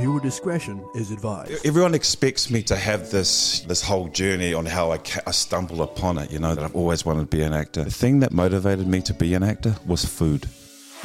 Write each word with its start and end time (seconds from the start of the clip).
Viewer 0.00 0.18
discretion 0.18 0.82
is 0.94 1.10
advised. 1.10 1.66
Everyone 1.66 1.94
expects 1.94 2.50
me 2.50 2.62
to 2.62 2.74
have 2.74 3.10
this 3.10 3.60
this 3.68 3.82
whole 3.82 4.08
journey 4.08 4.54
on 4.54 4.64
how 4.64 4.92
I, 4.92 4.96
ca- 4.96 5.20
I 5.26 5.30
stumble 5.30 5.82
upon 5.82 6.16
it. 6.16 6.30
You 6.30 6.38
know 6.38 6.54
that 6.54 6.64
I've 6.64 6.74
always 6.74 7.04
wanted 7.04 7.30
to 7.30 7.36
be 7.36 7.42
an 7.42 7.52
actor. 7.52 7.84
The 7.84 7.90
thing 7.90 8.20
that 8.20 8.32
motivated 8.32 8.86
me 8.86 9.02
to 9.02 9.12
be 9.12 9.34
an 9.34 9.42
actor 9.42 9.76
was 9.86 10.06
food. 10.06 10.46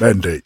Mandate. 0.00 0.44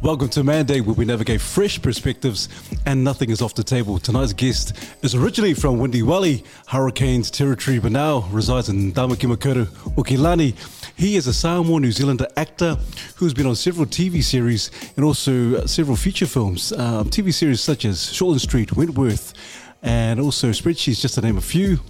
Welcome 0.00 0.28
to 0.30 0.42
Mandate, 0.44 0.84
where 0.86 0.94
we 0.94 1.04
navigate 1.04 1.42
fresh 1.42 1.80
perspectives 1.80 2.48
and 2.86 3.04
nothing 3.04 3.28
is 3.28 3.42
off 3.42 3.54
the 3.54 3.64
table. 3.64 3.98
Tonight's 3.98 4.32
guest 4.32 4.74
is 5.02 5.14
originally 5.14 5.52
from 5.52 5.78
Windywali, 5.78 6.44
Hurricanes 6.66 7.30
territory, 7.30 7.78
but 7.78 7.92
now 7.92 8.20
resides 8.30 8.70
in 8.70 8.92
Damakimakuru, 8.92 9.66
Aukilani. 9.96 10.54
He 10.96 11.16
is 11.16 11.26
a 11.26 11.32
Samoa 11.34 11.80
New 11.80 11.90
Zealander 11.90 12.28
actor 12.36 12.78
who's 13.16 13.34
been 13.34 13.46
on 13.46 13.56
several 13.56 13.84
TV 13.84 14.22
series 14.22 14.70
and 14.96 15.04
also 15.04 15.66
several 15.66 15.96
feature 15.96 16.26
films. 16.26 16.72
Um, 16.72 17.10
TV 17.10 17.34
series 17.34 17.60
such 17.60 17.84
as 17.84 17.98
Shortland 17.98 18.40
Street, 18.40 18.76
Wentworth, 18.76 19.34
and 19.82 20.20
also 20.20 20.50
Spreadsheets, 20.50 21.00
just 21.00 21.16
to 21.16 21.20
name 21.20 21.36
a 21.36 21.40
few 21.40 21.80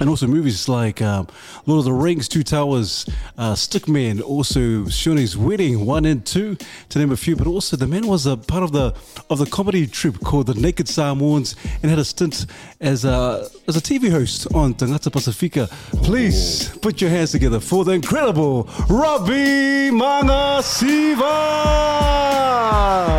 and 0.00 0.08
also 0.08 0.26
movies 0.26 0.68
like 0.68 1.00
um, 1.02 1.26
Lord 1.66 1.78
of 1.80 1.84
the 1.84 1.92
Rings, 1.92 2.28
Two 2.28 2.42
Towers, 2.42 3.06
uh, 3.38 3.54
Stickmen, 3.54 4.20
also 4.22 4.84
Sione's 4.84 5.36
Wedding 5.36 5.86
one 5.86 6.04
and 6.04 6.24
two, 6.24 6.56
to 6.88 6.98
name 6.98 7.12
a 7.12 7.16
few. 7.16 7.36
But 7.36 7.46
also 7.46 7.76
the 7.76 7.86
man 7.86 8.06
was 8.06 8.26
a 8.26 8.36
part 8.36 8.62
of 8.62 8.72
the 8.72 8.94
of 9.30 9.38
the 9.38 9.46
comedy 9.46 9.86
troupe 9.86 10.20
called 10.20 10.46
the 10.46 10.54
Naked 10.54 10.88
Samoans 10.88 11.56
and 11.82 11.90
had 11.90 11.98
a 11.98 12.04
stint 12.04 12.46
as 12.80 13.04
a 13.04 13.48
as 13.66 13.76
a 13.76 13.80
TV 13.80 14.10
host 14.10 14.46
on 14.54 14.74
Tagata 14.74 15.10
Pasifika. 15.10 15.68
Please 16.02 16.76
put 16.78 17.00
your 17.00 17.10
hands 17.10 17.32
together 17.32 17.60
for 17.60 17.84
the 17.84 17.92
incredible 17.92 18.68
Robbie 18.88 19.90
Magasiva. 19.90 21.24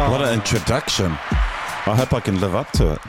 What 0.09 0.22
an 0.22 0.34
introduction! 0.34 1.18
I 1.88 1.95
hope 1.95 2.13
I 2.13 2.20
can 2.20 2.39
live 2.41 2.55
up 2.55 2.71
to 2.73 2.94
it. 2.94 2.99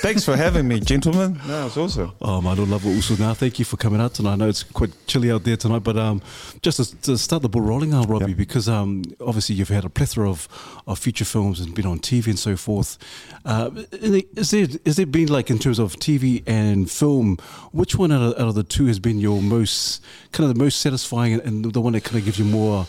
Thanks 0.00 0.24
for 0.24 0.36
having 0.36 0.68
me, 0.68 0.78
gentlemen. 0.78 1.40
No, 1.48 1.66
it's 1.66 1.76
awesome. 1.76 2.12
Oh, 2.20 2.40
my 2.40 2.52
Lord, 2.52 2.68
love 2.68 2.86
also 2.86 3.16
now. 3.16 3.34
Thank 3.34 3.58
you 3.58 3.64
for 3.64 3.76
coming 3.76 4.00
out 4.00 4.14
tonight. 4.14 4.34
I 4.34 4.36
know 4.36 4.48
it's 4.48 4.62
quite 4.62 4.90
chilly 5.08 5.32
out 5.32 5.42
there 5.44 5.56
tonight, 5.56 5.80
but 5.82 5.96
um, 5.96 6.22
just 6.62 6.76
to, 6.76 7.00
to 7.02 7.18
start 7.18 7.42
the 7.42 7.48
ball 7.48 7.62
rolling, 7.62 7.92
uh, 7.92 8.02
Robbie, 8.02 8.26
Yep. 8.28 8.36
because 8.36 8.68
um, 8.68 9.02
obviously 9.20 9.56
you've 9.56 9.70
had 9.70 9.84
a 9.84 9.88
plethora 9.88 10.28
of, 10.30 10.46
of 10.86 10.98
feature 10.98 11.24
films 11.24 11.58
and 11.58 11.74
been 11.74 11.86
on 11.86 11.98
TV 11.98 12.26
and 12.28 12.38
so 12.38 12.54
forth. 12.56 12.98
Uh, 13.44 13.70
is 13.92 14.50
there 14.52 14.66
is 14.84 14.96
there 14.96 15.06
been 15.06 15.28
like 15.28 15.50
in 15.50 15.58
terms 15.58 15.78
of 15.80 15.96
TV 15.96 16.42
and 16.46 16.88
film, 16.90 17.38
which 17.72 17.96
one 17.96 18.12
out 18.12 18.22
of, 18.22 18.32
out 18.40 18.48
of 18.48 18.54
the 18.54 18.62
two 18.62 18.86
has 18.86 18.98
been 19.00 19.18
your 19.18 19.42
most 19.42 20.02
kind 20.32 20.48
of 20.48 20.54
the 20.56 20.62
most 20.62 20.80
satisfying 20.80 21.32
and, 21.32 21.42
and 21.42 21.72
the 21.72 21.80
one 21.80 21.94
that 21.94 22.04
kind 22.04 22.18
of 22.18 22.24
gives 22.24 22.38
you 22.38 22.44
more 22.44 22.86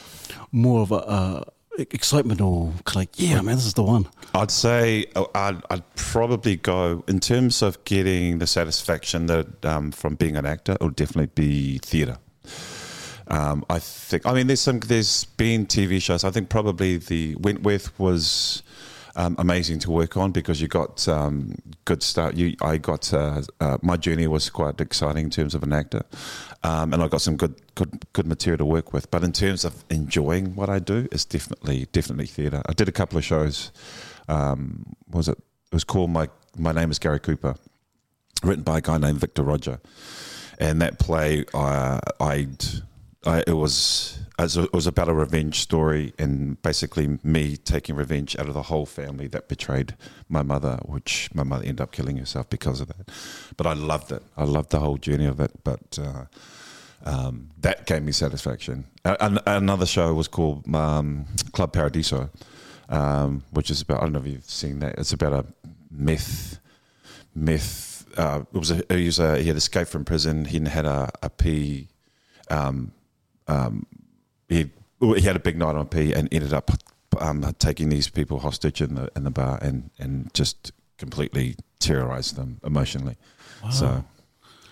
more 0.52 0.82
of 0.82 0.92
a 0.92 0.96
uh, 0.96 1.44
excitement 1.80 2.42
or 2.42 2.74
like 2.96 3.10
yeah, 3.16 3.42
man, 3.42 3.56
this 3.56 3.66
is 3.66 3.74
the 3.74 3.84
one. 3.84 4.08
I'd 4.34 4.52
say 4.52 5.06
uh, 5.16 5.26
I'd, 5.34 5.62
I'd 5.70 5.96
probably 5.96 6.56
go 6.56 7.04
in 7.08 7.20
terms 7.20 7.62
of 7.62 7.84
getting 7.84 8.40
the 8.40 8.48
satisfaction 8.48 9.26
that 9.28 9.66
um, 9.66 9.92
from 9.92 10.16
being 10.16 10.36
an 10.36 10.46
actor. 10.46 10.74
It 10.74 10.82
would 10.82 10.96
definitely 10.96 11.32
be 11.36 11.80
theatre. 11.80 12.18
Um, 13.28 13.66
I 13.70 13.80
think. 13.80 14.26
I 14.26 14.34
mean, 14.34 14.48
there's 14.48 14.62
some. 14.62 14.80
There's 14.80 15.26
been 15.26 15.66
TV 15.66 16.02
shows. 16.02 16.24
I 16.24 16.32
think 16.32 16.50
probably 16.50 16.98
the 16.98 17.36
Wentworth 17.36 17.98
was 18.00 18.62
um, 19.16 19.36
amazing 19.40 19.80
to 19.80 19.92
work 19.92 20.18
on 20.18 20.32
because 20.32 20.62
you 20.62 20.68
got 20.68 21.08
um, 21.08 21.56
good 21.86 22.04
start. 22.04 22.36
You, 22.36 22.56
I 22.62 22.78
got 22.78 23.14
uh, 23.14 23.42
uh, 23.60 23.78
my 23.82 23.98
journey 23.98 24.28
was 24.28 24.50
quite 24.50 24.80
exciting 24.82 25.26
in 25.26 25.30
terms 25.30 25.56
of 25.56 25.64
an 25.64 25.74
actor, 25.74 26.04
um, 26.64 26.94
and 26.94 27.02
I 27.02 27.08
got 27.08 27.22
some 27.22 27.38
good, 27.38 27.56
good, 27.76 28.06
good 28.14 28.28
material 28.28 28.58
to 28.60 28.66
work 28.66 28.94
with. 28.94 29.10
But 29.12 29.24
in 29.24 29.32
terms 29.32 29.64
of 29.64 29.86
enjoying 29.90 30.56
what 30.56 30.70
I 30.70 30.80
do, 30.80 31.08
it's 31.12 31.26
definitely, 31.26 31.88
definitely 31.92 32.28
theatre. 32.28 32.62
I 32.66 32.74
did 32.74 32.90
a 32.90 32.92
couple 32.92 33.18
of 33.18 33.24
shows. 33.24 33.72
Um, 34.28 34.96
was 35.10 35.30
it? 35.30 35.38
It 35.38 35.76
was 35.76 35.84
called 35.84 36.10
my 36.10 36.30
My 36.58 36.72
Name 36.72 36.92
Is 36.92 37.00
Gary 37.00 37.20
Cooper, 37.20 37.56
written 38.44 38.64
by 38.64 38.80
a 38.80 38.82
guy 38.82 38.98
named 38.98 39.20
Victor 39.20 39.44
Rodger, 39.44 39.80
and 40.60 40.82
that 40.82 41.00
play, 41.00 41.46
uh, 41.54 42.00
I'd, 42.20 42.64
I, 43.26 43.44
it 43.48 43.54
was 43.54 44.20
it 44.38 44.74
was 44.74 44.86
about 44.86 45.08
a 45.08 45.14
revenge 45.14 45.62
story 45.62 46.14
and 46.20 46.62
basically 46.62 47.20
me 47.24 47.56
taking 47.56 47.96
revenge 47.96 48.36
out 48.38 48.48
of 48.48 48.54
the 48.54 48.64
whole 48.64 48.86
family 48.86 49.28
that 49.28 49.48
betrayed 49.48 49.96
my 50.28 50.42
mother, 50.44 50.80
which 50.84 51.30
my 51.34 51.44
mother 51.44 51.64
ended 51.64 51.82
up 51.82 51.92
killing 51.94 52.18
herself 52.18 52.50
because 52.50 52.82
of 52.82 52.88
that. 52.90 53.10
But 53.56 53.66
I 53.66 53.74
loved 53.74 54.12
it. 54.12 54.22
I 54.36 54.44
loved 54.44 54.72
the 54.72 54.80
whole 54.80 54.98
journey 54.98 55.26
of 55.26 55.40
it. 55.40 55.52
But 55.64 55.98
uh, 56.02 56.26
um, 57.06 57.52
that 57.62 57.86
gave 57.86 58.04
me 58.04 58.12
satisfaction. 58.12 58.86
A- 59.06 59.24
an- 59.24 59.40
another 59.46 59.86
show 59.86 60.14
was 60.14 60.28
called 60.28 60.68
um, 60.76 61.26
Club 61.54 61.72
Paradiso, 61.72 62.30
um, 62.90 63.44
which 63.52 63.70
is 63.70 63.82
about 63.82 64.00
I 64.00 64.02
don't 64.02 64.14
know 64.14 64.20
if 64.20 64.28
you've 64.28 64.50
seen 64.50 64.80
that. 64.80 65.00
It's 65.00 65.14
about 65.14 65.32
a 65.34 65.46
myth, 65.90 66.60
myth. 67.34 68.06
Uh, 68.18 68.44
it 68.54 68.58
was 68.58 68.72
a, 68.72 68.84
he 68.90 69.06
was 69.06 69.20
a 69.20 69.38
he 69.40 69.48
had 69.48 69.58
escaped 69.58 69.90
from 69.90 70.04
prison. 70.04 70.44
He 70.46 70.60
had 70.60 70.86
a, 70.86 71.10
a 71.24 71.30
P. 71.30 71.88
Um, 72.50 72.92
um, 73.48 73.86
he 74.50 74.70
he 75.00 75.22
had 75.22 75.36
a 75.36 75.40
big 75.40 75.58
night 75.58 75.76
on 75.76 75.88
P 75.88 76.14
and 76.14 76.28
ended 76.32 76.54
up 76.54 76.72
um, 77.20 77.54
taking 77.60 77.90
these 77.90 78.10
people 78.10 78.40
hostage 78.40 78.82
in 78.82 78.96
the 78.96 79.10
in 79.16 79.24
the 79.24 79.32
bar 79.32 79.60
and 79.62 79.90
and 80.00 80.34
just 80.34 80.72
completely 80.98 81.56
terrorized 81.80 82.36
them 82.36 82.60
emotionally. 82.64 83.16
So, 83.72 84.04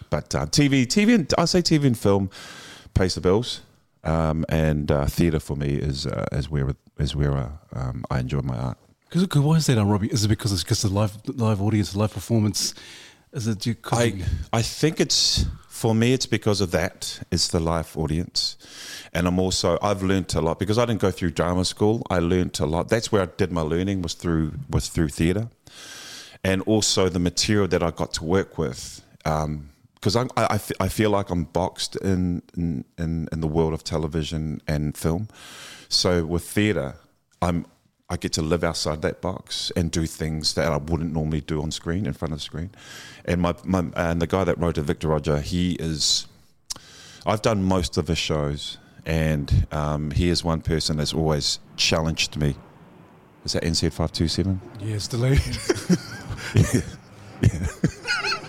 but 0.10 0.36
uh, 0.36 0.46
TV, 0.46 0.86
TV, 0.86 1.16
and 1.16 1.34
I 1.38 1.46
say 1.46 1.62
TV 1.62 1.86
and 1.86 1.98
film 1.98 2.30
pays 2.94 3.16
the 3.16 3.22
bills, 3.22 3.62
um, 4.04 4.46
and 4.50 4.92
uh, 4.92 5.06
theatre 5.08 5.40
for 5.40 5.58
me 5.58 5.70
is 5.76 6.06
uh, 6.06 6.26
is 6.32 6.50
where 6.50 6.76
is 7.00 7.16
where 7.16 7.34
uh, 7.36 7.50
um, 7.74 8.06
I 8.12 8.20
enjoy 8.20 8.42
my 8.42 8.58
art. 8.58 8.78
Because 9.10 9.28
why 9.44 9.56
is 9.56 9.66
that, 9.68 9.78
on 9.78 9.88
Robbie? 9.90 10.08
Is 10.12 10.26
it 10.26 10.28
because 10.28 10.52
it's 10.52 10.64
because 10.64 10.82
the 10.84 10.90
live 10.90 11.18
live 11.28 11.62
audience, 11.62 11.96
live 11.96 12.14
performance? 12.14 12.74
Is 13.32 13.48
it 13.48 13.66
you? 13.66 13.76
'cause 13.76 14.00
I 14.00 14.24
I 14.52 14.62
think 14.62 15.00
it's 15.00 15.46
for 15.84 15.94
me. 15.94 16.14
It's 16.14 16.26
because 16.26 16.62
of 16.62 16.72
that. 16.72 17.20
It's 17.30 17.50
the 17.50 17.60
live 17.60 17.98
audience, 17.98 18.56
and 19.12 19.28
I'm 19.28 19.38
also 19.38 19.78
I've 19.82 20.02
learnt 20.02 20.34
a 20.34 20.40
lot 20.40 20.58
because 20.58 20.78
I 20.78 20.86
didn't 20.86 21.02
go 21.02 21.12
through 21.12 21.32
drama 21.32 21.66
school. 21.66 22.08
I 22.10 22.20
learnt 22.20 22.62
a 22.62 22.66
lot. 22.66 22.88
That's 22.88 23.12
where 23.12 23.24
I 23.24 23.26
did 23.26 23.52
my 23.52 23.60
learning 23.60 24.02
was 24.02 24.14
through 24.14 24.54
was 24.70 24.88
through 24.88 25.10
theatre, 25.10 25.50
and 26.42 26.62
also 26.62 27.10
the 27.10 27.20
material 27.20 27.68
that 27.68 27.84
I 27.84 27.92
got 27.92 28.14
to 28.14 28.24
work 28.24 28.58
with. 28.58 29.04
Um, 29.26 29.72
because 29.96 30.16
I, 30.16 30.24
I, 30.38 30.56
I 30.56 30.60
I 30.86 30.88
feel 30.88 31.10
like 31.10 31.30
I'm 31.30 31.44
boxed 31.44 31.98
in, 31.98 32.44
in 32.56 32.86
in 32.98 33.28
in 33.34 33.42
the 33.42 33.48
world 33.48 33.74
of 33.74 33.84
television 33.84 34.62
and 34.66 34.98
film, 34.98 35.28
so 35.90 36.26
with 36.26 36.46
theatre, 36.46 36.96
I'm 37.42 37.66
I 38.10 38.18
get 38.18 38.34
to 38.34 38.42
live 38.42 38.64
outside 38.64 39.02
that 39.02 39.22
box 39.22 39.72
and 39.76 39.90
do 39.90 40.06
things 40.06 40.54
that 40.56 40.72
I 40.72 40.78
wouldn't 40.78 41.14
normally 41.14 41.42
do 41.42 41.62
on 41.62 41.72
screen 41.72 42.06
in 42.06 42.14
front 42.14 42.34
of 42.34 42.40
the 42.40 42.44
screen. 42.44 42.70
And 43.26 43.42
my, 43.42 43.56
my 43.64 43.86
and 43.96 44.22
the 44.22 44.28
guy 44.28 44.44
that 44.44 44.58
wrote 44.60 44.78
it, 44.78 44.84
Victor 44.84 45.08
Rodger, 45.08 45.40
he 45.40 45.74
is. 45.74 46.28
I've 47.26 47.42
done 47.42 47.64
most 47.64 47.98
of 47.98 48.08
his 48.10 48.18
shows, 48.18 48.78
and 49.06 49.66
um, 49.72 50.12
he 50.12 50.28
is 50.30 50.44
one 50.44 50.62
person 50.62 50.98
that's 50.98 51.14
always 51.14 51.60
challenged 51.78 52.36
me. 52.36 52.56
Is 53.46 53.54
that 53.54 53.64
NZ 53.64 53.94
five 53.94 54.12
two 54.12 54.28
seven? 54.28 54.62
yeah, 54.80 54.96
it's 54.96 55.08
delayed. 55.08 55.42
Yeah, 57.42 57.68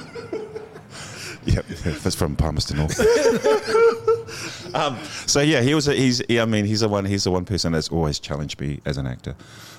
that's 2.03 2.15
from 2.15 2.37
Palmerston 2.37 2.78
North. 2.78 2.99
um, 4.75 4.99
so 5.27 5.41
yeah, 5.41 5.60
he 5.60 5.75
was. 5.75 5.88
A, 5.88 5.94
he's. 5.94 6.22
Yeah, 6.28 6.43
I 6.43 6.47
mean, 6.47 6.65
he's 6.65 6.81
the 6.81 6.88
one. 6.88 7.05
He's 7.05 7.25
the 7.25 7.31
one 7.31 7.44
person 7.44 7.72
that's 7.72 7.88
always 7.88 8.19
challenged 8.19 8.60
me 8.60 8.81
as 8.84 8.97
an 8.97 9.06
actor 9.06 9.34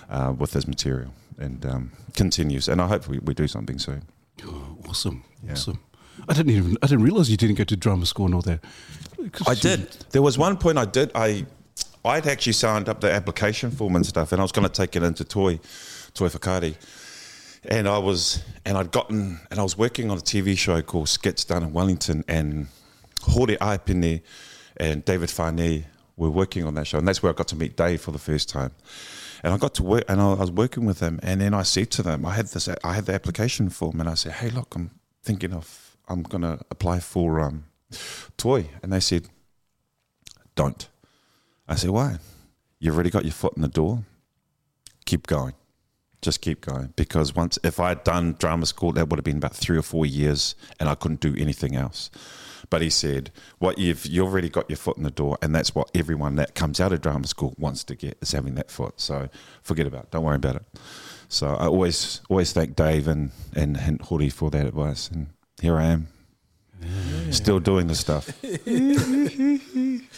uh, 0.09 0.33
with 0.37 0.53
his 0.53 0.67
material, 0.67 1.11
and 1.37 1.65
um, 1.65 1.91
continues. 2.13 2.67
And 2.67 2.81
I 2.81 2.87
hope 2.87 3.07
we, 3.07 3.19
we 3.19 3.33
do 3.33 3.47
something 3.47 3.79
soon. 3.79 4.03
Oh, 4.45 4.77
awesome, 4.87 5.23
awesome. 5.49 5.79
I 6.29 6.33
didn't 6.33 6.51
even 6.51 6.77
I 6.81 6.87
didn't 6.87 7.03
realize 7.03 7.29
you 7.29 7.37
didn't 7.37 7.55
go 7.55 7.63
to 7.63 7.75
drama 7.75 8.05
school 8.05 8.25
and 8.25 8.35
all 8.35 8.41
that. 8.41 8.63
I 9.47 9.51
you- 9.51 9.55
did. 9.55 9.91
There 10.11 10.21
was 10.21 10.37
one 10.37 10.57
point 10.57 10.77
I 10.77 10.85
did. 10.85 11.11
I 11.15 11.45
I'd 12.03 12.27
actually 12.27 12.53
signed 12.53 12.87
up 12.87 13.01
the 13.01 13.11
application 13.11 13.71
form 13.71 13.95
and 13.95 14.05
stuff, 14.05 14.31
and 14.31 14.39
I 14.39 14.43
was 14.43 14.51
going 14.51 14.67
to 14.67 14.73
take 14.73 14.95
it 14.95 15.03
into 15.03 15.23
Toi 15.23 15.59
Toi 16.13 16.29
Whakaari. 16.29 16.75
And 17.67 17.87
I 17.87 17.97
was, 17.97 18.43
and 18.63 18.77
I'd 18.77 18.91
gotten, 18.91 19.39
and 19.49 19.59
I 19.59 19.63
was 19.63 19.77
working 19.77 20.11
on 20.11 20.17
a 20.17 20.21
TV 20.21 20.57
show 20.57 20.81
called 20.81 21.07
Skitz 21.07 21.47
down 21.47 21.63
in 21.63 21.73
Wellington, 21.73 22.23
and 22.27 22.67
Hori 23.21 23.57
Ahipene 23.57 24.21
and 24.77 25.03
David 25.03 25.31
Fane 25.31 25.85
were 26.17 26.29
working 26.29 26.63
on 26.63 26.75
that 26.75 26.85
show, 26.87 26.97
and 26.97 27.07
that's 27.07 27.23
where 27.23 27.31
I 27.31 27.35
got 27.35 27.47
to 27.49 27.55
meet 27.55 27.75
Dave 27.75 28.01
for 28.01 28.11
the 28.11 28.19
first 28.19 28.49
time. 28.49 28.71
And 29.43 29.53
I 29.53 29.57
got 29.57 29.73
to 29.75 29.83
work, 29.83 30.03
and 30.07 30.21
I 30.21 30.33
was 30.33 30.51
working 30.51 30.85
with 30.85 30.99
them, 30.99 31.19
and 31.23 31.41
then 31.41 31.53
I 31.53 31.63
said 31.63 31.91
to 31.91 32.03
them, 32.03 32.25
I 32.25 32.33
had 32.33 32.47
this, 32.47 32.69
I 32.83 32.93
had 32.93 33.05
the 33.05 33.13
application 33.13 33.69
form, 33.69 33.99
and 33.99 34.09
I 34.09 34.13
said, 34.13 34.33
"Hey, 34.33 34.49
look, 34.49 34.75
I'm 34.75 34.91
thinking 35.23 35.53
of, 35.53 35.97
I'm 36.07 36.23
to 36.25 36.59
apply 36.69 36.99
for 36.99 37.39
um, 37.41 37.65
Toi," 38.37 38.65
and 38.81 38.93
they 38.93 38.99
said, 38.99 39.27
"Don't." 40.55 40.87
I 41.67 41.75
said, 41.75 41.89
"Why? 41.89 42.17
You've 42.79 42.95
already 42.95 43.09
got 43.09 43.23
your 43.23 43.33
foot 43.33 43.53
in 43.55 43.61
the 43.61 43.67
door. 43.67 44.03
Keep 45.05 45.27
going." 45.27 45.53
Just 46.25 46.41
keep 46.41 46.61
going. 46.61 46.91
Because 46.95 47.33
once, 47.33 47.57
if 47.63 47.79
I 47.79 47.89
had 47.89 48.03
done 48.03 48.35
drama 48.37 48.65
school, 48.65 48.91
that 48.93 49.07
would 49.07 49.17
have 49.17 49.23
been 49.23 49.37
about 49.37 49.55
three 49.55 49.77
or 49.77 49.81
four 49.81 50.05
years, 50.05 50.55
and 50.79 50.89
I 50.89 50.95
couldn't 50.95 51.21
do 51.21 51.33
anything 51.37 51.75
else. 51.75 52.09
But 52.69 52.81
he 52.81 52.89
said, 52.89 53.31
"What 53.59 53.77
you've 53.77 54.05
you 54.07 54.25
already 54.25 54.49
got 54.49 54.69
your 54.69 54.77
foot 54.77 54.97
in 54.97 55.03
the 55.03 55.11
door, 55.11 55.37
and 55.41 55.53
that's 55.55 55.73
what 55.75 55.89
everyone 55.93 56.35
that 56.35 56.55
comes 56.55 56.81
out 56.81 56.91
of 56.91 57.01
drama 57.01 57.27
school 57.27 57.53
wants 57.57 57.83
to 57.85 57.95
get 57.95 58.17
is 58.21 58.31
having 58.31 58.55
that 58.55 58.71
foot. 58.71 58.99
So 58.99 59.29
forget 59.61 59.85
about 59.85 60.05
it. 60.05 60.11
Don't 60.11 60.23
worry 60.23 60.35
about 60.35 60.55
it." 60.57 60.63
So 61.29 61.47
I 61.47 61.67
always 61.67 62.21
always 62.27 62.51
thank 62.51 62.75
Dave 62.75 63.07
and 63.07 63.31
and, 63.55 63.77
and 63.77 64.01
for 64.33 64.49
that 64.49 64.65
advice, 64.65 65.09
and 65.09 65.27
here 65.61 65.77
I 65.77 65.85
am, 65.85 66.07
still 67.29 67.59
doing 67.59 67.87
the 67.87 67.95
stuff. 67.95 68.29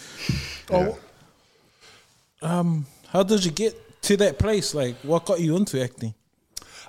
Oh, 0.70 1.00
um, 2.42 2.86
how 3.08 3.24
did 3.24 3.46
you 3.46 3.52
get 3.52 3.87
to 4.08 4.18
that 4.18 4.40
place? 4.40 4.74
Like, 4.74 4.96
what 5.04 5.26
got 5.26 5.40
you 5.40 5.56
into 5.58 5.82
acting? 5.82 6.14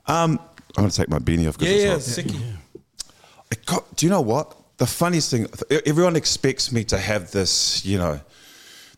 Um, 0.07 0.39
I'm 0.77 0.85
gonna 0.85 0.91
take 0.91 1.09
my 1.09 1.19
beanie 1.19 1.49
off. 1.49 1.57
Yeah, 1.61 1.95
it's 1.97 2.17
yeah, 2.17 2.25
sicky. 2.25 2.41
It 3.51 3.67
got, 3.67 3.97
do 3.97 4.07
you 4.07 4.11
know 4.11 4.21
what? 4.21 4.55
The 4.77 4.87
funniest 4.87 5.31
thing, 5.33 5.47
everyone 5.85 6.15
expects 6.15 6.71
me 6.71 6.85
to 6.85 6.99
have 6.99 7.33
this, 7.33 7.85
you 7.85 7.99
know, 7.99 8.21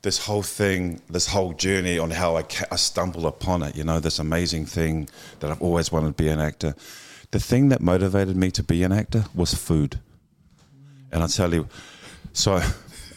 this 0.02 0.18
whole 0.18 0.42
thing, 0.42 1.00
this 1.08 1.26
whole 1.26 1.54
journey 1.54 1.98
on 1.98 2.10
how 2.10 2.36
I, 2.36 2.42
ca- 2.42 2.66
I 2.70 2.76
stumble 2.76 3.26
upon 3.26 3.62
it, 3.62 3.76
you 3.76 3.84
know, 3.84 4.00
this 4.00 4.18
amazing 4.18 4.66
thing 4.66 5.08
that 5.40 5.50
I've 5.50 5.62
always 5.62 5.90
wanted 5.90 6.16
to 6.16 6.22
be 6.22 6.28
an 6.28 6.40
actor. 6.40 6.74
The 7.30 7.40
thing 7.40 7.70
that 7.70 7.80
motivated 7.80 8.36
me 8.36 8.50
to 8.52 8.62
be 8.62 8.82
an 8.82 8.92
actor 8.92 9.24
was 9.34 9.54
food. 9.54 9.98
And 11.12 11.22
I'll 11.22 11.28
tell 11.28 11.54
you, 11.54 11.66
so 12.32 12.60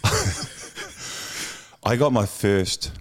I 1.83 1.97
got 1.97 2.13
my 2.13 2.25
first 2.25 2.91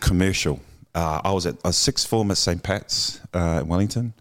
commercial. 0.00 0.60
Uh, 0.96 1.20
I 1.22 1.32
was 1.32 1.44
at 1.44 1.56
a 1.62 1.74
sixth 1.74 2.08
form 2.08 2.30
at 2.30 2.38
St. 2.38 2.62
Pat's 2.62 3.20
uh, 3.34 3.60
in 3.60 3.68
Wellington, 3.68 4.14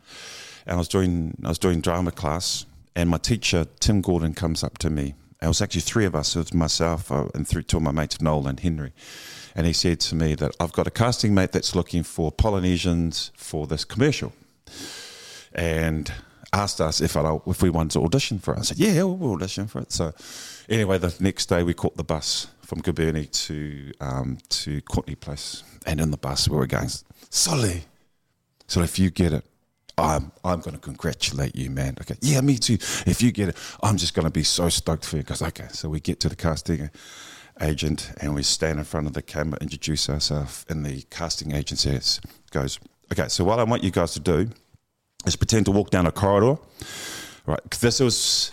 and 0.66 0.76
I 0.76 0.78
was 0.78 0.90
doing 0.90 1.38
I 1.46 1.48
was 1.48 1.58
doing 1.58 1.80
drama 1.80 2.12
class, 2.12 2.66
and 2.98 3.10
my 3.10 3.18
teacher 3.18 3.66
Tim 3.80 4.02
Gordon 4.02 4.34
comes 4.34 4.62
up 4.62 4.78
to 4.80 4.90
me. 4.90 5.16
It 5.42 5.48
was 5.48 5.62
actually 5.62 5.82
three 5.82 6.04
of 6.04 6.16
us. 6.16 6.36
It 6.36 6.40
was 6.40 6.54
myself 6.54 7.10
uh, 7.14 7.30
and 7.34 7.48
three 7.48 7.64
two 7.64 7.78
of 7.78 7.84
my 7.84 7.92
mates, 7.92 8.20
Noel 8.20 8.46
and 8.48 8.60
Henry, 8.60 8.92
and 9.56 9.66
he 9.66 9.72
said 9.72 10.02
to 10.02 10.16
me 10.16 10.36
that 10.36 10.54
I've 10.60 10.74
got 10.74 10.86
a 10.86 10.92
casting 10.92 11.34
mate 11.34 11.54
that's 11.54 11.76
looking 11.76 12.04
for 12.04 12.30
Polynesians 12.30 13.32
for 13.38 13.68
this 13.68 13.86
commercial, 13.86 14.34
and 15.54 16.12
asked 16.52 16.82
us 16.82 17.00
if 17.00 17.16
I 17.16 17.40
if 17.48 17.62
we 17.62 17.70
wanted 17.70 17.92
to 17.92 18.04
audition 18.04 18.38
for 18.40 18.54
it. 18.54 18.60
I 18.60 18.64
said, 18.64 18.80
yeah, 18.80 19.02
we'll 19.04 19.36
audition 19.36 19.68
for 19.68 19.80
it. 19.80 19.94
So 19.94 20.14
anyway, 20.68 20.98
the 20.98 21.16
next 21.22 21.46
day 21.46 21.64
we 21.64 21.74
caught 21.74 21.96
the 21.96 22.04
bus 22.04 22.48
from 22.66 22.82
Kilbirnie 22.82 23.32
to 23.48 23.94
um, 24.02 24.38
to 24.50 24.82
Courtenay 24.82 25.16
Place, 25.16 25.64
and 25.86 26.02
in 26.02 26.12
the 26.12 26.18
bus 26.18 26.50
where 26.50 26.58
we 26.58 26.64
were 26.64 26.68
going, 26.68 26.90
Solly. 27.30 27.84
So 28.68 28.82
if 28.82 28.98
you 28.98 29.12
get 29.12 29.34
it, 29.34 29.46
I'm 29.98 30.32
I'm 30.44 30.60
going 30.62 30.76
to 30.76 30.82
congratulate 30.82 31.56
you, 31.56 31.70
man. 31.70 31.96
Okay, 32.02 32.16
yeah, 32.22 32.42
me 32.42 32.58
too. 32.58 32.78
If 33.06 33.22
you 33.22 33.32
get 33.32 33.50
it, 33.50 33.58
I'm 33.82 33.98
just 33.98 34.14
going 34.14 34.26
to 34.26 34.32
be 34.32 34.44
so 34.44 34.70
stoked 34.70 35.06
for 35.06 35.18
you. 35.18 35.24
Because 35.24 35.42
okay, 35.42 35.68
so 35.72 35.90
we 35.90 36.00
get 36.00 36.20
to 36.22 36.30
the 36.30 36.36
casting 36.36 36.90
agent 37.62 38.12
and 38.20 38.36
we 38.36 38.44
stand 38.44 38.80
in 38.80 38.86
front 38.86 39.08
of 39.08 39.14
the 39.14 39.22
camera, 39.22 39.58
introduce 39.62 40.10
ourselves, 40.10 40.66
and 40.70 40.86
the 40.86 41.04
casting 41.10 41.54
agent 41.54 41.80
says, 41.80 42.20
goes, 42.52 42.80
okay, 43.12 43.28
so 43.30 43.44
what 43.44 43.60
I 43.60 43.64
want 43.64 43.84
you 43.84 43.92
guys 43.92 44.14
to 44.14 44.20
do 44.20 44.50
is 45.26 45.36
pretend 45.36 45.66
to 45.66 45.72
walk 45.72 45.90
down 45.90 46.06
a 46.06 46.12
corridor, 46.12 46.60
right? 47.46 47.60
this 47.80 48.00
was 48.00 48.52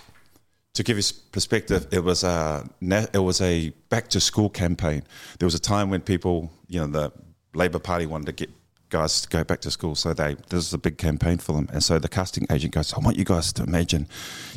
to 0.74 0.82
give 0.82 0.96
you 0.96 1.00
s- 1.00 1.12
perspective. 1.12 1.86
It 1.90 2.02
was 2.02 2.24
a 2.24 2.69
it 2.80 3.19
was 3.19 3.40
a 3.40 3.70
back 3.88 4.08
to 4.08 4.20
school 4.20 4.48
campaign. 4.48 5.02
There 5.38 5.46
was 5.46 5.54
a 5.54 5.60
time 5.60 5.90
when 5.90 6.00
people, 6.00 6.50
you 6.69 6.80
know, 6.80 6.86
the 6.86 7.12
Labor 7.54 7.78
Party 7.78 8.06
wanted 8.06 8.26
to 8.26 8.32
get 8.32 8.50
guys 8.88 9.22
to 9.22 9.28
go 9.28 9.42
back 9.44 9.60
to 9.62 9.70
school, 9.70 9.94
so 9.94 10.12
they 10.12 10.36
this 10.48 10.66
is 10.66 10.72
a 10.74 10.78
big 10.78 10.98
campaign 10.98 11.38
for 11.38 11.52
them. 11.52 11.69
And 11.72 11.82
so 11.82 11.98
the 11.98 12.08
casting 12.08 12.46
agent 12.50 12.74
goes, 12.74 12.92
"I 12.94 12.98
want 12.98 13.16
you 13.16 13.24
guys 13.24 13.52
to 13.54 13.62
imagine 13.62 14.06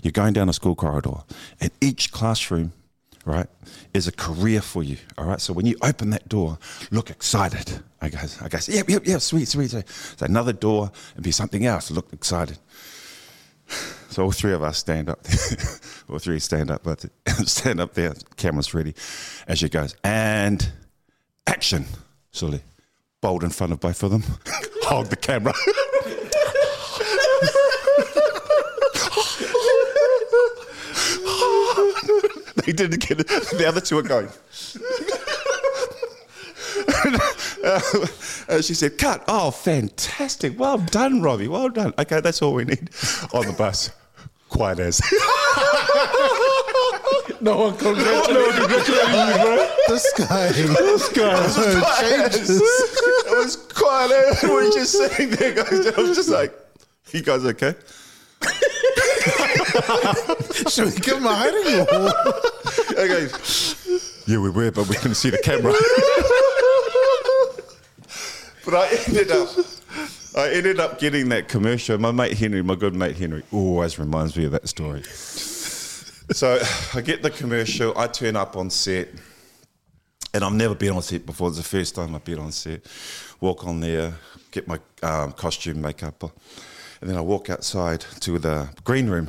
you're 0.04 0.12
going 0.12 0.34
down 0.34 0.50
a 0.50 0.54
school 0.54 0.76
corridor, 0.76 1.24
and 1.60 1.72
each 1.82 2.12
classroom." 2.12 2.72
Right, 3.28 3.48
is 3.96 4.08
a 4.08 4.12
career 4.12 4.62
for 4.62 4.84
you. 4.84 4.98
All 5.18 5.26
right, 5.26 5.42
so 5.42 5.52
when 5.52 5.66
you 5.66 5.76
open 5.82 6.12
that 6.12 6.30
door, 6.30 6.60
look 6.92 7.10
excited. 7.10 7.82
I 8.00 8.10
guess, 8.10 8.40
I 8.40 8.50
guess, 8.50 8.70
yep, 8.70 8.88
yep, 8.88 9.08
yep, 9.08 9.20
sweet, 9.20 9.48
sweet. 9.48 9.72
sweet. 9.72 9.90
So 9.90 10.28
another 10.28 10.54
door 10.54 10.92
and 11.16 11.24
be 11.24 11.32
something 11.32 11.66
else. 11.66 11.90
Look 11.90 12.14
excited. 12.14 12.60
So 14.10 14.24
all 14.24 14.32
three 14.32 14.54
of 14.54 14.64
us 14.64 14.78
stand 14.78 15.10
up. 15.10 15.20
all 16.10 16.20
three 16.20 16.40
stand 16.40 16.72
up, 16.72 16.84
but 16.84 17.06
stand 17.46 17.80
up 17.80 17.94
there. 17.94 18.14
Camera's 18.38 18.74
ready. 18.74 18.94
As 19.48 19.60
she 19.60 19.70
goes, 19.70 19.96
and 20.04 20.72
action. 21.48 21.86
Sully, 22.32 22.62
bold 23.22 23.44
in 23.44 23.50
front 23.50 23.74
of 23.74 23.80
both 23.80 24.04
of 24.04 24.12
them. 24.12 24.24
Hold 24.84 25.08
the 25.08 25.16
camera. 25.16 25.54
they 32.66 32.72
didn't 32.74 33.08
get 33.08 33.20
it. 33.20 33.28
The 33.28 33.66
other 33.68 33.82
two 33.82 33.98
are 33.98 34.04
going. 34.04 34.30
Uh, 38.48 38.62
she 38.62 38.76
said, 38.76 38.96
"Cut! 39.00 39.24
Oh, 39.28 39.50
fantastic! 39.50 40.60
Well 40.60 40.78
done, 40.78 41.20
Robbie. 41.22 41.48
Well 41.48 41.70
done. 41.70 41.94
Okay, 41.98 42.22
that's 42.22 42.42
all 42.44 42.54
we 42.54 42.64
need 42.64 42.92
on 43.34 43.48
the 43.48 43.54
bus. 43.58 43.90
Quiet 44.50 44.78
as. 44.80 45.02
No 47.42 47.58
one 47.58 47.76
congratulated 47.78 48.56
you. 48.56 48.68
bro. 48.68 49.68
This 49.88 50.14
guy. 50.18 50.52
This 50.52 51.10
guy. 51.10 51.48
changes. 52.02 52.62
it 52.62 53.38
was 53.38 53.56
quiet. 53.56 54.38
We're 54.44 54.72
just 54.72 54.92
sitting 54.94 55.32
there, 55.32 55.54
guys. 55.54 55.88
I 55.88 56.00
was 56.02 56.16
just 56.16 56.30
like, 56.30 56.54
"You 57.12 57.22
guys 57.24 57.44
okay?" 57.46 57.74
Should 60.70 60.86
we 60.86 60.92
give 61.02 61.18
him 61.18 61.26
a 61.26 61.36
hiding 61.36 61.86
hole? 61.90 62.12
Okay. 62.98 63.28
Yeah, 64.28 64.40
we 64.40 64.50
were, 64.50 64.72
but 64.72 64.88
we 64.88 64.96
couldn't 64.96 65.16
see 65.16 65.30
the 65.30 65.38
camera. 65.40 65.74
but 68.66 68.74
I 68.74 68.88
ended 69.08 69.32
up, 69.32 69.50
I 70.36 70.50
ended 70.50 70.80
up 70.80 71.00
getting 71.00 71.30
that 71.30 71.48
commercial. 71.48 71.98
My 72.00 72.12
mate 72.12 72.38
Henry, 72.38 72.64
my 72.64 72.76
good 72.76 72.96
mate 72.96 73.16
Henry, 73.16 73.44
always 73.52 74.00
reminds 74.00 74.36
me 74.36 74.46
of 74.46 74.52
that 74.52 74.68
story. 74.68 75.04
so 75.04 76.60
I 76.94 77.02
get 77.02 77.22
the 77.22 77.30
commercial. 77.30 77.98
I 77.98 78.08
turn 78.08 78.36
up 78.36 78.58
on 78.58 78.70
set, 78.70 79.10
and 80.34 80.44
I've 80.44 80.54
never 80.54 80.74
been 80.74 80.94
on 80.94 81.02
set 81.04 81.26
before. 81.26 81.50
It's 81.50 81.58
the 81.58 81.64
first 81.64 81.96
time 81.96 82.16
I've 82.16 82.26
been 82.26 82.40
on 82.40 82.52
set. 82.52 82.82
Walk 83.40 83.68
on 83.68 83.80
there, 83.80 84.16
get 84.52 84.68
my 84.68 84.80
um, 85.04 85.32
costume, 85.34 85.82
makeup, 85.82 86.24
and 87.02 87.10
then 87.10 87.18
I 87.18 87.22
walk 87.22 87.50
outside 87.50 88.02
to 88.22 88.40
the 88.40 88.70
green 88.84 89.08
room. 89.08 89.28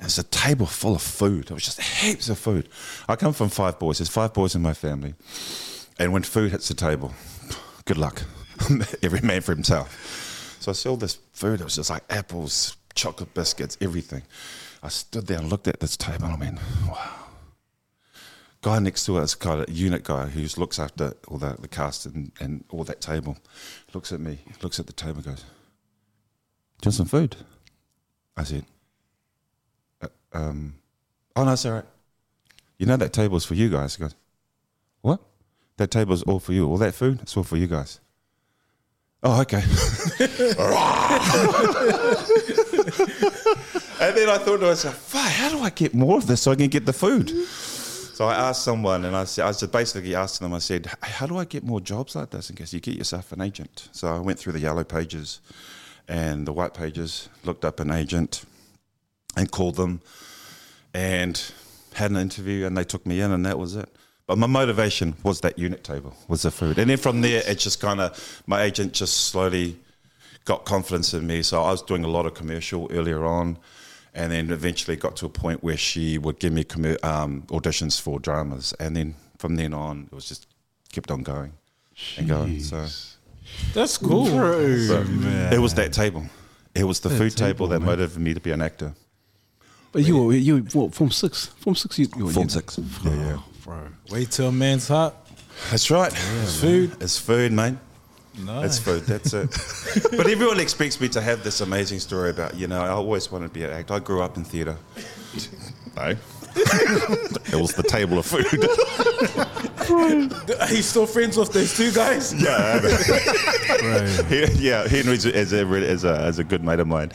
And 0.00 0.06
it's 0.06 0.18
a 0.18 0.22
table 0.22 0.66
full 0.66 0.94
of 0.94 1.02
food. 1.02 1.50
It 1.50 1.54
was 1.54 1.64
just 1.64 1.80
heaps 1.80 2.28
of 2.28 2.38
food. 2.38 2.68
I 3.08 3.16
come 3.16 3.32
from 3.32 3.48
five 3.48 3.80
boys. 3.80 3.98
There's 3.98 4.08
five 4.08 4.32
boys 4.32 4.54
in 4.54 4.62
my 4.62 4.72
family. 4.72 5.14
And 5.98 6.12
when 6.12 6.22
food 6.22 6.52
hits 6.52 6.68
the 6.68 6.74
table, 6.74 7.14
good 7.88 7.96
luck. 7.96 8.22
Every 9.02 9.22
man 9.22 9.40
for 9.40 9.54
himself. 9.54 10.58
So 10.60 10.70
I 10.70 10.74
saw 10.74 10.94
this 10.94 11.18
food. 11.32 11.62
It 11.62 11.64
was 11.64 11.76
just 11.76 11.88
like 11.88 12.04
apples, 12.10 12.76
chocolate 12.94 13.32
biscuits, 13.32 13.78
everything. 13.80 14.22
I 14.82 14.88
stood 14.88 15.26
there 15.26 15.38
and 15.38 15.48
looked 15.48 15.66
at 15.68 15.80
this 15.80 15.96
table 15.96 16.26
and 16.26 16.34
I 16.34 16.36
went, 16.36 16.58
wow. 16.86 17.14
Guy 18.60 18.78
next 18.80 19.06
to 19.06 19.16
us, 19.16 19.34
kind 19.34 19.62
of 19.62 19.70
unit 19.70 20.04
guy 20.04 20.26
who 20.26 20.46
looks 20.60 20.78
after 20.78 21.14
all 21.28 21.38
the, 21.38 21.56
the 21.58 21.68
cast 21.68 22.04
and, 22.04 22.30
and 22.40 22.64
all 22.68 22.84
that 22.84 23.00
table, 23.00 23.38
looks 23.94 24.12
at 24.12 24.20
me, 24.20 24.40
looks 24.60 24.78
at 24.78 24.86
the 24.86 24.92
table 24.92 25.22
goes, 25.22 25.44
want 26.84 26.94
some 26.94 27.06
food? 27.06 27.36
I 28.36 28.44
said, 28.44 28.66
um, 30.32 30.74
oh 31.36 31.44
no, 31.44 31.52
it's 31.52 31.64
all 31.64 31.72
right. 31.72 31.84
You 32.76 32.84
know 32.84 32.96
that 32.98 33.14
table's 33.14 33.46
for 33.46 33.54
you 33.54 33.70
guys. 33.70 33.96
He 33.96 34.02
goes? 34.02 34.14
That 35.78 35.90
table's 35.90 36.22
all 36.24 36.38
for 36.38 36.52
you. 36.52 36.68
All 36.68 36.76
that 36.78 36.94
food, 36.94 37.20
it's 37.22 37.36
all 37.36 37.44
for 37.44 37.56
you 37.56 37.66
guys. 37.66 38.00
Oh, 39.22 39.40
okay. 39.40 39.56
and 44.00 44.16
then 44.16 44.28
I 44.28 44.38
thought 44.38 44.58
to 44.58 44.66
myself, 44.66 44.96
fuck, 44.96 45.26
how 45.26 45.48
do 45.48 45.58
I 45.60 45.70
get 45.70 45.92
more 45.94 46.18
of 46.18 46.26
this 46.28 46.42
so 46.42 46.52
I 46.52 46.54
can 46.54 46.68
get 46.68 46.86
the 46.86 46.92
food? 46.92 47.30
So 47.30 48.26
I 48.26 48.34
asked 48.34 48.62
someone, 48.64 49.04
and 49.04 49.16
I 49.16 49.24
said, 49.24 49.44
I 49.44 49.48
just 49.52 49.72
basically 49.72 50.14
asked 50.14 50.40
them. 50.40 50.52
I 50.52 50.58
said, 50.58 50.86
"Hey, 50.86 51.10
"How 51.12 51.26
do 51.26 51.36
I 51.38 51.44
get 51.44 51.62
more 51.62 51.80
jobs 51.80 52.16
like 52.16 52.30
this 52.30 52.50
in 52.50 52.56
case 52.56 52.72
you 52.72 52.80
get 52.80 52.96
yourself 52.96 53.30
an 53.30 53.40
agent?" 53.40 53.88
So 53.92 54.08
I 54.08 54.18
went 54.18 54.40
through 54.40 54.54
the 54.54 54.58
yellow 54.58 54.82
pages 54.82 55.40
and 56.08 56.44
the 56.44 56.52
white 56.52 56.74
pages, 56.74 57.28
looked 57.44 57.64
up 57.64 57.78
an 57.78 57.92
agent, 57.92 58.44
and 59.36 59.48
called 59.52 59.76
them 59.76 60.00
and 60.92 61.52
had 61.94 62.10
an 62.10 62.16
interview 62.16 62.66
and 62.66 62.76
they 62.76 62.82
took 62.82 63.06
me 63.06 63.20
in 63.20 63.30
and 63.30 63.46
that 63.46 63.56
was 63.56 63.76
it. 63.76 63.88
But 64.28 64.36
my 64.36 64.46
motivation 64.46 65.16
was 65.22 65.40
that 65.40 65.58
unit 65.58 65.82
table, 65.82 66.14
was 66.28 66.42
the 66.42 66.50
food. 66.50 66.78
And 66.78 66.90
then 66.90 66.98
from 66.98 67.22
there, 67.22 67.42
it 67.46 67.58
just 67.58 67.80
kind 67.80 67.98
of, 67.98 68.42
my 68.46 68.60
agent 68.60 68.92
just 68.92 69.28
slowly 69.28 69.78
got 70.44 70.66
confidence 70.66 71.14
in 71.14 71.26
me. 71.26 71.42
So 71.42 71.62
I 71.62 71.70
was 71.70 71.80
doing 71.80 72.04
a 72.04 72.08
lot 72.08 72.26
of 72.26 72.34
commercial 72.34 72.88
earlier 72.92 73.24
on 73.24 73.56
and 74.12 74.30
then 74.30 74.50
eventually 74.50 74.96
got 74.96 75.16
to 75.16 75.26
a 75.26 75.30
point 75.30 75.64
where 75.64 75.78
she 75.78 76.18
would 76.18 76.38
give 76.40 76.52
me 76.52 76.62
commer- 76.62 77.02
um, 77.02 77.44
auditions 77.46 77.98
for 77.98 78.20
dramas. 78.20 78.74
And 78.78 78.94
then 78.94 79.14
from 79.38 79.56
then 79.56 79.72
on, 79.72 80.08
it 80.12 80.14
was 80.14 80.26
just 80.28 80.46
kept 80.92 81.10
on 81.10 81.22
going 81.22 81.54
and 82.18 82.28
going. 82.28 82.60
So 82.60 82.86
That's 83.72 83.96
cool. 83.96 84.26
So 84.26 85.06
it 85.52 85.58
was 85.58 85.72
that 85.74 85.94
table. 85.94 86.26
It 86.74 86.84
was 86.84 87.00
the 87.00 87.08
food 87.08 87.34
table, 87.34 87.66
table, 87.66 87.68
that 87.68 87.80
man. 87.80 87.86
motivated 87.86 88.22
me 88.22 88.34
to 88.34 88.40
be 88.40 88.50
an 88.50 88.60
actor. 88.60 88.92
But 89.92 90.04
you 90.04 90.22
were 90.22 90.32
you 90.34 90.54
were 90.56 90.60
what, 90.72 90.94
form 90.94 91.10
six, 91.10 91.46
form 91.46 91.74
six. 91.74 91.98
You, 91.98 92.06
you 92.16 92.24
were- 92.26 92.30
Form 92.32 92.44
you- 92.44 92.50
six. 92.50 92.78
Yeah, 93.04 93.14
yeah. 93.14 93.38
bro. 93.64 93.88
Wait 94.10 94.30
till 94.30 94.48
a 94.48 94.52
man's 94.52 94.88
hot. 94.88 95.14
That's 95.70 95.90
right. 95.90 96.12
It's 96.42 96.60
food. 96.60 96.96
It's 97.00 97.18
food, 97.18 97.52
mate. 97.52 97.74
No. 98.44 98.62
It's 98.62 98.78
food. 98.78 99.02
That's 99.02 99.32
it. 99.34 99.50
but 100.16 100.28
everyone 100.28 100.60
expects 100.60 101.00
me 101.00 101.08
to 101.08 101.20
have 101.20 101.42
this 101.42 101.60
amazing 101.60 101.98
story 101.98 102.30
about, 102.30 102.54
you 102.54 102.68
know, 102.68 102.80
I 102.80 102.88
always 102.88 103.32
wanted 103.32 103.48
to 103.48 103.54
be 103.54 103.64
an 103.64 103.70
actor. 103.70 103.94
I 103.94 103.98
grew 103.98 104.22
up 104.22 104.36
in 104.36 104.44
theatre. 104.44 104.76
No. 105.96 106.14
it 106.54 107.54
was 107.60 107.72
the 107.74 107.82
table 107.82 108.18
of 108.18 108.26
food. 108.26 108.46
Are 109.90 110.72
you 110.72 110.82
still 110.82 111.06
friends 111.06 111.36
with 111.36 111.52
those 111.52 111.76
two 111.76 111.92
guys? 111.92 112.32
yeah. 112.42 112.80
He- 114.24 114.68
yeah, 114.68 114.86
Henry's 114.88 115.24
is 115.24 115.52
a, 115.52 115.66
is, 115.66 116.04
a, 116.04 116.26
is 116.26 116.38
a 116.38 116.44
good 116.44 116.62
mate 116.64 116.80
of 116.80 116.86
mine. 116.86 117.12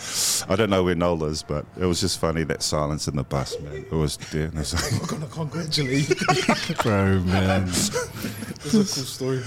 I 0.49 0.55
don't 0.55 0.69
know 0.69 0.83
where 0.83 0.95
Noel 0.95 1.25
is, 1.25 1.43
but 1.43 1.65
it 1.79 1.85
was 1.85 2.01
just 2.01 2.19
funny 2.19 2.43
that 2.45 2.63
silence 2.63 3.07
in 3.07 3.15
the 3.15 3.23
bus, 3.23 3.59
man. 3.59 3.85
It 3.89 3.91
was, 3.91 4.17
yeah. 4.33 4.43
it 4.43 4.53
was 4.53 4.73
like- 4.73 5.01
I'm 5.01 5.07
gonna 5.07 5.31
congratulate 5.31 6.09
you. 6.09 6.75
bro, 6.83 7.19
man. 7.19 7.63
It's 7.67 8.67
a 8.67 8.71
cool 8.71 8.83
story. 8.85 9.41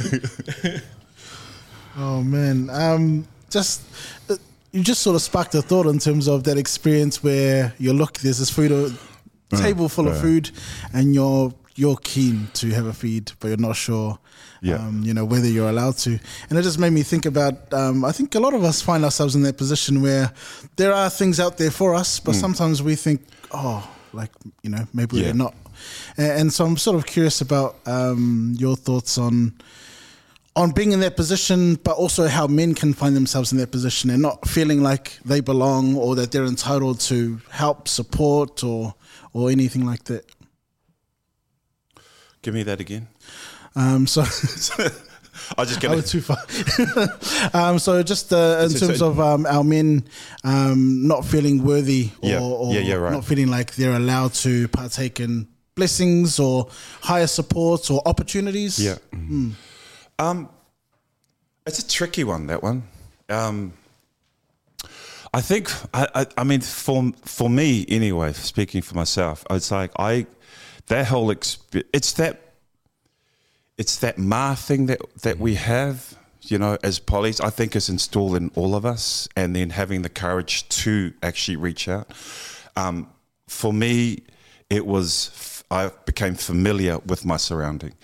Oh 1.99 2.23
man, 2.23 2.69
um, 2.71 3.27
just 3.49 3.83
uh, 4.29 4.37
you 4.73 4.83
just 4.83 5.01
sort 5.01 5.17
of 5.17 5.23
sparked 5.23 5.55
a 5.55 5.63
thought 5.63 5.87
in 5.87 5.99
terms 5.99 6.29
of 6.29 6.45
that 6.45 6.59
experience 6.59 7.23
where 7.23 7.73
you 7.79 7.95
look, 7.95 8.19
there's 8.19 8.39
this 8.39 8.51
food, 8.51 8.71
a 8.71 9.57
table 9.57 9.89
full 9.89 10.07
of 10.07 10.15
yeah. 10.17 10.21
food, 10.21 10.51
and 10.93 11.15
you're 11.15 11.55
you're 11.77 11.97
keen 11.97 12.49
to 12.55 12.71
have 12.71 12.87
a 12.87 12.93
feed, 12.93 13.33
but 13.39 13.49
you're 13.49 13.57
not 13.69 13.77
sure, 13.77 14.19
Yeah. 14.63 14.77
um, 14.77 15.03
you 15.05 15.13
know, 15.15 15.25
whether 15.25 15.47
you're 15.49 15.69
allowed 15.69 15.97
to. 15.99 16.19
And 16.51 16.59
it 16.59 16.63
just 16.63 16.79
made 16.79 16.91
me 16.93 17.03
think 17.03 17.27
about. 17.27 17.73
Um, 17.73 18.05
I 18.05 18.13
think 18.13 18.35
a 18.35 18.41
lot 18.41 18.55
of 18.55 18.65
us 18.65 18.81
find 18.83 19.05
ourselves 19.05 19.35
in 19.35 19.43
that 19.43 19.57
position 19.59 20.01
where 20.03 20.33
there 20.77 20.93
are 20.95 21.11
things 21.11 21.39
out 21.39 21.59
there 21.59 21.71
for 21.71 21.95
us, 21.95 22.19
but 22.21 22.35
sometimes 22.35 22.83
we 22.83 22.95
think, 22.97 23.21
oh, 23.53 23.87
like 24.13 24.31
you 24.63 24.71
know, 24.71 24.87
maybe 24.95 25.19
Yeah. 25.19 25.27
we're 25.27 25.35
not. 25.35 25.55
And, 26.17 26.33
and 26.41 26.53
so 26.53 26.65
I'm 26.65 26.77
sort 26.79 26.97
of 26.97 27.05
curious 27.05 27.41
about 27.43 27.77
um, 27.87 28.55
your 28.59 28.77
thoughts 28.77 29.19
on 29.19 29.53
on 30.55 30.71
being 30.71 30.93
in 30.93 31.01
that 31.01 31.17
position, 31.17 31.75
but 31.85 31.95
also 31.99 32.27
how 32.29 32.47
men 32.47 32.75
can 32.75 32.95
find 32.95 33.15
themselves 33.15 33.53
in 33.53 33.59
that 33.59 33.71
position 33.71 34.09
and 34.09 34.23
not 34.23 34.49
feeling 34.49 34.83
like 34.83 35.19
they 35.23 35.41
belong 35.41 35.95
or 35.97 36.15
that 36.17 36.33
they're 36.33 36.47
entitled 36.47 36.99
to 36.99 37.39
help, 37.51 37.87
support, 37.89 38.65
or 38.65 38.95
or 39.35 39.51
anything 39.51 39.85
like 39.85 40.05
that. 40.05 40.25
Give 42.47 42.55
me 42.55 42.63
that 42.63 42.79
again. 42.79 43.09
Um, 43.75 44.07
so 44.07 44.21
I 45.59 45.65
just 45.65 45.83
was 45.85 46.09
too 46.09 46.21
far. 46.21 46.37
um, 47.53 47.81
so 47.81 48.01
just 48.05 48.33
uh, 48.33 48.61
in 48.63 48.71
So- 48.71 48.87
terms 48.87 49.01
so- 49.01 49.09
of 49.09 49.19
um, 49.19 49.47
our 49.47 49.65
men 49.65 50.05
um, 50.45 51.09
not 51.09 51.25
feeling 51.25 51.65
worthy 51.65 52.11
or, 52.23 52.29
Yeah. 52.29 52.41
or 52.41 52.73
Yeah, 52.73 52.81
yeah, 52.83 52.95
right. 52.95 53.13
not 53.13 53.25
feeling 53.25 53.49
like 53.49 53.75
they're 53.75 53.97
allowed 53.97 54.33
to 54.35 54.69
partake 54.69 55.19
in 55.19 55.49
blessings 55.75 56.39
or 56.39 56.69
higher 57.01 57.27
support 57.27 57.91
or 57.91 58.01
opportunities. 58.07 58.79
Yeah. 58.79 58.99
Um, 60.21 60.49
it's 61.67 61.81
a 61.81 61.89
tricky 61.89 62.23
one. 62.23 62.47
That 62.47 62.63
one. 62.63 62.85
Um, 63.29 63.73
I 65.35 65.41
think. 65.41 65.69
I, 65.93 66.07
I. 66.15 66.27
I 66.39 66.45
mean, 66.45 66.61
for 66.61 67.11
for 67.25 67.51
me 67.51 67.85
anyway. 67.89 68.33
Speaking 68.35 68.83
for 68.83 68.95
myself, 68.95 69.45
it's 69.51 69.73
like 69.73 69.91
I. 69.99 70.27
That 70.89 71.07
whole 71.07 71.29
exp- 71.29 71.85
It's 71.93 72.13
that. 72.15 72.43
It's 73.79 73.99
that 73.99 74.17
ma 74.17 74.55
thing 74.55 74.87
that 74.87 75.01
that 75.23 75.39
we 75.39 75.55
have. 75.55 76.17
You 76.43 76.59
know, 76.59 76.79
as 76.85 77.01
polys, 77.01 77.43
I 77.45 77.51
think 77.51 77.75
is 77.75 77.89
installed 77.89 78.37
in 78.37 78.53
all 78.55 78.77
of 78.77 78.87
us, 78.87 79.29
and 79.35 79.57
then 79.57 79.71
having 79.71 80.03
the 80.03 80.09
courage 80.09 80.69
to 80.69 81.13
actually 81.21 81.57
reach 81.57 81.89
out. 81.89 82.13
Um, 82.77 83.09
for 83.49 83.73
me, 83.73 84.23
it 84.71 84.87
was 84.87 85.65
I 85.71 85.91
became 86.05 86.37
familiar 86.37 86.99
with 86.99 87.25
my 87.25 87.37
surrounding, 87.37 87.95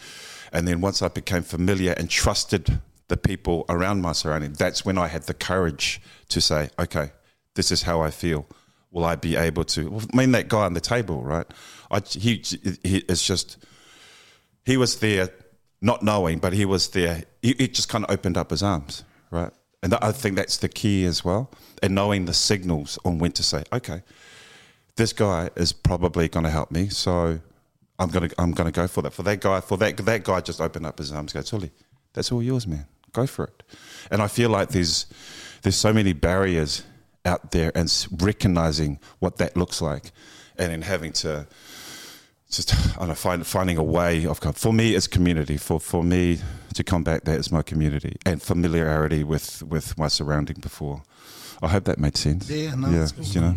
and 0.52 0.66
then 0.66 0.80
once 0.80 1.02
I 1.02 1.08
became 1.08 1.42
familiar 1.42 1.92
and 1.92 2.10
trusted 2.10 2.80
the 3.06 3.16
people 3.16 3.64
around 3.68 4.02
my 4.02 4.12
surrounding, 4.12 4.54
that's 4.54 4.84
when 4.84 4.98
I 4.98 5.06
had 5.06 5.22
the 5.24 5.34
courage 5.34 6.00
to 6.30 6.40
say, 6.40 6.70
"Okay, 6.78 7.12
this 7.54 7.70
is 7.70 7.82
how 7.82 8.00
I 8.00 8.10
feel. 8.10 8.46
Will 8.90 9.04
I 9.04 9.14
be 9.14 9.36
able 9.36 9.64
to?" 9.64 9.88
Well, 9.88 10.04
I 10.12 10.16
mean, 10.16 10.32
that 10.32 10.48
guy 10.48 10.64
on 10.64 10.74
the 10.74 10.80
table, 10.80 11.22
right? 11.22 11.46
I 11.92 12.00
he, 12.00 12.42
he 12.82 12.98
it's 13.08 13.24
just 13.24 13.58
he 14.64 14.76
was 14.76 14.98
there, 14.98 15.28
not 15.80 16.02
knowing, 16.02 16.38
but 16.38 16.52
he 16.52 16.64
was 16.64 16.88
there. 16.90 17.24
He, 17.42 17.54
he 17.58 17.68
just 17.68 17.88
kind 17.88 18.04
of 18.04 18.10
opened 18.10 18.36
up 18.36 18.50
his 18.50 18.62
arms, 18.62 19.04
right? 19.30 19.52
And 19.82 19.94
I 19.94 20.12
think 20.12 20.36
that's 20.36 20.58
the 20.58 20.68
key 20.68 21.04
as 21.04 21.24
well, 21.24 21.50
and 21.82 21.94
knowing 21.94 22.24
the 22.24 22.34
signals 22.34 22.98
on 23.04 23.18
when 23.18 23.32
to 23.32 23.42
say, 23.42 23.64
okay, 23.72 24.02
this 24.96 25.12
guy 25.12 25.50
is 25.56 25.72
probably 25.72 26.28
going 26.28 26.44
to 26.44 26.50
help 26.50 26.70
me, 26.70 26.88
so 26.88 27.40
I'm 27.98 28.08
gonna 28.08 28.30
I'm 28.38 28.52
gonna 28.52 28.72
go 28.72 28.86
for 28.86 29.02
that. 29.02 29.12
For 29.12 29.22
that 29.24 29.40
guy, 29.40 29.60
for 29.60 29.76
that 29.78 29.96
that 29.96 30.24
guy 30.24 30.40
just 30.40 30.60
opened 30.60 30.86
up 30.86 30.98
his 30.98 31.12
arms, 31.12 31.32
go, 31.32 31.42
Tully, 31.42 31.70
that's 32.12 32.30
all 32.32 32.42
yours, 32.42 32.66
man. 32.66 32.86
Go 33.12 33.26
for 33.26 33.44
it. 33.44 33.62
And 34.10 34.22
I 34.22 34.28
feel 34.28 34.50
like 34.50 34.70
there's 34.70 35.06
there's 35.62 35.76
so 35.76 35.92
many 35.92 36.12
barriers 36.12 36.84
out 37.24 37.50
there, 37.52 37.72
and 37.74 37.92
recognizing 38.20 38.98
what 39.18 39.36
that 39.38 39.56
looks 39.56 39.80
like, 39.80 40.10
and 40.56 40.72
then 40.72 40.82
having 40.82 41.12
to 41.12 41.46
just 42.56 42.74
I 42.96 43.00
don't 43.00 43.08
know, 43.08 43.14
find, 43.14 43.46
finding 43.46 43.78
a 43.78 43.82
way 43.82 44.26
of 44.26 44.38
for 44.38 44.72
me 44.72 44.94
it's 44.94 45.06
community 45.06 45.56
for 45.56 45.80
for 45.80 46.04
me 46.04 46.38
to 46.74 46.84
come 46.84 47.04
combat 47.04 47.24
that 47.24 47.38
is 47.38 47.50
my 47.50 47.62
community 47.62 48.16
and 48.24 48.40
familiarity 48.40 49.24
with 49.24 49.62
with 49.62 49.98
my 49.98 50.08
surrounding 50.08 50.56
before. 50.60 51.02
I 51.62 51.68
hope 51.68 51.84
that 51.84 51.98
made 51.98 52.16
sense. 52.16 52.50
Yeah, 52.50 52.74
no, 52.74 52.88
yeah, 52.90 52.98
that's 52.98 53.12
cool. 53.12 53.24
you 53.24 53.40
know. 53.40 53.56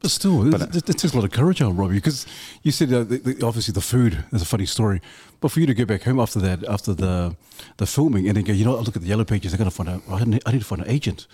But 0.00 0.10
still, 0.10 0.50
But, 0.50 0.62
uh, 0.62 0.64
it, 0.64 0.76
it, 0.76 0.90
it 0.90 0.98
takes 0.98 1.12
a 1.12 1.16
lot 1.16 1.24
of 1.24 1.30
courage 1.30 1.62
out, 1.62 1.76
Robbie, 1.76 1.94
because 1.94 2.26
you 2.64 2.72
said 2.72 2.92
uh, 2.92 3.04
the, 3.04 3.18
the, 3.18 3.46
obviously 3.46 3.70
the 3.70 3.80
food 3.80 4.24
is 4.32 4.42
a 4.42 4.44
funny 4.44 4.66
story, 4.66 5.00
but 5.40 5.52
for 5.52 5.60
you 5.60 5.66
to 5.66 5.74
go 5.74 5.84
back 5.84 6.02
home 6.02 6.18
after 6.18 6.40
that, 6.40 6.64
after 6.64 6.92
the 6.92 7.36
the 7.76 7.86
filming, 7.86 8.26
and 8.26 8.36
then 8.36 8.44
go, 8.44 8.52
you 8.52 8.64
know, 8.64 8.76
I 8.76 8.80
look 8.80 8.96
at 8.96 9.02
the 9.02 9.08
yellow 9.08 9.24
pages, 9.24 9.54
I 9.54 9.56
gotta 9.56 9.70
find 9.70 9.88
out, 9.88 10.02
I 10.10 10.24
need, 10.24 10.42
I 10.44 10.52
need 10.52 10.58
to 10.58 10.64
find 10.64 10.82
an 10.82 10.90
agent. 10.90 11.28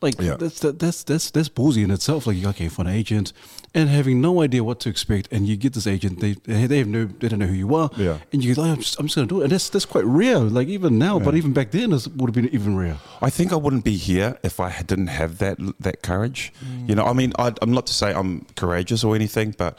Like 0.00 0.20
Yeah. 0.20 0.36
that's 0.36 0.60
that, 0.60 0.78
that's 0.78 1.02
that's 1.02 1.30
that's 1.30 1.48
ballsy 1.48 1.82
in 1.82 1.90
itself. 1.90 2.26
Like 2.26 2.36
you 2.36 2.48
okay, 2.50 2.68
for 2.68 2.82
an 2.82 2.88
agent, 2.88 3.32
and 3.74 3.88
having 3.88 4.20
no 4.20 4.42
idea 4.42 4.62
what 4.62 4.78
to 4.80 4.88
expect, 4.88 5.28
and 5.32 5.46
you 5.48 5.56
get 5.56 5.72
this 5.72 5.86
agent, 5.86 6.20
they 6.20 6.34
they 6.44 6.78
have 6.78 6.86
no, 6.86 7.06
they 7.06 7.28
don't 7.28 7.40
know 7.40 7.46
who 7.46 7.54
you 7.54 7.74
are, 7.74 7.90
Yeah. 7.96 8.18
and 8.32 8.44
you 8.44 8.54
go, 8.54 8.62
oh, 8.62 8.66
I'm 8.72 8.76
just, 8.78 8.98
I'm 9.00 9.06
just 9.06 9.16
gonna 9.16 9.26
do 9.26 9.40
it, 9.40 9.44
and 9.44 9.52
that's 9.52 9.68
that's 9.70 9.84
quite 9.86 10.04
rare. 10.04 10.38
Like 10.38 10.68
even 10.68 10.98
now, 10.98 11.18
but 11.18 11.34
even 11.34 11.52
back 11.52 11.70
then, 11.72 11.92
it 11.92 12.06
would 12.16 12.28
have 12.30 12.34
been 12.34 12.48
even 12.54 12.76
rare. 12.76 12.98
I 13.20 13.30
think 13.30 13.52
I 13.52 13.56
wouldn't 13.56 13.84
be 13.84 13.96
here 13.96 14.38
if 14.42 14.60
I 14.60 14.82
didn't 14.82 15.08
have 15.08 15.38
that 15.38 15.58
that 15.80 16.02
courage. 16.02 16.52
You 16.86 16.94
know, 16.94 17.04
I 17.04 17.12
mean, 17.12 17.32
I, 17.38 17.52
I'm 17.60 17.72
not 17.72 17.86
to 17.88 17.94
say 17.94 18.12
I'm 18.14 18.46
courageous 18.54 19.02
or 19.04 19.14
anything, 19.16 19.54
but 19.58 19.78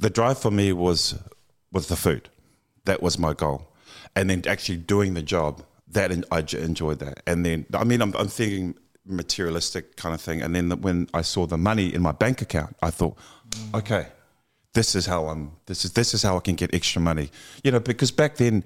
the 0.00 0.10
drive 0.10 0.38
for 0.38 0.50
me 0.50 0.72
was 0.72 1.14
was 1.72 1.86
the 1.86 1.96
food. 1.96 2.28
That 2.86 3.02
was 3.02 3.18
my 3.18 3.34
goal, 3.34 3.68
and 4.16 4.28
then 4.30 4.42
actually 4.48 4.78
doing 4.78 5.14
the 5.14 5.22
job. 5.22 5.62
That 5.92 6.10
I 6.30 6.40
enjoyed 6.58 6.98
that, 6.98 7.22
and 7.26 7.46
then 7.46 7.64
I 7.72 7.84
mean, 7.84 8.02
I'm, 8.02 8.14
I'm 8.18 8.28
thinking 8.28 8.74
materialistic 9.08 9.96
kind 9.96 10.14
of 10.14 10.20
thing. 10.20 10.42
And 10.42 10.54
then 10.54 10.68
the, 10.68 10.76
when 10.76 11.08
I 11.14 11.22
saw 11.22 11.46
the 11.46 11.58
money 11.58 11.92
in 11.94 12.02
my 12.02 12.12
bank 12.12 12.42
account, 12.42 12.76
I 12.82 12.90
thought, 12.90 13.16
okay, 13.74 14.08
this 14.74 14.94
is 14.94 15.06
how 15.06 15.26
I'm. 15.26 15.52
This 15.66 15.84
is 15.84 15.92
this 15.92 16.14
is 16.14 16.22
how 16.22 16.36
I 16.36 16.40
can 16.40 16.54
get 16.54 16.72
extra 16.74 17.00
money. 17.00 17.30
You 17.64 17.72
know, 17.72 17.80
because 17.80 18.10
back 18.10 18.36
then, 18.36 18.64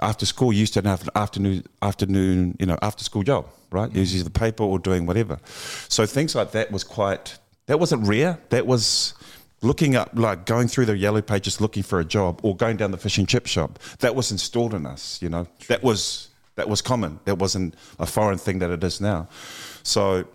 after 0.00 0.26
school, 0.26 0.52
you 0.52 0.60
used 0.60 0.74
to 0.74 0.82
have 0.82 1.02
an 1.02 1.08
afternoon 1.14 1.64
afternoon 1.82 2.56
you 2.60 2.66
know 2.66 2.78
after 2.82 3.02
school 3.04 3.22
job, 3.22 3.46
right? 3.72 3.92
Was 3.92 4.22
the 4.22 4.30
paper 4.30 4.62
or 4.62 4.78
doing 4.78 5.06
whatever. 5.06 5.38
So 5.88 6.06
things 6.06 6.34
like 6.34 6.52
that 6.52 6.70
was 6.70 6.84
quite. 6.84 7.38
That 7.66 7.80
wasn't 7.80 8.06
rare. 8.06 8.38
That 8.50 8.66
was 8.66 9.14
looking 9.62 9.94
up, 9.94 10.10
like 10.14 10.46
going 10.46 10.68
through 10.68 10.86
the 10.86 10.96
yellow 10.96 11.22
pages, 11.22 11.60
looking 11.60 11.82
for 11.82 12.00
a 12.00 12.04
job, 12.04 12.40
or 12.42 12.56
going 12.56 12.76
down 12.76 12.90
the 12.90 12.98
fish 12.98 13.18
and 13.18 13.28
chip 13.28 13.46
shop. 13.46 13.78
That 14.00 14.14
was 14.14 14.30
installed 14.30 14.74
in 14.74 14.86
us. 14.86 15.20
You 15.22 15.28
know, 15.28 15.46
that 15.68 15.82
was 15.82 16.28
that 16.56 16.68
was 16.68 16.82
common. 16.82 17.20
That 17.24 17.38
wasn't 17.38 17.74
a 17.98 18.06
foreign 18.06 18.38
thing 18.38 18.58
that 18.58 18.70
it 18.70 18.84
is 18.84 19.00
now. 19.00 19.28
So 19.82 20.26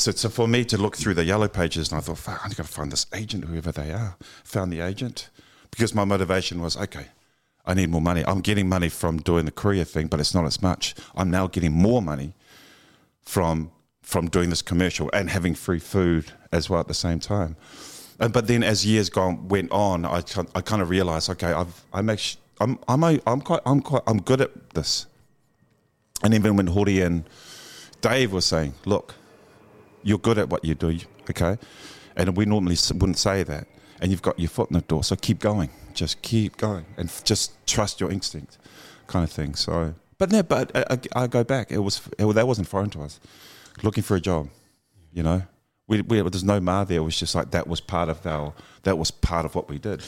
so, 0.00 0.12
so 0.12 0.30
for 0.30 0.48
me 0.48 0.64
to 0.64 0.78
look 0.78 0.96
through 0.96 1.12
the 1.12 1.24
yellow 1.24 1.46
pages, 1.46 1.92
and 1.92 1.98
I 1.98 2.00
thought, 2.00 2.16
fuck, 2.16 2.40
I'm 2.42 2.50
going 2.52 2.66
to 2.66 2.72
find 2.72 2.90
this 2.90 3.04
agent, 3.14 3.44
whoever 3.44 3.70
they 3.70 3.92
are. 3.92 4.16
Found 4.44 4.72
the 4.72 4.80
agent 4.80 5.28
because 5.70 5.94
my 5.94 6.04
motivation 6.04 6.62
was, 6.62 6.74
okay, 6.74 7.08
I 7.66 7.74
need 7.74 7.90
more 7.90 8.00
money. 8.00 8.24
I'm 8.26 8.40
getting 8.40 8.66
money 8.66 8.88
from 8.88 9.18
doing 9.18 9.44
the 9.44 9.50
courier 9.50 9.84
thing, 9.84 10.06
but 10.06 10.18
it's 10.18 10.34
not 10.34 10.46
as 10.46 10.62
much. 10.62 10.94
I'm 11.14 11.30
now 11.30 11.46
getting 11.46 11.72
more 11.72 12.00
money 12.00 12.32
from 13.22 13.70
from 14.02 14.28
doing 14.28 14.50
this 14.50 14.62
commercial 14.62 15.08
and 15.12 15.30
having 15.30 15.54
free 15.54 15.78
food 15.78 16.32
as 16.50 16.68
well 16.68 16.80
at 16.80 16.88
the 16.88 16.94
same 16.94 17.20
time. 17.20 17.54
And, 18.18 18.32
but 18.32 18.48
then 18.48 18.64
as 18.64 18.84
years 18.84 19.08
gone 19.08 19.46
went 19.46 19.70
on, 19.70 20.04
I, 20.04 20.22
I 20.54 20.62
kind 20.62 20.82
of 20.82 20.90
realized, 20.90 21.30
okay, 21.30 21.52
I've, 21.52 21.84
I'm 21.92 22.10
actually, 22.10 22.40
I'm, 22.58 22.78
I'm, 22.88 23.04
I'm 23.04 23.40
quite, 23.40 23.60
I'm 23.64 23.80
quite, 23.80 24.02
I'm 24.08 24.20
good 24.20 24.40
at 24.40 24.70
this. 24.70 25.06
And 26.24 26.34
even 26.34 26.56
when 26.56 26.66
Hori 26.66 27.02
and 27.02 27.24
Dave 28.00 28.32
was 28.32 28.44
saying, 28.46 28.74
look, 28.84 29.14
you're 30.02 30.18
good 30.18 30.38
at 30.38 30.48
what 30.48 30.64
you 30.64 30.74
do, 30.74 30.98
okay? 31.30 31.58
And 32.16 32.36
we 32.36 32.44
normally 32.44 32.76
wouldn't 32.94 33.18
say 33.18 33.42
that. 33.42 33.66
And 34.00 34.10
you've 34.10 34.22
got 34.22 34.38
your 34.38 34.48
foot 34.48 34.70
in 34.70 34.74
the 34.74 34.80
door, 34.80 35.04
so 35.04 35.14
keep 35.16 35.38
going. 35.40 35.68
Just 35.92 36.22
keep 36.22 36.56
going 36.56 36.86
and 36.96 37.08
f- 37.08 37.22
just 37.24 37.52
trust 37.66 38.00
your 38.00 38.10
instinct, 38.10 38.56
kind 39.06 39.24
of 39.24 39.30
thing. 39.30 39.54
So 39.54 39.94
but 40.16 40.30
no, 40.30 40.42
but 40.42 40.70
I, 40.74 40.84
I, 40.90 41.24
I 41.24 41.26
go 41.26 41.44
back. 41.44 41.70
It 41.70 41.78
was 41.78 42.00
it, 42.18 42.24
that 42.34 42.46
wasn't 42.46 42.68
foreign 42.68 42.90
to 42.90 43.02
us. 43.02 43.20
Looking 43.82 44.02
for 44.02 44.16
a 44.16 44.20
job, 44.20 44.48
you 45.12 45.22
know. 45.22 45.42
We, 45.86 46.00
we 46.02 46.20
there's 46.22 46.44
no 46.44 46.60
ma 46.60 46.84
there. 46.84 46.98
It 46.98 47.04
was 47.04 47.18
just 47.18 47.34
like 47.34 47.50
that 47.50 47.66
was 47.66 47.80
part 47.80 48.08
of 48.08 48.24
our 48.26 48.54
that 48.84 48.96
was 48.96 49.10
part 49.10 49.44
of 49.44 49.54
what 49.54 49.68
we 49.68 49.78
did, 49.78 50.02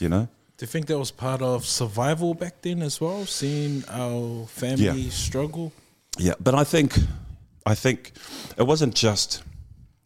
you 0.00 0.08
know. 0.08 0.28
Do 0.56 0.64
you 0.64 0.66
think 0.66 0.86
that 0.86 0.98
was 0.98 1.10
part 1.12 1.40
of 1.40 1.64
survival 1.64 2.34
back 2.34 2.60
then 2.62 2.82
as 2.82 3.00
well? 3.00 3.24
Seeing 3.24 3.84
our 3.88 4.46
family 4.46 4.84
Yeah. 4.84 5.10
struggle. 5.10 5.72
Yeah, 6.18 6.34
but 6.40 6.54
I 6.54 6.64
think, 6.64 6.98
I 7.68 7.74
think 7.74 8.12
it 8.56 8.66
wasn't 8.66 8.94
just. 8.94 9.42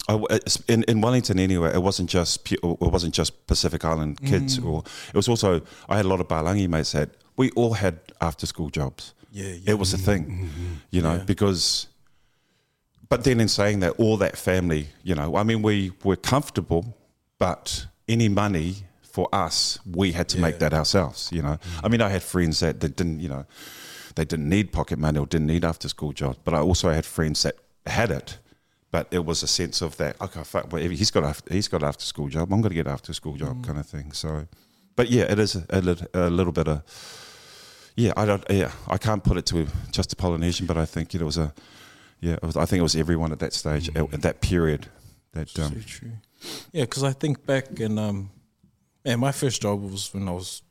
I 0.09 0.21
In, 0.67 0.83
in 0.85 1.01
Wellington, 1.01 1.39
anyway, 1.39 1.73
it 1.73 1.83
wasn't 1.83 2.11
just 2.11 2.53
it 2.53 2.63
wasn't 2.63 3.15
just 3.15 3.47
Pacific 3.47 3.85
Island 3.85 4.21
kids, 4.27 4.59
mm. 4.59 4.67
or 4.67 4.83
it 5.09 5.15
was 5.15 5.29
also 5.29 5.63
I 5.89 5.97
had 5.97 6.05
a 6.05 6.09
lot 6.09 6.21
of 6.21 6.27
Palangi 6.27 6.69
mates 6.69 6.93
that 6.93 7.11
we 7.37 7.51
all 7.51 7.75
had 7.75 8.01
after 8.21 8.47
school 8.47 8.69
jobs. 8.69 9.15
Yeah, 9.31 9.47
yeah. 9.47 9.73
it 9.73 9.79
was 9.79 9.95
a 9.95 9.99
thing, 9.99 10.25
mm-hmm, 10.25 10.45
mm-hmm. 10.45 10.75
you 10.91 11.03
know, 11.03 11.15
Yeah. 11.15 11.25
because. 11.25 11.87
But 13.09 13.25
then, 13.25 13.41
in 13.41 13.49
saying 13.49 13.81
that, 13.81 13.93
all 13.99 14.17
that 14.17 14.39
family, 14.39 14.89
you 15.03 15.15
know, 15.15 15.37
I 15.37 15.43
mean, 15.43 15.61
we 15.61 15.93
were 16.03 16.17
comfortable, 16.17 16.97
but 17.39 17.87
any 18.09 18.31
money 18.31 18.77
for 19.03 19.29
us, 19.35 19.79
we 19.85 20.13
had 20.13 20.29
to 20.31 20.39
make 20.39 20.59
that 20.61 20.73
ourselves. 20.73 21.31
You 21.31 21.43
know, 21.43 21.59
mm. 21.59 21.85
I 21.85 21.89
mean, 21.89 22.01
I 22.01 22.09
had 22.09 22.23
friends 22.23 22.61
that, 22.61 22.81
that 22.81 22.97
didn't, 22.97 23.21
you 23.21 23.29
know, 23.29 23.45
they 24.15 24.25
didn't 24.25 24.49
need 24.49 24.73
pocket 24.73 24.99
money 24.99 25.19
or 25.19 25.27
didn't 25.27 25.47
need 25.47 25.65
after 25.65 25.89
school 25.89 26.13
jobs. 26.13 26.39
But 26.45 26.55
I 26.55 26.59
also 26.59 26.91
had 26.91 27.05
friends 27.05 27.43
that 27.43 27.57
had 27.87 28.11
it, 28.11 28.39
but 28.91 29.09
it 29.11 29.25
was 29.25 29.43
a 29.43 29.47
sense 29.47 29.83
of 29.83 29.97
that. 29.97 30.21
Okay, 30.21 30.43
fuck, 30.45 30.73
well, 30.73 30.83
he's 30.83 31.11
got 31.11 31.25
after, 31.25 31.53
he's 31.53 31.69
got 31.69 31.83
after 31.83 32.05
school 32.05 32.29
job. 32.29 32.53
I'm 32.53 32.61
going 32.61 32.71
to 32.71 32.75
get 32.75 32.87
after 32.87 33.13
school 33.13 33.37
job 33.37 33.65
kind 33.65 33.79
of 33.79 33.87
thing. 33.87 34.13
So, 34.13 34.47
but 34.97 35.11
yeah, 35.11 35.25
it 35.25 35.39
is 35.39 35.57
a, 35.57 35.65
a, 36.15 36.29
a 36.29 36.31
little 36.31 36.53
bit 36.53 36.69
of 36.69 36.83
yeah. 37.97 38.13
I 38.17 38.25
don't 38.25 38.45
yeah. 38.51 38.73
I 38.89 38.99
can't 38.99 39.23
put 39.25 39.37
it 39.37 39.47
to 39.47 39.67
just 39.91 40.13
a 40.13 40.17
Polynesian, 40.17 40.67
but 40.67 40.77
I 40.77 40.85
think 40.85 41.15
it 41.15 41.23
was 41.23 41.39
a 41.39 41.53
yeah. 42.21 42.35
It 42.35 42.43
was, 42.43 42.57
I 42.57 42.65
think 42.67 42.81
it 42.81 42.83
was 42.83 42.97
everyone 42.97 43.33
at 43.33 43.39
that 43.41 43.53
stage 43.53 43.89
at, 43.91 44.15
at 44.15 44.23
that 44.23 44.41
period 44.41 44.89
that 45.33 45.49
So 45.49 45.65
um, 45.65 45.83
true. 45.87 46.13
Yeah, 46.73 46.85
because 46.85 47.05
I 47.05 47.13
think 47.13 47.47
back 47.47 47.81
and 47.81 47.99
um, 47.99 48.31
man, 49.05 49.21
my 49.21 49.33
first 49.33 49.63
job 49.63 49.83
was 49.83 50.13
when 50.13 50.29
I 50.29 50.33
was 50.33 50.63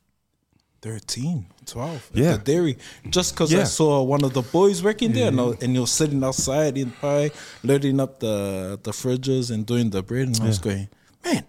13, 0.82 1.46
12 1.66 2.10
at 2.12 2.16
Yeah. 2.16 2.32
the 2.32 2.38
dairy. 2.38 2.78
Just 3.10 3.34
because 3.34 3.54
I 3.54 3.64
saw 3.64 4.02
one 4.02 4.24
of 4.24 4.32
the 4.32 4.42
boys 4.42 4.82
working 4.82 5.12
there, 5.12 5.28
and, 5.28 5.40
I, 5.40 5.52
and 5.62 5.74
you're 5.74 5.86
sitting 5.86 6.22
outside 6.24 6.76
in 6.78 6.90
pie, 6.90 7.30
loading 7.64 8.00
up 8.00 8.20
the 8.20 8.78
the 8.82 8.90
fridges 8.92 9.50
and 9.50 9.64
doing 9.66 9.90
the 9.90 10.02
bread, 10.02 10.28
and 10.28 10.40
I 10.40 10.46
was 10.46 10.58
going, 10.58 10.88
man. 11.24 11.44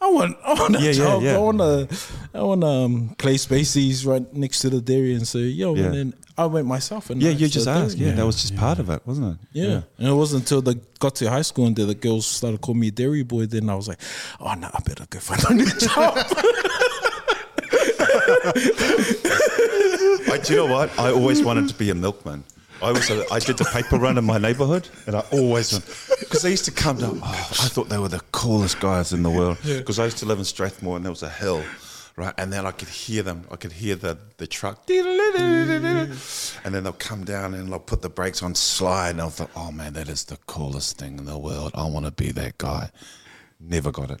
I 0.00 0.10
want, 0.10 0.36
I 0.44 0.52
want 0.52 0.76
a 0.76 0.80
Yeah, 0.80 0.86
yeah, 0.86 0.92
job. 0.92 1.22
yeah. 1.22 1.34
I 1.36 1.38
want 1.38 1.58
to, 1.58 1.88
I 2.34 2.42
want 2.42 2.60
to 2.60 2.66
um, 2.66 3.14
play 3.16 3.38
spaces 3.38 4.04
right 4.04 4.30
next 4.34 4.58
to 4.60 4.68
the 4.68 4.82
dairy 4.82 5.14
and 5.14 5.26
say, 5.26 5.44
yo, 5.48 5.74
Yeah. 5.74 5.84
and 5.84 5.94
then 5.94 6.14
I 6.36 6.44
went 6.44 6.66
myself 6.66 7.08
and 7.08 7.22
yeah. 7.22 7.30
You 7.30 7.48
just 7.48 7.66
asked. 7.66 7.96
Yeah, 7.96 8.10
that 8.12 8.26
was 8.26 8.36
just 8.42 8.54
part 8.54 8.78
of 8.80 8.90
it, 8.90 9.00
wasn't 9.06 9.40
it? 9.40 9.46
Yeah. 9.52 9.80
And 9.96 10.08
it 10.08 10.12
wasn't 10.12 10.42
until 10.42 10.60
they 10.60 10.74
got 10.98 11.14
to 11.16 11.30
high 11.30 11.40
school 11.40 11.64
and 11.66 11.74
the, 11.74 11.86
the 11.86 11.94
girls 11.94 12.26
started 12.26 12.60
calling 12.60 12.80
me 12.80 12.90
dairy 12.90 13.22
boy. 13.22 13.46
Then 13.46 13.70
I 13.70 13.76
was 13.76 13.88
like, 13.88 13.98
oh 14.40 14.52
no, 14.52 14.68
I 14.74 14.80
better 14.84 15.06
go 15.08 15.20
find 15.20 15.42
a 15.48 15.54
new 15.54 15.64
job. 15.78 16.18
I, 20.32 20.40
do 20.42 20.52
you 20.52 20.58
know 20.60 20.66
what? 20.72 20.98
I 20.98 21.10
always 21.10 21.42
wanted 21.42 21.68
to 21.68 21.74
be 21.74 21.90
a 21.90 21.94
milkman. 21.94 22.44
I 22.82 22.92
was 22.92 23.08
a, 23.10 23.24
I 23.32 23.38
did 23.38 23.56
the 23.56 23.64
paper 23.64 23.96
run 23.98 24.18
in 24.18 24.24
my 24.24 24.38
neighbourhood, 24.38 24.88
and 25.06 25.16
I 25.16 25.20
always 25.32 25.78
because 26.20 26.42
they 26.42 26.50
used 26.50 26.64
to 26.66 26.72
come 26.72 26.98
down. 26.98 27.20
Oh, 27.22 27.48
I 27.62 27.68
thought 27.68 27.88
they 27.88 27.98
were 27.98 28.08
the 28.08 28.20
coolest 28.32 28.80
guys 28.80 29.12
in 29.12 29.22
the 29.22 29.30
world 29.30 29.58
because 29.64 29.98
I 29.98 30.04
used 30.04 30.18
to 30.18 30.26
live 30.26 30.38
in 30.38 30.44
Strathmore, 30.44 30.96
and 30.96 31.04
there 31.04 31.12
was 31.12 31.22
a 31.22 31.30
hill, 31.30 31.62
right? 32.16 32.34
And 32.36 32.52
then 32.52 32.66
I 32.66 32.72
could 32.72 32.88
hear 32.88 33.22
them. 33.22 33.46
I 33.50 33.56
could 33.56 33.72
hear 33.72 33.94
the 33.94 34.18
the 34.36 34.46
truck, 34.46 34.84
and 34.90 36.74
then 36.74 36.82
they'll 36.84 36.92
come 36.92 37.24
down 37.24 37.54
and 37.54 37.70
they'll 37.70 37.78
put 37.78 38.02
the 38.02 38.10
brakes 38.10 38.42
on 38.42 38.54
slide, 38.54 39.10
and 39.10 39.22
I 39.22 39.28
thought, 39.28 39.50
oh 39.56 39.70
man, 39.72 39.92
that 39.94 40.08
is 40.08 40.24
the 40.24 40.36
coolest 40.46 40.98
thing 40.98 41.18
in 41.18 41.24
the 41.24 41.38
world. 41.38 41.70
I 41.74 41.86
want 41.86 42.06
to 42.06 42.12
be 42.12 42.32
that 42.32 42.58
guy. 42.58 42.90
Never 43.60 43.92
got 43.92 44.10
it. 44.10 44.20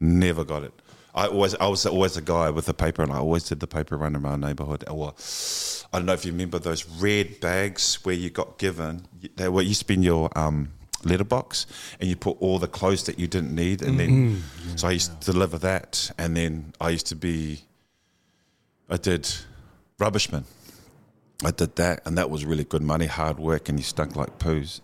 Never 0.00 0.44
got 0.44 0.64
it. 0.64 0.72
I 1.16 1.28
always, 1.28 1.54
I 1.54 1.66
was 1.66 1.86
always 1.86 2.18
a 2.18 2.22
guy 2.22 2.50
with 2.50 2.66
the 2.66 2.74
paper, 2.74 3.02
and 3.02 3.10
I 3.10 3.16
always 3.16 3.44
did 3.44 3.60
the 3.60 3.66
paper 3.66 3.96
run 3.96 4.14
around 4.14 4.40
my 4.40 4.48
neighbourhood. 4.48 4.84
Or 4.86 5.14
I 5.92 5.98
don't 5.98 6.06
know 6.06 6.12
if 6.12 6.26
you 6.26 6.32
remember 6.32 6.58
those 6.58 6.86
red 6.86 7.40
bags 7.40 8.04
where 8.04 8.14
you 8.14 8.28
got 8.28 8.58
given. 8.58 9.06
They 9.36 9.48
were 9.48 9.62
used 9.62 9.80
to 9.80 9.86
be 9.86 9.94
in 9.94 10.02
your 10.02 10.28
um, 10.38 10.72
letterbox, 11.04 11.66
and 12.00 12.08
you 12.10 12.16
put 12.16 12.36
all 12.40 12.58
the 12.58 12.68
clothes 12.68 13.04
that 13.04 13.18
you 13.18 13.26
didn't 13.26 13.54
need, 13.54 13.80
and 13.80 13.98
then 13.98 14.42
so 14.76 14.88
I 14.88 14.92
used 14.92 15.18
to 15.22 15.32
deliver 15.32 15.56
that, 15.58 16.10
and 16.18 16.36
then 16.36 16.74
I 16.80 16.90
used 16.90 17.06
to 17.06 17.16
be, 17.16 17.62
I 18.90 18.98
did 18.98 19.26
rubbishman. 19.98 20.44
I 21.44 21.50
did 21.50 21.76
that, 21.76 22.02
and 22.06 22.18
that 22.18 22.28
was 22.28 22.44
really 22.44 22.64
good 22.64 22.82
money, 22.82 23.06
hard 23.06 23.38
work, 23.38 23.70
and 23.70 23.78
you 23.78 23.84
stunk 23.84 24.16
like 24.16 24.38
poos. 24.38 24.80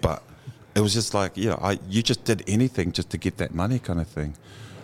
But 0.00 0.22
it 0.74 0.80
was 0.80 0.94
just 0.94 1.14
like, 1.14 1.36
you 1.36 1.50
know, 1.50 1.58
I 1.62 1.78
you 1.88 2.02
just 2.02 2.24
did 2.24 2.42
anything 2.48 2.90
just 2.90 3.10
to 3.10 3.18
get 3.18 3.36
that 3.36 3.54
money, 3.54 3.78
kind 3.78 4.00
of 4.00 4.08
thing. 4.08 4.34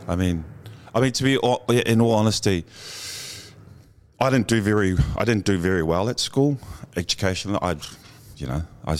I 0.08 0.16
mean, 0.16 0.44
I 0.94 1.00
mean, 1.00 1.12
to 1.12 1.24
be 1.24 1.36
all- 1.38 1.64
in 1.68 2.00
all 2.00 2.12
honesty, 2.12 2.64
I 4.18 4.28
didn't 4.30 4.48
do 4.48 4.60
very, 4.60 4.96
I 5.16 5.24
didn't 5.24 5.44
do 5.44 5.56
very 5.58 5.82
well 5.82 6.08
at 6.08 6.20
school, 6.20 6.58
education. 6.96 7.56
I, 7.62 7.76
you 8.36 8.46
know, 8.46 8.62
I, 8.86 8.92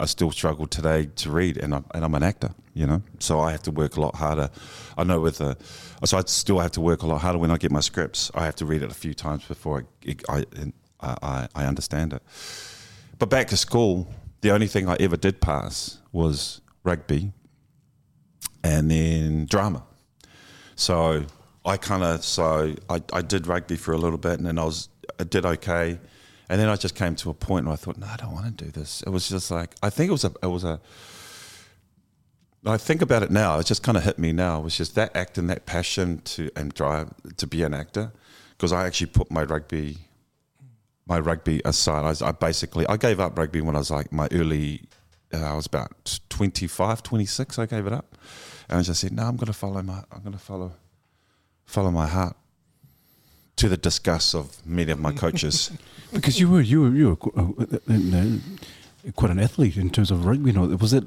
I 0.00 0.06
still 0.06 0.30
struggle 0.30 0.66
today 0.66 1.08
to 1.16 1.30
read, 1.30 1.56
and 1.56 1.74
I'm 1.74 1.84
and 1.94 2.04
I'm 2.04 2.14
an 2.14 2.22
actor, 2.22 2.50
you 2.74 2.86
know, 2.86 3.02
so 3.18 3.40
I 3.40 3.52
have 3.52 3.62
to 3.62 3.70
work 3.70 3.96
a 3.96 4.00
lot 4.00 4.16
harder. 4.16 4.50
I 4.96 5.04
know 5.04 5.20
with 5.20 5.38
the, 5.38 5.56
so 6.04 6.18
I 6.18 6.22
still 6.26 6.58
have 6.58 6.72
to 6.72 6.80
work 6.80 7.02
a 7.02 7.06
lot 7.06 7.20
harder 7.20 7.38
when 7.38 7.50
I 7.50 7.56
get 7.56 7.70
my 7.70 7.80
scripts. 7.80 8.30
I 8.34 8.44
have 8.44 8.56
to 8.56 8.66
read 8.66 8.82
it 8.82 8.90
a 8.90 8.94
few 8.94 9.14
times 9.14 9.44
before 9.44 9.84
I, 10.28 10.44
I, 11.00 11.48
I 11.54 11.64
understand 11.64 12.12
it. 12.12 12.22
But 13.18 13.30
back 13.30 13.48
to 13.48 13.56
school, 13.56 14.12
the 14.40 14.50
only 14.50 14.66
thing 14.66 14.88
I 14.88 14.96
ever 15.00 15.16
did 15.16 15.40
pass 15.40 15.98
was 16.12 16.60
rugby 16.84 17.32
and 18.62 18.90
then 18.90 19.46
drama. 19.46 19.84
So 20.78 21.24
I 21.64 21.76
kind 21.76 22.04
of 22.04 22.24
so 22.24 22.74
I, 22.88 23.02
I 23.12 23.20
did 23.20 23.48
rugby 23.48 23.76
for 23.76 23.92
a 23.92 23.98
little 23.98 24.16
bit 24.16 24.38
and 24.38 24.46
then 24.46 24.58
I 24.58 24.64
was 24.64 24.88
I 25.18 25.24
did 25.24 25.44
okay. 25.44 25.98
And 26.48 26.58
then 26.58 26.68
I 26.68 26.76
just 26.76 26.94
came 26.94 27.14
to 27.16 27.30
a 27.30 27.34
point 27.34 27.66
where 27.66 27.74
I 27.74 27.76
thought, 27.76 27.98
no, 27.98 28.06
I 28.06 28.16
don't 28.16 28.32
want 28.32 28.56
to 28.56 28.64
do 28.64 28.70
this. 28.70 29.02
It 29.02 29.10
was 29.10 29.28
just 29.28 29.50
like 29.50 29.74
I 29.82 29.90
think 29.90 30.08
it 30.08 30.12
was 30.12 30.24
a 30.24 30.32
it 30.40 30.46
was 30.46 30.62
a 30.62 30.80
I 32.64 32.76
think 32.76 33.02
about 33.02 33.24
it 33.24 33.32
now. 33.32 33.58
It 33.58 33.66
just 33.66 33.82
kind 33.82 33.98
of 33.98 34.04
hit 34.04 34.20
me 34.20 34.32
now. 34.32 34.60
It 34.60 34.64
was 34.64 34.76
just 34.76 34.94
that 34.94 35.16
acting, 35.16 35.48
that 35.48 35.66
passion 35.66 36.20
to 36.26 36.48
and 36.54 36.72
drive 36.72 37.12
to 37.36 37.46
be 37.46 37.64
an 37.64 37.74
actor, 37.74 38.12
because 38.50 38.72
I 38.72 38.86
actually 38.86 39.08
put 39.08 39.30
my 39.32 39.42
rugby 39.42 39.98
my 41.06 41.18
rugby 41.18 41.60
aside. 41.64 42.22
I, 42.22 42.28
I 42.28 42.30
basically 42.32 42.86
I 42.86 42.96
gave 42.96 43.18
up 43.18 43.36
rugby 43.36 43.62
when 43.62 43.74
I 43.74 43.80
was 43.80 43.90
like 43.90 44.12
my 44.12 44.28
early. 44.30 44.82
Uh, 45.34 45.44
I 45.44 45.54
was 45.54 45.66
about 45.66 46.20
25, 46.30 47.02
26. 47.02 47.58
I 47.58 47.66
gave 47.66 47.86
it 47.86 47.92
up, 47.92 48.16
and 48.68 48.78
I 48.78 48.82
just 48.82 49.00
said, 49.00 49.12
"No, 49.12 49.24
I'm 49.24 49.36
going 49.36 49.46
to 49.46 49.52
follow 49.52 49.82
my. 49.82 50.02
I'm 50.12 50.20
going 50.22 50.32
to 50.32 50.38
follow, 50.38 50.72
follow 51.66 51.90
my 51.90 52.06
heart." 52.06 52.36
To 53.56 53.68
the 53.68 53.76
disgust 53.76 54.34
of 54.36 54.64
many 54.64 54.92
of 54.92 55.00
my 55.00 55.12
coaches. 55.12 55.70
Because 56.12 56.40
you 56.40 56.48
were 56.48 56.62
you 56.62 56.80
were 56.82 56.94
you 56.94 57.06
were 57.10 57.18
uh, 57.36 57.66
uh, 57.68 58.16
uh, 58.16 59.12
quite 59.14 59.30
an 59.30 59.38
athlete 59.38 59.76
in 59.76 59.90
terms 59.90 60.10
of 60.10 60.24
rugby. 60.24 60.52
You 60.52 60.56
know, 60.58 60.76
was 60.76 60.92
it? 60.94 61.04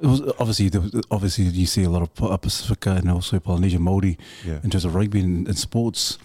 It 0.00 0.06
was 0.06 0.20
obviously 0.38 0.70
was, 0.78 0.94
obviously 1.10 1.44
you 1.44 1.66
see 1.66 1.82
a 1.84 1.90
lot 1.90 2.00
of 2.02 2.40
Pacifica 2.40 2.92
and 2.92 3.10
also 3.10 3.38
Polynesian 3.38 3.82
Maori 3.82 4.16
Yeah. 4.44 4.60
in 4.64 4.70
terms 4.70 4.84
of 4.86 4.94
rugby 4.94 5.20
and, 5.20 5.46
and 5.48 5.58
sports, 5.58 6.16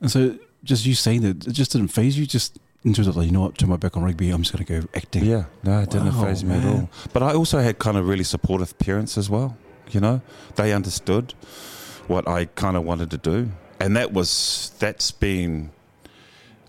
and 0.00 0.10
so 0.10 0.36
just 0.64 0.84
you 0.84 0.94
saying 0.94 1.20
that 1.22 1.46
it 1.46 1.52
just 1.52 1.70
didn't 1.72 1.88
phase 1.92 2.18
you. 2.18 2.26
Just 2.26 2.58
in 2.84 2.92
terms 2.92 3.06
of 3.06 3.16
like 3.16 3.26
you 3.26 3.32
know 3.32 3.42
what, 3.42 3.56
turn 3.56 3.68
my 3.70 3.76
back 3.76 3.96
on 3.96 4.02
rugby. 4.02 4.30
I'm 4.30 4.42
just 4.42 4.52
gonna 4.52 4.64
go 4.80 4.88
acting. 4.94 5.24
Yeah, 5.24 5.44
no, 5.62 5.78
it 5.80 5.90
didn't 5.90 6.16
Wow, 6.16 6.24
phase 6.24 6.42
me 6.42 6.56
at 6.56 6.64
all. 6.64 6.88
But 7.12 7.22
I 7.22 7.34
also 7.34 7.60
had 7.60 7.78
kind 7.78 7.96
of 7.96 8.08
really 8.08 8.24
supportive 8.24 8.76
parents 8.78 9.16
as 9.16 9.30
well. 9.30 9.56
You 9.90 10.00
know, 10.00 10.20
they 10.56 10.72
understood 10.72 11.34
what 12.06 12.28
I 12.28 12.46
kind 12.46 12.76
of 12.76 12.84
wanted 12.84 13.10
to 13.10 13.18
do, 13.18 13.50
and 13.80 13.96
that 13.96 14.12
was 14.12 14.72
that's 14.78 15.10
been 15.10 15.70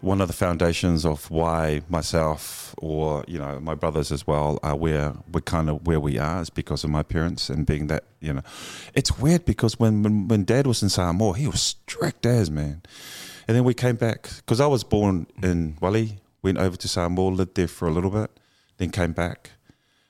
one 0.05 0.21
of 0.21 0.27
the 0.27 0.33
foundations 0.33 1.03
of 1.03 1.31
why 1.31 1.81
myself 1.89 2.75
or 2.77 3.25
you 3.27 3.39
know 3.39 3.59
my 3.59 3.73
brothers 3.73 4.11
as 4.11 4.27
well 4.27 4.59
are 4.61 4.75
where 4.75 5.13
we're 5.31 5.41
kind 5.41 5.67
of 5.67 5.87
where 5.87 5.99
we 5.99 6.19
are 6.19 6.43
is 6.43 6.51
because 6.51 6.83
of 6.83 6.91
my 6.91 7.01
parents 7.01 7.49
and 7.49 7.65
being 7.65 7.87
that 7.87 8.03
you 8.19 8.31
know. 8.31 8.41
It's 8.93 9.17
weird 9.17 9.45
because 9.45 9.79
when 9.79 10.03
when, 10.03 10.27
when 10.27 10.43
dad 10.43 10.67
was 10.67 10.83
in 10.83 10.89
Samoa 10.89 11.35
he 11.35 11.47
was 11.47 11.61
strict 11.61 12.25
as 12.25 12.51
man. 12.51 12.83
And 13.47 13.55
then 13.55 13.63
we 13.63 13.73
came 13.73 13.95
back 13.95 14.29
because 14.37 14.59
I 14.59 14.67
was 14.67 14.83
born 14.83 15.25
in 15.41 15.77
Wali 15.81 16.19
went 16.43 16.59
over 16.59 16.77
to 16.77 16.87
Samoa 16.87 17.29
lived 17.29 17.55
there 17.55 17.67
for 17.67 17.87
a 17.87 17.91
little 17.91 18.11
bit 18.11 18.29
then 18.77 18.91
came 18.91 19.13
back 19.13 19.51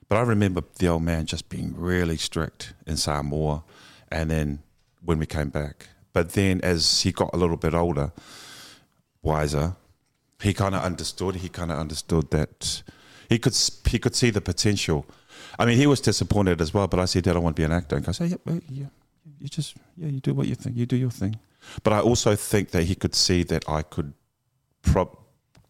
but 0.08 0.16
I 0.16 0.22
remember 0.22 0.62
the 0.78 0.88
old 0.88 1.02
man 1.02 1.26
just 1.26 1.48
being 1.48 1.74
really 1.76 2.16
strict 2.16 2.74
in 2.86 2.96
Samoa 2.96 3.64
and 4.10 4.30
then 4.30 4.60
when 5.04 5.18
we 5.18 5.26
came 5.26 5.48
back 5.48 5.88
but 6.12 6.32
then 6.32 6.60
as 6.62 7.02
he 7.02 7.12
got 7.12 7.30
a 7.32 7.36
little 7.36 7.56
bit 7.56 7.74
older 7.74 8.12
wiser 9.22 9.76
he 10.42 10.52
kind 10.52 10.74
of 10.74 10.82
understood. 10.82 11.36
He 11.36 11.48
kind 11.48 11.70
of 11.70 11.78
understood 11.78 12.30
that 12.30 12.82
he 13.28 13.38
could 13.38 13.56
he 13.88 13.98
could 13.98 14.14
see 14.14 14.30
the 14.30 14.40
potential. 14.40 15.06
I 15.58 15.64
mean, 15.64 15.78
he 15.78 15.86
was 15.86 16.00
disappointed 16.00 16.60
as 16.60 16.74
well. 16.74 16.86
But 16.86 17.00
I 17.00 17.06
said, 17.06 17.24
Dad, 17.24 17.36
I 17.36 17.38
want 17.38 17.56
to 17.56 17.60
be 17.60 17.64
an 17.64 17.72
actor. 17.72 17.96
And 17.96 18.04
goes, 18.04 18.18
hey, 18.18 18.26
yeah, 18.26 18.58
yeah, 18.68 18.86
you 19.40 19.48
just 19.48 19.76
yeah, 19.96 20.08
you 20.08 20.20
do 20.20 20.34
what 20.34 20.46
you 20.46 20.54
think. 20.54 20.76
You 20.76 20.86
do 20.86 20.96
your 20.96 21.10
thing. 21.10 21.38
But 21.82 21.92
I 21.92 22.00
also 22.00 22.36
think 22.36 22.70
that 22.70 22.84
he 22.84 22.94
could 22.94 23.14
see 23.14 23.42
that 23.44 23.68
I 23.68 23.82
could 23.82 24.12
prob- 24.82 25.18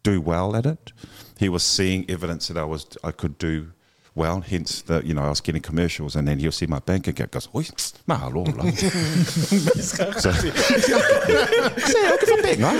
do 0.03 0.21
well 0.21 0.55
at 0.55 0.65
it. 0.65 0.91
He 1.39 1.49
was 1.49 1.63
seeing 1.63 2.09
evidence 2.09 2.47
that 2.49 2.57
I 2.57 2.65
was 2.65 2.85
I 3.03 3.11
could 3.11 3.37
do 3.37 3.71
well. 4.17 4.41
Hence, 4.41 4.81
that 4.83 5.05
you 5.05 5.13
know 5.13 5.23
I 5.23 5.29
was 5.29 5.39
getting 5.41 5.61
commercials, 5.61 6.15
and 6.17 6.27
then 6.27 6.39
he'll 6.39 6.51
see 6.51 6.65
my 6.67 6.79
bank 6.79 7.07
account. 7.07 7.31
Goes, 7.31 7.47
oi, 7.55 7.63
mahalo 8.09 8.43
lah. 8.57 8.65
so, 10.19 10.31
Sê, 10.33 12.11
o 12.11 12.17
que 12.17 12.25
foi 12.27 12.41
bem, 12.41 12.57
huh? 12.59 12.75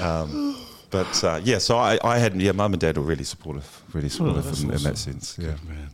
um, 0.00 0.56
but 0.90 1.24
uh, 1.24 1.40
yeah, 1.44 1.58
so 1.58 1.76
I, 1.76 1.98
I 2.02 2.18
had 2.18 2.34
yeah, 2.40 2.52
mum 2.52 2.72
and 2.72 2.80
dad 2.80 2.96
were 2.96 3.04
really 3.04 3.24
supportive, 3.24 3.82
really 3.92 4.08
supportive 4.08 4.46
in, 4.64 4.70
in 4.72 4.82
that 4.82 4.98
sense. 4.98 5.36
Yeah, 5.38 5.54
Man. 5.68 5.90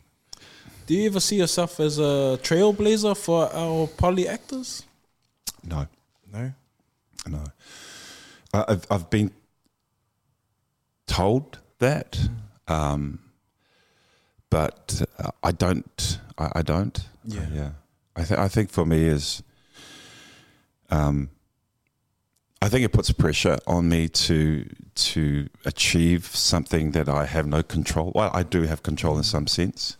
Do 0.87 0.95
you 0.95 1.07
ever 1.09 1.19
see 1.21 1.37
yourself 1.37 1.81
as 1.81 1.99
a 1.99 2.39
trailblazer 2.43 3.17
for 3.17 3.53
our 3.53 3.89
poly 3.89 4.29
actors? 4.29 4.85
no, 5.65 5.87
No. 6.33 6.53
no. 7.29 7.45
I, 8.55 8.65
I've 8.69 8.87
I've 8.91 9.11
been 9.11 9.31
told 11.07 11.59
that, 11.79 12.19
um, 12.69 13.21
but 14.51 15.03
uh, 15.19 15.31
I 15.43 15.53
don't. 15.53 16.21
I, 16.39 16.51
I 16.57 16.63
don't. 16.63 16.99
Yeah. 17.25 17.47
yeah. 17.53 17.71
I 18.17 18.25
th- 18.25 18.41
I 18.41 18.49
think 18.49 18.71
for 18.71 18.87
me 18.87 19.05
is, 19.05 19.43
um, 20.91 21.31
I 22.63 22.69
think 22.69 22.85
it 22.85 22.93
puts 22.93 23.11
pressure 23.13 23.59
on 23.67 23.89
me 23.89 24.09
to 24.09 24.69
to 24.95 25.49
achieve 25.65 26.27
something 26.27 26.93
that 26.93 27.09
I 27.09 27.27
have 27.27 27.47
no 27.47 27.63
control. 27.63 28.13
Well, 28.15 28.31
I 28.33 28.43
do 28.43 28.63
have 28.63 28.83
control 28.83 29.19
in 29.19 29.23
some 29.25 29.47
sense, 29.47 29.97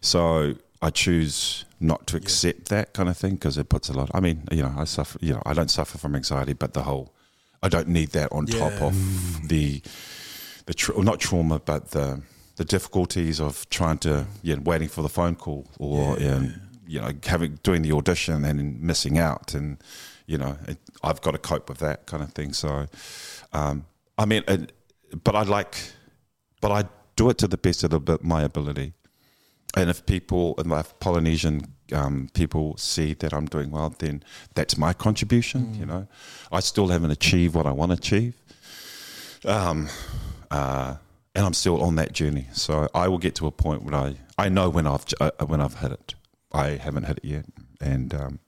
so 0.00 0.54
I 0.80 0.90
choose 0.90 1.64
not 1.80 2.06
to 2.08 2.16
accept 2.16 2.68
that 2.70 2.94
kind 2.94 3.08
of 3.08 3.16
thing 3.16 3.34
because 3.34 3.58
it 3.58 3.68
puts 3.68 3.88
a 3.88 3.92
lot. 3.92 4.10
I 4.14 4.20
mean, 4.20 4.44
you 4.50 4.62
know, 4.62 4.74
I 4.76 4.84
suffer. 4.84 5.18
You 5.20 5.34
know, 5.34 5.42
I 5.44 5.52
don't 5.52 5.70
suffer 5.70 5.98
from 5.98 6.16
anxiety, 6.16 6.54
but 6.54 6.72
the 6.72 6.82
whole, 6.84 7.12
I 7.62 7.68
don't 7.68 7.88
need 7.88 8.10
that 8.10 8.32
on 8.32 8.46
top 8.46 8.80
of 8.80 9.48
the 9.48 9.82
the 10.68 10.74
tra- 10.74 11.02
not 11.02 11.18
trauma, 11.18 11.58
but 11.58 11.82
the 11.90 12.20
the 12.56 12.64
difficulties 12.64 13.40
of 13.40 13.66
trying 13.70 13.98
to 13.98 14.26
yeah, 14.42 14.56
waiting 14.70 14.88
for 14.88 15.02
the 15.02 15.08
phone 15.08 15.34
call 15.36 15.64
or 15.78 16.18
Yeah. 16.18 16.34
um, 16.36 16.54
you 16.86 17.00
know 17.00 17.10
having 17.24 17.58
doing 17.62 17.82
the 17.82 17.92
audition 17.92 18.44
and 18.44 18.58
then 18.58 18.76
missing 18.80 19.18
out 19.18 19.54
and 19.54 19.78
you 20.26 20.36
know 20.38 20.56
it, 20.66 20.78
I've 21.02 21.20
got 21.20 21.32
to 21.32 21.38
cope 21.38 21.68
with 21.70 21.78
that 21.78 22.06
kind 22.06 22.22
of 22.22 22.32
thing. 22.32 22.52
So 22.52 22.86
um, 23.52 23.84
I 24.22 24.24
mean, 24.26 24.42
it, 24.48 24.72
but 25.24 25.34
I 25.34 25.42
like, 25.58 25.74
but 26.60 26.70
I 26.70 26.88
do 27.16 27.30
it 27.30 27.38
to 27.38 27.48
the 27.48 27.56
best 27.56 27.84
of 27.84 27.90
the, 27.90 28.18
my 28.22 28.42
ability. 28.42 28.92
And 29.76 29.88
if 29.90 30.04
people, 30.04 30.54
and 30.58 30.72
if 30.72 30.98
Polynesian 30.98 31.62
um, 31.92 32.28
people 32.34 32.76
see 32.76 33.14
that 33.14 33.32
I'm 33.32 33.46
doing 33.46 33.70
well, 33.70 33.94
then 33.98 34.22
that's 34.54 34.76
my 34.76 34.92
contribution. 34.92 35.74
You 35.80 35.86
know, 35.86 36.06
I 36.50 36.60
still 36.60 36.88
haven't 36.88 37.10
achieved 37.12 37.54
what 37.54 37.66
I 37.66 37.72
want 37.72 37.90
to 37.92 37.98
achieve, 37.98 38.34
um, 39.44 39.88
uh, 40.50 40.96
and 41.34 41.46
I'm 41.46 41.54
still 41.54 41.82
on 41.82 41.96
that 41.96 42.12
journey. 42.12 42.46
So 42.52 42.88
I 42.94 43.08
will 43.08 43.18
get 43.18 43.34
to 43.36 43.46
a 43.46 43.50
point 43.50 43.82
when 43.82 43.94
I 43.94 44.16
I 44.36 44.48
know 44.48 44.68
when 44.68 44.86
I've 44.86 45.04
uh, 45.20 45.30
when 45.46 45.60
I've 45.60 45.78
hit 45.80 45.92
it. 45.92 46.14
I 46.52 46.70
haven't 46.70 47.04
hit 47.04 47.18
it 47.18 47.24
yet, 47.24 47.44
and 47.80 48.14
um, 48.14 48.38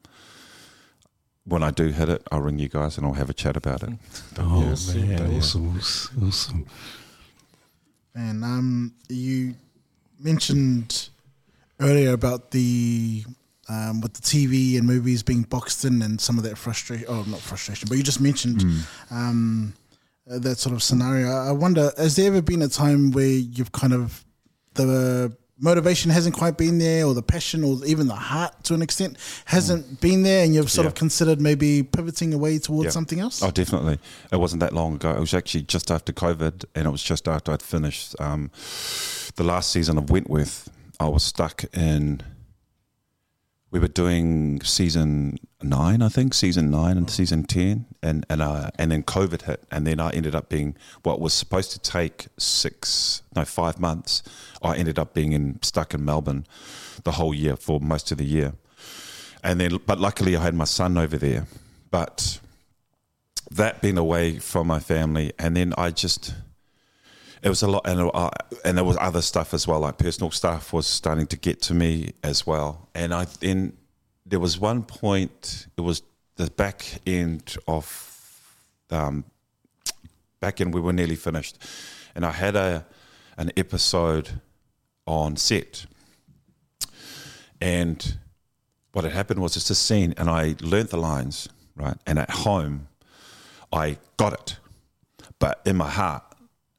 when 1.44 1.62
I 1.62 1.70
do 1.70 1.88
hit 1.88 2.08
it, 2.08 2.22
I'll 2.30 2.40
ring 2.40 2.58
you 2.58 2.68
guys 2.68 2.96
and 2.96 3.06
I'll 3.06 3.14
have 3.14 3.28
a 3.30 3.34
chat 3.34 3.56
about 3.56 3.82
it. 3.82 3.90
Oh, 4.38 4.62
yes, 4.68 4.94
man. 4.94 5.16
but 5.18 5.30
yeah. 5.30 5.36
Awesome. 5.38 5.76
awesome, 5.76 6.28
Awesome. 6.28 6.66
And 8.14 8.44
um, 8.44 8.94
you 9.08 9.54
mentioned 10.18 11.10
earlier 11.78 12.12
about 12.12 12.50
the 12.50 13.24
um, 13.68 14.00
with 14.00 14.14
the 14.14 14.22
TV 14.22 14.76
and 14.78 14.86
movies 14.86 15.22
being 15.22 15.42
boxed 15.42 15.84
in 15.84 16.02
and 16.02 16.20
some 16.20 16.36
of 16.38 16.44
that 16.44 16.58
frustration. 16.58 17.06
Oh, 17.08 17.22
not 17.28 17.40
frustration, 17.40 17.88
but 17.88 17.96
you 17.96 18.02
just 18.02 18.20
mentioned 18.20 18.64
um, 19.10 19.74
uh, 20.28 20.38
that 20.40 20.58
sort 20.58 20.74
of 20.74 20.82
scenario. 20.82 21.30
I 21.30 21.52
wonder, 21.52 21.92
has 21.96 22.16
there 22.16 22.26
ever 22.26 22.42
been 22.42 22.62
a 22.62 22.68
time 22.68 23.12
where 23.12 23.26
you've 23.26 23.72
kind 23.72 23.92
of 23.92 24.24
the 24.74 25.36
motivation 25.62 26.10
hasn't 26.10 26.34
quite 26.34 26.56
been 26.56 26.78
there, 26.78 27.04
or 27.04 27.12
the 27.12 27.22
passion, 27.22 27.62
or 27.62 27.84
even 27.84 28.06
the 28.08 28.14
heart 28.14 28.64
to 28.64 28.72
an 28.74 28.80
extent 28.82 29.16
hasn't 29.44 30.00
been 30.00 30.22
there, 30.22 30.42
and 30.44 30.54
you've 30.54 30.70
sort 30.70 30.86
of 30.86 30.94
considered 30.94 31.38
maybe 31.40 31.82
pivoting 31.82 32.32
away 32.32 32.58
towards 32.58 32.86
Yeah. 32.86 32.90
something 32.92 33.20
else? 33.20 33.42
Oh, 33.42 33.50
definitely. 33.50 33.98
It 34.32 34.36
wasn't 34.36 34.60
that 34.60 34.72
long 34.72 34.94
ago. 34.94 35.10
It 35.14 35.20
was 35.20 35.34
actually 35.34 35.62
just 35.64 35.90
after 35.90 36.12
COVID, 36.12 36.64
and 36.74 36.86
it 36.86 36.90
was 36.90 37.02
just 37.02 37.28
after 37.28 37.52
I'd 37.52 37.62
finished 37.62 38.16
um, 38.18 38.50
the 39.36 39.44
last 39.44 39.70
season 39.70 39.98
of 39.98 40.08
Wentworth. 40.10 40.70
I 40.98 41.08
was 41.08 41.22
stuck 41.24 41.64
in. 41.74 42.22
We 43.70 43.78
were 43.78 43.88
doing 43.88 44.60
season 44.62 45.38
nine, 45.62 46.02
I 46.02 46.08
think, 46.08 46.34
season 46.34 46.70
nine 46.70 46.96
and 46.96 47.08
season 47.08 47.44
ten, 47.44 47.86
and 48.02 48.26
and 48.28 48.42
uh, 48.42 48.70
and 48.76 48.90
then 48.90 49.04
COVID 49.04 49.42
hit, 49.42 49.62
and 49.70 49.86
then 49.86 50.00
I 50.00 50.10
ended 50.10 50.34
up 50.34 50.48
being 50.48 50.76
what 51.04 51.20
was 51.20 51.32
supposed 51.32 51.70
to 51.72 51.78
take 51.78 52.26
six, 52.36 53.22
no, 53.36 53.44
five 53.44 53.78
months. 53.78 54.24
I 54.60 54.76
ended 54.76 54.98
up 54.98 55.14
being 55.14 55.32
in 55.32 55.62
stuck 55.62 55.94
in 55.94 56.04
Melbourne 56.04 56.46
the 57.04 57.12
whole 57.12 57.32
year 57.32 57.54
for 57.54 57.78
most 57.78 58.10
of 58.10 58.18
the 58.18 58.24
year, 58.24 58.54
and 59.44 59.60
then 59.60 59.78
but 59.86 60.00
luckily 60.00 60.36
I 60.36 60.42
had 60.42 60.54
my 60.54 60.64
son 60.64 60.98
over 60.98 61.16
there, 61.16 61.46
but 61.92 62.40
that 63.52 63.80
being 63.80 63.98
away 63.98 64.40
from 64.40 64.66
my 64.66 64.80
family, 64.80 65.32
and 65.38 65.56
then 65.56 65.74
I 65.78 65.90
just 65.90 66.34
it 67.42 67.48
was 67.48 67.62
a 67.62 67.68
lot, 67.68 67.86
and 67.86 68.10
uh, 68.12 68.30
and 68.64 68.76
there 68.76 68.84
was 68.84 68.96
other 69.00 69.22
stuff 69.22 69.54
as 69.54 69.66
well, 69.66 69.80
like 69.80 69.98
personal 69.98 70.30
stuff 70.30 70.72
was 70.72 70.86
starting 70.86 71.26
to 71.28 71.36
get 71.36 71.62
to 71.62 71.74
me 71.74 72.12
as 72.22 72.46
well, 72.46 72.88
and 72.94 73.14
I 73.14 73.26
then 73.40 73.76
there 74.26 74.40
was 74.40 74.58
one 74.58 74.82
point, 74.82 75.66
it 75.76 75.80
was 75.80 76.02
the 76.36 76.50
back 76.50 76.84
end 77.06 77.56
of 77.66 78.44
um, 78.90 79.24
back 80.40 80.60
end 80.60 80.74
we 80.74 80.80
were 80.80 80.92
nearly 80.92 81.16
finished, 81.16 81.58
and 82.14 82.24
I 82.24 82.32
had 82.32 82.56
a 82.56 82.86
an 83.38 83.50
episode 83.56 84.40
on 85.06 85.36
set, 85.36 85.86
and 87.60 88.18
what 88.92 89.04
had 89.04 89.14
happened 89.14 89.40
was 89.40 89.56
it's 89.56 89.70
a 89.70 89.74
scene, 89.74 90.12
and 90.18 90.28
I 90.28 90.56
learnt 90.60 90.90
the 90.90 90.98
lines 90.98 91.48
right, 91.74 91.96
and 92.06 92.18
at 92.18 92.30
home 92.30 92.88
I 93.72 93.96
got 94.18 94.34
it, 94.34 94.58
but 95.38 95.62
in 95.64 95.76
my 95.76 95.88
heart 95.88 96.29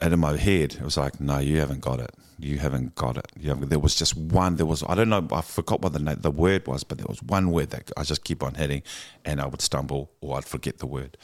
and 0.02 0.14
in 0.14 0.20
my 0.20 0.36
head 0.36 0.74
it 0.74 0.82
was 0.82 0.98
like, 0.98 1.22
no, 1.22 1.40
you 1.40 1.60
haven't 1.60 1.82
got 1.82 2.00
it. 2.00 2.12
You 2.40 2.58
haven't 2.58 2.96
got 2.96 3.18
it. 3.18 3.28
You 3.40 3.50
haven't. 3.50 3.70
There 3.70 3.78
was 3.78 3.94
just 3.94 4.18
one. 4.18 4.56
There 4.56 4.66
was 4.66 4.84
I 4.88 4.96
don't 4.96 5.10
know. 5.10 5.28
I 5.32 5.42
forgot 5.42 5.82
what 5.82 5.94
the 5.94 6.00
na- 6.00 6.16
the 6.16 6.32
word 6.32 6.66
was, 6.68 6.84
but 6.84 6.98
there 6.98 7.06
was 7.08 7.22
one 7.22 7.52
word 7.52 7.70
that 7.70 7.92
I 7.96 8.04
just 8.04 8.24
keep 8.24 8.42
on 8.42 8.56
hitting, 8.56 8.82
and 9.24 9.40
I 9.40 9.46
would 9.46 9.62
stumble 9.62 10.12
or 10.22 10.38
I'd 10.38 10.46
forget 10.46 10.80
the 10.80 10.88
word. 10.88 11.18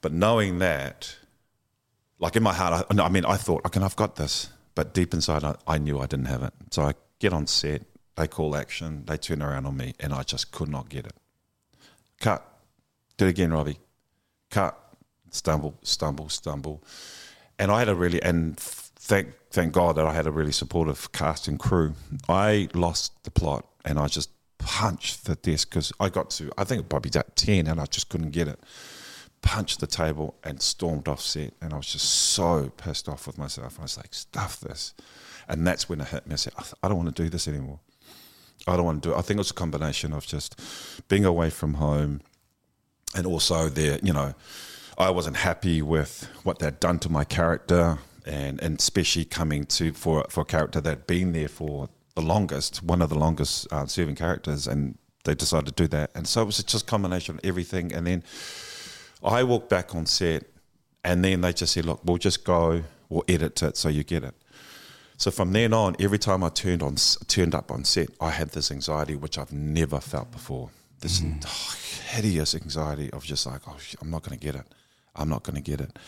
But 0.00 0.12
knowing 0.12 0.58
that, 0.58 1.16
like 2.20 2.36
in 2.36 2.42
my 2.44 2.52
heart, 2.54 2.86
I, 2.88 3.02
I 3.02 3.08
mean, 3.08 3.24
I 3.24 3.36
thought, 3.36 3.66
okay, 3.66 3.80
I've 3.80 3.96
got 3.96 4.14
this, 4.14 4.50
but 4.76 4.94
deep 4.94 5.12
inside, 5.12 5.42
I, 5.42 5.56
I 5.66 5.78
knew 5.78 5.98
I 5.98 6.06
didn't 6.06 6.26
have 6.26 6.44
it. 6.44 6.52
So 6.70 6.82
I 6.82 6.94
get 7.18 7.32
on 7.32 7.48
set, 7.48 7.82
they 8.16 8.28
call 8.28 8.54
action, 8.54 9.04
they 9.06 9.16
turn 9.16 9.42
around 9.42 9.66
on 9.66 9.76
me, 9.76 9.94
and 9.98 10.12
I 10.12 10.22
just 10.22 10.52
could 10.52 10.68
not 10.68 10.88
get 10.88 11.06
it. 11.06 11.14
Cut. 12.20 12.46
Do 13.16 13.26
it 13.26 13.30
again, 13.30 13.52
Robbie. 13.52 13.78
Cut. 14.50 14.78
Stumble, 15.30 15.78
stumble, 15.82 16.28
stumble. 16.28 16.82
And 17.58 17.70
I 17.70 17.78
had 17.78 17.88
a 17.88 17.94
really, 17.94 18.22
and 18.22 18.58
thank 18.58 19.34
thank 19.50 19.72
God 19.72 19.96
that 19.96 20.06
I 20.06 20.14
had 20.14 20.26
a 20.26 20.32
really 20.32 20.52
supportive 20.52 21.12
cast 21.12 21.46
and 21.48 21.58
crew. 21.58 21.94
I 22.28 22.68
lost 22.74 23.22
the 23.24 23.30
plot, 23.30 23.66
and 23.84 23.98
I 23.98 24.08
just 24.08 24.30
punched 24.58 25.24
the 25.26 25.34
desk 25.36 25.70
because 25.70 25.92
I 26.00 26.08
got 26.08 26.30
to, 26.30 26.50
I 26.56 26.64
think 26.64 26.88
probably 26.88 27.10
at 27.18 27.36
ten, 27.36 27.66
and 27.66 27.80
I 27.80 27.86
just 27.86 28.08
couldn't 28.08 28.30
get 28.30 28.48
it 28.48 28.60
punched 29.42 29.80
the 29.80 29.86
table 29.86 30.36
and 30.44 30.62
stormed 30.62 31.08
off 31.08 31.20
set. 31.20 31.52
And 31.60 31.74
I 31.74 31.76
was 31.76 31.86
just 31.86 32.08
so 32.08 32.70
pissed 32.76 33.08
off 33.08 33.26
with 33.26 33.36
myself. 33.36 33.78
I 33.78 33.82
was 33.82 33.96
like, 33.96 34.14
stuff 34.14 34.60
this. 34.60 34.94
And 35.48 35.66
that's 35.66 35.88
when 35.88 36.00
it 36.00 36.08
hit 36.08 36.26
me. 36.26 36.34
I 36.34 36.36
said, 36.36 36.54
I 36.82 36.88
don't 36.88 36.96
want 36.96 37.14
to 37.14 37.22
do 37.22 37.28
this 37.28 37.48
anymore. 37.48 37.80
I 38.66 38.76
don't 38.76 38.84
want 38.84 39.02
to 39.02 39.08
do 39.08 39.14
it. 39.14 39.18
I 39.18 39.22
think 39.22 39.38
it 39.38 39.40
was 39.40 39.50
a 39.50 39.54
combination 39.54 40.12
of 40.12 40.24
just 40.24 40.60
being 41.08 41.24
away 41.24 41.50
from 41.50 41.74
home 41.74 42.20
and 43.14 43.26
also 43.26 43.68
there, 43.68 43.98
you 44.02 44.12
know, 44.12 44.34
I 44.98 45.10
wasn't 45.10 45.36
happy 45.36 45.82
with 45.82 46.28
what 46.42 46.58
they'd 46.58 46.78
done 46.80 46.98
to 47.00 47.08
my 47.08 47.24
character 47.24 47.98
and, 48.26 48.60
and 48.62 48.78
especially 48.78 49.24
coming 49.24 49.64
to 49.66 49.92
for 49.92 50.24
for 50.28 50.42
a 50.42 50.44
character 50.44 50.80
that'd 50.80 51.06
been 51.06 51.32
there 51.32 51.48
for 51.48 51.88
the 52.14 52.22
longest, 52.22 52.82
one 52.82 53.02
of 53.02 53.08
the 53.08 53.18
longest 53.18 53.66
uh, 53.72 53.86
serving 53.86 54.16
characters, 54.16 54.66
and 54.66 54.98
they 55.24 55.34
decided 55.34 55.66
to 55.66 55.82
do 55.82 55.88
that. 55.88 56.10
And 56.14 56.26
so 56.26 56.42
it 56.42 56.44
was 56.46 56.62
just 56.62 56.84
a 56.84 56.86
combination 56.86 57.36
of 57.36 57.40
everything. 57.44 57.92
And 57.92 58.06
then 58.06 58.22
I 59.24 59.42
walked 59.44 59.68
back 59.68 59.94
on 59.94 60.06
set, 60.06 60.44
and 61.04 61.24
then 61.24 61.40
they 61.40 61.52
just 61.52 61.72
said, 61.72 61.84
"Look, 61.84 62.00
we'll 62.04 62.18
just 62.18 62.44
go, 62.44 62.82
we'll 63.08 63.24
edit 63.28 63.62
it 63.62 63.76
so 63.76 63.88
you 63.88 64.04
get 64.04 64.24
it." 64.24 64.34
So 65.16 65.30
from 65.30 65.52
then 65.52 65.72
on, 65.72 65.96
every 66.00 66.18
time 66.18 66.42
I 66.42 66.48
turned 66.48 66.82
on 66.82 66.96
turned 67.28 67.54
up 67.54 67.70
on 67.70 67.84
set, 67.84 68.10
I 68.20 68.30
had 68.30 68.50
this 68.50 68.70
anxiety 68.70 69.16
which 69.16 69.38
I've 69.38 69.52
never 69.52 70.00
felt 70.00 70.30
before. 70.30 70.70
This 71.00 71.22
oh, 71.24 71.76
hideous 72.16 72.54
anxiety 72.54 73.10
of 73.10 73.24
just 73.24 73.46
like, 73.46 73.62
"Oh, 73.66 73.76
I'm 74.00 74.10
not 74.10 74.22
going 74.22 74.38
to 74.38 74.44
get 74.44 74.54
it. 74.54 74.66
I'm 75.16 75.28
not 75.28 75.42
going 75.42 75.56
to 75.56 75.62
get 75.62 75.80
it," 75.80 75.98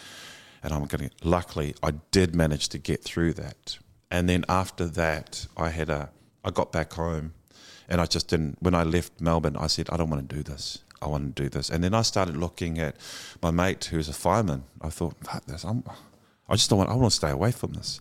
and 0.63 0.73
I'm 0.73 0.85
going 0.87 1.09
to. 1.09 1.11
Luckily, 1.23 1.75
I 1.83 1.93
did 2.11 2.35
manage 2.35 2.69
to 2.71 2.79
get 2.79 3.03
through 3.05 3.35
that. 3.35 3.79
And 4.11 4.29
then 4.29 4.45
after 4.49 4.87
that, 4.87 5.47
I 5.57 5.71
had 5.71 5.91
a. 5.91 6.11
I 6.45 6.51
got 6.51 6.73
back 6.73 6.93
home, 6.93 7.35
and 7.89 8.01
I 8.01 8.07
just 8.07 8.29
didn't. 8.29 8.59
When 8.61 8.75
I 8.75 8.83
left 8.83 9.21
Melbourne, 9.21 9.57
I 9.57 9.67
said, 9.69 9.89
"I 9.91 9.97
don't 9.97 10.11
want 10.11 10.29
to 10.29 10.37
do 10.37 10.43
this. 10.43 10.85
I 11.05 11.09
want 11.09 11.37
to 11.37 11.43
do 11.43 11.49
this. 11.49 11.69
And 11.69 11.85
then 11.85 11.95
I 11.95 12.03
started 12.03 12.37
looking 12.37 12.79
at 12.79 12.97
my 13.43 13.51
mate 13.51 13.85
who's 13.85 14.09
a 14.09 14.13
fireman. 14.13 14.65
I 14.81 14.89
thought, 14.89 15.15
fuck 15.23 15.45
this, 15.45 15.65
I'm, 15.65 15.85
I 16.49 16.55
just 16.55 16.71
don't 16.71 16.79
want, 16.79 16.91
I 16.91 16.95
want 16.95 17.11
to 17.11 17.17
stay 17.17 17.31
away 17.31 17.53
from 17.53 17.75
this. 17.75 18.01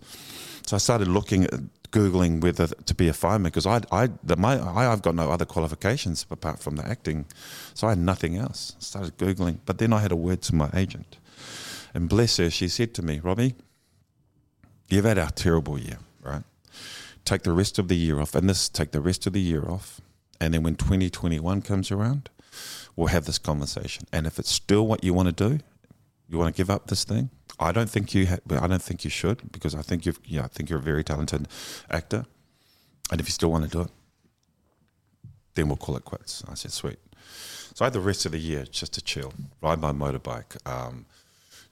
So 0.65 0.75
I 0.75 0.79
started 0.79 1.09
looking 1.09 1.43
at 1.43 1.53
googling 1.93 2.41
whether 2.41 2.67
to 2.67 2.95
be 2.95 3.07
a 3.07 3.13
fireman 3.13 3.51
because 3.51 3.67
I, 3.67 3.81
I, 3.91 4.09
the, 4.23 4.35
my, 4.35 4.57
I, 4.57 4.91
I've 4.91 5.03
got 5.03 5.15
no 5.15 5.31
other 5.31 5.45
qualifications 5.45 6.25
apart 6.29 6.59
from 6.59 6.75
the 6.75 6.85
acting, 6.85 7.25
so 7.73 7.87
I 7.87 7.91
had 7.91 7.99
nothing 7.99 8.35
else. 8.35 8.73
I 8.77 8.81
started 8.81 9.17
googling, 9.17 9.59
but 9.65 9.77
then 9.77 9.93
I 9.93 9.99
had 9.99 10.11
a 10.11 10.15
word 10.15 10.41
to 10.43 10.55
my 10.55 10.69
agent, 10.73 11.17
and 11.93 12.09
bless 12.09 12.37
her, 12.37 12.49
she 12.49 12.67
said 12.67 12.93
to 12.95 13.01
me, 13.01 13.19
Robbie, 13.19 13.55
you've 14.89 15.05
had 15.05 15.17
a 15.17 15.29
terrible 15.33 15.79
year, 15.79 15.99
right? 16.21 16.43
Take 17.23 17.43
the 17.43 17.53
rest 17.53 17.79
of 17.79 17.87
the 17.87 17.95
year 17.95 18.19
off, 18.19 18.35
and 18.35 18.49
this 18.49 18.67
take 18.67 18.91
the 18.91 19.01
rest 19.01 19.27
of 19.27 19.33
the 19.33 19.41
year 19.41 19.63
off, 19.69 20.01
and 20.41 20.53
then 20.53 20.63
when 20.63 20.75
2021 20.75 21.61
comes 21.61 21.91
around, 21.91 22.29
we'll 22.95 23.07
have 23.07 23.25
this 23.25 23.37
conversation. 23.37 24.05
And 24.11 24.27
if 24.27 24.39
it's 24.39 24.51
still 24.51 24.87
what 24.87 25.03
you 25.03 25.13
want 25.13 25.29
to 25.35 25.49
do, 25.49 25.59
you 26.27 26.37
want 26.39 26.53
to 26.53 26.57
give 26.57 26.69
up 26.69 26.87
this 26.87 27.03
thing. 27.03 27.29
I 27.59 27.71
don't 27.71 27.89
think 27.89 28.13
you. 28.13 28.27
Ha- 28.27 28.39
I 28.49 28.67
don't 28.67 28.81
think 28.81 29.03
you 29.03 29.09
should 29.09 29.51
because 29.51 29.75
I 29.75 29.81
think 29.81 30.05
you've. 30.05 30.19
Yeah, 30.25 30.45
I 30.45 30.47
think 30.47 30.69
you're 30.69 30.79
a 30.79 30.81
very 30.81 31.03
talented 31.03 31.47
actor, 31.89 32.25
and 33.11 33.19
if 33.21 33.27
you 33.27 33.31
still 33.31 33.51
want 33.51 33.63
to 33.65 33.69
do 33.69 33.81
it, 33.81 33.91
then 35.55 35.67
we'll 35.67 35.77
call 35.77 35.95
it 35.95 36.05
quits. 36.05 36.43
I 36.49 36.55
said, 36.55 36.71
sweet. 36.71 36.99
So 37.75 37.83
I 37.83 37.87
had 37.87 37.93
the 37.93 37.99
rest 37.99 38.25
of 38.25 38.31
the 38.31 38.39
year 38.39 38.65
just 38.69 38.93
to 38.93 39.01
chill, 39.01 39.33
ride 39.61 39.79
my 39.79 39.91
motorbike, 39.91 40.57
um, 40.69 41.05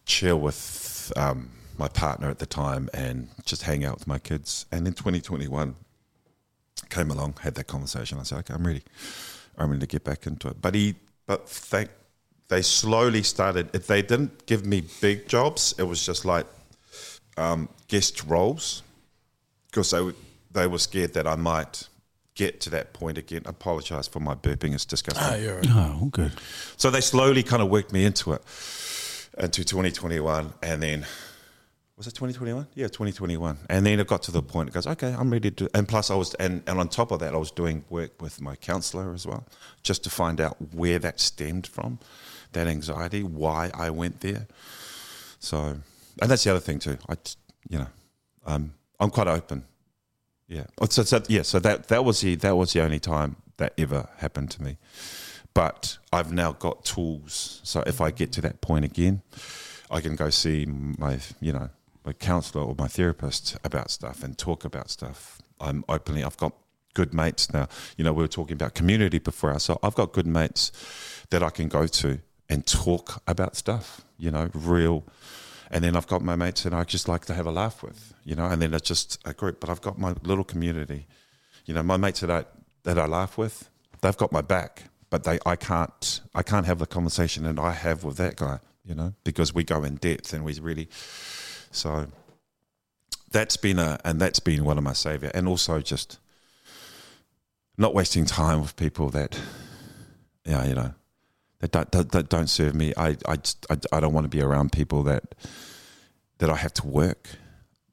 chill 0.06 0.40
with 0.40 1.12
um, 1.16 1.52
my 1.78 1.88
partner 1.88 2.30
at 2.30 2.40
the 2.40 2.46
time, 2.46 2.90
and 2.94 3.30
just 3.46 3.64
hang 3.64 3.86
out 3.86 4.00
with 4.00 4.08
my 4.08 4.18
kids. 4.18 4.66
And 4.72 4.86
then 4.86 4.94
2021 4.94 5.76
came 6.90 7.12
along, 7.12 7.36
had 7.42 7.56
that 7.56 7.68
conversation. 7.68 8.18
I 8.18 8.24
said, 8.24 8.40
okay, 8.40 8.54
I'm 8.54 8.66
ready. 8.66 8.84
I'm 9.58 9.70
ready 9.70 9.82
to 9.82 9.88
get 9.88 10.04
back 10.04 10.26
into 10.26 10.48
it. 10.48 10.62
But 10.62 10.74
he, 10.74 10.96
but 11.28 11.48
thank, 11.48 11.90
they 12.52 12.62
slowly 12.62 13.24
started. 13.24 13.70
If 13.74 13.88
they 13.88 14.02
didn't 14.02 14.46
give 14.46 14.66
me 14.66 14.84
big 15.00 15.30
jobs, 15.30 15.74
it 15.78 15.84
was 15.84 16.06
just 16.06 16.26
like 16.26 16.46
um, 17.38 17.70
guest 17.88 18.26
roles 18.26 18.84
because 19.68 19.92
they 19.92 20.02
were, 20.02 20.16
they 20.52 20.68
were 20.68 20.78
scared 20.78 21.14
that 21.14 21.26
I 21.26 21.38
might 21.38 21.88
get 22.36 22.60
to 22.62 22.70
that 22.72 22.92
point 22.92 23.18
again. 23.18 23.44
I 23.46 23.52
apologize 23.52 24.10
for 24.10 24.20
my 24.20 24.36
burping; 24.36 24.74
it's 24.74 24.84
disgusting. 24.84 25.26
Ah, 25.26 25.36
you're 25.36 25.56
right. 25.56 25.68
Oh, 25.70 26.00
all 26.02 26.10
good. 26.10 26.34
So 26.76 26.92
they 26.92 27.00
slowly 27.00 27.42
kind 27.42 27.62
of 27.62 27.70
worked 27.70 27.94
me 27.94 28.04
into 28.04 28.34
it 28.34 28.42
into 29.38 29.64
2021, 29.64 30.54
and 30.62 30.84
then 30.84 31.06
was 31.96 32.08
it 32.08 32.16
2021? 32.16 32.68
Yeah, 32.74 32.88
2021. 32.88 33.60
And 33.70 33.86
then 33.86 34.00
it 34.00 34.08
got 34.08 34.24
to 34.24 34.32
the 34.32 34.42
point. 34.42 34.70
It 34.70 34.74
goes, 34.74 34.88
okay, 34.88 35.16
I'm 35.18 35.30
ready 35.30 35.52
to. 35.52 35.70
And 35.74 35.88
plus, 35.88 36.10
I 36.10 36.16
was, 36.16 36.34
and, 36.34 36.64
and 36.66 36.80
on 36.80 36.90
top 36.90 37.12
of 37.12 37.20
that, 37.20 37.34
I 37.34 37.38
was 37.38 37.52
doing 37.52 37.86
work 37.90 38.20
with 38.22 38.42
my 38.42 38.56
counselor 38.56 39.14
as 39.14 39.26
well, 39.26 39.46
just 39.84 40.04
to 40.06 40.10
find 40.10 40.42
out 40.42 40.58
where 40.74 40.98
that 41.00 41.20
stemmed 41.20 41.68
from, 41.68 42.00
that 42.54 42.68
anxiety, 42.68 43.24
why 43.24 43.72
I 43.74 43.90
went 43.90 44.22
there. 44.22 44.48
So, 45.40 45.58
and 46.22 46.32
that's 46.32 46.44
the 46.44 46.52
other 46.52 46.60
thing 46.60 46.80
too. 46.80 46.98
I, 47.10 47.16
you 47.70 47.80
know, 47.80 47.88
um, 48.46 48.74
I'm 49.00 49.10
quite 49.10 49.28
open. 49.28 49.64
Yeah. 50.48 50.66
Oh, 50.80 50.86
So, 50.90 51.04
so 51.04 51.22
yeah. 51.28 51.44
So 51.44 51.60
that 51.60 51.88
that 51.88 52.04
was 52.04 52.22
the 52.22 52.36
that 52.36 52.56
was 52.56 52.74
the 52.74 52.82
only 52.82 53.00
time 53.00 53.38
that 53.58 53.74
ever 53.78 54.10
happened 54.18 54.52
to 54.52 54.64
me. 54.64 54.78
But 55.54 55.98
I've 56.14 56.32
now 56.32 56.54
got 56.54 56.86
tools. 56.86 57.62
So 57.64 57.84
if 57.86 58.00
I 58.02 58.12
get 58.12 58.32
to 58.34 58.42
that 58.42 58.62
point 58.62 58.86
again, 58.86 59.22
I 59.90 60.02
can 60.02 60.16
go 60.16 60.30
see 60.30 60.66
my 60.66 61.20
you 61.40 61.54
know 61.54 61.70
my 62.06 62.14
counselor 62.14 62.64
or 62.66 62.76
my 62.78 62.88
therapist 62.88 63.58
about 63.64 63.92
stuff 63.92 64.24
and 64.24 64.38
talk 64.38 64.66
about 64.66 64.90
stuff. 64.90 65.42
I'm 65.60 65.84
openly. 65.88 66.24
I've 66.24 66.38
got 66.38 66.54
good 66.94 67.14
mates 67.14 67.54
now. 67.54 67.68
You 67.98 68.04
know, 68.04 68.14
we 68.14 68.24
were 68.24 68.28
talking 68.28 68.54
about 68.54 68.74
community 68.74 69.20
before. 69.20 69.58
So 69.60 69.80
I've 69.84 69.96
got 69.96 70.12
good 70.12 70.28
mates 70.28 70.72
that 71.30 71.44
I 71.44 71.50
can 71.50 71.68
go 71.68 71.88
to 71.88 72.20
and 72.52 72.68
talk 72.68 73.24
about 73.26 73.56
stuff. 73.56 74.02
You 74.20 74.30
know, 74.30 74.50
real. 74.54 75.04
And 75.72 75.84
then 75.84 75.96
I've 75.96 76.06
got 76.06 76.22
my 76.22 76.36
mates 76.36 76.64
that 76.64 76.74
I 76.74 76.84
just 76.84 77.08
like 77.08 77.26
to 77.26 77.34
have 77.34 77.48
a 77.48 77.52
laugh 77.52 77.82
with. 77.82 78.14
You 78.26 78.36
know, 78.36 78.46
and 78.46 78.62
then 78.62 78.74
it's 78.74 78.88
just 78.88 79.20
a 79.26 79.34
group. 79.34 79.60
But 79.62 79.70
I've 79.70 79.82
got 79.82 79.98
my 79.98 80.14
little 80.22 80.44
community. 80.44 81.08
You 81.66 81.74
know, 81.74 81.82
my 81.82 81.98
mates 81.98 82.20
that 82.20 82.30
I 82.30 82.46
that 82.84 83.00
I 83.00 83.06
laugh 83.06 83.38
with, 83.38 83.70
they've 84.02 84.18
got 84.18 84.32
my 84.32 84.42
back. 84.42 84.84
But 85.10 85.24
they, 85.24 85.40
I 85.46 85.56
can't, 85.56 86.22
I 86.34 86.44
can't 86.44 86.66
have 86.66 86.80
the 86.80 86.86
conversation 86.86 87.44
that 87.44 87.60
I 87.60 87.72
have 87.72 88.04
with 88.04 88.18
that 88.18 88.36
guy. 88.36 88.60
You 88.84 88.96
know, 88.96 89.14
because 89.24 89.56
we 89.56 89.64
go 89.64 89.84
in 89.84 89.96
depth 89.96 90.34
and 90.34 90.44
we 90.44 90.54
really. 90.60 90.90
So 91.72 92.08
that's 93.32 93.56
been 93.56 93.80
a 93.80 93.98
and 94.04 94.20
that's 94.20 94.42
been 94.42 94.66
one 94.66 94.78
of 94.78 94.84
my 94.84 94.94
savior, 94.94 95.32
and 95.34 95.48
also 95.48 95.80
just 95.80 96.20
not 97.78 97.94
wasting 97.94 98.26
time 98.26 98.60
with 98.62 98.76
people 98.76 99.10
that, 99.10 99.40
yeah, 100.46 100.66
you 100.68 100.76
know, 100.76 100.94
that 101.62 101.72
don't, 101.72 101.92
that, 101.92 102.12
that 102.12 102.30
don't 102.30 102.48
serve 102.50 102.76
me. 102.76 102.94
I 102.98 103.16
I 103.28 103.38
just 103.38 103.66
I, 103.70 103.78
I 103.94 104.00
don't 104.00 104.14
want 104.14 104.26
to 104.26 104.30
be 104.30 104.42
around 104.42 104.72
people 104.72 105.04
that 105.04 105.36
that 106.40 106.50
I 106.50 106.56
have 106.56 106.74
to 106.76 106.88
work, 106.88 107.30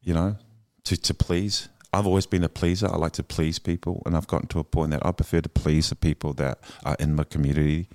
you 0.03 0.15
know, 0.15 0.37
to 0.85 0.97
to 0.97 1.15
please. 1.15 1.69
I've 1.93 2.07
always 2.07 2.27
been 2.27 2.45
a 2.45 2.49
pleaser. 2.51 2.87
I 2.93 2.97
like 2.97 3.13
to 3.13 3.23
please 3.23 3.59
people, 3.59 4.03
and 4.05 4.15
I've 4.17 4.27
gotten 4.27 4.49
to 4.49 4.59
a 4.59 4.65
point 4.65 4.91
that 4.91 5.05
I 5.07 5.13
prefer 5.13 5.41
to 5.41 5.49
please 5.49 5.89
the 5.89 5.97
people 5.97 6.35
that 6.35 6.59
are 6.85 6.97
in 6.99 7.15
my 7.15 7.25
community, 7.25 7.89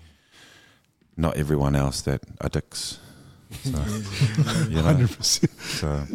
not 1.15 1.37
everyone 1.37 1.75
else 1.75 2.01
that 2.01 2.21
addicts. 2.41 2.99
So, 3.63 3.69
you 4.67 4.81
know, 4.81 4.95
100%. 4.95 5.47
so 5.79 6.07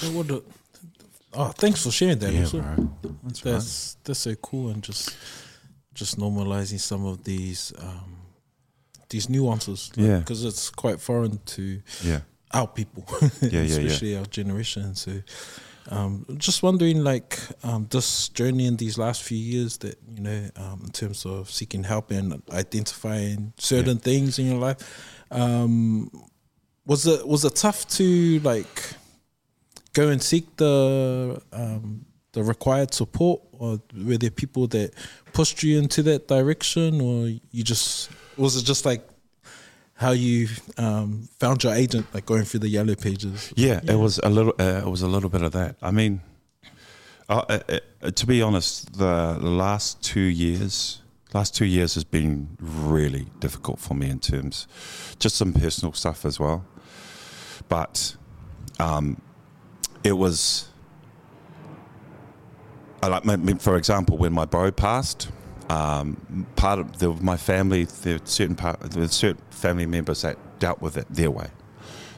Hey, 0.00 0.10
what 0.14 0.26
the- 0.28 0.42
oh, 1.34 1.48
thanks 1.48 1.82
for 1.82 1.90
sharing 1.90 2.18
that. 2.20 2.32
yeah, 2.32 2.40
also. 2.40 2.60
bro. 2.62 2.88
That's 3.24 3.44
right. 3.44 3.52
That's 3.52 3.96
that's 4.04 4.20
so 4.20 4.34
cool 4.36 4.70
and 4.70 4.82
just 4.82 5.14
just 5.92 6.18
normalizing 6.18 6.80
some 6.80 7.04
of 7.04 7.24
these 7.24 7.74
um 7.78 8.13
these 9.08 9.28
nuances. 9.28 9.90
Yeah. 9.96 10.18
because 10.18 10.44
it's 10.44 10.70
quite 10.70 11.00
foreign 11.00 11.38
to 11.46 11.80
Yeah. 12.02 12.20
our 12.52 12.66
people, 12.68 13.04
Yeah, 13.20 13.28
yeah, 13.42 13.60
yeah. 13.62 13.62
especially 13.62 14.16
our 14.16 14.26
generation. 14.26 14.94
So, 14.94 15.12
um, 15.90 16.24
just 16.38 16.62
wondering, 16.62 17.04
like, 17.04 17.38
um, 17.62 17.86
this 17.90 18.28
journey 18.30 18.66
in 18.66 18.76
these 18.76 18.96
last 18.96 19.22
few 19.22 19.36
years, 19.38 19.76
that 19.78 19.98
you 20.16 20.22
know, 20.22 20.48
um, 20.56 20.80
in 20.84 20.90
terms 20.90 21.26
of 21.26 21.50
seeking 21.50 21.84
help 21.84 22.10
and 22.10 22.42
identifying 22.50 23.52
certain 23.58 23.98
things 23.98 24.38
in 24.38 24.46
your 24.46 24.58
life, 24.58 24.78
um, 25.30 26.10
was 26.86 27.06
it 27.06 27.26
was 27.26 27.44
it 27.44 27.54
tough 27.56 27.86
to 27.88 28.40
like 28.40 28.94
go 29.92 30.08
and 30.08 30.22
seek 30.22 30.56
the 30.56 31.40
um, 31.52 32.06
the 32.32 32.42
required 32.42 32.92
support, 32.94 33.40
or 33.52 33.80
were 34.06 34.16
there 34.18 34.30
people 34.30 34.66
that 34.68 34.92
pushed 35.32 35.62
you 35.62 35.78
into 35.78 36.02
that 36.02 36.28
direction, 36.28 37.00
or 37.00 37.28
you 37.50 37.62
just 37.62 38.10
was 38.36 38.56
it 38.56 38.64
just 38.64 38.84
like 38.84 39.06
how 39.94 40.10
you 40.10 40.48
um, 40.76 41.28
found 41.38 41.62
your 41.62 41.72
agent, 41.72 42.06
like 42.12 42.26
going 42.26 42.44
through 42.44 42.60
the 42.60 42.68
yellow 42.68 42.94
pages? 42.94 43.52
Yeah, 43.56 43.80
it 43.84 43.94
was 43.94 44.18
a 44.18 44.28
little. 44.28 44.54
Uh, 44.58 44.82
it 44.84 44.90
was 44.90 45.02
a 45.02 45.08
little 45.08 45.30
bit 45.30 45.42
of 45.42 45.52
that. 45.52 45.76
I 45.82 45.90
mean, 45.90 46.20
uh, 47.28 47.44
uh, 47.48 47.78
uh, 48.02 48.10
to 48.10 48.26
be 48.26 48.42
honest, 48.42 48.98
the, 48.98 49.38
the 49.40 49.50
last 49.50 50.02
two 50.02 50.20
years, 50.20 51.00
last 51.32 51.54
two 51.54 51.64
years 51.64 51.94
has 51.94 52.04
been 52.04 52.56
really 52.60 53.26
difficult 53.40 53.78
for 53.78 53.94
me 53.94 54.10
in 54.10 54.18
terms, 54.18 54.66
just 55.18 55.36
some 55.36 55.52
personal 55.52 55.92
stuff 55.92 56.24
as 56.24 56.38
well. 56.40 56.64
But 57.68 58.16
um, 58.78 59.20
it 60.02 60.12
was. 60.12 60.68
I 63.02 63.08
like, 63.08 63.60
for 63.60 63.76
example, 63.76 64.16
when 64.16 64.32
my 64.32 64.46
bro 64.46 64.72
passed, 64.72 65.30
um, 65.70 66.46
part 66.56 66.78
of 66.78 66.98
the, 66.98 67.10
my 67.14 67.36
family, 67.36 67.84
there 67.84 68.18
certain 68.24 68.56
part, 68.56 68.80
there 68.80 69.06
certain 69.08 69.42
family 69.50 69.86
members 69.86 70.22
that 70.22 70.36
dealt 70.58 70.80
with 70.80 70.96
it 70.96 71.06
their 71.10 71.30
way 71.30 71.48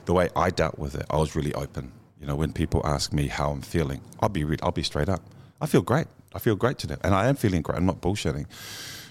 the 0.07 0.15
way 0.15 0.31
I 0.35 0.51
dealt 0.51 0.79
with 0.79 0.95
it, 0.95 1.05
I 1.11 1.17
was 1.17 1.37
really 1.37 1.53
open. 1.55 1.93
You 2.19 2.27
know, 2.27 2.37
when 2.37 2.53
people 2.53 2.81
ask 2.85 3.13
me 3.13 3.27
how 3.27 3.51
I'm 3.51 3.61
feeling, 3.61 4.01
I'll 4.21 4.31
be 4.31 4.45
re- 4.45 4.57
I'll 4.63 4.73
be 4.73 4.83
straight 4.83 5.09
up. 5.09 5.21
I 5.61 5.67
feel 5.67 5.83
great. 5.83 6.07
I 6.35 6.39
feel 6.39 6.57
great 6.57 6.79
today, 6.79 6.97
and 7.03 7.15
I 7.15 7.27
am 7.27 7.37
feeling 7.37 7.63
great. 7.63 7.77
I'm 7.77 7.87
not 7.87 8.01
bullshitting. 8.01 8.47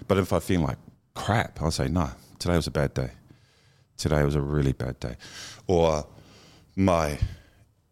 But 0.07 0.17
if 0.17 0.33
I 0.33 0.39
feel 0.39 0.61
like 0.61 0.77
crap, 1.13 1.61
I'll 1.61 1.71
say 1.71 1.87
no. 1.87 2.09
Today 2.39 2.55
was 2.55 2.67
a 2.67 2.71
bad 2.71 2.93
day. 2.93 3.11
Today 3.97 4.23
was 4.23 4.35
a 4.35 4.41
really 4.41 4.73
bad 4.73 4.99
day. 4.99 5.15
Or 5.67 6.07
my 6.75 7.19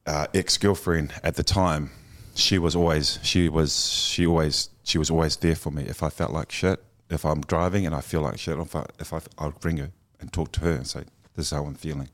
uh, 0.05 0.27
ex 0.33 0.57
girlfriend 0.57 1.13
at 1.23 1.35
the 1.35 1.43
time, 1.43 1.91
she 2.35 2.57
was 2.57 2.75
always 2.75 3.19
she 3.21 3.49
was 3.49 3.89
she 3.89 4.25
always 4.25 4.69
she 4.83 4.97
was 4.97 5.09
always 5.09 5.35
there 5.37 5.55
for 5.55 5.71
me. 5.71 5.83
If 5.83 6.03
I 6.03 6.09
felt 6.09 6.31
like 6.31 6.51
shit, 6.51 6.83
if 7.09 7.25
I'm 7.25 7.41
driving 7.41 7.85
and 7.85 7.95
I 7.95 8.01
feel 8.01 8.21
like 8.21 8.39
shit, 8.39 8.57
if 8.57 8.75
I 8.75 8.85
if 8.99 9.13
I 9.13 9.19
I'll 9.37 9.53
ring 9.63 9.77
her 9.77 9.91
and 10.19 10.31
talk 10.31 10.51
to 10.53 10.61
her 10.61 10.71
and 10.71 10.87
say 10.87 11.03
this 11.35 11.47
is 11.47 11.51
how 11.51 11.63
I'm 11.65 11.75
feeling. 11.75 12.09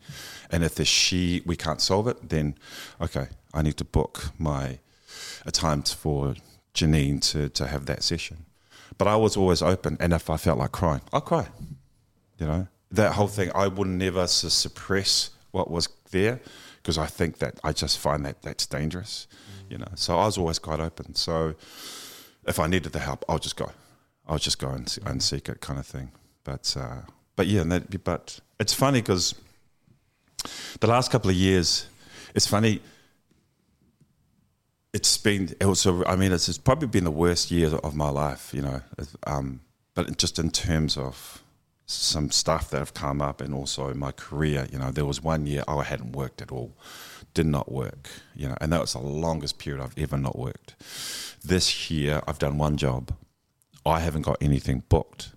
And 0.51 0.63
if 0.63 0.75
the 0.75 0.85
she 0.85 1.41
we 1.45 1.55
can't 1.55 1.81
solve 1.81 2.07
it, 2.07 2.29
then 2.29 2.55
okay, 3.01 3.27
I 3.53 3.61
need 3.61 3.77
to 3.77 3.85
book 3.85 4.31
my 4.37 4.79
a 5.45 5.51
time 5.51 5.83
for 5.83 6.35
Janine 6.73 7.21
to 7.31 7.49
to 7.49 7.67
have 7.67 7.85
that 7.85 8.03
session. 8.03 8.45
But 8.97 9.07
I 9.07 9.15
was 9.15 9.37
always 9.37 9.61
open, 9.61 9.95
and 9.99 10.11
if 10.11 10.29
I 10.29 10.35
felt 10.37 10.59
like 10.59 10.73
crying, 10.73 11.01
I'll 11.13 11.21
cry. 11.21 11.47
You 12.37 12.47
know 12.47 12.67
that 12.91 13.13
whole 13.13 13.27
thing. 13.27 13.51
I 13.55 13.67
would 13.67 13.87
never 13.87 14.27
su- 14.27 14.49
suppress 14.49 15.31
what 15.51 15.69
was 15.69 15.87
there 16.11 16.39
because 16.81 16.97
I 16.97 17.05
think 17.05 17.39
that 17.39 17.59
I 17.63 17.71
just 17.71 17.97
find 17.97 18.25
that 18.25 18.41
that's 18.41 18.65
dangerous. 18.65 19.27
You 19.69 19.77
know, 19.77 19.91
so 19.95 20.17
I 20.17 20.25
was 20.25 20.37
always 20.37 20.59
quite 20.59 20.79
open. 20.79 21.15
So 21.15 21.55
if 22.45 22.59
I 22.59 22.67
needed 22.67 22.91
the 22.91 22.99
help, 22.99 23.23
I'll 23.29 23.39
just 23.39 23.55
go. 23.55 23.71
I'll 24.27 24.37
just 24.37 24.59
go 24.59 24.69
and, 24.69 24.97
and 25.05 25.21
seek 25.23 25.49
it, 25.49 25.61
kind 25.61 25.79
of 25.79 25.85
thing. 25.85 26.11
But 26.43 26.75
uh, 26.79 27.01
but 27.35 27.47
yeah, 27.47 27.61
and 27.61 27.71
that, 27.71 28.03
but 28.03 28.39
it's 28.59 28.73
funny 28.73 29.01
because 29.01 29.35
the 30.79 30.87
last 30.87 31.11
couple 31.11 31.29
of 31.29 31.35
years, 31.35 31.87
it's 32.35 32.47
funny. 32.47 32.81
It's 34.93 35.17
been 35.17 35.55
also. 35.63 36.03
I 36.05 36.15
mean, 36.15 36.31
it's, 36.31 36.49
it's 36.49 36.57
probably 36.57 36.87
been 36.87 37.03
the 37.03 37.11
worst 37.11 37.51
year 37.51 37.69
of 37.75 37.95
my 37.95 38.09
life. 38.09 38.53
You 38.53 38.63
know, 38.63 38.81
um, 39.27 39.61
but 39.93 40.17
just 40.17 40.39
in 40.39 40.49
terms 40.51 40.97
of 40.97 41.43
some 41.85 42.29
stuff 42.29 42.69
that 42.69 42.77
have 42.77 42.93
come 42.93 43.21
up 43.21 43.41
and 43.41 43.53
also 43.53 43.93
my 43.95 44.11
career, 44.11 44.67
you 44.71 44.77
know, 44.77 44.91
there 44.91 45.05
was 45.05 45.23
one 45.23 45.47
year 45.47 45.63
I 45.67 45.83
hadn't 45.83 46.11
worked 46.11 46.41
at 46.41 46.51
all, 46.51 46.71
did 47.33 47.45
not 47.45 47.71
work, 47.71 48.09
you 48.35 48.47
know, 48.47 48.55
and 48.61 48.71
that 48.73 48.81
was 48.81 48.93
the 48.93 48.99
longest 48.99 49.59
period 49.59 49.81
I've 49.83 49.97
ever 49.97 50.17
not 50.17 50.37
worked. 50.37 50.75
This 51.43 51.89
year 51.89 52.21
I've 52.27 52.39
done 52.39 52.57
one 52.57 52.77
job. 52.77 53.13
I 53.85 53.99
haven't 53.99 54.23
got 54.23 54.37
anything 54.41 54.83
booked 54.89 55.31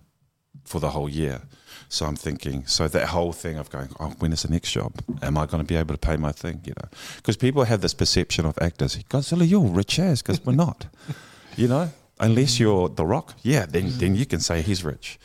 for 0.65 0.79
the 0.79 0.91
whole 0.91 1.09
year. 1.09 1.41
So 1.89 2.05
I'm 2.07 2.15
thinking, 2.15 2.65
so 2.65 2.87
that 2.87 3.09
whole 3.09 3.33
thing 3.33 3.57
of 3.57 3.69
going, 3.69 3.89
oh, 3.99 4.15
when 4.19 4.33
is 4.33 4.41
the 4.41 4.49
next 4.49 4.71
job? 4.71 4.93
Am 5.21 5.37
I 5.37 5.45
going 5.45 5.63
to 5.63 5.67
be 5.67 5.75
able 5.75 5.93
to 5.93 5.99
pay 5.99 6.17
my 6.17 6.31
thing? 6.31 6.61
You 6.65 6.73
know, 6.81 6.89
because 7.17 7.37
people 7.37 7.63
have 7.65 7.81
this 7.81 7.93
perception 7.93 8.45
of 8.45 8.57
actors, 8.59 8.97
Godzilla, 9.09 9.47
you're 9.47 9.61
rich 9.61 9.99
as, 9.99 10.21
because 10.21 10.43
we're 10.43 10.53
not. 10.53 10.87
you 11.55 11.67
know, 11.67 11.91
unless 12.19 12.59
you're 12.59 12.89
The 12.89 13.05
Rock, 13.05 13.35
yeah, 13.43 13.67
then 13.67 13.91
then 13.97 14.15
you 14.15 14.25
can 14.25 14.39
say 14.39 14.61
he's 14.61 14.83
rich. 14.83 15.19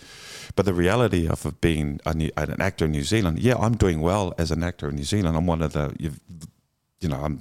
But 0.56 0.66
the 0.66 0.74
reality 0.74 1.28
of 1.28 1.60
being 1.60 2.00
an 2.04 2.60
actor 2.60 2.84
in 2.86 2.90
New 2.90 3.04
Zealand, 3.04 3.38
yeah, 3.38 3.54
I'm 3.56 3.76
doing 3.76 4.00
well 4.00 4.34
as 4.38 4.50
an 4.50 4.62
actor 4.62 4.88
in 4.88 4.96
New 4.96 5.04
Zealand. 5.04 5.36
I'm 5.36 5.46
one 5.46 5.62
of 5.62 5.72
the, 5.72 5.94
you 7.00 7.08
know, 7.08 7.16
I'm 7.16 7.40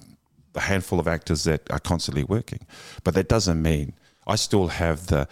a 0.55 0.61
handful 0.61 0.99
of 0.99 1.07
actors 1.07 1.43
that 1.43 1.69
are 1.71 1.79
constantly 1.79 2.23
working. 2.23 2.59
But 3.03 3.13
that 3.13 3.29
doesn't 3.29 3.61
mean 3.61 3.93
I 4.25 4.35
still 4.35 4.67
have 4.67 5.07
the 5.07 5.27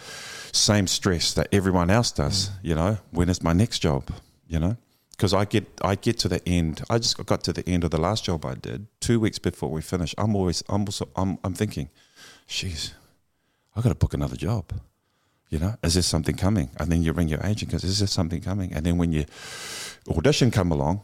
same 0.52 0.88
stress 0.88 1.34
that 1.34 1.48
everyone 1.52 1.90
else 1.90 2.12
does. 2.12 2.50
Mm. 2.50 2.52
You 2.64 2.76
know, 2.76 2.98
when 3.12 3.30
is 3.30 3.44
my 3.44 3.54
next 3.54 3.80
job? 3.80 4.10
You 4.48 4.60
know, 4.60 4.78
because 5.12 5.34
I 5.34 5.46
get 5.46 5.66
I 5.82 5.96
get 5.96 6.18
to 6.20 6.30
the 6.30 6.48
end. 6.48 6.84
I 6.90 6.98
just 7.00 7.24
got 7.26 7.44
to 7.44 7.54
the 7.54 7.68
end 7.68 7.84
of 7.84 7.92
the 7.92 8.00
last 8.00 8.26
job 8.26 8.46
I 8.46 8.56
did 8.56 8.88
two 9.00 9.20
weeks 9.20 9.40
before 9.40 9.70
we 9.70 9.82
finish. 9.82 10.16
I'm 10.18 10.36
always 10.36 10.64
I'm 10.70 10.82
also 10.82 11.10
I'm 11.16 11.38
I'm 11.44 11.54
thinking, 11.54 11.90
jeez, 12.48 12.94
I 13.76 13.82
got 13.82 13.90
to 13.90 13.96
book 13.96 14.14
another 14.14 14.38
job. 14.38 14.72
You 15.50 15.60
know, 15.60 15.76
is 15.84 15.94
there 15.94 16.04
something 16.04 16.36
coming? 16.36 16.70
And 16.78 16.92
then 16.92 17.04
you 17.04 17.14
ring 17.14 17.28
your 17.28 17.46
agent 17.46 17.72
because 17.72 17.84
is 17.84 18.00
there 18.00 18.08
something 18.08 18.42
coming? 18.42 18.74
And 18.74 18.86
then 18.86 18.98
when 18.98 19.12
your 19.12 19.26
audition 20.10 20.52
come 20.52 20.72
along, 20.72 21.02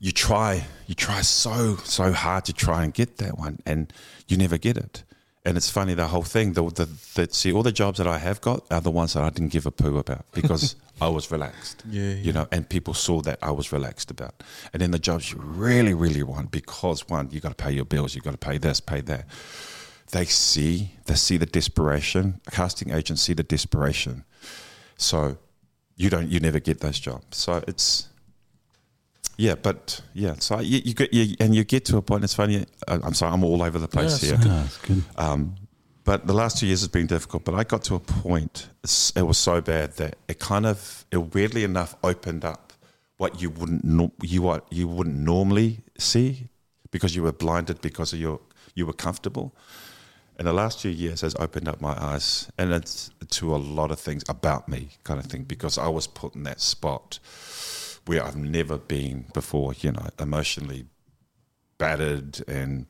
you 0.00 0.12
try 0.12 0.64
you 0.86 0.94
try 0.94 1.22
so 1.22 1.76
so 1.76 2.12
hard 2.12 2.44
to 2.46 2.52
try 2.52 2.84
and 2.84 2.94
get 2.94 3.18
that 3.18 3.38
one, 3.38 3.58
and 3.66 3.92
you 4.26 4.36
never 4.36 4.58
get 4.58 4.76
it. 4.76 5.04
And 5.44 5.56
it's 5.56 5.70
funny 5.70 5.94
the 5.94 6.08
whole 6.08 6.22
thing. 6.22 6.52
The, 6.52 6.62
the, 6.64 6.88
the 7.14 7.28
see 7.32 7.52
all 7.52 7.62
the 7.62 7.72
jobs 7.72 7.98
that 7.98 8.06
I 8.06 8.18
have 8.18 8.40
got 8.40 8.66
are 8.70 8.80
the 8.80 8.90
ones 8.90 9.14
that 9.14 9.22
I 9.22 9.30
didn't 9.30 9.52
give 9.52 9.66
a 9.66 9.70
poo 9.70 9.96
about 9.96 10.26
because 10.32 10.76
I 11.00 11.08
was 11.08 11.30
relaxed. 11.30 11.84
Yeah, 11.88 12.02
yeah, 12.02 12.14
you 12.14 12.32
know, 12.32 12.48
and 12.52 12.68
people 12.68 12.94
saw 12.94 13.22
that 13.22 13.38
I 13.42 13.50
was 13.50 13.72
relaxed 13.72 14.10
about. 14.10 14.42
And 14.72 14.82
then 14.82 14.90
the 14.90 14.98
jobs 14.98 15.32
you 15.32 15.38
really 15.40 15.94
really 15.94 16.22
want 16.22 16.50
because 16.50 17.08
one 17.08 17.30
you 17.30 17.40
got 17.40 17.56
to 17.56 17.64
pay 17.64 17.72
your 17.72 17.84
bills, 17.84 18.14
you 18.14 18.20
got 18.20 18.32
to 18.32 18.38
pay 18.38 18.58
this, 18.58 18.80
pay 18.80 19.00
that 19.02 19.26
they 20.12 20.24
see 20.24 20.92
they 21.06 21.14
see 21.14 21.36
the 21.36 21.46
desperation. 21.46 22.40
A 22.46 22.50
casting 22.50 22.92
agent 22.92 23.18
see 23.18 23.34
the 23.34 23.42
desperation. 23.42 24.24
So 24.96 25.38
you 25.96 26.10
don't 26.10 26.28
you 26.28 26.40
never 26.40 26.60
get 26.60 26.80
those 26.80 26.98
jobs. 26.98 27.36
So 27.36 27.62
it's 27.66 28.07
yeah, 29.36 29.54
but 29.54 30.00
yeah. 30.14 30.34
So 30.38 30.60
you, 30.60 30.80
you 30.84 30.94
get 30.94 31.12
you, 31.12 31.36
and 31.40 31.54
you 31.54 31.64
get 31.64 31.84
to 31.86 31.96
a 31.96 32.02
point. 32.02 32.24
It's 32.24 32.34
funny. 32.34 32.66
Uh, 32.86 32.98
I'm 33.02 33.14
sorry, 33.14 33.32
I'm 33.32 33.44
all 33.44 33.62
over 33.62 33.78
the 33.78 33.88
place 33.88 34.22
yeah, 34.22 34.36
here. 34.36 34.44
That's 34.44 34.78
good. 34.78 35.02
Um, 35.16 35.54
but 36.04 36.26
the 36.26 36.32
last 36.32 36.58
two 36.58 36.66
years 36.66 36.80
has 36.80 36.88
been 36.88 37.06
difficult. 37.06 37.44
But 37.44 37.54
I 37.54 37.64
got 37.64 37.82
to 37.84 37.94
a 37.94 38.00
point. 38.00 38.68
It 38.82 39.22
was 39.22 39.38
so 39.38 39.60
bad 39.60 39.92
that 39.96 40.16
it 40.26 40.38
kind 40.38 40.64
of, 40.64 41.04
it 41.12 41.34
weirdly 41.34 41.64
enough, 41.64 41.94
opened 42.02 42.44
up 42.44 42.68
what 43.18 43.42
you 43.42 43.50
wouldn't 43.50 44.12
you 44.22 44.40
what 44.40 44.64
you 44.70 44.88
wouldn't 44.88 45.16
normally 45.16 45.80
see 45.98 46.48
because 46.90 47.14
you 47.14 47.22
were 47.22 47.32
blinded 47.32 47.80
because 47.82 48.12
of 48.12 48.18
your 48.18 48.40
you 48.74 48.86
were 48.86 48.92
comfortable 48.92 49.54
and 50.38 50.46
the 50.46 50.52
last 50.52 50.80
few 50.80 50.90
years 50.90 51.20
has 51.20 51.34
opened 51.34 51.68
up 51.68 51.80
my 51.80 52.00
eyes 52.00 52.50
and 52.56 52.72
it's 52.72 53.10
to 53.28 53.54
a 53.54 53.58
lot 53.58 53.90
of 53.90 53.98
things 53.98 54.22
about 54.28 54.68
me 54.68 54.90
kind 55.02 55.18
of 55.18 55.26
thing 55.26 55.42
because 55.42 55.76
I 55.76 55.88
was 55.88 56.06
put 56.06 56.36
in 56.36 56.44
that 56.44 56.60
spot 56.60 57.18
where 58.08 58.24
I've 58.24 58.36
never 58.36 58.78
been 58.78 59.26
before, 59.34 59.74
you 59.80 59.92
know, 59.92 60.06
emotionally 60.18 60.86
battered 61.76 62.42
and 62.48 62.86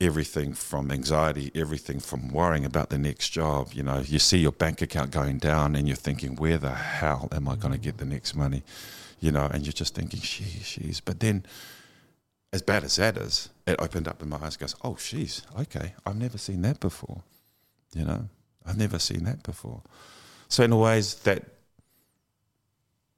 everything 0.00 0.54
from 0.54 0.90
anxiety, 0.90 1.52
everything 1.54 2.00
from 2.00 2.28
worrying 2.28 2.64
about 2.64 2.88
the 2.88 2.96
next 2.96 3.30
job. 3.30 3.74
You 3.74 3.82
know, 3.82 3.98
you 3.98 4.18
see 4.18 4.38
your 4.38 4.52
bank 4.52 4.80
account 4.80 5.10
going 5.10 5.38
down 5.38 5.76
and 5.76 5.86
you're 5.86 5.96
thinking, 5.96 6.36
where 6.36 6.56
the 6.56 6.72
hell 6.72 7.28
am 7.32 7.48
I 7.48 7.56
going 7.56 7.74
to 7.74 7.78
mm. 7.78 7.82
get 7.82 7.98
the 7.98 8.06
next 8.06 8.34
money? 8.34 8.62
You 9.20 9.30
know, 9.30 9.44
and 9.44 9.64
you're 9.66 9.74
just 9.74 9.94
thinking, 9.94 10.20
sheesh, 10.20 10.78
sheesh. 10.78 11.02
But 11.04 11.20
then 11.20 11.44
as 12.52 12.62
bad 12.62 12.82
as 12.82 12.96
that 12.96 13.18
is, 13.18 13.50
it 13.66 13.76
opened 13.78 14.08
up 14.08 14.22
in 14.22 14.30
my 14.30 14.38
eyes. 14.38 14.56
Goes, 14.56 14.74
oh, 14.82 14.94
sheesh, 14.94 15.42
okay, 15.60 15.92
I've 16.06 16.16
never 16.16 16.38
seen 16.38 16.62
that 16.62 16.80
before. 16.80 17.22
You 17.94 18.06
know, 18.06 18.28
I've 18.64 18.78
never 18.78 18.98
seen 18.98 19.24
that 19.24 19.42
before. 19.42 19.82
So 20.48 20.64
in 20.64 20.72
a 20.72 20.78
ways 20.78 21.16
that 21.24 21.44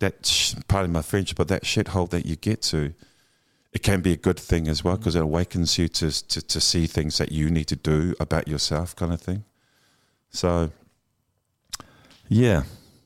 that 0.00 0.24
sh- 0.26 0.54
part 0.68 0.84
of 0.84 0.90
my 0.90 1.02
French, 1.02 1.34
but 1.34 1.48
that 1.48 1.64
shithole 1.64 2.08
that 2.10 2.24
you 2.26 2.36
get 2.36 2.62
to, 2.62 2.92
it 3.72 3.82
can 3.82 4.00
be 4.00 4.12
a 4.12 4.16
good 4.16 4.38
thing 4.38 4.68
as 4.68 4.82
well 4.84 4.96
because 4.96 5.16
it 5.16 5.22
awakens 5.22 5.76
you 5.78 5.88
to, 5.88 6.10
to 6.28 6.40
to 6.40 6.60
see 6.60 6.86
things 6.86 7.18
that 7.18 7.32
you 7.32 7.50
need 7.50 7.66
to 7.66 7.76
do 7.76 8.14
about 8.20 8.46
yourself, 8.48 8.94
kind 8.96 9.12
of 9.12 9.20
thing. 9.20 9.44
So, 10.30 10.70
yeah. 12.28 12.62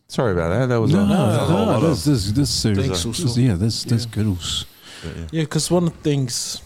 Sorry 0.09 0.33
about 0.33 0.51
that. 0.51 0.67
That 0.67 0.81
was 0.81 0.93
no, 0.93 1.05
a, 1.05 1.07
no, 1.07 1.33
that 1.33 1.41
was 1.41 1.51
a 1.51 1.53
no, 1.53 1.65
lot 1.65 1.77
of- 1.77 1.83
that's, 1.89 2.05
that's, 2.05 2.33
that's 2.33 2.51
serious. 2.51 2.87
Thanks, 2.87 3.03
That's- 3.05 3.23
also. 3.25 3.41
yeah, 3.41 3.55
that's 3.55 3.85
that's 3.85 4.05
Yeah. 4.05 4.11
good. 4.13 4.27
also. 4.27 4.67
yeah. 5.05 5.27
Yeah, 5.33 5.43
because 5.43 5.71
one 5.71 5.85
of 5.87 5.93
the 5.97 6.03
things, 6.11 6.61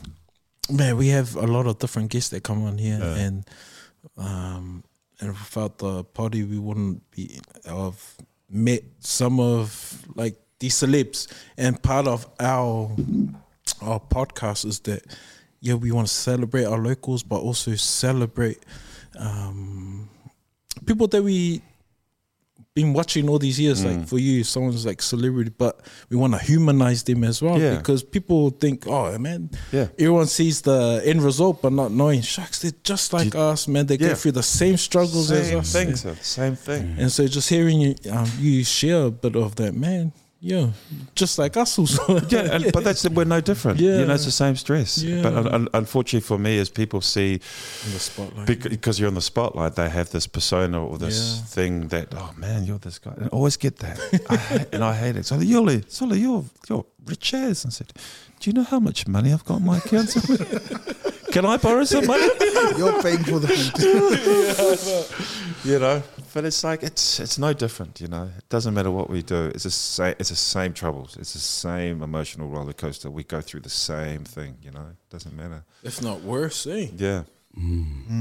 man, 0.70 0.96
we 0.96 1.08
have 1.08 1.36
a 1.36 1.46
lot 1.46 1.66
of 1.66 1.78
different 1.78 2.10
guests 2.10 2.30
that 2.30 2.42
come 2.42 2.64
on 2.64 2.78
here, 2.78 2.98
Yeah. 2.98 3.14
and 3.24 3.44
um, 4.16 4.82
and 5.20 5.30
without 5.30 5.78
the 5.78 6.02
party, 6.04 6.42
we 6.44 6.58
wouldn't 6.58 7.08
be 7.12 7.40
have 7.64 7.96
met 8.48 8.82
some 9.00 9.40
of 9.40 10.04
like 10.14 10.36
these 10.58 10.74
celebs. 10.74 11.32
And 11.56 11.82
part 11.82 12.06
of 12.06 12.26
our 12.40 12.90
our 13.82 14.00
podcast 14.00 14.64
is 14.64 14.80
that 14.80 15.02
yeah, 15.60 15.74
we 15.74 15.90
want 15.90 16.06
to 16.06 16.14
celebrate 16.14 16.64
our 16.64 16.78
locals, 16.78 17.22
but 17.22 17.40
also 17.40 17.74
celebrate 17.74 18.58
um, 19.18 20.08
people 20.84 21.08
that 21.08 21.22
we 21.22 21.62
been 22.76 22.92
watching 22.92 23.28
all 23.30 23.38
these 23.38 23.58
years. 23.58 23.82
Mm. 23.82 23.86
Like 23.88 24.06
for 24.06 24.18
you, 24.18 24.44
someone's 24.44 24.84
like 24.86 25.00
celebrity, 25.02 25.50
but 25.64 25.74
we 26.10 26.16
want 26.16 26.34
to 26.34 26.38
humanize 26.38 27.02
them 27.02 27.24
as 27.24 27.40
well 27.42 27.58
Yeah. 27.58 27.78
because 27.78 28.04
people 28.04 28.50
think, 28.50 28.86
oh 28.86 29.16
man, 29.18 29.50
Yeah. 29.72 29.88
everyone 29.98 30.26
sees 30.26 30.60
the 30.60 31.02
end 31.04 31.22
result, 31.22 31.62
but 31.62 31.72
not 31.72 31.90
knowing, 31.90 32.20
shucks, 32.20 32.58
they're 32.60 32.80
just 32.84 33.12
like 33.14 33.34
us, 33.34 33.66
man. 33.66 33.86
They 33.86 33.96
Yeah. 33.96 34.08
go 34.10 34.14
through 34.14 34.32
the 34.32 34.42
same 34.60 34.76
struggles 34.76 35.30
as 35.32 35.48
Same 35.48 35.58
us. 35.60 35.72
thing, 35.72 35.96
sir. 35.96 36.16
Same 36.22 36.54
thing. 36.54 36.94
And 36.98 37.10
so 37.10 37.26
just 37.26 37.48
hearing 37.48 37.80
you, 37.80 37.94
um, 38.12 38.30
you 38.38 38.62
share 38.62 39.04
a 39.06 39.10
bit 39.10 39.34
of 39.36 39.56
that, 39.56 39.74
man, 39.74 40.12
yeah, 40.40 40.70
just 41.14 41.38
like 41.38 41.56
us 41.56 41.78
also. 41.78 42.20
Yeah, 42.28 42.54
and, 42.54 42.72
but 42.72 42.84
that's 42.84 43.08
we're 43.08 43.24
no 43.24 43.40
different. 43.40 43.80
Yeah. 43.80 43.98
you 44.00 44.06
know, 44.06 44.14
it's 44.14 44.24
the 44.24 44.30
same 44.30 44.56
stress. 44.56 44.98
Yeah. 45.02 45.22
But 45.22 45.34
un, 45.34 45.48
un, 45.48 45.68
unfortunately 45.74 46.26
for 46.26 46.38
me, 46.38 46.58
as 46.58 46.68
people 46.70 47.00
see, 47.00 47.34
in 47.34 47.92
the 47.92 47.98
spotlight. 47.98 48.46
because 48.70 48.98
you're 49.00 49.08
in 49.08 49.14
the 49.14 49.20
spotlight, 49.22 49.74
they 49.76 49.88
have 49.88 50.10
this 50.10 50.26
persona 50.26 50.84
or 50.84 50.98
this 50.98 51.16
Yeah. 51.38 51.44
thing 51.44 51.88
that 51.88 52.14
oh 52.14 52.32
man, 52.36 52.64
you're 52.64 52.78
this 52.78 52.98
guy. 52.98 53.12
And 53.16 53.24
I 53.24 53.28
always 53.28 53.56
get 53.56 53.76
that, 53.78 53.98
I 54.30 54.36
hate, 54.50 54.68
and 54.74 54.84
I 54.84 54.94
hate 54.94 55.16
it. 55.16 55.26
So 55.26 55.38
you're 55.40 55.82
so 55.88 56.12
you're 56.12 56.44
you're 56.68 56.84
rich 57.06 57.34
as. 57.34 57.64
I 57.66 57.70
said, 57.70 57.92
do 58.46 58.50
you 58.50 58.54
know 58.54 58.62
how 58.62 58.78
much 58.78 59.08
money 59.08 59.32
I've 59.32 59.44
got 59.44 59.58
in 59.58 59.66
my 59.66 59.78
account? 59.78 60.14
Can 61.32 61.44
I 61.44 61.56
borrow 61.56 61.82
some 61.82 62.06
money? 62.06 62.22
You're 62.78 63.02
paying 63.02 63.24
for 63.24 63.40
the 63.40 63.48
food. 65.58 65.64
you 65.68 65.80
know, 65.80 66.00
but 66.32 66.44
it's 66.44 66.62
like 66.62 66.84
it's 66.84 67.18
it's 67.18 67.38
no 67.40 67.52
different. 67.52 68.00
You 68.00 68.06
know, 68.06 68.30
it 68.38 68.48
doesn't 68.48 68.72
matter 68.72 68.92
what 68.92 69.10
we 69.10 69.22
do. 69.22 69.46
It's 69.46 69.64
the 69.64 69.72
same. 69.72 70.14
It's 70.20 70.28
the 70.28 70.36
same 70.36 70.74
troubles. 70.74 71.16
It's 71.16 71.32
the 71.32 71.40
same 71.40 72.02
emotional 72.02 72.48
roller 72.48 72.72
coaster. 72.72 73.10
We 73.10 73.24
go 73.24 73.40
through 73.40 73.62
the 73.62 73.68
same 73.68 74.22
thing. 74.22 74.58
You 74.62 74.70
know, 74.70 74.86
it 74.92 75.10
doesn't 75.10 75.34
matter. 75.36 75.64
if 75.82 76.00
not 76.00 76.20
worse, 76.22 76.68
eh? 76.68 76.86
Yeah. 76.96 77.24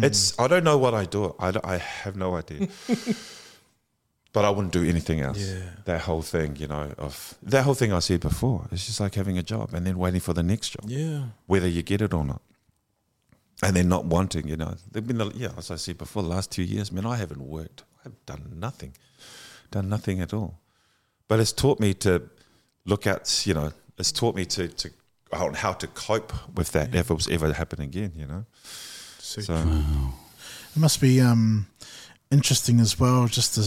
It's 0.02 0.34
I 0.40 0.48
don't 0.48 0.64
know 0.64 0.80
what 0.80 0.96
I 0.96 1.06
do. 1.06 1.36
I, 1.38 1.52
don't- 1.52 1.66
I 1.66 1.78
have 1.78 2.16
no 2.16 2.36
idea. 2.36 2.68
But 4.36 4.44
I 4.44 4.50
wouldn't 4.50 4.74
do 4.74 4.84
anything 4.84 5.22
else. 5.22 5.40
Yeah. 5.40 5.62
That 5.86 6.02
whole 6.02 6.22
thing, 6.22 6.58
you 6.58 6.68
know, 6.68 6.92
of 6.98 7.36
that 7.44 7.64
whole 7.64 7.74
thing 7.74 7.94
I 7.94 8.00
said 8.00 8.20
before. 8.20 8.68
It's 8.70 8.86
just 8.86 9.00
like 9.00 9.16
having 9.16 9.38
a 9.38 9.44
job 9.44 9.74
and 9.74 9.88
then 9.88 9.98
waiting 9.98 10.20
for 10.20 10.34
the 10.34 10.44
next 10.44 10.72
job, 10.72 10.84
Yeah. 10.90 11.28
whether 11.48 11.70
you 11.70 11.82
get 11.84 12.02
it 12.02 12.14
or 12.14 12.26
not. 12.26 12.42
And 13.64 13.78
then 13.78 13.88
not 13.88 14.04
wanting, 14.04 14.50
you 14.50 14.58
know. 14.58 14.76
They've 14.92 15.08
been, 15.08 15.20
the, 15.20 15.32
yeah, 15.36 15.54
as 15.58 15.72
I 15.72 15.78
said 15.78 15.98
before, 15.98 16.22
the 16.22 16.28
last 16.28 16.52
two 16.52 16.64
years, 16.64 16.92
man, 16.92 17.06
I 17.06 17.16
haven't 17.16 17.40
worked. 17.48 17.84
I've 18.06 18.26
done 18.26 18.44
nothing, 18.60 18.92
done 19.72 19.88
nothing 19.88 20.20
at 20.20 20.34
all. 20.34 20.60
But 21.30 21.40
it's 21.40 21.54
taught 21.54 21.80
me 21.80 21.94
to 22.06 22.30
look 22.84 23.08
at, 23.08 23.48
you 23.48 23.54
know, 23.54 23.72
it's 23.98 24.12
taught 24.12 24.36
me 24.36 24.46
to 24.46 24.68
to 24.68 24.90
on 25.32 25.54
how 25.54 25.74
to 25.74 25.88
cope 25.88 26.34
with 26.58 26.72
that 26.74 26.94
if 26.94 27.10
it 27.10 27.14
was 27.14 27.30
ever 27.30 27.48
to 27.48 27.54
happen 27.54 27.80
again, 27.82 28.12
you 28.18 28.28
know. 28.28 28.46
So, 29.20 29.42
So 29.42 29.54
It 30.76 30.80
must 30.80 31.00
be 31.00 31.22
um, 31.22 31.68
interesting 32.32 32.82
as 32.82 33.00
well, 33.00 33.28
just 33.28 33.56
to 33.56 33.62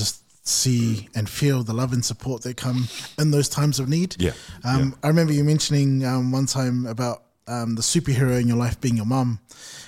see 0.49 1.09
and 1.15 1.29
feel 1.29 1.63
the 1.63 1.73
love 1.75 1.93
and 1.93 2.05
support 2.05 2.43
that 2.43 2.57
come 2.57 2.89
in 3.19 3.31
those 3.31 3.49
times 3.49 3.79
of 3.79 3.89
need. 3.89 4.17
Yeah, 4.19 4.33
Um, 4.65 4.97
I 5.03 5.09
remember 5.09 5.33
you 5.33 5.45
mentioning 5.45 6.05
um, 6.05 6.33
one 6.33 6.47
time 6.47 6.87
about 6.87 7.23
um, 7.47 7.75
the 7.77 7.83
superhero 7.83 8.41
in 8.41 8.47
your 8.49 8.57
life 8.59 8.81
being 8.81 8.97
your 8.97 9.07
mum. 9.07 9.41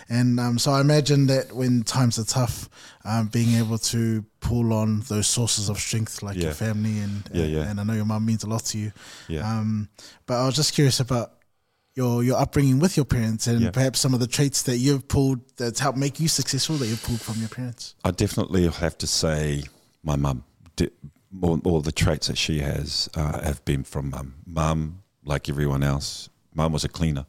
And 0.08 0.40
um, 0.40 0.58
so 0.58 0.72
I 0.72 0.80
imagine 0.80 1.26
that 1.26 1.52
when 1.52 1.82
times 1.82 2.18
are 2.18 2.24
tough, 2.24 2.68
um, 3.04 3.28
being 3.28 3.54
able 3.58 3.78
to 3.78 4.24
pull 4.40 4.72
on 4.72 5.00
those 5.08 5.26
sources 5.26 5.68
of 5.68 5.78
strength 5.78 6.22
like 6.22 6.36
Yeah. 6.36 6.44
your 6.44 6.54
family 6.54 6.98
and 7.00 7.28
Yeah, 7.32 7.44
yeah. 7.44 7.70
and 7.70 7.78
I 7.78 7.84
know 7.84 7.92
your 7.92 8.06
mum 8.06 8.24
means 8.24 8.42
a 8.44 8.48
lot 8.48 8.64
to 8.66 8.78
you. 8.78 8.92
Yeah. 9.28 9.46
Um, 9.48 9.88
but 10.26 10.34
I 10.42 10.46
was 10.46 10.56
just 10.56 10.72
curious 10.74 11.00
about 11.00 11.32
your 11.94 12.22
your 12.24 12.38
upbringing 12.40 12.78
with 12.80 12.96
your 12.96 13.04
parents 13.06 13.46
and 13.46 13.60
Yeah. 13.60 13.70
perhaps 13.72 14.00
some 14.00 14.14
of 14.14 14.20
the 14.20 14.26
traits 14.26 14.62
that 14.62 14.78
you've 14.78 15.06
pulled 15.08 15.40
that's 15.56 15.80
helped 15.80 15.98
make 15.98 16.18
you 16.18 16.28
successful 16.28 16.76
that 16.78 16.86
you've 16.86 17.02
pulled 17.02 17.20
from 17.20 17.38
your 17.40 17.48
parents. 17.48 17.94
I 18.04 18.10
definitely 18.10 18.66
have 18.68 18.96
to 18.98 19.06
say 19.06 19.64
my 20.02 20.16
mum. 20.16 20.44
Di- 20.76 20.90
All, 21.42 21.60
all 21.64 21.80
the 21.80 21.92
traits 21.92 22.26
that 22.26 22.36
she 22.38 22.58
has 22.60 23.08
uh, 23.14 23.40
have 23.42 23.64
been 23.64 23.84
from 23.84 24.10
mum. 24.10 24.34
Mum, 24.46 25.02
like 25.24 25.48
everyone 25.48 25.82
else, 25.84 26.28
mum 26.54 26.72
was 26.72 26.84
a 26.84 26.88
cleaner 26.88 27.24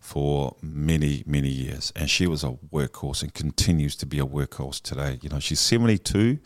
for 0.00 0.56
many, 0.62 1.22
many 1.26 1.48
years, 1.48 1.92
and 1.96 2.08
she 2.08 2.26
was 2.26 2.44
a 2.44 2.52
workhorse 2.72 3.22
and 3.22 3.34
continues 3.34 3.96
to 3.96 4.06
be 4.06 4.18
a 4.20 4.26
workhorse 4.26 4.80
today. 4.80 5.18
You 5.22 5.28
know, 5.28 5.40
she's 5.40 5.60
72, 5.60 6.38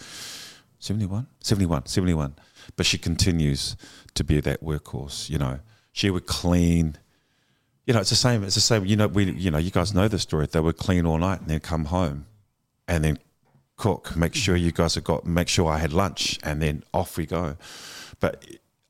71, 0.79 1.27
71, 1.41 1.87
71, 1.87 2.35
but 2.77 2.87
she 2.87 2.99
continues 2.99 3.77
to 4.15 4.25
be 4.25 4.41
that 4.41 4.63
workhorse. 4.63 5.29
You 5.29 5.39
know, 5.39 5.61
she 5.93 6.11
would 6.11 6.27
clean. 6.27 6.97
You 7.87 7.95
know, 7.95 8.01
it's 8.01 8.11
the 8.11 8.17
same. 8.17 8.45
It's 8.45 8.55
the 8.55 8.61
same. 8.61 8.87
You 8.87 8.97
know, 8.97 9.09
we. 9.09 9.25
You 9.33 9.51
know, 9.51 9.59
you 9.59 9.71
guys 9.71 9.93
know 9.93 10.09
the 10.09 10.19
story. 10.19 10.47
They 10.47 10.61
would 10.61 10.77
clean 10.77 11.05
all 11.07 11.19
night 11.19 11.41
and 11.41 11.49
then 11.51 11.61
come 11.61 11.87
home, 11.87 12.27
and 12.89 13.05
then 13.05 13.19
cook. 13.81 14.15
Make 14.15 14.35
sure 14.35 14.57
you 14.57 14.73
guys 14.73 14.95
have 14.95 15.05
got. 15.05 15.27
Make 15.27 15.49
sure 15.49 15.67
I 15.73 15.79
had 15.79 15.93
lunch, 15.93 16.39
and 16.45 16.61
then 16.61 16.85
off 16.93 17.17
we 17.17 17.25
go. 17.25 17.57
But 18.21 18.45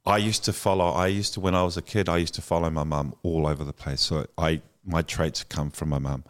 I 0.04 0.16
used 0.16 0.44
to 0.46 0.52
follow. 0.52 0.88
I 0.90 1.06
used 1.06 1.34
to 1.34 1.40
when 1.40 1.54
I 1.54 1.62
was 1.62 1.76
a 1.76 1.82
kid. 1.82 2.08
I 2.08 2.16
used 2.16 2.34
to 2.34 2.42
follow 2.42 2.68
my 2.70 2.82
mum 2.84 3.14
all 3.22 3.46
over 3.46 3.62
the 3.64 3.72
place. 3.72 4.00
So 4.00 4.26
I 4.36 4.62
my 4.84 5.02
traits 5.02 5.44
come 5.44 5.70
from 5.70 5.90
my 5.90 6.00
mum. 6.00 6.24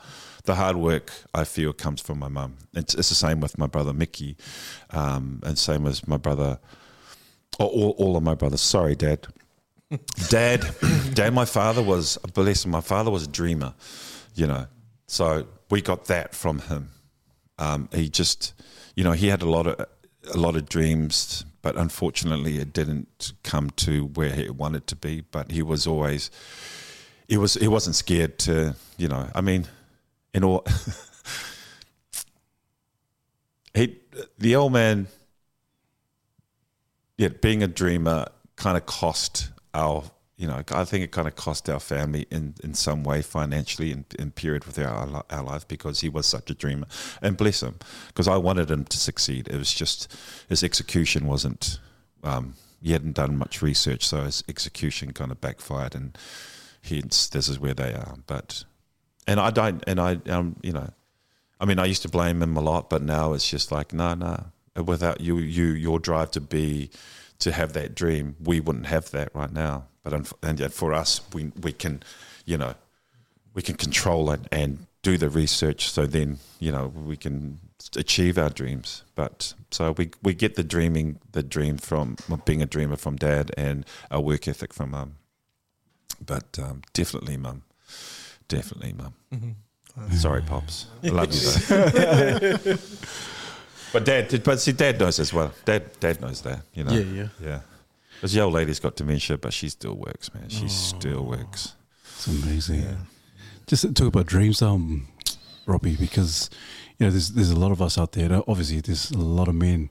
The 0.44 0.54
hard 0.56 0.76
work 0.76 1.10
I 1.34 1.44
feel 1.44 1.72
comes 1.72 2.00
from 2.02 2.18
my 2.18 2.28
mum. 2.28 2.56
It's, 2.74 2.94
it's 2.94 3.08
the 3.08 3.14
same 3.14 3.40
with 3.40 3.56
my 3.56 3.66
brother 3.66 3.92
Mickey, 3.94 4.36
um, 4.90 5.40
and 5.42 5.58
same 5.58 5.86
as 5.86 6.06
my 6.06 6.18
brother. 6.18 6.58
Or 7.58 7.66
all, 7.66 7.94
all 7.98 8.16
of 8.16 8.22
my 8.22 8.34
brothers. 8.34 8.60
Sorry, 8.60 8.94
Dad. 8.94 9.26
Dad, 10.28 10.64
Dad, 11.14 11.34
my 11.34 11.46
father 11.46 11.82
was 11.82 12.18
bless 12.34 12.64
him. 12.64 12.70
My 12.70 12.80
father 12.80 13.10
was 13.10 13.24
a 13.24 13.28
dreamer, 13.28 13.74
you 14.34 14.46
know. 14.46 14.66
So 15.06 15.46
we 15.70 15.80
got 15.80 16.04
that 16.06 16.34
from 16.34 16.58
him. 16.60 16.90
Um, 17.60 17.88
he 17.92 18.08
just, 18.08 18.54
you 18.96 19.04
know, 19.04 19.12
he 19.12 19.28
had 19.28 19.42
a 19.42 19.48
lot 19.48 19.66
of 19.66 19.86
a 20.34 20.36
lot 20.36 20.56
of 20.56 20.68
dreams, 20.68 21.44
but 21.62 21.76
unfortunately, 21.76 22.58
it 22.58 22.72
didn't 22.72 23.32
come 23.42 23.70
to 23.70 24.06
where 24.06 24.30
he 24.30 24.50
wanted 24.50 24.86
to 24.88 24.96
be. 24.96 25.22
But 25.30 25.50
he 25.50 25.62
was 25.62 25.86
always, 25.86 26.30
he 27.28 27.36
was, 27.36 27.54
he 27.54 27.68
wasn't 27.68 27.96
scared 27.96 28.38
to, 28.40 28.74
you 28.96 29.08
know. 29.08 29.28
I 29.34 29.40
mean, 29.40 29.66
in 30.34 30.44
all, 30.44 30.66
he, 33.74 33.98
the 34.38 34.56
old 34.56 34.72
man, 34.72 35.08
yeah, 37.16 37.28
being 37.28 37.62
a 37.62 37.68
dreamer 37.68 38.26
kind 38.56 38.76
of 38.76 38.86
cost 38.86 39.50
our, 39.74 40.04
you 40.40 40.46
know, 40.46 40.62
I 40.72 40.84
think 40.86 41.04
it 41.04 41.12
kind 41.12 41.28
of 41.28 41.36
cost 41.36 41.68
our 41.68 41.78
family 41.78 42.26
in, 42.30 42.54
in 42.64 42.72
some 42.72 43.04
way 43.04 43.20
financially 43.20 43.92
in, 43.92 44.06
in 44.18 44.30
period 44.30 44.64
with 44.64 44.78
our, 44.78 45.22
our 45.28 45.42
life 45.42 45.68
because 45.68 46.00
he 46.00 46.08
was 46.08 46.24
such 46.24 46.50
a 46.50 46.54
dreamer. 46.54 46.86
And 47.20 47.36
bless 47.36 47.62
him, 47.62 47.78
because 48.06 48.26
I 48.26 48.38
wanted 48.38 48.70
him 48.70 48.86
to 48.86 48.96
succeed. 48.96 49.48
It 49.48 49.58
was 49.58 49.70
just 49.70 50.16
his 50.48 50.64
execution 50.64 51.26
wasn't, 51.26 51.78
um, 52.24 52.54
he 52.80 52.92
hadn't 52.92 53.16
done 53.16 53.36
much 53.36 53.60
research, 53.60 54.06
so 54.06 54.22
his 54.22 54.42
execution 54.48 55.12
kind 55.12 55.30
of 55.30 55.42
backfired, 55.42 55.94
and 55.94 56.16
hence 56.82 57.28
this 57.28 57.46
is 57.46 57.60
where 57.60 57.74
they 57.74 57.92
are. 57.92 58.14
But, 58.26 58.64
and 59.26 59.38
I 59.38 59.50
don't, 59.50 59.84
and 59.86 60.00
I, 60.00 60.20
um, 60.30 60.56
you 60.62 60.72
know, 60.72 60.88
I 61.60 61.66
mean, 61.66 61.78
I 61.78 61.84
used 61.84 62.00
to 62.02 62.08
blame 62.08 62.42
him 62.42 62.56
a 62.56 62.62
lot, 62.62 62.88
but 62.88 63.02
now 63.02 63.34
it's 63.34 63.50
just 63.50 63.70
like, 63.70 63.92
no, 63.92 64.14
no. 64.14 64.46
Without 64.82 65.20
you, 65.20 65.36
you, 65.36 65.66
your 65.66 65.98
drive 65.98 66.30
to 66.30 66.40
be, 66.40 66.88
to 67.40 67.52
have 67.52 67.72
that 67.72 67.94
dream, 67.94 68.36
we 68.42 68.60
wouldn't 68.60 68.86
have 68.86 69.10
that 69.10 69.34
right 69.34 69.52
now. 69.52 69.84
But 70.02 70.12
unf- 70.12 70.32
and 70.42 70.58
yet 70.60 70.72
for 70.72 70.94
us, 70.94 71.20
we 71.34 71.52
we 71.60 71.72
can, 71.72 72.02
you 72.46 72.56
know, 72.56 72.74
we 73.54 73.62
can 73.62 73.76
control 73.76 74.30
it 74.30 74.40
and 74.50 74.86
do 75.02 75.18
the 75.18 75.28
research. 75.28 75.90
So 75.90 76.06
then, 76.06 76.38
you 76.58 76.72
know, 76.72 76.86
we 76.88 77.16
can 77.16 77.58
achieve 77.96 78.38
our 78.38 78.50
dreams. 78.50 79.02
But 79.14 79.54
so 79.70 79.92
we 79.92 80.10
we 80.22 80.34
get 80.34 80.54
the 80.54 80.64
dreaming, 80.64 81.18
the 81.32 81.42
dream 81.42 81.76
from 81.78 82.16
being 82.44 82.62
a 82.62 82.66
dreamer 82.66 82.96
from 82.96 83.16
dad, 83.16 83.50
and 83.56 83.84
our 84.10 84.20
work 84.20 84.48
ethic 84.48 84.72
from 84.72 84.90
mum. 84.92 85.16
But 86.24 86.58
um, 86.58 86.82
definitely, 86.92 87.36
mum, 87.36 87.62
definitely, 88.48 88.92
mum. 88.92 89.14
Sorry, 90.12 90.42
pops. 90.42 90.86
I 91.02 91.08
love 91.08 91.32
you 91.34 91.40
though. 91.40 92.76
but 93.92 94.04
dad, 94.04 94.42
but 94.44 94.60
see, 94.60 94.72
dad 94.72 94.98
knows 94.98 95.18
as 95.18 95.32
well. 95.32 95.52
Dad, 95.64 95.98
dad 96.00 96.20
knows 96.20 96.42
that. 96.42 96.62
You 96.74 96.84
know. 96.84 96.92
Yeah, 96.92 97.00
yeah. 97.00 97.28
yeah. 97.42 97.60
Because 98.14 98.32
the 98.34 98.40
old 98.40 98.52
lady's 98.52 98.78
got 98.80 98.96
dementia, 98.96 99.38
but 99.38 99.52
she 99.52 99.68
still 99.70 99.94
works, 99.94 100.32
man. 100.34 100.48
She 100.48 100.68
still 100.68 101.24
works. 101.24 101.74
It's 102.04 102.26
amazing. 102.26 102.84
Just 103.66 103.82
to 103.82 103.92
talk 103.94 104.08
about 104.08 104.26
dreams, 104.26 104.60
um, 104.60 105.08
Robbie, 105.64 105.96
because 105.96 106.50
you 106.98 107.06
know 107.06 107.10
there's 107.10 107.30
there's 107.30 107.50
a 107.50 107.58
lot 107.58 107.72
of 107.72 107.80
us 107.80 107.96
out 107.96 108.12
there. 108.12 108.42
Obviously, 108.46 108.80
there's 108.80 109.10
a 109.10 109.18
lot 109.18 109.48
of 109.48 109.54
men 109.54 109.88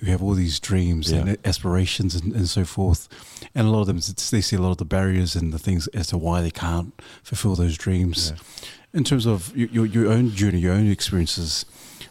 who 0.00 0.06
have 0.06 0.22
all 0.22 0.34
these 0.34 0.58
dreams 0.60 1.10
Yeah. 1.12 1.18
and 1.20 1.38
aspirations 1.44 2.14
and, 2.14 2.32
and 2.32 2.48
so 2.48 2.64
forth, 2.64 3.08
and 3.54 3.66
a 3.68 3.70
lot 3.70 3.82
of 3.82 3.86
them 3.86 4.00
they 4.30 4.40
see 4.40 4.56
a 4.56 4.60
lot 4.60 4.70
of 4.72 4.78
the 4.78 4.84
barriers 4.84 5.36
and 5.36 5.52
the 5.52 5.58
things 5.58 5.86
as 5.88 6.08
to 6.08 6.18
why 6.18 6.40
they 6.40 6.50
can't 6.50 6.92
fulfill 7.22 7.54
those 7.54 7.76
dreams. 7.76 8.32
In 8.92 9.04
terms 9.04 9.26
of 9.26 9.56
your, 9.56 9.68
your 9.68 9.86
your 9.86 10.06
own 10.12 10.30
journey, 10.30 10.58
your 10.58 10.72
own 10.72 10.90
experiences, 10.90 11.64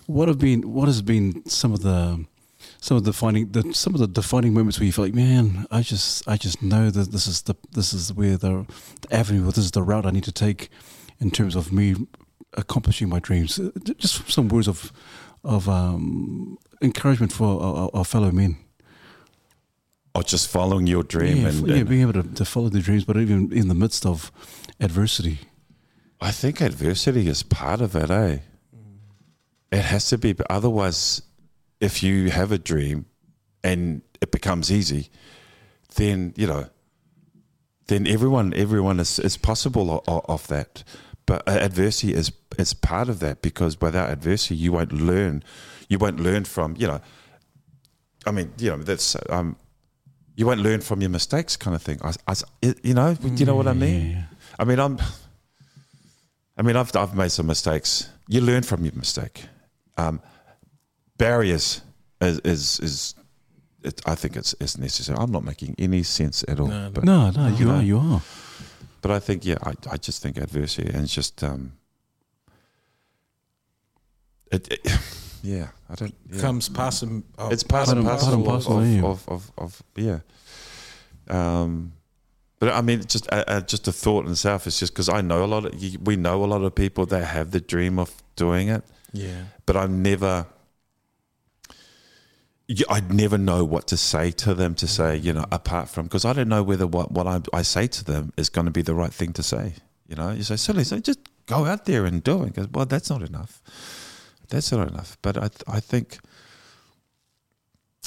what 0.07 0.27
have 0.27 0.39
been 0.39 0.61
what 0.73 0.87
has 0.87 1.01
been 1.01 1.45
some 1.47 1.71
of 1.73 1.81
the 1.83 2.25
some 2.79 2.97
of 2.97 3.03
the 3.03 3.11
defining 3.11 3.51
the 3.51 3.73
some 3.73 3.93
of 3.93 3.99
the 3.99 4.07
defining 4.07 4.53
moments 4.53 4.79
where 4.79 4.85
you 4.85 4.91
feel 4.91 5.05
like, 5.05 5.13
man, 5.13 5.65
I 5.71 5.81
just 5.81 6.27
I 6.27 6.37
just 6.37 6.61
know 6.61 6.89
that 6.89 7.11
this 7.11 7.27
is 7.27 7.43
the 7.43 7.55
this 7.71 7.93
is 7.93 8.11
where 8.13 8.35
the, 8.37 8.65
the 9.01 9.13
avenue 9.15 9.43
or 9.47 9.51
this 9.51 9.65
is 9.65 9.71
the 9.71 9.83
route 9.83 10.05
I 10.05 10.11
need 10.11 10.23
to 10.25 10.31
take 10.31 10.69
in 11.19 11.29
terms 11.31 11.55
of 11.55 11.71
me 11.71 11.95
accomplishing 12.53 13.09
my 13.09 13.19
dreams. 13.19 13.59
Uh, 13.59 13.69
Just 13.97 14.29
some 14.31 14.47
words 14.49 14.67
of 14.67 14.91
of 15.43 15.67
um, 15.69 16.57
encouragement 16.81 17.31
for 17.31 17.61
our, 17.61 17.89
our- 17.93 18.05
fellow 18.05 18.31
men. 18.31 18.57
Or 20.15 20.23
just 20.23 20.47
following 20.49 20.87
your 20.87 21.03
dream. 21.03 21.37
yeah, 21.37 21.47
and, 21.49 21.67
yeah, 21.67 21.75
and 21.75 21.87
being 21.89 22.01
able 22.01 22.13
to, 22.13 22.23
to 22.23 22.43
follow 22.45 22.69
the 22.69 22.79
dreams, 22.79 23.05
but 23.05 23.17
even 23.17 23.51
in 23.53 23.67
the 23.67 23.75
midst 23.75 24.03
of 24.05 24.31
adversity. 24.79 25.37
I 26.19 26.31
think 26.31 26.59
adversity 26.59 27.27
is 27.27 27.43
part 27.43 27.81
of 27.81 27.95
it, 27.95 28.09
eh? 28.09 28.39
It 29.71 29.81
has 29.83 30.07
to 30.09 30.17
be, 30.17 30.33
but 30.33 30.47
otherwise, 30.49 31.21
if 31.81 32.01
you 32.01 32.29
have 32.31 32.51
a 32.51 32.57
dream 32.57 33.05
and 33.63 34.01
it 34.21 34.31
becomes 34.31 34.71
easy, 34.71 35.09
then 35.95 36.33
you 36.37 36.47
know, 36.47 36.67
then 37.87 38.07
everyone, 38.07 38.53
everyone 38.55 38.99
is 38.99 39.19
is 39.19 39.37
possible 39.37 40.03
of, 40.07 40.21
of 40.29 40.47
that. 40.47 40.83
But 41.25 41.47
adversity 41.47 42.13
is 42.13 42.31
is 42.57 42.73
part 42.73 43.09
of 43.09 43.19
that 43.19 43.41
because 43.41 43.79
without 43.81 44.09
adversity, 44.09 44.55
you 44.55 44.71
won't 44.71 44.93
learn. 44.93 45.43
You 45.89 45.97
won't 45.99 46.19
learn 46.19 46.45
from 46.45 46.75
you 46.77 46.87
know. 46.87 47.01
I 48.25 48.31
mean, 48.31 48.53
you 48.57 48.69
know, 48.71 48.77
that's 48.77 49.15
um, 49.29 49.55
you 50.35 50.45
won't 50.45 50.61
learn 50.61 50.81
from 50.81 51.01
your 51.01 51.09
mistakes, 51.09 51.57
kind 51.57 51.75
of 51.75 51.81
thing. 51.81 51.99
I, 52.03 52.13
I- 52.27 52.73
you 52.83 52.93
know, 52.93 53.13
do 53.15 53.29
you 53.35 53.45
know 53.45 53.55
what 53.55 53.67
I 53.67 53.73
mean? 53.73 54.11
Yeah. 54.11 54.23
I 54.59 54.63
mean, 54.63 54.79
I'm. 54.79 54.97
I 56.57 56.61
mean, 56.63 56.75
I've 56.75 56.95
I've 56.95 57.15
made 57.15 57.31
some 57.31 57.47
mistakes. 57.47 58.09
You 58.27 58.41
learn 58.41 58.63
from 58.63 58.83
your 58.83 58.93
mistake. 58.95 59.45
Um, 59.97 60.21
barriers 61.17 61.81
is 62.21 62.39
is, 62.39 62.79
is 62.79 63.15
it, 63.83 64.01
I 64.05 64.15
think 64.15 64.35
it's 64.35 64.53
it's 64.59 64.77
necessary. 64.77 65.17
I'm 65.19 65.31
not 65.31 65.43
making 65.43 65.75
any 65.77 66.03
sense 66.03 66.43
at 66.47 66.59
all. 66.59 66.67
No, 66.67 66.89
but 66.93 67.03
No, 67.03 67.31
no, 67.31 67.47
you 67.47 67.65
know. 67.65 67.75
are, 67.75 67.83
you 67.83 67.97
are. 67.99 68.21
but 69.01 69.11
I 69.11 69.19
think 69.19 69.45
yeah, 69.45 69.57
I 69.63 69.73
I 69.91 69.97
just 69.97 70.21
think 70.21 70.37
adversity 70.37 70.87
and 70.93 71.03
it's 71.03 71.13
just 71.13 71.43
um. 71.43 71.73
It, 74.51 74.67
it 74.71 74.99
yeah, 75.43 75.67
I 75.89 75.95
don't. 75.95 76.15
Yeah. 76.31 76.41
Comes 76.41 76.69
passing. 76.69 77.23
Oh, 77.37 77.49
it's 77.49 77.63
part 77.63 77.85
Part 77.87 77.97
and 77.97 78.07
and- 78.07 78.45
parcel, 78.45 78.79
of, 78.79 78.87
of, 78.87 78.87
yeah. 78.87 79.03
of, 79.03 79.29
of, 79.29 79.51
of 79.57 79.83
yeah. 79.95 80.19
Um, 81.29 81.93
but 82.59 82.69
I 82.73 82.81
mean, 82.81 83.03
just 83.05 83.31
uh, 83.31 83.43
uh, 83.47 83.61
just 83.61 83.87
a 83.87 83.91
thought 83.91 84.25
in 84.25 84.31
itself 84.31 84.65
is 84.67 84.79
just 84.79 84.93
because 84.93 85.09
I 85.09 85.21
know 85.21 85.43
a 85.43 85.45
lot 85.45 85.65
of 85.65 85.73
we 86.07 86.15
know 86.15 86.43
a 86.43 86.47
lot 86.47 86.63
of 86.63 86.73
people 86.73 87.05
that 87.07 87.23
have 87.25 87.51
the 87.51 87.59
dream 87.59 87.99
of 87.99 88.11
doing 88.35 88.69
it, 88.69 88.83
yeah. 89.13 89.43
but 89.65 89.77
I'm 89.77 90.01
never. 90.01 90.47
I'd 92.89 93.13
never 93.13 93.37
know 93.37 93.63
what 93.63 93.87
to 93.87 93.97
say 93.97 94.29
to 94.31 94.53
them 94.53 94.75
to 94.75 94.87
say, 94.87 95.15
you 95.15 95.31
know, 95.31 95.45
apart 95.53 95.87
from 95.87 96.07
because 96.07 96.25
I 96.25 96.33
don't 96.33 96.49
know 96.49 96.63
whether 96.63 96.85
what, 96.85 97.13
what 97.13 97.25
I, 97.25 97.39
I 97.53 97.61
say 97.61 97.87
to 97.87 98.03
them 98.03 98.33
is 98.35 98.49
going 98.49 98.65
to 98.65 98.71
be 98.71 98.81
the 98.81 98.93
right 98.93 99.13
thing 99.13 99.31
to 99.33 99.43
say. 99.43 99.75
You 100.09 100.17
know, 100.17 100.31
you 100.31 100.43
say, 100.43 100.57
silly, 100.57 100.83
so 100.83 100.99
just 100.99 101.19
go 101.45 101.65
out 101.65 101.85
there 101.85 102.05
and 102.05 102.21
do 102.21 102.43
it. 102.43 102.55
Goes, 102.55 102.67
well, 102.67 102.85
that's 102.85 103.09
not 103.09 103.21
enough. 103.21 103.61
That's 104.49 104.71
not 104.71 104.89
enough. 104.89 105.17
But 105.21 105.37
I, 105.37 105.49
I 105.67 105.79
think 105.79 106.19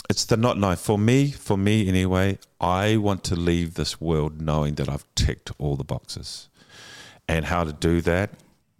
it's 0.09 0.25
the 0.25 0.37
not 0.37 0.59
knowing. 0.59 0.77
For 0.77 0.99
me, 0.99 1.31
for 1.31 1.57
me 1.57 1.89
anyway, 1.89 2.39
I 2.61 2.97
want 2.97 3.25
to 3.25 3.37
leave 3.37 3.75
this 3.75 4.01
world 4.01 4.41
knowing 4.41 4.75
that 4.75 4.89
I've 4.89 5.05
ticked 5.15 5.53
all 5.59 5.77
the 5.77 5.85
boxes. 5.85 6.49
And 7.29 7.45
how 7.45 7.65
to 7.65 7.73
do 7.73 8.01
that? 8.03 8.31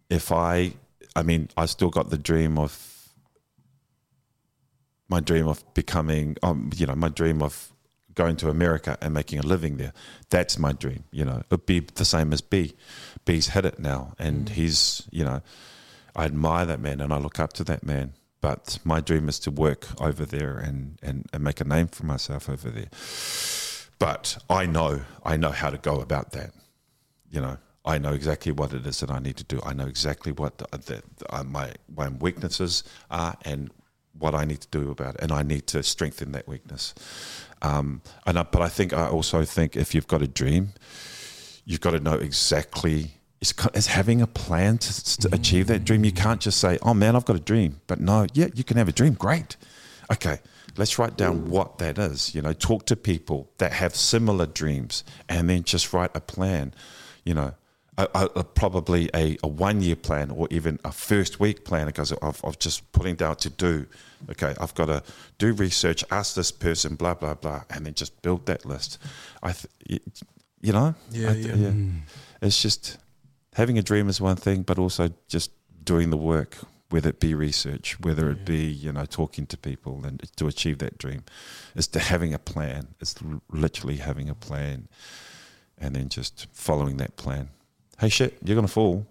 If 0.09 0.33
I, 0.33 0.75
I 1.17 1.23
mean, 1.23 1.49
I 1.57 1.67
still 1.67 1.91
got 1.91 2.11
the 2.11 2.19
dream 2.19 2.59
of 2.59 2.87
my 5.09 5.21
dream 5.21 5.49
of 5.49 5.63
becoming, 5.75 6.37
um, 6.43 6.71
you 6.77 6.87
know, 6.87 6.95
my 6.95 7.09
dream 7.09 7.43
of 7.43 7.73
going 8.15 8.37
to 8.37 8.49
America 8.49 8.97
and 9.01 9.13
making 9.13 9.39
a 9.39 9.43
living 9.43 9.77
there. 9.77 9.93
That's 10.31 10.59
my 10.59 10.73
dream. 10.73 11.05
You 11.11 11.25
know, 11.25 11.43
it'd 11.51 11.67
be 11.67 11.81
the 11.81 12.05
same 12.05 12.33
as 12.33 12.41
B. 12.41 12.75
B's 13.25 13.49
hit 13.49 13.65
it 13.65 13.79
now, 13.79 14.15
and 14.19 14.49
he's, 14.49 15.03
you 15.11 15.25
know, 15.25 15.43
I 16.15 16.25
admire 16.25 16.67
that 16.67 16.81
man 16.81 17.01
and 17.01 17.13
I 17.13 17.19
look 17.19 17.39
up 17.41 17.53
to 17.55 17.65
that 17.65 17.85
man. 17.85 18.15
But 18.41 18.79
my 18.85 19.01
dream 19.01 19.29
is 19.29 19.39
to 19.41 19.51
work 19.51 19.87
over 20.01 20.25
there 20.25 20.57
and, 20.57 20.99
and, 21.03 21.27
and 21.33 21.45
make 21.45 21.61
a 21.61 21.65
name 21.65 21.89
for 21.89 22.07
myself 22.07 22.49
over 22.49 22.71
there. 22.71 22.89
But 23.99 24.39
I 24.49 24.65
know, 24.65 25.03
I 25.23 25.37
know 25.37 25.51
how 25.51 25.69
to 25.69 25.77
go 25.77 26.01
about 26.01 26.33
that. 26.33 26.53
You 27.31 27.43
know, 27.43 27.59
I 27.85 27.99
know 27.99 28.13
exactly 28.13 28.53
what 28.53 28.75
it 28.75 28.87
is 28.87 29.01
that 29.01 29.11
I 29.11 29.19
need 29.19 29.37
to 29.39 29.45
do. 29.45 29.61
I 29.65 29.73
know 29.73 29.87
exactly 29.87 30.33
what 30.33 30.59
the, 30.59 30.67
the, 30.79 31.03
uh, 31.31 31.45
my 31.45 31.73
my 31.95 32.09
weaknesses 32.09 32.85
are 33.11 33.37
and 33.45 33.71
what 34.19 34.35
I 34.35 34.45
need 34.45 34.61
to 34.61 34.69
do 34.69 34.91
about 34.91 35.15
it, 35.15 35.23
and 35.23 35.33
I 35.33 35.43
need 35.43 35.67
to 35.69 35.83
strengthen 35.83 36.33
that 36.33 36.47
weakness. 36.47 36.95
Um, 37.63 38.03
and 38.27 38.39
I, 38.39 38.43
but 38.43 38.61
I 38.63 38.69
think 38.69 38.93
I 38.93 39.09
also 39.09 39.45
think 39.45 39.77
if 39.77 39.95
you've 39.95 40.07
got 40.07 40.21
a 40.21 40.29
dream, 40.29 40.75
you've 41.65 41.81
got 41.81 41.93
to 41.93 42.01
know 42.01 42.15
exactly. 42.15 43.13
It's 43.41 43.87
having 43.87 44.21
a 44.21 44.27
plan 44.27 44.77
to, 44.77 45.17
to 45.23 45.35
achieve 45.35 45.69
that 45.69 45.85
dream. 45.85 46.05
You 46.05 46.13
can't 46.13 46.43
just 46.43 46.59
say, 46.61 46.79
"Oh 46.83 46.93
man, 46.93 47.17
I've 47.17 47.25
got 47.25 47.37
a 47.37 47.41
dream," 47.41 47.81
but 47.87 47.99
no, 47.99 48.27
yeah, 48.35 48.49
you 48.55 48.65
can 48.65 48.77
have 48.77 48.89
a 48.89 48.93
dream. 48.93 49.15
Great, 49.15 49.57
okay. 50.13 50.41
Let's 50.77 50.99
write 50.99 51.17
down 51.17 51.51
what 51.51 51.79
that 51.79 51.99
is. 51.99 52.35
You 52.35 52.43
know, 52.43 52.53
talk 52.53 52.87
to 52.87 52.97
people 52.97 53.51
that 53.59 53.73
have 53.73 53.97
similar 53.97 54.47
dreams, 54.47 55.03
and 55.29 55.49
then 55.49 55.65
just 55.65 55.93
write 55.95 56.11
a 56.15 56.21
plan. 56.21 56.75
You 57.25 57.35
know, 57.35 57.55
a, 57.99 58.09
a, 58.15 58.25
a- 58.37 58.45
probably 58.45 59.11
a, 59.15 59.37
a 59.43 59.49
one 59.49 59.81
year 59.83 59.97
plan 59.97 60.31
or 60.31 60.49
even 60.51 60.79
a 60.85 60.93
first 60.93 61.41
week 61.41 61.65
plan 61.65 61.87
because 61.87 62.13
of, 62.13 62.45
of 62.45 62.59
just 62.59 62.91
putting 62.93 63.17
down 63.17 63.37
to 63.37 63.51
do. 63.51 63.87
Okay, 64.31 64.55
I've 64.61 64.75
got 64.75 64.87
to 64.87 65.03
do 65.39 65.53
research, 65.55 66.05
ask 66.11 66.35
this 66.35 66.53
person, 66.53 66.95
blah 66.95 67.15
blah 67.15 67.35
blah, 67.35 67.63
and 67.71 67.87
then 67.87 67.95
just 67.95 68.21
build 68.23 68.47
that 68.47 68.65
list. 68.67 68.99
I, 69.43 69.53
th- 69.53 70.03
you 70.61 70.73
know, 70.73 70.95
Yeah, 71.11 71.33
th- 71.33 71.47
yeah. 71.47 71.71
Hmm. 71.71 71.91
It's 72.43 72.61
just 72.61 72.99
having 73.55 73.79
a 73.79 73.83
dream 73.83 74.09
is 74.09 74.21
one 74.21 74.37
thing, 74.37 74.63
but 74.63 74.79
also 74.79 75.11
just 75.29 75.51
doing 75.85 76.11
the 76.11 76.17
work, 76.19 76.59
whether 76.91 77.09
it 77.09 77.19
be 77.21 77.35
research, 77.35 77.99
whether 78.01 78.31
it 78.31 78.45
be 78.45 78.67
you 78.67 78.93
know 78.93 79.07
talking 79.07 79.47
to 79.47 79.57
people, 79.57 80.05
and 80.05 80.23
to 80.37 80.47
achieve 80.49 80.79
that 80.79 80.99
dream, 80.99 81.25
is 81.75 81.89
to 81.89 81.99
having 81.99 82.35
a 82.35 82.39
plan. 82.39 82.89
It's 83.01 83.15
literally 83.51 83.97
having 83.97 84.29
a 84.29 84.35
plan, 84.35 84.89
and 85.79 85.97
then 85.97 86.09
just 86.11 86.47
following 86.53 86.99
that 86.99 87.17
plan. 87.17 87.49
Hey, 88.01 88.09
shit, 88.09 88.39
you're 88.43 88.57
gonna 88.57 88.69
fall, 88.69 89.07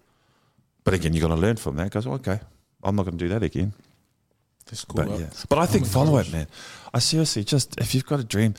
but 0.82 0.94
again, 0.94 1.14
you're 1.14 1.26
gonna 1.26 1.40
learn 1.40 1.56
from 1.56 1.76
that. 1.76 1.90
Goes, 1.90 2.06
okay, 2.06 2.40
I'm 2.82 2.96
not 2.96 3.04
gonna 3.04 3.16
do 3.16 3.28
that 3.28 3.42
again. 3.42 3.72
That's 4.66 4.84
cool. 4.84 5.04
But 5.04 5.20
yeah, 5.20 5.26
but 5.48 5.58
I 5.58 5.66
think 5.66 5.84
oh 5.84 5.86
my 5.86 5.92
follow 5.92 6.16
gosh. 6.16 6.28
it, 6.28 6.32
man. 6.32 6.46
I 6.92 6.98
seriously 6.98 7.44
just 7.44 7.80
if 7.80 7.94
you've 7.94 8.06
got 8.06 8.20
a 8.20 8.24
dream, 8.24 8.54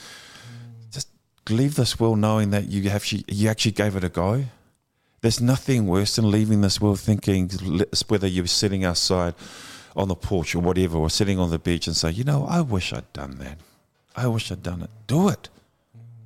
just 0.89 1.09
leave 1.49 1.75
this 1.75 1.99
world 1.99 2.19
knowing 2.19 2.51
that 2.51 2.69
you 2.69 2.89
actually 2.89 3.25
you 3.27 3.49
actually 3.49 3.73
gave 3.73 3.95
it 3.95 4.03
a 4.03 4.09
go. 4.09 4.45
There's 5.19 5.41
nothing 5.41 5.85
worse 5.85 6.15
than 6.15 6.31
leaving 6.31 6.61
this 6.61 6.81
world 6.81 6.99
thinking 6.99 7.51
whether 8.07 8.27
you're 8.27 8.47
sitting 8.47 8.83
outside 8.85 9.35
on 9.95 10.07
the 10.07 10.15
porch 10.15 10.55
or 10.55 10.59
whatever, 10.59 10.97
or 10.97 11.09
sitting 11.09 11.39
on 11.39 11.49
the 11.49 11.59
beach 11.59 11.87
and 11.87 11.95
say, 11.95 12.09
you 12.09 12.23
know, 12.23 12.45
I 12.47 12.61
wish 12.61 12.93
I'd 12.93 13.11
done 13.13 13.37
that. 13.39 13.57
I 14.15 14.27
wish 14.27 14.51
I'd 14.51 14.63
done 14.63 14.81
it. 14.81 14.89
Do 15.07 15.29
it. 15.29 15.49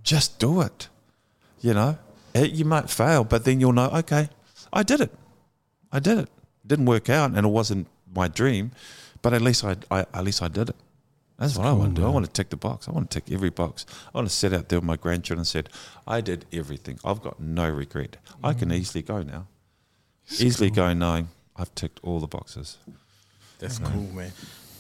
Just 0.04 0.40
do 0.40 0.62
it. 0.62 0.88
You 1.60 1.74
know, 1.74 1.98
you 2.44 2.66
might 2.66 2.90
fail, 2.90 3.24
but 3.24 3.46
then 3.46 3.60
you'll 3.60 3.74
know, 3.74 3.90
okay, 3.90 4.30
I 4.74 4.84
did 4.84 5.02
it. 5.02 5.12
I 5.92 6.00
did 6.00 6.18
it. 6.20 6.30
Didn't 6.68 6.86
work 6.86 7.10
out, 7.10 7.32
and 7.32 7.46
it 7.46 7.50
wasn't 7.50 7.88
my 8.14 8.28
dream, 8.28 8.72
but 9.22 9.34
at 9.34 9.42
least 9.42 9.64
I, 9.64 9.76
I 9.92 10.00
at 10.14 10.24
least 10.24 10.42
I 10.42 10.48
did 10.48 10.70
it. 10.70 10.76
That's 11.38 11.58
what 11.58 11.68
I 11.68 11.74
want 11.74 11.96
to 11.96 12.02
do. 12.02 12.08
I 12.08 12.10
want 12.10 12.26
to 12.26 12.32
tick 12.32 12.50
the 12.50 12.56
box. 12.56 12.88
I 12.88 12.92
want 12.92 13.12
to 13.12 13.20
tick 13.20 13.34
every 13.34 13.50
box. 13.50 13.86
I 14.14 14.18
want 14.18 14.30
to 14.30 14.34
sit 14.34 14.54
out 14.54 14.70
there 14.70 14.80
with 14.80 14.86
my 14.86 14.96
grandchildren 14.96 15.40
and 15.40 15.48
said, 15.48 15.70
I 16.08 16.22
did 16.22 16.46
everything. 16.54 16.98
I've 17.04 17.22
got 17.22 17.42
no 17.42 17.70
regret. 17.70 18.18
I 18.42 18.54
can 18.54 18.70
mm. 18.70 18.76
easily 18.76 19.02
go 19.02 19.22
now. 19.22 19.48
easily 20.40 20.70
go 20.70 20.94
knowing 20.94 21.28
I've 21.58 21.76
ticked 21.76 22.00
all 22.04 22.22
the 22.22 22.28
boxes. 22.28 22.78
That's 23.60 23.80
cool, 23.80 24.04
man. 24.14 24.32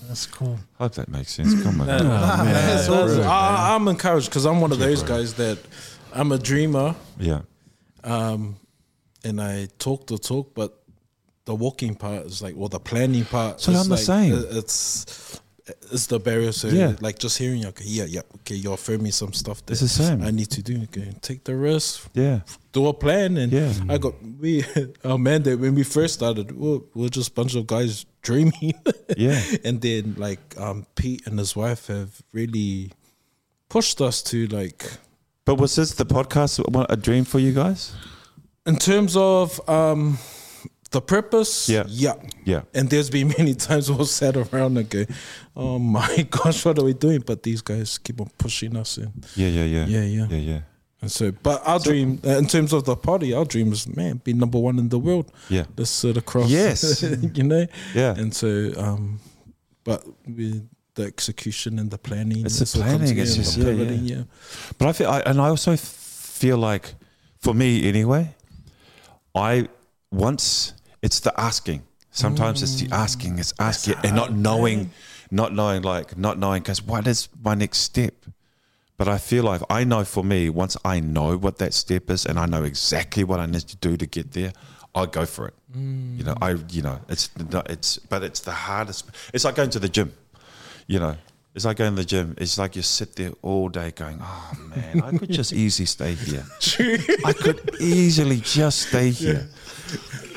That's 0.07 0.25
cool. 0.27 0.57
I 0.79 0.83
Hope 0.83 0.93
that 0.93 1.09
makes 1.09 1.33
sense. 1.33 1.61
Come 1.61 1.81
on. 1.81 1.87
Nah, 2.05 2.43
That's 2.43 2.87
that's- 2.87 2.89
all 2.89 3.07
right, 3.07 3.25
I, 3.25 3.75
I'm 3.75 3.87
encouraged 3.87 4.29
because 4.29 4.45
I'm 4.45 4.61
one 4.61 4.71
of 4.71 4.79
those 4.79 5.03
guys 5.03 5.33
that 5.35 5.57
I'm 6.15 6.31
a 6.31 6.37
dreamer 6.37 6.95
Yeah. 7.19 7.41
um, 8.03 8.55
and 9.23 9.41
I 9.41 9.67
talk 9.79 10.07
the 10.07 10.17
talk, 10.17 10.53
but 10.55 10.81
the 11.45 11.53
walking 11.55 11.95
part 11.95 12.25
is 12.25 12.41
like, 12.41 12.55
well, 12.55 12.69
the 12.69 12.79
planning 12.79 13.25
part. 13.25 13.59
So 13.61 13.73
I'm 13.73 13.89
the 13.89 13.97
same. 13.97 14.33
uh, 14.33 14.43
It's 14.59 15.39
it's 15.91 16.05
the 16.07 16.19
barrier. 16.19 16.51
So 16.51 16.67
Yeah. 16.67 16.95
like 17.01 17.17
just 17.19 17.37
hearing, 17.39 17.65
okay, 17.65 17.85
yeah, 17.87 18.05
yeah, 18.05 18.21
okay, 18.41 18.55
you're 18.55 18.73
offering 18.73 19.01
me 19.03 19.09
some 19.11 19.33
stuff 19.33 19.65
that 19.65 19.71
It's 19.73 19.81
the 19.81 19.87
same. 19.89 20.21
I 20.21 20.29
need 20.31 20.49
to 20.51 20.61
do. 20.61 20.83
Okay, 20.83 21.11
take 21.21 21.43
the 21.43 21.55
risk, 21.55 22.07
Yeah. 22.13 22.41
do 22.71 22.87
a 22.87 22.93
plan, 22.93 23.37
and 23.37 23.51
Yeah. 23.51 23.73
I 23.89 23.97
got 23.97 24.13
we 24.39 24.63
our 25.03 25.17
mandate 25.17 25.59
when 25.59 25.73
we 25.75 25.83
first 25.83 26.13
started. 26.15 26.51
We 26.51 26.81
we're 26.93 27.09
just 27.09 27.29
a 27.31 27.33
bunch 27.33 27.55
of 27.55 27.65
guys 27.67 28.05
dreaming. 28.21 28.73
Yeah. 29.17 29.41
and 29.63 29.81
then 29.81 30.15
like 30.17 30.55
um, 30.57 30.85
Pete 30.95 31.25
and 31.27 31.39
his 31.39 31.55
wife 31.55 31.87
have 31.87 32.21
really 32.31 32.91
pushed 33.69 34.01
us 34.01 34.21
to 34.23 34.47
like 34.47 34.83
But 35.45 35.55
was 35.55 35.75
this 35.75 35.93
the 35.93 36.05
podcast 36.05 36.59
a 36.89 36.95
dream 36.95 37.23
for 37.23 37.39
you 37.39 37.53
guys? 37.53 37.93
in 38.65 38.77
terms 38.77 39.15
of 39.15 39.67
um, 39.69 40.17
the 40.91 41.01
purpose. 41.01 41.69
Yeah. 41.69 41.83
yeah. 41.87 42.15
Yeah. 42.43 42.61
And 42.73 42.89
there's 42.89 43.09
been 43.09 43.27
many 43.37 43.53
times 43.55 43.91
we'll 43.91 44.05
sat 44.05 44.35
around 44.35 44.77
and 44.77 44.89
go, 44.89 45.05
"Oh 45.55 45.79
my 45.79 46.27
gosh, 46.29 46.65
what 46.65 46.79
are 46.79 46.83
we 46.83 46.93
doing?" 46.93 47.21
But 47.25 47.43
these 47.43 47.61
guys 47.61 47.97
keep 47.97 48.19
on 48.21 48.29
pushing 48.37 48.75
us 48.75 48.97
in. 48.97 49.11
Yeah, 49.35 49.47
yeah, 49.47 49.63
yeah. 49.63 49.85
Yeah, 49.85 50.03
yeah. 50.03 50.27
Yeah, 50.29 50.37
yeah. 50.37 50.59
And 51.01 51.11
so, 51.11 51.31
but 51.31 51.61
our 51.67 51.77
dream, 51.77 52.19
uh, 52.25 52.37
in 52.37 52.47
terms 52.47 52.73
of 52.73 52.85
the 52.85 52.95
party, 52.95 53.33
our 53.33 53.45
dream 53.45 53.71
is 53.71 53.85
man, 53.87 54.21
be 54.23 54.33
number 54.33 54.57
one 54.57 54.79
in 54.79 54.89
the 54.89 54.97
world. 54.97 55.31
Yeah. 55.49 55.65
this 55.75 55.89
sort 55.89 56.17
of 56.17 56.25
cross. 56.25 56.49
Yes. 56.49 57.03
you 57.33 57.43
know. 57.43 57.67
Yeah. 57.93 58.15
And 58.15 58.33
so, 58.33 58.71
um, 58.77 59.19
but 59.83 60.03
with 60.25 60.67
the 60.95 61.03
execution 61.03 61.79
and 61.79 61.91
the 61.91 61.97
planning, 61.97 62.45
It's 62.45 62.55
the 62.55 62.59
that's 62.61 62.75
what 62.75 62.85
comes 62.85 62.97
planning, 62.97 63.17
it's 63.19 63.35
just- 63.35 63.59
the 63.59 63.73
yeah, 63.73 63.83
yeah. 63.83 64.15
yeah. 64.15 64.23
But 64.77 64.87
I 64.87 64.93
feel, 64.93 65.09
I, 65.09 65.19
and 65.21 65.39
I 65.39 65.49
also 65.49 65.75
feel 65.75 66.57
like, 66.57 66.95
for 67.39 67.53
me 67.53 67.87
anyway, 67.87 68.35
I 69.35 69.67
once 70.11 70.73
it's 71.01 71.19
the 71.19 71.39
asking. 71.39 71.83
Sometimes 72.09 72.63
it's 72.63 72.81
the 72.81 72.95
asking. 72.95 73.39
It's 73.39 73.53
mm. 73.53 73.65
asking 73.65 73.95
and 74.03 74.15
not 74.15 74.31
knowing, 74.33 74.91
not 75.29 75.53
knowing, 75.53 75.81
like 75.81 76.17
not 76.17 76.39
knowing. 76.39 76.61
Because 76.63 76.81
what 76.81 77.05
is 77.07 77.27
my 77.43 77.53
next 77.55 77.79
step? 77.79 78.13
But 78.97 79.09
I 79.09 79.17
feel 79.17 79.43
like 79.43 79.61
I 79.69 79.83
know 79.83 80.05
for 80.05 80.23
me, 80.23 80.49
once 80.49 80.77
I 80.85 81.01
know 81.01 81.37
what 81.37 81.57
that 81.57 81.73
step 81.73 82.09
is, 82.09 82.25
and 82.25 82.39
I 82.39 82.45
know 82.45 82.63
exactly 82.63 83.25
what 83.25 83.41
I 83.41 83.45
need 83.45 83.67
to 83.67 83.75
do 83.75 83.97
to 83.97 84.05
get 84.05 84.31
there, 84.31 84.53
I 84.95 85.05
go 85.05 85.25
for 85.25 85.49
it. 85.49 85.53
You 85.75 86.23
know, 86.23 86.35
mm. 86.35 86.41
I 86.41 86.73
you 86.73 86.81
know, 86.81 87.01
it's 87.09 87.29
not, 87.51 87.69
it's 87.69 87.97
but 87.97 88.23
it's 88.23 88.39
the 88.39 88.53
hardest. 88.53 89.11
It's 89.33 89.43
like 89.43 89.55
going 89.55 89.69
to 89.71 89.79
the 89.79 89.89
gym. 89.89 90.13
You 90.87 90.99
know, 90.99 91.15
it's 91.55 91.65
like 91.65 91.77
going 91.77 91.95
to 91.95 92.01
the 92.01 92.05
gym. 92.05 92.35
It's 92.37 92.57
like 92.57 92.75
you 92.75 92.81
sit 92.81 93.15
there 93.15 93.31
all 93.41 93.69
day 93.69 93.91
going, 93.91 94.19
oh 94.21 94.51
man, 94.75 95.01
I 95.01 95.17
could 95.17 95.31
just 95.31 95.53
easily 95.53 95.85
stay 95.85 96.13
here. 96.13 96.45
I 97.25 97.33
could 97.33 97.77
easily 97.79 98.41
just 98.41 98.89
stay 98.89 99.09
here. 99.09 99.47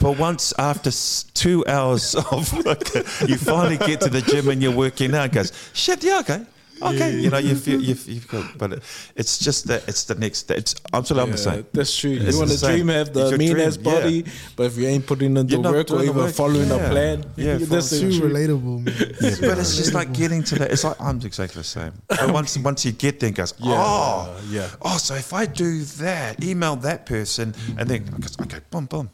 But 0.00 0.16
once 0.16 0.54
after 0.58 0.90
two 1.34 1.66
hours 1.66 2.14
of, 2.14 2.66
okay, 2.66 3.00
you 3.26 3.36
finally 3.36 3.78
get 3.78 4.00
to 4.02 4.08
the 4.10 4.22
gym 4.22 4.48
and 4.48 4.62
you're 4.62 4.76
working 4.76 5.14
out, 5.14 5.32
goes, 5.32 5.52
shit, 5.72 6.04
yeah, 6.04 6.20
okay. 6.20 6.46
Okay, 6.80 7.10
you 7.20 7.30
know, 7.30 7.38
you 7.38 7.54
feel, 7.56 7.80
you 7.80 7.94
feel, 7.94 8.14
you 8.14 8.20
feel 8.20 8.44
but 8.56 8.82
it's 9.16 9.38
just 9.38 9.66
that 9.66 9.88
it's 9.88 10.04
the 10.04 10.14
next. 10.14 10.50
It's 10.50 10.74
absolutely 10.92 11.24
I'm 11.24 11.30
the 11.32 11.38
Yeah, 11.38 11.54
same. 11.54 11.66
that's 11.72 11.96
true. 11.98 12.12
It's 12.12 12.32
you 12.32 12.38
want 12.38 12.50
to 12.50 12.58
dream, 12.64 12.88
have 12.88 13.12
the 13.12 13.28
your 13.30 13.38
mean 13.38 13.52
dream, 13.54 13.66
ass 13.68 13.76
body, 13.76 14.24
but 14.56 14.66
if 14.66 14.76
you 14.76 14.86
ain't 14.86 15.06
putting 15.06 15.36
in 15.36 15.46
the 15.46 15.52
You're 15.54 15.60
work 15.72 15.90
or 15.90 16.02
even 16.02 16.16
work. 16.16 16.34
following 16.34 16.70
a 16.70 16.78
plan, 16.78 17.24
Yeah, 17.36 17.58
that's 17.60 17.90
Too 17.90 18.10
truth. 18.18 18.32
relatable, 18.32 18.84
man. 18.84 19.38
but 19.48 19.58
it's 19.58 19.76
just 19.76 19.94
like 19.94 20.12
getting 20.12 20.42
to 20.44 20.54
that. 20.56 20.70
It's 20.72 20.84
like 20.84 21.00
I'm 21.00 21.16
exactly 21.20 21.60
the 21.60 21.64
same. 21.64 21.92
But 22.08 22.32
once 22.38 22.56
once 22.58 22.84
you 22.84 22.92
get 22.92 23.18
there, 23.20 23.30
it 23.30 23.34
goes, 23.34 23.54
oh, 23.62 24.40
yeah. 24.48 24.68
Oh, 24.82 24.98
so 24.98 25.14
if 25.14 25.32
I 25.32 25.46
do 25.46 25.82
that, 26.02 26.42
email 26.44 26.76
that 26.76 27.06
person, 27.06 27.54
and 27.76 27.88
then 27.88 28.02
it 28.02 28.20
goes, 28.20 28.36
okay, 28.42 28.60
boom, 28.70 28.86
boom, 28.86 29.10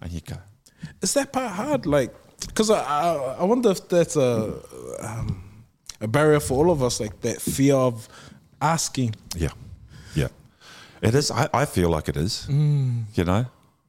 and 0.00 0.12
you 0.12 0.20
go. 0.20 0.36
Is 1.02 1.12
that 1.14 1.32
part 1.32 1.50
hard? 1.52 1.86
Like, 1.86 2.14
because 2.46 2.70
I, 2.70 2.80
I 2.80 3.12
I 3.40 3.44
wonder 3.44 3.70
if 3.70 3.86
that's 3.88 4.16
a 4.16 4.54
um, 5.02 5.42
a 6.00 6.08
barrier 6.08 6.40
for 6.40 6.54
all 6.64 6.70
of 6.70 6.82
us, 6.82 7.00
like 7.00 7.20
that 7.20 7.40
fear 7.40 7.74
of 7.74 8.08
asking. 8.60 9.14
Yeah, 9.36 9.50
yeah. 10.14 10.28
It 11.02 11.14
is. 11.14 11.30
I, 11.30 11.48
I 11.52 11.64
feel 11.64 11.90
like 11.90 12.08
it 12.08 12.16
is. 12.16 12.46
You 13.14 13.24
know, 13.24 13.46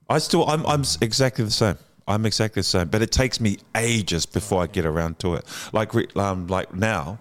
I 0.10 0.20
still. 0.20 0.48
I'm. 0.48 0.66
I'm 0.66 0.84
exactly 1.02 1.46
the 1.46 1.52
same. 1.52 1.78
I'm 2.08 2.26
exactly 2.26 2.62
the 2.62 2.66
same. 2.66 2.88
But 2.90 3.02
it 3.02 3.12
takes 3.12 3.40
me 3.40 3.58
ages 3.76 4.26
before 4.26 4.64
I 4.64 4.68
get 4.68 4.86
around 4.86 5.20
to 5.20 5.36
it. 5.36 5.46
Like, 5.72 5.94
um, 6.18 6.48
like 6.48 6.74
now, 6.74 7.20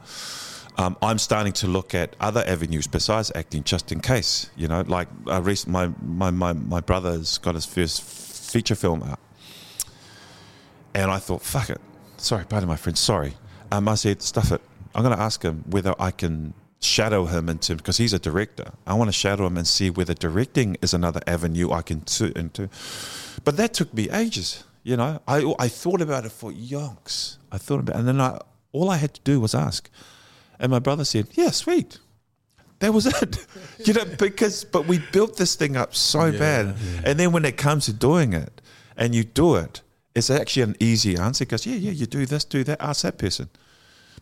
um, 0.78 0.96
I'm 1.02 1.18
starting 1.18 1.52
to 1.54 1.66
look 1.66 1.94
at 1.94 2.16
other 2.18 2.42
avenues 2.46 2.86
besides 2.86 3.30
acting, 3.34 3.62
just 3.64 3.92
in 3.92 4.00
case. 4.00 4.50
You 4.56 4.68
know, 4.68 4.82
like 4.86 5.08
uh, 5.28 5.42
recent, 5.42 5.72
my, 5.72 5.90
my 6.02 6.30
my 6.30 6.52
my 6.52 6.80
brother's 6.80 7.38
got 7.38 7.54
his 7.54 7.66
first 7.66 8.02
feature 8.02 8.74
film 8.74 9.02
out, 9.02 9.20
and 10.94 11.10
I 11.10 11.18
thought, 11.18 11.42
fuck 11.42 11.70
it. 11.70 11.80
Sorry, 12.16 12.44
pardon 12.44 12.68
my 12.68 12.76
friend. 12.76 12.98
Sorry. 12.98 13.34
Um, 13.72 13.88
I 13.88 13.94
said, 13.94 14.20
stuff 14.22 14.50
it. 14.50 14.60
I'm 14.94 15.02
going 15.02 15.16
to 15.16 15.22
ask 15.22 15.42
him 15.42 15.64
whether 15.68 15.94
I 15.98 16.10
can 16.10 16.54
shadow 16.80 17.26
him 17.26 17.48
into 17.48 17.76
because 17.76 17.98
he's 17.98 18.12
a 18.12 18.18
director. 18.18 18.72
I 18.86 18.94
want 18.94 19.08
to 19.08 19.12
shadow 19.12 19.46
him 19.46 19.56
and 19.56 19.66
see 19.66 19.90
whether 19.90 20.14
directing 20.14 20.76
is 20.82 20.94
another 20.94 21.20
avenue 21.26 21.70
I 21.70 21.82
can 21.82 22.00
turn 22.02 22.32
into. 22.36 22.68
But 23.44 23.56
that 23.56 23.74
took 23.74 23.92
me 23.94 24.08
ages. 24.10 24.64
You 24.82 24.96
know, 24.96 25.20
I 25.28 25.54
I 25.58 25.68
thought 25.68 26.00
about 26.00 26.24
it 26.24 26.32
for 26.32 26.50
yonks. 26.50 27.36
I 27.52 27.58
thought 27.58 27.80
about, 27.80 27.96
and 27.96 28.08
then 28.08 28.20
I 28.20 28.38
all 28.72 28.88
I 28.90 28.96
had 28.96 29.14
to 29.14 29.20
do 29.22 29.38
was 29.38 29.54
ask, 29.54 29.90
and 30.58 30.70
my 30.70 30.78
brother 30.78 31.04
said, 31.04 31.28
"Yeah, 31.32 31.50
sweet." 31.50 31.98
That 32.78 32.94
was 32.94 33.04
it, 33.22 33.46
you 33.84 33.92
know. 33.92 34.06
Because 34.18 34.64
but 34.64 34.86
we 34.86 34.98
built 35.12 35.36
this 35.36 35.54
thing 35.54 35.76
up 35.76 35.94
so 35.94 36.32
bad, 36.32 36.76
and 37.04 37.20
then 37.20 37.30
when 37.32 37.44
it 37.44 37.58
comes 37.58 37.86
to 37.86 37.92
doing 37.92 38.32
it, 38.32 38.62
and 38.96 39.14
you 39.14 39.22
do 39.22 39.56
it, 39.56 39.82
it's 40.14 40.30
actually 40.30 40.62
an 40.62 40.76
easy 40.80 41.16
answer. 41.16 41.44
Because 41.44 41.66
yeah, 41.66 41.76
yeah, 41.76 41.92
you 41.92 42.06
do 42.06 42.24
this, 42.24 42.44
do 42.44 42.64
that, 42.64 42.80
ask 42.80 43.02
that 43.02 43.18
person, 43.18 43.50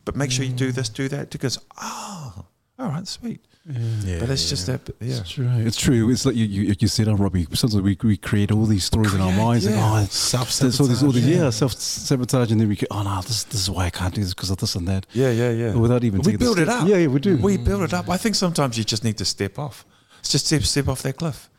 but 0.09 0.17
make 0.17 0.31
sure 0.31 0.43
you 0.43 0.55
do 0.55 0.73
mm. 0.73 0.75
this, 0.75 0.89
do 0.89 1.07
that. 1.09 1.29
Because 1.29 1.59
oh, 1.79 2.47
all 2.79 2.89
right, 2.89 3.07
sweet. 3.07 3.45
Yeah, 3.67 4.21
but 4.21 4.31
it's 4.31 4.49
just 4.49 4.67
that, 4.69 4.89
yeah. 5.01 5.19
It's 5.19 5.31
true. 5.31 5.51
It's 5.59 5.77
true. 5.77 6.11
It's 6.11 6.25
like 6.25 6.35
you, 6.35 6.47
you, 6.47 6.75
you 6.81 6.89
said, 6.89 7.09
oh, 7.09 7.15
Robbie. 7.15 7.47
Sometimes 7.53 7.83
we, 7.83 7.99
we 8.03 8.17
create 8.17 8.51
all 8.51 8.65
these 8.65 8.85
stories 8.85 9.13
in 9.13 9.21
our 9.21 9.33
minds. 9.33 9.67
yeah. 9.67 9.73
Like, 9.91 10.05
oh, 10.05 10.07
Self-sabotage, 10.07 10.61
there's 10.61 10.81
all 10.81 10.87
these, 10.87 11.03
all 11.03 11.13
these, 11.13 11.29
yeah, 11.29 11.43
yeah. 11.43 11.51
self 11.51 11.73
sabotage, 11.73 12.51
and 12.51 12.59
then 12.59 12.69
we 12.71 12.77
go, 12.77 12.87
oh 12.91 13.03
no, 13.03 13.21
this, 13.21 13.45
this 13.45 13.61
is 13.61 13.69
why 13.69 13.85
I 13.85 13.91
can't 13.91 14.15
do 14.15 14.23
this 14.23 14.33
because 14.33 14.49
of 14.49 14.57
this 14.57 14.75
and 14.77 14.89
that. 14.89 15.05
Yeah, 15.13 15.31
yeah, 15.31 15.51
yeah. 15.51 15.75
Without 15.75 16.03
even 16.05 16.21
we 16.21 16.25
taking 16.25 16.39
the 16.39 16.45
build 16.47 16.59
it 16.59 16.71
up. 16.71 16.89
Yeah, 16.89 16.97
yeah, 16.97 17.09
we 17.09 17.21
do. 17.21 17.37
We 17.37 17.59
build 17.59 17.83
it 17.83 17.93
up. 17.93 18.09
I 18.09 18.17
think 18.17 18.35
sometimes 18.35 18.79
you 18.79 18.85
just 18.85 19.05
need 19.05 19.19
to 19.19 19.27
step 19.27 19.59
off. 19.59 19.85
It's 20.21 20.31
just 20.31 20.47
step, 20.47 20.63
step 20.63 20.89
off 20.89 21.03
that 21.03 21.19
cliff. 21.19 21.51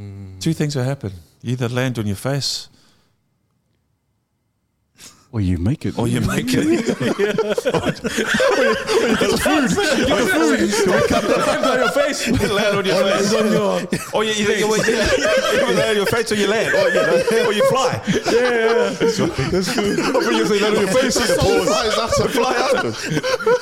Mm. 0.00 0.40
Two 0.40 0.54
things 0.54 0.74
will 0.74 0.84
happen: 0.84 1.12
you 1.42 1.52
either 1.52 1.68
land 1.68 1.98
on 1.98 2.06
your 2.06 2.16
face, 2.16 2.70
Or 5.30 5.42
you 5.42 5.58
make 5.58 5.84
it. 5.84 5.98
or 5.98 6.08
you 6.08 6.22
make 6.22 6.46
it. 6.48 6.64
land 6.64 6.86
on 11.66 11.78
your 11.78 11.90
face. 11.90 12.26
land 12.50 12.76
on 12.78 12.84
your 12.86 12.96
face. 13.04 13.32
or 14.14 14.24
you, 14.24 14.32
you, 14.32 14.48
you, 14.48 14.54
you, 14.54 14.64
you 14.64 15.74
land 15.74 15.90
on 15.90 15.96
your 15.96 16.06
face, 16.06 16.32
or 16.32 16.34
you 16.36 16.46
land, 16.46 16.74
or 16.74 16.88
you, 16.88 16.94
know, 16.94 17.46
or 17.46 17.52
you 17.52 17.62
fly. 17.68 18.00
Yeah, 18.08 18.88
that's. 18.88 19.18
That's 19.18 19.74
good. 19.74 19.98
Or 20.28 20.32
you 20.32 20.46
say 20.46 20.60
land 20.60 20.76
on 20.76 20.82
your 20.86 20.92
face, 20.94 21.16
you 21.20 21.36
pause, 21.36 22.32
fly 22.32 22.54
afterwards. 22.54 23.02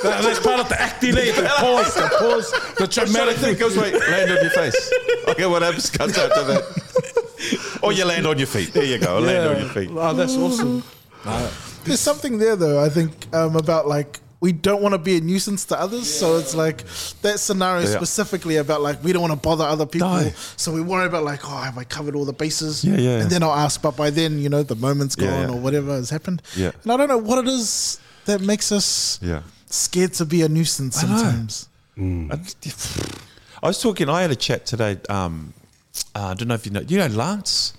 That- 0.03 0.23
that's 0.23 0.39
part 0.39 0.61
of 0.61 0.69
the 0.69 0.81
acting, 0.81 1.17
eh? 1.19 1.33
The 1.33 1.49
pause, 1.59 1.95
the 1.95 2.09
pause, 2.19 2.53
the 2.79 2.87
dramatic 2.87 3.37
think. 3.39 3.59
Goes 3.59 3.77
wait, 3.77 3.93
land 3.93 4.31
on 4.31 4.37
your 4.41 4.51
face. 4.51 4.93
Okay, 5.29 5.47
what 5.47 5.63
happens? 5.63 5.91
Comes 5.91 6.17
after 6.17 6.45
that. 6.45 7.79
Or 7.83 7.93
you 7.93 8.05
land 8.05 8.27
on 8.27 8.39
your 8.39 8.47
feet. 8.47 8.73
There 8.73 8.85
you 8.85 8.99
go. 8.99 9.19
Land 9.19 9.49
on 9.49 9.59
your 9.63 9.69
feet. 9.71 9.91
Oh, 9.93 10.15
that's 10.15 10.37
awesome. 10.37 10.85
There's 11.85 12.01
something 12.01 12.39
there 12.39 12.57
though. 12.57 12.83
I 12.83 12.89
think 12.89 13.13
um, 13.35 13.57
about 13.57 13.87
like 13.87 14.21
we 14.41 14.53
don't 14.53 14.83
want 14.83 14.93
to 14.93 14.99
be 14.99 15.17
a 15.17 15.21
nuisance 15.21 15.65
to 15.67 15.81
others, 15.81 16.13
so 16.13 16.37
it's 16.37 16.55
like 16.55 16.85
that 17.23 17.41
scenario 17.41 17.87
Yeah. 17.89 17.97
specifically 17.97 18.57
about 18.57 18.83
like 18.83 19.03
we 19.03 19.13
don't 19.13 19.23
want 19.23 19.33
to 19.33 19.39
bother 19.49 19.65
other 19.65 19.87
people, 19.87 20.09
No. 20.11 20.31
so 20.57 20.73
we 20.73 20.81
worry 20.83 21.07
about 21.07 21.25
like 21.25 21.41
oh 21.45 21.57
have 21.57 21.79
I 21.79 21.85
covered 21.85 22.15
all 22.15 22.25
the 22.27 22.33
bases? 22.35 22.85
Yeah, 22.85 22.97
yeah. 22.99 23.21
And 23.21 23.31
then 23.31 23.43
I'll 23.43 23.55
ask, 23.67 23.81
but 23.81 23.97
by 23.97 24.11
then 24.11 24.39
you 24.39 24.49
know 24.49 24.63
the 24.63 24.77
moment's 24.77 25.17
gone 25.17 25.49
yeah. 25.49 25.55
or 25.55 25.59
whatever 25.59 25.93
has 25.93 26.11
happened. 26.11 26.43
Yeah. 26.55 26.73
And 26.83 26.93
I 26.93 26.97
don't 26.97 27.09
know 27.09 27.19
what 27.19 27.39
it 27.45 27.49
is 27.49 27.99
that 28.27 28.41
makes 28.41 28.71
us 28.73 29.19
Yeah. 29.23 29.43
scared 29.71 30.13
to 30.15 30.25
be 30.27 30.43
a 30.43 30.49
nuisance 30.49 31.03
I 31.03 31.07
know. 31.07 31.17
sometimes. 31.19 31.69
I 33.63 33.67
was 33.69 33.81
talking. 33.81 34.09
I 34.09 34.21
had 34.23 34.31
a 34.31 34.37
chat 34.37 34.67
today. 34.67 34.99
Um, 35.09 35.55
uh, 36.15 36.27
I 36.29 36.35
don't 36.35 36.49
know 36.49 36.55
if 36.55 36.67
you 36.67 36.73
know. 36.73 36.81
You 36.81 36.99
know 36.99 37.07
Lance. 37.07 37.73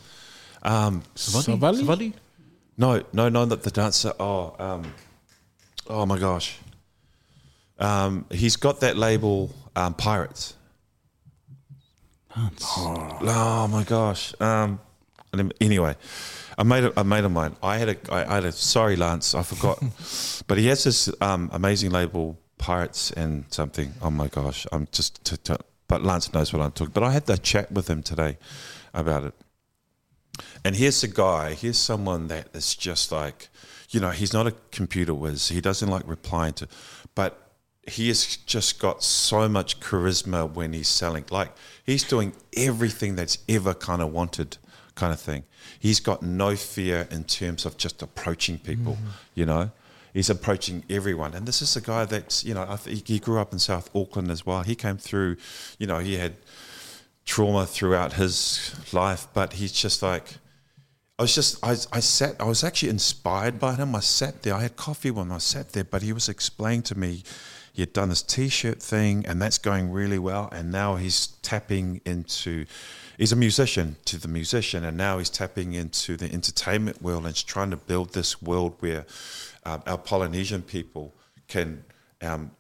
Um, 0.63 1.03
Savali? 1.15 1.83
Savali? 1.83 2.13
No, 2.77 3.03
no, 3.13 3.29
no. 3.29 3.45
That 3.45 3.63
the 3.63 3.71
dancer. 3.71 4.13
Oh, 4.19 4.55
um, 4.59 4.93
oh 5.87 6.05
my 6.05 6.17
gosh. 6.17 6.57
Um, 7.79 8.25
he's 8.31 8.55
got 8.55 8.79
that 8.79 8.97
label, 8.97 9.51
um, 9.75 9.93
Pirates. 9.93 10.55
Oh 12.35 13.67
my 13.71 13.83
gosh. 13.83 14.33
Um, 14.39 14.79
anyway, 15.59 15.95
I 16.57 16.63
made 16.63 16.83
a, 16.83 16.99
a 16.99 17.03
mate 17.03 17.23
of 17.23 17.31
mine. 17.31 17.55
I 17.63 17.77
had 17.77 17.89
a, 17.89 18.13
I, 18.13 18.31
I 18.31 18.35
had 18.35 18.45
a. 18.45 18.51
Sorry, 18.51 18.95
Lance, 18.95 19.33
I 19.33 19.43
forgot. 19.43 19.81
but 20.47 20.57
he 20.57 20.67
has 20.67 20.83
this 20.83 21.09
um, 21.21 21.49
amazing 21.51 21.91
label, 21.91 22.37
Pirates 22.57 23.11
and 23.11 23.45
something. 23.49 23.93
Oh 24.01 24.11
my 24.11 24.27
gosh, 24.27 24.67
I'm 24.71 24.87
just. 24.91 25.23
T- 25.23 25.37
t- 25.37 25.55
but 25.87 26.03
Lance 26.03 26.33
knows 26.33 26.53
what 26.53 26.61
I'm 26.61 26.71
talking. 26.71 26.91
But 26.93 27.03
I 27.03 27.11
had 27.11 27.25
that 27.27 27.41
chat 27.43 27.71
with 27.71 27.89
him 27.89 28.03
today 28.03 28.37
about 28.93 29.23
it. 29.23 29.33
And 30.67 30.75
here's 30.75 31.01
a 31.01 31.07
guy. 31.07 31.53
Here's 31.53 31.77
someone 31.77 32.27
that 32.27 32.49
is 32.53 32.75
just 32.75 33.09
like, 33.09 33.47
you 33.89 34.01
know, 34.01 34.09
he's 34.09 34.33
not 34.33 34.47
a 34.47 34.53
computer 34.71 35.13
whiz. 35.13 35.47
He 35.47 35.61
doesn't 35.61 35.87
like 35.87 36.03
replying 36.05 36.51
to, 36.55 36.67
but 37.15 37.53
he 37.87 38.09
has 38.09 38.35
just 38.35 38.77
got 38.77 39.01
so 39.01 39.47
much 39.47 39.79
charisma 39.79 40.51
when 40.51 40.73
he's 40.73 40.89
selling. 40.89 41.23
Like 41.29 41.55
he's 41.85 42.03
doing 42.03 42.33
everything 42.57 43.15
that's 43.15 43.37
ever 43.47 43.73
kind 43.73 44.01
of 44.01 44.11
wanted, 44.11 44.57
kind 44.95 45.13
of 45.13 45.21
thing. 45.21 45.45
He's 45.79 46.01
got 46.01 46.21
no 46.21 46.57
fear 46.57 47.07
in 47.11 47.23
terms 47.23 47.65
of 47.65 47.77
just 47.77 48.01
approaching 48.01 48.59
people. 48.59 48.95
Mm-hmm. 48.95 49.07
You 49.35 49.45
know, 49.45 49.71
he's 50.13 50.29
approaching 50.29 50.83
everyone. 50.89 51.33
And 51.33 51.47
this 51.47 51.61
is 51.61 51.77
a 51.77 51.81
guy 51.81 52.03
that's, 52.03 52.43
you 52.43 52.53
know, 52.53 52.65
I 52.67 52.75
think 52.75 53.07
he 53.07 53.19
grew 53.19 53.39
up 53.39 53.53
in 53.53 53.59
South 53.59 53.89
Auckland 53.95 54.29
as 54.29 54.45
well. 54.45 54.63
He 54.63 54.75
came 54.75 54.97
through, 54.97 55.37
you 55.79 55.87
know, 55.87 55.99
he 55.99 56.17
had 56.17 56.33
trauma 57.23 57.65
throughout 57.65 58.13
his 58.13 58.75
life, 58.91 59.29
but 59.33 59.53
he's 59.53 59.71
just 59.71 60.03
like, 60.03 60.39
I 61.19 61.23
was 61.23 61.33
just, 61.33 61.63
I, 61.65 61.71
I 61.91 61.99
sat, 61.99 62.35
I 62.39 62.43
was 62.43 62.63
actually 62.63 62.89
inspired 62.89 63.59
by 63.59 63.73
him. 63.73 63.95
I 63.95 64.01
sat 64.01 64.43
there, 64.43 64.53
I 64.53 64.61
had 64.61 64.75
coffee 64.75 65.09
when 65.09 65.31
I 65.31 65.39
sat 65.39 65.71
there, 65.71 65.83
but 65.83 66.03
he 66.03 66.13
was 66.13 66.29
explaining 66.29 66.83
to 66.83 66.97
me 66.97 67.23
he 67.73 67.81
had 67.81 67.93
done 67.93 68.09
this 68.09 68.21
t 68.21 68.49
shirt 68.49 68.81
thing 68.81 69.25
and 69.25 69.41
that's 69.41 69.57
going 69.57 69.91
really 69.91 70.19
well. 70.19 70.49
And 70.51 70.71
now 70.71 70.95
he's 70.95 71.27
tapping 71.41 72.01
into, 72.05 72.65
he's 73.17 73.31
a 73.31 73.35
musician 73.35 73.97
to 74.05 74.17
the 74.17 74.27
musician, 74.27 74.83
and 74.83 74.95
now 74.95 75.17
he's 75.17 75.29
tapping 75.29 75.73
into 75.73 76.17
the 76.17 76.31
entertainment 76.31 77.01
world 77.01 77.25
and 77.25 77.35
he's 77.35 77.43
trying 77.43 77.71
to 77.71 77.77
build 77.77 78.13
this 78.13 78.41
world 78.41 78.75
where 78.79 79.05
um, 79.63 79.81
our 79.87 79.97
Polynesian 79.97 80.61
people 80.61 81.13
can 81.47 81.83
um, 82.21 82.51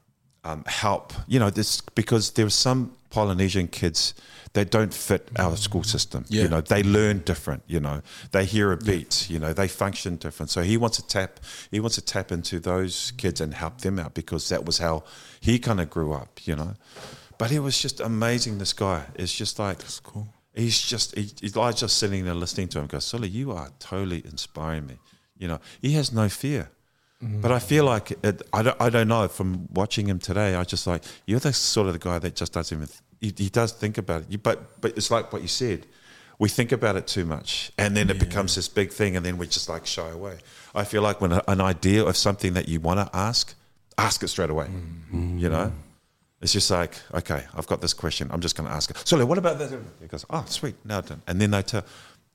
um, 0.43 0.63
help. 0.65 1.13
You 1.27 1.39
know, 1.39 1.49
this 1.51 1.81
because 1.81 2.31
there 2.31 2.45
are 2.45 2.51
some 2.51 2.93
Polynesian 3.09 3.67
kids 3.67 4.13
that 4.57 4.71
don't 4.71 4.91
fit 4.91 5.29
our 5.37 5.55
school 5.55 5.83
system. 5.83 6.25
You 6.29 6.47
know, 6.47 6.61
they 6.61 6.81
learn 6.81 7.19
different. 7.19 7.61
You 7.67 7.79
know, 7.79 8.01
they 8.31 8.43
hear 8.43 8.71
a 8.71 8.77
beat. 8.77 9.29
You 9.29 9.37
know, 9.37 9.53
they 9.53 9.67
function 9.67 10.15
different. 10.15 10.49
So 10.49 10.63
he 10.63 10.77
wants 10.77 10.97
to 10.97 11.05
tap. 11.05 11.39
He 11.69 11.79
wants 11.79 11.95
to 11.95 12.01
tap 12.01 12.31
into 12.31 12.59
those 12.59 13.11
kids 13.17 13.39
and 13.39 13.53
help 13.53 13.81
them 13.81 13.99
out 13.99 14.15
because 14.15 14.49
that 14.49 14.65
was 14.65 14.79
how 14.79 15.03
he 15.39 15.59
kind 15.59 15.79
of 15.79 15.91
grew 15.91 16.11
up. 16.11 16.39
You 16.47 16.55
know, 16.55 16.73
but 17.37 17.51
it 17.51 17.59
was 17.59 17.79
just 17.79 17.99
amazing. 17.99 18.57
This 18.57 18.73
guy 18.73 19.05
is 19.15 19.31
just 19.31 19.59
like. 19.59 19.77
cool. 20.03 20.27
He's 20.55 20.81
just, 20.81 21.15
he, 21.15 21.29
he's 21.39 21.55
like 21.55 21.75
just 21.75 21.99
sitting 21.99 22.25
there 22.25 22.33
listening 22.33 22.67
to 22.69 22.79
him. 22.79 22.87
Go, 22.87 22.97
Sully, 22.97 23.27
you 23.27 23.51
are 23.51 23.69
totally 23.77 24.23
inspiring 24.25 24.87
me. 24.87 24.97
You 25.37 25.47
know, 25.49 25.59
he 25.83 25.91
has 25.91 26.11
no 26.11 26.29
fear. 26.29 26.71
Mm. 27.23 27.41
But 27.41 27.51
I 27.51 27.59
feel 27.59 27.85
like 27.85 28.11
it, 28.23 28.41
I 28.53 28.63
don't. 28.63 28.81
I 28.81 28.89
don't 28.89 29.07
know. 29.07 29.27
From 29.27 29.67
watching 29.71 30.07
him 30.07 30.19
today, 30.19 30.55
I 30.55 30.63
just 30.63 30.87
like 30.87 31.03
you're 31.27 31.39
the 31.39 31.53
sort 31.53 31.87
of 31.87 31.93
the 31.93 31.99
guy 31.99 32.19
that 32.19 32.35
just 32.35 32.53
doesn't 32.53 32.75
even. 32.75 32.89
He, 33.19 33.33
he 33.35 33.49
does 33.49 33.71
think 33.71 33.97
about 33.97 34.21
it. 34.21 34.27
You, 34.31 34.37
but 34.37 34.81
but 34.81 34.97
it's 34.97 35.11
like 35.11 35.33
what 35.33 35.41
you 35.41 35.47
said. 35.47 35.85
We 36.39 36.49
think 36.49 36.71
about 36.71 36.95
it 36.95 37.07
too 37.07 37.25
much, 37.25 37.71
and 37.79 37.97
then 37.97 38.11
it 38.11 38.19
becomes 38.19 38.53
this 38.53 38.67
big 38.67 38.91
thing, 38.91 39.15
and 39.15 39.25
then 39.25 39.39
we 39.39 39.47
just 39.47 39.69
like 39.69 39.87
shy 39.87 40.07
away. 40.09 40.37
I 40.75 40.83
feel 40.83 41.01
like 41.01 41.19
when 41.19 41.31
a, 41.31 41.41
an 41.47 41.59
idea 41.61 42.05
of 42.05 42.15
something 42.15 42.53
that 42.53 42.69
you 42.69 42.79
want 42.79 42.99
to 42.99 43.15
ask, 43.15 43.55
ask 43.97 44.21
it 44.21 44.27
straight 44.27 44.51
away. 44.51 44.67
Mm-hmm. 44.67 45.39
You 45.39 45.49
know, 45.49 45.73
it's 46.39 46.53
just 46.53 46.69
like 46.69 46.95
okay, 47.11 47.43
I've 47.55 47.65
got 47.65 47.81
this 47.81 47.93
question. 47.93 48.29
I'm 48.31 48.41
just 48.41 48.55
going 48.55 48.69
to 48.69 48.75
ask 48.75 48.91
it. 48.91 48.97
So 49.07 49.25
what 49.25 49.39
about 49.39 49.57
that? 49.57 49.71
He 49.99 50.05
goes, 50.07 50.25
oh 50.29 50.45
sweet, 50.47 50.75
now 50.85 51.01
done. 51.01 51.23
And 51.25 51.41
then 51.41 51.49
they 51.49 51.63
tell, 51.63 51.83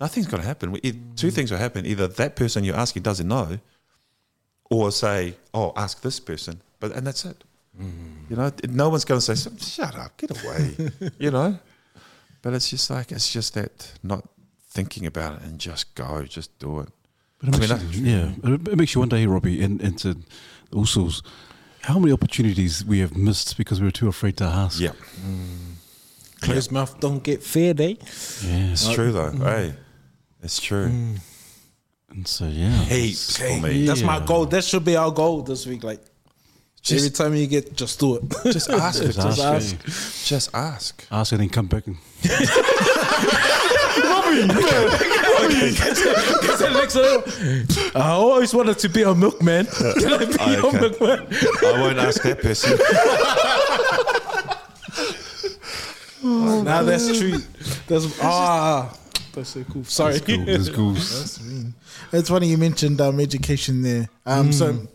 nothing's 0.01 0.27
going 0.27 0.43
to 0.43 0.49
happen. 0.49 0.75
E- 0.77 0.81
Two 0.81 0.99
mm-hmm. 0.99 1.29
things 1.29 1.53
will 1.53 1.59
happen. 1.59 1.87
Either 1.87 2.09
that 2.09 2.35
person 2.35 2.65
you're 2.65 2.75
asking 2.75 3.03
doesn't 3.03 3.29
know, 3.29 3.61
or 4.73 4.91
say, 4.91 5.37
"Oh, 5.53 5.73
ask 5.77 6.01
this 6.01 6.19
person," 6.19 6.63
but 6.81 6.93
and 6.93 7.07
that's 7.07 7.25
it. 7.25 7.45
You 7.79 8.37
know, 8.37 8.53
no 8.69 8.89
one's 8.89 9.05
going 9.05 9.21
to 9.21 9.37
say, 9.37 9.51
"Shut 9.59 9.97
up, 9.97 10.17
get 10.17 10.31
away," 10.31 10.75
you 11.19 11.31
know. 11.31 11.59
But 12.43 12.55
it's 12.55 12.69
just 12.71 12.91
like 12.91 13.13
it's 13.13 13.33
just 13.33 13.55
that 13.55 13.93
not 14.03 14.29
thinking 14.69 15.07
about 15.07 15.35
it 15.35 15.43
and 15.43 15.59
just 15.59 15.95
go, 15.95 16.23
just 16.25 16.59
do 16.59 16.81
it. 16.81 16.89
But 17.41 17.49
it 17.63 17.71
I 17.71 17.77
mean, 17.79 17.93
you, 17.93 18.13
yeah, 18.13 18.55
it, 18.55 18.69
it 18.69 18.77
makes 18.77 18.95
you 18.95 19.01
wonder, 19.01 19.17
hey, 19.17 19.27
Robbie, 19.27 19.63
and, 19.63 19.81
and 19.81 19.99
to 19.99 20.17
also 20.73 21.09
how 21.83 21.99
many 21.99 22.13
opportunities 22.13 22.85
we 22.85 23.01
have 23.01 23.17
missed 23.17 23.57
because 23.57 23.81
we 23.81 23.87
were 23.87 23.93
too 23.93 24.09
afraid 24.09 24.37
to 24.39 24.45
ask. 24.45 24.81
Yeah, 24.81 24.91
mm. 25.25 25.75
Closed 26.41 26.73
mouth 26.73 26.99
don't 27.01 27.23
get 27.23 27.43
fed, 27.43 27.81
eh? 27.81 27.95
Yeah. 28.45 28.73
it's 28.73 28.93
true 28.93 29.13
though. 29.13 29.31
Mm. 29.31 29.45
Hey, 29.45 29.75
it's 30.43 30.61
true. 30.61 30.89
Mm. 30.89 31.21
And 32.11 32.29
so, 32.29 32.47
yeah. 32.47 32.71
Heaps 32.85 33.39
for 33.39 33.61
me. 33.61 33.87
That's 33.87 34.03
my 34.03 34.21
goal. 34.21 34.45
That 34.47 34.65
should 34.65 34.85
be 34.85 34.97
our 34.97 35.11
goal 35.11 35.43
this 35.43 35.67
week. 35.67 35.83
Like, 35.83 36.01
Every 36.91 37.11
time 37.11 37.35
you 37.37 37.47
get, 37.47 37.77
just 37.77 38.01
do 38.01 38.17
it. 38.17 38.23
Just 38.53 38.69
ask. 38.69 39.01
Just 39.03 39.21
just 39.21 39.39
ask, 39.41 39.77
ask. 39.87 40.27
Just 40.27 40.55
ask. 40.55 41.07
Ask 41.13 41.33
and 41.33 41.41
then 41.41 41.49
come 41.49 41.67
back 41.67 41.87
and 41.87 41.97
I 47.95 48.11
always 48.11 48.55
wanted 48.55 48.79
to 48.79 48.89
be 48.89 49.03
a 49.03 49.15
milkman. 49.15 49.67
Can 49.99 50.13
I 50.13 50.25
be 50.25 50.37
Oh, 50.41 50.63
a 50.63 50.67
okay. 50.67 50.81
milkman? 50.81 51.27
I 51.31 51.81
won't 51.81 51.99
ask 51.99 52.23
that 52.23 52.41
person. 52.41 52.79
Nah, 56.25 56.83
that's 56.85 57.19
true. 57.19 57.39
That's 57.89 58.07
ah, 58.23 58.97
that's 59.35 59.49
so 59.51 59.65
cool. 59.65 59.83
Sorry. 59.83 60.19
That's 60.19 60.69
cool. 60.69 60.93
That's 60.95 61.39
cool. 61.39 61.73
It's 62.13 62.29
funny 62.29 62.47
you 62.47 62.59
mentioned 62.59 63.01
um, 63.01 63.19
education 63.19 63.83
there. 63.83 64.09
Um, 64.25 64.53
So 64.53 64.87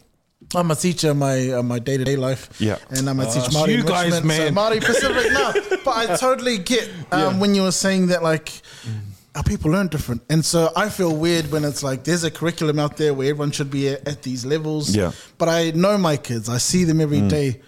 I'm 0.55 0.71
a 0.71 0.75
teacher 0.75 1.11
in 1.11 1.17
my 1.19 1.49
uh, 1.51 1.63
my 1.63 1.79
day 1.79 1.97
to 1.97 2.03
day 2.03 2.15
life. 2.15 2.49
Yeah. 2.59 2.77
and 2.89 3.09
I'm 3.09 3.19
a 3.19 3.25
teach 3.25 3.45
it's 3.45 3.55
Māori 3.55 3.75
you 3.77 3.83
guys, 3.83 4.15
enrichment, 4.17 4.37
so 4.37 4.51
man. 4.51 4.55
Māori 4.55 4.83
Pacific. 4.83 5.31
no, 5.33 5.77
but 5.85 5.95
I 5.97 6.15
totally 6.15 6.57
get 6.57 6.89
um, 7.11 7.39
when 7.39 7.53
you 7.55 7.63
were 7.63 7.71
saying 7.71 8.07
that 8.07 8.23
like. 8.23 8.51
Our 9.35 9.43
people 9.43 9.69
learn 9.69 9.85
different, 9.87 10.23
and 10.31 10.43
so 10.43 10.71
I 10.75 10.89
feel 10.89 11.15
weird 11.15 11.51
when 11.51 11.63
it's 11.63 11.83
like 11.83 12.03
there's 12.03 12.23
a 12.23 12.31
curriculum 12.31 12.79
out 12.79 12.97
there 12.97 13.13
where 13.13 13.29
everyone 13.29 13.51
should 13.51 13.69
be 13.69 13.89
at, 13.89 14.07
at 14.07 14.23
these 14.23 14.47
levels. 14.47 14.95
Yeah. 14.95 15.11
But 15.37 15.47
I 15.47 15.69
know 15.75 15.95
my 15.99 16.17
kids; 16.17 16.49
I 16.49 16.57
see 16.57 16.85
them 16.85 16.99
every 16.99 17.21
day. 17.21 17.61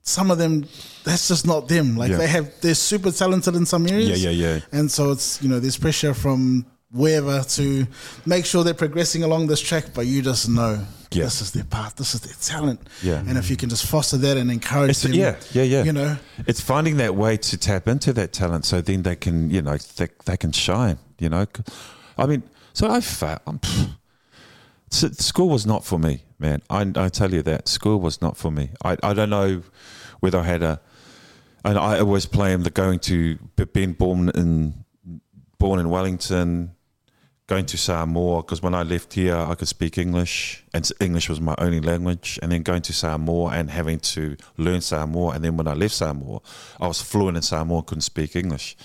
Some 0.00 0.30
of 0.30 0.38
them, 0.38 0.66
that's 1.04 1.28
just 1.28 1.46
not 1.46 1.68
them. 1.68 1.98
Like 1.98 2.12
Yeah. 2.12 2.16
they 2.16 2.28
have, 2.28 2.50
they're 2.62 2.74
super 2.74 3.10
talented 3.10 3.54
in 3.56 3.66
some 3.66 3.86
areas. 3.86 4.24
Yeah, 4.24 4.30
yeah, 4.30 4.54
yeah. 4.54 4.60
And 4.72 4.90
so 4.90 5.12
it's 5.12 5.42
you 5.42 5.50
know 5.50 5.60
there's 5.60 5.76
pressure 5.76 6.14
from 6.14 6.64
wherever 6.92 7.42
to 7.42 7.86
make 8.26 8.44
sure 8.44 8.62
they're 8.64 8.74
progressing 8.74 9.24
along 9.24 9.46
this 9.46 9.60
track, 9.60 9.86
but 9.94 10.06
you 10.06 10.20
just 10.22 10.48
know 10.48 10.84
Yeah. 11.10 11.24
this 11.24 11.40
is 11.40 11.50
their 11.52 11.64
path, 11.64 11.96
this 11.96 12.14
is 12.14 12.20
their 12.20 12.34
talent. 12.34 12.80
Yeah. 13.02 13.18
And 13.26 13.38
if 13.38 13.48
you 13.50 13.56
can 13.56 13.68
just 13.70 13.86
foster 13.86 14.18
that 14.18 14.36
and 14.36 14.50
encourage 14.50 14.90
It's, 14.90 15.02
them, 15.02 15.14
yeah, 15.14 15.36
yeah, 15.52 15.62
yeah. 15.62 15.84
you 15.84 15.92
know, 15.92 16.16
it's 16.46 16.60
finding 16.60 16.98
that 16.98 17.14
way 17.14 17.36
to 17.38 17.56
tap 17.56 17.88
into 17.88 18.12
that 18.12 18.32
talent, 18.32 18.66
so 18.66 18.80
then 18.82 19.02
they 19.02 19.16
can, 19.16 19.48
you 19.50 19.62
know, 19.62 19.78
they, 19.96 20.08
they 20.26 20.36
can 20.36 20.52
shine. 20.52 20.98
You 21.18 21.30
know, 21.30 21.46
I 22.18 22.26
mean, 22.26 22.42
so 22.74 22.90
I 22.90 23.00
felt 23.00 23.40
um, 23.46 23.60
school 24.90 25.48
was 25.48 25.64
not 25.66 25.84
for 25.84 25.98
me, 25.98 26.24
man. 26.38 26.62
I, 26.68 26.90
I 26.96 27.08
tell 27.08 27.32
you 27.32 27.42
that 27.42 27.68
school 27.68 28.00
was 28.00 28.20
not 28.20 28.36
for 28.36 28.50
me. 28.50 28.70
I, 28.84 28.96
I 29.02 29.14
don't 29.14 29.30
know 29.30 29.62
whether 30.20 30.38
I 30.38 30.44
had 30.44 30.62
a, 30.62 30.80
and 31.64 31.78
I 31.78 32.00
always 32.00 32.26
blame 32.26 32.62
the 32.64 32.70
going 32.70 32.98
to 33.00 33.38
being 33.72 33.92
born 33.92 34.30
in 34.34 34.84
born 35.58 35.78
in 35.78 35.88
Wellington, 35.90 36.72
going 37.46 37.66
to 37.66 37.76
Samoa 37.76 38.42
because 38.42 38.62
when 38.62 38.74
I 38.74 38.82
left 38.82 39.12
here 39.14 39.36
I 39.36 39.54
could 39.54 39.68
speak 39.68 39.98
English 39.98 40.64
and 40.72 40.88
English 41.00 41.28
was 41.28 41.40
my 41.40 41.54
only 41.58 41.80
language, 41.80 42.38
and 42.42 42.52
then 42.52 42.62
going 42.62 42.82
to 42.82 42.92
Samoa 42.92 43.50
and 43.52 43.70
having 43.70 44.00
to 44.00 44.36
learn 44.56 44.80
Samoa, 44.80 45.34
and 45.34 45.44
then 45.44 45.56
when 45.56 45.66
I 45.66 45.74
left 45.74 45.94
Samoa, 45.94 46.40
I 46.80 46.86
was 46.86 47.02
fluent 47.02 47.36
in 47.36 47.42
Samoa, 47.42 47.82
couldn't 47.82 48.02
speak 48.02 48.36
English, 48.36 48.76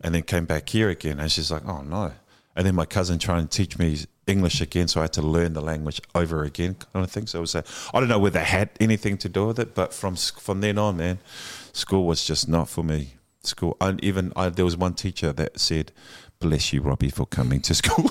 and 0.00 0.14
then 0.14 0.22
came 0.22 0.46
back 0.46 0.68
here 0.68 0.88
again, 0.88 1.18
and 1.18 1.30
she's 1.30 1.50
like, 1.50 1.66
oh 1.66 1.82
no, 1.82 2.12
and 2.56 2.66
then 2.66 2.74
my 2.74 2.86
cousin 2.86 3.18
trying 3.18 3.46
to 3.46 3.56
teach 3.56 3.78
me 3.78 3.98
English 4.26 4.60
again, 4.60 4.88
so 4.88 5.00
I 5.00 5.04
had 5.04 5.12
to 5.14 5.22
learn 5.22 5.54
the 5.54 5.60
language 5.60 6.00
over 6.14 6.44
again, 6.44 6.74
kind 6.74 7.04
of 7.04 7.10
thing. 7.10 7.26
So 7.26 7.38
it 7.38 7.40
was 7.40 7.54
a, 7.54 7.64
I 7.94 8.00
don't 8.00 8.08
know 8.08 8.18
whether 8.18 8.40
it 8.40 8.46
had 8.46 8.70
anything 8.80 9.16
to 9.18 9.28
do 9.28 9.46
with 9.46 9.58
it, 9.58 9.74
but 9.74 9.94
from 9.94 10.16
from 10.16 10.60
then 10.60 10.78
on, 10.78 10.96
man, 10.98 11.18
school 11.72 12.06
was 12.06 12.24
just 12.24 12.48
not 12.48 12.68
for 12.68 12.84
me. 12.84 13.14
School, 13.42 13.76
and 13.80 14.02
even 14.04 14.32
I, 14.36 14.48
there 14.48 14.64
was 14.64 14.76
one 14.76 14.94
teacher 14.94 15.32
that 15.32 15.58
said, 15.58 15.92
"Bless 16.40 16.72
you, 16.72 16.80
Robbie, 16.82 17.10
for 17.10 17.26
coming 17.26 17.60
to 17.62 17.74
school." 17.74 18.10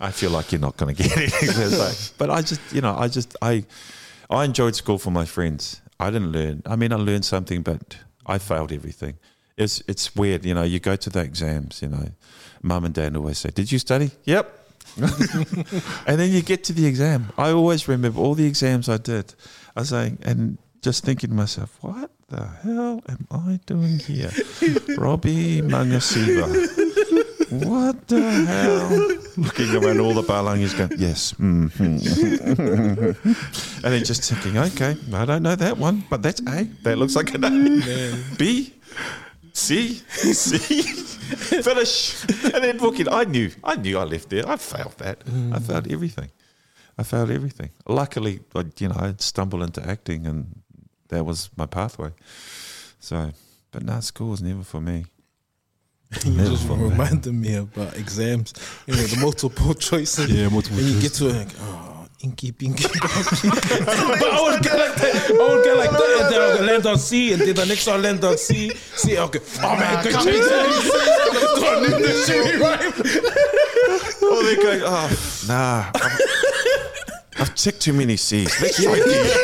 I 0.00 0.10
feel 0.10 0.30
like 0.30 0.52
you're 0.52 0.60
not 0.60 0.76
going 0.76 0.94
to 0.94 1.02
get 1.02 1.16
anything. 1.16 1.78
Like- 1.78 1.96
but 2.18 2.28
I 2.30 2.42
just, 2.42 2.60
you 2.72 2.80
know, 2.82 2.94
I 2.96 3.08
just, 3.08 3.34
I, 3.40 3.64
I 4.28 4.44
enjoyed 4.44 4.76
school 4.76 4.98
for 4.98 5.10
my 5.10 5.24
friends. 5.24 5.80
I 5.98 6.10
didn't 6.10 6.32
learn. 6.32 6.62
I 6.66 6.76
mean, 6.76 6.92
I 6.92 6.96
learned 6.96 7.24
something, 7.24 7.62
but 7.62 7.96
I 8.26 8.38
failed 8.38 8.72
everything. 8.72 9.14
It's, 9.56 9.82
it's 9.88 10.14
weird, 10.14 10.44
you 10.44 10.52
know. 10.52 10.62
You 10.64 10.80
go 10.80 10.96
to 10.96 11.08
the 11.10 11.20
exams, 11.20 11.80
you 11.80 11.88
know. 11.88 12.08
Mum 12.62 12.84
and 12.84 12.92
dad 12.94 13.16
always 13.16 13.38
say, 13.38 13.50
"Did 13.50 13.70
you 13.70 13.78
study?" 13.78 14.10
Yep. 14.24 14.60
and 14.96 16.18
then 16.20 16.30
you 16.30 16.42
get 16.42 16.64
to 16.64 16.72
the 16.72 16.86
exam. 16.86 17.32
I 17.38 17.50
always 17.50 17.86
remember 17.88 18.20
all 18.20 18.34
the 18.34 18.46
exams 18.46 18.88
I 18.88 18.96
did. 18.98 19.34
I 19.76 19.80
was 19.80 19.88
saying, 19.90 20.18
and 20.22 20.58
just 20.82 21.04
thinking 21.04 21.30
to 21.30 21.36
myself, 21.36 21.76
what 21.80 22.10
the 22.34 22.46
hell 22.62 23.02
am 23.08 23.26
I 23.30 23.60
doing 23.66 23.98
here? 23.98 24.30
Robbie 24.98 25.62
Magasiva. 25.62 26.46
What 27.64 28.08
the 28.08 28.20
hell? 28.20 28.88
Looking 29.36 29.70
around 29.76 30.00
all 30.00 30.14
the 30.14 30.22
palangis 30.22 30.76
going, 30.76 30.98
yes. 30.98 31.34
mhm, 31.34 31.70
mhm." 31.70 33.14
and 33.84 33.92
then 33.92 34.04
just 34.04 34.22
thinking, 34.24 34.58
okay, 34.58 34.96
I 35.12 35.24
don't 35.24 35.42
know 35.42 35.54
that 35.54 35.78
one, 35.78 36.04
but 36.10 36.22
that's 36.22 36.40
A. 36.48 36.64
That 36.82 36.98
looks 36.98 37.14
like 37.14 37.34
an 37.34 37.44
A. 37.44 38.34
B. 38.38 38.74
C. 39.52 39.94
C. 39.94 40.82
Finish. 41.62 42.24
And 42.52 42.64
then 42.64 42.76
booking. 42.78 43.08
I 43.08 43.24
knew. 43.24 43.50
I 43.62 43.76
knew 43.76 43.98
I 43.98 44.04
left 44.04 44.30
there. 44.30 44.48
I 44.48 44.56
failed 44.56 44.98
that. 44.98 45.18
I 45.52 45.58
failed 45.60 45.86
everything. 45.92 46.30
I 46.98 47.02
failed 47.04 47.30
everything. 47.30 47.70
Luckily, 47.86 48.40
I, 48.54 48.64
you 48.78 48.88
know, 48.88 48.96
I 48.98 49.14
stumbled 49.18 49.62
into 49.62 49.80
acting 49.86 50.26
and 50.26 50.62
that 51.14 51.24
was 51.24 51.50
my 51.56 51.66
pathway. 51.66 52.10
So, 52.98 53.30
but 53.70 53.82
no, 53.82 54.00
school 54.00 54.30
was 54.30 54.42
never 54.42 54.62
for 54.62 54.80
me. 54.80 55.06
You 56.24 56.36
just 56.36 56.68
reminded 56.68 57.32
me 57.32 57.56
about 57.56 57.96
exams. 57.96 58.54
You 58.86 58.94
know, 58.94 59.02
the 59.02 59.20
multiple 59.20 59.74
choices. 59.88 60.30
Yeah, 60.30 60.48
multiple 60.48 60.78
And 60.78 60.88
you 60.88 61.00
get 61.00 61.12
to 61.14 61.28
it, 61.28 61.32
like, 61.34 61.48
oh, 61.60 62.06
inky, 62.22 62.52
pinky, 62.52 62.84
pinky. 62.84 63.00
but 63.50 64.30
I 64.32 64.40
would 64.42 64.62
get 64.62 64.78
like 64.78 64.94
that. 64.94 65.30
I 65.30 65.54
would 65.54 65.64
get 65.64 65.76
like 65.76 65.90
that, 65.90 66.20
and 66.20 66.32
then 66.32 66.40
I 66.40 66.54
would 66.54 66.66
land 66.66 66.86
on 66.86 66.98
C, 66.98 67.32
and 67.32 67.42
then 67.42 67.54
the 67.54 67.66
next 67.66 67.86
one 67.86 68.02
land 68.02 68.24
on 68.24 68.38
C. 68.38 68.70
C, 68.74 69.18
okay. 69.18 69.40
Oh 69.62 69.76
man, 69.76 70.02
good 70.04 70.12
choice. 70.12 70.46
Go 70.46 71.76
on, 71.76 72.00
this 72.00 72.26
shit, 72.26 72.60
right? 72.60 72.92
Oh, 74.22 74.42
they're 74.42 74.62
going, 74.62 74.82
oh, 74.84 75.44
nah. 75.48 75.90
I've, 75.94 76.20
I've 77.40 77.54
ticked 77.54 77.80
too 77.80 77.92
many 77.92 78.16
C's. 78.16 78.60
Let's 78.62 78.82
try 78.82 78.94
D. 78.94 79.43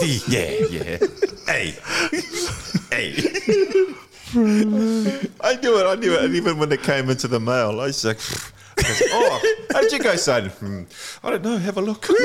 D, 0.00 0.20
yeah, 0.28 0.50
yeah. 0.70 0.98
Hey, 1.46 1.74
hey. 2.90 3.12
I 5.42 5.56
knew 5.56 5.78
it, 5.78 5.86
I 5.86 5.94
knew 5.96 6.14
it. 6.14 6.24
And 6.24 6.34
even 6.34 6.58
when 6.58 6.70
it 6.72 6.82
came 6.82 7.10
into 7.10 7.28
the 7.28 7.40
mail, 7.40 7.80
I 7.80 7.86
was 7.86 8.04
like, 8.04 8.18
I 8.78 9.08
oh, 9.12 9.64
how 9.72 9.80
did 9.80 9.92
you 9.92 9.98
guys 9.98 10.24
say? 10.24 10.48
Hmm, 10.48 10.82
I 11.22 11.30
don't 11.30 11.42
know, 11.42 11.58
have 11.58 11.76
a 11.76 11.80
look. 11.82 12.06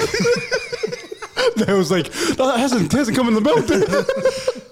They 1.58 1.74
was 1.74 1.92
like, 1.92 2.08
no, 2.38 2.48
that 2.48 2.60
hasn't, 2.60 2.92
hasn't 2.92 3.16
come 3.16 3.28
in 3.28 3.34
the 3.34 3.42
mail. 3.42 3.56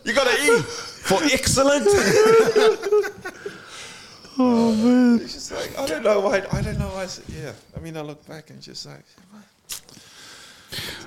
You 0.06 0.14
got 0.14 0.28
an 0.28 0.34
E 0.34 0.62
for 0.62 1.18
excellent. 1.24 1.88
oh 4.38 4.76
man. 4.76 5.22
It's 5.22 5.34
just 5.34 5.52
like, 5.54 5.80
I 5.80 5.86
don't 5.86 6.04
know 6.04 6.20
why, 6.20 6.46
I 6.52 6.62
don't 6.62 6.78
know 6.78 6.90
why. 6.90 7.04
I 7.04 7.06
said, 7.06 7.24
yeah. 7.30 7.54
I 7.76 7.80
mean, 7.80 7.96
I 7.96 8.02
look 8.02 8.26
back 8.28 8.50
and 8.50 8.62
just 8.62 8.86
like, 8.86 9.06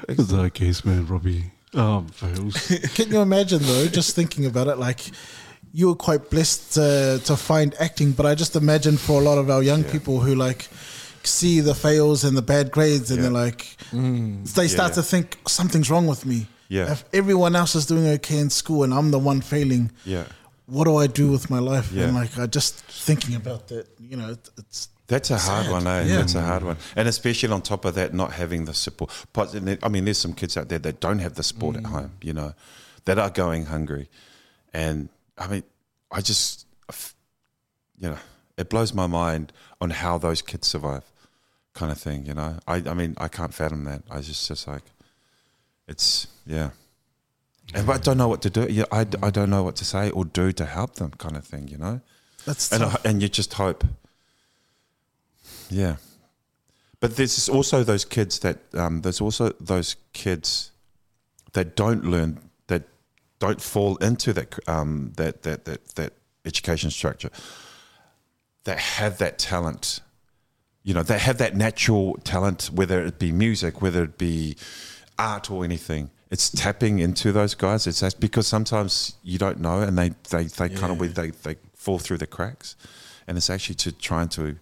It's 0.09 0.29
that 0.29 0.55
case, 0.55 0.83
man, 0.83 1.07
Robbie. 1.07 1.53
Oh, 1.75 2.07
fails. 2.13 2.55
Can 2.95 3.11
you 3.11 3.21
imagine 3.21 3.63
though, 3.63 3.87
just 3.87 4.15
thinking 4.15 4.47
about 4.47 4.69
it, 4.69 4.79
like 4.79 5.01
you 5.73 5.89
were 5.89 5.95
quite 5.95 6.31
blessed 6.31 6.75
to, 6.75 7.21
to 7.25 7.37
find 7.37 7.75
acting, 7.81 8.13
but 8.13 8.25
I 8.25 8.35
just 8.35 8.57
imagine 8.57 8.97
for 8.97 9.21
a 9.21 9.25
lot 9.25 9.39
of 9.39 9.51
our 9.51 9.63
young 9.63 9.85
people 9.85 10.21
who 10.21 10.35
like 10.35 10.69
see 11.23 11.61
the 11.61 11.75
fails 11.75 12.25
and 12.25 12.37
the 12.37 12.43
bad 12.43 12.71
grades 12.71 13.11
and 13.11 13.19
Yeah. 13.19 13.23
they're 13.25 13.45
like, 13.45 13.77
mm. 13.91 14.51
they 14.55 14.69
start 14.69 14.93
yeah. 14.93 14.95
to 14.97 15.03
think 15.03 15.39
something's 15.47 15.91
wrong 15.91 16.07
with 16.07 16.25
me. 16.25 16.47
Yeah. 16.69 16.93
If 16.93 17.05
everyone 17.13 17.55
else 17.55 17.75
is 17.75 17.87
doing 17.87 18.07
okay 18.07 18.39
in 18.39 18.51
school 18.51 18.85
and 18.85 18.95
I'm 18.95 19.11
the 19.11 19.19
one 19.19 19.41
failing, 19.41 19.91
yeah. 20.05 20.25
what 20.67 20.85
do 20.85 20.97
I 20.97 21.07
do 21.07 21.31
with 21.31 21.51
my 21.51 21.59
life? 21.59 21.93
Yeah. 21.93 22.05
And 22.05 22.15
like, 22.15 22.39
I 22.39 22.47
just 22.47 22.77
thinking 22.85 23.35
about 23.35 23.69
that, 23.69 23.87
you 24.01 24.17
know, 24.17 24.31
it, 24.31 24.49
it's 24.57 24.89
That's 25.09 25.31
a 25.31 25.39
hard 25.39 25.67
Sad. 25.67 25.73
one, 25.73 25.87
eh? 25.87 26.05
Yeah. 26.05 26.17
That's 26.17 26.35
a 26.35 26.43
hard 26.43 26.65
one, 26.65 26.77
and 26.97 27.07
especially 27.07 27.53
on 27.53 27.63
top 27.63 27.85
of 27.85 27.95
that, 27.95 28.13
not 28.13 28.33
having 28.33 28.65
the 28.65 28.75
support. 28.75 29.11
I 29.37 29.89
mean, 29.89 30.05
there's 30.05 30.19
some 30.19 30.33
kids 30.33 30.57
out 30.57 30.69
there 30.69 30.81
that 30.81 31.01
don't 31.01 31.21
have 31.21 31.35
the 31.35 31.43
support 31.45 31.77
at 31.77 31.87
home, 31.87 32.13
you 32.21 32.33
know, 32.33 32.55
that 33.05 33.19
are 33.19 33.31
going 33.31 33.67
hungry, 33.67 34.09
and 34.73 35.09
I 35.39 35.47
mean, 35.47 35.63
I 36.11 36.21
just, 36.21 36.67
you 37.99 38.11
know, 38.11 38.19
it 38.57 38.69
blows 38.69 38.93
my 38.95 39.07
mind 39.07 39.53
on 39.81 39.91
how 39.91 40.19
those 40.19 40.43
kids 40.43 40.67
survive, 40.67 41.05
kind 41.73 41.93
of 41.93 41.99
thing, 41.99 42.27
you 42.27 42.35
know. 42.35 42.59
I, 42.67 42.77
I 42.77 42.95
mean, 42.95 43.15
I 43.19 43.29
can't 43.29 43.55
fathom 43.55 43.85
that. 43.85 44.03
I 44.11 44.21
just, 44.23 44.49
just 44.49 44.67
like, 44.67 44.83
it's 45.87 46.27
yeah. 46.47 46.71
And 47.75 47.89
I 47.91 47.99
don't 47.99 48.19
know 48.19 48.29
what 48.29 48.43
to 48.43 48.51
do. 48.51 48.67
Yeah, 48.69 48.85
I, 48.91 49.07
I 49.23 49.31
don't 49.31 49.51
know 49.51 49.63
what 49.63 49.77
to 49.77 49.85
say 49.85 50.11
or 50.11 50.25
do 50.25 50.51
to 50.53 50.65
help 50.65 50.95
them, 50.97 51.13
kind 51.13 51.37
of 51.37 51.45
thing, 51.45 51.69
you 51.69 51.79
know 51.79 52.01
that's 52.45 52.73
and. 52.73 52.83
I, 52.83 52.97
and 53.05 53.23
you 53.23 53.29
just 53.29 53.55
hope. 53.55 53.85
Yeah, 55.71 55.97
but 57.01 57.17
there's 57.17 57.49
also 57.49 57.85
those 57.85 58.05
kids 58.05 58.39
that 58.41 58.59
um, 58.75 59.03
there's 59.03 59.21
also 59.21 59.51
those 59.61 59.97
kids 60.13 60.73
that 61.53 61.77
don't 61.77 62.05
learn 62.05 62.51
that 62.69 62.85
don't 63.39 63.61
fall 63.61 63.97
into 63.97 64.33
that 64.33 64.59
um, 64.69 65.13
that, 65.17 65.43
that 65.43 65.65
that 65.67 65.89
that 65.97 66.13
education 66.45 66.91
structure 66.91 67.31
that 68.65 68.79
have 68.79 69.19
that 69.19 69.39
talent. 69.39 70.01
You 70.85 70.95
know, 70.95 71.03
they 71.03 71.19
have 71.19 71.39
that 71.39 71.57
natural 71.57 72.15
talent, 72.25 72.71
whether 72.73 73.05
it 73.05 73.19
be 73.19 73.33
music, 73.33 73.83
whether 73.83 74.05
it 74.05 74.19
be 74.19 74.57
art 75.19 75.51
or 75.51 75.65
anything. 75.65 76.11
It's 76.31 76.51
tapping 76.51 76.99
into 76.99 77.33
those 77.33 77.55
guys. 77.55 77.87
It's 77.87 78.15
because 78.15 78.47
sometimes 78.47 79.17
you 79.23 79.39
don't 79.39 79.61
know, 79.61 79.81
and 79.81 79.97
they 79.99 80.11
they, 80.31 80.45
they 80.45 80.69
kind 80.69 80.93
of 80.93 81.15
they 81.15 81.31
they 81.31 81.57
fall 81.75 81.99
through 81.99 82.19
the 82.19 82.27
cracks, 82.27 82.77
and 83.27 83.37
it's 83.37 83.51
actually 83.51 83.77
to 83.77 83.93
trying 83.93 84.29
to 84.31 84.57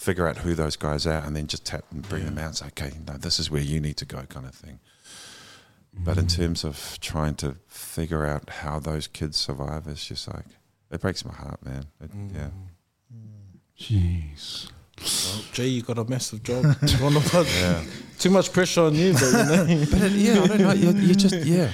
figure 0.00 0.26
out 0.26 0.38
who 0.38 0.54
those 0.54 0.76
guys 0.76 1.06
are, 1.06 1.22
and 1.26 1.36
then 1.36 1.46
just 1.46 1.66
tap 1.66 1.84
and 1.90 2.08
bring 2.08 2.24
them 2.24 2.38
out. 2.38 2.46
and 2.46 2.56
say, 2.56 2.66
okay, 2.68 2.92
no, 3.06 3.18
this 3.18 3.38
is 3.38 3.50
where 3.50 3.60
you 3.60 3.80
need 3.80 3.98
to 3.98 4.06
go, 4.06 4.22
kind 4.30 4.46
of 4.46 4.54
thing. 4.54 4.80
But 5.92 6.16
in 6.16 6.24
mm. 6.24 6.36
terms 6.36 6.64
of 6.64 6.96
trying 7.02 7.34
to 7.36 7.56
figure 7.66 8.24
out 8.24 8.48
how 8.48 8.80
those 8.80 9.06
kids 9.06 9.36
survive, 9.36 9.86
it's 9.86 10.06
just 10.06 10.26
like 10.26 10.46
it 10.90 11.02
breaks 11.02 11.22
my 11.24 11.34
heart, 11.34 11.62
man. 11.62 11.84
It, 12.00 12.16
mm. 12.16 12.34
Yeah. 12.34 12.48
Jeez. 13.78 14.70
Well, 14.98 15.44
Jay, 15.52 15.66
you 15.66 15.82
got 15.82 15.98
a 15.98 16.04
massive 16.04 16.42
job. 16.42 16.64
One 17.00 17.16
of 17.16 17.34
us. 17.34 17.86
Too 18.18 18.30
much 18.30 18.52
pressure 18.52 18.82
on 18.82 18.94
you, 18.94 19.12
but 19.12 19.22
you 19.22 19.32
know. 19.32 19.84
But 19.90 20.00
it, 20.02 20.12
yeah, 20.12 20.42
I 20.42 20.46
don't 20.46 20.60
know. 20.60 20.72
You, 20.72 20.92
you 20.92 21.14
just 21.14 21.44
yeah. 21.44 21.72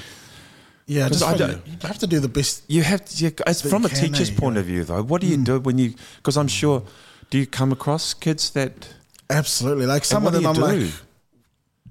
Yeah, 0.87 1.09
just 1.09 1.23
I 1.23 1.37
don't- 1.37 1.67
you 1.67 1.77
have 1.83 1.99
to 1.99 2.07
do 2.07 2.19
the 2.19 2.29
best. 2.29 2.65
You 2.69 2.83
have 2.83 3.05
to. 3.05 3.25
You, 3.25 3.33
it's 3.47 3.63
But 3.63 3.71
from 3.71 3.85
a 3.85 3.89
teacher's 3.89 4.31
they, 4.31 4.37
point 4.37 4.55
yeah. 4.55 4.61
of 4.61 4.67
view, 4.67 4.85
though. 4.85 5.03
What 5.03 5.21
do 5.21 5.29
you 5.29 5.37
mm. 5.37 5.45
do 5.45 5.61
when 5.61 5.79
you? 5.79 5.95
Because 6.17 6.37
I'm 6.37 6.49
sure. 6.49 6.83
Do 7.31 7.39
you 7.39 7.47
come 7.47 7.73
across 7.73 8.15
kids 8.15 8.51
that? 8.51 8.89
Absolutely, 9.29 9.87
like 9.87 10.05
some 10.05 10.27
of 10.27 10.33
them, 10.33 10.47
I'm 10.47 10.55
you 10.55 10.61
like, 10.61 10.93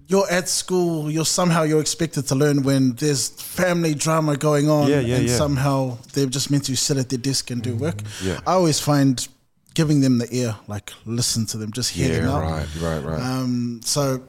you're 0.08 0.30
at 0.32 0.48
school, 0.48 1.12
you're 1.12 1.26
somehow 1.26 1.64
you're 1.64 1.82
expected 1.82 2.28
to 2.28 2.36
learn 2.36 2.64
when 2.64 2.94
there's 2.94 3.30
family 3.30 3.94
drama 3.94 4.38
going 4.38 4.70
on, 4.70 4.88
Yeah, 4.90 5.00
yeah, 5.02 5.18
and 5.18 5.28
yeah. 5.28 5.36
somehow 5.36 5.98
they're 6.14 6.28
just 6.28 6.50
meant 6.52 6.66
to 6.66 6.76
sit 6.78 6.96
at 6.98 7.10
their 7.10 7.20
desk 7.20 7.52
and 7.52 7.62
do 7.62 7.76
work. 7.76 8.02
Yeah. 8.24 8.40
I 8.48 8.54
always 8.54 8.80
find 8.80 9.28
giving 9.74 10.00
them 10.00 10.20
the 10.20 10.28
ear, 10.34 10.56
like 10.68 10.94
listen 11.06 11.46
to 11.48 11.58
them, 11.58 11.72
just 11.74 11.92
hear 11.92 12.22
them 12.22 12.30
out. 12.30 12.44
right, 12.44 12.68
right, 12.82 13.04
right. 13.04 13.20
Um, 13.22 13.82
so 13.84 14.24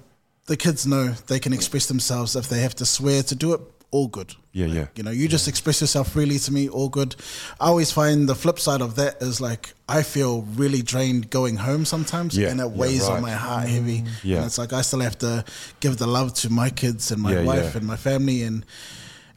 the 0.47 0.57
kids 0.57 0.87
know 0.87 1.09
they 1.29 1.39
can 1.39 1.53
express 1.53 1.87
themselves 1.87 2.35
if 2.35 2.49
they 2.49 2.61
have 2.61 2.75
to 2.77 2.87
swear 2.87 3.23
to 3.25 3.35
do 3.37 3.55
it. 3.55 3.61
All 3.93 4.09
good. 4.09 4.35
Yeah, 4.53 4.67
yeah. 4.67 4.87
You 4.97 5.03
know, 5.05 5.11
you 5.11 5.29
just 5.29 5.49
express 5.49 5.81
yourself 5.81 6.13
freely 6.13 6.39
to 6.41 6.53
me. 6.53 6.69
All 6.69 6.89
good. 6.89 7.15
I 7.61 7.67
always 7.67 7.93
find 7.93 8.29
the 8.29 8.35
flip 8.35 8.59
side 8.59 8.81
of 8.83 8.97
that 8.97 9.23
is 9.23 9.41
like 9.41 9.75
I 9.89 10.03
feel 10.03 10.43
really 10.57 10.83
drained 10.83 11.31
going 11.31 11.57
home 11.57 11.85
sometimes, 11.85 12.37
Yeah, 12.37 12.49
and 12.51 12.61
it 12.61 12.65
yeah, 12.65 12.69
weighs 12.81 13.09
on 13.09 13.23
my 13.23 13.31
heart 13.33 13.69
heavy. 13.69 14.05
Yeah. 14.25 14.39
and 14.39 14.47
it's 14.47 14.59
like 14.59 14.73
I 14.73 14.83
still 14.83 15.01
have 15.01 15.17
to 15.19 15.45
give 15.81 15.97
the 15.99 16.07
love 16.07 16.35
to 16.35 16.51
my 16.51 16.69
kids 16.71 17.11
and 17.13 17.23
my 17.23 17.33
Yeah, 17.33 17.45
wife 17.45 17.71
yeah. 17.73 17.79
and 17.79 17.87
my 17.87 17.97
family 17.97 18.43
and 18.43 18.65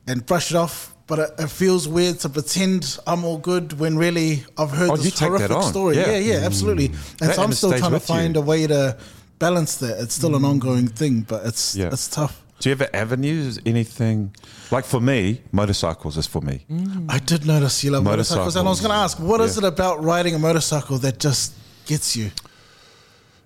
and 0.08 0.26
brush 0.26 0.52
it 0.52 0.58
off. 0.58 0.94
But 1.06 1.20
it, 1.20 1.30
it 1.40 1.50
feels 1.50 1.88
weird 1.88 2.20
to 2.20 2.30
pretend 2.30 2.98
I'm 3.08 3.24
all 3.26 3.38
good 3.38 3.74
when 3.80 3.98
really 3.98 4.44
I've 4.58 4.72
heard 4.72 4.90
Oh, 4.92 4.96
this 4.96 5.06
you 5.06 5.12
take 5.12 5.32
that 5.40 5.50
horrific 5.52 5.70
story. 5.70 5.96
Yeah. 5.96 6.06
Mm. 6.06 6.08
Yeah, 6.28 6.34
yeah, 6.40 6.46
absolutely. 6.46 6.86
And 6.88 6.96
That- 7.30 7.36
so 7.36 7.44
I'm 7.44 7.54
still 7.54 7.72
trying 7.72 7.84
to 7.84 7.90
with 7.92 8.10
you. 8.10 8.16
find 8.16 8.38
a 8.38 8.42
way 8.42 8.68
to 8.68 8.98
balance 9.40 9.76
that. 9.78 10.00
It's 10.02 10.16
still 10.16 10.36
an 10.36 10.44
ongoing 10.46 10.88
thing, 10.88 11.22
but 11.28 11.46
it's 11.46 11.76
Yeah. 11.76 11.90
it's 11.94 12.08
tough. 12.08 12.42
Do 12.60 12.70
you 12.70 12.74
ever 12.74 12.84
ever 12.94 12.96
avenues? 12.96 13.60
Anything 13.66 14.36
like 14.72 14.86
for 14.86 15.00
me? 15.00 15.42
Motorcycles 15.52 16.18
is 16.18 16.28
for 16.28 16.42
me. 16.42 16.66
I 17.08 17.20
did 17.20 17.46
notice 17.46 17.84
you 17.84 17.92
love 17.92 18.04
motorcycles, 18.04 18.56
and 18.56 18.68
I 18.68 18.70
was 18.70 18.82
going 18.82 18.92
to 18.92 18.96
ask, 18.98 19.18
what 19.20 19.40
is 19.42 19.56
Yeah. 19.56 19.66
it 19.66 19.68
about 19.74 20.04
riding 20.04 20.36
a 20.36 20.40
motorcycle 20.40 20.98
that 21.00 21.20
just 21.20 21.54
gets 21.86 22.16
you? 22.16 22.32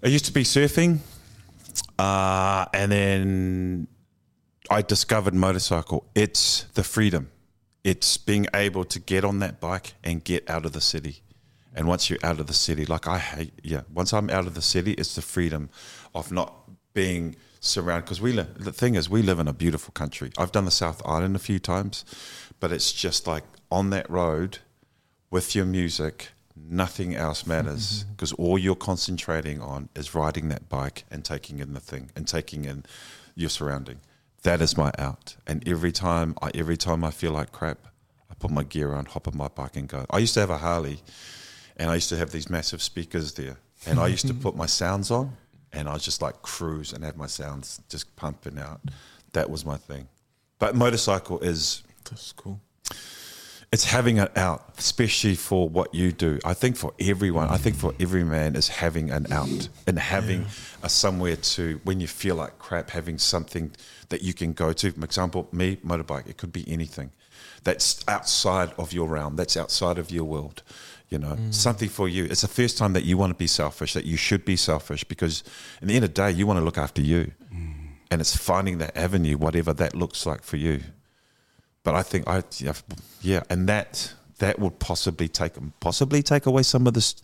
It 0.01 0.11
used 0.11 0.25
to 0.25 0.31
be 0.33 0.43
surfing, 0.43 0.99
uh, 1.99 2.65
and 2.73 2.91
then 2.91 3.87
I 4.69 4.81
discovered 4.81 5.33
motorcycle. 5.35 6.05
It's 6.15 6.65
the 6.73 6.83
freedom. 6.83 7.29
It's 7.83 8.17
being 8.17 8.47
able 8.53 8.85
to 8.85 8.99
get 8.99 9.23
on 9.23 9.39
that 9.39 9.59
bike 9.59 9.93
and 10.03 10.23
get 10.23 10.49
out 10.49 10.65
of 10.65 10.71
the 10.71 10.81
city. 10.81 11.21
And 11.75 11.87
once 11.87 12.09
you're 12.09 12.19
out 12.23 12.39
of 12.39 12.47
the 12.47 12.53
city, 12.53 12.85
like 12.85 13.07
I 13.07 13.17
hate, 13.19 13.53
yeah. 13.63 13.81
Once 13.93 14.13
I'm 14.13 14.29
out 14.29 14.47
of 14.47 14.53
the 14.55 14.61
city, 14.61 14.93
it's 14.93 15.15
the 15.15 15.21
freedom 15.21 15.69
of 16.15 16.31
not 16.31 16.53
being 16.93 17.35
surrounded. 17.63 18.05
Because 18.05 18.21
we, 18.21 18.33
li- 18.33 18.45
the 18.55 18.71
thing 18.71 18.95
is, 18.95 19.09
we 19.09 19.21
live 19.21 19.39
in 19.39 19.47
a 19.47 19.53
beautiful 19.53 19.91
country. 19.93 20.31
I've 20.37 20.51
done 20.51 20.65
the 20.65 20.71
South 20.71 21.01
Island 21.05 21.35
a 21.35 21.39
few 21.39 21.59
times, 21.59 22.05
but 22.59 22.71
it's 22.71 22.91
just 22.91 23.25
like 23.27 23.43
on 23.71 23.89
that 23.91 24.09
road 24.09 24.59
with 25.31 25.55
your 25.55 25.65
music, 25.65 26.29
nothing 26.55 27.15
else 27.15 27.47
matters 27.47 28.03
mm-hmm. 28.03 28.11
because 28.11 28.33
all 28.33 28.57
you're 28.57 28.75
concentrating 28.75 29.61
on 29.61 29.89
is 29.95 30.13
riding 30.13 30.49
that 30.49 30.69
bike 30.69 31.05
and 31.09 31.25
taking 31.25 31.59
in 31.59 31.73
the 31.73 31.79
thing 31.79 32.11
and 32.15 32.27
taking 32.27 32.65
in 32.65 32.85
your 33.35 33.49
surrounding. 33.49 33.99
That 34.43 34.61
is 34.61 34.77
my 34.77 34.91
out. 34.99 35.35
And 35.47 35.67
every 35.67 35.91
time, 35.91 36.35
I, 36.41 36.51
every 36.53 36.77
time 36.77 37.03
I 37.03 37.11
feel 37.11 37.31
like 37.31 37.51
crap, 37.51 37.87
I 38.29 38.35
put 38.35 38.51
my 38.51 38.63
gear 38.63 38.93
on, 38.93 39.05
hop 39.05 39.27
on 39.27 39.37
my 39.37 39.47
bike, 39.47 39.75
and 39.75 39.87
go. 39.87 40.05
I 40.09 40.17
used 40.17 40.33
to 40.33 40.41
have 40.41 40.49
a 40.49 40.57
Harley, 40.57 40.99
and 41.77 41.89
I 41.89 41.95
used 41.95 42.09
to 42.09 42.17
have 42.17 42.31
these 42.31 42.49
massive 42.49 42.81
speakers 42.81 43.33
there, 43.33 43.57
and 43.85 43.99
I 43.99 44.07
used 44.07 44.27
to 44.27 44.33
put 44.45 44.55
my 44.55 44.65
sounds 44.65 45.11
on, 45.11 45.37
and 45.73 45.89
I 45.89 45.93
was 45.93 46.03
just 46.03 46.21
like 46.21 46.41
cruise 46.41 46.93
and 46.93 47.03
have 47.03 47.17
my 47.17 47.27
sounds 47.27 47.81
just 47.89 48.15
pumping 48.15 48.57
out. 48.57 48.81
That 49.33 49.49
was 49.49 49.65
my 49.65 49.77
thing. 49.77 50.07
But 50.59 50.75
motorcycle 50.75 51.39
is 51.39 51.83
That's 52.09 52.31
cool. 52.31 52.61
it's 53.71 53.85
having 53.85 54.17
it 54.17 54.37
out, 54.37 54.75
especially 54.77 55.35
for 55.35 55.67
what 55.67 55.93
you 55.93 56.11
do. 56.11 56.39
I 56.45 56.53
think 56.53 56.77
for 56.77 56.93
everyone, 56.99 57.49
I 57.49 57.57
think 57.57 57.75
for 57.75 57.93
every 57.99 58.23
man 58.23 58.55
is 58.55 58.67
having 58.67 59.09
an 59.09 59.31
out 59.33 59.67
and 59.87 59.97
having 59.97 60.45
a 60.83 60.89
somewhere 60.89 61.35
to 61.35 61.81
when 61.83 61.99
you 61.99 62.07
feel 62.07 62.35
like 62.35 62.59
crap, 62.59 62.91
having 62.91 63.17
something 63.17 63.71
that 64.09 64.21
you 64.21 64.33
can 64.33 64.53
go 64.53 64.73
to. 64.73 64.91
For 64.91 65.03
example, 65.03 65.49
me 65.51 65.77
motorbike. 65.77 66.27
It 66.29 66.37
could 66.37 66.53
be 66.53 66.63
anything 66.69 67.11
that's 67.63 68.03
outside 68.07 68.71
of 68.77 68.93
your 68.93 69.07
realm. 69.07 69.35
That's 69.35 69.57
outside 69.57 69.97
of 69.97 70.11
your 70.11 70.25
world. 70.25 70.61
You 71.13 71.19
know, 71.19 71.35
mm. 71.35 71.53
something 71.53 71.89
for 71.89 72.09
you. 72.09 72.25
It's 72.25 72.41
the 72.41 72.47
first 72.61 72.77
time 72.77 72.93
that 72.93 73.05
you 73.05 73.17
want 73.17 73.29
to 73.29 73.37
be 73.37 73.47
selfish. 73.47 73.93
That 73.93 74.05
you 74.05 74.17
should 74.17 74.43
be 74.43 74.57
selfish 74.57 75.03
because, 75.03 75.43
in 75.81 75.87
the 75.87 75.95
end 75.95 76.03
of 76.03 76.13
the 76.13 76.21
day, 76.23 76.31
you 76.31 76.47
want 76.47 76.57
to 76.57 76.65
look 76.65 76.77
after 76.77 77.01
you, 77.01 77.31
mm. 77.53 77.73
and 78.09 78.19
it's 78.19 78.35
finding 78.35 78.79
that 78.79 78.97
avenue, 78.97 79.37
whatever 79.37 79.73
that 79.73 79.95
looks 79.95 80.25
like 80.25 80.43
for 80.43 80.57
you 80.57 80.81
but 81.83 81.95
I 81.95 82.01
think 82.01 82.27
I 82.27 82.43
yeah, 83.21 83.43
and 83.49 83.67
that 83.67 84.13
that 84.39 84.57
would 84.59 84.79
possibly 84.79 85.27
take 85.27 85.53
possibly 85.79 86.23
take 86.23 86.45
away 86.45 86.63
some 86.63 86.87
of 86.87 86.93
this 86.93 87.15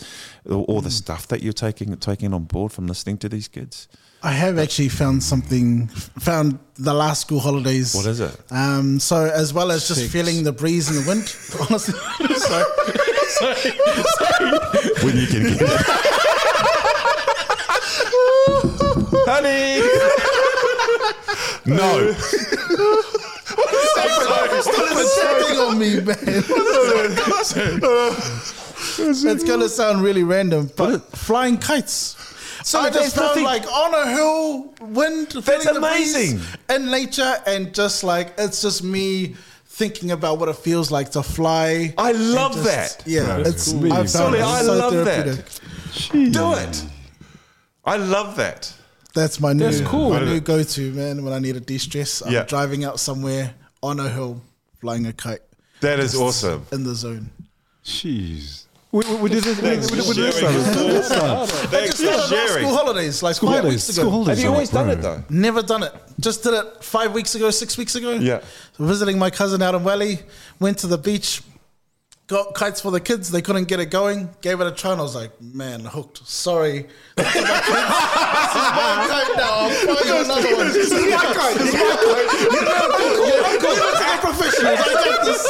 all 0.45 0.81
the 0.81 0.89
mm. 0.89 1.03
stuff 1.03 1.27
that 1.29 1.41
you're 1.41 1.53
taking 1.53 1.95
taking 1.97 2.33
on 2.33 2.43
board 2.43 2.71
from 2.71 2.87
listening 2.87 3.17
to 3.19 3.29
these 3.29 3.47
kids. 3.47 3.87
I 4.21 4.31
have 4.33 4.59
actually 4.59 4.89
found 4.89 5.23
something, 5.23 5.87
found 6.19 6.59
the 6.77 6.93
last 6.93 7.21
school 7.21 7.39
holidays. 7.39 7.95
What 7.95 8.05
is 8.05 8.19
it? 8.19 8.35
Um, 8.51 8.99
so 8.99 9.15
as 9.33 9.53
well 9.53 9.71
as 9.71 9.87
just 9.87 10.01
Six. 10.01 10.11
feeling 10.11 10.43
the 10.43 10.51
breeze 10.51 10.89
and 10.89 10.97
the 10.97 11.07
wind, 11.07 11.33
honestly. 11.69 11.93
so, 12.35 12.63
When 15.05 15.15
you 15.17 15.27
can 15.27 15.43
get 15.43 15.61
it. 15.61 15.85
honey. 19.29 19.79
no, 21.65 22.13
Stop 24.61 25.07
checking 25.15 25.57
on 25.59 25.79
me, 25.79 26.01
man. 26.01 26.17
it's 28.97 29.43
gonna 29.45 29.69
sound 29.69 30.01
really 30.03 30.23
random, 30.23 30.69
but 30.75 30.99
flying 31.15 31.57
kites. 31.57 32.15
So 32.69 32.79
I 32.81 32.91
just 32.91 33.15
found 33.15 33.29
nothing- 33.29 33.43
like 33.45 33.65
on 33.65 33.95
a 33.95 34.11
hill, 34.11 34.73
wind, 34.79 35.29
feeling 35.43 35.73
the 35.73 35.79
breeze 35.81 36.13
amazing. 36.13 36.41
in 36.69 36.91
nature, 36.91 37.35
and 37.47 37.73
just 37.73 38.03
like 38.03 38.35
it's 38.37 38.61
just 38.61 38.83
me 38.83 39.35
thinking 39.65 40.11
about 40.11 40.37
what 40.37 40.49
it 40.49 40.55
feels 40.55 40.91
like 40.91 41.09
to 41.13 41.23
fly. 41.23 41.95
I 41.97 42.11
love 42.11 42.53
just- 42.53 42.65
that. 42.65 43.03
Yeah, 43.07 43.21
Right. 43.37 43.47
it's 43.47 43.69
Really 43.69 43.91
I 43.91 43.95
found 43.95 44.09
Sully, 44.11 44.39
it 44.39 44.43
I 44.45 44.61
so 44.61 44.73
love 44.75 44.93
that. 44.93 45.05
therapeutic. 45.25 46.31
do 46.31 46.53
it. 46.53 46.83
I 47.85 47.97
love 47.97 48.35
that. 48.35 48.71
That's 49.15 49.39
my 49.39 49.53
new, 49.53 49.63
That's 49.71 49.81
cool. 49.89 50.11
my 50.11 50.19
new 50.23 50.39
go-to, 50.39 50.91
man. 50.91 51.23
When 51.25 51.33
I 51.33 51.39
need 51.39 51.55
a 51.55 51.59
de-stress, 51.59 52.21
I'm 52.21 52.31
Yeah. 52.31 52.43
driving 52.43 52.83
out 52.83 52.99
somewhere 52.99 53.55
on 53.81 53.99
a 53.99 54.09
hill, 54.09 54.43
flying 54.79 55.07
a 55.07 55.13
kite 55.13 55.41
That 55.81 55.99
is 55.99 56.13
awesome. 56.13 56.67
in 56.71 56.83
the 56.83 56.93
zone. 56.93 57.31
Jeez. 57.83 58.65
We, 58.91 59.05
we, 59.05 59.15
we 59.17 59.29
did 59.29 59.43
this. 59.43 59.61
We, 59.61 59.69
Thanks 59.69 59.91
we, 59.91 59.99
for 60.01 60.07
we 60.09 60.15
did 60.15 60.23
this. 60.25 60.39
sharing 60.39 60.55
your 60.55 60.63
time. 60.63 60.87
This 60.87 61.09
time. 61.09 61.47
Thanks 61.47 61.99
Just 61.99 62.27
started 62.27 62.59
school 62.59 62.75
holidays, 62.75 63.21
like 63.21 63.35
School 63.35 63.49
five 63.49 63.59
holidays. 63.59 63.87
weeks 63.87 63.89
ago. 63.97 64.01
School 64.01 64.11
holidays. 64.11 64.37
Have 64.37 64.43
you 64.43 64.51
always 64.51 64.69
done 64.69 64.89
it 64.89 64.95
though? 65.01 65.23
Never 65.29 65.61
done 65.61 65.83
it. 65.83 65.93
Just 66.19 66.41
did 66.43 66.55
it 66.55 66.83
five 66.83 67.13
weeks 67.13 67.35
ago, 67.35 67.51
six 67.51 67.77
weeks 67.77 67.93
ago. 67.95 68.11
Yeah. 68.13 68.41
Visiting 68.79 69.19
my 69.19 69.29
cousin 69.29 69.61
out 69.61 69.75
in 69.75 69.83
Wally, 69.83 70.19
went 70.59 70.79
to 70.79 70.87
the 70.87 70.97
beach, 70.97 71.43
got 72.25 72.55
kites 72.55 72.81
for 72.81 72.89
the 72.89 72.99
kids. 72.99 73.29
They 73.29 73.43
couldn't 73.43 73.65
get 73.67 73.79
it 73.79 73.91
going. 73.91 74.27
Gave 74.41 74.59
it 74.59 74.65
a 74.65 74.71
try, 74.71 74.93
and 74.93 75.01
I 75.01 75.03
was 75.03 75.13
like, 75.13 75.39
man, 75.39 75.81
hooked. 75.81 76.27
Sorry. 76.27 76.87
This 77.15 77.35
is 77.35 77.43
my 77.43 77.61
kids. 77.61 77.77
This 78.39 78.55
is 78.55 78.73
my 78.73 79.05
kite 79.07 79.37
now. 79.37 79.53
I'm 79.59 79.71
flying 79.85 80.25
another 80.25 80.55
one. 80.57 80.67
This 80.73 80.91
is 80.91 81.05
my 81.13 81.33
kite. 81.37 81.57
This 81.57 81.67
is 81.69 81.73
my 81.75 81.79
kite. 81.93 82.29
You 82.41 82.61
know, 82.65 82.89
go 83.61 83.69
to 83.69 83.81
the 83.99 84.17
professionals. 84.19 84.79
I 84.79 84.81
got 84.93 85.25
this. 85.25 85.45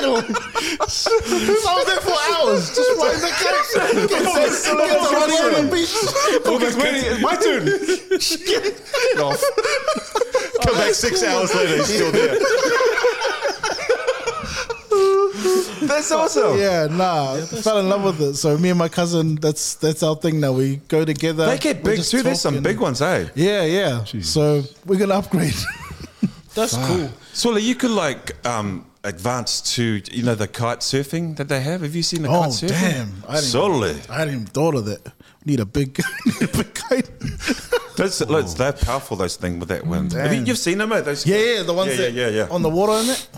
You 0.00 0.16
I 0.16 0.84
was 0.84 1.86
there 1.86 2.00
for 2.00 2.16
hours, 2.32 2.74
just 2.74 2.90
flying 2.96 3.20
the 3.20 3.28
kite. 3.28 3.60
Get 4.08 4.08
to, 4.08 4.76
get 4.76 4.96
on 5.00 5.66
the 5.66 5.70
beach. 5.70 5.92
It's 5.92 7.22
my 7.22 7.36
turn. 7.36 7.64
Get 8.46 9.20
off. 9.20 9.40
Come 10.64 10.74
back 10.74 10.94
six 10.94 11.22
hours 11.22 11.54
later, 11.54 11.76
he's 11.76 11.86
still 11.86 12.12
there. 12.12 12.38
That's 15.86 16.10
awesome. 16.12 16.58
Yeah, 16.58 16.86
nah, 16.90 17.36
fell 17.46 17.78
in 17.78 17.88
love 17.88 18.04
with 18.04 18.20
it. 18.20 18.34
So 18.34 18.56
me 18.58 18.70
and 18.70 18.78
my 18.78 18.88
cousin, 18.88 19.36
that's 19.36 19.74
that's 19.74 20.02
our 20.02 20.16
thing 20.16 20.40
now. 20.40 20.52
We 20.52 20.76
go 20.88 21.04
together. 21.04 21.46
They 21.46 21.58
get 21.58 21.84
big 21.84 21.96
just 21.96 22.10
too. 22.10 22.22
There's 22.22 22.40
some 22.40 22.62
big 22.62 22.80
ones, 22.80 23.00
eh? 23.02 23.28
Yeah, 23.34 23.64
yeah. 23.64 24.04
So 24.04 24.62
we're 24.86 24.98
gonna 24.98 25.14
upgrade. 25.14 25.54
That's 26.54 26.76
cool. 26.76 27.10
Swilla, 27.32 27.62
you 27.62 27.74
could 27.74 27.92
like 27.92 28.44
um, 28.46 28.84
advance 29.04 29.60
to 29.76 30.02
you 30.12 30.22
know 30.22 30.34
the 30.34 30.46
kite 30.48 30.80
surfing 30.80 31.36
that 31.36 31.48
they 31.48 31.60
have. 31.60 31.80
Have 31.82 31.94
you 31.94 32.02
seen 32.02 32.22
the 32.22 32.28
Oh 32.28 32.42
kite 32.42 32.50
surfing? 32.50 32.68
damn! 32.68 33.12
I 33.28 33.34
didn't, 33.36 33.44
Solid. 33.46 34.00
I 34.10 34.18
hadn't 34.18 34.34
even 34.34 34.46
thought 34.46 34.74
of 34.74 34.84
that. 34.86 35.04
We 35.44 35.52
need 35.52 35.60
a 35.60 35.66
big, 35.66 35.98
need 36.26 36.42
a 36.42 36.56
big 36.56 36.74
kite. 36.74 37.10
Those, 37.96 38.18
those, 38.18 38.54
they're 38.54 38.72
powerful. 38.72 39.16
Those 39.16 39.36
things 39.36 39.58
with 39.60 39.68
that 39.70 39.86
wind. 39.86 40.12
Have 40.12 40.32
you, 40.34 40.42
you've 40.42 40.58
seen 40.58 40.78
them, 40.78 40.88
mate? 40.90 41.04
Those 41.04 41.26
Yeah, 41.26 41.36
yeah, 41.38 41.62
the 41.62 41.72
ones 41.74 41.90
yeah, 41.92 41.96
that 42.06 42.12
yeah, 42.12 42.28
yeah, 42.28 42.36
yeah. 42.46 42.48
on 42.54 42.62
the 42.62 42.68
water 42.70 42.92
in 42.92 43.10
it. 43.10 43.28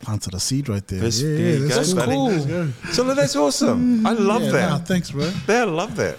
Planted 0.00 0.34
a 0.34 0.40
seed 0.40 0.68
right 0.68 0.86
there. 0.86 1.00
This- 1.00 1.20
yeah, 1.20 1.28
there 1.36 1.56
you 1.56 1.68
that's 1.68 1.92
go, 1.92 2.04
cool. 2.06 2.28
buddy. 2.30 2.46
Cool. 2.46 2.92
So 2.92 3.04
that's 3.14 3.36
awesome. 3.36 4.06
I 4.06 4.14
mm, 4.14 4.26
love 4.26 4.42
Yeah, 4.42 4.50
that. 4.52 4.70
nah, 4.70 4.78
thanks, 4.78 5.10
bro. 5.10 5.24
They 5.46 5.62
love 5.64 5.94
that. 5.96 6.16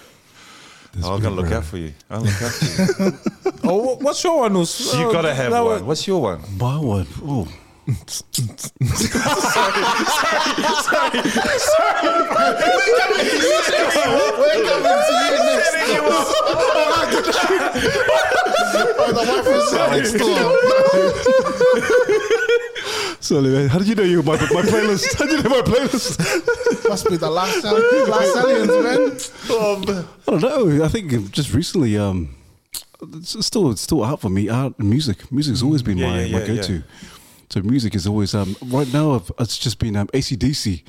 Oh, 1.02 1.14
I'm 1.14 1.20
gonna 1.22 1.34
look 1.34 1.50
out 1.50 1.64
for 1.64 1.78
you. 1.78 1.92
I'll 2.10 2.20
look 2.20 2.42
out 2.42 2.52
for 2.52 3.02
you. 3.04 3.12
Oh, 3.64 3.94
what's 4.00 4.22
your 4.24 4.38
one? 4.38 4.56
Us? 4.56 4.92
you 4.94 5.10
gotta 5.12 5.30
uh, 5.30 5.34
have 5.34 5.52
that 5.52 5.60
one. 5.64 5.86
What's 5.86 6.04
your 6.06 6.20
one? 6.20 6.42
My 6.58 6.76
one. 6.78 7.06
Oh, 7.22 7.46
We're 13.32 14.62
coming 14.68 14.98
to 15.02 15.12
you 15.18 15.28
next. 15.42 15.72
the 19.12 19.24
wife 19.28 19.48
is 19.48 19.72
next 19.92 20.12
door. 20.18 20.38
sorry, 23.20 23.48
man. 23.50 23.68
How 23.68 23.78
did 23.78 23.88
you 23.88 23.94
know 23.94 24.02
you 24.02 24.18
were 24.18 24.22
my, 24.22 24.36
my 24.36 24.62
playlist? 24.62 25.18
How 25.18 25.26
did 25.26 25.38
you 25.38 25.42
know 25.42 25.50
my 25.50 25.62
playlist? 25.62 26.88
Must 26.88 27.08
be 27.08 27.16
the 27.16 27.30
last, 27.30 27.64
al- 27.64 28.08
last 28.08 28.36
aliens, 28.36 28.68
man. 28.68 29.18
I 30.28 30.30
don't 30.38 30.42
know. 30.42 30.84
I 30.84 30.88
think 30.88 31.30
just 31.30 31.52
recently, 31.52 31.98
um, 31.98 32.34
it's 33.14 33.44
still 33.44 33.70
it's 33.70 33.82
still 33.82 34.04
out 34.04 34.20
for 34.20 34.28
me. 34.30 34.48
Art 34.48 34.78
music. 34.78 35.30
Music's 35.32 35.62
always 35.62 35.82
been 35.82 35.98
Yeah, 35.98 36.08
my, 36.08 36.22
yeah, 36.22 36.38
my 36.38 36.46
go-to. 36.46 36.82
So 37.52 37.60
music 37.60 37.94
is 37.94 38.06
always 38.06 38.34
um, 38.34 38.56
right 38.68 38.90
now. 38.94 39.12
I've, 39.16 39.30
it's 39.38 39.58
just 39.58 39.78
been 39.78 39.94
um, 39.94 40.06
ACDC. 40.08 40.84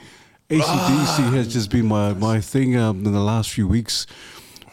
ACDC 0.49 0.61
Ah. 0.63 1.31
has 1.33 1.51
just 1.51 1.69
been 1.69 1.85
my 1.87 2.13
my 2.13 2.39
thing 2.39 2.77
um, 2.77 3.05
in 3.05 3.11
the 3.11 3.19
last 3.19 3.49
few 3.51 3.67
weeks, 3.67 4.07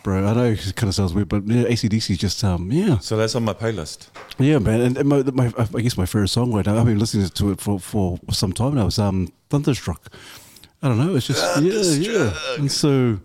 bro. 0.04 0.24
I 0.24 0.34
know 0.34 0.44
it 0.52 0.72
kind 0.76 0.88
of 0.88 0.94
sounds 0.94 1.12
weird, 1.14 1.28
but 1.28 1.44
yeah, 1.48 1.64
ACDC 1.64 2.16
just 2.16 2.44
um, 2.44 2.70
yeah, 2.70 2.98
So 2.98 3.16
that's 3.16 3.34
on 3.34 3.42
my 3.44 3.54
playlist. 3.54 4.06
yeah, 4.38 4.60
man. 4.60 4.80
And, 4.82 4.98
and 4.98 5.08
my, 5.08 5.22
my 5.32 5.52
I 5.58 5.80
guess 5.80 5.96
my 5.96 6.06
favorite 6.06 6.28
song 6.28 6.52
right 6.52 6.64
now. 6.64 6.78
I've 6.78 6.86
been 6.86 7.00
listening 7.00 7.28
to 7.28 7.50
it 7.50 7.60
for, 7.60 7.80
for 7.80 8.20
some 8.30 8.52
time 8.52 8.76
now. 8.76 8.86
Is 8.86 9.00
um, 9.00 9.32
Thunderstruck. 9.48 10.12
I 10.84 10.88
don't 10.88 10.98
know. 11.04 11.16
It's 11.16 11.26
just 11.26 11.42
yeah, 11.60 12.12
yeah. 12.12 12.32
And 12.56 12.70
so 12.70 13.18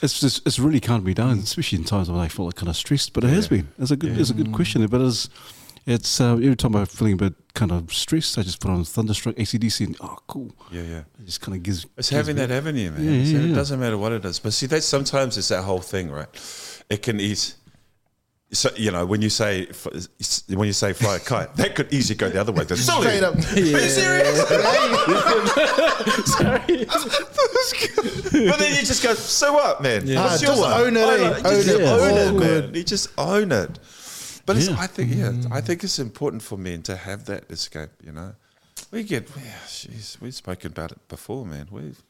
it's 0.00 0.20
just 0.20 0.46
it's 0.46 0.60
really 0.60 0.78
calmed 0.78 1.04
me 1.04 1.12
down, 1.12 1.38
especially 1.40 1.78
in 1.78 1.84
times 1.84 2.08
when 2.08 2.20
I 2.20 2.28
feel 2.28 2.44
like 2.46 2.54
kind 2.54 2.68
of 2.68 2.76
stressed. 2.76 3.14
But 3.14 3.24
it 3.24 3.30
has 3.30 3.48
been. 3.48 3.66
It's 3.80 3.90
a 3.90 3.96
good 3.96 4.16
it's 4.16 4.30
a 4.30 4.34
good 4.34 4.52
question. 4.52 4.86
But 4.86 5.00
it's 5.00 5.28
it's 5.86 6.20
uh, 6.20 6.34
every 6.34 6.56
time 6.56 6.74
I'm 6.76 6.84
feeling 6.86 7.14
a 7.14 7.16
bit 7.16 7.34
kind 7.54 7.72
of 7.72 7.92
stressed, 7.94 8.36
I 8.38 8.42
just 8.42 8.60
put 8.60 8.70
on 8.70 8.84
Thunderstruck 8.84 9.36
ACDC 9.36 9.86
and 9.86 9.96
oh 10.00 10.16
cool. 10.26 10.52
Yeah, 10.70 10.82
yeah. 10.82 10.98
It 11.18 11.24
just 11.26 11.40
kind 11.40 11.56
of 11.56 11.62
gives. 11.62 11.84
It's 11.96 12.10
gives 12.10 12.12
having 12.26 12.36
me- 12.36 12.44
that 12.46 12.50
avenue, 12.54 12.90
man. 12.90 13.04
Yeah, 13.04 13.10
yeah, 13.12 13.38
So 13.38 13.44
It 13.44 13.54
doesn't 13.54 13.80
matter 13.80 13.96
what 13.98 14.12
it 14.12 14.24
is. 14.24 14.38
But 14.40 14.52
see, 14.52 14.66
that 14.66 14.82
sometimes 14.82 15.38
it's 15.38 15.48
that 15.48 15.62
whole 15.62 15.80
thing, 15.80 16.10
right? 16.10 16.28
It 16.90 17.02
can 17.02 17.20
ease. 17.20 17.54
So 18.52 18.70
you 18.76 18.92
know 18.92 19.04
when 19.04 19.22
you 19.22 19.28
say 19.28 19.66
when 20.48 20.68
you 20.68 20.72
say 20.72 20.92
fly 20.92 21.16
a 21.16 21.18
kite, 21.18 21.56
that 21.56 21.74
could 21.74 21.92
easily 21.92 22.16
go 22.16 22.28
the 22.28 22.40
other 22.40 22.52
way. 22.52 22.62
The 22.62 22.76
Straight 22.76 23.24
up. 23.24 23.34
Are 23.34 23.58
you 23.58 23.76
serious? 23.88 24.38
but 27.26 28.58
then 28.58 28.74
you 28.74 28.82
just 28.84 29.02
go, 29.02 29.14
so 29.14 29.52
what, 29.52 29.82
man? 29.82 30.06
Yeah. 30.06 30.22
What's 30.22 30.42
Ah, 30.42 30.46
your 30.46 30.54
just 30.54 30.62
one? 30.62 30.72
own 30.80 30.96
it, 30.96 31.00
I 31.00 31.16
eh? 31.16 31.42
Own 31.44 31.68
it. 31.68 31.80
own 31.82 32.16
it, 32.16 32.32
man. 32.62 32.74
You 32.74 32.84
just 32.84 33.08
own 33.18 33.52
it. 33.52 33.78
But 34.46 34.56
it's, 34.56 34.68
Yeah. 34.68 34.76
I 34.78 34.86
think, 34.86 35.14
yeah, 35.14 35.32
I 35.50 35.60
think 35.60 35.82
it's 35.84 35.98
important 35.98 36.42
for 36.42 36.56
men 36.56 36.82
to 36.82 36.96
have 36.96 37.24
that 37.26 37.50
escape. 37.50 37.90
You 38.04 38.12
know, 38.12 38.34
we 38.92 39.02
get, 39.02 39.28
yeah, 39.36 39.58
jeez, 39.66 40.20
we've 40.20 40.34
spoken 40.34 40.70
about 40.70 40.92
it 40.92 41.08
before, 41.08 41.44
man. 41.44 41.66
We've 41.70 42.00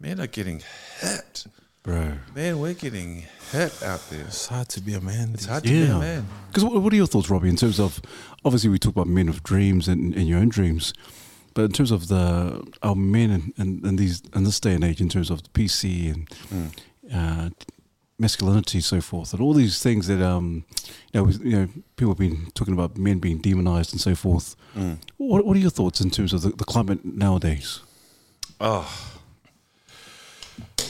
men 0.00 0.18
are 0.20 0.26
getting 0.26 0.62
hit, 1.00 1.46
bro. 1.82 2.12
man. 2.34 2.58
We're 2.58 2.74
getting 2.74 3.24
hit 3.52 3.82
out 3.82 4.00
there. 4.10 4.22
It's 4.22 4.46
hard 4.46 4.68
to 4.70 4.80
be 4.80 4.94
a 4.94 5.00
man. 5.00 5.30
It's 5.34 5.46
hard 5.46 5.64
to 5.64 5.70
be 5.70 5.84
a 5.84 5.98
man. 5.98 6.26
Because 6.48 6.64
what, 6.64 6.80
what 6.82 6.92
are 6.92 6.96
your 6.96 7.06
thoughts, 7.06 7.28
Robbie, 7.30 7.50
in 7.50 7.56
terms 7.56 7.78
of 7.78 8.00
obviously 8.44 8.70
we 8.70 8.78
talk 8.78 8.92
about 8.94 9.06
men 9.06 9.28
of 9.28 9.42
dreams 9.42 9.86
and, 9.88 10.14
and 10.14 10.26
your 10.26 10.38
own 10.38 10.48
dreams, 10.48 10.94
but 11.54 11.64
in 11.66 11.72
terms 11.72 11.90
of 11.90 12.08
the 12.08 12.62
our 12.82 12.94
men 12.94 13.30
and 13.30 13.52
in, 13.58 13.86
in, 13.86 13.96
these 13.96 14.22
in 14.34 14.44
this 14.44 14.60
day 14.60 14.72
and 14.74 14.84
age, 14.84 15.00
in 15.02 15.08
terms 15.10 15.30
of 15.30 15.42
the 15.42 15.48
PC 15.50 16.12
and 16.14 16.72
uh, 17.14 17.50
masculinity, 18.18 18.80
so 18.80 19.00
forth, 19.00 19.32
and 19.32 19.42
all 19.42 19.52
these 19.52 19.82
things 19.82 20.06
that 20.06 20.22
um, 20.22 20.64
you 21.12 21.20
know, 21.20 21.28
you 21.28 21.58
know, 21.58 21.68
people 21.96 22.12
have 22.12 22.18
been 22.18 22.50
talking 22.54 22.74
about 22.74 22.96
men 22.96 23.18
being 23.18 23.38
demonized 23.38 23.92
and 23.92 24.00
so 24.00 24.14
forth. 24.14 24.56
What, 25.16 25.44
what 25.44 25.56
are 25.56 25.60
your 25.60 25.70
thoughts 25.70 26.00
in 26.00 26.10
terms 26.10 26.32
of 26.32 26.42
the, 26.42 26.50
the 26.50 26.64
climate 26.64 27.04
nowadays? 27.04 27.80
Oh, 28.60 28.90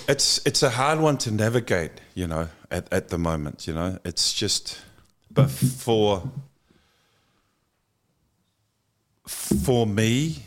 it's 0.08 0.44
it's 0.46 0.62
a 0.62 0.70
hard 0.70 1.00
one 1.00 1.18
to 1.18 1.30
navigate, 1.30 1.92
you 2.14 2.26
know, 2.26 2.48
at, 2.70 2.92
at 2.92 3.08
the 3.08 3.18
moment. 3.18 3.66
You 3.66 3.74
know, 3.74 3.98
it's 4.04 4.32
just, 4.32 4.80
but 5.30 5.50
for 5.50 6.30
for 9.26 9.86
me, 9.86 10.44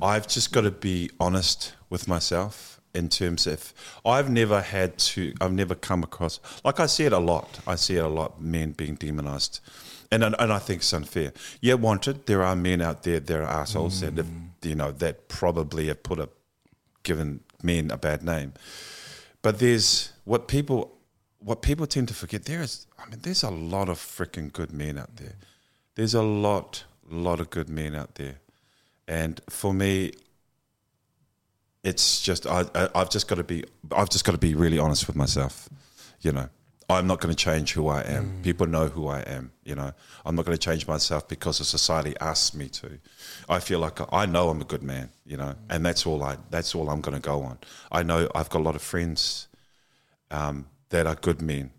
I've 0.00 0.26
just 0.26 0.52
got 0.52 0.62
to 0.62 0.70
be 0.70 1.10
honest 1.20 1.74
with 1.90 2.08
myself 2.08 2.69
in 2.94 3.08
terms 3.08 3.46
of 3.46 3.72
I've 4.04 4.30
never 4.30 4.60
had 4.60 4.98
to, 4.98 5.34
I've 5.40 5.52
never 5.52 5.74
come 5.74 6.02
across, 6.02 6.40
like 6.64 6.80
I 6.80 6.86
see 6.86 7.04
it 7.04 7.12
a 7.12 7.18
lot. 7.18 7.60
I 7.66 7.76
see 7.76 7.96
it 7.96 8.04
a 8.04 8.08
lot, 8.08 8.40
men 8.40 8.72
being 8.72 8.96
demonized. 8.96 9.60
And, 10.12 10.24
and 10.24 10.34
and 10.38 10.52
I 10.52 10.58
think 10.58 10.80
it's 10.80 10.92
unfair. 10.92 11.32
Yeah, 11.60 11.74
wanted. 11.74 12.26
There 12.26 12.42
are 12.42 12.56
men 12.56 12.80
out 12.82 13.04
there, 13.04 13.20
there 13.20 13.42
are 13.44 13.60
assholes 13.60 14.00
that 14.00 14.16
have, 14.16 14.26
mm. 14.26 14.48
you 14.62 14.74
know, 14.74 14.90
that 14.92 15.28
probably 15.28 15.86
have 15.86 16.02
put 16.02 16.18
a, 16.18 16.28
given 17.04 17.40
men 17.62 17.90
a 17.90 17.96
bad 17.96 18.24
name. 18.24 18.54
But 19.42 19.60
there's 19.60 20.12
what 20.24 20.48
people, 20.48 20.98
what 21.38 21.62
people 21.62 21.86
tend 21.86 22.08
to 22.08 22.14
forget. 22.14 22.44
There 22.44 22.60
is, 22.60 22.86
I 22.98 23.08
mean, 23.08 23.20
there's 23.22 23.44
a 23.44 23.50
lot 23.50 23.88
of 23.88 23.98
freaking 23.98 24.52
good 24.52 24.72
men 24.72 24.98
out 24.98 25.16
there. 25.16 25.36
There's 25.94 26.14
a 26.14 26.22
lot, 26.22 26.84
lot 27.08 27.40
of 27.40 27.50
good 27.50 27.68
men 27.68 27.94
out 27.94 28.16
there. 28.16 28.40
And 29.06 29.40
for 29.48 29.72
me, 29.72 30.12
it's 31.82 32.20
just 32.20 32.46
I, 32.46 32.64
I 32.74 32.88
I've 32.94 33.10
just 33.10 33.28
got 33.28 33.36
to 33.36 33.44
be 33.44 33.64
I've 33.92 34.10
just 34.10 34.24
got 34.24 34.32
to 34.32 34.38
be 34.38 34.54
really 34.54 34.78
honest 34.78 35.06
with 35.06 35.16
myself. 35.16 35.68
You 36.20 36.32
know, 36.32 36.48
I'm 36.90 37.06
not 37.06 37.20
going 37.20 37.34
to 37.34 37.44
change 37.44 37.72
who 37.72 37.88
I 37.88 38.02
am. 38.02 38.40
People 38.42 38.66
know 38.66 38.88
who 38.88 39.08
I 39.08 39.20
am. 39.20 39.52
You 39.64 39.74
know, 39.74 39.92
I'm 40.26 40.34
not 40.34 40.44
going 40.44 40.56
to 40.56 40.60
change 40.62 40.86
myself 40.86 41.28
because 41.28 41.58
the 41.58 41.64
society 41.64 42.14
asks 42.20 42.54
me 42.54 42.68
to. 42.68 42.98
I 43.48 43.60
feel 43.60 43.78
like 43.78 44.00
I 44.12 44.26
know 44.26 44.50
I'm 44.50 44.60
a 44.60 44.64
good 44.64 44.82
man. 44.82 45.10
You 45.24 45.36
know, 45.36 45.54
and 45.68 45.84
that's 45.84 46.06
all 46.06 46.22
I 46.22 46.36
that's 46.50 46.74
all 46.74 46.90
I'm 46.90 47.00
going 47.00 47.16
to 47.16 47.22
go 47.22 47.42
on. 47.42 47.58
I 47.90 48.02
know 48.02 48.28
I've 48.34 48.50
got 48.50 48.60
a 48.60 48.64
lot 48.64 48.74
of 48.74 48.82
friends 48.82 49.48
um, 50.30 50.66
that 50.90 51.06
are 51.06 51.14
good 51.14 51.40
men. 51.40 51.70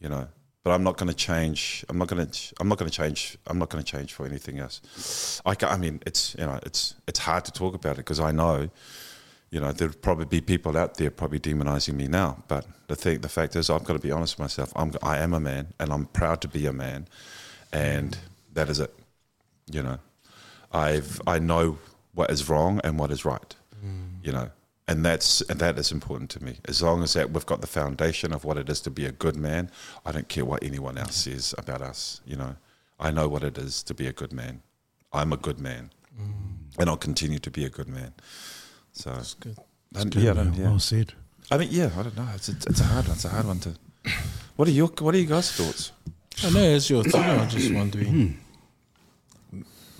You 0.00 0.08
know. 0.08 0.28
But 0.64 0.74
I'm 0.74 0.82
not 0.82 0.98
going 0.98 1.08
to 1.08 1.14
change. 1.14 1.84
I'm 1.88 1.96
not 1.96 2.08
going 2.08 2.26
to. 2.26 2.54
I'm 2.60 2.68
not 2.68 2.78
going 2.78 2.90
to 2.90 2.94
change. 2.94 3.38
I'm 3.46 3.58
not 3.58 3.70
going 3.70 3.82
to 3.82 3.90
change 3.90 4.12
for 4.12 4.26
anything 4.26 4.58
else. 4.58 5.40
I, 5.46 5.56
I 5.62 5.78
mean, 5.78 6.02
it's 6.04 6.34
you 6.38 6.44
know, 6.44 6.58
it's 6.62 6.94
it's 7.06 7.20
hard 7.20 7.44
to 7.46 7.52
talk 7.52 7.74
about 7.74 7.92
it 7.92 7.98
because 7.98 8.20
I 8.20 8.32
know 8.32 8.68
you 9.50 9.60
know, 9.60 9.72
there'd 9.72 10.00
probably 10.02 10.26
be 10.26 10.40
people 10.40 10.76
out 10.76 10.94
there 10.94 11.10
probably 11.10 11.40
demonizing 11.40 11.94
me 11.94 12.06
now. 12.06 12.42
But 12.48 12.66
the 12.86 12.96
thing, 12.96 13.20
the 13.20 13.28
fact 13.28 13.56
is, 13.56 13.70
I've 13.70 13.84
got 13.84 13.94
to 13.94 13.98
be 13.98 14.10
honest 14.10 14.34
with 14.34 14.44
myself. 14.44 14.72
I'm, 14.76 14.92
I 15.02 15.18
am 15.18 15.32
a 15.32 15.40
man, 15.40 15.72
and 15.80 15.92
I'm 15.92 16.06
proud 16.06 16.40
to 16.42 16.48
be 16.48 16.66
a 16.66 16.72
man, 16.72 17.08
and 17.72 18.18
that 18.52 18.68
is 18.68 18.80
it. 18.80 18.94
You 19.70 19.82
know, 19.82 19.98
I've 20.72 21.20
I 21.26 21.38
know 21.38 21.78
what 22.14 22.30
is 22.30 22.48
wrong 22.48 22.80
and 22.84 22.98
what 22.98 23.10
is 23.10 23.24
right. 23.24 23.54
Mm. 23.84 24.24
You 24.24 24.32
know, 24.32 24.50
and 24.86 25.04
that's 25.04 25.40
and 25.42 25.58
that 25.60 25.78
is 25.78 25.92
important 25.92 26.30
to 26.30 26.44
me. 26.44 26.56
As 26.66 26.82
long 26.82 27.02
as 27.02 27.14
that 27.14 27.30
we've 27.30 27.46
got 27.46 27.60
the 27.60 27.66
foundation 27.66 28.32
of 28.34 28.44
what 28.44 28.58
it 28.58 28.68
is 28.68 28.80
to 28.82 28.90
be 28.90 29.06
a 29.06 29.12
good 29.12 29.36
man, 29.36 29.70
I 30.04 30.12
don't 30.12 30.28
care 30.28 30.44
what 30.44 30.62
anyone 30.62 30.98
else 30.98 31.16
says 31.16 31.54
about 31.56 31.80
us. 31.80 32.20
You 32.26 32.36
know, 32.36 32.56
I 33.00 33.10
know 33.10 33.28
what 33.28 33.42
it 33.44 33.56
is 33.56 33.82
to 33.84 33.94
be 33.94 34.06
a 34.06 34.12
good 34.12 34.32
man. 34.32 34.62
I'm 35.10 35.32
a 35.32 35.38
good 35.38 35.58
man, 35.58 35.90
mm. 36.18 36.78
and 36.78 36.90
I'll 36.90 36.98
continue 36.98 37.38
to 37.38 37.50
be 37.50 37.64
a 37.64 37.70
good 37.70 37.88
man. 37.88 38.12
So 38.98 39.10
That's 39.10 39.34
good. 39.34 39.56
and, 39.94 40.12
yeah, 40.16 40.32
I 40.32 40.42
yeah. 40.42 40.70
Well 40.70 40.80
said. 40.80 41.12
I 41.52 41.58
mean, 41.58 41.68
yeah, 41.70 41.90
I 41.96 42.02
don't 42.02 42.16
know. 42.16 42.26
It's 42.34 42.48
a, 42.48 42.52
it's 42.66 42.80
a 42.80 42.84
hard 42.84 43.06
one. 43.06 43.14
It's 43.14 43.24
a 43.24 43.28
hard 43.28 43.46
one 43.46 43.60
to. 43.60 43.74
What 44.56 44.66
are 44.66 44.72
your 44.72 44.88
What 44.88 45.14
are 45.14 45.18
you 45.18 45.26
guys' 45.26 45.52
thoughts? 45.52 45.92
I 46.42 46.50
know 46.50 46.62
it's 46.62 46.90
your 46.90 47.04
thing. 47.04 47.22
I'm 47.22 47.48
just 47.48 47.72
wondering. 47.72 48.40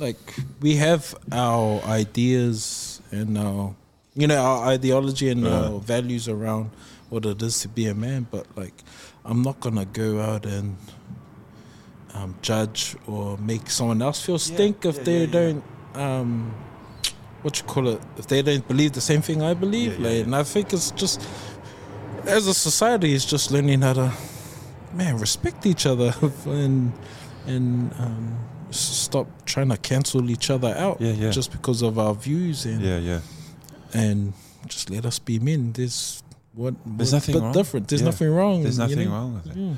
Like 0.00 0.18
we 0.60 0.74
have 0.76 1.14
our 1.30 1.80
ideas 1.84 3.00
and 3.12 3.38
our, 3.38 3.76
you 4.14 4.26
know, 4.26 4.42
our 4.42 4.66
ideology 4.66 5.28
and 5.28 5.46
our 5.46 5.78
values 5.78 6.28
around 6.28 6.70
what 7.08 7.24
it 7.24 7.40
is 7.40 7.60
to 7.62 7.68
be 7.68 7.86
a 7.86 7.94
man. 7.94 8.26
But 8.28 8.46
like, 8.56 8.74
I'm 9.24 9.42
not 9.42 9.60
gonna 9.60 9.84
go 9.86 10.20
out 10.20 10.44
and 10.44 10.76
um, 12.14 12.34
judge 12.42 12.96
or 13.06 13.38
make 13.38 13.70
someone 13.70 14.02
else 14.02 14.20
feel 14.26 14.40
stink 14.40 14.84
if 14.84 14.96
yeah, 14.96 15.02
they 15.04 15.18
yeah, 15.18 15.26
yeah. 15.26 15.32
don't. 15.32 15.64
Um, 15.94 16.54
what 17.42 17.58
you 17.58 17.64
call 17.66 17.88
it? 17.88 18.00
If 18.16 18.26
they 18.26 18.42
don't 18.42 18.66
believe 18.66 18.92
the 18.92 19.00
same 19.00 19.22
thing 19.22 19.42
I 19.42 19.54
believe, 19.54 19.98
Yeah, 19.98 20.08
yeah, 20.08 20.16
like, 20.16 20.24
and 20.26 20.36
I 20.36 20.42
think 20.44 20.72
it's 20.72 20.90
just 20.92 21.20
as 22.26 22.46
a 22.46 22.54
society, 22.54 23.14
it's 23.14 23.24
just 23.24 23.50
learning 23.50 23.82
how 23.82 23.92
to 23.94 24.12
man 24.92 25.18
respect 25.18 25.66
each 25.66 25.86
other 25.86 26.14
and 26.46 26.92
and 27.46 27.92
um, 27.98 28.38
stop 28.70 29.26
trying 29.46 29.68
to 29.70 29.76
cancel 29.76 30.30
each 30.30 30.50
other 30.50 30.74
out 30.76 31.00
Yeah, 31.00 31.12
yeah. 31.12 31.30
just 31.30 31.52
because 31.52 31.82
of 31.82 31.98
our 31.98 32.14
views 32.14 32.64
and 32.66 32.80
Yeah, 32.82 32.98
yeah. 32.98 33.20
and 33.94 34.32
just 34.66 34.90
let 34.90 35.06
us 35.06 35.18
be 35.18 35.38
men. 35.38 35.72
There's 35.72 36.22
what 36.54 36.74
There's 36.84 37.12
what 37.12 37.16
nothing 37.18 37.32
bit 37.34 37.42
wrong. 37.42 37.52
different. 37.52 37.88
There's 37.88 38.02
Yeah. 38.02 38.06
nothing 38.10 38.30
wrong. 38.30 38.62
There's 38.62 38.78
you 38.78 38.84
nothing 38.88 39.08
know? 39.08 39.14
wrong 39.14 39.34
with 39.34 39.46
it. 39.46 39.56
Yeah. 39.56 39.74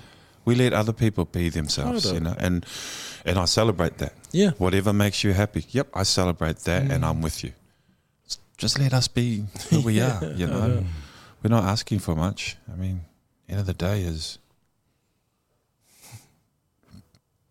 We 0.47 0.55
let 0.55 0.73
other 0.73 0.93
people 0.95 1.27
be 1.27 1.51
themselves, 1.51 2.11
you 2.11 2.19
know, 2.21 2.35
and 2.39 2.65
and 3.25 3.39
I 3.39 3.45
celebrate 3.47 3.99
that. 3.99 4.12
Yeah. 4.33 4.51
Whatever 4.59 4.93
makes 4.93 5.23
you 5.25 5.33
happy. 5.33 5.64
Yep, 5.71 5.89
I 5.95 6.03
celebrate 6.05 6.59
that, 6.61 6.83
and 6.83 7.03
Mm. 7.05 7.09
I'm 7.09 7.23
with 7.23 7.43
you. 7.45 7.53
Just 8.57 8.79
let 8.79 8.93
us 8.93 9.09
be 9.09 9.45
who 9.71 9.81
we 9.81 10.01
are. 10.09 10.25
You 10.37 10.47
know, 10.47 10.85
we're 11.43 11.49
not 11.51 11.64
asking 11.64 12.01
for 12.01 12.14
much. 12.14 12.57
I 12.73 12.77
mean, 12.77 13.01
end 13.49 13.61
of 13.61 13.66
the 13.66 13.75
day 13.75 14.03
is 14.03 14.39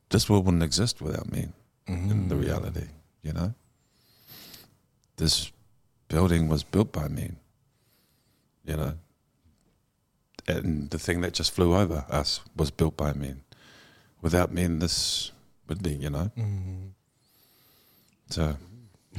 this 0.09 0.29
world 0.29 0.45
wouldn't 0.45 0.63
exist 0.63 1.01
without 1.01 1.31
me. 1.31 1.49
In 1.87 2.27
the 2.29 2.35
reality, 2.35 2.85
you 3.23 3.33
know, 3.33 3.55
this 5.17 5.51
building 6.07 6.47
was 6.47 6.63
built 6.63 6.91
by 6.91 7.07
men. 7.07 7.37
You 8.63 8.77
know, 8.77 8.93
and 10.47 10.91
the 10.91 10.99
thing 10.99 11.21
that 11.21 11.33
just 11.33 11.51
flew 11.51 11.75
over 11.75 12.05
us 12.09 12.41
was 12.55 12.69
built 12.69 12.95
by 12.95 13.13
men. 13.13 13.41
Without 14.21 14.51
men, 14.51 14.77
this 14.79 15.31
would 15.69 15.81
be, 15.81 15.91
you 15.91 16.09
know. 16.09 16.31
Mm-hmm. 16.37 16.87
So 18.29 18.55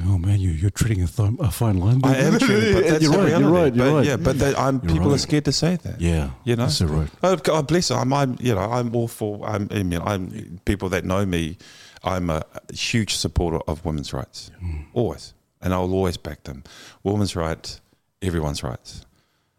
Oh 0.06 0.18
man, 0.18 0.40
you 0.40 0.50
you're 0.50 0.70
treading 0.70 1.02
a, 1.02 1.06
th- 1.06 1.32
a 1.40 1.50
fine 1.50 1.78
line. 1.78 2.00
I 2.04 2.16
am 2.18 2.38
true, 2.38 2.74
but 2.74 2.84
that's 2.86 3.02
you're 3.02 3.12
right. 3.12 3.26
reality. 3.26 3.44
You're 3.44 3.52
right. 3.52 3.74
You're 3.74 3.86
but, 3.86 3.94
right. 3.94 4.06
Yeah, 4.06 4.16
but 4.16 4.36
You're 4.84 4.94
people 4.94 5.14
are 5.14 5.18
scared 5.18 5.44
to 5.46 5.52
say 5.52 5.76
that. 5.76 6.00
yeah, 6.00 6.30
You 6.44 6.56
know? 6.56 6.66
that's 6.66 6.80
right. 6.80 7.10
Oh, 7.22 7.36
God 7.36 7.66
bless. 7.66 7.90
I'm, 7.90 8.12
I'm, 8.12 8.36
you 8.40 8.54
know, 8.54 8.60
I'm 8.60 8.94
all 8.94 9.08
for. 9.08 9.44
I'm, 9.44 9.68
I 9.70 9.82
mean, 9.82 10.00
I'm 10.00 10.60
people 10.64 10.88
that 10.90 11.04
know 11.04 11.26
me. 11.26 11.58
I'm 12.02 12.30
a 12.30 12.44
huge 12.72 13.16
supporter 13.16 13.58
of 13.66 13.84
women's 13.84 14.14
rights, 14.14 14.50
mm. 14.62 14.86
always, 14.94 15.34
and 15.60 15.74
I'll 15.74 15.92
always 15.92 16.16
back 16.16 16.44
them. 16.44 16.64
Women's 17.02 17.36
rights, 17.36 17.82
everyone's 18.22 18.62
rights, 18.62 19.04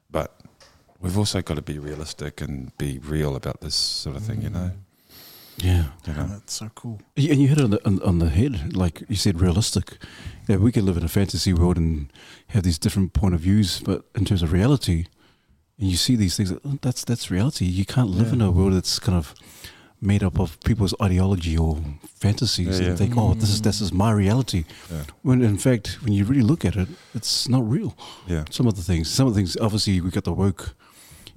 but 0.10 0.40
we've 1.00 1.20
also 1.20 1.44
got 1.44 1.56
to 1.56 1.62
be 1.62 1.78
realistic 1.78 2.42
and 2.42 2.76
be 2.80 2.98
real 2.98 3.36
about 3.36 3.62
this 3.62 3.76
sort 3.76 4.16
of 4.16 4.24
thing. 4.24 4.42
You 4.42 4.50
know, 4.50 4.72
mm. 4.74 4.78
Yeah. 5.58 5.86
know. 6.08 6.28
That's 6.28 6.54
so 6.54 6.70
cool. 6.76 7.00
Yeah, 7.16 7.34
And 7.34 7.42
you 7.42 7.48
hit 7.48 7.58
it 7.60 7.64
on 7.64 7.72
the, 7.72 7.86
on, 7.86 8.02
on 8.04 8.20
the 8.20 8.30
head, 8.30 8.76
like 8.76 9.04
you 9.10 9.16
said, 9.16 9.42
realistic. 9.42 9.98
Yeah, 10.48 10.58
we 10.58 10.72
can 10.72 10.86
live 10.86 10.98
in 10.98 11.04
a 11.04 11.08
fantasy 11.10 11.54
world 11.54 11.78
and 11.78 12.12
have 12.48 12.64
these 12.64 12.80
different 12.80 13.14
point 13.14 13.34
of 13.36 13.42
views, 13.42 13.80
but 13.80 14.06
in 14.16 14.26
terms 14.26 14.42
of 14.44 14.52
reality, 14.52 15.06
and 15.80 15.90
you 15.90 15.98
see 15.98 16.16
these 16.16 16.36
things, 16.38 16.52
oh, 16.52 16.78
that's 16.82 17.04
that's 17.04 17.32
reality. 17.32 17.66
You 17.66 17.86
can't 17.86 18.10
live 18.10 18.34
in 18.34 18.42
a 18.42 18.52
world 18.52 18.74
that's 18.74 19.00
kind 19.00 19.18
of 19.18 19.34
made 20.00 20.24
up 20.24 20.40
of 20.40 20.60
people's 20.62 20.96
ideology 21.02 21.56
or 21.58 21.78
fantasies 22.20 22.68
Yeah, 22.68 22.76
and 22.76 22.86
yeah. 22.88 22.96
think, 22.96 23.14
oh, 23.18 23.34
this 23.36 23.50
is 23.50 23.62
this 23.62 23.82
is 23.82 23.92
my 23.94 24.12
reality. 24.12 24.66
Yeah. 24.92 25.04
When 25.22 25.42
in 25.44 25.58
fact, 25.58 25.98
when 26.04 26.14
you 26.14 26.26
really 26.26 26.42
look 26.44 26.66
at 26.66 26.76
it, 26.76 26.88
it's 27.14 27.48
not 27.48 27.68
real. 27.70 27.96
Yeah. 28.28 28.46
Some 28.50 28.68
of 28.68 28.76
the 28.76 28.84
things, 28.84 29.10
some 29.10 29.28
of 29.28 29.34
the 29.34 29.40
things, 29.40 29.58
obviously, 29.58 30.02
we 30.02 30.10
got 30.10 30.24
the 30.24 30.34
woke. 30.34 30.76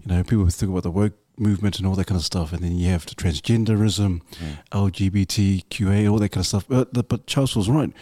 You 0.05 0.15
know, 0.15 0.23
people 0.25 0.47
think 0.49 0.71
about 0.71 0.83
the 0.83 0.91
woke 0.91 1.15
movement 1.39 1.79
and 1.79 1.87
all 1.87 1.95
that 1.97 2.07
kind 2.07 2.19
of 2.19 2.25
stuff, 2.25 2.53
and 2.53 2.63
then 2.63 2.77
you 2.77 2.91
have 2.91 3.07
the 3.07 3.15
transgenderism, 3.15 4.21
LGBTQA, 4.73 6.11
all 6.11 6.19
that 6.19 6.31
kind 6.31 6.43
of 6.43 6.47
stuff. 6.47 6.65
But 6.69 7.09
but 7.09 7.27
Charles 7.27 7.57
was 7.57 7.69
right. 7.69 7.93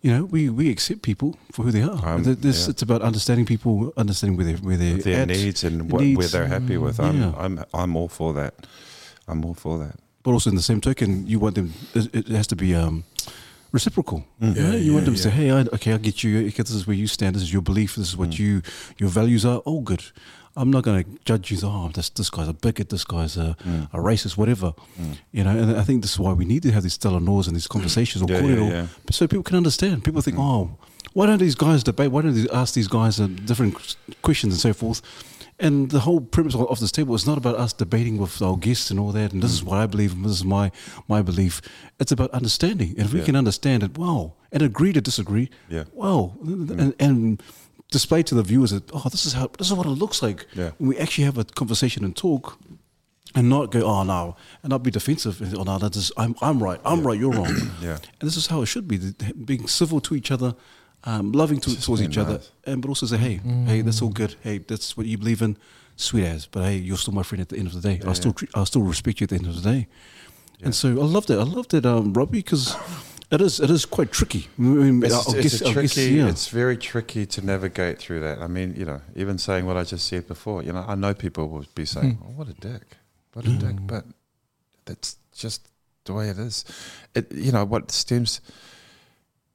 You 0.00 0.12
know, 0.12 0.24
we, 0.26 0.48
we 0.48 0.70
accept 0.70 1.02
people 1.02 1.36
for 1.50 1.64
who 1.64 1.72
they 1.72 1.82
are. 1.82 2.00
Um, 2.06 2.22
this 2.22 2.64
yeah. 2.66 2.70
it's 2.70 2.82
about 2.82 3.02
understanding 3.02 3.44
people, 3.46 3.92
understanding 3.96 4.36
where 4.36 4.46
they 4.46 4.54
where 4.54 4.76
they 4.76 4.92
Their 4.92 5.22
at, 5.22 5.28
needs 5.28 5.64
and 5.64 5.90
what, 5.90 6.02
needs. 6.02 6.18
where 6.18 6.28
they're 6.28 6.46
happy 6.46 6.76
with. 6.76 7.00
I'm, 7.00 7.20
Yeah. 7.20 7.32
I'm, 7.36 7.64
I'm 7.74 7.96
all 7.96 8.08
for 8.08 8.32
that. 8.34 8.54
I'm 9.26 9.44
all 9.44 9.54
for 9.54 9.78
that. 9.80 9.96
But 10.22 10.32
also 10.32 10.50
in 10.50 10.56
the 10.56 10.62
same 10.62 10.80
token, 10.80 11.26
you 11.26 11.40
want 11.40 11.56
them. 11.56 11.72
It, 11.94 12.14
it 12.14 12.28
has 12.28 12.46
to 12.48 12.56
be 12.56 12.76
um, 12.76 13.02
reciprocal. 13.72 14.24
Mm. 14.40 14.54
Yeah, 14.56 14.62
you 14.76 14.92
want 14.92 15.02
yeah, 15.02 15.06
them 15.06 15.14
to 15.14 15.20
say, 15.20 15.30
"Hey, 15.30 15.50
I, 15.50 15.60
okay, 15.74 15.92
I 15.94 15.98
get 15.98 16.22
you. 16.22 16.46
Okay, 16.46 16.62
this 16.62 16.70
is 16.70 16.86
where 16.86 16.96
you 16.96 17.08
stand. 17.08 17.34
This 17.34 17.42
is 17.42 17.52
your 17.52 17.62
belief. 17.62 17.96
This 17.96 18.08
is 18.08 18.16
what 18.16 18.30
Mm. 18.30 18.38
you 18.38 18.62
your 18.98 19.08
values 19.10 19.44
are. 19.44 19.62
Oh, 19.66 19.80
good. 19.80 20.04
I'm 20.60 20.70
not 20.70 20.82
going 20.84 21.04
to 21.04 21.10
judge 21.24 21.50
you. 21.52 21.58
Oh, 21.62 21.90
this 21.94 22.10
this 22.10 22.30
guy's 22.30 22.48
a 22.48 22.52
bigot. 22.52 22.88
This 22.88 23.04
guy's 23.04 23.36
a, 23.36 23.56
Mm. 23.64 23.88
a 23.92 23.98
racist. 23.98 24.36
Whatever. 24.36 24.72
You 25.32 25.44
know. 25.44 25.50
And 25.62 25.76
I 25.76 25.84
think 25.84 26.02
this 26.02 26.12
is 26.12 26.18
why 26.18 26.32
we 26.32 26.44
need 26.44 26.62
to 26.62 26.70
have 26.72 26.82
these 26.82 26.94
stellar 26.94 27.20
laws 27.20 27.46
and 27.48 27.56
these 27.56 27.68
conversations 27.68 28.22
or 28.22 28.28
Yeah, 28.30 28.40
yeah, 28.46 28.70
yeah. 28.70 28.86
so 29.10 29.26
people 29.26 29.44
can 29.44 29.56
understand. 29.56 30.02
People 30.04 30.22
think, 30.22 30.36
oh, 30.38 30.70
why 31.14 31.26
don't 31.26 31.38
these 31.40 31.54
guys 31.66 31.82
debate? 31.84 32.10
Why 32.12 32.22
don't 32.22 32.34
they 32.34 32.48
ask 32.62 32.74
these 32.74 32.88
guys 32.88 33.20
uh, 33.20 33.28
different 33.46 33.74
questions 34.22 34.52
and 34.54 34.60
so 34.60 34.72
forth? 34.72 35.00
And 35.60 35.90
the 35.90 35.98
whole 36.00 36.20
premise 36.20 36.54
of 36.54 36.62
of 36.70 36.78
this 36.78 36.92
table 36.92 37.14
is 37.14 37.26
not 37.26 37.36
about 37.38 37.56
us 37.64 37.72
debating 37.72 38.18
with 38.20 38.40
our 38.42 38.56
guests 38.56 38.90
and 38.90 39.00
all 39.00 39.12
that. 39.12 39.32
And 39.32 39.42
this 39.42 39.52
is 39.52 39.62
what 39.64 39.78
I 39.84 39.86
believe. 39.86 40.12
And 40.14 40.24
this 40.24 40.32
is 40.40 40.44
my 40.44 40.70
my 41.08 41.22
belief. 41.22 41.60
It's 42.00 42.12
about 42.12 42.30
understanding. 42.30 42.90
And 42.98 43.06
if 43.06 43.12
we 43.12 43.22
can 43.22 43.36
understand 43.36 43.82
it, 43.82 43.98
wow, 43.98 44.32
and 44.52 44.62
agree 44.62 44.92
to 44.92 45.00
disagree, 45.00 45.48
Yeah. 45.70 45.84
wow, 45.94 46.32
and, 46.46 46.94
and 47.00 47.42
display 47.90 48.22
to 48.22 48.34
the 48.34 48.42
viewers 48.42 48.70
that 48.70 48.90
oh, 48.92 49.08
this 49.10 49.24
is 49.26 49.32
how 49.32 49.48
this 49.58 49.68
is 49.68 49.72
what 49.74 49.86
it 49.86 49.90
looks 49.90 50.22
like 50.22 50.46
Yeah. 50.54 50.70
when 50.78 50.88
we 50.90 50.98
actually 50.98 51.24
have 51.24 51.38
a 51.38 51.44
conversation 51.44 52.04
and 52.04 52.14
talk. 52.16 52.58
And 53.34 53.50
not 53.50 53.70
go, 53.70 53.82
oh 53.82 54.04
no, 54.04 54.36
and 54.62 54.70
not 54.70 54.82
be 54.82 54.90
defensive. 54.90 55.42
and, 55.42 55.54
Oh 55.54 55.62
no, 55.62 55.78
that 55.78 55.94
is, 55.96 56.10
I'm, 56.16 56.34
I'm 56.40 56.62
right, 56.62 56.80
I'm 56.82 57.06
right, 57.06 57.18
you're 57.20 57.30
wrong. 57.30 57.54
Yeah. 57.82 57.98
And 58.20 58.26
this 58.28 58.38
is 58.38 58.46
how 58.46 58.62
it 58.62 58.66
should 58.66 58.88
be: 58.88 58.96
that- 58.96 59.44
being 59.44 59.68
civil 59.68 60.00
to 60.00 60.14
each 60.14 60.30
other, 60.30 60.54
um, 61.04 61.32
loving 61.32 61.60
to, 61.60 61.78
towards 61.78 62.00
being 62.00 62.10
each 62.10 62.16
other, 62.16 62.40
and 62.64 62.80
but 62.80 62.88
also 62.88 63.04
say, 63.04 63.18
hey, 63.18 63.40
hey, 63.66 63.82
that's 63.82 64.00
all 64.00 64.08
good. 64.08 64.34
Hey, 64.40 64.58
that's 64.58 64.96
what 64.96 65.06
you 65.06 65.18
believe 65.18 65.42
in, 65.42 65.58
sweet 65.96 66.24
as. 66.24 66.46
But 66.46 66.62
hey, 66.64 66.76
you're 66.78 66.96
still 66.96 67.12
my 67.12 67.22
friend 67.22 67.42
at 67.42 67.50
the 67.50 67.58
end 67.58 67.66
of 67.66 67.74
the 67.74 67.82
day. 67.82 68.00
I'll 68.06 68.14
still, 68.14 68.32
treat, 68.32 68.50
I'll 68.54 68.66
still 68.66 68.82
respect 68.82 69.20
you 69.20 69.24
at 69.26 69.28
the 69.30 69.36
end 69.36 69.46
of 69.46 69.62
the 69.62 69.70
day. 69.72 69.88
And 70.62 70.74
so 70.74 70.88
I 70.88 71.04
loved 71.04 71.28
it. 71.28 71.38
I 71.38 71.42
loved 71.44 71.74
it, 71.74 71.84
um, 71.84 72.14
Robbie, 72.14 72.38
because 72.38 72.74
it 73.30 73.40
is, 73.40 73.60
it 73.60 73.70
is 73.70 73.84
quite 73.84 74.10
tricky. 74.12 74.48
I 74.58 74.62
mean, 74.62 75.02
It's, 75.04 75.14
it's 75.14 75.34
guess- 75.34 75.62
I'll 75.62 75.74
guess, 75.74 75.94
tricky. 75.94 76.14
yeah. 76.16 76.28
It's 76.28 76.48
very 76.48 76.76
tricky 76.76 77.26
to 77.26 77.44
navigate 77.44 77.98
through 77.98 78.20
that. 78.20 78.40
I 78.40 78.46
mean, 78.46 78.74
you 78.76 78.84
know, 78.84 79.00
even 79.14 79.38
saying 79.38 79.66
what 79.66 79.76
I 79.76 79.84
just 79.84 80.06
said 80.06 80.26
before, 80.26 80.62
you 80.62 80.72
know, 80.72 80.84
I 80.88 80.94
know 80.94 81.14
people 81.14 81.48
will 81.48 81.66
be 81.74 81.84
saying, 81.84 82.12
Hmm. 82.14 82.24
"Oh, 82.26 82.32
what 82.36 82.48
a 82.48 82.54
dick, 82.54 82.96
what 83.34 83.44
a 83.46 83.50
dick," 83.50 83.76
but 83.86 84.04
that's 84.86 85.16
just 85.36 85.68
the 86.04 86.14
way 86.14 86.28
it 86.30 86.38
is. 86.38 86.64
It, 87.14 87.30
you 87.32 87.52
know, 87.52 87.64
what 87.64 87.90
stems. 87.90 88.40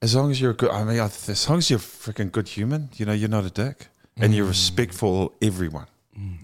As 0.02 0.14
long 0.14 0.30
as 0.30 0.40
you're 0.40 0.50
a 0.50 0.54
good, 0.54 0.70
I 0.70 0.84
mean, 0.84 0.98
as 0.98 1.48
long 1.48 1.58
as 1.58 1.70
you're 1.70 1.78
a 1.78 1.82
freaking 1.82 2.30
good 2.30 2.48
human, 2.48 2.90
you 2.96 3.06
know, 3.06 3.12
you're 3.12 3.28
not 3.28 3.44
a 3.44 3.50
dick, 3.50 3.88
and 4.16 4.32
Hmm. 4.32 4.36
you're 4.36 4.46
respectful 4.46 5.22
of 5.26 5.32
everyone, 5.42 5.86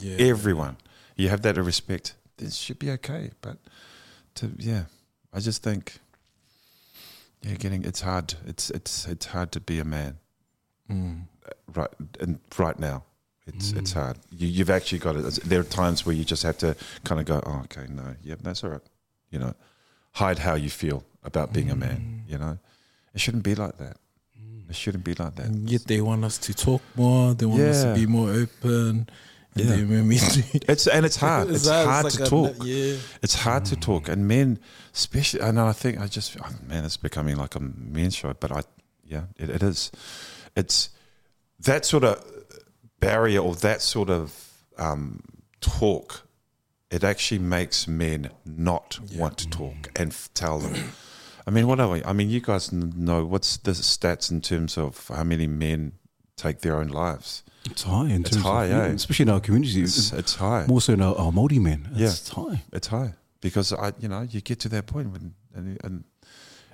Yeah. 0.01 0.17
everyone. 0.19 0.77
You 1.17 1.29
have 1.29 1.43
that 1.43 1.57
respect. 1.59 2.15
It 2.39 2.53
should 2.55 2.79
be 2.79 2.91
okay. 2.93 3.31
But 3.43 3.59
to 4.37 4.51
yeah, 4.59 4.85
I 5.33 5.41
just 5.41 5.63
think 5.63 5.99
yeah, 7.43 7.55
getting 7.55 7.85
it's 7.85 8.01
hard. 8.03 8.35
It's 8.47 8.71
it's 8.71 9.07
it's 9.07 9.27
hard 9.27 9.53
to 9.53 9.61
be 9.61 9.79
a 9.79 9.85
man 9.85 10.19
Mm. 10.91 11.23
Uh, 11.47 11.51
right 11.75 11.91
and 12.21 12.39
right 12.59 12.79
now. 12.79 13.05
It's 13.47 13.73
mm. 13.73 13.79
it's 13.79 13.93
hard. 13.93 14.19
You, 14.31 14.47
you've 14.49 14.71
actually 14.71 14.99
got 14.99 15.17
it. 15.17 15.25
There 15.45 15.61
are 15.61 15.65
times 15.65 16.05
where 16.05 16.15
you 16.15 16.25
just 16.25 16.43
have 16.43 16.59
to 16.59 16.77
kind 17.05 17.21
of 17.21 17.27
go, 17.27 17.41
oh, 17.47 17.63
okay, 17.65 17.87
no, 17.89 18.15
yeah, 18.23 18.35
that's 18.41 18.63
all 18.65 18.71
right. 18.71 18.83
You 19.31 19.39
know, 19.39 19.55
hide 20.13 20.39
how 20.39 20.55
you 20.55 20.71
feel 20.71 21.05
about 21.25 21.53
being 21.53 21.71
a 21.71 21.77
man. 21.77 22.25
Mm. 22.27 22.33
You 22.33 22.39
know, 22.39 22.59
it 23.15 23.21
shouldn't 23.21 23.45
be 23.45 23.55
like 23.55 23.79
that. 23.79 23.97
Mm. 24.39 24.69
It 24.69 24.77
shouldn't 24.77 25.05
be 25.05 25.15
like 25.15 25.37
that. 25.37 25.47
And 25.47 25.71
yet 25.71 25.87
they 25.87 26.01
want 26.01 26.25
us 26.25 26.39
to 26.39 26.55
talk 26.55 26.83
more. 26.97 27.35
They 27.35 27.47
want 27.47 27.63
us 27.63 27.83
to 27.85 27.95
be 27.95 28.07
more 28.07 28.31
open. 28.31 29.09
And 29.57 29.65
Yeah. 30.13 30.19
It's 30.69 30.87
and 30.87 31.05
it's 31.05 31.17
hard. 31.17 31.51
It's, 31.51 31.67
that- 31.67 31.87
hard 31.87 32.05
like 32.05 32.13
to 32.15 32.23
a- 32.23 32.27
talk. 32.27 32.57
Yeah. 32.65 32.97
It's 33.23 33.35
hard 33.35 33.65
to 33.67 33.77
talk, 33.77 34.09
and 34.09 34.27
men, 34.29 34.59
especially. 34.95 35.43
I 35.43 35.51
know. 35.51 35.67
I 35.67 35.73
think 35.73 36.01
I 36.01 36.07
just, 36.07 36.37
oh, 36.41 36.49
man, 36.67 36.85
it's 36.85 36.97
becoming 36.97 37.37
like 37.37 37.55
a 37.57 37.61
men's 37.61 38.15
show. 38.15 38.33
But 38.33 38.53
I, 38.53 38.63
yeah, 39.05 39.25
it, 39.37 39.51
it 39.51 39.63
is. 39.63 39.91
It's 40.57 40.91
that 41.61 41.85
sort 41.85 42.05
of 42.05 42.25
barrier 43.01 43.41
or 43.41 43.55
that 43.57 43.83
sort 43.83 44.11
of 44.11 44.33
um, 44.79 45.23
talk. 45.61 46.27
It 46.91 47.05
actually 47.05 47.39
makes 47.39 47.87
men 47.87 48.31
not 48.45 48.99
want 49.15 49.39
to 49.39 49.49
talk 49.49 49.91
and 49.95 50.11
f- 50.11 50.29
tell 50.35 50.59
them. 50.59 50.93
I 51.47 51.51
mean, 51.53 51.67
what 51.69 51.79
are 51.79 51.89
we? 51.89 52.03
I 52.05 52.13
mean, 52.13 52.31
you 52.31 52.41
guys 52.41 52.73
know 52.73 53.25
what's 53.25 53.57
the 53.59 53.71
stats 53.73 54.31
in 54.31 54.41
terms 54.41 54.77
of 54.77 55.07
how 55.09 55.23
many 55.23 55.47
men 55.47 55.93
take 56.37 56.61
their 56.61 56.77
own 56.77 56.89
lives? 56.89 57.43
It's 57.67 57.83
high 57.83 58.07
in 58.09 58.23
It's 58.23 58.31
terms 58.31 58.43
high, 58.45 58.65
of, 58.67 58.71
yeah, 58.71 58.87
especially 58.87 59.25
in 59.25 59.29
our 59.31 59.41
community. 59.41 59.83
It's, 59.83 59.97
It's, 59.99 60.13
it's 60.13 60.35
high. 60.37 60.67
more 60.67 60.81
so 60.81 60.93
in 60.95 61.03
our, 61.03 61.15
our 61.17 61.31
Māori 61.31 61.61
men. 61.61 61.89
Yeah. 61.95 62.09
It's 62.09 62.29
high. 62.31 62.63
it's 62.73 62.89
high 62.89 63.15
because 63.41 63.73
I, 63.73 63.93
you 64.01 64.09
know, 64.09 64.23
you 64.23 64.41
get 64.41 64.61
to 64.61 64.69
that 64.71 64.87
point 64.87 65.11
when, 65.13 65.35
and, 65.55 65.79
and 65.85 66.05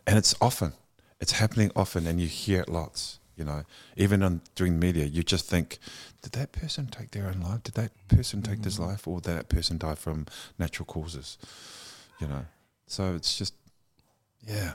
and 0.06 0.18
it's 0.18 0.34
often, 0.40 0.72
it's 1.20 1.32
happening 1.32 1.72
often, 1.74 2.06
and 2.06 2.20
you 2.20 2.28
hear 2.28 2.60
it 2.60 2.68
lots. 2.68 3.18
You 3.36 3.44
know, 3.44 3.64
even 3.96 4.22
on 4.22 4.40
during 4.54 4.78
media, 4.78 5.04
you 5.04 5.22
just 5.22 5.46
think, 5.46 5.78
did 6.22 6.32
that 6.32 6.52
person 6.52 6.86
take 6.86 7.10
their 7.10 7.26
own 7.26 7.40
life? 7.42 7.62
Did 7.64 7.74
that 7.74 7.90
person 8.08 8.40
take 8.40 8.62
this 8.62 8.78
mm. 8.78 8.86
life, 8.86 9.06
or 9.06 9.20
did 9.20 9.36
that 9.36 9.48
person 9.48 9.76
die 9.78 9.94
from 9.96 10.26
natural 10.58 10.86
causes? 10.86 11.36
You 12.18 12.28
know, 12.28 12.46
so 12.86 13.14
it's 13.14 13.36
just, 13.36 13.52
yeah, 14.46 14.72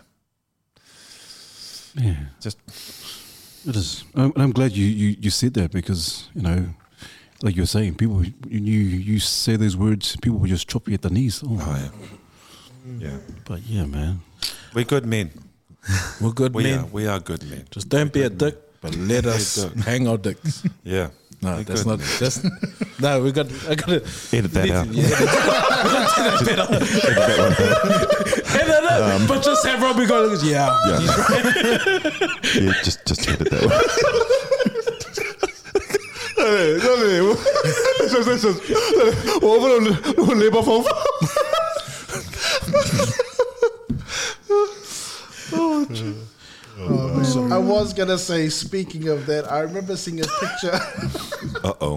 Yeah. 1.96 2.16
just 2.40 2.58
It 3.68 3.76
is. 3.76 4.04
And 4.16 4.34
I'm 4.36 4.52
glad 4.52 4.72
you, 4.72 4.86
you, 4.86 5.16
you 5.20 5.30
said 5.30 5.54
that 5.56 5.72
because, 5.72 6.30
you 6.34 6.42
know, 6.42 6.66
like 7.44 7.56
you 7.56 7.62
were 7.64 7.68
saying, 7.68 7.96
people, 7.96 8.24
you, 8.26 8.60
you 8.60 9.20
say 9.20 9.56
those 9.56 9.76
words, 9.78 10.16
people 10.18 10.40
will 10.40 10.48
just 10.50 10.68
chop 10.68 10.88
you 10.88 10.94
at 10.96 11.02
the 11.02 11.10
knees. 11.10 11.44
Oh, 11.46 11.58
oh 11.62 11.92
yeah, 13.00 13.10
Yeah, 13.10 13.18
But 13.46 13.62
yeah, 13.64 13.86
man. 13.86 14.22
we're 14.74 14.86
good 14.86 15.06
men. 15.06 15.32
We're 16.22 16.32
good 16.34 16.54
We 16.54 16.64
men. 16.64 16.80
are. 16.80 16.86
We 16.86 17.08
are 17.08 17.20
good 17.20 17.44
men. 17.50 17.66
Just 17.72 17.90
don't 17.90 18.14
be 18.14 18.22
a 18.22 18.30
dick, 18.30 18.56
but 18.82 18.96
let 18.96 19.26
us 19.36 19.64
hang 19.84 20.08
our 20.08 20.18
dicks. 20.18 20.64
Yeah. 20.84 21.10
No, 21.44 21.56
We're 21.56 21.64
that's 21.64 21.86
not. 21.88 21.98
That's 22.20 22.44
no. 23.00 23.24
We 23.24 23.32
got. 23.32 23.48
I 23.68 23.74
got 23.74 23.88
to 23.88 24.04
Edit 24.32 24.52
that 24.52 24.70
out. 24.70 24.86
Yeah, 24.88 25.06
edit 25.06 25.22
it 28.70 28.84
out. 28.92 29.02
Um, 29.22 29.26
but 29.28 29.42
just 29.44 29.66
have 29.66 29.82
Robbie 29.82 30.06
go. 30.06 30.32
Yeah, 30.44 30.70
Yeah. 30.88 31.00
he's 31.00 31.18
right. 31.30 31.44
yeah 32.62 32.74
just, 32.84 33.04
just 33.08 33.28
edit 33.28 33.50
that 33.50 33.66
one. 33.66 33.72
Oh, 45.54 45.86
I 46.90 47.58
was 47.58 47.94
gonna 47.94 48.18
say, 48.18 48.50
speaking 48.50 49.08
of 49.10 49.26
that, 49.28 49.52
I 49.52 49.60
remember 49.62 49.96
seeing 49.96 50.20
a 50.22 50.26
picture. 50.28 50.80
Uh 51.64 51.74
oh. 51.82 51.94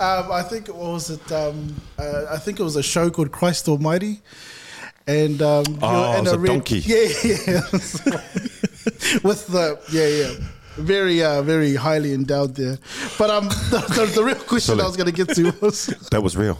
um, 0.00 0.32
I 0.32 0.42
think 0.42 0.68
what 0.68 0.76
was 0.92 1.10
it? 1.10 1.32
Um, 1.32 1.74
uh, 1.98 2.26
I 2.30 2.36
think 2.38 2.60
it 2.60 2.62
was 2.62 2.76
a 2.76 2.82
show 2.82 3.08
called 3.10 3.30
Christ 3.30 3.66
Almighty, 3.68 4.20
and 5.06 5.40
um, 5.40 5.64
you 5.68 5.78
Oh, 5.80 6.10
were 6.12 6.18
in 6.18 6.18
it 6.18 6.22
was 6.22 6.32
a 6.32 6.38
red- 6.38 6.46
donkey. 6.48 6.78
Yeah, 6.84 7.08
yeah. 7.24 7.60
With 9.22 9.46
the 9.48 9.78
yeah, 9.92 10.06
yeah. 10.06 10.46
Very, 10.76 11.22
uh, 11.22 11.42
very 11.42 11.74
highly 11.76 12.12
endowed 12.14 12.54
there. 12.56 12.78
But 13.18 13.30
um, 13.30 13.48
the, 13.48 13.84
the, 13.94 14.12
the 14.16 14.24
real 14.24 14.34
question 14.36 14.76
Sorry. 14.76 14.82
I 14.82 14.86
was 14.86 14.96
going 14.96 15.12
to 15.12 15.24
get 15.24 15.34
to 15.36 15.52
was 15.60 15.86
That 16.10 16.22
was 16.22 16.36
real. 16.36 16.58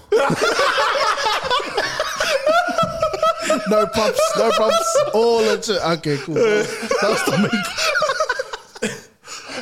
No 3.71 3.87
props, 3.87 4.21
no 4.37 4.51
props, 4.53 4.97
all 5.15 5.39
legit. 5.39 5.81
Okay, 5.83 6.17
cool. 6.19 6.35
That 6.35 7.09
was 7.09 7.25
the 7.25 7.39
main 7.39 7.63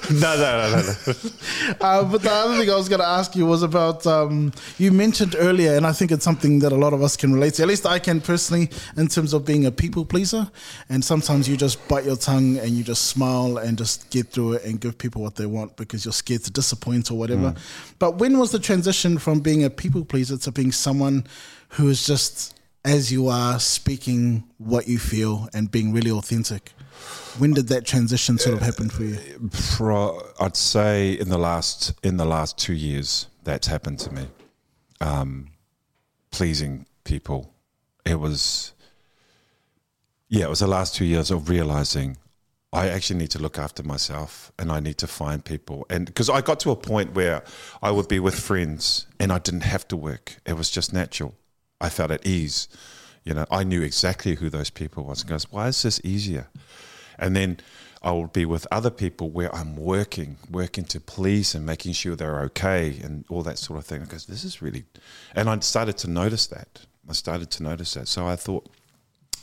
no, 0.10 0.36
no, 0.36 0.70
no, 0.70 0.70
no. 0.70 0.82
no. 0.82 1.74
Uh, 1.80 2.04
but 2.04 2.22
the 2.22 2.30
other 2.30 2.56
thing 2.56 2.70
I 2.70 2.74
was 2.74 2.88
going 2.88 3.00
to 3.00 3.06
ask 3.06 3.36
you 3.36 3.46
was 3.46 3.62
about 3.62 4.06
um, 4.06 4.52
you 4.78 4.90
mentioned 4.90 5.36
earlier, 5.38 5.74
and 5.74 5.86
I 5.86 5.92
think 5.92 6.10
it's 6.10 6.24
something 6.24 6.60
that 6.60 6.72
a 6.72 6.76
lot 6.76 6.92
of 6.92 7.02
us 7.02 7.16
can 7.16 7.32
relate 7.32 7.54
to. 7.54 7.62
At 7.62 7.68
least 7.68 7.86
I 7.86 7.98
can 7.98 8.20
personally, 8.20 8.70
in 8.96 9.08
terms 9.08 9.32
of 9.32 9.44
being 9.44 9.66
a 9.66 9.72
people 9.72 10.04
pleaser. 10.04 10.50
And 10.88 11.04
sometimes 11.04 11.48
you 11.48 11.56
just 11.56 11.86
bite 11.88 12.04
your 12.04 12.16
tongue 12.16 12.58
and 12.58 12.70
you 12.70 12.82
just 12.82 13.04
smile 13.06 13.58
and 13.58 13.76
just 13.76 14.08
get 14.10 14.28
through 14.28 14.54
it 14.54 14.64
and 14.64 14.80
give 14.80 14.96
people 14.96 15.22
what 15.22 15.36
they 15.36 15.46
want 15.46 15.76
because 15.76 16.04
you're 16.04 16.12
scared 16.12 16.44
to 16.44 16.50
disappoint 16.50 17.10
or 17.10 17.18
whatever. 17.18 17.54
But 17.98 18.18
when 18.18 18.38
was 18.38 18.52
the 18.52 18.58
transition 18.58 19.18
from 19.18 19.40
being 19.40 19.64
a 19.64 19.70
people 19.70 20.04
pleaser 20.04 20.38
to 20.38 20.52
being 20.52 20.72
someone 20.72 21.26
who 21.70 21.88
is 21.88 22.06
just 22.06 22.57
as 22.84 23.12
you 23.12 23.28
are, 23.28 23.58
speaking 23.58 24.44
what 24.58 24.88
you 24.88 24.98
feel 24.98 25.48
and 25.52 25.70
being 25.70 25.92
really 25.92 26.10
authentic? 26.10 26.72
When 27.38 27.52
did 27.52 27.68
that 27.68 27.84
transition 27.84 28.38
sort 28.38 28.56
of 28.56 28.62
happen 28.62 28.90
for 28.90 29.04
you? 29.04 29.18
I'd 30.40 30.56
say 30.56 31.12
in 31.12 31.28
the 31.28 31.38
last 31.38 31.94
in 32.02 32.16
the 32.16 32.24
last 32.24 32.58
two 32.58 32.72
years 32.72 33.28
that's 33.44 33.66
happened 33.66 33.98
to 34.00 34.12
me. 34.12 34.26
Um, 35.00 35.50
pleasing 36.30 36.86
people, 37.04 37.52
it 38.04 38.16
was. 38.16 38.72
Yeah, 40.28 40.44
it 40.44 40.50
was 40.50 40.60
the 40.60 40.66
last 40.66 40.94
two 40.94 41.06
years 41.06 41.30
of 41.30 41.48
realizing 41.48 42.18
I 42.72 42.88
actually 42.88 43.18
need 43.18 43.30
to 43.30 43.38
look 43.38 43.58
after 43.58 43.82
myself 43.82 44.52
and 44.58 44.70
I 44.70 44.80
need 44.80 44.98
to 44.98 45.06
find 45.06 45.42
people. 45.42 45.86
And 45.88 46.04
because 46.04 46.28
I 46.28 46.42
got 46.42 46.60
to 46.60 46.70
a 46.70 46.76
point 46.76 47.14
where 47.14 47.42
I 47.82 47.90
would 47.90 48.08
be 48.08 48.20
with 48.20 48.38
friends 48.38 49.06
and 49.18 49.32
I 49.32 49.38
didn't 49.38 49.62
have 49.62 49.88
to 49.88 49.96
work, 49.96 50.36
it 50.44 50.52
was 50.52 50.68
just 50.68 50.92
natural. 50.92 51.34
I 51.80 51.88
felt 51.88 52.10
at 52.10 52.26
ease. 52.26 52.68
You 53.24 53.34
know, 53.34 53.46
I 53.50 53.64
knew 53.64 53.82
exactly 53.82 54.34
who 54.36 54.48
those 54.48 54.70
people 54.70 55.04
was. 55.04 55.20
And 55.20 55.30
goes, 55.30 55.50
why 55.50 55.68
is 55.68 55.82
this 55.82 56.00
easier? 56.04 56.48
And 57.18 57.36
then 57.36 57.58
I 58.02 58.12
will 58.12 58.28
be 58.28 58.44
with 58.44 58.66
other 58.70 58.90
people 58.90 59.28
where 59.30 59.54
I'm 59.54 59.76
working, 59.76 60.38
working 60.50 60.84
to 60.84 61.00
please 61.00 61.54
and 61.54 61.66
making 61.66 61.92
sure 61.92 62.16
they're 62.16 62.40
okay 62.42 62.98
and 63.02 63.24
all 63.28 63.42
that 63.42 63.58
sort 63.58 63.78
of 63.78 63.86
thing. 63.86 64.02
Because 64.02 64.26
this 64.26 64.44
is 64.44 64.62
really, 64.62 64.84
and 65.34 65.50
I 65.50 65.58
started 65.60 65.98
to 65.98 66.10
notice 66.10 66.46
that. 66.48 66.86
I 67.08 67.12
started 67.12 67.50
to 67.52 67.62
notice 67.62 67.94
that. 67.94 68.08
So 68.08 68.26
I 68.26 68.36
thought, 68.36 68.68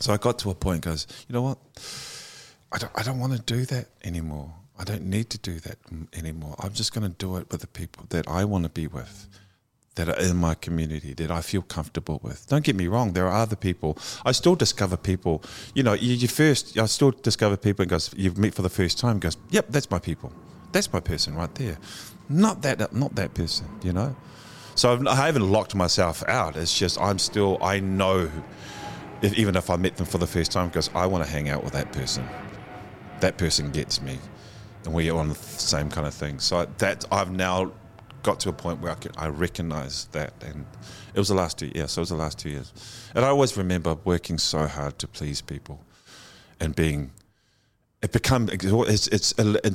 so 0.00 0.12
I 0.12 0.16
got 0.16 0.38
to 0.40 0.50
a 0.50 0.54
point. 0.54 0.82
Goes, 0.82 1.06
you 1.28 1.32
know 1.32 1.42
what? 1.42 1.58
I 2.72 2.78
don't, 2.78 2.92
I 2.94 3.02
don't 3.02 3.20
want 3.20 3.34
to 3.34 3.40
do 3.40 3.64
that 3.66 3.86
anymore. 4.04 4.52
I 4.78 4.84
don't 4.84 5.04
need 5.04 5.30
to 5.30 5.38
do 5.38 5.58
that 5.60 5.78
anymore. 6.12 6.54
I'm 6.58 6.72
just 6.72 6.92
going 6.92 7.10
to 7.10 7.16
do 7.16 7.36
it 7.36 7.50
with 7.50 7.60
the 7.60 7.66
people 7.66 8.04
that 8.10 8.28
I 8.28 8.44
want 8.44 8.64
to 8.64 8.70
be 8.70 8.86
with, 8.86 9.28
that 9.96 10.08
are 10.08 10.18
in 10.18 10.36
my 10.36 10.54
community, 10.54 11.12
that 11.14 11.30
I 11.30 11.40
feel 11.40 11.62
comfortable 11.62 12.20
with. 12.22 12.46
Don't 12.48 12.64
get 12.64 12.76
me 12.76 12.86
wrong, 12.86 13.12
there 13.12 13.26
are 13.26 13.42
other 13.42 13.56
people. 13.56 13.98
I 14.24 14.32
still 14.32 14.54
discover 14.54 14.96
people. 14.96 15.42
You 15.74 15.82
know, 15.82 15.92
you, 15.92 16.14
you 16.14 16.28
first, 16.28 16.78
I 16.78 16.86
still 16.86 17.10
discover 17.10 17.56
people 17.56 17.82
and 17.82 17.90
goes, 17.90 18.12
you 18.16 18.32
meet 18.32 18.54
for 18.54 18.62
the 18.62 18.70
first 18.70 18.98
time, 18.98 19.18
goes, 19.18 19.36
yep, 19.50 19.66
that's 19.68 19.90
my 19.90 19.98
people. 19.98 20.32
That's 20.72 20.92
my 20.92 21.00
person 21.00 21.34
right 21.34 21.54
there. 21.56 21.78
Not 22.28 22.62
that, 22.62 22.92
not 22.92 23.14
that 23.16 23.34
person, 23.34 23.66
you 23.82 23.92
know? 23.92 24.16
So 24.74 24.92
I've, 24.92 25.06
I 25.06 25.26
haven't 25.26 25.50
locked 25.50 25.74
myself 25.74 26.22
out. 26.28 26.56
It's 26.56 26.78
just 26.78 27.00
I'm 27.00 27.18
still, 27.18 27.58
I 27.62 27.80
know, 27.80 28.30
if, 29.22 29.32
even 29.38 29.56
if 29.56 29.70
I 29.70 29.76
met 29.76 29.96
them 29.96 30.06
for 30.06 30.18
the 30.18 30.26
first 30.26 30.52
time, 30.52 30.68
because 30.68 30.90
I 30.94 31.06
want 31.06 31.24
to 31.24 31.30
hang 31.30 31.48
out 31.48 31.64
with 31.64 31.72
that 31.72 31.92
person 31.92 32.28
that 33.20 33.38
person 33.38 33.70
gets 33.70 34.00
me, 34.00 34.18
and 34.84 34.94
we're 34.94 35.14
on 35.14 35.28
the 35.28 35.34
same 35.34 35.90
kind 35.90 36.06
of 36.06 36.14
thing. 36.14 36.38
So 36.38 36.66
that 36.78 37.04
I've 37.10 37.30
now 37.30 37.72
got 38.26 38.40
to 38.40 38.48
a 38.48 38.52
point 38.52 38.80
where 38.80 38.92
I 38.92 38.96
can 38.96 39.12
I 39.16 39.28
recognize 39.28 40.06
that, 40.12 40.32
and 40.48 40.66
it 41.14 41.18
was 41.18 41.28
the 41.28 41.34
last 41.42 41.58
two 41.58 41.70
years. 41.74 41.92
So 41.92 42.00
it 42.00 42.02
was 42.02 42.14
the 42.16 42.22
last 42.26 42.38
two 42.38 42.50
years, 42.50 42.72
and 43.14 43.24
I 43.24 43.28
always 43.28 43.56
remember 43.56 43.96
working 44.04 44.38
so 44.38 44.66
hard 44.66 44.98
to 44.98 45.06
please 45.06 45.40
people, 45.40 45.78
and 46.60 46.74
being. 46.74 47.12
It 48.02 48.12
become 48.12 48.50
it's 48.52 49.08
it's 49.08 49.30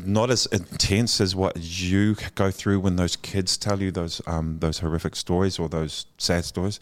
not 0.06 0.30
as 0.30 0.46
intense 0.46 1.20
as 1.20 1.36
what 1.36 1.54
you 1.58 2.16
go 2.36 2.52
through 2.52 2.80
when 2.80 2.96
those 2.96 3.16
kids 3.16 3.58
tell 3.58 3.82
you 3.82 3.92
those 3.92 4.22
um, 4.28 4.60
those 4.60 4.80
horrific 4.80 5.16
stories 5.16 5.58
or 5.60 5.68
those 5.68 6.06
sad 6.18 6.46
stories, 6.46 6.78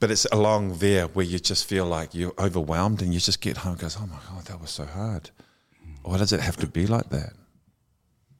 but 0.00 0.10
it's 0.10 0.26
along 0.26 0.78
there 0.78 1.06
where 1.08 1.26
you 1.26 1.38
just 1.38 1.66
feel 1.66 1.86
like 1.86 2.14
you're 2.14 2.32
overwhelmed 2.38 3.02
and 3.02 3.12
you 3.12 3.20
just 3.20 3.40
get 3.40 3.58
home 3.58 3.72
and 3.72 3.80
goes, 3.80 3.96
oh 4.00 4.06
my 4.06 4.20
god, 4.28 4.44
that 4.46 4.60
was 4.60 4.70
so 4.70 4.84
hard. 4.86 5.30
Why 6.02 6.18
does 6.18 6.32
it 6.32 6.40
have 6.40 6.56
to 6.58 6.66
be 6.66 6.86
like 6.86 7.08
that? 7.10 7.32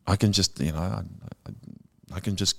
I 0.06 0.16
can 0.16 0.32
just, 0.32 0.60
you 0.60 0.72
know, 0.72 0.78
I, 0.78 1.02
I, 1.46 1.50
I 2.14 2.20
can 2.20 2.36
just. 2.36 2.56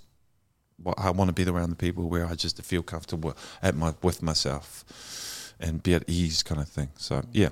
I 0.98 1.10
want 1.10 1.28
to 1.28 1.34
be 1.34 1.50
around 1.50 1.72
the 1.72 1.76
people 1.76 2.08
where 2.08 2.26
I 2.26 2.36
just 2.36 2.62
feel 2.64 2.82
comfortable 2.82 3.36
at 3.62 3.76
my 3.76 3.94
with 4.02 4.22
myself, 4.22 5.54
and 5.60 5.84
be 5.84 5.94
at 5.94 6.04
ease, 6.08 6.42
kind 6.42 6.62
of 6.62 6.70
thing. 6.70 6.90
So 6.96 7.24
yeah, 7.34 7.50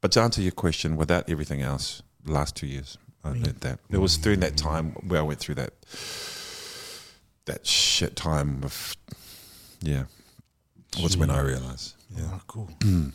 but 0.00 0.12
to 0.12 0.20
answer 0.20 0.40
your 0.40 0.52
question, 0.52 0.96
without 0.96 1.28
everything 1.28 1.60
else, 1.60 2.02
the 2.24 2.32
last 2.32 2.54
two 2.54 2.66
years, 2.66 2.96
I 3.24 3.30
learned 3.30 3.60
that 3.60 3.80
it 3.90 3.98
was 3.98 4.16
during 4.16 4.40
that 4.40 4.56
time 4.56 4.92
where 5.06 5.20
I 5.20 5.22
went 5.22 5.40
through 5.40 5.56
that 5.56 5.72
that 7.46 7.66
shit 7.66 8.14
time 8.14 8.60
of 8.62 8.94
yeah. 9.80 10.04
Was 11.02 11.16
when 11.16 11.30
I 11.30 11.40
realized. 11.40 11.94
Yeah. 12.16 12.24
Oh, 12.32 12.40
cool. 12.46 12.70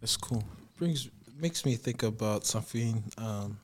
That's 0.00 0.16
cool. 0.16 0.42
Brings 0.78 1.08
makes 1.38 1.64
me 1.64 1.76
think 1.76 2.02
about 2.02 2.46
something 2.46 3.02
um, 3.18 3.58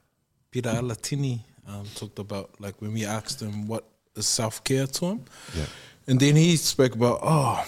Peter 0.51 0.71
Alatini 0.71 1.41
um, 1.69 1.85
talked 1.95 2.19
about, 2.19 2.51
like 2.61 2.81
when 2.81 2.93
we 2.93 3.05
asked 3.05 3.41
him 3.43 3.67
what 3.67 3.85
is 4.17 4.27
self 4.27 4.63
care 4.65 4.87
to 4.87 5.05
him, 5.07 5.25
Yeah. 5.57 5.67
and 6.07 6.21
then 6.21 6.37
he 6.37 6.57
spoke 6.57 6.95
about 6.95 7.21
oh, 7.23 7.65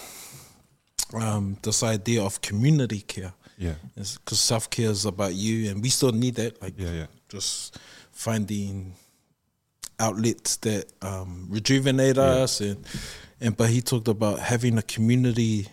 um, 1.14 1.56
this 1.62 1.82
idea 1.82 2.22
of 2.22 2.40
community 2.40 3.00
care. 3.00 3.32
Yeah. 3.60 3.74
because 3.96 4.38
self 4.40 4.70
care 4.70 4.90
is 4.90 5.04
about 5.04 5.34
you, 5.34 5.70
and 5.70 5.82
we 5.82 5.88
still 5.88 6.12
need 6.12 6.36
that. 6.36 6.62
Like, 6.62 6.74
Yeah, 6.78 6.92
yeah. 6.92 7.06
just 7.28 7.76
finding 8.12 8.94
outlets 9.98 10.56
that 10.58 10.86
um, 11.02 11.46
rejuvenate 11.50 12.18
us, 12.18 12.60
and 12.60 12.84
and 13.40 13.56
but 13.56 13.68
he 13.70 13.80
talked 13.82 14.06
about 14.08 14.38
having 14.38 14.78
a 14.78 14.82
community, 14.82 15.66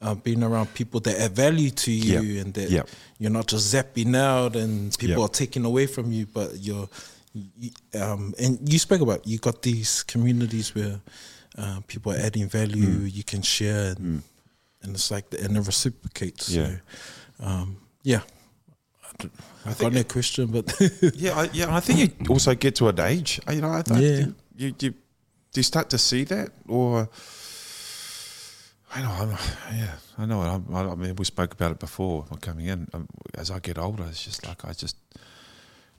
uh, 0.00 0.14
being 0.14 0.42
around 0.42 0.72
people 0.74 1.00
that 1.00 1.20
add 1.20 1.32
value 1.32 1.70
to 1.70 1.90
you, 1.90 2.20
Yeah. 2.20 2.40
and 2.42 2.54
that 2.54 2.70
Yeah. 2.70 2.82
you're 3.18 3.30
not 3.32 3.46
just 3.48 3.74
zapping 3.74 4.14
out, 4.16 4.54
and 4.56 4.96
people 4.98 5.18
Yeah. 5.18 5.24
are 5.24 5.28
taking 5.28 5.64
away 5.64 5.86
from 5.86 6.12
you, 6.12 6.26
but 6.26 6.58
you're. 6.60 6.88
You, 7.34 7.70
um, 8.00 8.34
and 8.38 8.58
you 8.72 8.78
spoke 8.78 9.00
about 9.02 9.26
you 9.26 9.38
got 9.38 9.62
these 9.62 10.02
communities 10.02 10.74
where 10.74 11.00
uh, 11.56 11.80
people 11.86 12.12
are 12.12 12.16
adding 12.18 12.48
value, 12.48 12.86
Mm. 13.08 13.14
you 13.14 13.22
can 13.24 13.42
share, 13.42 13.90
and, 13.96 14.22
and 14.82 14.94
it's 14.94 15.10
like 15.10 15.28
the, 15.30 15.44
and 15.44 15.56
it 15.56 15.60
reciprocates. 15.66 16.48
Yeah. 16.50 16.76
So, 17.38 17.44
um, 17.46 17.76
yeah. 18.02 18.22
I, 19.04 19.10
don't- 19.18 19.32
I 19.66 19.74
got 19.74 19.92
no 19.92 20.04
question, 20.04 20.46
but 20.46 20.72
Yeah, 21.16 21.38
I, 21.38 21.50
yeah. 21.52 21.76
I 21.76 21.80
think 21.80 21.98
you 21.98 22.26
also 22.30 22.54
get 22.54 22.76
to 22.76 22.88
an 22.88 22.98
age. 23.00 23.40
You 23.52 23.60
know, 23.60 23.68
I, 23.70 23.82
I 23.90 23.98
Yeah. 24.00 24.18
you, 24.20 24.34
you 24.56 24.70
do 24.72 24.94
you 25.56 25.62
start 25.62 25.90
to 25.90 25.98
see 25.98 26.24
that, 26.24 26.50
or 26.68 27.08
I 28.98 29.02
know, 29.02 29.10
I'm, 29.10 29.30
yeah, 29.78 29.94
I 30.18 30.26
know. 30.26 30.40
I, 30.42 30.80
I 30.80 30.94
mean, 30.96 31.14
we 31.14 31.24
spoke 31.24 31.52
about 31.52 31.70
it 31.70 31.78
before 31.78 32.24
coming 32.40 32.66
in. 32.66 32.88
Um, 32.92 33.06
as 33.34 33.48
I 33.48 33.60
get 33.60 33.78
older, 33.78 34.04
it's 34.08 34.24
just 34.24 34.44
like 34.44 34.64
I 34.64 34.72
just 34.72 34.96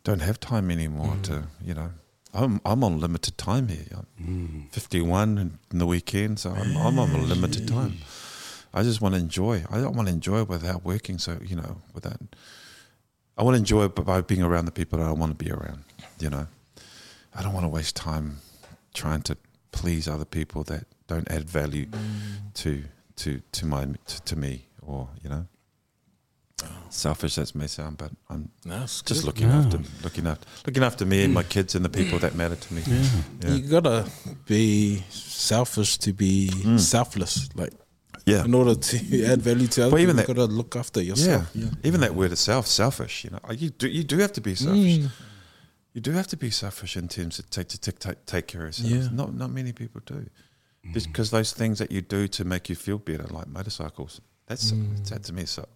don't 0.04 0.20
have 0.22 0.38
time 0.40 0.70
anymore 0.70 1.16
to, 1.24 1.44
you 1.64 1.74
know. 1.74 1.92
I'm 2.34 2.60
I'm 2.66 2.84
on 2.84 3.00
limited 3.00 3.38
time 3.38 3.70
here. 3.70 3.86
I'm 4.20 4.68
51 4.72 5.60
in 5.72 5.80
the 5.80 5.86
weekend, 5.86 6.40
so 6.40 6.52
I'm, 6.52 6.76
I'm 6.78 7.00
on 7.00 7.10
a 7.12 7.18
limited 7.20 7.68
time. 7.70 7.94
I 8.74 8.84
just 8.84 9.00
want 9.02 9.16
to 9.16 9.20
enjoy. 9.22 9.64
I 9.72 9.80
don't 9.80 9.96
want 9.96 10.10
to 10.10 10.14
enjoy 10.14 10.44
without 10.44 10.84
working. 10.86 11.18
So 11.20 11.40
you 11.44 11.56
know, 11.56 11.78
without 11.94 12.20
I 13.38 13.44
want 13.44 13.56
to 13.56 13.60
enjoy 13.60 13.86
it 13.86 13.96
by 13.96 14.22
being 14.22 14.44
around 14.44 14.66
the 14.66 14.72
people 14.72 15.00
that 15.00 15.08
I 15.08 15.12
want 15.14 15.32
to 15.40 15.44
be 15.44 15.50
around. 15.52 15.86
You 16.20 16.30
know, 16.30 16.48
I 17.34 17.42
don't 17.42 17.54
want 17.54 17.64
to 17.64 17.70
waste 17.70 17.96
time 17.96 18.42
trying 18.94 19.22
to 19.24 19.38
please 19.72 20.08
other 20.08 20.26
people 20.26 20.64
that 20.66 20.86
don't 21.10 21.30
add 21.32 21.50
value 21.50 21.88
to 22.54 22.84
to 23.18 23.42
to 23.52 23.66
my 23.66 23.86
to, 23.86 24.22
to 24.30 24.36
me 24.36 24.54
or 24.82 25.10
you 25.24 25.30
know. 25.30 25.46
Selfish 26.90 27.38
as 27.38 27.56
may 27.56 27.68
sound, 27.68 27.98
but 27.98 28.12
I'm 28.30 28.50
That's 28.66 29.02
just 29.02 29.22
good. 29.22 29.28
looking 29.28 29.48
Yeah. 29.48 29.60
after 29.60 29.80
looking 30.04 30.28
after 30.28 30.48
looking 30.68 30.84
after 30.84 31.06
me 31.06 31.24
and 31.24 31.34
my 31.34 31.44
kids 31.44 31.76
and 31.76 31.86
the 31.86 31.90
people 31.90 32.20
that 32.20 32.36
matter 32.36 32.56
to 32.56 32.74
me. 32.74 32.82
Yeah. 32.86 33.54
You 33.56 33.62
gotta 33.70 34.06
be 34.46 35.04
selfish 35.10 35.98
to 36.00 36.12
be 36.14 36.50
mm. 36.54 36.80
selfless. 36.80 37.48
Like 37.56 37.74
Yeah. 38.26 38.44
in 38.46 38.54
order 38.54 38.76
to 38.76 38.96
add 39.32 39.42
value 39.42 39.68
to 39.68 39.82
others, 39.82 39.92
Well, 39.94 40.00
people, 40.00 40.00
even 40.00 40.16
you 40.18 40.22
that- 40.22 40.28
gotta 40.28 40.46
look 40.52 40.76
after 40.76 41.02
yourself. 41.02 41.50
Yeah. 41.54 41.70
Even 41.84 42.02
that 42.02 42.14
word 42.16 42.32
itself, 42.32 42.68
selfish, 42.68 43.24
you 43.24 43.30
know, 43.32 43.40
you 43.54 43.70
do, 43.70 43.88
you 43.88 44.04
do 44.04 44.18
have 44.18 44.34
to 44.34 44.42
be 44.42 44.54
mm. 44.54 44.58
selfish. 44.58 45.12
You 45.94 46.02
do 46.02 46.12
have 46.12 46.28
to 46.28 46.38
be 46.38 46.50
selfish 46.50 46.98
in 46.98 47.08
terms 47.08 47.40
of 47.40 47.50
take 47.50 47.68
to 47.70 47.78
take, 47.80 48.00
take, 48.00 48.26
take 48.26 48.48
care 48.48 48.62
of 48.62 48.68
yourself. 48.68 48.90
Yeah. 48.92 49.10
Not 49.12 49.34
not 49.34 49.50
many 49.52 49.72
people 49.72 50.02
do. 50.06 50.26
Because 50.94 51.30
those 51.32 51.54
things 51.54 51.80
that 51.80 51.92
you 51.92 52.02
do 52.02 52.28
to 52.30 52.44
make 52.46 52.70
you 52.70 52.76
feel 52.76 52.98
better, 52.98 53.24
like 53.24 53.48
motorcycles, 53.48 54.22
that's 54.48 54.72
that 55.10 55.24
to 55.24 55.34
me. 55.34 55.46
So, 55.46 55.68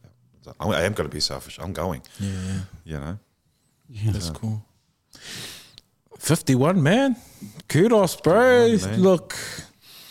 I 0.59 0.65
I 0.67 0.81
am 0.84 0.93
going 0.93 1.09
to 1.09 1.13
be 1.13 1.19
selfish. 1.21 1.59
I'm 1.59 1.73
going. 1.73 2.01
Yeah, 2.19 2.30
yeah. 2.30 2.59
You 2.85 2.99
know. 2.99 3.17
Yeah. 3.89 4.11
That's 4.11 4.30
cool. 4.31 4.65
51, 6.19 6.81
man. 6.81 7.15
Kudos, 7.67 8.15
bro. 8.15 8.65
on, 8.65 8.81
man. 8.81 9.01
Look. 9.01 9.35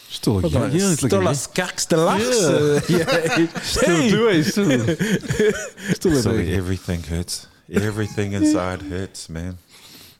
Still, 0.08 0.40
Hold 0.40 0.52
yeah, 0.52 0.60
on. 0.62 0.72
yeah, 0.72 0.94
Still 0.94 1.26
a- 1.26 1.30
a 1.30 1.34
skaks 1.34 1.88
deluxe. 1.88 2.44
Uh, 2.44 2.80
yeah. 2.88 3.60
still 3.62 3.96
Hey. 3.96 4.10
do 4.10 4.28
it, 4.28 4.44
still, 4.44 5.94
still 5.94 6.12
a 6.12 6.22
So 6.22 6.30
everything 6.32 7.02
hurts. 7.02 7.46
Everything 7.72 8.32
inside 8.38 8.82
hurts, 8.82 9.28
man. 9.30 9.56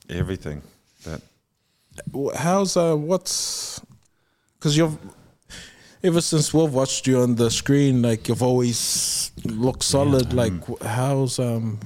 Everything. 0.09 0.63
But 1.05 2.37
How's, 2.37 2.77
uh, 2.77 2.97
what's, 2.97 3.81
because 4.63 4.77
you've, 4.77 4.97
ever 6.05 6.21
since 6.21 6.55
we've 6.55 6.73
watched 6.73 7.09
you 7.09 7.19
on 7.19 7.35
the 7.35 7.51
screen, 7.51 8.01
like 8.01 8.29
you've 8.29 8.45
always 8.45 9.33
looked 9.45 9.83
solid. 9.83 10.33
like, 10.33 10.53
how's, 10.83 11.41
um, 11.41 11.81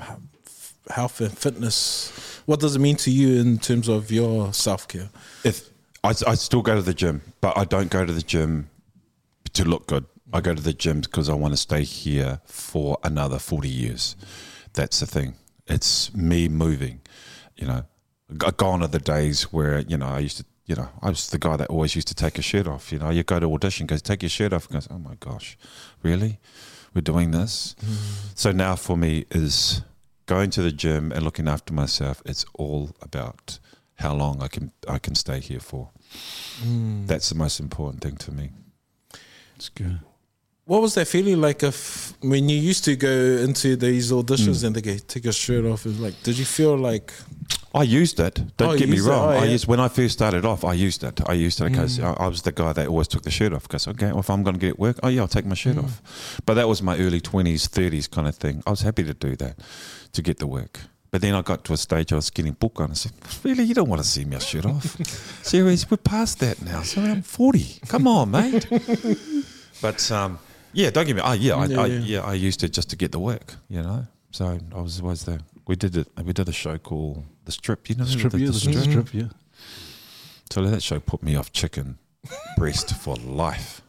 health 0.90 1.22
and 1.22 1.36
fitness? 1.36 2.42
What 2.44 2.60
does 2.60 2.76
it 2.76 2.80
mean 2.80 2.96
to 2.96 3.10
you 3.10 3.40
in 3.40 3.56
terms 3.56 3.88
of 3.88 4.12
your 4.12 4.52
self 4.52 4.86
care? 4.88 5.08
if 5.42 5.70
I, 6.04 6.10
I 6.10 6.34
still 6.34 6.60
go 6.60 6.74
to 6.74 6.82
the 6.82 6.92
gym, 6.92 7.22
but 7.40 7.56
I 7.56 7.64
don't 7.64 7.90
go 7.90 8.04
to 8.04 8.12
the 8.12 8.20
gym 8.20 8.68
to 9.54 9.64
look 9.64 9.86
good. 9.86 10.04
I 10.34 10.42
go 10.42 10.54
to 10.54 10.62
the 10.62 10.74
gym 10.74 11.00
because 11.00 11.30
I 11.30 11.34
want 11.34 11.54
to 11.54 11.56
stay 11.56 11.82
here 11.82 12.40
for 12.44 12.98
another 13.04 13.38
40 13.38 13.70
years. 13.70 14.16
That's 14.74 15.00
the 15.00 15.06
thing. 15.06 15.34
It's 15.66 16.14
me 16.14 16.48
moving, 16.50 17.00
you 17.56 17.66
know. 17.66 17.84
Gone 18.36 18.82
are 18.82 18.88
the 18.88 18.98
days 18.98 19.44
where, 19.44 19.78
you 19.80 19.96
know, 19.96 20.08
I 20.08 20.18
used 20.18 20.38
to, 20.38 20.44
you 20.66 20.74
know, 20.74 20.88
I 21.00 21.08
was 21.08 21.30
the 21.30 21.38
guy 21.38 21.56
that 21.56 21.68
always 21.68 21.94
used 21.94 22.08
to 22.08 22.14
take 22.14 22.36
his 22.36 22.44
shirt 22.44 22.66
off. 22.66 22.92
You 22.92 22.98
know, 22.98 23.10
you 23.10 23.22
go 23.22 23.38
to 23.38 23.52
audition, 23.52 23.86
goes, 23.86 24.02
take 24.02 24.22
your 24.22 24.30
shirt 24.30 24.52
off, 24.52 24.66
and 24.66 24.74
goes, 24.74 24.88
oh 24.90 24.98
my 24.98 25.14
gosh, 25.20 25.56
really? 26.02 26.40
We're 26.92 27.02
doing 27.02 27.30
this? 27.30 27.76
Mm. 27.80 28.38
So 28.38 28.52
now 28.52 28.74
for 28.74 28.96
me 28.96 29.26
is 29.30 29.82
going 30.26 30.50
to 30.50 30.62
the 30.62 30.72
gym 30.72 31.12
and 31.12 31.22
looking 31.22 31.48
after 31.48 31.72
myself. 31.72 32.20
It's 32.24 32.44
all 32.54 32.90
about 33.00 33.58
how 33.96 34.14
long 34.14 34.42
I 34.42 34.48
can 34.48 34.72
I 34.88 34.98
can 34.98 35.14
stay 35.14 35.40
here 35.40 35.60
for. 35.60 35.90
Mm. 36.62 37.06
That's 37.06 37.28
the 37.28 37.34
most 37.34 37.60
important 37.60 38.02
thing 38.02 38.16
to 38.16 38.32
me. 38.32 38.50
It's 39.56 39.68
good. 39.68 40.00
What 40.66 40.82
was 40.82 40.94
that 40.94 41.06
feeling 41.06 41.40
like 41.40 41.62
if 41.62 42.12
when 42.22 42.48
you 42.48 42.58
used 42.58 42.84
to 42.86 42.96
go 42.96 43.08
into 43.08 43.76
these 43.76 44.10
auditions 44.10 44.64
and 44.64 44.74
they 44.74 44.98
take 44.98 45.22
your 45.22 45.32
shirt 45.32 45.64
off? 45.64 45.86
Is 45.86 46.00
like, 46.00 46.20
did 46.24 46.36
you 46.36 46.44
feel 46.44 46.76
like 46.76 47.12
I 47.72 47.84
used 47.84 48.18
it. 48.18 48.40
Don't 48.56 48.74
Oh, 48.74 48.76
get 48.78 48.88
me 48.88 48.98
wrong. 48.98 49.28
Oh, 49.28 49.28
I 49.28 49.34
yeah. 49.44 49.46
Mm. 49.46 49.52
used 49.52 49.66
when 49.68 49.78
I 49.80 49.88
first 49.88 50.14
started 50.14 50.44
off. 50.44 50.64
I 50.64 50.72
used 50.72 51.04
it. 51.04 51.20
I 51.28 51.34
used 51.34 51.60
it 51.60 51.70
because 51.70 52.00
I, 52.00 52.12
I 52.14 52.26
was 52.26 52.42
the 52.42 52.50
guy 52.50 52.72
that 52.72 52.88
always 52.88 53.06
took 53.06 53.22
the 53.22 53.30
shirt 53.30 53.52
off. 53.52 53.62
Because 53.62 53.86
okay, 53.86 54.08
well, 54.10 54.20
if 54.20 54.30
I'm 54.30 54.42
going 54.42 54.54
to 54.54 54.60
get 54.60 54.76
work, 54.78 54.98
oh 55.04 55.08
yeah, 55.08 55.20
I'll 55.20 55.28
take 55.28 55.44
my 55.46 55.54
shirt 55.54 55.76
Mm. 55.76 55.84
off. 55.84 56.40
But 56.46 56.54
that 56.54 56.66
was 56.66 56.82
my 56.82 56.96
early 56.98 57.20
twenties, 57.20 57.68
thirties 57.68 58.08
kind 58.08 58.26
of 58.26 58.34
thing. 58.34 58.62
I 58.66 58.70
was 58.70 58.80
happy 58.80 59.04
to 59.04 59.14
do 59.14 59.36
that 59.36 59.58
to 60.14 60.22
get 60.22 60.38
the 60.38 60.46
work. 60.48 60.80
But 61.12 61.20
then 61.20 61.34
I 61.34 61.42
got 61.42 61.62
to 61.66 61.74
a 61.74 61.76
stage 61.76 62.12
I 62.12 62.16
was 62.16 62.30
getting 62.30 62.54
booked 62.54 62.80
on. 62.80 62.90
I 62.90 62.94
said, 62.94 63.12
"Really, 63.44 63.62
you 63.64 63.74
don't 63.74 63.88
want 63.88 64.02
to 64.02 64.08
see 64.08 64.24
me 64.24 64.40
shirt 64.40 64.66
off? 64.66 64.84
Serious? 65.44 65.88
We're 65.88 65.98
past 65.98 66.40
that 66.40 66.60
now. 66.62 66.82
So 66.82 67.02
I'm 67.02 67.22
40. 67.22 67.80
Come 67.88 68.08
on, 68.08 68.30
mate." 68.32 68.66
but 69.82 70.10
um, 70.10 70.38
yeah, 70.76 70.90
don't 70.90 71.06
get 71.06 71.16
me. 71.16 71.22
Oh 71.24 71.32
yeah, 71.32 71.54
I, 71.56 71.66
Yeah, 71.66 71.80
I, 71.80 71.86
yeah. 71.86 71.98
yeah, 72.12 72.20
I 72.32 72.34
used 72.34 72.62
it 72.62 72.72
just 72.76 72.90
to 72.90 72.96
get 72.96 73.10
the 73.12 73.18
work. 73.18 73.54
You 73.68 73.82
know, 73.82 74.06
so 74.30 74.58
I 74.74 74.80
was 74.80 75.00
always 75.00 75.24
there. 75.24 75.40
We 75.66 75.74
did 75.76 75.96
it. 75.96 76.08
We 76.22 76.32
did 76.32 76.48
a 76.48 76.52
show 76.52 76.76
called 76.78 77.24
The 77.46 77.52
Strip. 77.52 77.88
You 77.88 77.96
know, 77.96 78.04
Strip, 78.04 78.32
the, 78.32 78.38
yeah, 78.40 78.46
the 78.46 78.52
the 78.52 78.58
Strip. 78.58 78.84
strip, 78.84 79.14
yeah. 79.14 79.28
So 80.52 80.62
that 80.64 80.82
show 80.82 81.00
put 81.00 81.22
me 81.22 81.34
off 81.34 81.50
chicken 81.52 81.98
breast 82.56 82.94
for 82.94 83.16
life. 83.16 83.80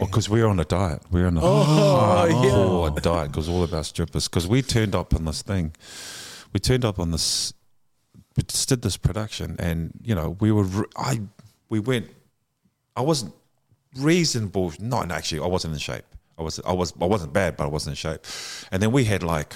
Because 0.00 0.28
we 0.28 0.42
were 0.42 0.48
on 0.48 0.58
a 0.58 0.64
diet. 0.64 1.02
We 1.12 1.20
were 1.20 1.28
on 1.28 1.36
a 1.36 1.40
Oh, 1.44 2.26
hardcore 2.28 3.02
diet 3.02 3.30
because 3.30 3.48
all 3.48 3.62
about 3.62 3.86
strippers. 3.86 4.28
Because 4.28 4.48
we 4.48 4.62
turned 4.62 4.94
up 4.94 5.14
on 5.14 5.24
this 5.24 5.42
thing. 5.42 5.74
We 6.52 6.58
turned 6.60 6.84
up 6.84 6.98
on 6.98 7.10
this. 7.12 7.52
We 8.36 8.42
just 8.42 8.68
did 8.68 8.82
this 8.82 8.96
production, 8.96 9.56
and 9.58 9.92
you 10.02 10.14
know, 10.14 10.36
we 10.40 10.50
were. 10.52 10.66
I 10.96 11.20
we 11.68 11.78
went. 11.80 12.06
I 12.96 13.02
wasn't 13.02 13.32
reasonable. 13.98 14.72
Not 14.78 15.10
actually. 15.10 15.40
I 15.40 15.46
wasn't 15.46 15.74
in 15.74 15.80
shape. 15.80 16.04
I 16.38 16.42
was. 16.42 16.60
I 16.66 16.72
was. 16.72 16.92
I 17.00 17.06
wasn't 17.06 17.32
bad, 17.32 17.56
but 17.56 17.64
I 17.64 17.68
wasn't 17.68 17.92
in 17.92 17.96
shape. 17.96 18.20
And 18.70 18.82
then 18.82 18.92
we 18.92 19.04
had 19.04 19.22
like 19.22 19.54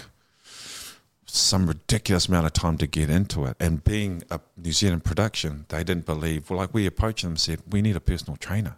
some 1.32 1.66
ridiculous 1.66 2.26
amount 2.26 2.46
of 2.46 2.52
time 2.52 2.76
to 2.78 2.86
get 2.86 3.08
into 3.08 3.44
it. 3.44 3.56
And 3.60 3.84
being 3.84 4.24
a 4.30 4.40
New 4.56 4.72
Zealand 4.72 5.04
production, 5.04 5.64
they 5.68 5.84
didn't 5.84 6.06
believe. 6.06 6.50
Well, 6.50 6.58
like 6.58 6.74
we 6.74 6.86
approached 6.86 7.22
them 7.22 7.32
and 7.32 7.40
said, 7.40 7.60
we 7.70 7.82
need 7.82 7.96
a 7.96 8.00
personal 8.00 8.36
trainer. 8.36 8.76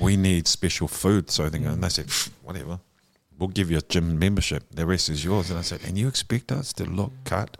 We 0.00 0.16
need 0.16 0.46
special 0.48 0.88
food. 0.88 1.30
So 1.30 1.48
they 1.48 1.62
and 1.62 1.82
they 1.82 1.88
said, 1.88 2.10
whatever. 2.42 2.80
We'll 3.38 3.48
give 3.48 3.70
you 3.70 3.78
a 3.78 3.82
gym 3.82 4.18
membership. 4.18 4.64
The 4.70 4.86
rest 4.86 5.08
is 5.08 5.24
yours. 5.24 5.50
And 5.50 5.58
I 5.58 5.62
said, 5.62 5.80
and 5.86 5.96
you 5.96 6.08
expect 6.08 6.52
us 6.52 6.72
to 6.74 6.84
look 6.84 7.12
cut? 7.24 7.56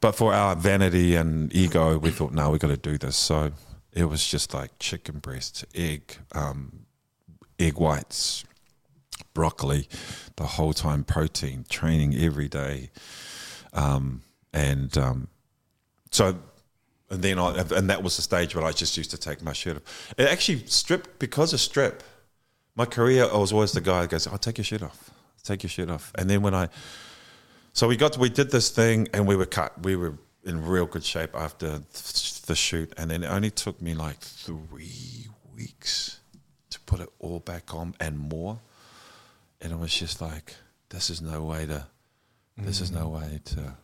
But 0.00 0.12
for 0.12 0.34
our 0.34 0.54
vanity 0.54 1.16
and 1.16 1.54
ego, 1.54 1.98
we 1.98 2.10
thought, 2.10 2.32
no, 2.32 2.50
we've 2.50 2.60
got 2.60 2.68
to 2.68 2.76
do 2.76 2.98
this. 2.98 3.16
So 3.16 3.52
it 3.94 4.04
was 4.06 4.26
just 4.26 4.52
like 4.52 4.78
chicken 4.78 5.18
breast, 5.18 5.64
egg, 5.74 6.18
um, 6.32 6.86
egg 7.58 7.78
whites, 7.78 8.44
broccoli, 9.32 9.88
the 10.36 10.44
whole 10.44 10.72
time 10.72 11.04
protein, 11.04 11.64
training 11.68 12.14
every 12.16 12.48
day, 12.48 12.90
um, 13.72 14.22
and 14.52 14.98
um, 14.98 15.28
so 16.10 16.36
and 17.10 17.22
then 17.22 17.38
I 17.38 17.60
and 17.76 17.88
that 17.88 18.02
was 18.02 18.16
the 18.16 18.22
stage 18.22 18.54
where 18.54 18.64
I 18.64 18.72
just 18.72 18.96
used 18.96 19.10
to 19.12 19.18
take 19.18 19.42
my 19.42 19.52
shirt 19.52 19.76
off. 19.76 20.14
It 20.18 20.28
actually 20.28 20.66
stripped 20.66 21.18
because 21.18 21.52
of 21.52 21.60
strip. 21.60 22.02
My 22.76 22.86
career, 22.86 23.28
I 23.32 23.36
was 23.36 23.52
always 23.52 23.72
the 23.72 23.80
guy 23.80 24.02
that 24.02 24.10
goes, 24.10 24.26
"I'll 24.26 24.38
take 24.38 24.58
your 24.58 24.64
shirt 24.64 24.82
off, 24.82 25.10
take 25.44 25.62
your 25.62 25.70
shirt 25.70 25.88
off," 25.88 26.12
and 26.16 26.28
then 26.28 26.42
when 26.42 26.54
I 26.54 26.68
so 27.74 27.88
we 27.88 27.96
got 27.96 28.12
to, 28.12 28.20
we 28.20 28.28
did 28.28 28.52
this 28.52 28.70
thing 28.70 29.08
and 29.12 29.26
we 29.26 29.34
were 29.34 29.46
cut. 29.46 29.72
We 29.82 29.96
were 29.96 30.14
in 30.44 30.64
real 30.64 30.86
good 30.86 31.04
shape 31.04 31.34
after 31.34 31.80
the 32.46 32.54
shoot, 32.54 32.92
and 32.96 33.10
then 33.10 33.22
it 33.22 33.28
only 33.28 33.50
took 33.50 33.80
me 33.80 33.94
like 33.94 34.18
three 34.18 35.28
weeks 35.54 36.20
to 36.70 36.80
put 36.80 37.00
it 37.00 37.08
all 37.18 37.40
back 37.40 37.74
on 37.74 37.94
and 38.00 38.18
more. 38.18 38.60
And 39.60 39.72
it 39.72 39.78
was 39.78 39.94
just 39.94 40.20
like, 40.20 40.54
this 40.90 41.10
is 41.10 41.22
no 41.22 41.42
way 41.42 41.66
to, 41.66 41.86
this 42.56 42.80
is 42.80 42.90
no 42.90 43.08
mm. 43.08 43.20
way 43.20 43.40
to, 43.44 43.74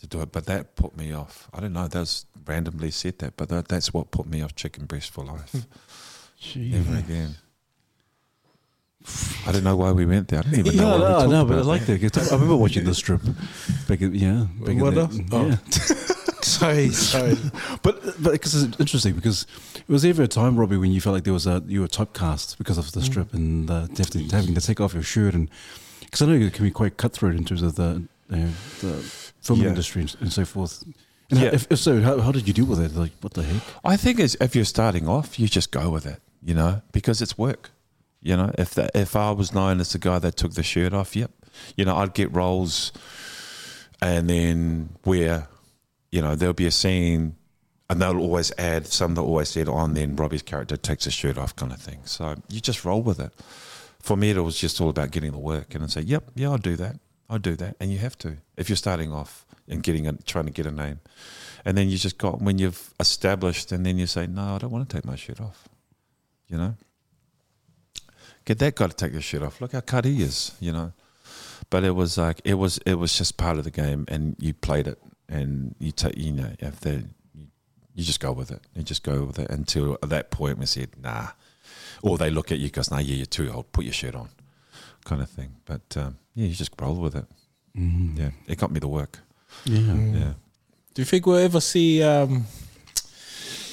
to 0.00 0.06
do 0.06 0.20
it. 0.22 0.32
But 0.32 0.46
that 0.46 0.74
put 0.76 0.96
me 0.96 1.12
off. 1.12 1.48
I 1.52 1.60
don't 1.60 1.72
know. 1.72 1.86
That 1.86 2.00
was 2.00 2.26
randomly 2.46 2.90
said 2.90 3.18
that, 3.20 3.36
but 3.36 3.48
that, 3.50 3.68
that's 3.68 3.94
what 3.94 4.10
put 4.10 4.26
me 4.26 4.42
off 4.42 4.54
chicken 4.54 4.86
breast 4.86 5.10
for 5.10 5.24
life. 5.24 5.66
Gee. 6.38 6.72
Never 6.72 6.98
again. 6.98 7.36
I 9.46 9.52
don't 9.52 9.64
know 9.64 9.76
why 9.76 9.92
we 9.92 10.06
went 10.06 10.28
there. 10.28 10.40
I 10.40 10.42
don't 10.42 10.54
even 10.58 10.76
know. 10.76 10.98
No, 10.98 11.20
no, 11.20 11.26
no, 11.30 11.44
but 11.44 11.58
I 11.58 11.60
like 11.60 11.84
that. 11.86 12.28
I 12.30 12.34
remember 12.34 12.56
watching 12.56 12.84
the 12.84 12.94
strip. 12.94 13.20
Back 13.86 14.00
yeah, 14.00 14.46
back 14.60 14.76
What 14.78 14.96
else? 14.96 15.18
Oh. 15.30 15.46
Yeah. 15.48 16.13
sorry, 16.58 16.90
sorry. 16.90 17.36
But 17.82 18.02
but 18.22 18.32
because 18.32 18.54
it's 18.62 18.78
interesting 18.80 19.14
because 19.14 19.46
it 19.76 19.88
was 19.88 20.04
ever 20.04 20.22
a 20.22 20.28
time, 20.28 20.56
Robbie, 20.56 20.76
when 20.76 20.92
you 20.92 21.00
felt 21.00 21.14
like 21.14 21.24
there 21.24 21.32
was 21.32 21.46
a 21.46 21.62
you 21.66 21.80
were 21.80 21.88
typecast 21.88 22.58
because 22.58 22.78
of 22.78 22.92
the 22.92 23.02
strip 23.02 23.32
and 23.34 23.70
uh, 23.70 23.86
having, 23.96 24.28
having 24.30 24.54
to 24.54 24.60
take 24.60 24.80
off 24.80 24.94
your 24.94 25.02
shirt 25.02 25.34
and 25.34 25.48
because 26.00 26.22
I 26.22 26.26
know 26.26 26.34
it 26.34 26.52
can 26.52 26.64
be 26.64 26.70
quite 26.70 26.96
cutthroat 26.96 27.34
in 27.34 27.44
terms 27.44 27.62
of 27.62 27.74
the 27.76 28.06
you 28.30 28.36
know, 28.36 28.50
the 28.80 28.92
film 29.40 29.60
Yeah. 29.62 29.68
industry 29.68 30.02
and, 30.02 30.16
and 30.20 30.32
so 30.32 30.44
forth. 30.44 30.82
And 31.30 31.40
Yeah. 31.40 31.50
if, 31.52 31.66
if 31.70 31.78
so, 31.78 32.00
how, 32.00 32.20
how 32.20 32.32
did 32.32 32.46
you 32.46 32.52
deal 32.54 32.66
with 32.66 32.80
it? 32.80 32.94
Like, 32.94 33.12
what 33.20 33.34
the 33.34 33.42
heck? 33.42 33.62
I 33.84 33.96
think 33.96 34.18
it's, 34.20 34.34
if 34.40 34.54
you're 34.54 34.64
starting 34.64 35.08
off, 35.08 35.38
you 35.38 35.48
just 35.48 35.70
go 35.70 35.90
with 35.90 36.06
it, 36.06 36.20
you 36.42 36.54
know, 36.54 36.82
because 36.92 37.20
it's 37.22 37.36
work. 37.38 37.70
You 38.22 38.36
know, 38.36 38.52
if 38.56 38.74
that, 38.74 38.90
if 38.94 39.16
I 39.16 39.30
was 39.32 39.52
known 39.52 39.80
as 39.80 39.92
the 39.92 39.98
guy 39.98 40.18
that 40.18 40.36
took 40.36 40.52
the 40.54 40.62
shirt 40.62 40.92
off, 40.94 41.14
yep, 41.16 41.30
you 41.76 41.84
know, 41.84 41.96
I'd 41.96 42.14
get 42.14 42.32
roles, 42.34 42.92
and 44.00 44.28
then 44.28 44.90
where, 45.04 45.48
you 46.14 46.22
know, 46.22 46.36
there'll 46.36 46.54
be 46.54 46.66
a 46.66 46.70
scene, 46.70 47.34
and 47.90 48.00
they'll 48.00 48.20
always 48.20 48.52
add 48.56 48.86
some 48.86 49.16
that 49.16 49.22
always 49.22 49.48
said 49.48 49.68
on 49.68 49.94
then 49.94 50.14
Robbie's 50.14 50.42
character 50.42 50.76
takes 50.76 51.06
his 51.06 51.12
shirt 51.12 51.36
off 51.36 51.56
kind 51.56 51.72
of 51.72 51.80
thing. 51.80 52.02
So 52.04 52.36
you 52.48 52.60
just 52.60 52.84
roll 52.84 53.02
with 53.02 53.18
it. 53.18 53.32
For 53.98 54.16
me, 54.16 54.30
it 54.30 54.38
was 54.38 54.56
just 54.56 54.80
all 54.80 54.90
about 54.90 55.10
getting 55.10 55.32
the 55.32 55.38
work 55.38 55.74
and 55.74 55.82
then 55.82 55.88
say, 55.88 56.02
"Yep, 56.02 56.30
yeah, 56.36 56.50
I'll 56.50 56.58
do 56.58 56.76
that. 56.76 57.00
I'll 57.28 57.40
do 57.40 57.56
that," 57.56 57.74
and 57.80 57.90
you 57.90 57.98
have 57.98 58.16
to 58.18 58.36
if 58.56 58.68
you're 58.68 58.76
starting 58.76 59.10
off 59.12 59.44
and 59.66 59.82
getting 59.82 60.06
a, 60.06 60.12
trying 60.12 60.44
to 60.44 60.52
get 60.52 60.66
a 60.66 60.70
name, 60.70 61.00
and 61.64 61.76
then 61.76 61.88
you 61.88 61.98
just 61.98 62.16
got 62.16 62.40
when 62.40 62.58
you've 62.58 62.94
established, 63.00 63.72
and 63.72 63.84
then 63.84 63.98
you 63.98 64.06
say, 64.06 64.28
"No, 64.28 64.54
I 64.54 64.58
don't 64.58 64.70
want 64.70 64.88
to 64.88 64.96
take 64.96 65.04
my 65.04 65.16
shirt 65.16 65.40
off," 65.40 65.68
you 66.46 66.56
know. 66.56 66.76
Get 68.44 68.60
that 68.60 68.76
guy 68.76 68.86
to 68.86 68.92
take 68.94 69.14
his 69.14 69.24
shirt 69.24 69.42
off. 69.42 69.60
Look 69.60 69.72
how 69.72 69.80
cut 69.80 70.04
he 70.04 70.22
is, 70.22 70.52
you 70.60 70.70
know. 70.70 70.92
But 71.70 71.82
it 71.82 71.96
was 71.96 72.16
like 72.16 72.40
it 72.44 72.54
was 72.54 72.78
it 72.86 73.00
was 73.00 73.18
just 73.18 73.36
part 73.36 73.58
of 73.58 73.64
the 73.64 73.72
game, 73.72 74.04
and 74.06 74.36
you 74.38 74.54
played 74.54 74.86
it, 74.86 75.00
and 75.28 75.74
you 75.78 75.92
take 75.92 76.16
you 76.16 76.32
know 76.32 76.50
if 76.58 76.80
they 76.80 77.02
you, 77.34 77.46
you 77.94 78.04
just 78.04 78.20
go 78.20 78.32
with 78.32 78.50
it, 78.50 78.60
you 78.74 78.82
just 78.82 79.02
go 79.02 79.24
with 79.24 79.38
it 79.38 79.50
until 79.50 79.94
at 80.02 80.08
that 80.10 80.30
point 80.30 80.58
we 80.58 80.66
said 80.66 80.90
nah, 81.02 81.28
or 82.02 82.18
they 82.18 82.30
look 82.30 82.52
at 82.52 82.58
you 82.58 82.66
because 82.66 82.90
nah 82.90 82.98
yeah 82.98 83.16
you're 83.16 83.26
too 83.26 83.50
old, 83.52 83.70
put 83.72 83.84
your 83.84 83.94
shirt 83.94 84.14
on, 84.14 84.28
kind 85.04 85.22
of 85.22 85.30
thing. 85.30 85.56
But 85.64 85.96
um, 85.96 86.18
yeah, 86.34 86.46
you 86.46 86.54
just 86.54 86.72
roll 86.80 86.96
with 86.96 87.16
it. 87.16 87.26
Yeah, 87.74 88.30
it 88.46 88.58
got 88.58 88.70
me 88.70 88.78
the 88.78 88.88
work. 88.88 89.18
Yeah. 89.64 89.78
Yeah. 89.80 90.32
Do 90.94 91.02
you 91.02 91.06
think 91.06 91.26
we'll 91.26 91.38
ever 91.38 91.60
see 91.60 92.02
um, 92.02 92.46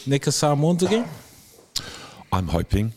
Naked 0.08 0.34
Samoans 0.34 0.82
again? 0.82 1.08
I'm 2.32 2.48
hoping. 2.48 2.94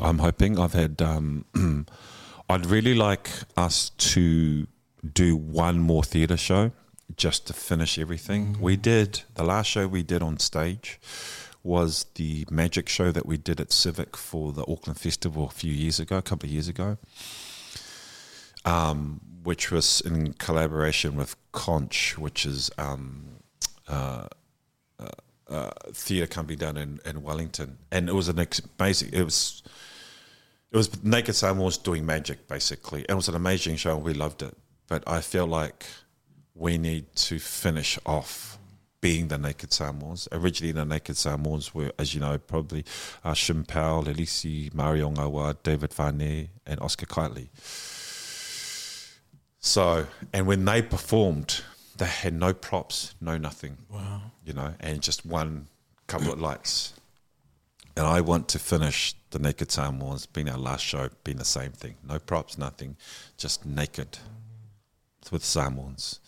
I'm 0.00 0.18
hoping. 0.18 0.58
I've 0.58 0.72
had. 0.72 1.02
Um, 1.02 1.44
I'd 2.48 2.66
really 2.66 2.94
like 2.94 3.30
us 3.56 3.90
to 3.90 4.66
do 5.12 5.36
one 5.36 5.80
more 5.80 6.02
theatre 6.02 6.36
show 6.36 6.72
just 7.16 7.46
to 7.46 7.52
finish 7.52 7.98
everything. 7.98 8.56
We 8.60 8.76
did 8.76 9.22
the 9.34 9.44
last 9.44 9.66
show 9.66 9.86
we 9.86 10.02
did 10.02 10.22
on 10.22 10.38
stage 10.38 11.00
was 11.62 12.04
the 12.16 12.46
magic 12.50 12.88
show 12.88 13.10
that 13.10 13.24
we 13.24 13.38
did 13.38 13.58
at 13.58 13.72
Civic 13.72 14.16
for 14.16 14.52
the 14.52 14.62
Auckland 14.62 15.00
Festival 15.00 15.46
a 15.46 15.50
few 15.50 15.72
years 15.72 15.98
ago, 15.98 16.18
a 16.18 16.22
couple 16.22 16.46
of 16.46 16.52
years 16.52 16.68
ago, 16.68 16.98
um, 18.66 19.20
which 19.42 19.70
was 19.70 20.02
in 20.02 20.34
collaboration 20.34 21.16
with 21.16 21.36
Conch, 21.52 22.18
which 22.18 22.44
is 22.44 22.70
um, 22.76 23.34
uh, 25.54 25.70
theatre 25.92 26.26
company 26.26 26.56
down 26.56 26.76
in, 26.76 27.00
in 27.04 27.22
Wellington, 27.22 27.78
and 27.90 28.08
it 28.08 28.14
was 28.14 28.28
an 28.28 28.38
ex- 28.38 28.60
basic. 28.60 29.12
It 29.12 29.24
was 29.24 29.62
it 30.70 30.76
was 30.76 31.02
Naked 31.04 31.34
Samoans 31.34 31.78
doing 31.78 32.04
magic 32.04 32.48
basically. 32.48 33.04
It 33.08 33.14
was 33.14 33.28
an 33.28 33.34
amazing 33.34 33.76
show, 33.76 33.96
and 33.96 34.04
we 34.04 34.14
loved 34.14 34.42
it. 34.42 34.56
But 34.88 35.04
I 35.06 35.20
feel 35.20 35.46
like 35.46 35.86
we 36.54 36.78
need 36.78 37.14
to 37.16 37.38
finish 37.38 37.98
off 38.06 38.58
being 39.00 39.28
the 39.28 39.36
Naked 39.36 39.72
Samoans. 39.72 40.28
Originally, 40.32 40.72
the 40.72 40.84
Naked 40.84 41.16
Samoans 41.16 41.74
were, 41.74 41.92
as 41.98 42.14
you 42.14 42.20
know, 42.20 42.38
probably 42.38 42.84
uh, 43.22 43.32
Shim 43.32 43.66
Powell, 43.66 44.04
Elisi, 44.04 44.72
Mario 44.72 45.10
Gaoa, 45.10 45.56
David 45.62 45.92
Fane, 45.92 46.48
and 46.64 46.80
Oscar 46.80 47.06
Kightley. 47.06 47.48
So, 49.58 50.06
and 50.32 50.46
when 50.46 50.64
they 50.64 50.80
performed, 50.80 51.62
they 51.98 52.06
had 52.06 52.34
no 52.34 52.54
props, 52.54 53.14
no 53.20 53.36
nothing. 53.36 53.78
Wow. 53.90 54.22
You 54.44 54.54
know, 54.54 54.74
and 54.80 55.02
just 55.02 55.26
one 55.26 55.66
couple 56.06 56.32
of 56.32 56.40
lights. 56.40 56.94
And 57.96 58.06
I 58.06 58.20
want 58.22 58.48
to 58.48 58.58
finish 58.58 59.14
the 59.30 59.38
Naked 59.38 59.70
Samoans, 59.70 60.26
being 60.26 60.48
our 60.48 60.58
last 60.58 60.84
show, 60.84 61.10
being 61.24 61.38
the 61.38 61.44
same 61.44 61.72
thing. 61.72 61.96
No 62.08 62.18
props, 62.18 62.58
nothing, 62.58 62.96
just 63.36 63.64
naked 63.66 64.18
with 65.30 65.44
Samoans. 65.44 66.20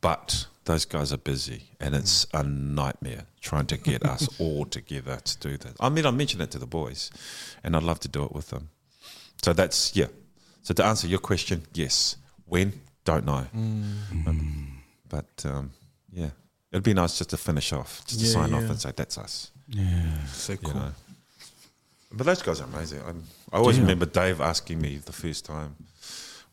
But 0.00 0.46
those 0.64 0.84
guys 0.84 1.12
are 1.12 1.16
busy 1.18 1.64
and 1.80 1.94
it's 1.94 2.26
a 2.32 2.42
nightmare 2.42 3.24
trying 3.40 3.66
to 3.66 3.76
get 3.76 4.04
us 4.04 4.28
all 4.40 4.64
together 4.64 5.18
to 5.22 5.38
do 5.38 5.56
that. 5.58 5.72
I 5.80 5.88
mean, 5.88 6.06
I 6.06 6.10
mentioned 6.10 6.42
it 6.42 6.50
to 6.52 6.58
the 6.58 6.66
boys 6.66 7.10
and 7.64 7.76
I'd 7.76 7.82
love 7.82 8.00
to 8.00 8.08
do 8.08 8.24
it 8.24 8.32
with 8.32 8.48
them. 8.50 8.68
So 9.42 9.52
that's, 9.52 9.94
yeah. 9.96 10.06
So 10.62 10.74
to 10.74 10.84
answer 10.84 11.06
your 11.06 11.18
question, 11.18 11.62
yes. 11.74 12.16
When? 12.46 12.72
Don't 13.04 13.24
know. 13.24 13.46
Um, 13.54 14.82
but 15.08 15.26
um, 15.44 15.70
yeah, 16.12 16.30
it'd 16.72 16.82
be 16.84 16.94
nice 16.94 17.18
just 17.18 17.30
to 17.30 17.36
finish 17.36 17.72
off, 17.72 18.04
just 18.06 18.20
to 18.20 18.26
Yeah, 18.26 18.32
sign 18.32 18.54
off 18.54 18.68
and 18.70 18.80
say, 18.80 18.92
that's 18.94 19.16
us. 19.18 19.50
Yeah. 19.68 20.24
So 20.26 20.52
You 20.52 20.58
cool. 20.58 20.74
know. 20.74 20.92
But 22.12 22.26
those 22.26 22.42
guys 22.42 22.60
are 22.60 22.64
amazing. 22.64 23.00
I'm, 23.06 23.22
I 23.52 23.56
always 23.58 23.76
Yeah. 23.76 23.82
remember 23.82 24.04
Dave 24.06 24.40
asking 24.40 24.80
me 24.80 24.96
the 24.98 25.12
first 25.12 25.44
time 25.44 25.76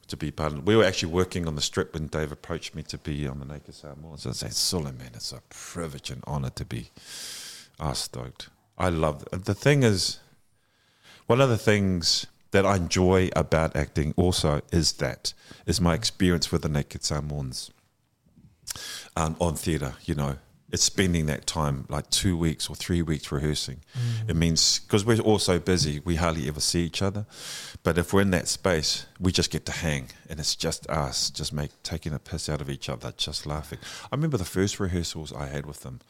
to 0.07 0.17
be 0.17 0.31
part 0.31 0.53
of. 0.53 0.65
We 0.65 0.75
were 0.75 0.83
actually 0.83 1.11
working 1.11 1.47
on 1.47 1.55
the 1.55 1.61
strip 1.61 1.93
when 1.93 2.07
Dave 2.07 2.31
approached 2.31 2.75
me 2.75 2.83
to 2.83 2.97
be 2.97 3.27
on 3.27 3.39
the 3.39 3.45
Naked 3.45 3.75
Samoans. 3.75 4.23
So 4.23 4.29
I 4.29 4.33
said, 4.33 4.53
Sula, 4.53 4.93
man, 4.93 5.11
it's 5.13 5.31
a 5.31 5.41
privilege 5.49 6.09
and 6.09 6.23
honor 6.25 6.49
to 6.51 6.65
be. 6.65 6.91
I 7.79 7.89
was 7.89 7.99
stoked. 7.99 8.49
I 8.77 8.89
love 8.89 9.27
it. 9.31 9.45
The 9.45 9.53
thing 9.53 9.83
is, 9.83 10.19
one 11.25 11.41
of 11.41 11.49
the 11.49 11.57
things 11.57 12.25
that 12.51 12.65
I 12.65 12.77
enjoy 12.77 13.29
about 13.35 13.75
acting 13.75 14.13
also 14.15 14.61
is 14.71 14.93
that 14.93 15.33
is 15.65 15.81
my 15.81 15.93
experience 15.93 16.51
with 16.51 16.61
the 16.61 16.69
Naked 16.69 17.03
Samoans 17.03 17.71
um, 19.15 19.35
on 19.39 19.55
theatre. 19.55 19.95
You 20.05 20.15
know, 20.15 20.37
it's 20.71 20.83
spending 20.83 21.27
that 21.27 21.47
time 21.47 21.85
like 21.87 22.09
two 22.09 22.37
weeks 22.37 22.69
or 22.69 22.75
three 22.75 23.01
weeks 23.01 23.31
rehearsing. 23.31 23.79
It 24.27 24.35
means 24.35 24.79
because 24.79 25.05
we're 25.05 25.19
all 25.19 25.39
so 25.39 25.59
busy, 25.59 26.01
we 26.03 26.15
hardly 26.15 26.47
ever 26.47 26.59
see 26.59 26.83
each 26.85 27.01
other. 27.01 27.25
But 27.83 27.97
if 27.97 28.13
we're 28.13 28.21
in 28.21 28.31
that 28.31 28.49
space, 28.49 29.05
we 29.19 29.31
just 29.31 29.49
get 29.49 29.65
to 29.67 29.71
hang, 29.71 30.09
and 30.29 30.39
it's 30.39 30.55
just 30.55 30.89
us, 30.89 31.29
just 31.29 31.53
make 31.53 31.71
taking 31.83 32.13
a 32.13 32.19
piss 32.19 32.49
out 32.49 32.59
of 32.59 32.69
each 32.69 32.89
other, 32.89 33.13
just 33.15 33.45
laughing. 33.45 33.79
I 34.11 34.15
remember 34.15 34.37
the 34.37 34.45
first 34.45 34.79
rehearsals 34.79 35.31
I 35.31 35.47
had 35.47 35.65
with 35.65 35.81
them. 35.81 36.01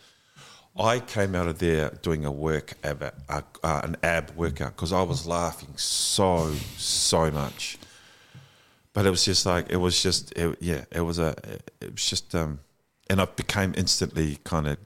I 0.79 0.99
came 0.99 1.35
out 1.35 1.47
of 1.47 1.59
there 1.59 1.91
doing 2.01 2.25
a 2.25 2.31
work 2.31 2.73
ab, 2.83 3.03
uh, 3.29 3.41
uh, 3.63 3.81
an 3.83 3.97
ab 4.03 4.31
workout 4.35 4.75
because 4.75 4.93
I 4.93 5.01
was 5.01 5.25
laughing 5.27 5.73
so 5.75 6.53
so 6.77 7.31
much. 7.31 7.77
But 8.93 9.05
it 9.05 9.11
was 9.11 9.23
just 9.25 9.45
like 9.45 9.69
it 9.69 9.77
was 9.77 10.01
just 10.01 10.31
it, 10.33 10.57
yeah 10.59 10.85
it 10.91 11.01
was 11.01 11.19
a 11.19 11.35
it 11.79 11.91
was 11.91 12.05
just 12.05 12.33
um 12.33 12.59
and 13.09 13.21
I 13.21 13.25
became 13.25 13.73
instantly 13.77 14.37
kind 14.43 14.67
of 14.67 14.77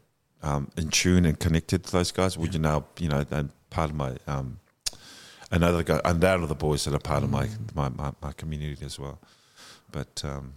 um, 0.44 0.72
in 0.78 0.90
tune 0.90 1.26
and 1.26 1.40
connected 1.40 1.84
to 1.86 1.92
those 1.92 2.12
guys. 2.12 2.38
Would 2.38 2.54
you 2.54 2.60
know 2.60 2.86
you 3.00 3.10
know 3.10 3.26
and 3.32 3.50
part 3.70 3.90
of 3.92 3.96
my 3.96 4.18
um 4.28 4.60
another 5.52 5.84
guy 5.84 6.00
and 6.06 6.22
they're 6.22 6.38
the 6.40 6.56
boys 6.56 6.86
that 6.86 6.94
are 6.94 7.00
part 7.00 7.24
of 7.24 7.30
my, 7.30 7.48
my 7.76 7.90
my 7.90 8.12
my 8.22 8.32
community 8.34 8.86
as 8.86 8.98
well. 9.00 9.20
But 9.92 10.22
um 10.26 10.54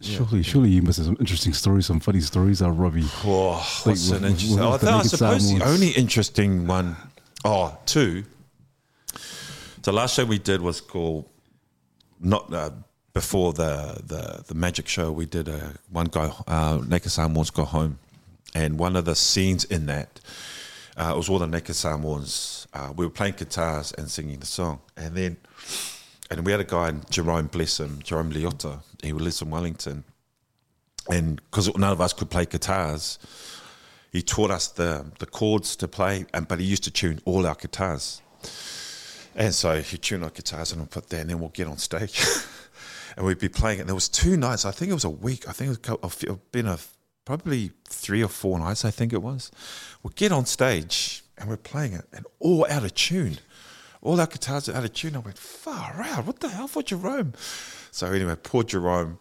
Surely, 0.00 0.44
surely 0.44 0.70
you 0.70 0.80
must 0.82 0.98
have 0.98 1.06
some 1.06 1.16
interesting 1.18 1.52
stories, 1.52 1.86
some 1.86 1.98
funny 1.98 2.20
stories, 2.20 2.62
are 2.62 2.70
Robbie. 2.70 3.02
Oh, 3.24 3.54
what's 3.82 4.08
with- 4.08 4.18
an 4.18 4.22
with- 4.22 4.30
interesting? 4.30 4.56
with 4.60 4.64
I, 4.64 4.76
the 4.76 4.86
thought, 4.86 5.04
I 5.04 5.08
suppose 5.08 5.52
the 5.58 5.64
only 5.64 5.88
interesting 5.90 6.68
one, 6.68 6.96
oh, 7.44 7.76
two. 7.84 8.22
The 9.82 9.92
last 9.92 10.14
show 10.14 10.24
we 10.24 10.38
did 10.38 10.60
was 10.60 10.80
called 10.80 11.28
not 12.20 12.52
uh, 12.54 12.70
before 13.12 13.52
the, 13.52 14.00
the 14.04 14.44
the 14.46 14.54
magic 14.54 14.88
show. 14.88 15.10
We 15.12 15.26
did 15.26 15.48
a 15.48 15.74
one 15.90 16.06
guy 16.06 16.32
uh, 16.46 16.80
Naked 16.86 17.10
Samoans 17.10 17.50
go 17.50 17.64
home, 17.64 17.98
and 18.54 18.78
one 18.78 18.96
of 18.96 19.04
the 19.04 19.14
scenes 19.14 19.64
in 19.64 19.86
that 19.86 20.20
uh, 20.96 21.12
it 21.14 21.16
was 21.16 21.28
all 21.28 21.38
the 21.38 21.46
Naked 21.46 21.76
Samoans. 21.76 22.66
Uh, 22.72 22.92
we 22.96 23.06
were 23.06 23.10
playing 23.10 23.34
guitars 23.36 23.92
and 23.92 24.10
singing 24.10 24.40
the 24.40 24.46
song, 24.46 24.80
and 24.96 25.14
then 25.14 25.36
and 26.30 26.44
we 26.44 26.52
had 26.52 26.60
a 26.60 26.64
guy, 26.64 26.92
Jerome, 27.08 27.46
bless 27.46 27.80
him, 27.80 28.00
Jerome 28.02 28.32
Liotta. 28.32 28.80
He 29.02 29.12
lives 29.12 29.40
in 29.40 29.50
Wellington, 29.50 30.04
and 31.08 31.36
because 31.36 31.74
none 31.76 31.92
of 31.92 32.00
us 32.00 32.12
could 32.12 32.30
play 32.30 32.44
guitars, 32.46 33.18
he 34.12 34.22
taught 34.22 34.50
us 34.50 34.68
the 34.68 35.06
the 35.18 35.26
chords 35.26 35.76
to 35.76 35.88
play, 35.88 36.26
and 36.34 36.48
but 36.48 36.58
he 36.58 36.66
used 36.66 36.84
to 36.84 36.90
tune 36.90 37.20
all 37.24 37.46
our 37.46 37.54
guitars. 37.54 38.20
And 39.36 39.54
so 39.54 39.80
he 39.80 39.98
tuned 39.98 40.24
our 40.24 40.30
guitars 40.30 40.72
and 40.72 40.80
we'll 40.80 40.88
put 40.88 41.08
that, 41.10 41.20
and 41.20 41.30
then 41.30 41.38
we'll 41.38 41.50
get 41.50 41.68
on 41.68 41.78
stage, 41.78 42.20
and 43.18 43.26
we'd 43.26 43.40
be 43.40 43.48
playing 43.48 43.78
it. 43.78 43.80
And 43.80 43.88
there 43.88 43.96
was 43.96 44.08
two 44.08 44.36
nights. 44.36 44.64
I 44.64 44.70
think 44.70 44.92
it 44.92 44.94
was 44.94 45.04
a 45.04 45.10
week. 45.10 45.48
I 45.48 45.52
think 45.52 45.76
it 45.76 46.00
was 46.00 46.22
it's 46.22 46.38
been 46.52 46.68
a 46.68 46.78
probably 47.24 47.72
three 47.84 48.22
or 48.22 48.28
four 48.28 48.60
nights. 48.60 48.84
I 48.84 48.92
think 48.92 49.12
it 49.12 49.20
was. 49.20 49.50
We'll 50.02 50.12
get 50.14 50.30
on 50.30 50.46
stage 50.46 51.24
and 51.36 51.48
we're 51.48 51.56
playing 51.56 51.94
it, 51.94 52.04
and 52.12 52.26
all 52.38 52.64
out 52.70 52.84
of 52.84 52.94
tune. 52.94 53.38
All 54.02 54.20
our 54.20 54.26
guitars 54.28 54.68
are 54.68 54.76
out 54.76 54.84
of 54.84 54.92
tune. 54.92 55.16
I 55.16 55.18
went 55.18 55.36
far 55.36 56.00
out. 56.00 56.26
What 56.26 56.38
the 56.38 56.48
hell 56.48 56.68
for 56.68 56.82
Jerome? 56.82 57.32
So 57.90 58.06
anyway, 58.06 58.36
poor 58.40 58.62
Jerome, 58.62 59.18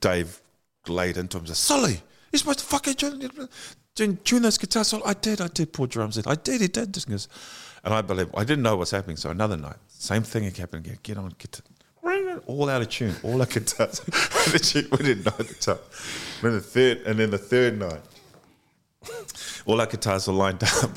Dave 0.00 0.42
laid 0.86 1.16
into 1.16 1.38
him. 1.38 1.46
Said, 1.46 1.56
Sully, 1.56 2.02
you're 2.30 2.38
supposed 2.38 2.58
to 2.58 2.64
fucking 2.66 2.94
tune, 2.94 3.48
tune, 3.94 4.18
tune 4.22 4.42
those 4.42 4.58
guitars. 4.58 4.88
So 4.88 5.02
I 5.04 5.14
did. 5.14 5.40
I 5.40 5.48
did. 5.48 5.72
Poor 5.72 5.86
Jerome 5.86 6.12
said, 6.12 6.26
I 6.26 6.34
did. 6.34 6.60
He 6.60 6.68
did. 6.68 6.92
Just 6.92 7.08
goes, 7.08 7.28
and 7.84 7.94
I 7.94 8.02
believe 8.02 8.28
I 8.34 8.44
didn't 8.44 8.62
know 8.62 8.76
what's 8.76 8.90
happening. 8.90 9.16
So 9.16 9.30
another 9.30 9.56
night, 9.56 9.76
same 9.88 10.22
thing 10.22 10.44
happened 10.54 10.84
again. 10.84 10.98
Get 11.02 11.16
on 11.16 11.34
guitar. 11.38 11.64
All 12.46 12.68
out 12.68 12.82
of 12.82 12.88
tune, 12.88 13.14
all 13.22 13.40
I 13.40 13.44
could 13.44 13.72
our 13.78 13.86
guitars. 13.86 14.02
we 14.90 14.98
didn't 14.98 15.24
know 15.26 15.32
at 15.38 15.48
the 15.48 15.54
time. 15.54 15.78
Then 16.42 16.52
the 16.52 16.60
third, 16.60 16.98
and 17.06 17.18
then 17.18 17.30
the 17.30 17.38
third 17.38 17.78
night, 17.78 18.00
all 19.66 19.80
our 19.80 19.86
guitars 19.86 20.28
are 20.28 20.32
lined 20.32 20.62
up, 20.62 20.90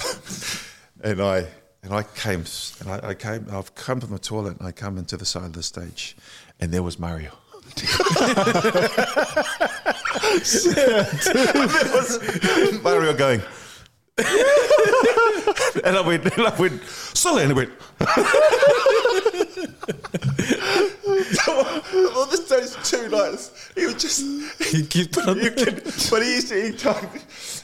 and 1.03 1.22
I 1.22 1.45
and 1.84 1.94
I 1.94 2.03
came 2.03 2.44
and 2.80 2.90
I, 2.90 3.10
I 3.10 3.14
came. 3.14 3.48
I've 3.52 3.76
come 3.76 3.99
from 3.99 4.11
the 4.11 4.19
toilet 4.19 4.57
and 4.60 4.68
I 4.68 4.72
come 4.72 4.98
into 4.98 5.18
the 5.18 5.26
side 5.26 5.44
of 5.44 5.53
the 5.53 5.64
stage, 5.64 6.15
and 6.60 6.72
there 6.72 6.84
was 6.84 6.98
Mario. 6.98 7.31
was 11.94 12.84
Mario 12.84 13.14
going. 13.14 13.41
and 15.84 15.98
I 15.98 16.02
went, 16.06 16.23
and 16.26 16.45
I 16.45 16.56
went, 16.60 16.84
silly, 16.84 17.41
and 17.44 17.52
he 17.52 17.56
went. 17.56 17.72
well, 21.48 22.26
this 22.27 22.48
day's 22.48 22.77
two 22.90 23.10
nights. 23.10 23.72
He 23.76 23.85
was 23.88 23.95
just. 23.95 24.22
He 24.72 24.85
kept 24.85 25.18
on. 25.18 25.38
You 25.40 25.49
can, 25.57 25.76
but 26.11 26.22
he 26.22 26.35
used 26.35 26.49
to, 26.49 26.61
he 26.61 26.72
told 26.77 27.07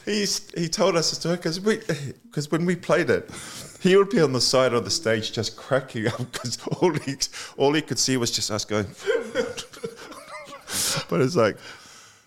he 0.06 0.20
used, 0.22 0.58
he 0.58 0.68
told 0.68 0.96
us 0.96 1.12
a 1.12 1.16
story 1.16 1.36
because 1.38 1.62
we 1.62 1.78
because 2.24 2.50
when 2.52 2.66
we 2.66 2.76
played 2.76 3.12
it, 3.12 3.30
he 3.82 3.96
would 3.96 4.10
be 4.10 4.20
on 4.20 4.34
the 4.34 4.42
side 4.42 4.74
of 4.74 4.84
the 4.86 4.92
stage 4.92 5.32
just 5.32 5.56
cracking 5.56 6.08
up 6.08 6.18
because 6.32 6.58
all 6.82 6.92
he 6.94 7.16
all 7.58 7.74
he 7.74 7.82
could 7.84 8.00
see 8.00 8.18
was 8.18 8.32
just 8.32 8.50
us 8.50 8.66
going. 8.66 8.88
but 11.10 11.22
it's 11.22 11.36
like 11.36 11.58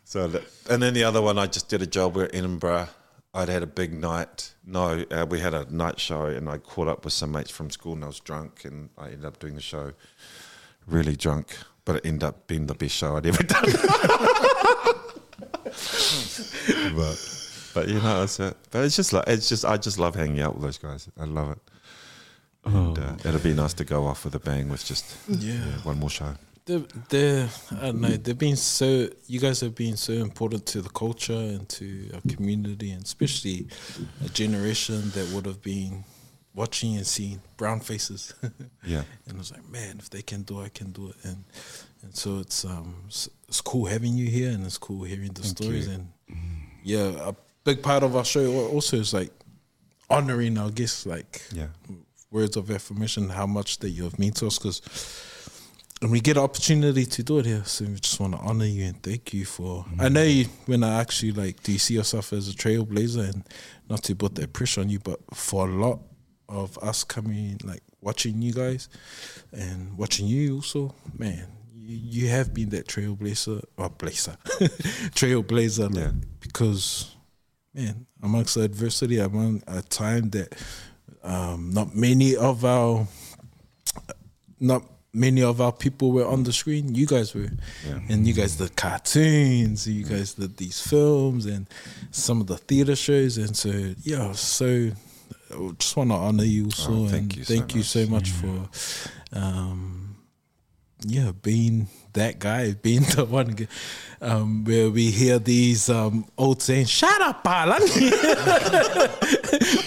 so. 0.05 0.29
that- 0.29 0.45
And 0.71 0.81
then 0.81 0.95
the 0.95 1.03
other 1.03 1.21
one, 1.21 1.39
I 1.39 1.47
just 1.47 1.69
did 1.69 1.83
a 1.83 1.87
job 1.89 2.15
where 2.15 2.29
Edinburgh. 2.33 2.89
I'd 3.35 3.49
had 3.49 3.63
a 3.63 3.67
big 3.67 3.93
night. 3.95 4.53
No, 4.67 5.05
uh, 5.11 5.27
we 5.29 5.41
had 5.41 5.55
a 5.55 5.65
night 5.75 5.99
show, 5.99 6.27
and 6.27 6.49
I 6.49 6.59
caught 6.59 6.87
up 6.89 7.05
with 7.05 7.15
some 7.15 7.33
mates 7.33 7.51
from 7.51 7.71
school, 7.71 7.95
and 7.95 8.05
I 8.05 8.09
was 8.09 8.21
drunk, 8.21 8.65
and 8.65 8.91
I 8.99 9.07
ended 9.07 9.25
up 9.25 9.39
doing 9.39 9.55
the 9.55 9.61
show 9.63 9.93
really 10.87 11.17
drunk, 11.17 11.57
but 11.85 11.97
it 11.97 12.05
ended 12.07 12.25
up 12.25 12.47
being 12.47 12.67
the 12.67 12.75
best 12.75 12.95
show 12.95 13.17
I'd 13.17 13.27
ever 13.27 13.43
done. 13.55 13.65
but 16.97 17.39
but 17.75 17.89
you 17.89 18.01
know, 18.01 18.23
it's 18.23 18.39
a, 18.41 18.55
but 18.71 18.85
it's 18.85 18.97
just 18.97 19.13
like 19.13 19.25
it's 19.27 19.49
just 19.49 19.65
I 19.65 19.77
just 19.77 19.99
love 19.99 20.15
hanging 20.15 20.41
out 20.41 20.55
with 20.55 20.63
those 20.63 20.79
guys. 20.79 21.09
I 21.19 21.25
love 21.25 21.53
it. 21.53 21.59
And 22.65 22.97
uh, 22.99 23.15
it'd 23.25 23.43
be 23.43 23.55
nice 23.55 23.75
to 23.75 23.85
go 23.85 24.07
off 24.07 24.25
with 24.25 24.35
a 24.37 24.39
bang 24.39 24.69
with 24.69 24.85
just 24.85 25.17
Yeah. 25.29 25.57
one 25.83 25.99
more 25.99 26.11
show. 26.11 26.35
They're, 26.65 26.83
they're, 27.09 27.49
I 27.73 27.87
don't 27.87 28.01
know, 28.01 28.11
they've 28.11 28.39
been 28.39 28.55
so, 28.57 29.09
you 29.27 29.41
guys 29.41 29.61
have 29.63 29.75
been 29.75 29.97
so 29.97 30.13
important 30.13 30.65
to 30.67 30.81
the 30.81 30.89
culture 30.91 31.33
and 31.33 31.69
to 31.71 32.11
our 32.15 32.21
community, 32.37 32.93
and 32.93 33.03
especially 33.03 33.67
a 34.25 34.29
generation 34.29 35.11
that 35.11 35.29
would 35.35 35.45
have 35.47 35.61
been 35.61 36.05
watching 36.55 36.97
and 36.97 37.07
seeing 37.07 37.41
brown 37.57 37.81
faces. 37.81 38.33
Yeah. 38.85 39.03
and 39.27 39.37
I 39.37 39.39
was 39.39 39.51
like, 39.53 39.69
man, 39.71 39.97
if 39.99 40.11
they 40.11 40.23
can 40.23 40.43
do 40.43 40.61
it, 40.61 40.65
I 40.67 40.69
can 40.69 40.91
do 40.93 41.09
it. 41.11 41.17
And 41.25 41.45
and 42.03 42.15
so 42.17 42.39
it's 42.41 42.65
um 42.65 42.95
it's, 43.07 43.29
it's 43.49 43.61
cool 43.61 43.87
having 43.87 44.17
you 44.17 44.27
here, 44.29 44.51
and 44.51 44.65
it's 44.67 44.77
cool 44.79 45.05
hearing 45.05 45.33
the 45.33 45.45
stories. 45.45 45.87
you. 45.87 45.95
And 45.95 46.09
yeah, 46.83 47.29
a 47.31 47.35
big 47.65 47.81
part 47.83 48.03
of 48.03 48.17
our 48.17 48.25
show 48.25 48.45
also 48.69 48.97
is 48.97 49.15
like 49.15 49.31
honoring 50.11 50.59
our 50.59 50.71
guests, 50.71 51.07
like 51.07 51.43
Yeah. 51.53 51.69
words 52.33 52.57
of 52.57 52.71
affirmation, 52.71 53.29
how 53.31 53.47
much 53.47 53.79
that 53.79 53.91
you 53.91 54.03
have 54.05 54.19
meant 54.19 54.37
to 54.37 54.47
us, 54.49 54.59
because 54.59 54.81
and 56.03 56.11
we 56.11 56.21
get 56.21 56.37
an 56.37 56.43
opportunity 56.43 57.07
to 57.07 57.23
do 57.23 57.39
it 57.39 57.47
here. 57.47 57.63
So 57.65 57.85
we 57.85 57.95
just 57.95 58.19
want 58.21 58.35
to 58.35 58.41
honor 58.41 58.65
you 58.67 58.85
and 58.85 59.03
thank 59.03 59.33
you 59.33 59.45
for. 59.45 59.87
I 59.99 60.09
know 60.09 60.23
you, 60.25 60.47
when 60.67 60.83
I 60.85 61.01
asked 61.01 61.23
you, 61.23 61.33
like, 61.33 61.63
do 61.63 61.73
you 61.73 61.79
see 61.79 61.95
yourself 61.95 62.33
as 62.33 62.49
a 62.49 62.53
trailblazer? 62.53 63.33
And 63.33 63.45
not 63.89 64.03
to 64.05 64.15
put 64.17 64.35
that 64.35 64.53
pressure 64.53 64.81
on 64.81 64.89
you, 64.89 64.99
but 64.99 65.21
for 65.33 65.69
a 65.69 65.73
lot 65.73 66.01
of 66.49 66.77
us 66.83 67.05
coming, 67.05 67.59
like, 67.65 67.83
watching 68.01 68.43
you 68.43 68.53
guys 68.53 68.89
and 69.53 69.97
watching 69.97 70.27
you 70.27 70.57
also, 70.57 70.93
man, 71.17 71.47
you, 71.73 71.97
you 72.25 72.29
have 72.29 72.53
been 72.53 72.69
that 72.71 72.89
trailblazer, 72.89 73.63
or 73.77 73.89
blazer, 73.91 74.37
trailblazer, 75.15 75.89
like, 75.95 76.05
Yeah. 76.05 76.11
because, 76.41 77.15
man, 77.75 78.07
amongst 78.23 78.57
adversity, 78.57 79.19
among 79.19 79.63
a 79.69 79.83
time 79.83 80.31
that 80.31 80.55
um, 81.23 81.71
not 81.73 81.95
many 81.95 82.35
of 82.35 82.65
our 82.65 83.07
not 84.59 84.83
many 85.15 85.43
of 85.43 85.61
our 85.61 85.73
people 85.73 86.11
were 86.13 86.27
on 86.27 86.43
the 86.45 86.53
screen. 86.53 86.95
You 86.95 87.07
guys 87.07 87.35
were, 87.35 87.51
Yeah. 87.87 88.01
and 88.09 88.27
you 88.27 88.33
guys 88.33 88.57
did 88.57 88.77
cartoons. 88.77 89.87
You 89.87 90.05
guys 90.05 90.35
did 90.35 90.57
these 90.57 90.81
films 90.81 91.47
and 91.47 91.67
some 92.11 92.41
of 92.41 92.47
the 92.47 92.57
theater 92.57 92.97
shows. 92.97 93.37
And 93.39 93.57
so, 93.57 93.95
yeah, 94.03 94.33
so 94.33 94.91
I 95.51 95.71
just 95.79 95.97
want 95.97 96.11
to 96.11 96.17
honor 96.17 96.45
you 96.45 96.65
also, 96.65 96.93
Oh, 97.05 97.09
thank 97.09 97.23
and 97.33 97.37
you 97.37 97.45
so 97.45 97.55
thank 97.55 97.75
you 97.75 97.81
much. 97.81 97.87
so 97.89 98.07
much 98.07 98.31
for, 98.31 98.69
um, 99.33 100.17
yeah, 101.07 101.33
being 101.43 101.89
that 102.15 102.39
guy, 102.39 102.73
being 102.75 103.03
the 103.17 103.25
one. 103.25 103.69
Um, 104.21 104.63
where 104.63 104.89
we 104.89 105.11
hear 105.11 105.41
these 105.41 105.89
um, 105.91 106.25
old 106.39 106.63
saying, 106.63 106.87
"Shut 106.87 107.21
up, 107.21 107.45
Alan." 107.45 107.81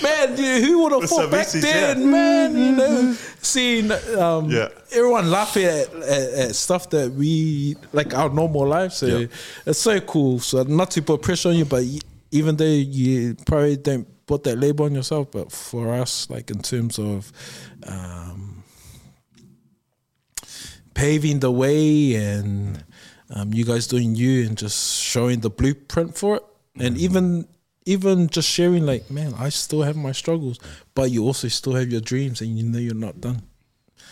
man, 0.03 0.37
who 0.37 0.83
would 0.83 0.91
have 0.91 1.09
thought 1.09 1.31
back 1.31 1.47
then, 1.47 1.99
yeah. 2.01 2.05
man? 2.05 2.57
You 2.57 2.71
know, 2.73 3.13
seeing 3.41 3.91
um, 4.17 4.49
Yeah. 4.49 4.69
everyone 4.91 5.29
laughing 5.31 5.65
at, 5.65 5.93
at, 5.93 6.33
at 6.33 6.55
stuff 6.55 6.89
that 6.89 7.11
we 7.13 7.75
like 7.93 8.13
our 8.13 8.29
normal 8.29 8.67
life. 8.67 8.91
So 8.93 9.05
Yeah. 9.05 9.27
it's 9.65 9.79
so 9.79 9.99
cool. 10.01 10.39
So 10.39 10.63
not 10.63 10.91
to 10.91 11.01
put 11.01 11.21
pressure 11.21 11.49
on 11.49 11.55
you, 11.55 11.65
but 11.65 11.83
even 12.31 12.55
though 12.57 12.65
you 12.65 13.35
probably 13.45 13.77
don't 13.77 14.07
put 14.27 14.43
that 14.43 14.57
label 14.57 14.85
on 14.85 14.95
yourself, 14.95 15.31
but 15.31 15.51
for 15.51 15.93
us, 15.93 16.29
like 16.29 16.49
in 16.51 16.59
terms 16.61 16.99
of 16.99 17.31
um, 17.87 18.54
paving 20.95 21.39
the 21.41 21.51
way 21.51 22.15
and 22.15 22.83
um, 23.29 23.53
you 23.53 23.65
guys 23.65 23.85
doing 23.85 24.15
you 24.15 24.47
and 24.47 24.57
just 24.57 25.01
showing 25.03 25.41
the 25.41 25.49
blueprint 25.49 26.17
for 26.17 26.37
it, 26.37 26.43
and 26.79 26.97
even 26.97 27.47
even 27.85 28.27
just 28.27 28.49
sharing 28.49 28.85
like, 28.85 29.11
man, 29.11 29.33
I 29.37 29.49
still 29.49 29.83
have 29.83 29.95
my 29.95 30.11
struggles, 30.11 30.59
but 30.95 31.11
you 31.11 31.23
also 31.23 31.47
still 31.47 31.73
have 31.73 31.89
your 31.91 32.01
dreams, 32.01 32.41
and 32.41 32.57
you 32.57 32.63
know 32.63 32.79
you're 32.79 32.95
not 32.95 33.21
done. 33.21 33.43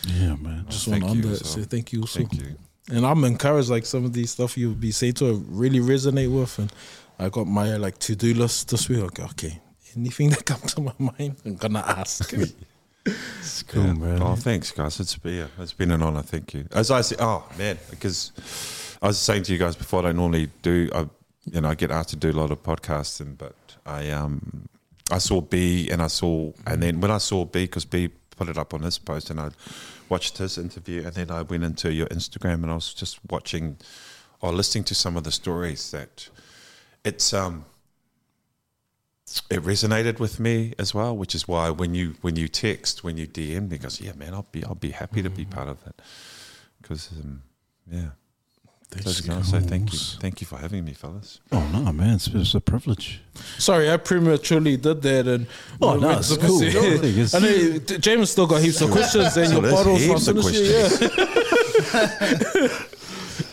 Yeah, 0.06 0.36
man. 0.36 0.66
Just 0.68 0.86
want 0.86 1.02
to 1.02 1.08
under 1.08 1.32
it. 1.32 1.44
So 1.46 1.62
thank 1.62 1.92
you 1.92 2.02
also. 2.02 2.20
Thank 2.20 2.34
you. 2.34 2.56
And 2.90 3.06
I'm 3.06 3.24
encouraged, 3.24 3.70
like 3.70 3.86
some 3.86 4.04
of 4.04 4.12
these 4.12 4.32
stuff 4.32 4.58
you'll 4.58 4.74
be 4.74 4.90
saying 4.90 5.14
to 5.14 5.34
really 5.48 5.80
resonate 5.80 6.30
with. 6.30 6.58
And 6.58 6.72
I 7.18 7.30
got 7.30 7.46
my 7.46 7.76
like 7.76 7.98
to 8.00 8.14
do 8.14 8.34
list 8.34 8.68
this 8.70 8.88
week. 8.88 9.00
Okay, 9.00 9.22
okay, 9.24 9.62
anything 9.96 10.30
that 10.34 10.44
comes 10.44 10.74
to 10.74 10.82
my 10.82 10.94
mind, 10.98 11.36
I'm 11.44 11.56
gonna 11.56 11.84
ask. 11.86 12.32
It's 13.06 13.62
cool, 13.64 13.84
Yeah. 13.84 13.92
man. 13.94 14.22
Oh, 14.22 14.34
thanks, 14.36 14.70
guys. 14.72 14.98
It's 15.00 15.16
been, 15.16 15.34
yeah, 15.34 15.46
it's 15.58 15.72
been 15.74 15.90
an 15.90 16.02
honor. 16.02 16.22
Thank 16.22 16.54
you. 16.54 16.66
As 16.72 16.90
I 16.90 17.02
say, 17.02 17.16
oh 17.18 17.44
man, 17.58 17.78
because 17.90 18.32
I 19.02 19.08
was 19.08 19.18
saying 19.18 19.42
to 19.44 19.52
you 19.52 19.58
guys 19.58 19.76
before, 19.76 20.00
I 20.00 20.02
don't 20.04 20.16
normally 20.16 20.48
do. 20.62 20.88
I, 20.94 21.06
you 21.52 21.60
know, 21.60 21.68
I 21.68 21.74
get 21.74 21.90
asked 21.90 22.08
to 22.10 22.16
do 22.16 22.30
a 22.30 22.32
lot 22.40 22.50
of 22.50 22.62
podcasts, 22.62 23.20
and 23.20 23.36
but 23.36 23.54
I 23.84 24.10
um 24.10 24.68
I 25.10 25.18
saw 25.18 25.42
B 25.42 25.90
and 25.90 26.00
I 26.00 26.06
saw 26.06 26.52
and 26.66 26.82
then 26.82 27.00
when 27.00 27.10
I 27.10 27.18
saw 27.18 27.44
B 27.44 27.64
because 27.64 27.84
B 27.84 28.08
put 28.36 28.48
it 28.48 28.56
up 28.56 28.72
on 28.72 28.80
his 28.82 28.98
post 28.98 29.28
and 29.30 29.38
I 29.38 29.50
watched 30.08 30.38
his 30.38 30.56
interview 30.58 31.04
and 31.04 31.12
then 31.14 31.30
I 31.30 31.42
went 31.42 31.62
into 31.62 31.92
your 31.92 32.06
Instagram 32.08 32.62
and 32.62 32.70
I 32.70 32.74
was 32.74 32.94
just 32.94 33.20
watching 33.30 33.76
or 34.40 34.52
listening 34.52 34.84
to 34.84 34.94
some 34.94 35.16
of 35.16 35.24
the 35.24 35.30
stories 35.30 35.90
that 35.90 36.28
it's 37.04 37.34
um 37.34 37.66
it 39.50 39.62
resonated 39.62 40.18
with 40.18 40.38
me 40.38 40.74
as 40.78 40.94
well, 40.94 41.16
which 41.16 41.34
is 41.34 41.48
why 41.48 41.70
when 41.70 41.94
you 41.94 42.14
when 42.20 42.36
you 42.36 42.48
text, 42.48 43.02
when 43.04 43.16
you 43.16 43.26
DM 43.26 43.70
me, 43.70 43.78
goes, 43.78 44.00
yeah, 44.00 44.12
man, 44.14 44.34
I'll 44.34 44.46
be 44.52 44.64
I'll 44.64 44.74
be 44.74 44.90
happy 44.90 45.22
to 45.22 45.30
be 45.30 45.44
part 45.44 45.68
of 45.68 45.82
that 45.84 46.00
because 46.80 47.10
um, 47.20 47.42
yeah. 47.90 48.10
So, 49.02 49.10
so 49.42 49.58
thank 49.58 49.92
you, 49.92 49.98
thank 50.20 50.40
you 50.40 50.46
for 50.46 50.56
having 50.56 50.84
me, 50.84 50.92
fellas. 50.92 51.40
Oh 51.50 51.66
no, 51.72 51.90
man, 51.92 52.14
it's, 52.14 52.28
it's 52.28 52.54
a 52.54 52.60
privilege. 52.60 53.20
Sorry, 53.58 53.90
I 53.90 53.96
prematurely 53.96 54.76
did 54.76 55.02
that. 55.02 55.26
And 55.26 55.48
Oh, 55.82 55.96
no, 55.96 56.10
it's 56.10 56.36
cool. 56.36 56.60
The 56.60 57.30
I 57.34 57.38
know 57.40 57.78
t- 57.80 57.98
James 57.98 58.30
still 58.30 58.46
got 58.46 58.62
heaps 58.62 58.80
of 58.80 58.92
questions, 58.92 59.36
and 59.36 59.48
So 59.48 59.52
your 59.54 59.62
there's 59.62 59.74
bottle's 59.74 60.28
not 60.28 60.44
heaps 60.44 61.00
of. 61.00 61.12
Yeah. 62.62 62.78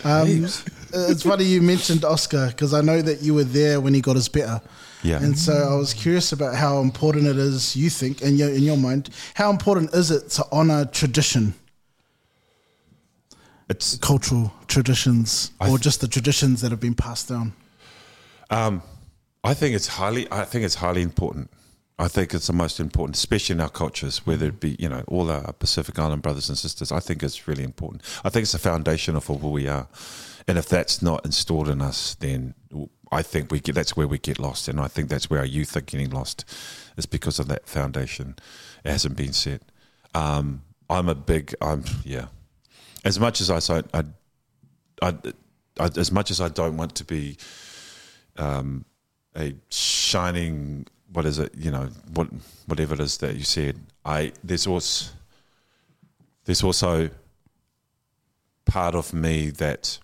Um, 0.03 0.45
it's 0.93 1.23
funny 1.23 1.45
you 1.45 1.61
mentioned 1.61 2.03
Oscar 2.05 2.47
because 2.47 2.73
I 2.73 2.81
know 2.81 3.01
that 3.01 3.21
you 3.21 3.33
were 3.33 3.43
there 3.43 3.79
when 3.79 3.93
he 3.93 4.01
got 4.01 4.15
his 4.15 4.29
better. 4.29 4.61
Yeah. 5.03 5.23
And 5.23 5.37
so 5.37 5.53
I 5.53 5.75
was 5.75 5.93
curious 5.93 6.31
about 6.31 6.55
how 6.55 6.79
important 6.79 7.25
it 7.25 7.37
is, 7.37 7.75
you 7.75 7.89
think, 7.89 8.21
in 8.21 8.37
your, 8.37 8.49
in 8.49 8.61
your 8.61 8.77
mind, 8.77 9.09
how 9.33 9.49
important 9.49 9.93
is 9.93 10.11
it 10.11 10.29
to 10.31 10.45
honor 10.51 10.85
tradition, 10.85 11.53
It's 13.69 13.97
cultural 13.97 14.53
traditions, 14.67 15.51
I 15.59 15.69
or 15.69 15.77
just 15.77 16.01
the 16.01 16.07
traditions 16.07 16.59
that 16.61 16.71
have 16.71 16.81
been 16.81 16.93
passed 16.93 17.29
down? 17.29 17.53
Um, 18.49 18.83
I 19.43 19.53
think 19.53 19.75
it's 19.75 19.87
highly. 19.87 20.27
I 20.29 20.43
think 20.43 20.65
it's 20.65 20.75
highly 20.75 21.01
important. 21.01 21.49
I 21.97 22.07
think 22.07 22.33
it's 22.33 22.47
the 22.47 22.53
most 22.53 22.79
important, 22.79 23.15
especially 23.15 23.53
in 23.53 23.61
our 23.61 23.69
cultures, 23.69 24.25
whether 24.25 24.47
it 24.47 24.59
be 24.59 24.75
you 24.77 24.89
know 24.89 25.03
all 25.07 25.31
our 25.31 25.53
Pacific 25.53 25.97
Island 25.97 26.21
brothers 26.21 26.49
and 26.49 26.57
sisters. 26.57 26.91
I 26.91 26.99
think 26.99 27.23
it's 27.23 27.47
really 27.47 27.63
important. 27.63 28.03
I 28.25 28.29
think 28.29 28.43
it's 28.43 28.51
the 28.51 28.59
foundation 28.59 29.15
of 29.15 29.25
who 29.25 29.35
we 29.35 29.69
are, 29.69 29.87
and 30.47 30.57
if 30.57 30.67
that's 30.67 31.01
not 31.01 31.25
installed 31.25 31.69
in 31.69 31.81
us, 31.81 32.15
then 32.15 32.53
I 33.11 33.21
think 33.21 33.51
we 33.51 33.59
get 33.59 33.75
that's 33.75 33.97
where 33.97 34.07
we 34.07 34.17
get 34.17 34.39
lost, 34.39 34.67
and 34.67 34.79
I 34.79 34.87
think 34.87 35.09
that's 35.09 35.29
where 35.29 35.39
our 35.39 35.45
youth 35.45 35.75
are 35.75 35.81
getting 35.81 36.09
lost, 36.11 36.45
is 36.97 37.05
because 37.05 37.39
of 37.39 37.47
that 37.49 37.67
foundation. 37.67 38.35
It 38.83 38.91
hasn't 38.91 39.17
been 39.17 39.33
set. 39.33 39.61
Um, 40.13 40.63
I'm 40.89 41.09
a 41.09 41.15
big. 41.15 41.53
I'm 41.61 41.83
yeah. 42.03 42.27
As 43.03 43.19
much 43.19 43.41
as 43.41 43.49
I, 43.49 43.81
I, 43.93 44.03
I, 45.01 45.15
I, 45.79 45.89
as 45.97 46.11
much 46.11 46.29
as 46.29 46.39
I 46.39 46.49
don't 46.49 46.77
want 46.77 46.95
to 46.95 47.03
be 47.03 47.37
um, 48.37 48.85
a 49.35 49.55
shining 49.69 50.85
what 51.13 51.25
is 51.25 51.39
it 51.39 51.53
you 51.57 51.71
know 51.71 51.89
what 52.13 52.27
whatever 52.67 52.93
it 52.93 52.99
is 52.99 53.17
that 53.17 53.35
you 53.35 53.43
said 53.43 53.77
i 54.05 54.31
there's 54.43 54.67
also 54.67 55.11
there's 56.45 56.63
also 56.63 57.09
part 58.65 58.95
of 58.95 59.13
me 59.13 59.49
that 59.49 59.99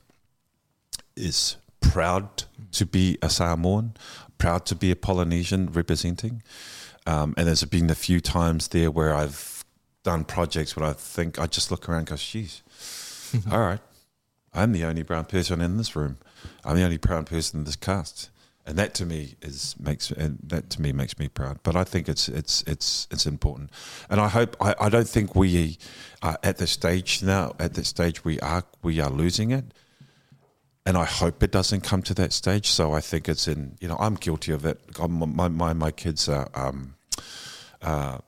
is 1.16 1.58
proud 1.80 2.44
to 2.72 2.86
be 2.86 3.18
a 3.22 3.30
Samoan, 3.30 3.96
proud 4.38 4.66
to 4.68 4.76
be 4.76 4.92
a 4.92 4.96
Polynesian 4.96 5.68
representing. 5.72 6.44
Um, 7.06 7.34
and 7.38 7.48
there's 7.48 7.64
been 7.64 7.90
a 7.90 7.96
few 7.96 8.20
times 8.20 8.68
there 8.70 8.92
where 8.92 9.14
I've 9.14 9.64
done 10.04 10.24
projects 10.24 10.76
where 10.76 10.88
I 10.88 10.94
think 10.94 11.40
I 11.40 11.48
just 11.48 11.72
look 11.72 11.88
around 11.88 12.00
and 12.00 12.08
go, 12.08 12.16
geez, 12.16 12.64
all 13.52 13.60
right, 13.60 13.80
I'm 14.54 14.72
the 14.72 14.86
only 14.86 15.04
brown 15.04 15.26
person 15.26 15.62
in 15.62 15.78
this 15.78 15.96
room. 15.96 16.18
I'm 16.66 16.76
the 16.76 16.84
only 16.84 16.98
brown 16.98 17.26
person 17.26 17.60
in 17.60 17.66
this 17.66 17.76
cast. 17.76 18.30
And 18.66 18.78
that 18.78 18.94
to 18.96 19.06
me 19.06 19.36
is 19.42 19.76
makes 19.80 20.12
and 20.12 20.40
that 20.44 20.70
to 20.72 20.82
me 20.82 20.92
makes 20.92 21.18
me 21.18 21.30
proud. 21.30 21.60
But 21.64 21.78
I 21.78 21.86
think 21.86 22.10
it's 22.10 22.28
it's 22.28 22.64
it's 22.68 23.08
it's 23.10 23.26
important, 23.26 23.70
and 24.10 24.20
I 24.20 24.28
hope 24.28 24.58
I, 24.60 24.76
I 24.78 24.90
don't 24.90 25.08
think 25.08 25.36
we 25.36 25.78
are 26.22 26.38
at 26.44 26.58
the 26.58 26.68
stage 26.68 27.24
now. 27.24 27.56
At 27.60 27.76
that 27.76 27.86
stage, 27.86 28.26
we 28.26 28.42
are 28.42 28.66
we 28.84 29.00
are 29.00 29.10
losing 29.10 29.52
it, 29.52 29.74
and 30.88 30.98
I 30.98 31.04
hope 31.04 31.44
it 31.44 31.52
doesn't 31.52 31.82
come 31.82 32.02
to 32.04 32.14
that 32.14 32.32
stage. 32.32 32.70
So 32.70 32.94
I 32.94 33.02
think 33.02 33.28
it's 33.28 33.46
in 33.46 33.76
you 33.82 33.90
know 33.90 33.98
I'm 34.00 34.16
guilty 34.16 34.54
of 34.54 34.66
it. 34.66 34.80
My 34.98 35.50
my 35.50 35.74
my 35.74 35.92
kids 35.92 36.30
are 36.30 36.48
um, 36.56 36.96
uh, 37.82 38.20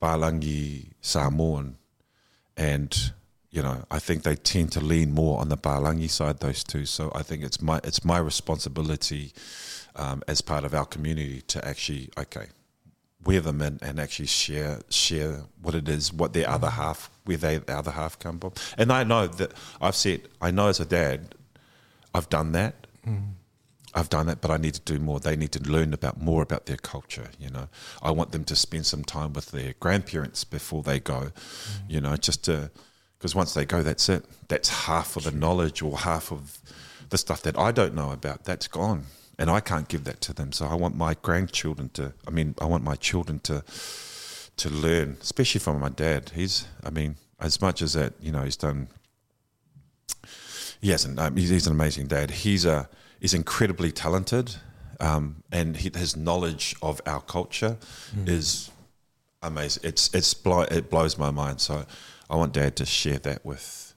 Palangi 0.00 0.92
Samoan, 1.00 1.76
and 2.56 3.12
you 3.50 3.62
know 3.62 3.84
I 3.90 3.98
think 3.98 4.22
they 4.22 4.36
tend 4.36 4.70
to 4.72 4.80
lean 4.80 5.10
more 5.10 5.40
on 5.40 5.48
the 5.48 5.56
Palangi 5.56 6.08
side. 6.08 6.38
Those 6.38 6.62
two, 6.62 6.86
so 6.86 7.10
I 7.16 7.24
think 7.24 7.42
it's 7.42 7.60
my 7.60 7.80
it's 7.82 8.04
my 8.04 8.18
responsibility 8.18 9.32
um, 9.96 10.22
as 10.28 10.40
part 10.40 10.62
of 10.62 10.74
our 10.74 10.86
community 10.86 11.42
to 11.48 11.66
actually 11.66 12.10
okay 12.16 12.46
wear 13.24 13.40
them 13.40 13.60
in 13.60 13.80
and 13.82 13.98
actually 13.98 14.26
share 14.26 14.82
share 14.88 15.42
what 15.60 15.74
it 15.74 15.88
is, 15.88 16.12
what 16.12 16.32
their 16.32 16.48
other 16.48 16.70
half, 16.70 17.10
where 17.24 17.36
they 17.36 17.58
the 17.58 17.76
other 17.76 17.90
half 17.90 18.20
come 18.20 18.38
from. 18.38 18.52
And 18.78 18.92
I 18.92 19.02
know 19.02 19.26
that 19.26 19.52
I've 19.80 19.96
said 19.96 20.28
I 20.40 20.52
know 20.52 20.68
as 20.68 20.78
a 20.78 20.84
dad, 20.86 21.34
I've 22.14 22.28
done 22.28 22.52
that. 22.52 22.86
I've 23.94 24.08
done 24.08 24.26
that, 24.26 24.40
but 24.40 24.50
I 24.50 24.56
need 24.56 24.74
to 24.74 24.80
do 24.80 24.98
more. 24.98 25.20
They 25.20 25.36
need 25.36 25.52
to 25.52 25.62
learn 25.62 25.92
about 25.92 26.20
more 26.20 26.42
about 26.42 26.66
their 26.66 26.78
culture. 26.78 27.28
You 27.38 27.50
know, 27.50 27.68
I 28.02 28.10
want 28.10 28.32
them 28.32 28.44
to 28.44 28.56
spend 28.56 28.86
some 28.86 29.04
time 29.04 29.32
with 29.34 29.50
their 29.50 29.74
grandparents 29.80 30.44
before 30.44 30.82
they 30.82 30.98
go. 30.98 31.32
You 31.88 32.00
know, 32.00 32.16
just 32.16 32.44
to 32.44 32.70
because 33.18 33.34
once 33.34 33.54
they 33.54 33.64
go, 33.64 33.82
that's 33.82 34.08
it. 34.08 34.24
That's 34.48 34.86
half 34.86 35.16
of 35.16 35.24
the 35.24 35.30
knowledge 35.30 35.82
or 35.82 35.98
half 35.98 36.32
of 36.32 36.58
the 37.10 37.18
stuff 37.18 37.42
that 37.42 37.58
I 37.58 37.70
don't 37.70 37.94
know 37.94 38.10
about. 38.10 38.44
That's 38.44 38.66
gone, 38.66 39.04
and 39.38 39.50
I 39.50 39.60
can't 39.60 39.88
give 39.88 40.04
that 40.04 40.20
to 40.22 40.32
them. 40.32 40.52
So 40.52 40.66
I 40.66 40.74
want 40.74 40.96
my 40.96 41.14
grandchildren 41.20 41.90
to. 41.90 42.14
I 42.26 42.30
mean, 42.30 42.54
I 42.60 42.64
want 42.64 42.84
my 42.84 42.96
children 42.96 43.40
to 43.40 43.62
to 44.56 44.70
learn, 44.70 45.18
especially 45.20 45.60
from 45.60 45.80
my 45.80 45.90
dad. 45.90 46.32
He's. 46.34 46.66
I 46.82 46.90
mean, 46.90 47.16
as 47.38 47.60
much 47.60 47.82
as 47.82 47.92
that, 47.92 48.14
you 48.20 48.32
know, 48.32 48.42
he's 48.42 48.56
done 48.56 48.88
he 50.82 50.90
hasn't. 50.90 51.18
Um, 51.18 51.36
he's, 51.36 51.48
he's 51.48 51.66
an 51.66 51.72
amazing 51.72 52.08
dad. 52.08 52.30
He's 52.30 52.66
a 52.66 52.88
he's 53.20 53.32
incredibly 53.32 53.90
talented, 53.92 54.56
um, 55.00 55.42
and 55.50 55.76
he, 55.76 55.90
his 55.94 56.16
knowledge 56.16 56.74
of 56.82 57.00
our 57.06 57.20
culture 57.22 57.78
is 58.26 58.70
amazing. 59.42 59.82
It's 59.84 60.12
it's 60.12 60.34
blo- 60.34 60.62
it 60.70 60.90
blows 60.90 61.16
my 61.16 61.30
mind. 61.30 61.60
So 61.60 61.86
I 62.28 62.36
want 62.36 62.52
Dad 62.52 62.76
to 62.76 62.84
share 62.86 63.18
that 63.20 63.44
with 63.46 63.94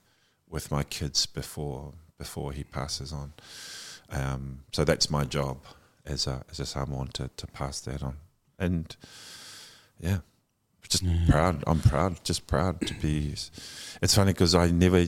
with 0.50 0.72
my 0.72 0.84
kids 0.84 1.26
before 1.26 1.94
before 2.18 2.54
he 2.54 2.64
passes 2.64 3.12
on. 3.12 3.34
Um, 4.10 4.60
so 4.72 4.86
that's 4.86 5.10
my 5.10 5.26
job 5.26 5.58
as 6.06 6.28
a 6.28 6.44
as 6.52 6.60
a 6.60 6.66
Samoan 6.66 7.08
to 7.14 7.30
to 7.36 7.48
pass 7.48 7.82
that 7.82 8.04
on. 8.04 8.18
And 8.60 8.96
yeah, 10.00 10.20
just 10.88 11.04
proud. 11.28 11.64
I'm 11.68 11.80
proud. 11.80 12.24
Just 12.24 12.48
proud 12.48 12.82
to 12.88 12.94
be. 12.94 13.34
It's 14.02 14.16
funny 14.16 14.34
because 14.34 14.56
I 14.56 14.70
never. 14.72 15.06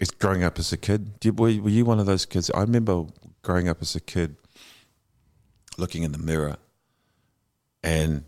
It's 0.00 0.10
growing 0.10 0.44
up 0.44 0.58
as 0.58 0.72
a 0.72 0.76
kid. 0.76 1.18
Did, 1.20 1.38
were, 1.38 1.46
were 1.60 1.70
you 1.70 1.84
one 1.84 1.98
of 1.98 2.06
those 2.06 2.24
kids? 2.24 2.50
I 2.50 2.60
remember 2.60 3.06
growing 3.42 3.68
up 3.68 3.78
as 3.80 3.96
a 3.96 4.00
kid, 4.00 4.36
looking 5.76 6.04
in 6.04 6.12
the 6.12 6.18
mirror, 6.18 6.56
and 7.82 8.24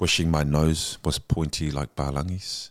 wishing 0.00 0.30
my 0.30 0.42
nose 0.42 0.98
was 1.04 1.18
pointy 1.18 1.70
like 1.70 1.94
Palangi's. 1.94 2.70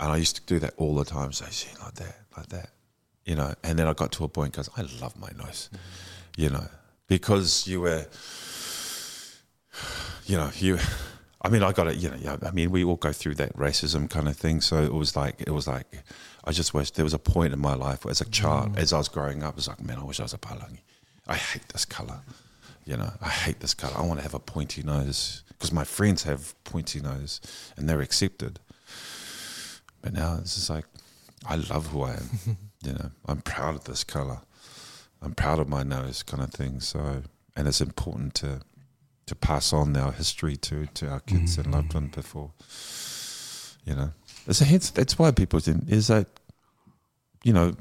And 0.00 0.10
I 0.10 0.16
used 0.16 0.36
to 0.36 0.42
do 0.42 0.58
that 0.58 0.74
all 0.76 0.96
the 0.96 1.04
time. 1.04 1.32
See, 1.32 1.70
like 1.80 1.94
that, 1.94 2.16
like 2.36 2.48
that, 2.48 2.70
you 3.24 3.36
know. 3.36 3.54
And 3.62 3.78
then 3.78 3.86
I 3.86 3.92
got 3.92 4.10
to 4.12 4.24
a 4.24 4.28
point 4.28 4.52
because 4.52 4.68
I 4.76 4.82
love 5.00 5.16
my 5.18 5.30
nose, 5.38 5.70
you 6.36 6.50
know, 6.50 6.66
because 7.06 7.68
you 7.68 7.82
were, 7.82 8.06
you 10.26 10.36
know, 10.36 10.50
you. 10.56 10.78
I 11.44 11.50
mean, 11.50 11.62
I 11.62 11.72
got 11.72 11.88
it. 11.88 11.96
You 11.96 12.08
know, 12.08 12.16
yeah. 12.18 12.38
I 12.42 12.50
mean, 12.52 12.70
we 12.70 12.82
all 12.84 12.96
go 12.96 13.12
through 13.12 13.34
that 13.34 13.54
racism 13.54 14.08
kind 14.08 14.28
of 14.28 14.36
thing. 14.36 14.62
So 14.62 14.82
it 14.82 14.94
was 14.94 15.14
like, 15.14 15.42
it 15.42 15.50
was 15.50 15.66
like, 15.66 16.02
I 16.44 16.52
just 16.52 16.72
wish 16.72 16.90
there 16.92 17.04
was 17.04 17.12
a 17.12 17.18
point 17.18 17.52
in 17.52 17.58
my 17.60 17.74
life 17.74 18.06
as 18.06 18.22
a 18.22 18.24
child, 18.24 18.72
mm. 18.72 18.78
as 18.78 18.94
I 18.94 18.98
was 18.98 19.08
growing 19.08 19.42
up, 19.42 19.54
it 19.54 19.56
was 19.56 19.68
like, 19.68 19.82
man, 19.82 19.98
I 19.98 20.04
wish 20.04 20.20
I 20.20 20.22
was 20.22 20.32
a 20.32 20.38
Palangi. 20.38 20.80
I 21.26 21.36
hate 21.36 21.68
this 21.68 21.84
color. 21.84 22.20
You 22.86 22.96
know, 22.96 23.12
I 23.20 23.28
hate 23.28 23.60
this 23.60 23.74
color. 23.74 23.94
I 23.96 24.02
want 24.02 24.18
to 24.20 24.22
have 24.22 24.34
a 24.34 24.38
pointy 24.38 24.82
nose 24.82 25.42
because 25.48 25.70
my 25.72 25.84
friends 25.84 26.22
have 26.22 26.54
pointy 26.64 27.00
nose 27.00 27.40
and 27.76 27.88
they're 27.88 28.00
accepted. 28.00 28.58
But 30.00 30.14
now 30.14 30.38
it's 30.40 30.54
just 30.54 30.70
like, 30.70 30.86
I 31.46 31.56
love 31.56 31.88
who 31.88 32.02
I 32.02 32.12
am. 32.12 32.30
you 32.82 32.92
know, 32.92 33.10
I'm 33.26 33.42
proud 33.42 33.74
of 33.74 33.84
this 33.84 34.02
color. 34.02 34.40
I'm 35.22 35.34
proud 35.34 35.58
of 35.58 35.68
my 35.68 35.82
nose, 35.82 36.22
kind 36.22 36.42
of 36.42 36.50
thing. 36.50 36.80
So, 36.80 37.22
and 37.56 37.68
it's 37.68 37.80
important 37.80 38.34
to 38.36 38.60
to 39.26 39.34
pass 39.34 39.72
on 39.72 39.96
our 39.96 40.12
history 40.12 40.56
to 40.56 40.86
to 40.86 41.08
our 41.08 41.20
kids 41.20 41.58
and 41.58 41.72
loved 41.72 41.88
mm-hmm. 41.88 41.98
ones 41.98 42.14
before. 42.14 42.52
You 43.84 43.94
know, 43.96 44.10
it's 44.46 44.60
a 44.60 44.64
hence. 44.64 44.90
That's 44.90 45.18
why 45.18 45.30
people 45.30 45.60
didn't. 45.60 45.90
Is 45.90 46.08
that, 46.08 46.26
you 47.42 47.52
know, 47.52 47.74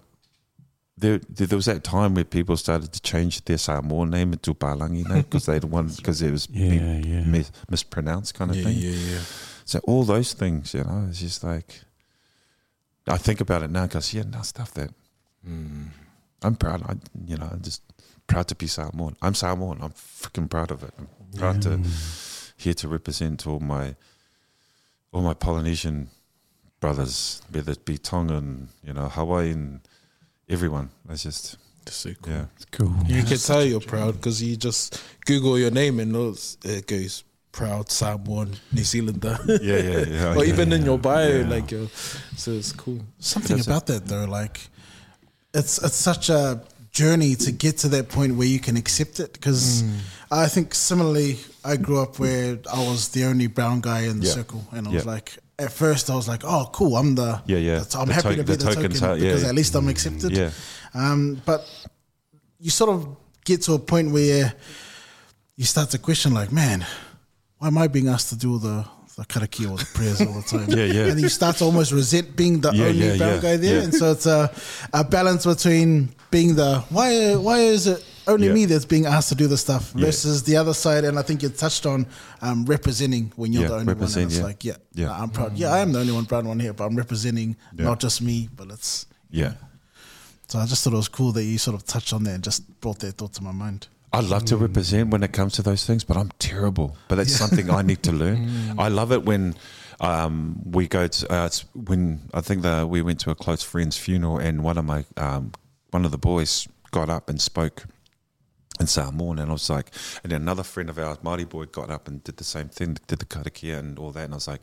there, 0.98 1.20
there 1.30 1.48
there 1.48 1.57
was 1.57 1.65
that 1.65 1.84
time 1.84 2.14
where 2.14 2.24
people 2.24 2.57
started 2.57 2.91
to 2.94 3.02
change 3.02 3.44
their 3.45 3.57
Samoan 3.57 4.10
name 4.10 4.34
into 4.34 4.53
Palangi 4.53 5.07
name 5.07 5.24
because 5.24 5.45
they 5.45 5.60
wanted 5.60 5.98
because 5.98 6.22
it 6.28 6.32
was 6.32 6.48
Yeah, 6.49 6.70
being 6.70 7.03
yeah. 7.03 7.22
mis- 7.22 7.52
mispronounced 7.70 8.34
kind 8.36 8.52
of 8.52 8.57
Yeah, 8.57 8.64
thing. 8.64 8.78
yeah, 8.78 9.14
yeah. 9.15 9.22
So 9.65 9.80
all 9.86 10.03
those 10.03 10.34
things, 10.34 10.74
you 10.74 10.84
know, 10.84 11.07
it's 11.10 11.20
just 11.20 11.44
like 11.44 11.82
I 13.07 13.18
think 13.18 13.41
about 13.41 13.64
it 13.64 13.72
now 13.72 13.86
because 13.86 14.14
yeah, 14.14 14.24
now 14.24 14.41
stuff 14.41 14.74
that 14.76 14.91
mm. 15.48 15.88
I'm 16.41 16.56
proud. 16.56 16.84
I 16.84 16.95
you 17.26 17.38
know, 17.38 17.49
I'm 17.52 17.61
just 17.61 17.82
proud 18.28 18.48
to 18.49 18.56
be 18.56 18.68
Samoan. 18.68 19.15
I'm 19.22 19.36
Samoan. 19.36 19.80
I'm 19.82 19.91
freaking 19.91 20.49
proud 20.49 20.72
of 20.72 20.84
it. 20.84 20.94
I'm 20.98 21.07
proud 21.38 21.62
to 21.64 21.80
here 22.58 22.74
to 22.76 22.88
represent 22.88 23.46
all 23.48 23.60
my 23.60 23.96
all 25.12 25.22
my 25.22 25.34
Polynesian 25.34 26.10
brothers, 26.80 27.42
whether 27.52 27.72
it 27.72 27.86
be 27.86 27.98
Tongan, 27.98 28.70
you 28.84 28.94
know, 28.94 29.08
Hawaiian, 29.10 29.82
everyone. 30.50 30.90
It's 31.10 31.24
just 31.24 31.58
That's 31.86 31.98
so 31.98 32.14
cool. 32.22 32.34
yeah, 32.34 32.46
Cool. 32.72 32.94
You 33.08 33.24
can 33.24 33.38
tell 33.38 33.64
you're 33.64 33.80
proud 33.80 34.16
because 34.16 34.42
you 34.42 34.56
just 34.58 35.02
Google 35.26 35.58
your 35.60 35.72
name 35.72 36.00
and 36.00 36.14
it 36.64 36.88
goes 36.88 37.24
proud 37.52 37.92
Samoan 37.92 38.56
New 38.72 38.84
Zealander. 38.84 39.38
yeah, 39.48 39.58
yeah, 39.62 40.06
yeah. 40.06 40.34
or 40.36 40.44
yeah. 40.44 40.52
even 40.54 40.74
in 40.74 40.84
your 40.84 40.98
bio, 40.98 41.42
Yeah. 41.42 41.48
like, 41.48 41.72
uh, 41.72 41.86
so 42.36 42.52
it's 42.52 42.72
cool. 42.74 43.00
Something 43.20 43.58
That's 43.58 43.68
it. 43.68 43.72
about 43.72 43.86
that 43.88 44.06
though, 44.08 44.26
like 44.26 44.60
it's 45.54 45.78
it's 45.84 45.96
such 45.96 46.30
a 46.30 46.64
journey 46.94 47.36
to 47.36 47.52
get 47.52 47.78
to 47.80 47.88
that 47.90 48.07
point 48.10 48.36
where 48.36 48.48
you 48.48 48.60
can 48.60 48.78
accept 48.78 49.20
it. 49.20 49.34
Because 49.34 49.84
I 50.32 50.48
think 50.48 50.74
similarly, 50.74 51.38
I 51.65 51.76
grew 51.76 51.99
up 52.02 52.20
where 52.20 52.60
I 52.72 52.80
was 52.88 53.10
the 53.10 53.26
only 53.26 53.48
brown 53.48 53.82
guy 53.82 54.02
in 54.02 54.20
the 54.20 54.28
Yeah. 54.28 54.34
circle, 54.34 54.65
and 54.72 54.88
I 54.88 54.91
was 54.91 55.03
Yeah. 55.06 55.11
like, 55.11 55.38
at 55.60 55.72
first 55.72 56.10
I 56.10 56.15
was 56.15 56.28
like, 56.28 56.44
oh, 56.45 56.70
cool, 56.72 56.95
I'm 56.95 57.15
the 57.15 57.41
Yeah, 57.45 57.57
yeah. 57.57 57.72
that's- 57.80 57.95
I'm 57.95 58.07
The 58.07 58.14
happy 58.14 58.30
to- 58.30 58.36
to 58.38 58.44
be 58.44 58.56
the 58.56 58.57
the, 58.65 58.74
token 58.76 58.91
token 58.94 59.20
because 59.20 59.44
at 59.44 59.56
least 59.56 59.76
I'm 59.76 59.88
accepted. 59.90 60.32
Yeah. 60.38 60.52
Um, 60.94 61.41
but 61.45 61.65
you 62.60 62.70
sort 62.70 62.91
of 62.91 63.07
get 63.45 63.61
to 63.64 63.74
a 63.74 63.80
point 63.80 64.11
where 64.11 64.53
you 65.56 65.65
start 65.65 65.90
to 65.91 65.98
question, 65.98 66.34
like, 66.34 66.52
man, 66.52 66.86
why 67.57 67.68
am 67.68 67.78
I 67.78 67.88
being 67.88 68.07
asked 68.07 68.30
to 68.30 68.36
do 68.36 68.53
all 68.53 68.60
the 68.60 68.86
the 69.15 69.24
karakia 69.26 69.70
or 69.70 69.78
the 69.78 69.86
prayers 69.94 70.22
all 70.22 70.34
the 70.34 70.41
time? 70.57 70.70
Yeah, 70.72 70.86
yeah. 70.86 71.06
And 71.11 71.22
you 71.22 71.30
start 71.30 71.57
to 71.57 71.65
almost 71.65 71.91
resent 71.91 72.36
being 72.36 72.61
the 72.61 72.72
Yeah, 72.74 72.86
only 72.86 73.07
yeah, 73.10 73.18
brown 73.18 73.36
yeah, 73.36 73.41
guy 73.41 73.57
there, 73.57 73.82
and 73.84 73.94
so 73.94 74.11
it's 74.11 74.26
a, 74.26 74.52
a 74.91 75.03
balance 75.03 75.45
between 75.45 76.10
being 76.34 76.56
the 76.56 76.72
why 76.90 77.36
why 77.48 77.60
is 77.76 77.86
it 77.94 78.04
only 78.28 78.48
Yeah. 78.48 78.54
me 78.60 78.66
that's 78.66 78.86
being 78.96 79.06
asked 79.06 79.30
to 79.30 79.36
do 79.44 79.48
the 79.48 79.58
stuff 79.58 79.84
Yeah. 79.96 80.06
versus 80.06 80.44
the 80.50 80.56
other 80.62 80.74
side, 80.74 81.04
and 81.08 81.20
I 81.20 81.24
think 81.28 81.44
you 81.44 81.50
touched 81.50 81.86
on 81.86 82.06
um, 82.42 82.66
representing 82.66 83.32
when 83.36 83.54
you're 83.54 83.64
Yeah, 83.64 83.68
the 83.70 83.74
only 83.82 83.94
one. 83.94 84.04
And 84.04 84.18
it's 84.32 84.38
yeah. 84.38 84.44
like, 84.50 84.64
yeah, 84.70 84.78
Yeah. 85.02 85.12
I'm 85.22 85.30
proud. 85.30 85.58
Yeah, 85.58 85.72
I 85.78 85.80
am 85.80 85.92
the 85.94 86.00
only 86.00 86.14
one 86.20 86.24
brown 86.32 86.48
one 86.48 86.60
here, 86.60 86.74
but 86.74 86.86
I'm 86.88 86.96
representing 87.04 87.50
Yeah. 87.78 87.86
not 87.90 88.00
just 88.00 88.22
me, 88.22 88.50
but 88.60 88.68
it's 88.76 89.06
yeah. 89.30 89.54
so 90.48 90.60
I 90.60 90.66
just 90.66 90.84
thought 90.84 90.94
it 90.94 90.98
was 91.06 91.10
cool 91.20 91.32
that 91.34 91.44
you 91.44 91.58
sort 91.58 91.76
of 91.76 91.84
touched 91.86 92.14
on 92.14 92.24
that 92.26 92.34
and 92.36 92.44
just 92.44 92.62
brought 92.82 93.00
that 93.00 93.18
thought 93.20 93.34
to 93.34 93.44
my 93.44 93.52
mind. 93.52 93.88
I 94.14 94.22
love 94.22 94.46
to 94.46 94.58
represent 94.58 95.10
when 95.12 95.22
it 95.24 95.34
comes 95.34 95.54
to 95.54 95.62
those 95.64 95.86
things, 95.88 96.04
but 96.04 96.16
I'm 96.18 96.32
terrible. 96.40 96.96
But 97.10 97.16
that's 97.16 97.36
something 97.36 97.70
I 97.70 97.82
need 97.82 98.02
to 98.04 98.12
learn. 98.24 98.40
I 98.78 98.88
love 98.90 99.12
it 99.12 99.26
when 99.26 99.56
um, 100.00 100.62
we 100.78 100.88
go 100.88 101.08
to 101.08 101.34
uh, 101.34 101.46
it's 101.48 101.66
when 101.74 102.20
I 102.34 102.42
think 102.42 102.62
that 102.64 102.88
we 102.90 103.02
went 103.02 103.20
to 103.22 103.32
a 103.32 103.36
close 103.36 103.64
friend's 103.64 103.98
funeral, 103.98 104.38
and 104.38 104.64
one 104.64 104.78
of 104.78 104.86
my 104.86 105.04
um, 105.18 105.52
one 105.94 106.06
of 106.06 106.11
the 106.11 106.18
boys 106.18 106.68
got 106.91 107.10
up 107.10 107.30
and 107.30 107.40
spoke 107.41 107.86
in 108.80 108.88
Samoan, 108.88 109.40
and 109.40 109.49
I 109.49 109.53
was 109.53 109.70
like, 109.70 109.91
and 110.24 110.32
then 110.32 110.41
another 110.41 110.64
friend 110.64 110.90
of 110.90 110.98
ours, 110.98 111.18
Māori 111.24 111.48
boy, 111.48 111.65
got 111.65 111.90
up 111.90 112.07
and 112.07 112.24
did 112.24 112.38
the 112.38 112.44
same 112.44 112.70
thing, 112.70 112.98
did 113.07 113.20
the 113.20 113.26
karakia 113.26 113.78
and 113.80 113.99
all 113.99 114.11
that, 114.11 114.26
and 114.26 114.34
I 114.34 114.38
was 114.38 114.48
like, 114.48 114.61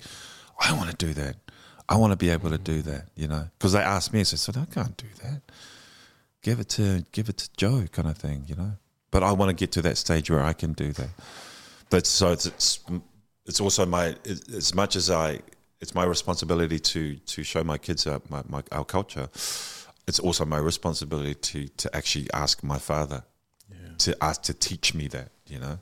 I 0.59 0.73
want 0.73 0.91
to 0.91 0.97
do 0.97 1.15
that. 1.15 1.37
I 1.89 1.97
want 1.97 2.13
to 2.13 2.17
be 2.17 2.31
able 2.31 2.51
to 2.51 2.59
do 2.59 2.83
that, 2.83 3.09
you 3.17 3.27
know, 3.29 3.49
because 3.59 3.73
they 3.73 3.81
asked 3.81 4.13
me, 4.13 4.23
so 4.25 4.35
I 4.35 4.39
said, 4.39 4.57
I 4.57 4.65
can't 4.73 4.97
do 4.97 5.07
that. 5.23 5.43
give 6.43 6.61
it 6.61 6.69
to 6.71 7.05
give 7.13 7.29
it 7.29 7.37
to 7.39 7.49
Joe, 7.57 7.85
kind 7.93 8.09
of 8.09 8.17
thing, 8.19 8.45
you 8.47 8.55
know. 8.55 8.73
But 9.11 9.23
I 9.23 9.33
want 9.33 9.49
to 9.51 9.55
get 9.55 9.73
to 9.73 9.83
that 9.83 9.97
stage 9.99 10.31
where 10.31 10.43
I 10.43 10.53
can 10.53 10.73
do 10.73 10.93
that. 10.93 11.11
But 11.91 12.07
so 12.07 12.33
it's 12.33 12.47
it's, 12.47 12.81
it's 13.47 13.61
also 13.61 13.87
my 13.87 14.17
it- 14.25 14.49
as 14.55 14.75
much 14.75 14.95
as 14.97 15.11
I 15.11 15.41
it's 15.81 15.95
my 15.95 16.05
responsibility 16.05 16.79
to 16.79 17.17
to 17.17 17.43
show 17.43 17.65
my 17.65 17.79
kids 17.79 18.07
our, 18.07 18.21
my, 18.29 18.43
my 18.49 18.63
our 18.71 18.85
culture. 18.85 19.29
It's 20.11 20.23
also 20.27 20.45
my 20.45 20.59
responsibility 20.59 21.35
to 21.35 21.59
to 21.83 21.97
actually 21.99 22.29
ask 22.45 22.63
my 22.63 22.79
father 22.79 23.21
to 24.01 24.17
ask 24.23 24.43
to 24.43 24.55
teach 24.55 24.95
me 24.95 25.09
that, 25.09 25.31
you 25.47 25.59
know. 25.59 25.79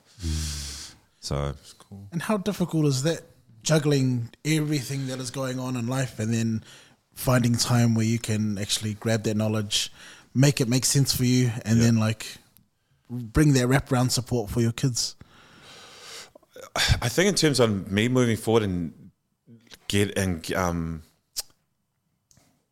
So 1.21 1.55
And 2.13 2.23
how 2.23 2.37
difficult 2.37 2.87
is 2.87 3.03
that 3.05 3.23
juggling 3.63 4.31
everything 4.45 5.07
that 5.09 5.19
is 5.19 5.31
going 5.31 5.59
on 5.59 5.77
in 5.77 5.87
life 5.87 6.19
and 6.19 6.33
then 6.33 6.65
finding 7.15 7.55
time 7.55 7.95
where 7.95 8.07
you 8.07 8.19
can 8.19 8.59
actually 8.59 8.95
grab 8.95 9.23
that 9.25 9.37
knowledge, 9.37 9.93
make 10.35 10.61
it 10.61 10.69
make 10.69 10.85
sense 10.85 11.15
for 11.15 11.25
you, 11.25 11.51
and 11.65 11.81
then 11.81 11.97
like 11.99 12.39
bring 13.11 13.53
that 13.55 13.67
wraparound 13.69 14.11
support 14.11 14.51
for 14.51 14.61
your 14.61 14.73
kids? 14.73 15.17
I 17.01 17.09
think 17.09 17.29
in 17.29 17.35
terms 17.35 17.61
of 17.61 17.91
me 17.91 18.09
moving 18.09 18.37
forward 18.37 18.65
and 18.65 19.11
get 19.89 20.17
and 20.19 20.53
um 20.55 21.03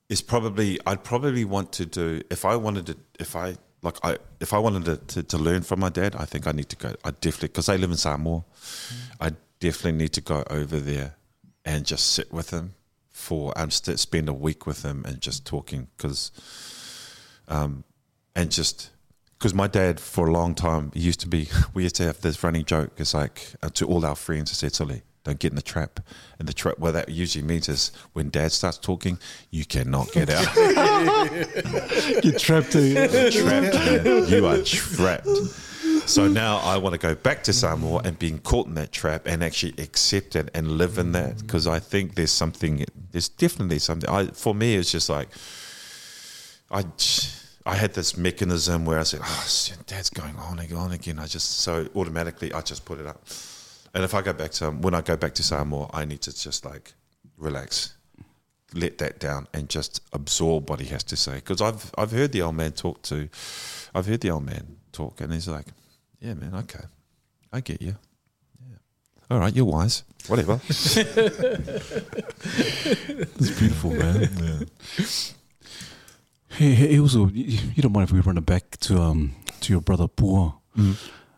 is 0.08 0.22
probably 0.22 0.78
I'd 0.86 1.04
probably 1.04 1.44
want 1.44 1.72
to 1.72 1.86
do 1.86 2.22
if 2.30 2.44
I 2.44 2.56
wanted 2.56 2.86
to 2.86 2.96
if 3.18 3.34
I 3.34 3.56
like 3.82 3.96
I 4.02 4.18
if 4.40 4.52
I 4.52 4.58
wanted 4.58 4.84
to, 4.84 4.96
to, 4.96 5.22
to 5.24 5.38
learn 5.38 5.62
from 5.62 5.80
my 5.80 5.88
dad 5.88 6.14
I 6.16 6.24
think 6.24 6.46
I 6.46 6.52
need 6.52 6.68
to 6.70 6.76
go 6.76 6.94
I 7.04 7.10
definitely 7.10 7.48
because 7.48 7.68
I 7.68 7.76
live 7.76 7.90
in 7.90 7.96
Samoa 7.96 8.44
I 9.20 9.32
definitely 9.60 9.98
need 9.98 10.12
to 10.14 10.20
go 10.20 10.44
over 10.50 10.78
there 10.78 11.16
and 11.64 11.84
just 11.84 12.12
sit 12.12 12.32
with 12.32 12.50
him 12.50 12.74
for 13.10 13.52
and 13.56 13.72
st- 13.72 13.98
spend 13.98 14.28
a 14.28 14.32
week 14.32 14.66
with 14.66 14.84
him 14.84 15.04
and 15.06 15.20
just 15.20 15.44
talking 15.46 15.88
because 15.96 16.30
um 17.48 17.84
and 18.34 18.50
just 18.50 18.90
because 19.38 19.54
my 19.54 19.66
dad 19.66 19.98
for 19.98 20.28
a 20.28 20.32
long 20.32 20.54
time 20.54 20.92
he 20.94 21.00
used 21.00 21.20
to 21.20 21.28
be 21.28 21.48
we 21.74 21.82
used 21.82 21.96
to 21.96 22.04
have 22.04 22.20
this 22.20 22.42
running 22.44 22.64
joke 22.64 22.92
it's 22.98 23.14
like 23.14 23.54
uh, 23.62 23.68
to 23.70 23.86
all 23.86 24.04
our 24.04 24.16
friends 24.16 24.52
said 24.52 24.72
Sully 24.72 25.02
don't 25.26 25.38
get 25.40 25.50
in 25.52 25.56
the 25.56 25.62
trap. 25.62 26.00
And 26.38 26.48
the 26.48 26.52
trap 26.52 26.78
what 26.78 26.92
that 26.92 27.08
usually 27.08 27.44
means 27.44 27.68
is 27.68 27.90
when 28.12 28.30
dad 28.30 28.52
starts 28.52 28.78
talking 28.78 29.18
you 29.50 29.64
cannot 29.64 30.12
get 30.12 30.30
out. 30.30 30.46
Get 32.22 32.38
trapped. 32.38 32.74
uh, 32.76 33.30
trapped 33.30 34.30
you 34.30 34.46
are 34.46 34.62
trapped. 34.62 35.28
So 36.06 36.28
now 36.28 36.58
I 36.58 36.76
want 36.76 36.92
to 36.92 36.98
go 36.98 37.16
back 37.16 37.42
to 37.44 37.52
Samoa 37.52 38.02
and 38.04 38.16
being 38.16 38.38
caught 38.38 38.68
in 38.68 38.74
that 38.74 38.92
trap 38.92 39.26
and 39.26 39.42
actually 39.42 39.74
accept 39.82 40.36
it 40.36 40.48
and 40.54 40.72
live 40.78 40.98
in 40.98 41.10
that. 41.12 41.38
Because 41.38 41.66
I 41.66 41.80
think 41.80 42.14
there's 42.14 42.30
something 42.30 42.84
there's 43.10 43.28
definitely 43.28 43.80
something. 43.80 44.08
I 44.08 44.26
for 44.26 44.54
me 44.54 44.76
it's 44.76 44.92
just 44.92 45.08
like 45.08 45.28
I 46.70 46.84
I 47.66 47.74
had 47.74 47.94
this 47.94 48.16
mechanism 48.16 48.84
where 48.84 49.00
I 49.00 49.02
said, 49.02 49.20
"Oh, 49.24 49.44
shit, 49.48 49.84
Dad's 49.86 50.08
going 50.08 50.36
on 50.36 50.60
and 50.60 50.72
on 50.72 50.92
again." 50.92 51.18
I 51.18 51.26
just 51.26 51.58
so 51.60 51.88
automatically 51.96 52.52
I 52.52 52.60
just 52.60 52.84
put 52.84 53.00
it 53.00 53.06
up, 53.06 53.20
and 53.96 54.04
if 54.04 54.12
I 54.14 54.20
go 54.20 54.34
back 54.34 54.50
to 54.52 54.70
when 54.70 54.92
I 54.94 55.00
go 55.00 55.16
back 55.16 55.32
to 55.36 55.42
Samoa, 55.42 55.88
I 55.92 56.04
need 56.04 56.20
to 56.20 56.32
just 56.38 56.66
like 56.66 56.92
relax, 57.38 57.94
let 58.74 58.98
that 58.98 59.18
down, 59.18 59.48
and 59.54 59.70
just 59.70 60.02
absorb 60.12 60.68
what 60.68 60.80
he 60.80 60.86
has 60.88 61.02
to 61.04 61.16
say. 61.16 61.36
Because 61.36 61.62
I've 61.62 61.90
I've 61.96 62.12
heard 62.12 62.32
the 62.32 62.42
old 62.42 62.56
man 62.56 62.72
talk 62.72 63.00
to, 63.04 63.30
I've 63.94 64.06
heard 64.06 64.20
the 64.20 64.30
old 64.30 64.44
man 64.44 64.76
talk, 64.92 65.22
and 65.22 65.32
he's 65.32 65.48
like, 65.48 65.64
"Yeah, 66.20 66.34
man, 66.34 66.54
okay, 66.56 66.84
I 67.50 67.60
get 67.60 67.80
you. 67.80 67.96
Yeah, 68.68 68.76
all 69.30 69.38
right, 69.38 69.56
you're 69.56 69.64
wise. 69.64 70.04
Whatever." 70.28 70.60
It's 73.38 73.58
beautiful, 73.58 73.90
man. 73.92 74.66
Hey, 76.50 76.72
hey, 76.74 76.98
also, 77.00 77.28
you 77.28 77.58
you 77.74 77.82
don't 77.82 77.92
mind 77.92 78.08
if 78.08 78.12
we 78.12 78.20
run 78.20 78.36
it 78.36 78.44
back 78.46 78.76
to 78.80 79.00
um 79.00 79.32
to 79.60 79.72
your 79.72 79.80
brother 79.80 80.06
Pua? 80.06 80.54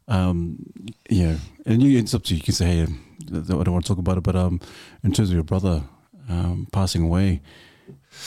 Um, 0.08 0.72
yeah, 1.08 1.36
and 1.66 1.82
you, 1.82 1.98
it's 1.98 2.14
up 2.14 2.24
to 2.24 2.34
you. 2.34 2.38
You 2.38 2.42
can 2.42 2.54
say, 2.54 2.66
hey, 2.66 2.82
um, 2.82 3.04
I 3.30 3.40
don't 3.40 3.72
want 3.72 3.84
to 3.84 3.88
talk 3.88 3.98
about 3.98 4.18
it, 4.18 4.22
but 4.22 4.36
um, 4.36 4.60
in 5.04 5.12
terms 5.12 5.28
of 5.30 5.34
your 5.34 5.44
brother 5.44 5.82
um 6.28 6.66
passing 6.72 7.02
away, 7.04 7.40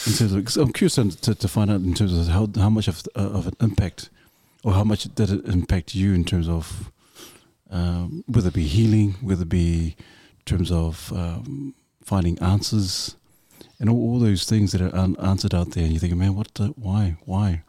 in 0.06 0.14
terms 0.14 0.34
of, 0.34 0.58
I'm 0.62 0.74
curious 0.74 0.96
to, 0.96 1.36
to, 1.36 1.48
find 1.48 1.70
out 1.70 1.82
in 1.82 1.94
terms 1.94 2.18
of 2.18 2.28
how 2.28 2.48
how 2.56 2.70
much 2.70 2.88
of 2.88 3.02
uh, 3.16 3.20
of 3.20 3.48
an 3.48 3.56
impact, 3.62 4.10
or 4.64 4.74
how 4.74 4.84
much 4.84 5.14
did 5.16 5.30
it 5.32 5.46
impact 5.46 5.96
you 5.96 6.14
in 6.14 6.24
terms 6.24 6.48
of 6.48 6.92
um, 7.70 8.24
whether 8.28 8.50
it 8.50 8.54
be 8.54 8.64
healing, 8.64 9.16
whether 9.22 9.44
it 9.44 9.50
be 9.50 9.96
in 10.40 10.46
terms 10.46 10.72
of 10.72 11.12
um, 11.14 11.74
finding 12.04 12.38
answers 12.40 13.16
and 13.80 13.90
all, 13.90 13.98
all 13.98 14.20
those 14.20 14.46
things 14.46 14.72
that 14.72 14.82
are 14.82 14.94
unanswered 14.96 15.56
out 15.56 15.72
there, 15.72 15.84
and 15.84 15.94
you're 15.94 16.00
thinking, 16.00 16.20
man, 16.20 16.36
what? 16.36 16.54
The, 16.54 16.68
why? 16.76 17.18
Why? 17.26 17.64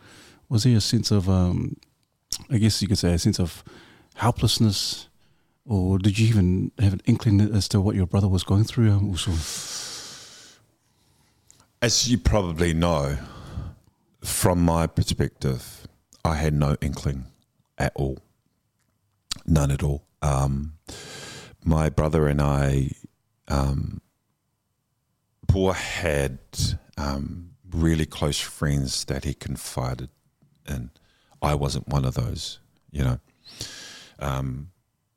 Was 0.48 0.64
there 0.64 0.76
a 0.76 0.80
sense 0.80 1.10
of, 1.10 1.30
um, 1.30 1.76
I 2.50 2.58
guess 2.58 2.82
you 2.82 2.88
could 2.88 2.98
say, 2.98 3.14
a 3.14 3.18
sense 3.18 3.40
of 3.40 3.64
helplessness, 4.14 5.08
or 5.66 5.98
did 5.98 6.18
you 6.18 6.28
even 6.28 6.72
have 6.78 6.92
an 6.92 7.02
inkling 7.06 7.40
as 7.40 7.68
to 7.68 7.80
what 7.80 7.96
your 7.96 8.06
brother 8.06 8.28
was 8.28 8.44
going 8.44 8.64
through? 8.64 8.90
Um, 8.90 9.10
also, 9.10 9.32
As 11.80 12.10
you 12.10 12.18
probably 12.18 12.74
know, 12.74 13.18
from 14.22 14.62
my 14.62 14.86
perspective, 14.86 15.86
I 16.24 16.36
had 16.36 16.54
no 16.54 16.76
inkling 16.80 17.26
at 17.78 17.92
all. 17.94 18.18
None 19.46 19.70
at 19.70 19.82
all. 19.82 20.04
Um, 20.20 20.74
my 21.64 21.90
brother 21.90 22.28
and 22.28 22.40
I, 22.40 22.92
um, 23.48 24.00
had 25.74 26.38
um, 26.96 27.50
really 27.70 28.06
close 28.06 28.40
friends 28.40 29.04
that 29.04 29.24
he 29.24 29.34
confided 29.34 30.08
in. 30.68 30.90
I 31.42 31.54
wasn't 31.54 31.88
one 31.88 32.04
of 32.04 32.14
those, 32.14 32.60
you 32.90 33.04
know. 33.04 33.18
Um, 34.18 34.70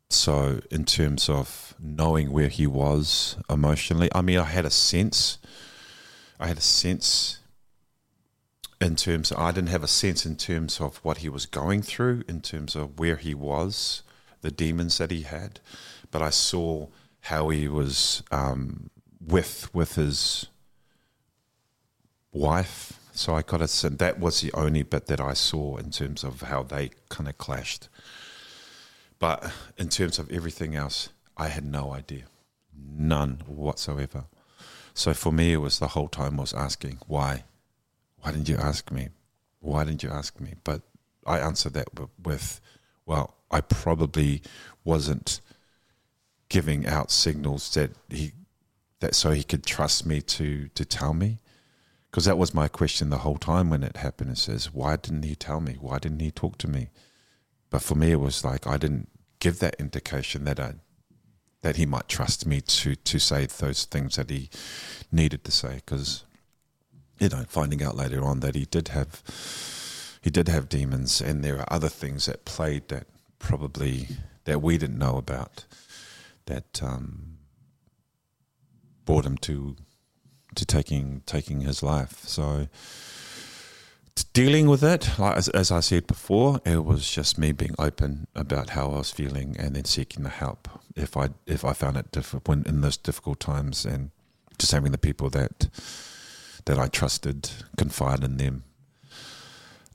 so, 0.09 0.61
in 0.72 0.85
terms 0.85 1.30
of 1.30 1.76
knowing 1.80 2.31
where 2.31 2.47
he 2.47 2.67
was 2.67 3.38
emotionally, 3.49 4.09
I 4.13 4.22
mean, 4.22 4.38
I 4.38 4.43
had 4.43 4.65
a 4.65 4.69
sense. 4.69 5.38
I 6.39 6.47
had 6.47 6.57
a 6.57 6.61
sense 6.61 7.39
in 8.81 8.95
terms 8.95 9.31
I 9.31 9.51
didn't 9.51 9.69
have 9.69 9.84
a 9.84 9.88
sense 9.88 10.26
in 10.26 10.35
terms 10.35 10.80
of 10.80 10.97
what 10.97 11.17
he 11.17 11.30
was 11.30 11.45
going 11.45 11.81
through, 11.81 12.23
in 12.27 12.41
terms 12.41 12.76
of 12.76 12.99
where 12.99 13.15
he 13.15 13.34
was, 13.34 14.03
the 14.41 14.51
demons 14.51 14.97
that 14.97 15.11
he 15.11 15.22
had, 15.22 15.59
but 16.11 16.22
I 16.22 16.30
saw 16.30 16.88
how 17.22 17.49
he 17.49 17.67
was 17.67 18.22
um, 18.31 18.89
with 19.26 19.73
with 19.73 19.95
his 19.95 20.47
wife. 22.31 22.99
So 23.13 23.34
I 23.34 23.41
got 23.41 23.61
a 23.61 23.67
sense 23.67 23.97
that 23.97 24.19
was 24.19 24.41
the 24.41 24.53
only 24.53 24.84
bit 24.84 25.05
that 25.07 25.22
I 25.22 25.34
saw 25.34 25.77
in 25.77 25.89
terms 25.89 26.23
of 26.23 26.41
how 26.41 26.63
they 26.63 26.91
kind 27.09 27.30
of 27.30 27.38
clashed. 27.38 27.88
But 29.26 29.52
in 29.76 29.89
terms 29.89 30.19
of 30.19 30.31
everything 30.31 30.76
else, 30.76 31.10
I 31.35 31.47
had 31.47 31.65
no 31.65 31.91
idea, 31.91 32.26
none 32.77 33.41
whatsoever. 33.47 34.26
So 34.93 35.15
for 35.15 35.31
me, 35.31 35.53
it 35.53 35.57
was 35.57 35.80
the 35.80 35.88
whole 35.88 36.10
time 36.10 36.38
was 36.38 36.53
asking 36.53 36.99
why, 37.07 37.43
why 38.19 38.34
didn't 38.34 38.49
you 38.49 38.57
ask 38.57 38.91
me? 38.91 39.10
Why 39.61 39.84
didn't 39.84 40.03
you 40.03 40.11
ask 40.11 40.39
me? 40.39 40.53
But 40.64 40.84
I 41.26 41.39
answered 41.39 41.73
that 41.73 41.88
with, 42.23 42.61
well, 43.07 43.34
I 43.49 43.61
probably 43.61 44.43
wasn't 44.84 45.41
giving 46.47 46.85
out 46.85 47.10
signals 47.10 47.73
that 47.73 47.93
he 48.10 48.34
that 48.99 49.15
so 49.15 49.31
he 49.31 49.43
could 49.43 49.65
trust 49.65 50.06
me 50.06 50.22
to 50.22 50.68
to 50.76 50.85
tell 50.85 51.15
me 51.15 51.39
because 52.11 52.26
that 52.26 52.38
was 52.38 52.53
my 52.53 52.68
question 52.68 53.10
the 53.10 53.26
whole 53.26 53.39
time 53.39 53.72
when 53.72 53.81
it 53.81 53.97
happened 53.97 54.30
it 54.30 54.38
says 54.38 54.72
why 54.72 54.95
didn't 54.95 55.23
he 55.23 55.35
tell 55.35 55.60
me 55.60 55.77
why 55.81 55.97
didn't 55.97 56.19
he 56.19 56.30
talk 56.30 56.60
to 56.60 56.68
me 56.68 56.89
but 57.72 57.81
for 57.81 57.95
me 57.95 58.11
it 58.11 58.19
was 58.19 58.45
like 58.45 58.68
i 58.68 58.77
didn't 58.77 59.10
give 59.45 59.59
that 59.59 59.76
indication 59.85 60.43
that 60.45 60.59
i 60.59 60.73
that 61.61 61.76
he 61.76 61.85
might 61.85 62.07
trust 62.17 62.45
me 62.45 62.57
to 62.61 62.95
to 62.95 63.17
say 63.19 63.45
those 63.45 63.85
things 63.85 64.15
that 64.15 64.30
he 64.30 64.49
needed 65.11 65.43
to 65.43 65.51
say 65.51 65.76
because 65.76 66.23
you 67.19 67.30
know 67.30 67.43
finding 67.47 67.81
out 67.84 67.95
later 68.03 68.22
on 68.23 68.39
that 68.39 68.55
he 68.55 68.65
did 68.65 68.88
have 68.97 69.11
he 70.22 70.30
did 70.30 70.47
have 70.47 70.67
demons 70.77 71.22
and 71.22 71.43
there 71.43 71.59
are 71.59 71.73
other 71.77 71.89
things 71.89 72.26
that 72.26 72.45
played 72.45 72.88
that 72.88 73.05
probably 73.38 74.07
that 74.45 74.61
we 74.61 74.77
didn't 74.77 74.97
know 74.97 75.17
about 75.17 75.65
that 76.45 76.81
um, 76.84 77.38
brought 79.05 79.26
him 79.26 79.38
to 79.38 79.76
to 80.55 80.65
taking 80.65 81.22
taking 81.26 81.61
his 81.61 81.84
life. 81.84 82.23
So 82.23 82.67
dealing 84.24 84.70
with 84.70 84.84
it, 84.84 85.20
like 85.20 85.38
as, 85.38 85.50
as 85.50 85.72
I 85.72 85.82
said 85.82 86.08
before, 86.08 86.62
it 86.66 86.86
was 86.86 87.10
just 87.10 87.38
me 87.38 87.52
being 87.52 87.76
open 87.78 88.28
about 88.34 88.72
how 88.72 88.92
I 88.92 88.98
was 88.98 89.12
feeling 89.12 89.56
and 89.60 89.76
then 89.76 89.86
seeking 89.86 90.24
the 90.24 90.30
help 90.30 90.70
if 90.96 91.18
I 91.18 91.30
if 91.46 91.66
I 91.66 91.74
found 91.74 91.98
it 91.98 92.12
difficult 92.12 92.48
when 92.48 92.64
in 92.66 92.82
those 92.82 92.98
difficult 92.98 93.40
times 93.40 93.86
and 93.86 94.12
just 94.58 94.72
having 94.72 94.92
the 94.94 94.98
people 94.98 95.30
that 95.32 95.68
that 96.66 96.80
I 96.80 96.88
trusted 96.88 97.50
confide 97.78 98.24
in 98.24 98.38
them. 98.38 98.64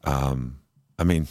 Um, 0.04 0.60
I 0.98 1.04
mean, 1.04 1.26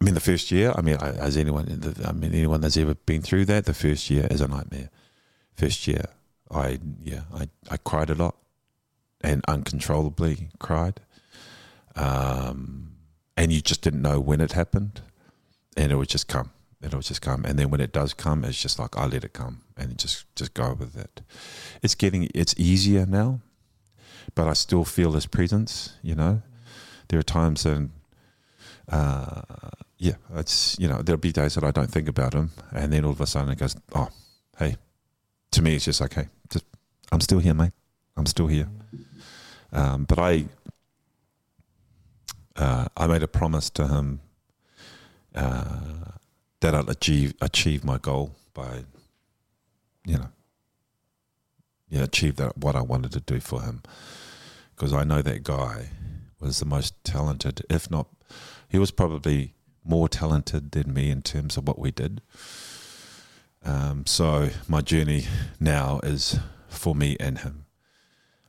I 0.00 0.04
mean, 0.04 0.14
the 0.14 0.20
first 0.20 0.50
year. 0.50 0.72
I 0.76 0.82
mean, 0.82 0.96
as 0.96 1.36
anyone, 1.36 1.96
I 2.04 2.12
mean, 2.12 2.34
anyone 2.34 2.60
that's 2.60 2.76
ever 2.76 2.94
been 2.94 3.22
through 3.22 3.46
that, 3.46 3.64
the 3.64 3.74
first 3.74 4.10
year 4.10 4.26
is 4.30 4.40
a 4.40 4.48
nightmare. 4.48 4.90
First 5.54 5.86
year, 5.86 6.04
I 6.50 6.80
yeah, 7.02 7.22
I 7.32 7.48
I 7.70 7.76
cried 7.76 8.10
a 8.10 8.14
lot, 8.14 8.36
and 9.24 9.42
uncontrollably 9.48 10.50
cried. 10.60 11.00
um, 11.96 12.90
and 13.36 13.52
you 13.52 13.60
just 13.60 13.82
didn't 13.82 14.02
know 14.02 14.20
when 14.20 14.40
it 14.40 14.52
happened, 14.52 15.00
and 15.76 15.90
it 15.92 15.96
would 15.96 16.08
just 16.12 16.28
come. 16.28 16.50
It 16.82 16.94
would 16.94 17.04
just 17.08 17.22
come, 17.22 17.44
and 17.44 17.58
then 17.58 17.70
when 17.70 17.80
it 17.80 17.92
does 17.92 18.14
come, 18.14 18.44
it's 18.44 18.62
just 18.62 18.78
like 18.78 18.96
I 18.96 19.06
let 19.06 19.24
it 19.24 19.32
come, 19.32 19.62
and 19.76 19.98
just 19.98 20.26
just 20.36 20.54
go 20.54 20.74
with 20.78 20.96
it. 20.96 21.22
It's 21.82 21.96
getting 21.96 22.28
it's 22.34 22.54
easier 22.58 23.06
now, 23.06 23.40
but 24.34 24.46
I 24.48 24.54
still 24.54 24.84
feel 24.84 25.12
his 25.12 25.26
presence. 25.26 25.94
You 26.02 26.14
know, 26.14 26.42
there 27.08 27.18
are 27.18 27.24
times 27.24 27.66
and 27.66 27.90
uh, 28.88 29.42
yeah, 29.98 30.16
it's 30.36 30.76
you 30.78 30.88
know 30.88 31.02
there'll 31.02 31.20
be 31.20 31.32
days 31.32 31.54
that 31.54 31.64
I 31.64 31.70
don't 31.72 31.90
think 31.90 32.08
about 32.08 32.34
him, 32.34 32.50
and 32.72 32.92
then 32.92 33.04
all 33.04 33.12
of 33.12 33.20
a 33.20 33.26
sudden 33.26 33.52
it 33.52 33.58
goes, 33.58 33.76
oh, 33.94 34.10
hey. 34.58 34.76
To 35.52 35.62
me, 35.62 35.76
it's 35.76 35.84
just 35.84 36.00
like, 36.00 36.14
hey, 36.14 36.28
just 36.50 36.64
I'm 37.12 37.20
still 37.20 37.38
here, 37.40 37.54
mate. 37.54 37.72
I'm 38.16 38.26
still 38.26 38.48
here. 38.48 38.68
Um, 39.74 40.04
but 40.04 40.18
I 40.18 40.46
uh, 42.56 42.86
I 42.96 43.06
made 43.08 43.22
a 43.22 43.28
promise 43.28 43.68
to 43.70 43.88
him 43.88 44.20
uh, 45.34 46.12
that 46.60 46.74
I'd 46.74 46.88
achieve 46.88 47.34
achieve 47.40 47.84
my 47.84 47.98
goal 47.98 48.36
by, 48.54 48.84
you 50.06 50.16
know, 50.16 50.28
yeah, 51.88 52.04
achieve 52.04 52.36
that 52.36 52.56
what 52.56 52.76
I 52.76 52.82
wanted 52.82 53.12
to 53.12 53.20
do 53.20 53.40
for 53.40 53.62
him, 53.62 53.82
because 54.74 54.92
I 54.92 55.02
know 55.02 55.22
that 55.22 55.42
guy 55.42 55.88
was 56.40 56.60
the 56.60 56.66
most 56.66 57.02
talented, 57.04 57.62
if 57.68 57.90
not, 57.90 58.06
he 58.68 58.78
was 58.78 58.90
probably 58.92 59.54
more 59.84 60.08
talented 60.08 60.72
than 60.72 60.94
me 60.94 61.10
in 61.10 61.22
terms 61.22 61.56
of 61.56 61.66
what 61.66 61.78
we 61.78 61.90
did. 61.90 62.20
Um, 63.64 64.06
so 64.06 64.50
my 64.68 64.80
journey 64.80 65.26
now 65.58 66.00
is 66.02 66.38
for 66.68 66.94
me 66.94 67.16
and 67.18 67.38
him 67.38 67.66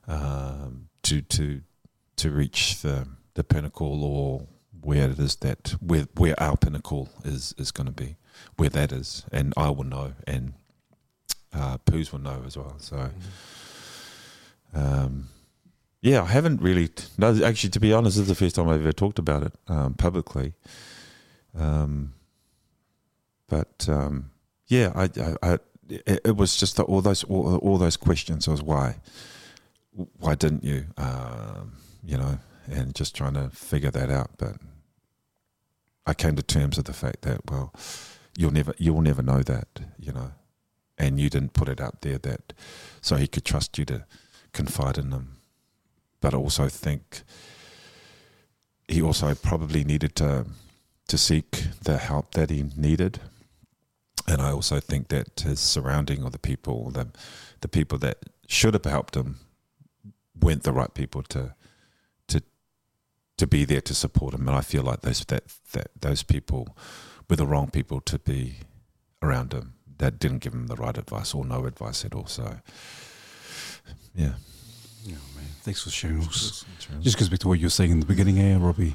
um, 0.06 0.88
to 1.06 1.22
to 1.22 1.62
to 2.16 2.30
reach 2.30 2.82
the 2.82 3.06
the 3.34 3.44
pinnacle 3.44 4.02
or 4.04 4.46
where 4.80 5.10
it 5.10 5.18
is 5.18 5.36
that 5.36 5.74
where 5.80 6.06
where 6.16 6.40
our 6.42 6.56
pinnacle 6.56 7.08
is 7.24 7.54
is 7.58 7.70
going 7.70 7.86
to 7.86 7.92
be, 7.92 8.16
where 8.56 8.70
that 8.70 8.92
is, 8.92 9.24
and 9.30 9.54
I 9.56 9.70
will 9.70 9.84
know, 9.84 10.14
and 10.26 10.54
uh, 11.52 11.78
Poos 11.78 12.12
will 12.12 12.18
know 12.18 12.42
as 12.44 12.56
well. 12.56 12.74
So, 12.78 13.10
um, 14.74 15.28
yeah, 16.02 16.22
I 16.22 16.26
haven't 16.26 16.60
really. 16.60 16.88
No, 17.16 17.40
actually, 17.44 17.70
to 17.70 17.80
be 17.80 17.92
honest, 17.92 18.16
this 18.16 18.22
is 18.22 18.28
the 18.28 18.34
first 18.34 18.56
time 18.56 18.68
I've 18.68 18.80
ever 18.80 18.92
talked 18.92 19.20
about 19.20 19.44
it 19.44 19.52
um, 19.68 19.94
publicly. 19.94 20.54
Um, 21.56 22.14
but 23.48 23.88
um, 23.88 24.30
yeah, 24.66 24.92
I, 24.94 25.04
I, 25.04 25.36
I 25.42 25.58
it, 25.88 26.20
it 26.24 26.36
was 26.36 26.56
just 26.56 26.76
the, 26.76 26.82
all 26.82 27.00
those 27.00 27.22
all, 27.24 27.58
all 27.58 27.78
those 27.78 27.96
questions 27.96 28.48
was 28.48 28.60
why 28.60 28.96
why 30.18 30.34
didn't 30.34 30.64
you 30.64 30.86
um, 30.96 31.72
you 32.04 32.16
know 32.16 32.38
and 32.70 32.94
just 32.94 33.14
trying 33.14 33.34
to 33.34 33.50
figure 33.50 33.90
that 33.90 34.10
out. 34.10 34.30
But 34.38 34.56
I 36.06 36.14
came 36.14 36.36
to 36.36 36.42
terms 36.42 36.76
with 36.76 36.86
the 36.86 36.92
fact 36.92 37.22
that 37.22 37.50
well 37.50 37.72
you'll 38.36 38.52
never 38.52 38.74
you'll 38.78 39.02
never 39.02 39.22
know 39.22 39.42
that 39.42 39.80
you 39.98 40.12
know 40.12 40.32
and 40.98 41.20
you 41.20 41.28
didn't 41.28 41.52
put 41.52 41.68
it 41.68 41.80
out 41.80 42.00
there 42.02 42.18
that 42.18 42.52
so 43.00 43.16
he 43.16 43.26
could 43.26 43.44
trust 43.44 43.78
you 43.78 43.84
to 43.84 44.06
confide 44.52 44.98
in 44.98 45.12
him. 45.12 45.36
But 46.20 46.34
I 46.34 46.38
also 46.38 46.68
think 46.68 47.22
he 48.88 49.02
also 49.02 49.34
probably 49.34 49.84
needed 49.84 50.14
to 50.16 50.46
to 51.08 51.18
seek 51.18 51.64
the 51.82 51.98
help 51.98 52.32
that 52.32 52.50
he 52.50 52.64
needed. 52.76 53.20
And 54.28 54.42
I 54.42 54.50
also 54.50 54.80
think 54.80 55.08
that 55.08 55.40
his 55.40 55.60
surrounding 55.60 56.24
or 56.24 56.30
the 56.30 56.38
people, 56.38 56.90
the 56.90 57.08
the 57.60 57.68
people 57.68 57.98
that 57.98 58.18
should 58.48 58.74
have 58.74 58.84
helped 58.84 59.16
him, 59.16 59.38
weren't 60.40 60.62
the 60.62 60.72
right 60.72 60.92
people 60.92 61.22
to 61.22 61.54
to 62.28 62.42
to 63.36 63.46
be 63.46 63.64
there 63.64 63.80
to 63.82 63.94
support 63.94 64.34
him. 64.34 64.48
And 64.48 64.56
I 64.56 64.60
feel 64.60 64.82
like 64.82 65.02
those 65.02 65.24
that, 65.26 65.44
that 65.72 65.90
those 66.00 66.22
people 66.22 66.76
were 67.28 67.36
the 67.36 67.46
wrong 67.46 67.70
people 67.70 68.00
to 68.02 68.18
be 68.18 68.58
around 69.22 69.52
him. 69.52 69.74
That 69.98 70.18
didn't 70.18 70.38
give 70.38 70.52
him 70.52 70.66
the 70.66 70.76
right 70.76 70.96
advice 70.96 71.34
or 71.34 71.44
no 71.44 71.64
advice 71.64 72.04
at 72.04 72.14
all. 72.14 72.26
So, 72.26 72.60
yeah. 74.14 74.34
Yeah, 75.04 75.14
man. 75.34 75.46
Thanks 75.62 75.82
for 75.82 75.90
sharing. 75.90 76.20
Just 76.20 77.18
goes 77.18 77.28
back 77.28 77.38
to 77.40 77.48
what 77.48 77.58
you 77.58 77.66
were 77.66 77.70
saying 77.70 77.92
in 77.92 78.00
the 78.00 78.06
beginning, 78.06 78.38
eh, 78.38 78.58
Robbie? 78.58 78.94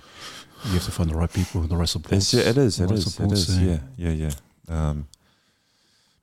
You 0.65 0.73
have 0.73 0.83
to 0.85 0.91
find 0.91 1.09
the 1.09 1.15
right 1.15 1.31
people, 1.31 1.61
and 1.61 1.69
the 1.69 1.75
right 1.75 1.89
support. 1.89 2.13
It's, 2.13 2.33
yeah, 2.33 2.43
it 2.43 2.57
is. 2.57 2.79
It 2.79 2.91
is. 2.91 3.19
It 3.19 3.31
is. 3.31 3.59
Yeah, 3.59 3.79
yeah, 3.97 4.11
yeah. 4.11 4.31
Um, 4.67 5.07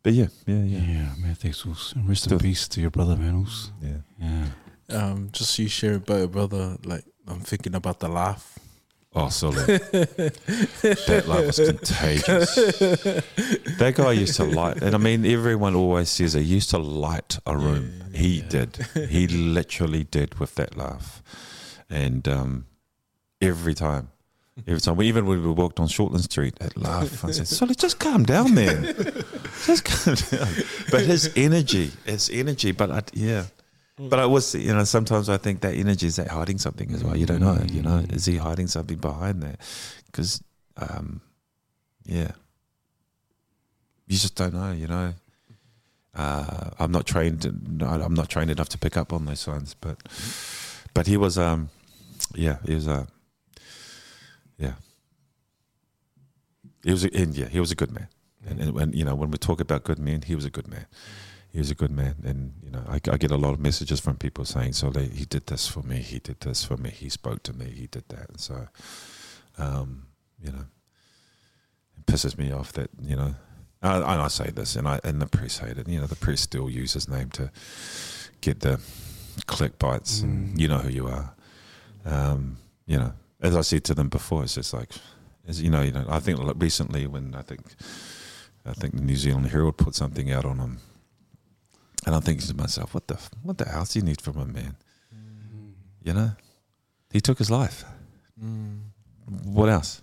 but 0.02 0.12
yeah, 0.12 0.28
yeah, 0.46 0.62
yeah. 0.62 0.78
Yeah, 0.78 1.14
man. 1.18 1.34
Thanks. 1.34 1.64
And 1.64 2.08
rest 2.08 2.30
in 2.30 2.38
peace 2.38 2.68
to 2.68 2.80
your 2.80 2.90
brother, 2.90 3.16
man. 3.16 3.46
Yeah. 3.82 3.90
Yeah. 4.20 4.44
Um, 4.90 5.28
just 5.32 5.58
you 5.58 5.68
share 5.68 5.94
about 5.96 6.18
your 6.18 6.28
brother. 6.28 6.76
Like 6.84 7.04
I'm 7.26 7.40
thinking 7.40 7.74
about 7.74 8.00
the 8.00 8.08
laugh. 8.08 8.58
Oh, 9.14 9.28
solid. 9.30 9.66
that 9.66 11.24
laugh 11.26 11.46
was 11.46 11.56
contagious. 11.58 12.54
that 13.78 13.92
guy 13.96 14.12
used 14.12 14.36
to 14.36 14.44
light, 14.44 14.82
and 14.82 14.94
I 14.94 14.98
mean, 14.98 15.24
everyone 15.24 15.74
always 15.74 16.10
says 16.10 16.34
he 16.34 16.42
used 16.42 16.70
to 16.70 16.78
light 16.78 17.38
a 17.46 17.56
room. 17.56 18.02
Yeah, 18.12 18.18
he 18.18 18.28
yeah. 18.38 18.48
did. 18.48 18.76
He 19.08 19.26
literally 19.26 20.04
did 20.04 20.38
with 20.38 20.54
that 20.56 20.76
laugh, 20.76 21.22
and 21.88 22.28
um, 22.28 22.66
every 23.40 23.74
time, 23.74 24.10
every 24.66 24.80
time, 24.80 24.96
we 24.96 25.08
even 25.08 25.26
when 25.26 25.42
we 25.42 25.50
walked 25.50 25.80
on 25.80 25.88
Shortland 25.88 26.22
Street, 26.22 26.58
that 26.58 26.76
laugh. 26.76 27.24
I 27.24 27.30
said, 27.30 27.48
"Solly, 27.48 27.74
just 27.74 27.98
calm 27.98 28.24
down, 28.24 28.54
man. 28.54 28.84
just 29.64 29.84
calm 29.84 30.14
down." 30.14 30.52
But 30.90 31.02
his 31.02 31.32
energy, 31.34 31.90
his 32.04 32.30
energy. 32.30 32.72
But 32.72 32.90
I, 32.90 33.02
yeah. 33.14 33.44
But 33.98 34.20
I 34.20 34.26
was, 34.26 34.54
you 34.54 34.72
know, 34.72 34.84
sometimes 34.84 35.28
I 35.28 35.38
think 35.38 35.60
that 35.62 35.74
energy 35.74 36.06
is 36.06 36.16
that 36.16 36.28
hiding 36.28 36.58
something 36.58 36.92
as 36.92 37.02
well. 37.02 37.16
You 37.16 37.26
don't 37.26 37.40
know, 37.40 37.60
you 37.68 37.82
know, 37.82 38.04
is 38.10 38.26
he 38.26 38.36
hiding 38.36 38.68
something 38.68 38.98
behind 38.98 39.42
that? 39.42 39.58
Because, 40.06 40.42
um, 40.76 41.20
yeah, 42.04 42.30
you 44.06 44.16
just 44.16 44.36
don't 44.36 44.54
know, 44.54 44.72
you 44.72 44.86
know. 44.86 45.14
Uh, 46.14 46.70
I'm 46.78 46.92
not 46.92 47.06
trained. 47.06 47.44
I'm 47.44 48.14
not 48.14 48.28
trained 48.28 48.50
enough 48.50 48.68
to 48.70 48.78
pick 48.78 48.96
up 48.96 49.12
on 49.12 49.24
those 49.26 49.40
signs, 49.40 49.74
but 49.74 49.98
but 50.94 51.06
he 51.06 51.16
was, 51.16 51.36
um, 51.36 51.68
yeah, 52.34 52.58
he 52.64 52.74
was 52.74 52.86
a, 52.86 53.06
yeah, 54.58 54.74
he 56.82 56.90
was, 56.90 57.04
a, 57.04 57.14
and 57.14 57.36
yeah, 57.36 57.46
he 57.48 57.60
was 57.60 57.70
a 57.70 57.76
good 57.76 57.92
man. 57.92 58.08
And, 58.48 58.60
and 58.60 58.72
when 58.72 58.92
you 58.92 59.04
know 59.04 59.14
when 59.14 59.30
we 59.30 59.38
talk 59.38 59.60
about 59.60 59.84
good 59.84 59.98
men, 59.98 60.22
he 60.22 60.34
was 60.34 60.44
a 60.44 60.50
good 60.50 60.66
man. 60.68 60.86
He 61.50 61.58
was 61.58 61.70
a 61.70 61.74
good 61.74 61.90
man, 61.90 62.16
and 62.24 62.52
you 62.62 62.70
know 62.70 62.82
I, 62.88 62.96
I 63.10 63.16
get 63.16 63.30
a 63.30 63.36
lot 63.36 63.54
of 63.54 63.60
messages 63.60 64.00
from 64.00 64.16
people 64.16 64.44
saying, 64.44 64.74
"So 64.74 64.90
they, 64.90 65.06
he 65.06 65.24
did 65.24 65.46
this 65.46 65.66
for 65.66 65.82
me. 65.82 65.96
He 65.96 66.18
did 66.18 66.40
this 66.40 66.64
for 66.64 66.76
me. 66.76 66.90
He 66.90 67.08
spoke 67.08 67.42
to 67.44 67.52
me. 67.52 67.66
He 67.70 67.86
did 67.86 68.04
that." 68.08 68.28
And 68.28 68.40
so, 68.40 68.68
um, 69.56 70.06
you 70.42 70.52
know, 70.52 70.66
it 71.96 72.06
pisses 72.06 72.36
me 72.36 72.52
off 72.52 72.72
that 72.74 72.90
you 73.00 73.16
know, 73.16 73.34
and 73.82 74.04
I, 74.04 74.12
and 74.12 74.22
I 74.22 74.28
say 74.28 74.50
this, 74.50 74.76
and 74.76 74.86
I 74.86 75.00
and 75.04 75.22
the 75.22 75.26
press 75.26 75.58
hate 75.58 75.78
it. 75.78 75.88
You 75.88 76.00
know, 76.00 76.06
the 76.06 76.16
press 76.16 76.42
still 76.42 76.68
use 76.68 76.92
his 76.92 77.08
name 77.08 77.30
to 77.30 77.50
get 78.40 78.60
the 78.60 78.80
click 79.46 79.78
bites, 79.78 80.20
and 80.20 80.60
you 80.60 80.68
know 80.68 80.78
who 80.78 80.90
you 80.90 81.06
are. 81.06 81.34
Um, 82.04 82.58
you 82.86 82.98
know, 82.98 83.12
as 83.40 83.56
I 83.56 83.62
said 83.62 83.84
to 83.84 83.94
them 83.94 84.08
before, 84.08 84.42
it's 84.42 84.54
just 84.54 84.72
like, 84.74 84.90
as 85.46 85.62
you 85.62 85.70
know, 85.70 85.82
you 85.82 85.92
know. 85.92 86.04
I 86.08 86.20
think 86.20 86.40
recently 86.60 87.06
when 87.06 87.34
I 87.34 87.42
think, 87.42 87.60
I 88.66 88.72
think 88.72 88.96
the 88.96 89.02
New 89.02 89.16
Zealand 89.16 89.48
Herald 89.48 89.76
put 89.76 89.94
something 89.94 90.30
out 90.32 90.44
on 90.44 90.58
him, 90.58 90.78
and 92.08 92.14
I'm 92.14 92.22
thinking 92.22 92.46
to 92.46 92.56
myself, 92.56 92.94
what 92.94 93.06
the 93.06 93.20
what 93.42 93.58
the 93.58 93.68
else 93.70 93.92
do 93.92 93.98
you 93.98 94.04
need 94.06 94.22
from 94.22 94.38
a 94.38 94.46
man? 94.46 94.76
You 96.02 96.14
know, 96.14 96.30
he 97.12 97.20
took 97.20 97.36
his 97.36 97.50
life. 97.50 97.84
What 99.44 99.68
else? 99.68 100.00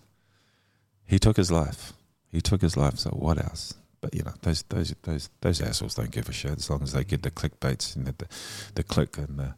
He 1.03 1.17
took 1.17 1.35
his 1.35 1.51
life. 1.51 1.93
He 2.31 2.41
took 2.41 2.61
his 2.61 2.77
life. 2.77 2.99
So 2.99 3.09
what 3.09 3.39
else? 3.39 3.73
But 4.01 4.13
you 4.13 4.21
know, 4.21 4.35
those 4.43 4.61
those 4.69 4.93
those 5.01 5.31
those 5.41 5.59
assholes 5.61 5.95
don't 5.95 6.11
give 6.11 6.29
a 6.29 6.31
shit 6.31 6.51
as 6.51 6.69
long 6.69 6.83
as 6.83 6.93
they 6.93 7.03
get 7.03 7.23
the 7.23 7.31
clickbaits 7.31 7.95
and 7.95 8.05
the 8.05 8.11
the, 8.11 8.27
the 8.75 8.83
click 8.83 9.17
and 9.17 9.39
the 9.39 9.55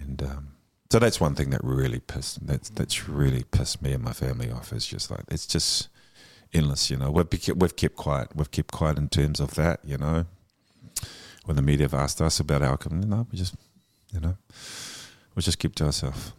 and 0.00 0.22
um, 0.22 0.48
so 0.92 1.00
that's 1.00 1.20
one 1.20 1.34
thing 1.34 1.50
that 1.50 1.64
really 1.64 1.98
pissed 1.98 2.46
that's 2.46 2.68
that's 2.68 3.08
really 3.08 3.42
pissed 3.42 3.82
me 3.82 3.90
and 3.94 4.04
my 4.04 4.12
family 4.12 4.48
off. 4.48 4.72
Is 4.72 4.86
just 4.86 5.10
like 5.10 5.24
it's 5.28 5.48
just 5.48 5.88
endless. 6.54 6.88
You 6.88 6.98
know, 6.98 7.10
we've 7.10 7.26
we've 7.56 7.74
kept 7.74 7.96
quiet. 7.96 8.28
We've 8.36 8.52
kept 8.52 8.70
quiet 8.70 8.96
in 8.96 9.08
terms 9.08 9.40
of 9.40 9.56
that. 9.56 9.80
You 9.84 9.98
know, 9.98 10.26
when 11.44 11.56
the 11.56 11.62
media 11.62 11.84
have 11.84 11.94
asked 11.94 12.20
us 12.20 12.40
about 12.40 12.62
our 12.62 12.76
company, 12.76 13.06
no, 13.06 13.26
we 13.30 13.38
just 13.38 13.54
you 14.12 14.20
know 14.20 14.36
we 15.34 15.42
just 15.42 15.58
keep 15.58 15.74
to 15.76 15.84
ourselves 15.84 16.32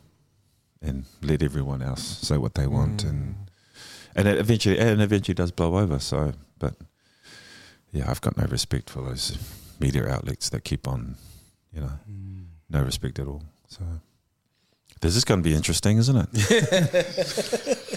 and 0.81 1.05
let 1.21 1.41
everyone 1.41 1.81
else 1.81 2.03
say 2.19 2.37
what 2.37 2.55
they 2.55 2.67
want 2.67 3.03
and 3.03 3.35
mm. 3.35 3.47
and 4.15 4.27
it 4.27 4.37
eventually 4.37 4.77
and 4.77 5.01
eventually 5.01 5.35
does 5.35 5.51
blow 5.51 5.77
over. 5.77 5.99
So, 5.99 6.33
but 6.59 6.75
yeah, 7.91 8.09
I've 8.09 8.21
got 8.21 8.37
no 8.37 8.45
respect 8.45 8.89
for 8.89 9.01
those 9.01 9.37
media 9.79 10.07
outlets 10.07 10.49
that 10.49 10.63
keep 10.63 10.87
on, 10.87 11.15
you 11.73 11.81
know, 11.81 11.91
no 12.69 12.79
mm. 12.79 12.85
respect 12.85 13.19
at 13.19 13.27
all. 13.27 13.43
So. 13.67 13.81
This 15.01 15.17
is 15.17 15.25
going 15.25 15.43
to 15.43 15.49
be 15.49 15.53
interesting, 15.53 15.97
isn't 15.97 16.15
it? 16.15 17.79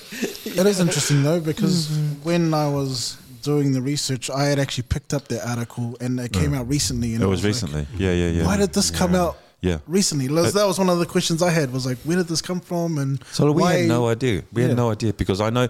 It 0.57 0.65
is 0.65 0.81
interesting 0.81 1.23
though 1.23 1.41
because 1.41 1.89
when 2.23 2.55
I 2.55 2.67
was 2.69 3.19
doing 3.47 3.73
the 3.73 3.81
research, 3.83 4.29
I 4.31 4.45
had 4.51 4.59
actually 4.59 4.85
picked 4.95 5.13
up 5.15 5.29
that 5.29 5.43
article 5.47 5.97
and 6.01 6.21
it 6.21 6.33
came 6.33 6.53
out 6.55 6.69
recently. 6.69 7.15
And 7.15 7.23
It 7.23 7.27
was 7.27 7.41
like, 7.43 7.49
recently. 7.53 7.87
Yeah, 7.97 8.13
yeah, 8.13 8.31
yeah. 8.37 8.45
Why 8.47 8.57
did 8.59 8.73
this 8.75 8.91
come 8.91 9.15
out 9.15 9.35
Yeah. 9.63 9.79
recently. 9.87 10.27
That 10.29 10.53
that 10.55 10.67
was 10.67 10.79
one 10.79 10.91
of 10.91 10.99
the 10.99 11.07
questions 11.07 11.43
I 11.43 11.51
had. 11.51 11.73
Was 11.73 11.87
like, 11.87 11.99
where 12.05 12.17
did 12.19 12.29
this 12.29 12.43
come 12.43 12.61
from? 12.61 12.99
And 12.99 13.13
So 13.33 13.51
we 13.53 13.63
why- 13.63 13.75
had 13.79 13.89
no 13.89 14.09
idea. 14.09 14.43
We 14.53 14.63
Yeah. 14.63 14.69
had 14.69 14.77
no 14.77 14.91
idea 14.91 15.13
because 15.13 15.41
I 15.41 15.51
know 15.51 15.69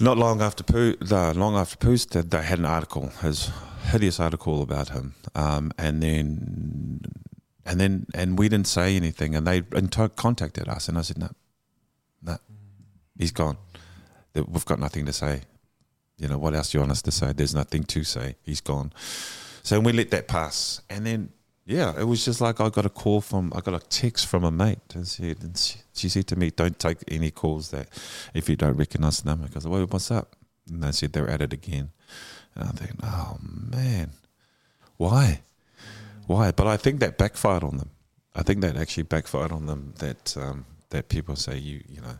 not 0.00 0.16
long 0.18 0.40
after 0.42 0.62
Poo, 0.64 0.94
no, 1.10 1.32
long 1.32 1.54
after 1.56 1.76
Pooh's 1.76 2.06
dead, 2.06 2.30
they 2.30 2.42
had 2.42 2.58
an 2.58 2.66
article, 2.66 3.10
his 3.22 3.50
hideous 3.92 4.20
article 4.20 4.62
about 4.62 4.88
him, 4.90 5.14
um, 5.34 5.72
and 5.78 6.02
then 6.02 7.00
and 7.68 7.80
then 7.80 8.06
and 8.14 8.38
we 8.38 8.48
didn't 8.48 8.66
say 8.68 8.96
anything, 8.96 9.34
and 9.36 9.46
they 9.46 9.62
and 9.78 9.90
to- 9.92 10.08
contacted 10.10 10.68
us, 10.68 10.88
and 10.88 10.96
I 10.98 11.02
said 11.02 11.18
no, 11.18 11.30
no, 12.22 12.36
he's 13.16 13.32
gone. 13.32 13.56
That 14.34 14.48
We've 14.48 14.64
got 14.72 14.78
nothing 14.78 15.06
to 15.06 15.12
say. 15.12 15.34
You 16.18 16.28
know 16.28 16.38
what 16.38 16.54
else 16.54 16.70
do 16.70 16.78
you 16.78 16.80
want 16.82 16.92
us 16.92 17.02
to 17.02 17.12
say? 17.12 17.32
There's 17.32 17.54
nothing 17.54 17.84
to 17.84 18.04
say. 18.04 18.36
He's 18.42 18.60
gone. 18.60 18.92
So 19.62 19.78
we 19.80 19.92
let 19.92 20.10
that 20.10 20.28
pass, 20.28 20.82
and 20.90 21.06
then 21.06 21.30
yeah, 21.68 21.92
it 22.00 22.04
was 22.04 22.24
just 22.24 22.40
like 22.40 22.60
I 22.62 22.70
got 22.70 22.86
a 22.86 22.88
call 22.88 23.20
from 23.20 23.52
I 23.54 23.60
got 23.60 23.74
a 23.74 23.86
text 23.86 24.26
from 24.26 24.42
a 24.42 24.50
mate, 24.50 24.78
and 24.94 25.06
she, 25.06 25.30
and 25.32 25.56
she, 25.56 25.78
she 25.92 26.08
said 26.08 26.26
to 26.28 26.36
me, 26.36 26.50
"Don't 26.50 26.78
take 26.78 26.98
any 27.08 27.30
calls 27.30 27.70
that 27.70 27.88
if 28.32 28.48
you 28.48 28.56
don't 28.56 28.78
recognise 28.78 29.20
the 29.20 29.28
number." 29.28 29.46
Because 29.46 29.66
well, 29.66 29.84
what's 29.84 30.10
up? 30.10 30.34
And 30.66 30.82
they 30.82 30.92
said 30.92 31.12
they're 31.12 31.28
at 31.28 31.42
it 31.42 31.52
again, 31.52 31.90
and 32.54 32.64
I 32.64 32.72
think, 32.72 32.92
oh 33.02 33.36
man, 33.42 34.12
why, 34.96 35.42
why? 36.26 36.52
But 36.52 36.66
I 36.66 36.78
think 36.78 37.00
that 37.00 37.18
backfired 37.18 37.62
on 37.62 37.76
them. 37.76 37.90
I 38.34 38.42
think 38.42 38.62
that 38.62 38.78
actually 38.78 39.02
backfired 39.02 39.52
on 39.52 39.66
them. 39.66 39.92
That 39.98 40.36
um, 40.38 40.64
that 40.88 41.10
people 41.10 41.36
say 41.36 41.58
you 41.58 41.82
you 41.86 42.00
know. 42.00 42.18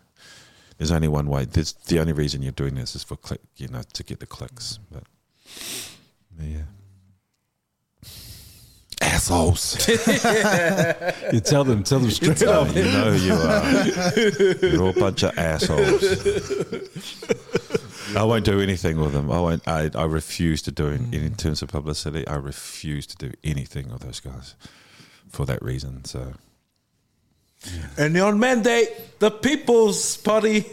There's 0.78 0.92
only 0.92 1.08
one 1.08 1.26
way. 1.26 1.44
There's 1.44 1.72
the 1.72 2.00
only 2.00 2.12
reason 2.12 2.42
you're 2.42 2.52
doing 2.52 2.76
this 2.76 2.94
is 2.94 3.02
for 3.02 3.16
click, 3.16 3.40
you 3.56 3.68
know, 3.68 3.82
to 3.92 4.02
get 4.04 4.20
the 4.20 4.26
clicks. 4.26 4.78
But 4.90 5.02
yeah, 6.40 6.62
assholes. 9.00 9.88
You 11.32 11.40
tell 11.40 11.64
them, 11.64 11.82
tell 11.82 11.98
them 11.98 12.10
straight 12.10 12.42
up. 12.42 12.74
you 12.74 12.84
know 12.84 13.12
who 13.12 13.26
you 13.26 13.34
are. 13.34 14.18
You're 14.72 14.82
all 14.82 14.88
a 14.90 14.92
bunch 14.92 15.22
of 15.24 15.36
assholes. 15.36 16.02
I 18.16 18.24
won't 18.24 18.44
do 18.44 18.60
anything 18.60 18.98
with 18.98 19.12
them. 19.12 19.30
I 19.30 19.40
won't. 19.40 19.68
I, 19.68 19.90
I 19.94 20.04
refuse 20.04 20.62
to 20.62 20.70
do 20.70 20.86
it 20.86 20.94
in, 20.94 21.12
in 21.12 21.34
terms 21.34 21.60
of 21.60 21.68
publicity. 21.68 22.26
I 22.26 22.36
refuse 22.36 23.06
to 23.08 23.16
do 23.16 23.32
anything 23.44 23.90
with 23.90 24.00
those 24.00 24.20
guys 24.20 24.54
for 25.28 25.44
that 25.46 25.62
reason. 25.62 26.04
So 26.06 26.32
And 27.96 28.16
on 28.18 28.38
mandate, 28.38 29.18
the 29.18 29.30
People's 29.30 30.16
Party. 30.18 30.64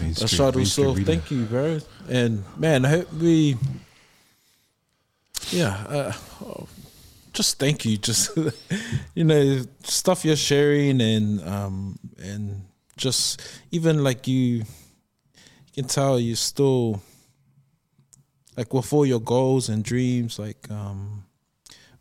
Mainstream- 0.00 0.12
Ashadu 0.28 0.56
mainstream 0.56 0.66
so 0.86 0.94
media. 0.94 1.04
thank 1.06 1.30
you, 1.30 1.44
bro. 1.44 1.80
And 2.08 2.44
man, 2.58 2.84
I 2.84 2.88
hope 2.88 3.12
we, 3.14 3.56
yeah, 5.50 5.74
uh, 5.88 6.12
oh, 6.44 6.68
just 7.32 7.58
thank 7.58 7.84
you. 7.84 7.96
Just 7.96 8.36
you 9.14 9.24
know, 9.24 9.62
stuff 9.84 10.24
you're 10.24 10.36
sharing 10.36 11.00
and 11.00 11.40
um 11.48 11.98
and 12.22 12.62
just 12.96 13.40
even 13.70 14.04
like 14.04 14.28
you, 14.28 14.36
you 14.58 14.64
can 15.74 15.84
tell 15.86 16.20
you 16.20 16.34
still 16.36 17.00
like 18.56 18.72
with 18.74 18.92
all 18.92 19.06
your 19.06 19.20
goals 19.20 19.68
and 19.70 19.82
dreams. 19.82 20.38
Like 20.38 20.70
um, 20.70 21.24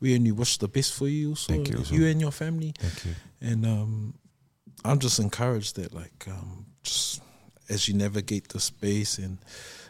we 0.02 0.16
only 0.16 0.32
wish 0.32 0.58
the 0.58 0.68
best 0.68 0.94
for 0.94 1.08
you. 1.08 1.30
Also, 1.30 1.54
Thank 1.54 1.70
you, 1.70 1.78
also. 1.78 1.96
you 1.96 2.08
and 2.08 2.20
your 2.22 2.32
family. 2.32 2.74
thank 2.78 3.06
you. 3.06 3.12
And 3.42 3.66
um, 3.66 4.14
I'm 4.84 5.00
just 5.00 5.20
encouraged 5.20 5.76
that 5.76 5.94
like 5.94 6.26
um, 6.28 6.66
just 6.84 7.22
as 7.70 7.88
you 7.88 7.94
navigate 7.94 8.50
the 8.50 8.60
space 8.60 9.18
and 9.18 9.38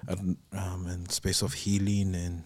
and, 0.08 0.38
um, 0.54 0.88
and 0.88 1.12
space 1.12 1.42
of 1.42 1.54
healing 1.54 2.16
and 2.16 2.44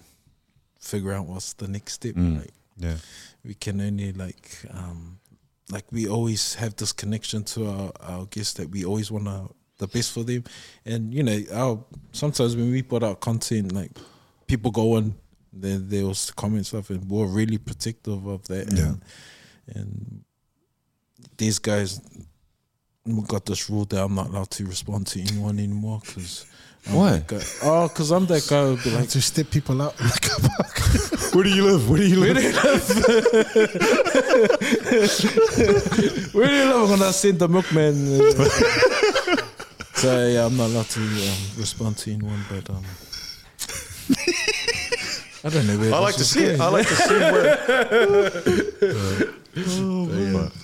figure 0.79 1.13
out 1.13 1.27
what's 1.27 1.53
the 1.53 1.67
next 1.67 1.93
step. 1.93 2.15
Mm. 2.15 2.39
Like 2.39 2.53
Yeah, 2.77 2.97
we 3.43 3.53
can 3.53 3.81
only 3.81 4.13
like 4.13 4.59
um, 4.71 5.19
like 5.71 5.85
we 5.91 6.07
always 6.07 6.55
have 6.55 6.75
this 6.75 6.91
connection 6.93 7.43
to 7.43 7.67
our, 7.67 7.91
our 8.01 8.25
guests 8.25 8.53
that 8.53 8.69
we 8.69 8.85
always 8.85 9.11
want 9.11 9.25
to 9.25 9.49
the 9.79 9.87
best 9.87 10.11
for 10.11 10.23
them. 10.23 10.43
And 10.85 11.13
you 11.13 11.23
know, 11.23 11.39
our 11.53 11.83
sometimes 12.11 12.55
when 12.55 12.71
we 12.71 12.81
put 12.81 13.03
out 13.03 13.19
content, 13.19 13.71
like 13.71 13.91
people 14.47 14.71
go 14.71 14.95
on 14.95 15.15
there 15.51 15.77
there 15.77 16.05
was 16.05 16.31
comment 16.31 16.65
stuff 16.65 16.89
and 16.89 17.09
we're 17.09 17.27
really 17.27 17.57
protective 17.57 18.25
of 18.25 18.47
that. 18.47 18.71
Yeah. 18.71 18.83
And, 18.85 19.01
and 19.67 20.23
these 21.37 21.59
guys 21.59 22.01
we 23.05 23.21
got 23.23 23.45
this 23.45 23.69
rule 23.69 23.83
that 23.85 24.01
I'm 24.01 24.15
not 24.15 24.27
allowed 24.27 24.49
to 24.51 24.65
respond 24.65 25.07
to 25.07 25.19
anyone 25.21 25.59
anymore 25.59 25.99
because. 26.05 26.45
Why? 26.91 27.23
Oh, 27.63 27.87
because 27.87 28.11
I'm 28.11 28.25
that 28.25 28.45
guy 28.49 28.65
who'd 28.65 28.83
be 28.83 28.91
like, 28.91 29.07
to 29.09 29.21
step 29.21 29.49
people 29.49 29.81
out 29.81 29.97
in 30.01 30.07
the 30.07 30.19
car 30.19 30.37
park. 30.49 30.77
Where 31.33 31.45
do 31.45 31.49
you 31.49 31.63
live? 31.63 31.89
Where 31.89 31.99
do 31.99 32.05
you 32.07 32.17
live? 32.17 32.35
Where 36.33 36.47
do 36.47 36.53
you 36.53 36.65
live? 36.65 36.75
I'm 36.75 36.87
gonna 36.89 37.13
send 37.13 37.39
the 37.39 37.47
milkman. 37.47 37.95
so 39.95 40.27
yeah, 40.27 40.45
I'm 40.45 40.57
not 40.57 40.71
allowed 40.71 40.89
to 40.89 40.99
um, 40.99 41.37
respond 41.57 41.97
to 41.99 42.11
anyone, 42.11 42.43
but 42.49 42.69
um, 42.69 42.83
I 45.45 45.49
don't 45.49 45.65
know 45.67 45.77
where. 45.79 45.93
I 45.93 45.99
like 45.99 46.15
to 46.15 46.25
see 46.25 46.43
it. 46.43 46.59
I 46.59 46.67
like 46.67 46.87
to 46.87 46.95
see 46.95 47.19
where. 50.33 50.49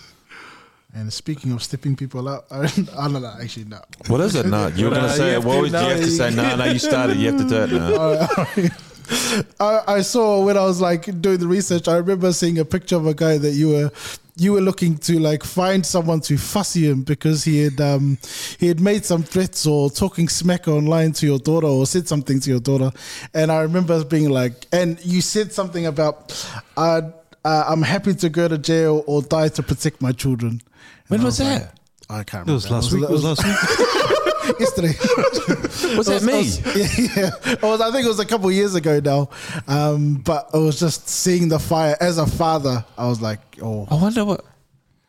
and 0.94 1.11
speaking 1.14 1.52
of 1.52 1.61
stepping 1.61 1.95
people 1.95 2.28
out, 2.28 2.45
I 2.52 2.66
don't, 2.68 2.90
I 2.98 3.07
don't 3.07 3.22
know. 3.22 3.34
Actually, 3.41 3.66
no. 3.66 3.80
What 4.07 4.22
is 4.22 4.36
it? 4.36 4.45
No, 4.48 4.68
you 4.68 4.86
were 4.86 4.91
going 4.91 5.03
to 5.03 5.10
say 5.10 5.26
you 5.26 5.30
it. 5.32 5.34
have 5.36 5.45
What 5.45 5.56
to 5.56 5.61
was, 5.61 5.72
you 5.72 5.78
have 5.78 5.98
to 5.99 6.07
say 6.07 6.30
no, 6.36 6.56
no. 6.56 6.66
You 6.66 6.80
started. 6.80 7.18
You 7.18 7.32
have 7.32 7.41
to 7.41 7.48
do 7.48 7.64
it 7.64 7.72
now. 7.72 8.70
I, 9.60 9.95
I 9.95 10.02
saw 10.02 10.44
when 10.45 10.56
I 10.57 10.64
was 10.66 10.82
like 10.82 11.06
doing 11.22 11.40
the 11.40 11.48
research. 11.48 11.88
I 11.88 11.98
remember 11.98 12.32
seeing 12.32 12.60
a 12.60 12.66
picture 12.66 12.95
of 12.95 13.07
a 13.07 13.14
guy 13.14 13.38
that 13.40 13.52
you 13.52 13.70
were 13.70 13.91
you 14.38 14.53
were 14.53 14.61
looking 14.61 14.98
to 14.98 15.20
like 15.20 15.44
find 15.44 15.86
someone 15.86 16.22
to 16.22 16.38
fussy 16.38 16.88
him 16.90 17.02
because 17.03 17.44
he 17.44 17.64
had 17.64 17.82
um 17.82 18.18
he 18.60 18.68
had 18.68 18.80
made 18.80 19.03
some 19.03 19.24
threats 19.24 19.66
or 19.66 19.90
talking 19.90 20.30
smack 20.30 20.68
online 20.68 21.11
to 21.14 21.26
your 21.26 21.40
daughter 21.40 21.68
or 21.68 21.86
said 21.86 22.07
something 22.07 22.40
to 22.40 22.49
your 22.49 22.60
daughter, 22.60 22.91
and 23.34 23.52
I 23.52 23.61
remember 23.61 24.03
being 24.06 24.30
like, 24.30 24.66
and 24.72 25.03
you 25.03 25.22
said 25.22 25.52
something 25.52 25.88
about, 25.88 26.34
uh, 26.78 27.02
uh, 27.44 27.64
I'm 27.68 27.82
happy 27.82 28.14
to 28.14 28.30
go 28.30 28.48
to 28.48 28.57
jail 28.57 29.03
or 29.07 29.22
die 29.24 29.49
to 29.49 29.64
protect 29.64 30.02
my 30.02 30.11
children. 30.11 30.61
When 31.10 31.19
And 31.19 31.26
I 31.26 31.26
was 31.26 31.40
like, 31.40 31.61
that? 31.61 31.80
I 32.10 32.23
can't 32.23 32.45
That 32.48 32.53
was 32.53 32.65
remember. 32.65 32.81
last 32.81 32.94
week. 32.94 33.03
It 33.03 33.10
was 33.11 33.23
last 33.23 33.44
week. 33.45 34.60
yesterday. 34.60 34.94
Was 35.95 36.07
that 36.07 36.22
It 36.22 36.26
me? 36.26 36.41
yeah, 36.81 37.14
yeah. 37.45 37.53
It 37.53 37.61
was, 37.61 37.81
I 37.81 37.91
think 37.91 38.06
it 38.06 38.07
was 38.07 38.19
a 38.19 38.26
couple 38.26 38.48
of 38.49 38.53
years 38.56 38.73
ago 38.76 38.99
now. 38.99 39.30
Um, 39.68 40.15
but 40.15 40.49
it 40.53 40.57
was 40.57 40.80
just 40.80 41.07
seeing 41.07 41.49
the 41.49 41.60
fire 41.60 41.95
as 41.99 42.18
a 42.18 42.26
father. 42.27 42.84
I 42.98 43.07
was 43.07 43.22
like, 43.22 43.40
oh, 43.61 43.88
I 43.91 43.95
wonder 43.95 44.26
what. 44.26 44.44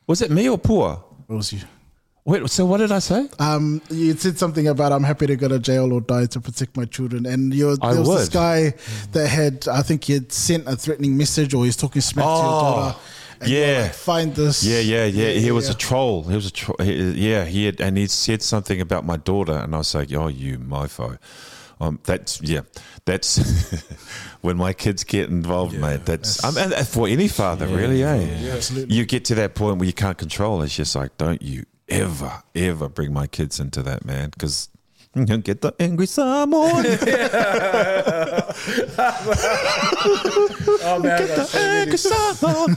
Was 0.07 0.21
it 0.23 0.31
me 0.31 0.49
or 0.49 0.59
poor? 0.59 1.03
it 1.29 1.33
was 1.33 1.53
you. 1.53 1.61
Wait. 2.25 2.49
So 2.51 2.67
what 2.67 2.79
did 2.79 2.93
I 2.93 2.99
say? 2.99 3.29
Um, 3.39 3.81
you 3.91 4.13
said 4.15 4.39
something 4.39 4.69
about 4.69 4.93
I'm 4.93 5.05
happy 5.05 5.27
to 5.27 5.37
go 5.37 5.49
to 5.49 5.59
jail 5.59 5.93
or 5.93 6.01
die 6.03 6.27
to 6.27 6.41
protect 6.41 6.77
my 6.77 6.85
children, 6.85 7.25
and 7.27 7.55
you're, 7.55 7.77
I 7.81 7.95
there 7.95 8.03
was 8.03 8.21
this 8.21 8.29
guy 8.29 8.75
that 9.13 9.27
had 9.29 9.67
I 9.69 9.83
think 9.83 10.05
he 10.05 10.13
had 10.15 10.33
sent 10.33 10.67
a 10.69 10.77
threatening 10.77 11.17
message 11.17 11.55
or 11.55 11.65
he's 11.65 11.77
talking 11.77 12.03
smack 12.03 12.25
to 12.25 12.29
your 12.31 12.39
Oh, 12.39 12.61
daughter. 12.61 12.99
Yeah. 13.47 13.83
like, 13.83 13.95
find 13.95 14.35
this. 14.35 14.63
Yeah, 14.65 14.81
yeah, 14.81 15.05
yeah. 15.07 15.31
He 15.31 15.51
was 15.51 15.69
a 15.69 15.75
troll. 15.75 16.25
He 16.25 16.35
was 16.35 16.47
a 16.47 16.53
troll. 16.53 16.77
Yeah, 16.81 17.45
he 17.45 17.67
had, 17.67 17.81
and 17.81 17.97
he 17.97 18.07
said 18.07 18.43
something 18.43 18.81
about 18.81 19.05
my 19.05 19.17
daughter, 19.17 19.55
and 19.55 19.75
I 19.75 19.79
was 19.79 19.95
like, 19.95 20.13
"Oh, 20.13 20.29
you 20.29 20.59
mofo." 20.59 21.19
Um, 21.81 21.99
that's 22.05 22.41
yeah. 22.43 22.61
That's 23.07 23.39
when 24.43 24.59
my 24.59 24.73
kids 24.75 25.03
get 25.05 25.31
involved, 25.31 25.79
mate. 25.79 26.05
That's 26.05 26.45
I 26.45 26.51
mean, 26.51 26.71
for 26.85 27.09
any 27.09 27.29
father, 27.29 27.67
really, 27.67 28.05
eh? 28.05 28.53
absolutely. 28.55 28.95
You 28.95 29.07
get 29.07 29.25
to 29.27 29.35
that 29.37 29.55
point 29.55 29.79
where 29.79 29.87
you 29.87 29.95
can't 29.95 30.19
control. 30.19 30.61
It's 30.63 30.77
just 30.77 30.95
like, 30.95 31.17
don't 31.17 31.41
you 31.41 31.65
ever, 31.89 32.43
ever 32.55 32.89
bring 32.89 33.13
my 33.13 33.27
kids 33.27 33.59
into 33.61 33.83
that, 33.83 34.05
man, 34.05 34.31
because. 34.31 34.69
You'll 35.17 35.39
get 35.39 35.61
the 35.61 35.75
angry 35.81 36.07
Samoan. 36.07 36.87
oh 40.85 41.01
man, 41.03 41.19
Get 41.19 41.37
the 41.37 41.51
angry 41.59 41.99
Samoan. 41.99 42.77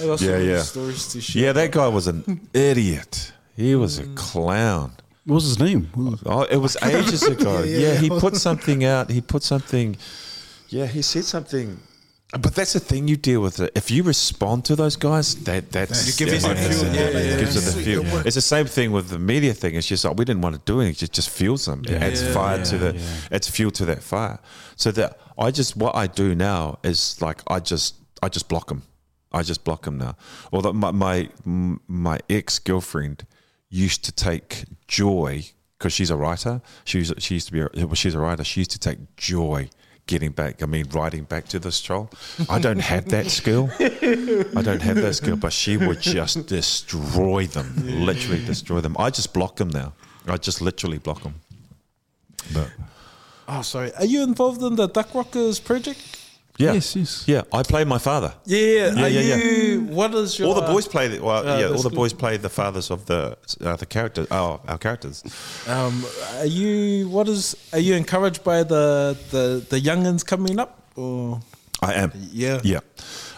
Yeah, 0.00 0.38
yeah. 0.38 0.62
Stories 0.62 1.08
to 1.08 1.20
share. 1.20 1.42
Yeah, 1.44 1.52
that 1.52 1.72
guy 1.72 1.88
was 1.88 2.06
an 2.06 2.48
idiot. 2.54 3.32
He 3.56 3.74
was 3.74 3.98
a 3.98 4.06
clown. 4.14 4.92
What 5.26 5.34
was 5.36 5.44
his 5.44 5.58
name? 5.60 5.88
Oh, 6.26 6.42
it 6.44 6.56
was 6.56 6.76
ages 6.82 7.22
ago. 7.22 7.62
Yeah, 7.62 7.64
yeah, 7.78 7.92
yeah. 7.92 7.98
he 8.00 8.08
put 8.08 8.36
something 8.36 8.84
out. 8.84 9.10
He 9.10 9.20
put 9.20 9.42
something. 9.42 9.96
Yeah, 10.68 10.86
he 10.86 11.02
said 11.02 11.24
something. 11.24 11.78
But 12.32 12.54
that's 12.54 12.74
the 12.74 12.80
thing 12.80 13.08
you 13.08 13.16
deal 13.16 13.40
with 13.42 13.58
it. 13.58 13.72
If 13.74 13.90
you 13.90 14.04
respond 14.04 14.64
to 14.66 14.76
those 14.76 14.94
guys, 14.94 15.34
that 15.44 15.72
that's 15.72 16.06
You 16.06 16.24
give 16.26 16.32
that's 16.32 16.44
them 16.44 16.56
what 16.56 16.62
the 16.62 16.74
fuel. 16.74 16.94
Yeah, 16.94 17.00
It 17.00 17.14
yeah, 17.30 17.38
gives 17.40 17.54
yeah. 17.56 17.60
them 17.62 17.74
the 17.76 17.84
fuel. 17.84 18.18
it. 18.20 18.26
It's 18.26 18.36
the 18.36 18.40
same 18.40 18.66
thing 18.66 18.92
with 18.92 19.08
the 19.08 19.18
media 19.18 19.52
thing. 19.52 19.74
It's 19.74 19.86
just 19.88 20.04
like 20.04 20.16
we 20.16 20.24
didn't 20.24 20.42
want 20.42 20.54
to 20.54 20.62
do 20.64 20.80
anything. 20.80 20.92
It 20.92 20.98
just, 20.98 21.12
just 21.12 21.30
fuels 21.30 21.66
them. 21.66 21.82
It 21.84 22.00
adds 22.00 22.22
fire 22.32 22.64
to 22.64 22.78
the. 22.78 23.02
It's 23.32 23.48
fuel 23.50 23.72
to 23.72 23.84
that 23.86 24.02
fire. 24.02 24.38
So 24.76 24.92
that 24.92 25.18
I 25.36 25.50
just 25.50 25.76
what 25.76 25.96
I 25.96 26.06
do 26.06 26.34
now 26.36 26.78
is 26.84 27.20
like 27.20 27.42
I 27.48 27.58
just 27.58 27.96
I 28.22 28.28
just 28.28 28.48
block 28.48 28.68
them. 28.68 28.82
I 29.32 29.42
just 29.42 29.64
block 29.64 29.82
them 29.82 29.98
now. 29.98 30.16
Although 30.52 30.72
my 30.72 30.90
my 30.90 31.28
my 31.44 32.18
ex 32.28 32.58
girlfriend 32.58 33.26
used 33.68 34.04
to 34.04 34.12
take 34.12 34.64
joy 34.88 35.44
because 35.78 35.92
she's 35.92 36.10
a 36.10 36.16
writer. 36.16 36.60
She 36.84 36.98
used, 36.98 37.22
she 37.22 37.34
used 37.34 37.46
to 37.46 37.52
be 37.52 37.60
a, 37.60 37.68
well, 37.86 37.94
she's 37.94 38.14
a 38.14 38.18
writer. 38.18 38.44
She 38.44 38.60
used 38.60 38.72
to 38.72 38.78
take 38.78 39.16
joy 39.16 39.70
getting 40.06 40.32
back. 40.32 40.62
I 40.62 40.66
mean, 40.66 40.86
riding 40.90 41.24
back 41.24 41.46
to 41.48 41.58
this 41.58 41.80
troll. 41.80 42.10
I 42.48 42.58
don't 42.58 42.80
have 42.80 43.08
that 43.10 43.30
skill. 43.30 43.70
I 43.80 44.62
don't 44.62 44.82
have 44.82 44.96
that 44.96 45.14
skill, 45.14 45.36
but 45.36 45.52
she 45.52 45.76
would 45.76 46.00
just 46.00 46.48
destroy 46.48 47.46
them, 47.46 47.72
literally 48.04 48.44
destroy 48.44 48.80
them. 48.80 48.96
I 48.98 49.10
just 49.10 49.32
block 49.32 49.56
them 49.56 49.70
now. 49.70 49.92
I 50.26 50.36
just 50.36 50.60
literally 50.60 50.98
block 50.98 51.22
them. 51.22 51.34
But 52.52 52.70
Oh, 53.52 53.62
sorry. 53.62 53.92
Are 53.94 54.04
you 54.04 54.22
involved 54.22 54.62
in 54.62 54.76
the 54.76 54.86
Duck 54.86 55.12
Rockers 55.14 55.58
project? 55.58 56.19
Yeah, 56.60 56.72
Yes, 56.74 56.94
yes. 56.96 57.24
yeah. 57.26 57.42
I 57.58 57.62
play 57.72 57.84
my 57.84 57.98
father. 57.98 58.32
Yeah. 58.44 58.58
Yeah, 58.58 59.04
are 59.04 59.08
yeah, 59.08 59.20
yeah. 59.20 59.36
you? 59.36 59.80
What 59.98 60.14
is 60.14 60.38
your? 60.38 60.48
All 60.48 60.54
the 60.60 60.72
boys 60.72 60.86
play. 60.94 61.08
The, 61.08 61.18
well, 61.22 61.42
uh, 61.46 61.58
yeah, 61.60 61.66
all 61.66 61.72
the 61.72 61.78
school- 61.78 62.00
boys 62.02 62.12
play 62.12 62.36
the 62.38 62.48
fathers 62.50 62.90
of 62.90 63.04
the 63.06 63.36
uh, 63.64 63.76
the 63.76 63.86
characters. 63.86 64.26
Oh, 64.30 64.60
our 64.68 64.78
characters. 64.78 65.22
Um, 65.66 65.94
are 66.38 66.46
you? 66.46 67.08
What 67.08 67.28
is? 67.28 67.56
Are 67.72 67.82
you 67.88 67.94
encouraged 67.94 68.42
by 68.44 68.58
the 68.74 69.16
the 69.30 69.44
the 69.72 69.80
youngins 69.80 70.22
coming 70.24 70.58
up? 70.60 70.70
Or 70.96 71.40
I 71.82 71.92
am. 72.02 72.10
Yeah. 72.32 72.60
Yeah, 72.64 72.80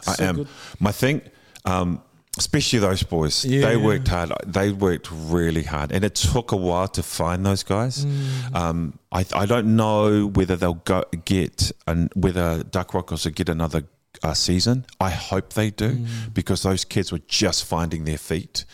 I 0.06 0.12
So 0.14 0.24
am. 0.24 0.36
good. 0.36 0.48
My 0.80 0.92
thing, 0.92 1.20
um, 1.64 2.00
especially 2.42 2.80
those 2.80 3.02
boys, 3.16 3.44
Yeah. 3.44 3.66
they 3.68 3.76
worked 3.76 4.08
hard. 4.08 4.32
They 4.46 4.68
worked 4.72 5.08
really 5.36 5.62
hard, 5.74 5.92
and 5.94 6.02
it 6.04 6.14
took 6.32 6.52
a 6.52 6.56
while 6.68 6.88
to 6.98 7.02
find 7.02 7.38
those 7.46 7.62
guys. 7.64 8.04
Mm. 8.04 8.54
Um, 8.60 8.78
I, 9.18 9.24
I 9.42 9.46
don't 9.52 9.70
know 9.82 10.26
whether 10.36 10.56
they'll 10.56 10.82
go 10.94 11.04
get 11.24 11.72
and 11.86 12.10
whether 12.24 12.62
Duck 12.64 12.94
Rockers 12.94 13.24
will 13.24 13.32
get 13.40 13.48
another 13.48 13.82
uh, 14.22 14.34
season. 14.34 14.84
I 15.00 15.10
hope 15.30 15.46
they 15.54 15.70
do 15.70 15.90
Mm. 15.96 16.34
because 16.34 16.62
those 16.70 16.84
kids 16.94 17.12
were 17.12 17.22
just 17.42 17.64
finding 17.64 18.04
their 18.04 18.18
feet. 18.18 18.64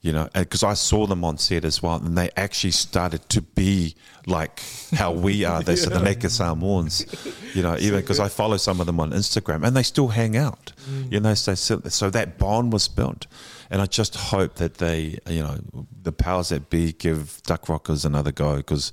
You 0.00 0.12
know, 0.12 0.28
because 0.32 0.62
I 0.62 0.74
saw 0.74 1.06
them 1.06 1.24
on 1.24 1.38
set 1.38 1.64
as 1.64 1.82
well, 1.82 1.96
and 1.96 2.16
they 2.16 2.30
actually 2.36 2.70
started 2.70 3.28
to 3.30 3.42
be 3.42 3.96
like 4.26 4.62
how 4.92 5.10
we 5.10 5.44
are. 5.50 5.60
The 5.60 6.00
naked 6.04 6.30
Samoans, 6.30 7.04
you 7.52 7.62
know. 7.62 7.76
Even 7.78 8.00
because 8.00 8.20
I 8.20 8.28
follow 8.28 8.58
some 8.58 8.78
of 8.80 8.86
them 8.86 9.00
on 9.00 9.10
Instagram, 9.10 9.66
and 9.66 9.76
they 9.76 9.82
still 9.82 10.08
hang 10.08 10.36
out. 10.36 10.72
Mm. 10.88 11.12
You 11.12 11.20
know, 11.20 11.34
so 11.34 11.54
so 11.54 12.10
that 12.10 12.38
bond 12.38 12.72
was 12.72 12.86
built, 12.86 13.26
and 13.70 13.82
I 13.82 13.86
just 13.86 14.14
hope 14.14 14.54
that 14.56 14.74
they, 14.74 15.18
you 15.28 15.42
know, 15.42 15.58
the 16.02 16.12
powers 16.12 16.50
that 16.50 16.70
be 16.70 16.92
give 16.92 17.42
Duck 17.42 17.68
Rockers 17.68 18.04
another 18.04 18.30
go 18.30 18.58
because 18.58 18.92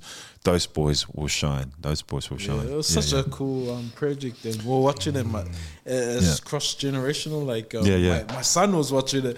those 0.50 0.66
boys 0.66 1.06
will 1.14 1.28
shine. 1.28 1.68
Those 1.86 2.02
boys 2.02 2.30
will 2.30 2.40
yeah, 2.40 2.46
shine. 2.46 2.66
it 2.72 2.76
was 2.76 2.88
Yeah, 2.94 3.00
such 3.00 3.12
yeah. 3.12 3.20
a 3.20 3.24
cool 3.24 3.70
um, 3.74 3.92
project, 3.94 4.44
and 4.44 4.62
we're 4.62 4.80
watching 4.90 5.16
it. 5.16 5.26
My, 5.26 5.44
it's 5.84 6.26
Yeah. 6.26 6.48
cross 6.48 6.74
generational. 6.74 7.44
Like, 7.54 7.74
um, 7.74 7.84
Yeah, 7.84 7.96
yeah. 7.96 8.22
My, 8.28 8.34
my 8.36 8.42
son 8.42 8.76
was 8.76 8.88
watching 8.92 9.24
it, 9.26 9.36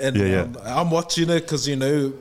and 0.00 0.16
Yeah, 0.16 0.24
yeah. 0.34 0.40
um, 0.42 0.56
I'm 0.64 0.90
watching 0.90 1.28
it 1.30 1.40
because 1.40 1.66
you 1.68 1.76
know 1.76 2.12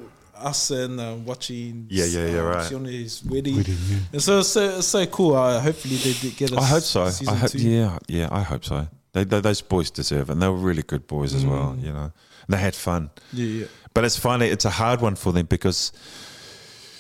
us 0.52 0.72
and 0.72 1.00
um, 1.00 1.26
watching. 1.26 1.86
Yeah, 1.90 2.06
yeah, 2.06 2.26
yeah, 2.28 2.40
um, 2.40 2.46
right. 2.46 2.68
Sione's 2.70 3.24
wedding. 3.24 3.58
Wedding, 3.58 3.78
yeah. 3.90 3.98
And 4.14 4.22
so 4.24 4.40
it's 4.40 4.50
so, 4.50 4.78
it's 4.78 4.88
so 4.88 5.06
cool. 5.06 5.36
Uh, 5.36 5.60
hopefully 5.60 5.98
they 5.98 6.14
did 6.14 6.36
get. 6.38 6.52
a 6.52 6.58
I 6.58 6.66
hope 6.66 6.84
so. 6.84 7.04
I 7.04 7.36
hope, 7.36 7.52
two. 7.52 7.60
yeah, 7.60 7.98
yeah, 8.08 8.28
I 8.32 8.42
hope 8.42 8.64
so. 8.66 8.88
They, 9.14 9.24
they, 9.26 9.42
those 9.42 9.62
boys 9.62 9.92
deserve 9.92 10.30
it, 10.30 10.34
and 10.34 10.42
they 10.42 10.48
were 10.48 10.56
really 10.70 10.84
good 10.84 11.06
boys 11.06 11.34
as 11.36 11.46
well. 11.46 11.76
Mm. 11.78 11.84
You 11.86 11.92
know, 11.92 12.12
and 12.46 12.50
they 12.50 12.58
had 12.58 12.76
fun. 12.76 13.10
Yeah, 13.34 13.46
yeah. 13.46 13.66
But 13.94 14.06
it's 14.06 14.18
funny. 14.18 14.48
It's 14.48 14.66
a 14.66 14.70
hard 14.70 15.02
one 15.02 15.16
for 15.16 15.32
them 15.34 15.46
because, 15.48 15.92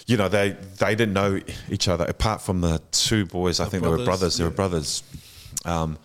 you 0.07 0.17
know, 0.17 0.27
they 0.29 0.51
they 0.77 0.95
didn't 0.95 1.13
know 1.13 1.39
each 1.69 1.87
other 1.87 2.05
apart 2.05 2.41
from 2.41 2.61
the 2.61 2.81
two 2.91 3.25
boys. 3.25 3.59
I 3.59 3.65
The 3.65 3.69
think 3.71 3.83
they 3.83 3.89
were 3.89 3.97
brothers, 3.97 4.07
brothers. 4.07 4.37
They 4.37 4.43
were 4.43 4.49
brothers. 4.51 5.03
Um, 5.65 5.97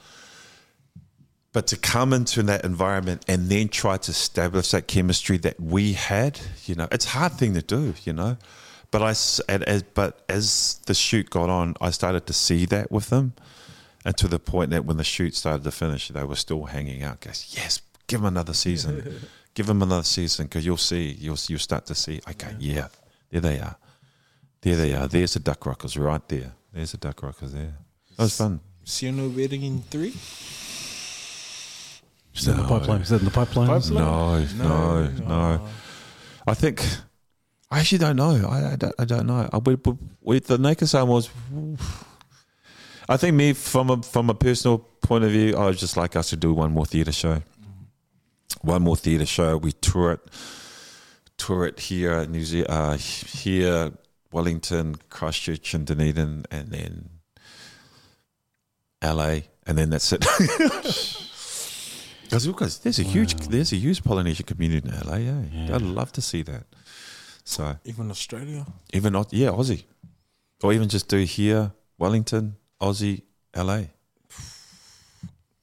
but 1.53 1.69
to 1.69 1.77
come 1.79 2.13
into 2.13 2.43
that 2.43 2.65
environment 2.67 3.25
and 3.29 3.49
then 3.49 3.69
try 3.69 3.97
to 3.97 4.11
establish 4.11 4.73
that 4.73 4.87
chemistry 4.89 5.39
that 5.39 5.59
we 5.59 5.95
had, 5.95 6.39
you 6.67 6.75
know, 6.75 6.87
it's 6.93 7.07
a 7.07 7.09
hard 7.09 7.33
thing 7.33 7.55
to 7.55 7.63
do, 7.63 7.95
you 8.05 8.13
know. 8.13 8.37
But 8.91 9.01
I, 9.03 9.15
and 9.51 9.63
as, 9.65 9.83
but 9.83 10.23
as 10.29 10.81
the 10.85 10.93
shoot 10.95 11.31
got 11.31 11.49
on, 11.49 11.75
I 11.81 11.91
started 11.91 12.27
to 12.27 12.33
see 12.35 12.67
that 12.67 12.93
with 12.93 13.09
them, 13.09 13.33
and 14.05 14.15
to 14.19 14.29
the 14.29 14.39
point 14.39 14.71
that 14.71 14.85
when 14.85 14.99
the 14.99 15.05
shoot 15.05 15.35
started 15.35 15.65
to 15.65 15.71
finish, 15.71 16.09
they 16.09 16.23
were 16.25 16.37
still 16.37 16.65
hanging 16.65 17.03
out. 17.03 17.21
Guys, 17.21 17.55
yes, 17.57 17.81
give 18.07 18.21
them 18.21 18.27
another 18.29 18.53
season, 18.55 19.21
give 19.55 19.67
them 19.67 19.81
another 19.83 20.05
season, 20.05 20.45
because 20.47 20.65
you'll 20.67 20.77
see, 20.77 21.17
you'll 21.19 21.39
you'll 21.49 21.59
start 21.59 21.87
to 21.87 21.95
see. 21.95 22.21
Okay, 22.29 22.55
yeah, 22.59 22.89
there 23.31 23.41
they 23.41 23.59
are, 23.61 23.77
there 24.67 24.77
they 24.77 24.95
are. 24.95 25.07
There's 25.07 25.35
the 25.35 25.41
duck 25.41 25.65
rockers 25.65 25.97
right 25.97 26.27
there. 26.29 26.53
There's 26.73 26.91
the 26.91 26.99
duck 26.99 27.23
rockers 27.23 27.53
there. 27.53 27.75
That 28.17 28.25
was 28.25 28.37
fun. 28.37 28.59
Sione 28.85 29.33
wedding 29.35 29.63
in 29.63 29.81
three. 29.83 30.09
Is 32.35 32.45
that 32.47 32.57
in 32.57 32.63
the 32.63 32.69
pipeline? 32.69 33.01
Is 33.01 33.11
that 33.11 33.21
in 33.21 33.27
the 33.27 33.31
pipeline? 33.31 33.69
Pipeline? 33.69 34.03
No, 34.05 34.45
no, 34.59 35.07
no. 35.09 35.69
I 36.49 36.55
think 36.55 36.85
I 37.71 37.79
actually 37.79 37.99
don't 37.99 38.17
know. 38.17 38.49
I, 38.49 38.73
I, 38.73 38.77
don't, 38.77 38.95
I 38.99 39.05
don't 39.05 39.27
know. 39.27 39.49
I, 39.53 39.59
with, 39.59 39.87
with 40.21 40.47
the 40.49 40.59
Naked 40.59 40.89
Samoans, 40.89 41.31
I 43.09 43.17
think 43.17 43.37
me 43.37 43.53
from 43.53 43.91
a 43.91 44.03
from 44.03 44.31
a 44.31 44.35
personal 44.35 44.79
point 44.79 45.23
of 45.23 45.31
view, 45.31 45.57
I 45.57 45.67
would 45.67 45.79
just 45.79 45.97
like 45.97 46.17
us 46.17 46.31
to 46.31 46.37
do 46.37 46.53
one 46.53 46.73
more 46.73 46.87
theatre 46.87 47.13
show. 47.13 47.41
One 48.63 48.83
more 48.83 48.97
theatre 48.97 49.27
show. 49.27 49.59
We 49.59 49.71
tour 49.73 50.13
it, 50.13 50.21
tour 51.37 51.67
it 51.67 51.79
here, 51.79 52.27
New 52.27 52.45
Zealand, 52.45 52.71
uh, 52.71 52.97
here, 52.97 53.93
Wellington, 54.37 54.97
Christchurch, 55.09 55.73
and 55.73 55.87
Dunedin, 55.87 56.45
and 56.51 56.69
then 56.69 57.09
LA, 59.03 59.49
and 59.67 59.79
then 59.79 59.89
that's 59.89 60.13
it. 60.13 60.25
Because 62.27 62.47
because 62.49 62.79
there's 62.81 62.99
a 62.99 63.05
huge 63.05 63.37
there's 63.49 63.73
a 63.73 63.77
huge 63.77 64.03
Polynesian 64.03 64.45
community 64.45 64.87
in 64.89 64.93
LA. 65.09 65.19
Eh? 65.19 65.45
Yeah, 65.53 65.77
I'd 65.77 65.81
love 65.83 66.11
to 66.13 66.21
see 66.21 66.43
that. 66.43 66.65
So 67.45 67.79
Even 67.85 68.11
Australia. 68.11 68.67
even 68.93 69.15
yeah 69.31 69.51
Aussie, 69.51 69.85
or 70.63 70.73
even 70.73 70.89
just 70.89 71.09
do 71.09 71.19
here 71.19 71.71
Wellington, 71.97 72.57
Aussie, 72.81 73.23
LA. 73.55 73.83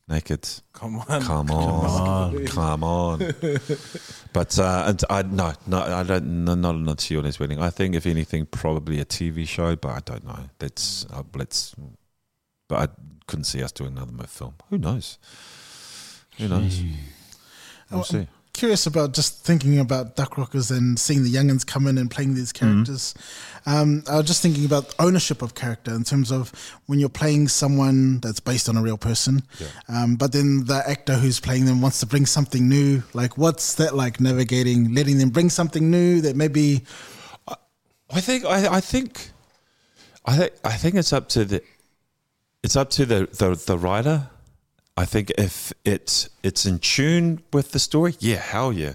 Naked, 0.05 0.47
Come 0.73 0.97
on. 0.97 1.21
come 1.21 1.49
on, 1.49 2.45
come 2.47 2.84
on. 2.84 3.19
But 4.34 4.59
uh, 4.59 4.84
and 4.88 5.01
I 5.09 5.21
no 5.21 5.53
no 5.65 5.81
I 5.81 6.03
don't 6.03 6.43
no, 6.43 6.55
not 6.55 6.75
another 6.75 7.01
Sione's 7.01 7.39
wedding. 7.39 7.61
I 7.61 7.69
think 7.69 7.95
if 7.95 8.05
anything 8.05 8.45
probably 8.47 8.99
a 8.99 9.05
TV 9.05 9.47
show, 9.47 9.77
but 9.77 9.89
I 9.89 9.99
don't 10.03 10.25
know. 10.25 10.39
That's 10.59 11.05
uh, 11.09 11.23
let's. 11.35 11.73
But 12.67 12.89
I 12.89 12.93
couldn't 13.27 13.45
see 13.45 13.63
us 13.63 13.71
doing 13.71 13.97
another 13.97 14.27
film. 14.27 14.55
Who 14.69 14.77
knows? 14.77 15.19
Who 16.38 16.49
knows? 16.49 16.81
We'll 17.89 17.99
Oh, 18.01 18.03
see. 18.03 18.27
Curious 18.53 18.85
about 18.85 19.13
just 19.13 19.43
thinking 19.43 19.80
about 19.80 20.15
Duck 20.15 20.38
Rockers 20.38 20.71
and 20.71 20.97
seeing 20.97 21.23
the 21.23 21.34
youngins 21.34 21.65
come 21.65 21.88
in 21.88 21.97
and 21.97 22.09
playing 22.09 22.35
these 22.35 22.51
characters. 22.51 23.13
Um, 23.65 24.03
I 24.09 24.17
was 24.17 24.27
just 24.27 24.41
thinking 24.41 24.65
about 24.65 24.93
ownership 24.99 25.41
of 25.41 25.55
character 25.55 25.93
in 25.93 26.03
terms 26.03 26.31
of 26.31 26.51
when 26.85 26.99
you're 26.99 27.09
playing 27.09 27.47
someone 27.47 28.19
that's 28.19 28.39
based 28.39 28.69
on 28.69 28.77
a 28.77 28.81
real 28.81 28.97
person, 28.97 29.43
um, 29.89 30.15
but 30.15 30.31
then 30.34 30.65
the 30.65 30.84
actor 30.88 31.15
who's 31.15 31.39
playing 31.39 31.65
them 31.65 31.81
wants 31.81 31.99
to 32.01 32.05
bring 32.05 32.25
something 32.25 32.69
new. 32.69 33.01
Like, 33.13 33.38
what's 33.38 33.75
that 33.75 33.95
like 33.95 34.19
navigating, 34.19 34.93
letting 34.93 35.17
them 35.17 35.30
bring 35.30 35.49
something 35.49 35.89
new 35.89 36.21
that 36.21 36.35
maybe 36.35 36.84
I 38.11 38.21
think 38.21 38.45
I, 38.45 38.75
I 38.75 38.80
think 38.80 39.31
I 40.25 40.38
think 40.38 40.53
I 40.63 40.71
think 40.73 40.95
it's 40.95 41.13
up 41.13 41.30
to 41.30 41.45
the 41.45 41.63
it's 42.63 42.75
up 42.75 42.89
to 42.91 43.05
the, 43.05 43.27
the 43.31 43.55
the 43.55 43.77
writer. 43.77 44.30
I 44.95 45.06
think 45.06 45.32
if 45.40 45.74
it's 45.84 46.30
it's 46.44 46.68
in 46.68 46.78
tune 46.78 47.41
with 47.52 47.72
the 47.72 47.80
story, 47.80 48.14
yeah, 48.20 48.36
hell 48.36 48.72
yeah. 48.72 48.94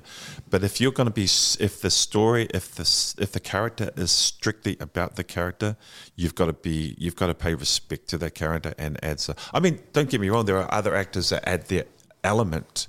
But 0.48 0.62
if 0.62 0.80
you're 0.80 0.92
going 0.92 1.08
to 1.08 1.12
be 1.12 1.24
if 1.24 1.80
the 1.80 1.90
story 1.90 2.46
if 2.54 2.72
the 2.76 3.14
if 3.18 3.32
the 3.32 3.40
character 3.40 3.90
is 3.96 4.12
strictly 4.12 4.76
about 4.78 5.16
the 5.16 5.24
character, 5.24 5.76
you've 6.14 6.36
got 6.36 6.46
to 6.46 6.52
be 6.52 6.94
you've 6.98 7.16
got 7.16 7.26
to 7.26 7.34
pay 7.34 7.54
respect 7.54 8.06
to 8.10 8.18
that 8.18 8.36
character 8.36 8.74
and 8.78 9.02
add. 9.04 9.18
So, 9.18 9.34
I 9.52 9.58
mean, 9.58 9.80
don't 9.92 10.08
get 10.08 10.20
me 10.20 10.28
wrong. 10.28 10.44
There 10.46 10.58
are 10.58 10.72
other 10.72 10.94
actors 10.94 11.30
that 11.30 11.48
add 11.48 11.66
their 11.66 11.86
element, 12.22 12.86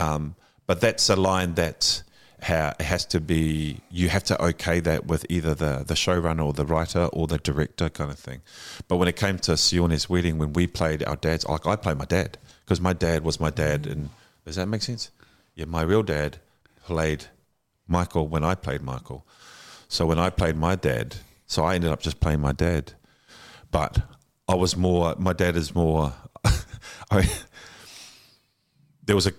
um, 0.00 0.34
but 0.66 0.80
that's 0.80 1.08
a 1.08 1.16
line 1.16 1.54
that 1.54 2.02
ha- 2.42 2.74
has 2.80 3.06
to 3.06 3.20
be 3.20 3.80
you 3.90 4.08
have 4.08 4.24
to 4.24 4.42
okay 4.42 4.80
that 4.80 5.06
with 5.06 5.24
either 5.28 5.54
the 5.54 5.84
the 5.86 5.94
showrunner 5.94 6.44
or 6.44 6.52
the 6.52 6.66
writer 6.66 7.04
or 7.12 7.26
the 7.26 7.38
director 7.38 7.88
kind 7.88 8.10
of 8.10 8.18
thing. 8.18 8.42
But 8.88 8.96
when 8.96 9.08
it 9.08 9.16
came 9.16 9.38
to 9.40 9.56
Sione's 9.56 10.08
wedding, 10.08 10.38
when 10.38 10.52
we 10.52 10.66
played 10.66 11.04
our 11.04 11.16
dads, 11.16 11.46
like 11.46 11.66
I 11.66 11.76
played 11.76 11.98
my 11.98 12.04
dad 12.04 12.38
because 12.64 12.80
my 12.80 12.92
dad 12.92 13.24
was 13.24 13.40
my 13.40 13.50
dad, 13.50 13.84
mm. 13.84 13.92
and 13.92 14.10
does 14.44 14.56
that 14.56 14.66
make 14.66 14.82
sense? 14.82 15.10
Yeah, 15.54 15.66
my 15.66 15.82
real 15.82 16.02
dad 16.02 16.38
played 16.84 17.26
Michael 17.86 18.26
when 18.28 18.44
I 18.44 18.54
played 18.54 18.82
Michael. 18.82 19.24
So 19.88 20.06
when 20.06 20.18
I 20.18 20.30
played 20.30 20.56
my 20.56 20.74
dad, 20.74 21.16
so 21.46 21.64
I 21.64 21.74
ended 21.74 21.90
up 21.90 22.00
just 22.00 22.20
playing 22.20 22.40
my 22.40 22.52
dad. 22.52 22.94
But 23.70 23.98
I 24.48 24.54
was 24.54 24.76
more. 24.76 25.14
My 25.18 25.32
dad 25.32 25.56
is 25.56 25.74
more. 25.74 26.14
I, 27.10 27.28
there 29.04 29.16
was 29.16 29.26
a 29.26 29.32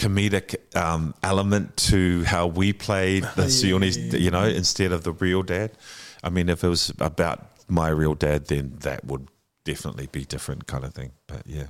comedic 0.00 0.56
um, 0.74 1.14
element 1.22 1.76
to 1.76 2.24
how 2.24 2.46
we 2.46 2.72
played 2.72 3.22
the 3.36 3.44
Sionis, 3.44 4.18
you 4.18 4.30
know, 4.30 4.44
instead 4.44 4.92
of 4.92 5.04
the 5.04 5.12
real 5.12 5.42
dad. 5.42 5.72
I 6.24 6.30
mean, 6.30 6.48
if 6.48 6.64
it 6.64 6.68
was 6.68 6.92
about 6.98 7.46
my 7.68 7.88
real 7.88 8.14
dad, 8.14 8.46
then 8.46 8.76
that 8.80 9.04
would 9.04 9.28
definitely 9.64 10.06
be 10.06 10.24
different 10.24 10.66
kind 10.66 10.84
of 10.84 10.94
thing. 10.94 11.12
But 11.26 11.42
yeah, 11.46 11.68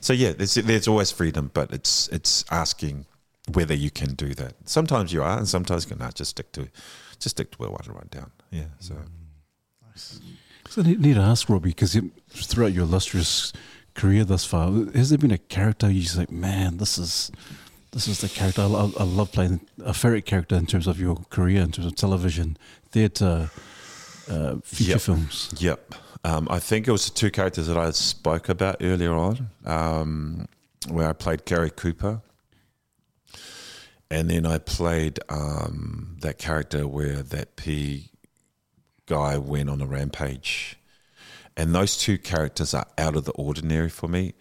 so 0.00 0.12
yeah, 0.12 0.32
there's 0.32 0.54
there's 0.54 0.88
always 0.88 1.10
freedom, 1.12 1.50
but 1.54 1.72
it's 1.72 2.08
it's 2.08 2.44
asking 2.50 3.06
whether 3.52 3.74
you 3.74 3.90
can 3.90 4.14
do 4.14 4.34
that. 4.34 4.54
Sometimes 4.64 5.12
you 5.12 5.22
are, 5.22 5.38
and 5.38 5.48
sometimes 5.48 5.84
you 5.84 5.90
can 5.90 5.98
not. 5.98 6.14
Just 6.14 6.30
stick 6.30 6.52
to 6.52 6.68
just 7.18 7.36
stick 7.36 7.50
to 7.52 7.58
what 7.58 7.88
I 7.88 7.92
write 7.92 8.10
down. 8.10 8.32
Yeah. 8.50 8.70
So 8.80 8.96
So 10.68 10.82
I 10.82 10.86
need, 10.86 11.00
need 11.00 11.14
to 11.14 11.20
ask 11.20 11.48
Robbie 11.48 11.70
because 11.70 11.96
throughout 12.28 12.72
your 12.72 12.84
illustrious 12.84 13.52
career 13.94 14.24
thus 14.24 14.44
far, 14.44 14.70
has 14.94 15.10
there 15.10 15.18
been 15.18 15.30
a 15.32 15.38
character 15.38 15.90
you 15.90 16.02
just 16.02 16.16
like, 16.16 16.30
man, 16.30 16.76
this 16.78 16.96
is 16.96 17.30
this 17.92 18.06
is 18.08 18.20
the 18.20 18.28
character 18.28 18.62
I, 18.62 18.66
love, 18.66 18.96
I 18.98 19.04
love 19.04 19.32
playing 19.32 19.60
a 19.84 19.92
ferret 19.94 20.24
character 20.26 20.54
in 20.56 20.66
terms 20.66 20.86
of 20.86 21.00
your 21.00 21.16
career, 21.30 21.62
in 21.62 21.72
terms 21.72 21.86
of 21.86 21.96
television, 21.96 22.56
theatre, 22.90 23.50
uh, 24.28 24.56
feature 24.62 24.92
Yep. 24.92 25.00
films. 25.00 25.54
Yep. 25.58 25.94
Um, 26.22 26.46
I 26.50 26.58
think 26.58 26.86
it 26.86 26.92
was 26.92 27.06
the 27.06 27.14
two 27.14 27.30
characters 27.30 27.66
that 27.66 27.76
I 27.78 27.90
spoke 27.92 28.48
about 28.48 28.76
earlier 28.80 29.14
on, 29.14 29.48
um, 29.64 30.46
where 30.88 31.08
I 31.08 31.12
played 31.14 31.44
Gary 31.46 31.70
Cooper. 31.70 32.20
And 34.10 34.28
then 34.28 34.44
I 34.44 34.58
played 34.58 35.20
um, 35.28 36.16
that 36.20 36.36
character 36.38 36.86
where 36.88 37.22
that 37.22 37.54
P 37.56 38.10
guy 39.06 39.38
went 39.38 39.70
on 39.70 39.80
a 39.80 39.86
rampage. 39.86 40.76
And 41.56 41.74
those 41.74 41.96
two 41.96 42.18
characters 42.18 42.74
are 42.74 42.86
out 42.98 43.14
of 43.16 43.24
the 43.24 43.32
ordinary 43.32 43.88
for 43.88 44.08
me. 44.08 44.34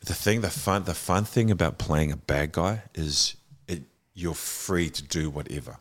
The 0.00 0.14
thing, 0.14 0.40
the 0.40 0.50
fun, 0.50 0.84
the 0.84 0.94
fun 0.94 1.24
thing 1.24 1.50
about 1.50 1.78
playing 1.78 2.12
a 2.12 2.16
bad 2.16 2.52
guy 2.52 2.82
is 2.94 3.36
it, 3.66 3.82
you're 4.14 4.34
free 4.34 4.90
to 4.90 5.02
do 5.02 5.28
whatever. 5.30 5.78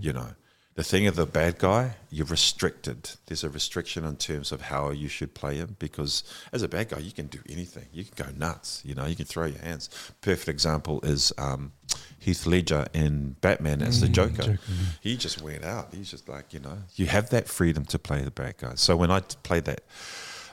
You 0.00 0.12
know, 0.12 0.28
the 0.74 0.82
thing 0.82 1.06
of 1.06 1.16
the 1.16 1.26
bad 1.26 1.58
guy, 1.58 1.94
you're 2.10 2.26
restricted. 2.26 3.10
There's 3.26 3.44
a 3.44 3.48
restriction 3.50 4.04
in 4.04 4.16
terms 4.16 4.52
of 4.52 4.62
how 4.62 4.90
you 4.90 5.08
should 5.08 5.32
play 5.32 5.56
him 5.56 5.76
because 5.78 6.22
as 6.52 6.62
a 6.62 6.68
bad 6.68 6.90
guy, 6.90 6.98
you 6.98 7.12
can 7.12 7.28
do 7.28 7.38
anything. 7.48 7.86
You 7.92 8.04
can 8.04 8.26
go 8.26 8.32
nuts. 8.36 8.82
You 8.84 8.94
know, 8.94 9.06
you 9.06 9.14
can 9.16 9.26
throw 9.26 9.46
your 9.46 9.60
hands. 9.60 9.88
Perfect 10.20 10.48
example 10.48 11.00
is 11.02 11.32
um, 11.38 11.72
Heath 12.18 12.46
Ledger 12.46 12.86
in 12.92 13.36
Batman 13.40 13.80
as 13.80 14.00
the 14.00 14.08
Joker. 14.08 14.42
Joker, 14.42 14.58
He 15.00 15.16
just 15.16 15.40
went 15.40 15.64
out. 15.64 15.94
He's 15.94 16.10
just 16.10 16.28
like 16.28 16.52
you 16.52 16.60
know, 16.60 16.78
you 16.96 17.06
have 17.06 17.30
that 17.30 17.48
freedom 17.48 17.84
to 17.86 17.98
play 17.98 18.22
the 18.22 18.30
bad 18.30 18.58
guy. 18.58 18.72
So 18.74 18.96
when 18.96 19.10
I 19.10 19.20
played 19.20 19.64
that 19.64 19.82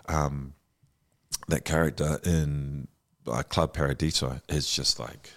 um, 0.08 0.54
that 1.48 1.66
character 1.66 2.20
in 2.24 2.88
uh, 3.28 3.44
Club 3.44 3.74
Paradiso, 3.74 4.42
is 4.50 4.74
just 4.74 5.00
like 5.00 5.32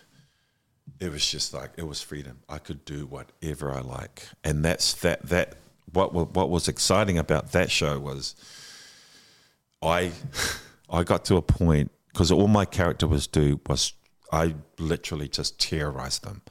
it 1.01 1.11
was 1.11 1.31
just 1.31 1.53
like 1.53 1.71
it 1.77 1.87
was 1.87 2.01
freedom. 2.01 2.39
I 2.49 2.59
could 2.59 2.85
do 2.85 3.07
whatever 3.07 3.73
I 3.73 3.81
like, 3.81 4.29
and 4.45 4.65
that's 4.65 4.95
that. 4.95 5.23
That 5.27 5.57
what 5.93 6.13
what 6.13 6.51
was 6.51 6.69
exciting 6.69 7.19
about 7.19 7.53
that 7.53 7.71
show 7.71 7.99
was 7.99 8.35
I 9.83 10.13
I 10.91 11.03
got 11.03 11.25
to 11.27 11.37
a 11.37 11.43
point 11.43 11.91
because 12.13 12.31
all 12.31 12.49
my 12.49 12.65
character 12.65 13.07
was 13.07 13.27
do 13.27 13.61
was 13.69 13.93
I 14.33 14.55
literally 14.79 15.29
just 15.29 15.61
terrorized 15.61 16.25
them, 16.25 16.43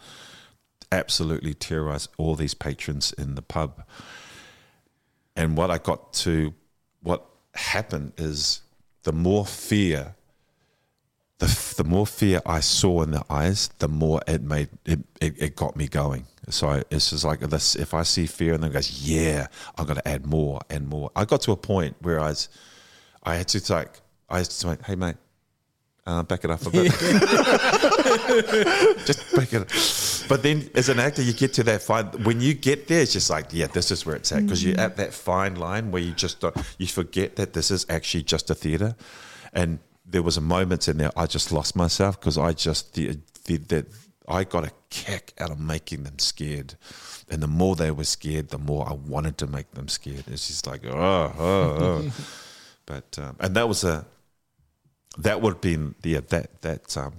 absolutely 0.92 1.54
terrorized 1.54 2.10
all 2.18 2.36
these 2.36 2.54
patrons 2.54 3.14
in 3.14 3.36
the 3.36 3.42
pub. 3.42 3.84
And 5.36 5.58
what 5.58 5.70
I 5.70 5.78
got 5.78 6.14
to, 6.14 6.54
what 7.02 7.26
happened 7.56 8.14
is 8.18 8.62
the 9.04 9.12
more 9.12 9.46
fear 9.46 10.15
the, 11.40 11.74
the 11.78 11.84
more 11.84 12.08
fear 12.08 12.42
I 12.46 12.62
saw 12.62 13.02
in 13.02 13.12
their 13.12 13.24
eyes, 13.30 13.70
the 13.80 13.90
more 13.90 14.22
it 14.28 14.42
made 14.42 14.70
it, 14.86 15.00
it, 15.20 15.42
it 15.42 15.56
got 15.56 15.76
me 15.76 15.88
going. 15.88 16.26
So 16.50 16.82
it's 16.90 17.10
just 17.10 17.26
like 17.26 17.42
this: 17.42 17.76
if 17.76 17.94
I 17.94 18.04
see 18.04 18.26
fear 18.26 18.54
and 18.54 18.64
then 18.64 18.72
goes, 18.72 19.02
yeah, 19.02 19.48
I'm 19.78 19.86
going 19.86 19.98
to 19.98 20.08
add 20.08 20.26
more 20.26 20.62
and 20.70 20.88
more. 20.88 21.12
I 21.16 21.26
got 21.26 21.42
to 21.42 21.52
a 21.52 21.58
point 21.58 21.96
where 22.02 22.20
I 22.20 22.30
was, 22.30 22.50
I 23.24 23.36
had 23.36 23.48
to 23.50 23.74
like, 23.74 24.00
I 24.30 24.38
had 24.38 24.46
to 24.46 24.68
like, 24.68 24.86
hey 24.86 24.96
mate, 24.96 25.18
uh, 26.08 26.24
back 26.24 26.46
it 26.46 26.52
up 26.52 26.66
a 26.66 26.70
bit, 26.70 26.92
just 29.06 29.36
back 29.36 29.52
it. 29.52 29.62
up. 29.62 30.30
But 30.30 30.42
then, 30.42 30.70
as 30.74 30.88
an 30.88 31.00
actor, 31.00 31.22
you 31.22 31.34
get 31.34 31.54
to 31.54 31.64
that 31.64 31.82
fine. 31.82 32.06
When 32.24 32.40
you 32.40 32.54
get 32.54 32.88
there, 32.88 33.02
it's 33.02 33.14
just 33.14 33.30
like, 33.30 33.48
yeah, 33.52 33.68
this 33.68 33.92
is 33.92 34.06
where 34.06 34.16
it's 34.16 34.32
at 34.32 34.44
because 34.44 34.64
you're 34.64 34.80
at 34.80 34.96
that 34.98 35.14
fine 35.14 35.56
line 35.56 35.92
where 35.92 36.02
you 36.02 36.14
just 36.14 36.44
you 36.78 36.88
forget 36.88 37.36
that 37.36 37.54
this 37.54 37.72
is 37.72 37.86
actually 37.90 38.24
just 38.24 38.50
a 38.50 38.56
theater, 38.56 38.96
and 39.52 39.80
there 40.06 40.22
was 40.24 40.38
a 40.38 40.42
moment 40.42 40.88
in 40.88 40.98
there 40.98 41.12
I 41.18 41.26
just 41.26 41.52
lost 41.52 41.76
myself 41.76 42.20
because 42.20 42.38
I 42.38 42.54
just 42.54 42.94
the, 42.94 43.20
the, 43.46 43.58
the 43.58 43.86
I 44.28 44.44
got 44.44 44.66
a 44.66 44.72
kick 44.90 45.34
out 45.40 45.52
of 45.52 45.60
making 45.60 46.04
them 46.04 46.18
scared, 46.20 46.76
and 47.30 47.44
the 47.44 47.48
more 47.48 47.76
they 47.76 47.92
were 47.92 48.04
scared, 48.06 48.50
the 48.50 48.58
more 48.58 48.88
I 48.90 48.94
wanted 48.94 49.38
to 49.40 49.48
make 49.48 49.70
them 49.72 49.88
scared. 49.88 50.24
It's 50.28 50.48
just 50.48 50.66
like 50.66 50.86
oh, 50.86 51.34
oh, 51.38 51.78
oh. 51.80 52.12
but 52.86 53.18
um, 53.20 53.36
and 53.40 53.56
that 53.56 53.68
was 53.68 53.84
a 53.84 54.06
that 55.20 55.42
would 55.42 55.54
have 55.54 55.62
been 55.62 55.96
yeah 56.04 56.22
that 56.30 56.62
that 56.62 56.98
um, 56.98 57.14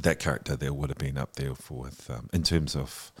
that 0.00 0.18
character 0.18 0.56
there 0.56 0.72
would 0.72 0.88
have 0.90 0.98
been 0.98 1.18
up 1.18 1.34
there 1.36 1.54
for 1.54 1.82
with 1.82 2.08
um, 2.10 2.28
in 2.32 2.42
terms 2.42 2.74
of 2.76 3.12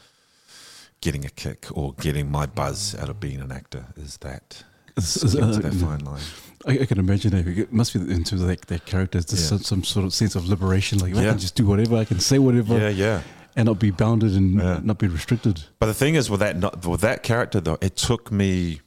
getting 1.00 1.24
a 1.24 1.30
kick 1.30 1.66
or 1.72 1.92
getting 1.94 2.30
my 2.30 2.46
buzz 2.46 2.94
out 2.96 3.08
of 3.08 3.20
being 3.20 3.40
an 3.40 3.52
actor 3.52 3.86
is 3.96 4.16
that 4.18 4.64
Is- 4.96 5.16
it's 5.16 5.24
is- 5.34 5.34
getting 5.34 5.60
that 5.60 5.74
fine 5.74 6.04
line. 6.04 6.22
I, 6.66 6.80
I 6.80 6.86
can 6.86 6.98
imagine 6.98 7.34
it. 7.34 7.46
It 7.58 7.72
must 7.72 7.92
be 7.94 8.00
into 8.12 8.36
like 8.36 8.66
their 8.66 8.78
characters, 8.80 9.26
there's 9.26 9.42
Yeah. 9.42 9.58
some, 9.58 9.62
some 9.62 9.84
sort 9.84 10.04
of 10.06 10.12
sense 10.14 10.34
of 10.34 10.48
liberation. 10.48 10.98
Like 10.98 11.14
I 11.14 11.24
can 11.24 11.38
just 11.38 11.54
do 11.54 11.66
whatever, 11.66 11.96
I 11.96 12.04
can 12.04 12.20
say 12.20 12.38
whatever, 12.38 12.78
Yeah, 12.78 12.88
yeah. 12.88 13.22
and 13.56 13.66
not 13.66 13.78
be 13.78 13.90
bounded 13.90 14.34
and 14.34 14.58
Yeah. 14.60 14.80
not 14.82 14.98
be 14.98 15.06
restricted. 15.08 15.64
But 15.78 15.86
the 15.86 15.94
thing 15.94 16.14
is, 16.16 16.28
with 16.30 16.40
that 16.40 16.56
not, 16.56 16.84
with 16.84 17.00
that 17.02 17.22
character 17.22 17.60
though, 17.60 17.78
it 17.80 17.96
took 17.96 18.32
me 18.32 18.80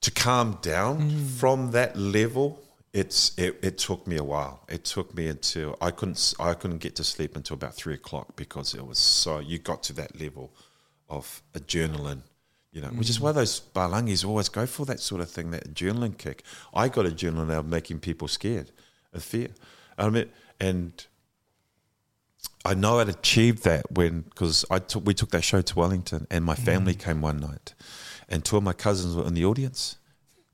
to 0.00 0.10
calm 0.10 0.58
down 0.62 1.10
mm. 1.10 1.26
from 1.38 1.72
that 1.72 1.96
level. 1.96 2.58
It's 2.92 3.38
it, 3.38 3.58
it 3.62 3.78
took 3.78 4.06
me 4.06 4.16
a 4.16 4.24
while. 4.24 4.64
It 4.68 4.84
took 4.84 5.14
me 5.14 5.28
until 5.28 5.76
I 5.80 5.90
couldn't 5.92 6.16
s- 6.16 6.34
I 6.40 6.54
couldn't 6.54 6.78
get 6.78 6.96
to 6.96 7.04
sleep 7.04 7.36
until 7.36 7.54
about 7.54 7.74
three 7.74 7.94
o'clock 7.94 8.34
because 8.34 8.74
it 8.74 8.84
was 8.84 8.98
so 8.98 9.38
you 9.38 9.58
got 9.58 9.82
to 9.84 9.92
that 9.94 10.18
level 10.20 10.50
of 11.08 11.42
adrenaline. 11.54 12.22
You 12.72 12.80
know, 12.80 12.88
which 12.88 13.10
is 13.10 13.18
mm. 13.18 13.22
why 13.22 13.32
those 13.32 13.60
palangis 13.74 14.24
always 14.24 14.48
go 14.48 14.64
for 14.64 14.86
that 14.86 15.00
sort 15.00 15.20
of 15.20 15.30
thing, 15.30 15.50
that 15.50 15.74
adrenaline 15.74 16.16
kick. 16.16 16.44
I 16.72 16.88
got 16.88 17.04
adrenaline 17.04 17.52
out 17.52 17.60
of 17.60 17.66
making 17.66 17.98
people 17.98 18.28
scared 18.28 18.70
of 19.12 19.24
fear. 19.24 19.48
I 19.98 20.08
mean, 20.08 20.26
and 20.60 21.06
I 22.64 22.74
know 22.74 23.00
I'd 23.00 23.08
achieved 23.08 23.64
that 23.64 23.90
when 23.90 24.20
because 24.20 24.64
I 24.70 24.78
took 24.78 25.04
we 25.04 25.14
took 25.14 25.30
that 25.30 25.42
show 25.42 25.62
to 25.62 25.78
Wellington 25.78 26.26
and 26.30 26.44
my 26.44 26.54
family 26.54 26.94
mm. 26.94 27.00
came 27.00 27.20
one 27.20 27.38
night, 27.38 27.74
and 28.28 28.44
two 28.44 28.56
of 28.56 28.62
my 28.62 28.72
cousins 28.72 29.16
were 29.16 29.26
in 29.26 29.34
the 29.34 29.44
audience. 29.44 29.96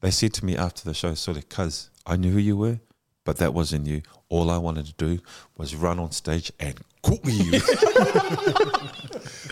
They 0.01 0.11
said 0.11 0.33
to 0.35 0.45
me 0.45 0.57
after 0.57 0.85
the 0.85 0.95
show, 0.95 1.13
"Sort 1.15 1.37
of, 1.37 1.49
cuz 1.51 1.91
I 2.07 2.17
knew 2.17 2.33
who 2.33 2.39
you 2.39 2.57
were, 2.57 2.81
but 3.25 3.37
that 3.39 3.53
wasn't 3.53 3.87
you. 3.87 4.03
All 4.31 4.51
I 4.51 4.57
wanted 4.57 4.87
to 4.87 4.95
do 4.95 5.21
was 5.59 5.75
run 5.75 5.99
on 5.99 6.13
stage 6.13 6.51
and 6.59 6.81
cook 7.03 7.21
you." 7.25 7.61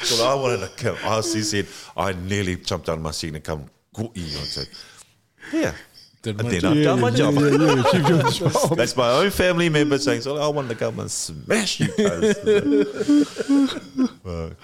so 0.05 0.27
I 0.29 0.35
wanted 0.35 0.61
to 0.61 0.69
come. 0.77 0.97
I 1.05 1.17
he 1.17 1.43
said 1.43 1.67
I 1.97 2.13
nearly 2.13 2.57
jumped 2.57 2.89
out 2.89 2.97
of 2.99 3.03
my 3.03 3.11
seat 3.13 3.35
and 3.35 3.43
come 3.45 3.67
cook 3.95 4.11
you. 4.15 4.25
I 4.25 4.45
said, 4.45 4.69
"Yeah." 5.53 5.73
Did 6.23 6.41
and 6.41 6.51
then 6.51 6.61
job. 6.61 6.73
I've 6.77 6.85
done 6.85 7.01
my 7.01 7.11
job. 7.11 7.35
Yeah, 7.35 7.51
yeah, 7.51 7.87
achieved 7.87 8.09
job. 8.55 8.77
That's 8.79 8.97
my 8.97 9.11
own 9.11 9.31
family 9.31 9.69
member 9.69 9.99
saying, 9.99 10.23
"So 10.23 10.37
I 10.39 10.49
wanted 10.49 10.69
to 10.71 10.75
come 10.77 10.99
and 11.01 11.11
smash 11.11 11.81
you." 11.81 11.89
cuz." 11.89 12.35
But, 14.25 14.57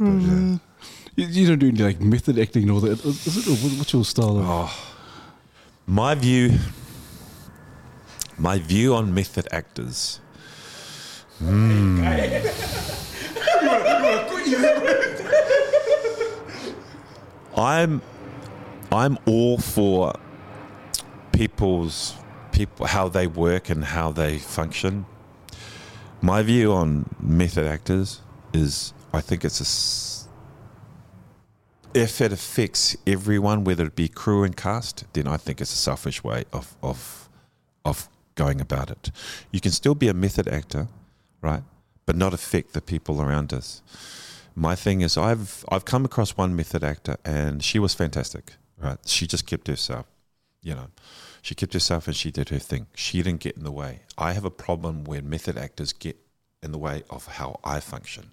yeah. 0.00 0.58
You, 1.16 1.26
you 1.26 1.46
don't 1.46 1.58
do 1.58 1.68
any 1.68 1.82
like 1.82 2.00
method 2.00 2.38
acting 2.38 2.62
and 2.62 2.72
all 2.72 2.80
that. 2.80 3.04
Is 3.04 3.36
it, 3.36 3.46
or 3.46 3.54
what- 3.56 3.78
what's 3.78 3.92
your 3.92 4.04
style? 4.04 4.38
Of, 4.38 4.70
My 5.86 6.14
view, 6.14 6.58
my 8.38 8.58
view 8.58 8.94
on 8.94 9.12
method 9.14 9.46
actors. 9.52 10.20
Hmm. 11.38 12.02
I'm, 17.56 18.02
I'm 18.92 19.18
all 19.26 19.58
for 19.58 20.12
people's 21.32 22.14
people 22.52 22.86
how 22.86 23.08
they 23.08 23.26
work 23.26 23.70
and 23.70 23.84
how 23.84 24.12
they 24.12 24.38
function. 24.38 25.06
My 26.20 26.42
view 26.42 26.72
on 26.72 27.08
method 27.20 27.66
actors 27.66 28.20
is 28.52 28.92
I 29.12 29.20
think 29.20 29.44
it's 29.44 29.60
a 29.60 29.64
if 31.94 32.20
it 32.20 32.32
affects 32.32 32.96
everyone, 33.06 33.62
whether 33.62 33.86
it 33.86 33.94
be 33.94 34.08
crew 34.08 34.42
and 34.42 34.56
cast, 34.56 35.04
then 35.12 35.28
I 35.28 35.36
think 35.36 35.60
it's 35.60 35.72
a 35.72 35.76
selfish 35.76 36.24
way 36.24 36.44
of 36.52 36.76
of 36.82 37.28
of 37.84 38.08
going 38.34 38.60
about 38.60 38.90
it. 38.90 39.12
You 39.52 39.60
can 39.60 39.70
still 39.70 39.94
be 39.94 40.08
a 40.08 40.14
method 40.14 40.48
actor, 40.48 40.88
right, 41.40 41.62
but 42.06 42.16
not 42.16 42.34
affect 42.34 42.72
the 42.72 42.80
people 42.80 43.22
around 43.22 43.52
us. 43.52 43.80
My 44.54 44.74
thing 44.74 45.00
is, 45.00 45.16
I've 45.16 45.64
I've 45.68 45.84
come 45.84 46.04
across 46.04 46.36
one 46.36 46.54
method 46.54 46.84
actor, 46.84 47.16
and 47.24 47.62
she 47.62 47.78
was 47.78 47.94
fantastic. 47.94 48.52
Right, 48.78 48.98
she 49.06 49.26
just 49.26 49.46
kept 49.46 49.68
herself, 49.68 50.06
you 50.62 50.74
know. 50.74 50.88
She 51.42 51.54
kept 51.54 51.74
herself 51.74 52.06
and 52.06 52.16
she 52.16 52.30
did 52.30 52.48
her 52.48 52.58
thing. 52.58 52.86
She 52.94 53.22
didn't 53.22 53.40
get 53.40 53.56
in 53.56 53.64
the 53.64 53.70
way. 53.70 54.00
I 54.16 54.32
have 54.32 54.46
a 54.46 54.50
problem 54.50 55.04
when 55.04 55.28
method 55.28 55.58
actors 55.58 55.92
get 55.92 56.16
in 56.62 56.72
the 56.72 56.78
way 56.78 57.02
of 57.10 57.26
how 57.26 57.60
I 57.62 57.80
function 57.80 58.30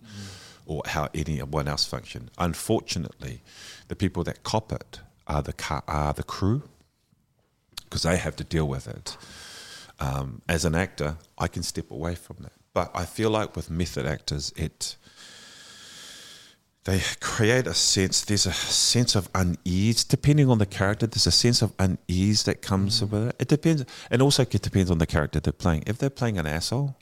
or 0.65 0.81
how 0.85 1.09
anyone 1.13 1.67
else 1.67 1.85
function. 1.85 2.29
Unfortunately, 2.37 3.41
the 3.89 3.97
people 3.97 4.23
that 4.23 4.43
cop 4.43 4.71
it 4.71 5.01
are 5.27 5.41
the 5.41 5.51
car, 5.51 5.83
are 5.89 6.13
the 6.13 6.23
crew 6.23 6.63
because 7.83 8.03
they 8.03 8.15
have 8.15 8.37
to 8.37 8.45
deal 8.45 8.65
with 8.65 8.87
it. 8.87 9.17
Um, 9.99 10.41
as 10.47 10.63
an 10.63 10.73
actor, 10.73 11.17
I 11.37 11.47
can 11.49 11.63
step 11.63 11.91
away 11.91 12.15
from 12.15 12.37
that, 12.39 12.53
but 12.73 12.91
I 12.95 13.03
feel 13.03 13.29
like 13.29 13.57
with 13.57 13.69
method 13.69 14.05
actors, 14.05 14.53
it 14.55 14.95
they 16.83 16.99
create 17.19 17.67
a 17.67 17.73
sense. 17.73 18.23
There's 18.23 18.47
a 18.47 18.53
sense 18.53 19.15
of 19.15 19.29
unease, 19.35 20.03
depending 20.03 20.49
on 20.49 20.57
the 20.57 20.65
character. 20.65 21.05
There's 21.05 21.27
a 21.27 21.31
sense 21.31 21.61
of 21.61 21.73
unease 21.77 22.43
that 22.43 22.61
comes 22.61 23.01
mm. 23.01 23.09
with 23.09 23.27
it. 23.27 23.35
It 23.39 23.47
depends, 23.47 23.85
and 24.09 24.21
also 24.21 24.43
it 24.43 24.61
depends 24.61 24.89
on 24.89 24.97
the 24.97 25.05
character 25.05 25.39
they're 25.39 25.53
playing. 25.53 25.83
If 25.85 25.99
they're 25.99 26.09
playing 26.09 26.39
an 26.39 26.47
asshole, 26.47 26.95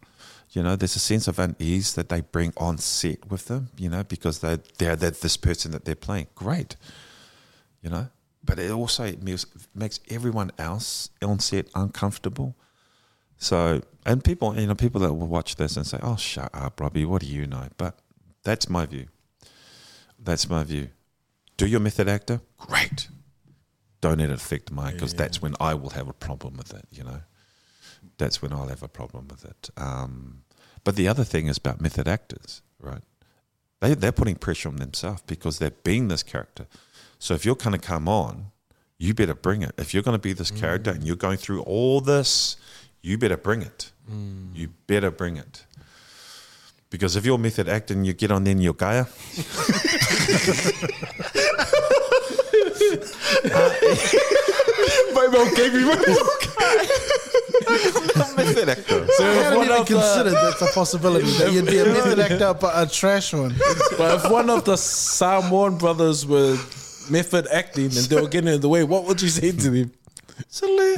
you 0.51 0.63
know, 0.63 0.75
there's 0.75 0.97
a 0.97 0.99
sense 0.99 1.27
of 1.29 1.39
unease 1.39 1.93
that 1.93 2.09
they 2.09 2.21
bring 2.21 2.51
on 2.57 2.77
set 2.77 3.29
with 3.31 3.45
them. 3.45 3.69
You 3.77 3.89
know, 3.89 4.03
because 4.03 4.39
they 4.39 4.57
they're, 4.77 4.97
they're 4.97 5.11
this 5.11 5.37
person 5.37 5.71
that 5.71 5.85
they're 5.85 5.95
playing. 5.95 6.27
Great, 6.35 6.75
you 7.81 7.89
know, 7.89 8.09
but 8.43 8.59
it 8.59 8.71
also 8.71 9.13
makes, 9.21 9.45
makes 9.73 10.01
everyone 10.09 10.51
else 10.57 11.09
on 11.21 11.39
set 11.39 11.67
uncomfortable. 11.73 12.55
So, 13.37 13.81
and 14.05 14.21
people, 14.21 14.59
you 14.59 14.67
know, 14.67 14.75
people 14.75 14.99
that 15.01 15.13
will 15.13 15.27
watch 15.27 15.55
this 15.55 15.77
and 15.77 15.87
say, 15.87 15.99
"Oh, 16.01 16.17
shut 16.17 16.49
up, 16.53 16.81
Robbie. 16.81 17.05
What 17.05 17.21
do 17.21 17.27
you 17.27 17.47
know?" 17.47 17.69
But 17.77 17.97
that's 18.43 18.67
my 18.67 18.85
view. 18.85 19.07
That's 20.21 20.49
my 20.49 20.63
view. 20.63 20.89
Do 21.57 21.65
your 21.65 21.79
method 21.79 22.07
actor? 22.07 22.41
Great. 22.57 23.09
Don't 24.01 24.19
let 24.19 24.29
it 24.29 24.33
affect 24.33 24.71
mine 24.71 24.93
because 24.93 25.13
that's 25.13 25.41
when 25.41 25.55
I 25.59 25.73
will 25.73 25.89
have 25.89 26.07
a 26.07 26.13
problem 26.13 26.55
with 26.57 26.73
it. 26.73 26.85
You 26.91 27.03
know, 27.03 27.21
that's 28.17 28.41
when 28.41 28.53
I'll 28.53 28.67
have 28.67 28.83
a 28.83 28.87
problem 28.87 29.27
with 29.27 29.43
it. 29.45 29.69
Um, 29.75 30.43
but 30.83 30.95
the 30.95 31.07
other 31.07 31.23
thing 31.25 31.47
is 31.47 31.57
about 31.57 31.81
method 31.81 32.07
actors, 32.07 32.61
right? 32.79 33.01
They 33.81 33.93
they're 33.93 34.11
putting 34.13 34.35
pressure 34.35 34.69
on 34.69 34.77
themselves 34.77 35.21
because 35.27 35.59
they're 35.59 35.71
being 35.71 36.07
this 36.07 36.23
character. 36.23 36.67
So 37.17 37.33
if 37.33 37.45
you're 37.45 37.55
going 37.55 37.77
to 37.79 37.85
come 37.85 38.07
on, 38.07 38.51
you 38.97 39.13
better 39.13 39.33
bring 39.35 39.61
it. 39.63 39.73
If 39.77 39.93
you're 39.93 40.03
going 40.03 40.15
to 40.17 40.21
be 40.21 40.33
this 40.33 40.51
character 40.51 40.91
and 40.91 41.03
you're 41.05 41.15
going 41.17 41.37
through 41.37 41.61
all 41.63 41.99
this, 42.01 42.55
you 43.01 43.17
better 43.17 43.37
bring 43.37 43.61
it. 43.61 43.91
You 44.53 44.69
better 44.87 45.11
bring 45.11 45.37
it. 45.37 45.65
Because 46.89 47.15
if 47.15 47.25
you're 47.25 47.37
method 47.37 47.69
acting, 47.69 48.03
you 48.03 48.13
get 48.13 48.31
on 48.31 48.43
then 48.43 48.59
you're 48.59 48.73
Gaia. 48.73 49.05
method 58.35 58.69
actor. 58.69 59.07
So 59.07 59.25
I 59.25 59.29
if 59.29 59.43
hadn't 59.43 59.57
one 59.57 59.65
even 59.67 59.81
of 59.81 59.87
the, 59.87 59.93
considered 59.93 60.33
that's 60.33 60.61
a 60.61 60.67
possibility 60.73 61.29
that 61.37 61.51
you'd 61.53 61.65
be 61.67 61.79
a 61.79 61.85
method 61.85 62.19
actor 62.27 62.53
but 62.53 62.73
a 62.75 62.89
trash 62.91 63.33
one. 63.33 63.55
but 63.97 64.17
if 64.17 64.31
one 64.31 64.49
of 64.49 64.65
the 64.65 64.77
Sam 64.77 65.43
Samoan 65.43 65.77
brothers 65.77 66.25
were 66.25 66.57
method 67.09 67.47
acting 67.51 67.85
and 67.85 67.93
they 67.93 68.19
were 68.19 68.27
getting 68.27 68.53
in 68.53 68.61
the 68.61 68.69
way, 68.69 68.83
what 68.83 69.05
would 69.05 69.21
you 69.21 69.29
say 69.29 69.51
to 69.51 69.69
them? 69.69 69.91
Silly. 70.47 70.95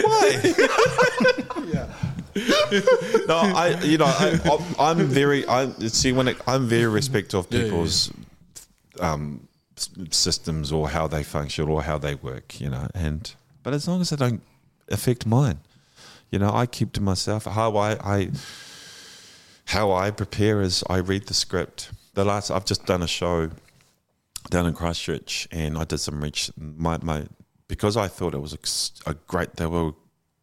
Why? 0.00 0.42
No, 2.36 3.36
I, 3.36 3.80
you 3.82 3.98
know, 3.98 4.04
I, 4.06 4.74
I'm 4.78 5.06
very, 5.06 5.46
I 5.46 5.70
see 5.88 6.12
when 6.12 6.28
it, 6.28 6.36
I'm 6.46 6.66
very 6.66 6.86
respectful 6.86 7.40
of 7.40 7.50
people's 7.50 8.12
um, 9.00 9.48
systems 10.10 10.72
or 10.72 10.88
how 10.88 11.06
they 11.06 11.22
function 11.22 11.68
or 11.68 11.82
how 11.82 11.98
they 11.98 12.14
work, 12.14 12.60
you 12.60 12.68
know, 12.68 12.88
and 12.94 13.34
but 13.62 13.74
as 13.74 13.88
long 13.88 14.00
as 14.00 14.10
they 14.10 14.16
don't 14.16 14.42
affect 14.88 15.26
mine, 15.26 15.58
you 16.30 16.38
know, 16.38 16.52
I 16.52 16.66
keep 16.66 16.92
to 16.92 17.00
myself. 17.00 17.46
How 17.46 17.76
I, 17.76 17.92
I 17.94 18.30
how 19.66 19.92
I 19.92 20.10
prepare 20.10 20.60
is 20.62 20.84
I 20.88 20.98
read 20.98 21.26
the 21.26 21.34
script. 21.34 21.90
The 22.14 22.24
last 22.24 22.50
I've 22.50 22.64
just 22.64 22.86
done 22.86 23.02
a 23.02 23.08
show 23.08 23.50
down 24.50 24.66
in 24.66 24.74
Christchurch, 24.74 25.48
and 25.50 25.76
I 25.76 25.84
did 25.84 25.98
some 25.98 26.22
reach. 26.22 26.50
My 26.56 26.98
my 27.02 27.26
because 27.68 27.96
I 27.96 28.08
thought 28.08 28.34
it 28.34 28.40
was 28.40 28.52
a 29.06 29.14
great. 29.26 29.56
They 29.56 29.66
were 29.66 29.88
a 29.88 29.94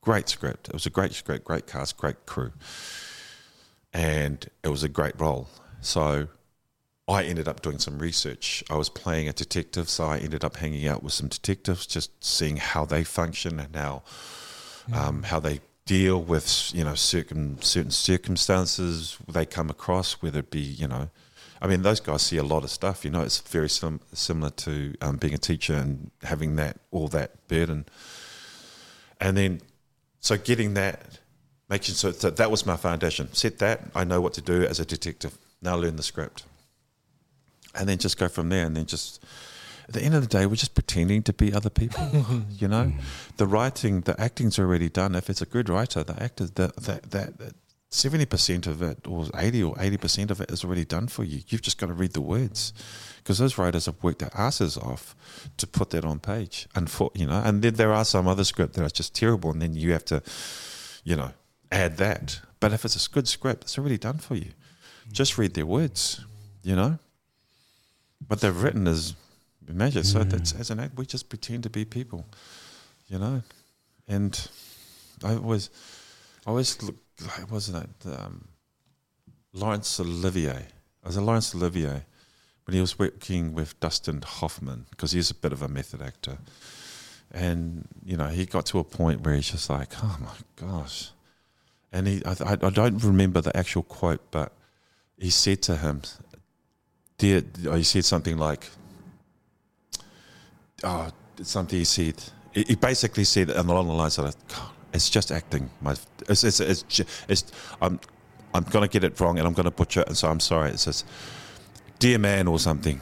great 0.04 0.30
script. 0.30 0.68
It 0.68 0.74
was 0.74 0.86
a 0.86 0.90
great 0.90 1.14
script, 1.14 1.46
great 1.46 1.66
cast, 1.66 1.98
great 1.98 2.26
crew, 2.26 2.52
and 3.94 4.46
it 4.64 4.68
was 4.68 4.84
a 4.84 4.90
great 4.90 5.20
role. 5.20 5.48
So 5.82 6.28
I 7.08 7.24
ended 7.24 7.48
up 7.48 7.62
doing 7.62 7.80
some 7.80 8.00
research. 8.00 8.64
I 8.70 8.76
was 8.76 8.90
playing 8.90 9.28
a 9.28 9.34
detective, 9.34 9.90
so 9.90 10.06
I 10.06 10.20
ended 10.20 10.44
up 10.44 10.58
hanging 10.58 10.88
out 10.88 11.04
with 11.04 11.14
some 11.14 11.28
detectives, 11.28 11.86
just 11.86 12.24
seeing 12.24 12.58
how 12.58 12.86
they 12.86 13.04
function 13.04 13.60
and 13.60 13.76
how 13.76 14.04
um, 14.94 15.24
how 15.24 15.40
they 15.40 15.62
deal 15.86 16.22
with 16.22 16.72
you 16.74 16.84
know 16.84 16.96
certain 16.96 17.62
certain 17.62 17.92
circumstances 17.92 19.18
they 19.28 19.46
come 19.46 19.70
across, 19.70 20.22
whether 20.22 20.40
it 20.40 20.52
be 20.52 20.62
you 20.62 20.88
know, 20.88 21.10
I 21.62 21.68
mean 21.68 21.82
those 21.82 22.00
guys 22.00 22.22
see 22.22 22.38
a 22.38 22.44
lot 22.44 22.64
of 22.64 22.70
stuff. 22.70 23.04
You 23.04 23.12
know, 23.12 23.22
it's 23.22 23.40
very 23.40 23.70
sim- 23.70 24.02
similar 24.14 24.52
to 24.52 24.94
um, 25.02 25.18
being 25.18 25.34
a 25.34 25.38
teacher 25.38 25.76
and 25.76 26.12
having 26.24 26.56
that 26.58 26.78
all 26.92 27.08
that 27.10 27.48
burden, 27.48 27.86
and 29.20 29.36
then 29.36 29.62
so 30.24 30.38
getting 30.38 30.74
that, 30.76 31.20
making 31.70 31.96
sure 31.96 32.14
that 32.14 32.38
that 32.38 32.50
was 32.50 32.66
my 32.66 32.78
foundation. 32.78 33.32
Set 33.34 33.60
that, 33.60 33.82
I 33.94 34.06
know 34.06 34.22
what 34.22 34.34
to 34.36 34.42
do 34.42 34.64
as 34.64 34.80
a 34.80 34.86
detective. 34.86 35.38
Now 35.62 35.76
learn 35.76 35.98
the 35.98 36.04
script, 36.04 36.46
and 37.76 37.88
then 37.88 37.98
just 37.98 38.18
go 38.18 38.30
from 38.30 38.48
there, 38.48 38.66
and 38.66 38.76
then 38.76 38.86
just 38.86 39.24
at 39.88 39.94
the 39.94 40.02
end 40.02 40.16
of 40.16 40.22
the 40.22 40.28
day, 40.28 40.46
we're 40.46 40.56
just 40.56 40.76
pretending 40.76 41.24
to 41.24 41.34
be 41.34 41.54
other 41.54 41.70
people. 41.70 42.10
you 42.50 42.70
know, 42.70 42.86
mm. 42.86 43.00
the 43.36 43.46
writing, 43.46 44.02
the 44.02 44.20
acting's 44.20 44.58
already 44.58 44.88
done. 44.88 45.14
If 45.14 45.30
it's 45.30 45.42
a 45.42 45.46
good 45.46 45.68
writer, 45.68 46.04
the 46.04 46.22
actor, 46.24 46.46
that 46.46 46.76
that 46.78 47.12
that 47.12 47.54
seventy 47.94 48.26
percent 48.26 48.68
of 48.68 48.82
it, 48.82 49.08
or 49.08 49.28
eighty 49.38 49.64
or 49.64 49.76
eighty 49.80 49.98
percent 49.98 50.32
of 50.32 50.42
it, 50.42 50.52
is 50.52 50.64
already 50.64 50.86
done 50.86 51.08
for 51.08 51.24
you. 51.24 51.42
You've 51.48 51.62
just 51.62 51.78
got 51.78 51.88
to 51.88 51.94
read 51.94 52.14
the 52.14 52.22
words, 52.22 52.74
because 53.18 53.38
those 53.38 53.58
writers 53.58 53.86
have 53.86 54.02
worked 54.02 54.20
their 54.20 54.32
asses 54.34 54.78
off 54.78 55.16
to 55.58 55.68
put 55.68 55.92
that 55.92 56.06
on 56.06 56.20
page. 56.20 56.68
And 56.76 56.90
for 56.90 57.12
you 57.14 57.28
know, 57.28 57.42
and 57.44 57.62
then 57.62 57.76
there 57.76 57.94
are 57.94 58.06
some 58.06 58.28
other 58.28 58.44
script 58.44 58.74
that 58.74 58.86
are 58.86 58.90
just 58.90 59.16
terrible, 59.16 59.52
and 59.52 59.62
then 59.62 59.76
you 59.76 59.92
have 59.92 60.06
to, 60.06 60.22
you 61.04 61.16
know, 61.16 61.32
add 61.72 61.98
that. 61.98 62.42
But 62.60 62.74
if 62.74 62.86
it's 62.86 63.06
a 63.06 63.10
good 63.10 63.28
script, 63.28 63.64
it's 63.64 63.78
already 63.78 63.98
done 63.98 64.18
for 64.18 64.36
you. 64.36 64.52
Just 65.12 65.38
read 65.38 65.54
their 65.54 65.66
words. 65.66 66.26
You 66.64 66.76
know 66.76 67.00
what 68.28 68.40
they've 68.40 68.64
written 68.64 68.88
is 68.88 69.16
magic. 69.68 70.06
So 70.06 70.20
mm. 70.20 70.30
that's 70.30 70.54
as 70.54 70.70
an 70.72 70.80
act, 70.80 70.98
we 70.98 71.06
just 71.06 71.28
pretend 71.30 71.64
to 71.64 71.70
be 71.70 71.86
people, 71.86 72.26
you 73.08 73.20
know. 73.20 73.42
And 74.08 74.50
I 75.24 75.36
always, 75.36 75.70
I 76.46 76.50
always 76.50 76.82
look. 76.82 76.96
Wasn't 77.50 77.84
it 77.84 78.08
um, 78.10 78.48
Laurence 79.54 80.00
Olivier? 80.00 80.68
I 81.04 81.08
was 81.08 81.18
it 81.18 81.22
Laurence 81.22 81.54
Olivier 81.54 82.06
when 82.66 82.76
he 82.76 82.82
was 82.82 82.98
working 82.98 83.54
with 83.54 83.80
Dustin 83.80 84.22
Hoffman 84.22 84.86
because 84.90 85.12
he's 85.12 85.30
a 85.32 85.36
bit 85.36 85.52
of 85.52 85.62
a 85.62 85.68
method 85.68 86.02
actor, 86.02 86.38
and 87.32 87.88
you 88.04 88.18
know 88.18 88.28
he 88.28 88.46
got 88.46 88.66
to 88.68 88.80
a 88.80 88.84
point 88.84 89.22
where 89.22 89.36
he's 89.36 89.52
just 89.52 89.70
like, 89.70 89.94
oh 90.04 90.18
my 90.20 90.68
gosh, 90.68 91.12
and 91.92 92.08
he, 92.08 92.26
I, 92.26 92.36
I 92.50 92.70
don't 92.70 93.04
remember 93.04 93.40
the 93.40 93.56
actual 93.56 93.84
quote, 93.84 94.32
but 94.32 94.52
he 95.18 95.30
said 95.30 95.62
to 95.64 95.78
him, 95.78 96.02
dear, 97.20 97.44
he 97.76 97.84
said 97.84 98.04
something 98.04 98.38
like, 98.38 98.68
oh, 100.84 101.12
something 101.42 101.78
he 101.78 101.86
said. 101.86 102.16
He 102.52 102.76
basically 102.76 103.24
said 103.24 103.50
and 103.50 103.70
along 103.70 103.88
the 103.88 103.94
lines 103.94 104.18
of, 104.18 104.36
God, 104.48 104.70
it's 104.94 105.10
just 105.10 105.32
acting. 105.32 105.70
My, 105.82 105.96
it's, 106.30 106.44
it's, 106.44 106.60
it's, 106.60 107.02
it's, 107.28 107.52
I'm, 107.82 108.00
I'm 108.54 108.64
going 108.64 108.88
to 108.88 108.92
get 108.92 109.04
it 109.04 109.20
wrong 109.20 109.40
and 109.40 109.48
I'm 109.48 109.54
going 109.54 109.66
to 109.66 109.72
butcher 109.72 110.02
it, 110.02 110.08
and 110.08 110.18
so 110.18 110.30
I'm 110.30 110.40
sorry. 110.40 110.70
It 110.70 110.80
says, 110.80 111.04
dear 112.00 112.20
man 112.20 112.48
or 112.48 112.60
something, 112.60 113.02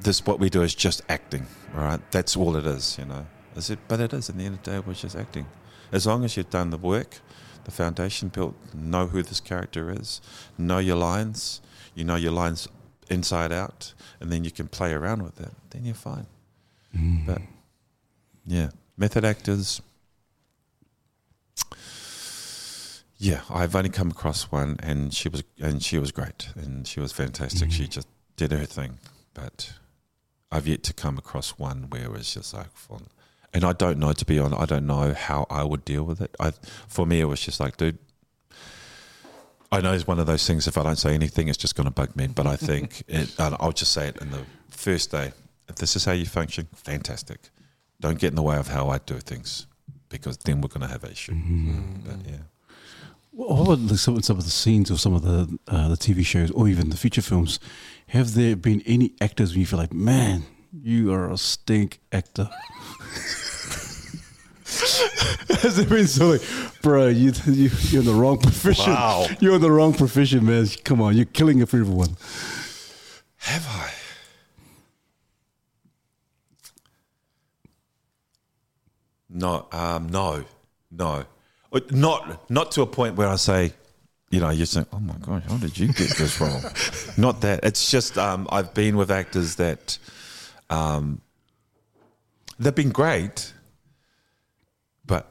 this, 0.00 0.24
what 0.24 0.40
we 0.40 0.50
do 0.50 0.62
is 0.62 0.74
just 0.74 1.02
acting, 1.08 1.46
all 1.74 1.82
right? 1.82 2.00
That's 2.10 2.36
all 2.36 2.56
it 2.56 2.66
is, 2.66 2.98
you 2.98 3.04
know. 3.04 3.26
Is 3.56 3.70
it, 3.70 3.78
but 3.86 4.00
it 4.00 4.12
is, 4.12 4.28
in 4.28 4.38
the 4.38 4.44
end 4.44 4.56
of 4.56 4.62
the 4.62 4.70
day, 4.72 4.78
we're 4.80 4.94
just 4.94 5.16
acting. 5.16 5.46
As 5.92 6.06
long 6.06 6.24
as 6.24 6.36
you've 6.36 6.50
done 6.50 6.70
the 6.70 6.78
work, 6.78 7.20
the 7.64 7.70
foundation 7.70 8.28
built, 8.28 8.54
know 8.74 9.06
who 9.06 9.22
this 9.22 9.40
character 9.40 9.90
is, 9.90 10.20
know 10.58 10.78
your 10.78 10.96
lines, 10.96 11.60
you 11.94 12.04
know 12.04 12.16
your 12.16 12.32
lines 12.32 12.68
inside 13.10 13.52
out, 13.52 13.94
and 14.20 14.32
then 14.32 14.44
you 14.44 14.50
can 14.50 14.68
play 14.68 14.92
around 14.92 15.22
with 15.22 15.40
it, 15.40 15.52
then 15.70 15.84
you're 15.84 15.94
fine. 15.94 16.26
Mm. 16.96 17.26
But 17.26 17.42
yeah, 18.46 18.70
method 18.96 19.24
actors. 19.24 19.80
Yeah, 23.16 23.42
I've 23.48 23.76
only 23.76 23.90
come 23.90 24.10
across 24.10 24.50
one, 24.50 24.76
and 24.82 25.14
she 25.14 25.28
was 25.28 25.44
and 25.60 25.82
she 25.82 25.98
was 25.98 26.12
great, 26.12 26.48
and 26.56 26.86
she 26.86 27.00
was 27.00 27.12
fantastic. 27.12 27.70
She 27.70 27.84
mm-hmm. 27.84 27.90
just 27.90 28.08
did 28.36 28.50
her 28.50 28.64
thing, 28.64 28.98
but 29.32 29.72
I've 30.50 30.66
yet 30.66 30.82
to 30.84 30.92
come 30.92 31.18
across 31.18 31.50
one 31.58 31.86
where 31.90 32.04
it 32.04 32.10
was 32.10 32.32
just 32.32 32.54
like 32.54 32.70
fun. 32.76 33.06
And 33.52 33.64
I 33.64 33.72
don't 33.72 33.98
know, 33.98 34.12
to 34.12 34.24
be 34.24 34.38
honest, 34.38 34.60
I 34.60 34.66
don't 34.66 34.86
know 34.86 35.14
how 35.14 35.46
I 35.48 35.62
would 35.62 35.84
deal 35.84 36.02
with 36.02 36.20
it. 36.20 36.34
I, 36.40 36.52
for 36.88 37.06
me, 37.06 37.20
it 37.20 37.26
was 37.26 37.40
just 37.40 37.60
like, 37.60 37.76
dude, 37.76 37.98
I 39.70 39.80
know 39.80 39.92
it's 39.92 40.06
one 40.06 40.18
of 40.18 40.26
those 40.26 40.46
things. 40.46 40.66
If 40.66 40.76
I 40.76 40.82
don't 40.82 40.96
say 40.96 41.14
anything, 41.14 41.48
it's 41.48 41.58
just 41.58 41.76
going 41.76 41.86
to 41.86 41.92
bug 41.92 42.16
me. 42.16 42.26
But 42.26 42.46
I 42.46 42.56
think 42.56 43.02
it, 43.08 43.34
and 43.38 43.56
I'll 43.60 43.72
just 43.72 43.92
say 43.92 44.08
it 44.08 44.16
in 44.18 44.30
the 44.30 44.44
first 44.70 45.10
day. 45.10 45.32
If 45.68 45.76
this 45.76 45.96
is 45.96 46.04
how 46.04 46.12
you 46.12 46.26
function, 46.26 46.68
fantastic. 46.74 47.50
Don't 48.00 48.18
get 48.18 48.28
in 48.28 48.34
the 48.34 48.42
way 48.42 48.56
of 48.56 48.68
how 48.68 48.88
I 48.88 48.98
do 48.98 49.18
things, 49.18 49.66
because 50.08 50.36
then 50.38 50.60
we're 50.60 50.68
going 50.68 50.82
to 50.82 50.88
have 50.88 51.04
an 51.04 51.12
issue. 51.12 51.32
Mm-hmm. 51.32 52.00
But 52.04 52.30
yeah, 52.30 52.38
What 53.36 53.78
about 53.78 53.96
some, 53.98 54.22
some 54.22 54.38
of 54.38 54.44
the 54.44 54.50
scenes 54.50 54.92
or 54.92 54.96
some 54.96 55.12
of 55.12 55.22
the 55.22 55.58
uh, 55.66 55.88
the 55.88 55.96
TV 55.96 56.24
shows 56.24 56.52
or 56.52 56.68
even 56.68 56.90
the 56.90 56.96
feature 56.96 57.20
films? 57.20 57.58
Have 58.08 58.34
there 58.34 58.54
been 58.54 58.80
any 58.86 59.12
actors 59.20 59.52
where 59.52 59.58
you 59.60 59.66
feel 59.66 59.80
like, 59.80 59.92
man, 59.92 60.44
you 60.72 61.12
are 61.12 61.28
a 61.30 61.36
stink 61.36 61.98
actor? 62.12 62.48
Has 65.62 65.76
there 65.76 65.86
been 65.86 66.06
so 66.06 66.28
like, 66.28 66.42
bro, 66.80 67.08
you, 67.08 67.32
you 67.46 67.70
you're 67.88 68.02
in 68.02 68.06
the 68.06 68.14
wrong 68.14 68.38
profession. 68.38 68.92
Wow. 68.92 69.26
You're 69.40 69.56
in 69.56 69.62
the 69.62 69.70
wrong 69.70 69.94
profession, 69.94 70.46
man. 70.46 70.68
Come 70.84 71.00
on, 71.00 71.16
you're 71.16 71.24
killing 71.24 71.58
it 71.60 71.68
for 71.68 71.78
everyone. 71.78 72.16
Have 73.38 73.66
I? 73.68 73.90
No, 79.28 79.66
um, 79.72 80.08
no, 80.08 80.44
no, 80.92 81.24
not 81.90 82.50
not 82.50 82.72
to 82.72 82.82
a 82.82 82.86
point 82.86 83.16
where 83.16 83.28
I 83.28 83.36
say, 83.36 83.72
you 84.30 84.40
know, 84.40 84.50
you 84.50 84.66
say, 84.66 84.84
"Oh 84.92 85.00
my 85.00 85.14
gosh, 85.20 85.42
how 85.48 85.56
did 85.56 85.78
you 85.78 85.88
get 85.88 86.16
this 86.16 86.40
wrong? 86.40 86.62
not 87.16 87.40
that. 87.42 87.60
It's 87.64 87.90
just 87.90 88.18
um, 88.18 88.46
I've 88.50 88.74
been 88.74 88.96
with 88.96 89.10
actors 89.10 89.56
that 89.56 89.98
um, 90.70 91.20
they've 92.58 92.74
been 92.74 92.90
great, 92.90 93.52
but 95.04 95.26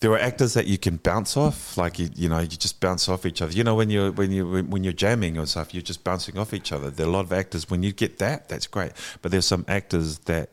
there 0.00 0.10
are 0.12 0.18
actors 0.18 0.54
that 0.54 0.66
you 0.66 0.78
can 0.78 0.96
bounce 0.96 1.36
off, 1.36 1.76
like 1.76 1.98
you, 1.98 2.08
you 2.14 2.28
know, 2.28 2.40
you 2.40 2.48
just 2.48 2.80
bounce 2.80 3.08
off 3.08 3.24
each 3.24 3.40
other. 3.40 3.52
You 3.52 3.64
know, 3.64 3.74
when 3.74 3.88
you're 3.88 4.10
when 4.10 4.32
you 4.32 4.46
when 4.64 4.84
you're 4.84 4.92
jamming 4.92 5.38
or 5.38 5.46
stuff, 5.46 5.72
you're 5.72 5.82
just 5.82 6.04
bouncing 6.04 6.36
off 6.38 6.52
each 6.52 6.72
other. 6.72 6.90
There 6.90 7.06
are 7.06 7.08
a 7.08 7.12
lot 7.12 7.24
of 7.24 7.32
actors 7.32 7.70
when 7.70 7.82
you 7.82 7.92
get 7.92 8.18
that, 8.18 8.48
that's 8.48 8.66
great. 8.66 8.92
But 9.22 9.30
there's 9.30 9.46
some 9.46 9.64
actors 9.68 10.18
that 10.20 10.50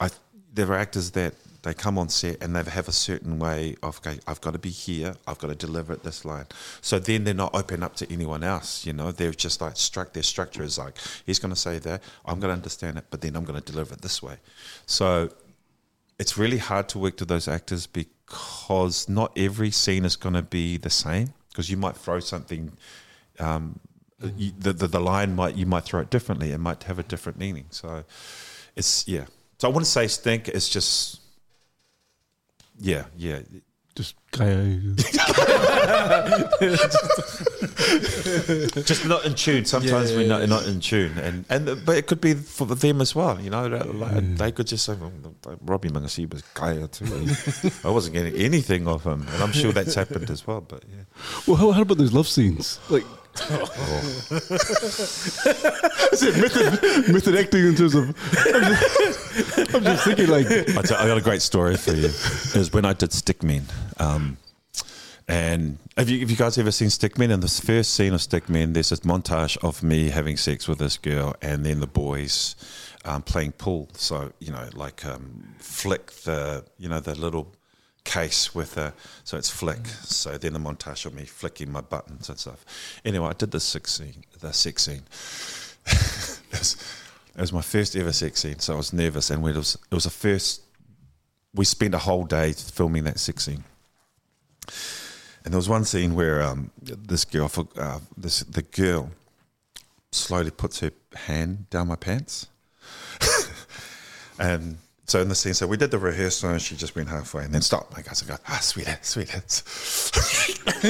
I 0.00 0.10
there 0.52 0.68
are 0.68 0.78
actors 0.78 1.10
that 1.12 1.34
they 1.64 1.72
come 1.72 1.98
on 1.98 2.10
set 2.10 2.42
and 2.42 2.54
they 2.54 2.62
have 2.62 2.88
a 2.88 2.92
certain 2.92 3.38
way 3.38 3.74
of 3.82 3.98
okay, 3.98 4.20
I've 4.26 4.40
got 4.42 4.52
to 4.52 4.58
be 4.58 4.68
here, 4.68 5.14
I've 5.26 5.38
got 5.38 5.48
to 5.48 5.54
deliver 5.54 5.94
at 5.94 6.02
this 6.02 6.24
line. 6.24 6.44
So 6.82 6.98
then 6.98 7.24
they're 7.24 7.32
not 7.32 7.54
open 7.54 7.82
up 7.82 7.96
to 7.96 8.12
anyone 8.12 8.44
else. 8.44 8.84
You 8.86 8.92
know, 8.92 9.10
they're 9.10 9.32
just 9.32 9.62
like 9.62 9.76
struck. 9.76 10.12
Their 10.12 10.22
structure 10.22 10.62
is 10.62 10.78
like 10.78 10.98
he's 11.24 11.38
going 11.38 11.54
to 11.54 11.58
say 11.58 11.78
that, 11.78 12.02
I'm 12.26 12.38
going 12.38 12.50
to 12.50 12.54
understand 12.54 12.98
it, 12.98 13.06
but 13.10 13.22
then 13.22 13.34
I'm 13.34 13.44
going 13.44 13.60
to 13.60 13.72
deliver 13.72 13.94
it 13.94 14.02
this 14.02 14.22
way. 14.22 14.36
So 14.84 15.30
it's 16.18 16.36
really 16.36 16.58
hard 16.58 16.88
to 16.90 16.98
work 16.98 17.16
to 17.16 17.24
those 17.24 17.48
actors 17.48 17.86
because 17.86 19.08
not 19.08 19.32
every 19.36 19.70
scene 19.70 20.04
is 20.04 20.16
going 20.16 20.34
to 20.34 20.42
be 20.42 20.76
the 20.76 20.90
same. 20.90 21.32
Because 21.48 21.70
you 21.70 21.76
might 21.76 21.96
throw 21.96 22.20
something, 22.20 22.72
um, 23.38 23.78
you, 24.36 24.52
the, 24.58 24.72
the 24.72 24.88
the 24.88 25.00
line 25.00 25.34
might 25.34 25.56
you 25.56 25.66
might 25.66 25.84
throw 25.84 26.00
it 26.00 26.10
differently. 26.10 26.52
It 26.52 26.58
might 26.58 26.82
have 26.82 26.98
a 26.98 27.04
different 27.04 27.38
meaning. 27.38 27.66
So 27.70 28.04
it's 28.76 29.08
yeah. 29.08 29.26
So 29.58 29.68
I 29.68 29.70
wouldn't 29.70 29.86
say 29.86 30.08
stink. 30.08 30.48
It's 30.48 30.68
just 30.68 31.20
yeah, 32.78 33.04
yeah. 33.16 33.40
Just 33.96 34.16
kaya. 34.32 34.56
just 38.82 39.06
not 39.06 39.24
in 39.24 39.34
tune. 39.34 39.64
Sometimes 39.64 40.10
Yeah, 40.10 40.16
we're 40.16 40.22
yeah, 40.22 40.28
not, 40.28 40.48
not 40.48 40.66
in 40.66 40.80
tune, 40.80 41.16
and 41.18 41.44
and 41.48 41.84
but 41.86 41.96
it 41.96 42.06
could 42.08 42.20
be 42.20 42.34
for 42.34 42.66
them 42.66 43.00
as 43.00 43.14
well. 43.14 43.40
You 43.40 43.50
know, 43.50 43.68
that- 43.68 43.94
like, 43.94 44.12
mm. 44.14 44.36
they 44.36 44.50
could 44.52 44.66
just 44.66 44.84
say, 44.84 44.96
"Robbie 45.60 45.90
Magasiva 45.90 46.32
was 46.34 46.42
kaya 46.54 46.88
too." 46.88 47.06
I 47.84 47.90
wasn't 47.90 48.14
getting 48.14 48.34
anything 48.34 48.88
of 48.88 49.04
him, 49.04 49.26
and 49.32 49.42
I'm 49.42 49.52
sure 49.52 49.72
that's 49.72 49.94
happened 49.94 50.28
as 50.30 50.44
well. 50.46 50.60
But 50.60 50.82
yeah, 50.90 51.04
Well, 51.46 51.56
how, 51.56 51.70
how 51.70 51.82
about 51.82 51.98
those 51.98 52.12
love 52.12 52.26
scenes? 52.28 52.80
Like, 52.90 53.04
is 53.34 53.40
said 56.20 56.40
method, 56.40 57.12
method 57.12 57.36
acting 57.36 57.66
in 57.66 57.74
terms 57.74 57.94
of? 57.94 58.08
I'm 58.08 58.62
just, 58.62 59.74
I'm 59.74 59.84
just 59.84 60.04
thinking, 60.04 60.28
like, 60.28 60.46
I, 60.46 60.82
tell, 60.82 60.98
I 60.98 61.06
got 61.06 61.18
a 61.18 61.22
great 61.22 61.42
story 61.42 61.76
for 61.76 61.92
you. 61.92 62.06
It 62.06 62.56
was 62.56 62.72
when 62.72 62.84
I 62.84 62.92
did 62.92 63.10
Stickmen. 63.10 63.64
Um, 64.00 64.36
and 65.26 65.78
have 65.96 66.08
you, 66.08 66.20
have 66.20 66.30
you 66.30 66.36
guys 66.36 66.58
ever 66.58 66.70
seen 66.70 66.88
Stickmen? 66.88 67.32
In 67.32 67.40
this 67.40 67.58
first 67.58 67.94
scene 67.94 68.12
of 68.12 68.20
Stickmen, 68.20 68.74
there's 68.74 68.90
this 68.90 69.00
montage 69.00 69.56
of 69.64 69.82
me 69.82 70.10
having 70.10 70.36
sex 70.36 70.68
with 70.68 70.78
this 70.78 70.98
girl, 70.98 71.34
and 71.42 71.64
then 71.64 71.80
the 71.80 71.86
boys 71.86 72.54
um, 73.04 73.22
playing 73.22 73.52
pool. 73.52 73.88
So 73.94 74.32
you 74.38 74.52
know, 74.52 74.68
like 74.74 75.04
um, 75.04 75.54
flick 75.58 76.12
the 76.22 76.64
you 76.78 76.88
know 76.88 77.00
the 77.00 77.14
little 77.14 77.52
case 78.04 78.54
with 78.54 78.76
a 78.76 78.92
so 79.24 79.36
it's 79.36 79.50
flick. 79.50 79.86
So 79.86 80.38
then 80.38 80.52
the 80.52 80.58
montage 80.58 81.06
of 81.06 81.14
me 81.14 81.24
flicking 81.24 81.72
my 81.72 81.80
buttons 81.80 82.28
and 82.28 82.38
stuff. 82.38 82.64
Anyway, 83.04 83.26
I 83.26 83.32
did 83.32 83.50
the 83.50 83.60
sex 83.60 83.94
scene. 83.94 84.24
The 84.38 84.52
sex 84.52 84.84
scene. 84.84 85.02
it, 85.86 86.58
was, 86.58 86.76
it 87.34 87.40
was 87.40 87.52
my 87.52 87.62
first 87.62 87.96
ever 87.96 88.12
sex 88.12 88.40
scene, 88.40 88.58
so 88.58 88.74
I 88.74 88.76
was 88.76 88.92
nervous, 88.92 89.30
and 89.30 89.46
it 89.46 89.56
was 89.56 89.76
it 89.90 89.94
was 89.94 90.04
the 90.04 90.10
first. 90.10 90.62
We 91.54 91.64
spent 91.64 91.94
a 91.94 91.98
whole 91.98 92.24
day 92.24 92.52
filming 92.52 93.04
that 93.04 93.18
sex 93.18 93.44
scene. 93.44 93.64
And 95.44 95.52
there 95.52 95.58
was 95.58 95.68
one 95.68 95.84
scene 95.84 96.14
where 96.14 96.42
um, 96.42 96.70
this 96.80 97.24
girl, 97.24 97.50
uh, 97.76 98.00
this 98.16 98.40
the 98.40 98.62
girl, 98.62 99.10
slowly 100.10 100.50
puts 100.50 100.80
her 100.80 100.90
hand 101.14 101.68
down 101.70 101.88
my 101.88 101.96
pants, 101.96 102.48
and 104.38 104.78
so 105.06 105.20
in 105.20 105.28
the 105.28 105.34
scene, 105.34 105.52
so 105.52 105.66
we 105.66 105.76
did 105.76 105.90
the 105.90 105.98
rehearsal, 105.98 106.50
and 106.50 106.62
she 106.62 106.76
just 106.76 106.96
went 106.96 107.08
halfway, 107.08 107.44
and 107.44 107.52
then 107.52 107.60
stopped. 107.60 107.92
My 107.92 108.00
guys, 108.00 108.22
I 108.22 108.26
go, 108.26 108.38
ah, 108.48 108.58
sweetheart, 108.62 109.04
sweetheart. 109.04 109.62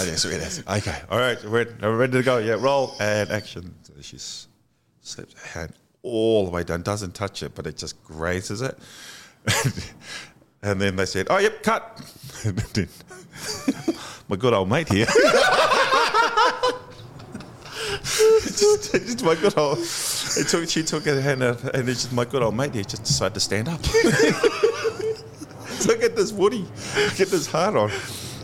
okay, 0.00 0.16
sweetheart. 0.16 0.62
Okay, 0.78 1.02
all 1.10 1.18
right, 1.18 1.44
we're, 1.44 1.68
we're 1.82 1.96
ready 1.98 2.12
to 2.14 2.22
go. 2.22 2.38
Yeah, 2.38 2.56
roll 2.58 2.94
and 2.98 3.30
action. 3.30 3.74
So 3.82 3.92
she 4.00 4.16
slips 5.02 5.34
her 5.34 5.60
hand 5.60 5.74
all 6.02 6.46
the 6.46 6.50
way 6.50 6.64
down, 6.64 6.80
doesn't 6.80 7.14
touch 7.14 7.42
it, 7.42 7.54
but 7.54 7.66
it 7.66 7.76
just 7.76 8.02
grazes 8.02 8.62
it. 8.62 8.78
and 10.62 10.80
then 10.80 10.96
they 10.96 11.04
said, 11.04 11.26
"Oh, 11.28 11.38
yep, 11.38 11.62
cut." 11.62 12.00
My 14.28 14.36
good 14.36 14.54
old 14.54 14.70
mate 14.70 14.88
here. 14.88 15.06
just, 18.42 18.92
just 18.92 19.24
my 19.24 19.34
good 19.34 19.56
old. 19.58 19.78
He 19.78 20.44
took, 20.44 20.68
she 20.68 20.82
took 20.82 21.04
her 21.04 21.20
hand 21.20 21.42
out, 21.42 21.62
and 21.62 21.88
uh, 21.88 21.90
it's 21.90 22.02
just 22.02 22.12
my 22.12 22.24
good 22.24 22.42
old 22.42 22.54
mate 22.54 22.74
here 22.74 22.84
just 22.84 23.04
decided 23.04 23.34
to 23.34 23.40
stand 23.40 23.68
up. 23.68 23.84
so 25.78 25.96
get 25.98 26.16
this 26.16 26.32
Woody, 26.32 26.66
get 27.16 27.28
this 27.28 27.46
heart 27.46 27.76
on. 27.76 27.90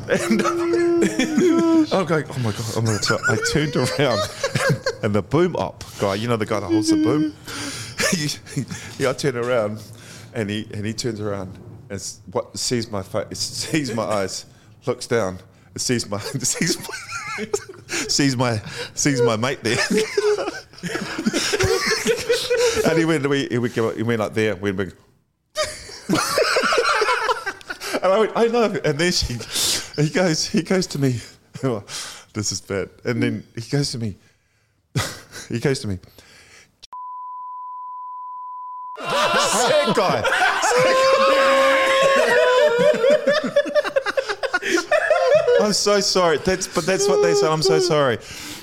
And 0.09 0.43
I'm 1.93 2.07
going, 2.07 2.25
oh 2.31 2.39
my 2.39 2.53
god! 2.53 2.65
Oh 2.77 2.83
my 2.83 2.99
god! 3.09 3.21
I 3.29 3.37
turned 3.53 3.77
around, 3.77 4.21
and 5.03 5.15
the 5.15 5.23
boom 5.23 5.57
up 5.57 5.85
guy, 5.99 6.15
you 6.15 6.29
know 6.29 6.37
the 6.37 6.47
guy 6.47 6.61
that 6.61 6.67
holds 6.67 6.91
the 6.91 6.97
boom. 6.97 7.35
yeah, 8.99 9.11
I 9.11 9.13
turn 9.15 9.37
around, 9.37 9.83
and 10.33 10.49
he 10.49 10.69
and 10.73 10.87
he 10.87 10.93
turns 10.93 11.21
around 11.21 11.59
and 11.91 12.13
what 12.33 12.57
sees 12.59 12.91
my 12.91 13.03
face, 13.03 13.39
sees 13.39 13.95
my 13.95 14.03
eyes, 14.05 14.47
looks 14.87 15.07
down, 15.07 15.39
sees 15.77 16.09
my 16.09 16.19
sees 16.19 16.79
my 16.79 16.97
sees 17.89 18.37
my 18.37 18.59
sees 18.95 19.21
my 19.23 19.37
mate 19.37 19.63
there. 19.63 19.79
and 22.87 22.99
he 22.99 23.05
went, 23.05 23.25
he, 23.33 23.49
he, 23.49 23.59
went, 23.59 23.97
he 23.97 24.03
went 24.03 24.21
like 24.21 24.35
there, 24.35 24.57
went 24.57 24.77
big. 24.77 24.95
and 28.03 28.13
I 28.13 28.19
went, 28.19 28.33
I 28.37 28.47
know. 28.47 28.77
And 28.85 28.99
then 28.99 29.13
she, 29.13 29.35
he 30.01 30.11
goes, 30.11 30.47
he 30.47 30.63
goes 30.63 30.87
to 30.89 30.99
me, 30.99 31.21
this 32.33 32.53
is 32.53 32.61
bad. 32.61 32.91
And 33.05 33.23
then 33.23 33.45
he 33.55 33.63
goes 33.63 33.93
to 33.93 33.99
me, 33.99 34.17
he 35.49 35.61
goes 35.61 35.81
to 35.81 35.89
me, 35.89 35.99
Sick 38.99 39.95
guy. 39.95 41.03
I'm 45.61 45.73
so 45.73 46.01
sorry. 46.01 46.39
That's 46.39 46.67
but 46.67 46.85
that's 46.87 47.09
what 47.09 47.23
they 47.23 47.35
said. 47.35 47.51
I'm 47.51 47.63
so 47.63 47.79
sorry. 47.79 48.19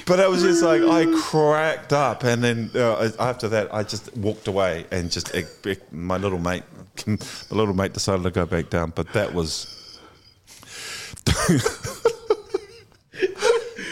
But 0.05 0.19
I 0.19 0.27
was 0.27 0.41
just 0.43 0.61
like 0.63 0.81
I 0.81 1.05
cracked 1.21 1.93
up, 1.93 2.23
and 2.23 2.43
then 2.43 2.69
uh, 2.75 3.09
after 3.19 3.47
that, 3.49 3.73
I 3.73 3.83
just 3.83 4.15
walked 4.17 4.47
away, 4.47 4.85
and 4.91 5.09
just 5.11 5.33
it, 5.33 5.47
it- 5.65 5.93
my 5.93 6.17
little 6.17 6.39
mate, 6.39 6.63
my 7.07 7.17
little 7.51 7.73
mate 7.73 7.93
decided 7.93 8.23
to 8.23 8.31
go 8.31 8.45
back 8.45 8.69
down. 8.69 8.91
But 8.95 9.11
that 9.13 9.33
was. 9.33 9.79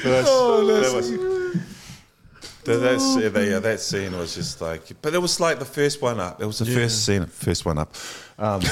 That's, 0.03 0.27
that 0.29 0.91
was. 0.95 1.11
That, 2.65 2.77
that's, 2.77 3.17
yeah, 3.17 3.29
that, 3.29 3.47
yeah, 3.47 3.59
that 3.59 3.79
scene 3.79 4.17
was 4.17 4.35
just 4.35 4.61
like, 4.61 4.81
but 5.01 5.13
it 5.13 5.21
was 5.21 5.39
like 5.39 5.59
the 5.59 5.65
first 5.65 6.01
one 6.01 6.19
up. 6.19 6.41
It 6.41 6.45
was 6.45 6.59
the 6.59 6.65
first 6.65 7.05
scene, 7.05 7.25
first 7.25 7.65
one 7.65 7.77
up. 7.77 7.93
Um, 8.37 8.61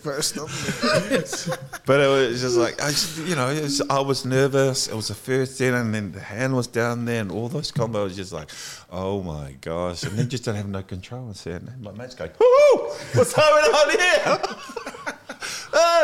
First 0.00 0.38
up. 0.38 0.48
But 1.86 2.00
it 2.00 2.08
was 2.08 2.40
just 2.40 2.56
like 2.56 2.82
I, 2.82 2.90
just, 2.90 3.18
you 3.18 3.36
know, 3.36 3.46
was, 3.48 3.80
I 3.88 4.00
was 4.00 4.24
nervous. 4.24 4.88
It 4.88 4.94
was 4.94 5.08
the 5.08 5.14
first 5.14 5.56
scene, 5.56 5.74
and 5.74 5.94
then 5.94 6.12
the 6.12 6.20
hand 6.20 6.56
was 6.56 6.66
down 6.66 7.04
there, 7.04 7.20
and 7.20 7.30
all 7.30 7.48
those 7.48 7.70
combos. 7.70 8.04
was 8.04 8.16
just 8.16 8.32
like, 8.32 8.50
oh 8.90 9.22
my 9.22 9.52
gosh! 9.60 10.02
And 10.02 10.18
then 10.18 10.28
just 10.28 10.44
don't 10.44 10.56
have 10.56 10.68
no 10.68 10.82
control. 10.82 11.26
And 11.26 11.36
saying, 11.36 11.68
my 11.80 11.92
mate's 11.92 12.14
going, 12.14 12.32
"Woo! 12.38 12.90
What's 13.14 13.32
going 13.34 13.64
on 13.64 13.90
here?" 13.90 15.14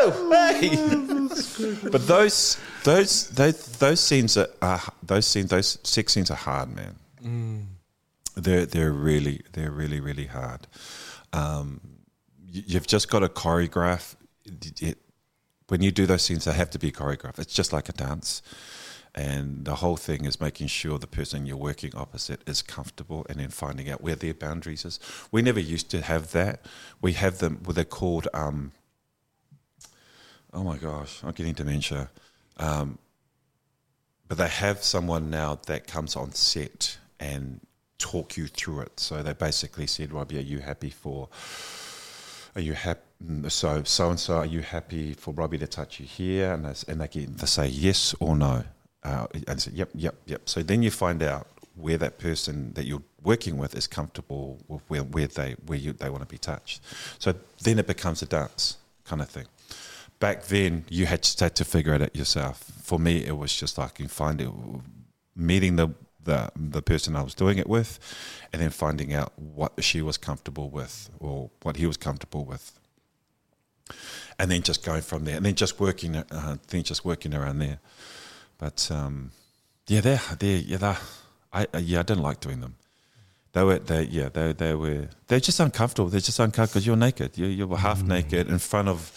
oh, 0.05 0.53
hey! 0.59 1.89
but 1.91 2.05
those, 2.07 2.57
those, 2.83 3.29
those, 3.29 3.65
those 3.77 3.99
scenes 3.99 4.37
are, 4.37 4.47
are 4.61 4.81
those 5.01 5.25
scenes, 5.27 5.49
those 5.49 5.79
sex 5.83 6.13
scenes 6.13 6.29
are 6.31 6.35
hard, 6.37 6.69
man. 6.75 6.95
They're 8.35 8.65
they're 8.65 8.91
really 8.91 9.41
they're 9.53 9.71
really 9.71 9.99
really 9.99 10.25
hard. 10.25 10.67
Um, 11.33 11.79
you- 12.47 12.63
you've 12.65 12.87
just 12.87 13.09
got 13.09 13.19
to 13.19 13.29
choreograph. 13.29 14.15
It, 14.81 14.97
when 15.69 15.81
you 15.81 15.91
do 15.91 16.05
those 16.05 16.23
scenes, 16.23 16.45
they 16.45 16.53
have 16.53 16.69
to 16.71 16.79
be 16.79 16.91
choreographed. 16.91 17.39
It's 17.39 17.53
just 17.53 17.71
like 17.73 17.89
a 17.89 17.93
dance. 17.93 18.41
And 19.15 19.63
the 19.65 19.75
whole 19.75 19.95
thing 19.97 20.25
is 20.25 20.41
making 20.41 20.67
sure 20.67 20.97
the 20.97 21.05
person 21.07 21.45
you're 21.45 21.55
working 21.55 21.95
opposite 21.95 22.41
is 22.47 22.63
comfortable 22.63 23.25
and 23.29 23.39
then 23.39 23.49
finding 23.49 23.87
out 23.89 24.01
where 24.01 24.15
their 24.15 24.33
boundaries 24.33 24.83
is. 24.85 24.99
We 25.31 25.43
never 25.43 25.59
used 25.59 25.89
to 25.91 26.01
have 26.01 26.31
that. 26.31 26.65
We 26.99 27.13
have 27.13 27.37
them, 27.37 27.61
what 27.63 27.75
they're 27.75 27.85
called, 27.85 28.27
um, 28.33 28.71
oh 30.53 30.63
my 30.63 30.77
gosh, 30.77 31.21
I'm 31.23 31.31
getting 31.31 31.53
dementia. 31.53 32.09
Um, 32.57 32.97
but 34.27 34.37
they 34.37 34.47
have 34.47 34.83
someone 34.83 35.29
now 35.29 35.59
that 35.67 35.87
comes 35.87 36.15
on 36.15 36.31
set 36.33 36.97
and 37.19 37.59
talk 37.97 38.37
you 38.37 38.47
through 38.47 38.81
it. 38.81 38.99
So 38.99 39.23
they 39.23 39.33
basically 39.33 39.87
said, 39.87 40.11
Robbie, 40.13 40.37
are 40.37 40.41
you 40.41 40.59
happy 40.59 40.89
for? 40.89 41.29
Are 42.55 42.61
you 42.61 42.73
happy? 42.73 43.01
So 43.47 43.83
so 43.83 44.09
and 44.09 44.19
so, 44.19 44.37
are 44.37 44.45
you 44.45 44.61
happy 44.61 45.13
for 45.13 45.33
Robbie 45.33 45.57
to 45.59 45.67
touch 45.67 45.99
you 45.99 46.05
here? 46.05 46.53
And 46.53 46.65
they, 46.65 46.91
and 46.91 47.01
they 47.01 47.07
get 47.07 47.37
they 47.37 47.45
say 47.45 47.67
yes 47.67 48.13
or 48.19 48.35
no, 48.35 48.63
uh, 49.03 49.27
and 49.47 49.61
say 49.61 49.71
yep, 49.73 49.89
yep, 49.95 50.15
yep. 50.25 50.41
So 50.49 50.61
then 50.61 50.83
you 50.83 50.91
find 50.91 51.23
out 51.23 51.47
where 51.75 51.97
that 51.97 52.19
person 52.19 52.73
that 52.73 52.85
you're 52.85 53.01
working 53.23 53.57
with 53.57 53.75
is 53.75 53.87
comfortable 53.87 54.59
with 54.67 54.81
where, 54.87 55.03
where 55.03 55.27
they 55.27 55.55
where 55.65 55.77
you, 55.77 55.93
they 55.93 56.09
want 56.09 56.21
to 56.21 56.27
be 56.27 56.37
touched. 56.37 56.81
So 57.17 57.33
then 57.61 57.79
it 57.79 57.87
becomes 57.87 58.21
a 58.21 58.25
dance 58.25 58.77
kind 59.05 59.21
of 59.21 59.29
thing. 59.29 59.45
Back 60.23 60.45
then, 60.45 60.85
you 60.87 61.05
had 61.05 61.21
to, 61.23 61.43
had 61.43 61.55
to 61.55 61.65
figure 61.65 61.93
it 61.93 62.01
out 62.01 62.15
yourself. 62.15 62.63
For 62.81 62.97
me, 62.97 63.25
it 63.25 63.35
was 63.35 63.53
just 63.53 63.77
like 63.77 63.99
you 63.99 64.07
find 64.07 64.39
it, 64.39 64.49
meeting 65.35 65.75
the, 65.75 65.89
the 66.23 66.49
the 66.55 66.81
person 66.81 67.17
I 67.17 67.23
was 67.23 67.35
doing 67.35 67.57
it 67.57 67.67
with, 67.67 67.99
and 68.53 68.61
then 68.61 68.69
finding 68.69 69.13
out 69.13 69.33
what 69.37 69.83
she 69.83 70.01
was 70.01 70.17
comfortable 70.17 70.69
with 70.69 71.09
or 71.19 71.49
what 71.63 71.75
he 71.75 71.85
was 71.85 71.97
comfortable 71.97 72.45
with, 72.45 72.71
and 74.39 74.49
then 74.49 74.61
just 74.61 74.85
going 74.85 75.01
from 75.01 75.25
there, 75.25 75.35
and 75.35 75.45
then 75.45 75.55
just 75.55 75.77
working, 75.81 76.15
uh, 76.15 76.55
then 76.69 76.83
just 76.83 77.03
working 77.03 77.33
around 77.33 77.59
there. 77.59 77.79
But 78.57 78.89
um, 78.91 79.31
yeah, 79.87 79.99
they 79.99 80.19
they 80.39 80.55
yeah 80.55 80.77
they 80.77 80.95
I 81.51 81.67
yeah 81.79 81.99
I 81.99 82.03
didn't 82.03 82.23
like 82.23 82.39
doing 82.39 82.61
them. 82.61 82.75
They 83.51 83.63
were 83.65 83.79
they 83.79 84.03
yeah 84.03 84.29
they 84.29 84.53
they 84.53 84.73
were 84.73 85.09
they're 85.27 85.41
just 85.41 85.59
uncomfortable. 85.59 86.09
They're 86.09 86.21
just 86.21 86.39
uncomfortable 86.39 86.79
because 86.79 86.87
you're 86.87 86.95
naked. 87.07 87.37
You 87.37 87.47
you're 87.47 87.75
half 87.75 88.01
naked 88.03 88.47
in 88.47 88.59
front 88.59 88.87
of 88.87 89.11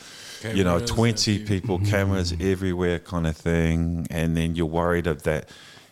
you 0.45 0.65
know 0.65 0.79
twenty 0.79 1.39
people, 1.45 1.79
cameras 1.81 2.33
mm-hmm. 2.33 2.51
everywhere, 2.51 2.99
kind 2.99 3.27
of 3.27 3.37
thing, 3.37 4.07
and 4.11 4.37
then 4.37 4.55
you're 4.55 4.67
worried 4.67 5.07
of 5.07 5.23
that. 5.25 5.49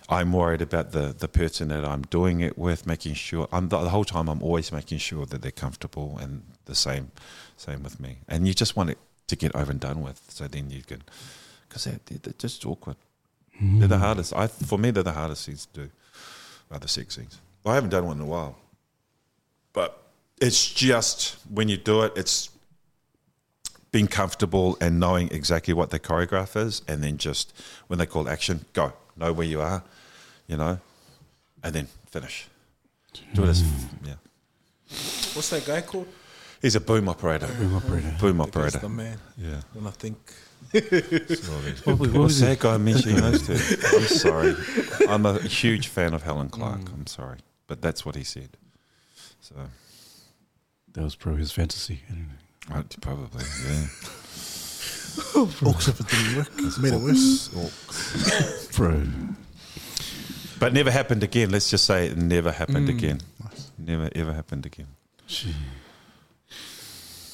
I'm 0.08 0.32
worried 0.32 0.60
about 0.60 0.92
the 0.92 1.14
the 1.16 1.28
person 1.28 1.68
that 1.68 1.84
I'm 1.84 2.02
doing 2.02 2.40
it 2.40 2.58
with, 2.58 2.86
making 2.86 3.14
sure 3.14 3.48
I'm 3.52 3.68
the, 3.68 3.78
the 3.78 3.88
whole 3.88 4.04
time. 4.04 4.28
I'm 4.28 4.42
always 4.42 4.70
making 4.72 4.98
sure 4.98 5.26
that 5.26 5.42
they're 5.42 5.50
comfortable, 5.50 6.18
and 6.20 6.42
the 6.66 6.74
same 6.74 7.10
same 7.56 7.82
with 7.82 8.00
me. 8.00 8.18
And 8.28 8.46
you 8.46 8.54
just 8.54 8.76
want 8.76 8.90
it 8.90 8.98
to 9.28 9.36
get 9.36 9.54
over 9.54 9.70
and 9.70 9.80
done 9.80 10.02
with, 10.02 10.22
so 10.28 10.46
then 10.46 10.70
you 10.70 10.82
can 10.82 11.02
because 11.68 11.84
they're, 11.84 12.00
they're, 12.22 12.34
just 12.38 12.64
awkward. 12.66 12.96
They're 13.60 13.88
the 13.88 13.96
mm. 13.96 14.00
hardest. 14.00 14.34
I 14.34 14.46
for 14.46 14.78
me, 14.78 14.90
they're 14.90 15.02
the 15.02 15.12
hardest 15.12 15.46
things 15.46 15.66
to 15.66 15.80
do. 15.82 15.90
Are 16.70 16.78
the 16.78 16.88
sex 16.88 17.16
scenes. 17.16 17.40
I 17.64 17.74
haven't 17.74 17.90
done 17.90 18.06
one 18.06 18.16
in 18.16 18.22
a 18.22 18.26
while, 18.26 18.56
but 19.72 20.02
it's 20.40 20.72
just 20.72 21.36
when 21.48 21.68
you 21.68 21.76
do 21.76 22.02
it, 22.02 22.12
it's 22.16 22.50
being 23.94 24.08
comfortable 24.08 24.76
and 24.80 24.98
knowing 24.98 25.28
exactly 25.30 25.72
what 25.72 25.90
the 25.90 26.00
choreograph 26.00 26.56
is, 26.56 26.82
and 26.88 27.00
then 27.04 27.16
just 27.16 27.54
when 27.86 27.96
they 28.00 28.06
call 28.06 28.28
action, 28.28 28.64
go, 28.72 28.92
know 29.16 29.32
where 29.32 29.46
you 29.46 29.60
are, 29.60 29.84
you 30.48 30.56
know, 30.56 30.80
and 31.62 31.72
then 31.72 31.86
finish. 32.10 32.48
Do 33.34 33.44
it 33.44 33.50
as 33.50 33.62
mm. 33.62 33.84
yeah. 34.04 34.14
What's 35.34 35.50
that 35.50 35.64
guy 35.64 35.80
called? 35.82 36.08
He's 36.60 36.74
a 36.74 36.80
boom 36.80 37.08
operator. 37.08 37.46
Boom 37.46 37.76
operator. 37.76 38.16
Boom 38.18 38.40
I 38.40 38.44
operator. 38.44 38.78
the 38.78 38.88
man. 38.88 39.16
Yeah. 39.38 39.60
And 39.76 39.86
I 39.86 39.92
think 39.92 40.18
What, 41.84 41.98
was- 42.00 42.10
what 42.10 42.22
was 42.22 42.40
that 42.40 42.58
guy 42.58 42.76
mentioning 42.78 43.18
those 43.20 43.46
two? 43.46 43.52
I'm 43.96 44.06
sorry. 44.06 44.56
I'm 45.08 45.24
a 45.24 45.38
huge 45.40 45.86
fan 45.86 46.14
of 46.14 46.24
Helen 46.24 46.48
Clark. 46.48 46.80
Mm. 46.80 46.94
I'm 46.94 47.06
sorry. 47.06 47.38
But 47.68 47.80
that's 47.80 48.04
what 48.04 48.16
he 48.16 48.24
said. 48.24 48.56
So, 49.40 49.54
That 50.94 51.04
was 51.04 51.14
probably 51.14 51.42
his 51.42 51.52
fantasy. 51.52 52.00
Uh, 52.72 52.82
probably, 53.00 53.44
yeah. 53.66 53.86
Orcs 55.34 55.88
if 55.88 56.00
it 56.00 56.08
didn't 56.08 56.36
work. 56.36 56.48
It's 56.58 56.78
made 56.78 56.92
it 56.92 57.00
worse. 57.00 57.48
Bro. 58.76 59.02
But 60.58 60.72
never 60.72 60.90
happened 60.90 61.22
again. 61.22 61.50
Let's 61.50 61.70
just 61.70 61.84
say 61.84 62.08
it 62.08 62.16
never 62.16 62.50
happened 62.50 62.88
Mm. 62.88 62.96
again. 62.98 63.20
Never, 63.78 64.08
ever 64.14 64.32
happened 64.32 64.66
again. 64.66 64.88
Gee. 65.26 65.54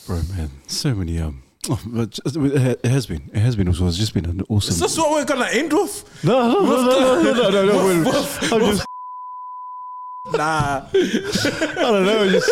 Bro, 0.06 0.22
man. 0.36 0.50
So 0.66 0.94
many. 0.94 1.18
um. 1.20 1.42
Oh, 1.68 1.80
but 1.86 2.10
just- 2.10 2.36
it 2.36 2.84
has 2.84 3.06
been. 3.06 3.30
It 3.32 3.40
has 3.40 3.56
been. 3.56 3.68
Also, 3.68 3.86
it's 3.86 3.96
just 3.98 4.14
been 4.14 4.24
an 4.26 4.42
awesome. 4.48 4.72
is 4.72 4.80
this 4.80 4.96
what 4.98 5.10
we're 5.12 5.24
gonna 5.26 5.48
end 5.50 5.72
with? 5.72 6.24
no, 6.24 6.50
no, 6.52 6.60
no, 6.64 7.22
no, 7.22 7.22
no, 7.22 7.32
no, 7.32 7.50
no, 7.50 7.64
no. 7.66 7.86
wait, 7.86 8.52
I'm 8.52 8.60
just, 8.60 8.86
Nah. 10.32 10.86
I 10.92 11.74
don't 11.76 12.04
know. 12.06 12.28
Just, 12.30 12.50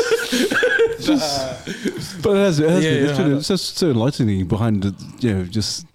just, 1.09 2.22
but 2.22 2.30
it 2.36 2.44
has, 2.47 2.59
it 2.60 2.70
has 2.70 2.85
Yeah, 2.85 2.90
been. 2.90 3.05
yeah, 3.05 3.10
it's, 3.10 3.18
I 3.18 3.22
been 3.24 3.36
it's 3.39 3.48
just 3.48 3.76
so 3.78 3.90
enlightening 3.90 4.47
behind 4.47 4.82
the, 4.85 4.94
you 5.20 5.35
know, 5.35 5.44
just 5.44 5.86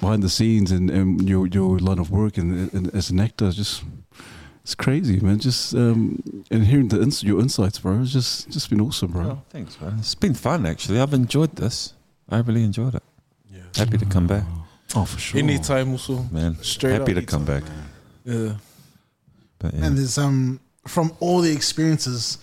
behind 0.00 0.22
the 0.22 0.28
scenes 0.28 0.70
and, 0.72 0.90
and 0.90 1.28
your 1.28 1.46
your 1.46 1.78
line 1.78 1.98
of 1.98 2.10
work 2.10 2.38
and, 2.38 2.72
and 2.74 2.94
as 2.94 3.10
an 3.10 3.20
actor, 3.20 3.50
just 3.52 3.84
it's 4.64 4.74
crazy, 4.74 5.18
man. 5.20 5.38
Just 5.38 5.74
um, 5.74 6.22
and 6.50 6.64
hearing 6.66 6.88
the 6.88 7.00
ins- 7.02 7.22
your 7.24 7.40
insights, 7.40 7.78
bro. 7.80 8.00
It's 8.02 8.12
just 8.12 8.48
just 8.50 8.70
been 8.70 8.80
awesome, 8.80 9.10
bro. 9.12 9.22
Oh, 9.24 9.42
thanks, 9.50 9.80
man. 9.80 9.96
It's 9.98 10.14
been 10.14 10.34
fun, 10.34 10.66
actually. 10.66 11.00
I've 11.00 11.14
enjoyed 11.14 11.56
this. 11.56 11.94
I 12.28 12.38
really 12.40 12.62
enjoyed 12.64 12.94
it. 12.94 13.02
Yeah. 13.52 13.60
Happy 13.76 13.98
to 13.98 14.06
come 14.06 14.26
back, 14.26 14.44
Oh, 14.94 15.04
for 15.04 15.18
sure. 15.18 15.38
Anytime 15.40 15.90
also. 15.92 16.22
man. 16.30 16.56
Straight 16.62 16.92
Happy 16.98 17.12
up. 17.12 17.18
to 17.20 17.26
come 17.26 17.44
back. 17.44 17.64
Yeah. 18.24 18.52
But 19.58 19.74
yeah. 19.74 19.84
And 19.86 19.98
there's 19.98 20.16
um 20.18 20.60
from 20.86 21.12
all 21.20 21.40
the 21.40 21.52
experiences, 21.52 22.38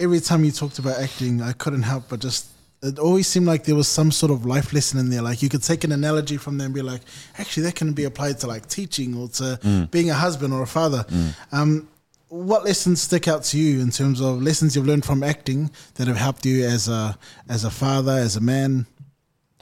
every 0.00 0.20
time 0.20 0.44
you 0.44 0.50
talked 0.52 0.78
about 0.78 0.98
acting, 0.98 1.42
I 1.42 1.52
couldn't 1.52 1.82
help 1.82 2.08
but 2.08 2.20
just 2.20 2.46
it 2.82 2.98
always 2.98 3.26
seemed 3.26 3.46
like 3.46 3.64
there 3.64 3.74
was 3.74 3.88
some 3.88 4.12
sort 4.12 4.30
of 4.30 4.44
life 4.44 4.74
lesson 4.74 5.00
in 5.00 5.08
there. 5.08 5.22
Like 5.22 5.40
you 5.42 5.48
could 5.48 5.62
take 5.62 5.84
an 5.84 5.92
analogy 5.92 6.36
from 6.36 6.58
there 6.58 6.66
and 6.66 6.74
be 6.74 6.82
like, 6.82 7.00
actually, 7.38 7.62
that 7.62 7.76
can 7.76 7.94
be 7.94 8.04
applied 8.04 8.38
to 8.40 8.46
like 8.46 8.68
teaching 8.68 9.16
or 9.16 9.28
to 9.28 9.88
being 9.90 10.10
a 10.10 10.14
husband 10.14 10.52
or 10.52 10.62
a 10.62 10.66
father. 10.66 11.06
Um, 11.50 11.88
what 12.28 12.64
lessons 12.64 13.00
stick 13.00 13.26
out 13.26 13.44
to 13.44 13.58
you 13.58 13.80
in 13.80 13.90
terms 13.90 14.20
of 14.20 14.42
lessons 14.42 14.76
you've 14.76 14.86
learned 14.86 15.04
from 15.06 15.22
acting 15.22 15.70
that 15.94 16.08
have 16.08 16.16
helped 16.18 16.44
you 16.44 16.66
as 16.66 16.88
a 16.88 17.16
as 17.48 17.64
a 17.64 17.70
father, 17.70 18.12
as 18.12 18.36
a 18.36 18.40
man? 18.40 18.86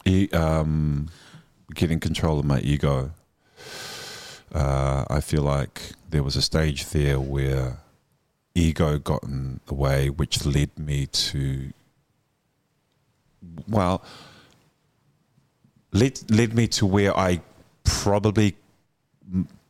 e- 0.04 0.28
um, 0.32 1.08
getting 1.74 2.00
control 2.00 2.40
of 2.40 2.44
my 2.44 2.58
ego. 2.60 3.12
Uh, 4.52 5.04
I 5.08 5.20
feel 5.20 5.42
like 5.42 5.92
there 6.10 6.22
was 6.22 6.34
a 6.34 6.42
stage 6.42 6.86
there 6.86 7.20
where 7.20 7.78
ego 8.54 8.98
got 8.98 9.22
in 9.24 9.60
the 9.66 9.74
way, 9.74 10.10
which 10.10 10.44
led 10.44 10.78
me 10.78 11.06
to, 11.06 11.72
well, 13.68 14.02
led 15.92 16.30
led 16.30 16.54
me 16.54 16.66
to 16.68 16.86
where 16.86 17.16
I 17.16 17.40
probably 17.84 18.56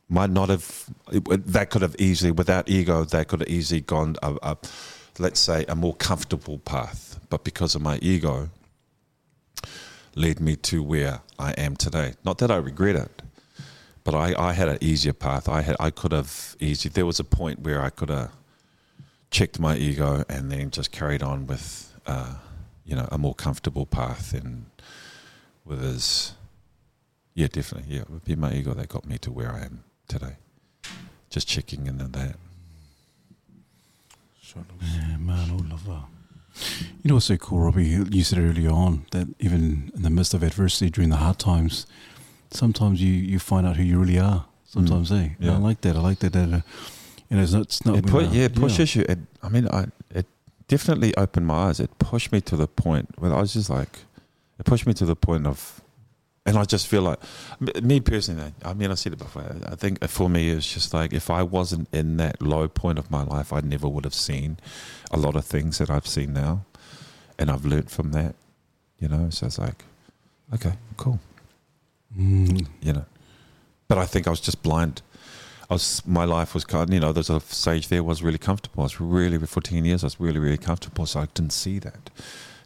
might 0.09 0.29
not 0.29 0.49
have. 0.49 0.89
That 1.07 1.69
could 1.69 1.81
have 1.81 1.95
easily, 1.99 2.31
without 2.31 2.69
ego, 2.69 3.03
that 3.03 3.27
could 3.27 3.41
have 3.41 3.49
easily 3.49 3.81
gone 3.81 4.15
a, 4.21 4.35
a 4.41 4.57
let's 5.19 5.39
say, 5.39 5.65
a 5.67 5.75
more 5.75 5.95
comfortable 5.95 6.59
path. 6.59 7.19
But 7.29 7.43
because 7.43 7.75
of 7.75 7.81
my 7.81 7.97
ego, 8.01 8.49
led 10.15 10.39
me 10.39 10.55
to 10.57 10.83
where 10.83 11.21
I 11.39 11.51
am 11.53 11.75
today. 11.75 12.13
Not 12.23 12.37
that 12.39 12.51
I 12.51 12.57
regret 12.57 12.95
it, 12.95 13.21
but 14.03 14.13
I, 14.13 14.35
I 14.37 14.53
had 14.53 14.69
an 14.69 14.77
easier 14.81 15.13
path. 15.13 15.49
I 15.49 15.61
had 15.61 15.75
I 15.79 15.89
could 15.89 16.11
have 16.11 16.55
easy. 16.59 16.89
There 16.89 17.05
was 17.05 17.19
a 17.19 17.23
point 17.23 17.61
where 17.61 17.81
I 17.81 17.89
could 17.89 18.09
have 18.09 18.31
checked 19.33 19.59
my 19.59 19.75
ego 19.75 20.23
and 20.29 20.51
then 20.51 20.69
just 20.69 20.91
carried 20.91 21.23
on 21.23 21.47
with, 21.47 21.91
uh, 22.05 22.35
you 22.85 22.95
know, 22.95 23.09
a 23.11 23.17
more 23.17 23.33
comfortable 23.33 23.85
path 23.85 24.33
and 24.33 24.67
with 25.65 25.81
his. 25.81 26.33
Yeah, 27.33 27.47
definitely. 27.47 27.95
Yeah, 27.95 28.01
it 28.01 28.09
would 28.11 28.23
be 28.23 28.35
my 28.35 28.53
ego 28.53 28.73
that 28.75 28.87
got 28.89 29.05
me 29.05 29.17
to 29.17 29.31
where 29.31 29.51
I 29.51 29.61
am 29.65 29.83
today. 30.07 30.35
Just 31.31 31.47
checking 31.47 31.87
in 31.87 31.99
on 31.99 32.11
that. 32.11 32.35
Yeah, 34.55 35.17
man, 35.17 35.49
oh 35.51 35.65
love 35.67 35.85
that. 35.85 36.03
You 37.01 37.07
know 37.07 37.15
what's 37.15 37.25
so 37.25 37.37
cool, 37.37 37.61
Robbie? 37.61 37.85
You 37.85 38.05
you 38.11 38.23
said 38.23 38.37
earlier 38.37 38.69
on 38.69 39.07
that 39.09 39.27
even 39.39 39.91
in 39.95 40.03
the 40.03 40.11
midst 40.11 40.35
of 40.35 40.43
adversity 40.43 40.91
during 40.91 41.09
the 41.09 41.15
hard 41.15 41.39
times, 41.39 41.87
sometimes 42.51 43.01
you, 43.01 43.11
you 43.11 43.39
find 43.39 43.65
out 43.65 43.77
who 43.77 43.83
you 43.83 43.99
really 43.99 44.19
are. 44.19 44.45
Sometimes, 44.65 45.11
eh? 45.11 45.29
And 45.39 45.49
I 45.49 45.57
like 45.57 45.81
that. 45.81 45.95
I 45.95 45.99
like 46.01 46.19
that. 46.19 46.33
that 46.33 46.53
uh, 46.53 46.61
you 47.33 47.37
know, 47.37 47.43
it's 47.43 47.53
not. 47.53 47.61
It's 47.63 47.85
not 47.85 47.97
It 47.97 48.05
put, 48.05 48.29
yeah, 48.29 48.45
it 48.45 48.55
pushes 48.55 48.95
you. 48.95 49.05
It, 49.09 49.17
I 49.41 49.49
mean, 49.49 49.67
I 49.67 49.87
it 50.11 50.27
definitely 50.67 51.15
opened 51.17 51.47
my 51.47 51.55
eyes. 51.69 51.79
It 51.79 51.97
pushed 51.97 52.31
me 52.31 52.41
to 52.41 52.55
the 52.55 52.67
point 52.67 53.09
where 53.17 53.33
I 53.33 53.41
was 53.41 53.53
just 53.53 53.69
like, 53.69 53.99
it 54.59 54.65
pushed 54.65 54.85
me 54.85 54.93
to 54.93 55.05
the 55.05 55.15
point 55.15 55.47
of, 55.47 55.81
and 56.45 56.57
I 56.57 56.63
just 56.65 56.87
feel 56.87 57.01
like, 57.01 57.19
me 57.81 57.99
personally. 57.99 58.53
I 58.63 58.73
mean, 58.73 58.91
I 58.91 58.93
said 58.93 59.13
it 59.13 59.19
before. 59.19 59.43
I 59.65 59.75
think 59.75 60.07
for 60.07 60.29
me, 60.29 60.49
it's 60.49 60.71
just 60.71 60.93
like 60.93 61.11
if 61.11 61.29
I 61.31 61.41
wasn't 61.41 61.87
in 61.91 62.17
that 62.17 62.41
low 62.41 62.67
point 62.67 62.99
of 62.99 63.09
my 63.09 63.23
life, 63.23 63.51
I 63.51 63.61
never 63.61 63.87
would 63.89 64.03
have 64.03 64.13
seen 64.13 64.57
a 65.11 65.17
lot 65.17 65.35
of 65.35 65.43
things 65.45 65.79
that 65.79 65.89
I've 65.89 66.07
seen 66.07 66.33
now, 66.33 66.65
and 67.39 67.49
I've 67.49 67.65
learned 67.65 67.89
from 67.89 68.11
that. 68.11 68.35
You 68.99 69.09
know, 69.09 69.29
so 69.31 69.47
it's 69.47 69.57
like, 69.57 69.83
okay, 70.53 70.73
cool. 70.97 71.19
Mm, 72.17 72.67
You 72.81 72.93
know, 72.93 73.05
but 73.87 73.97
I 73.97 74.05
think 74.05 74.27
I 74.27 74.29
was 74.29 74.39
just 74.39 74.61
blind. 74.61 75.01
I 75.69 75.73
was 75.75 76.01
my 76.05 76.25
life 76.25 76.53
was 76.53 76.65
kind. 76.65 76.93
You 76.93 76.99
know, 76.99 77.13
there's 77.13 77.29
a 77.29 77.39
stage 77.39 77.87
there 77.87 78.03
was 78.03 78.21
really 78.21 78.37
comfortable. 78.37 78.83
I 78.83 78.85
was 78.85 78.99
really 78.99 79.37
for 79.37 79.47
14 79.47 79.85
years. 79.85 80.03
I 80.03 80.07
was 80.07 80.19
really 80.19 80.39
really 80.39 80.57
comfortable. 80.57 81.05
So 81.05 81.21
I 81.21 81.27
didn't 81.33 81.53
see 81.53 81.79
that, 81.79 82.09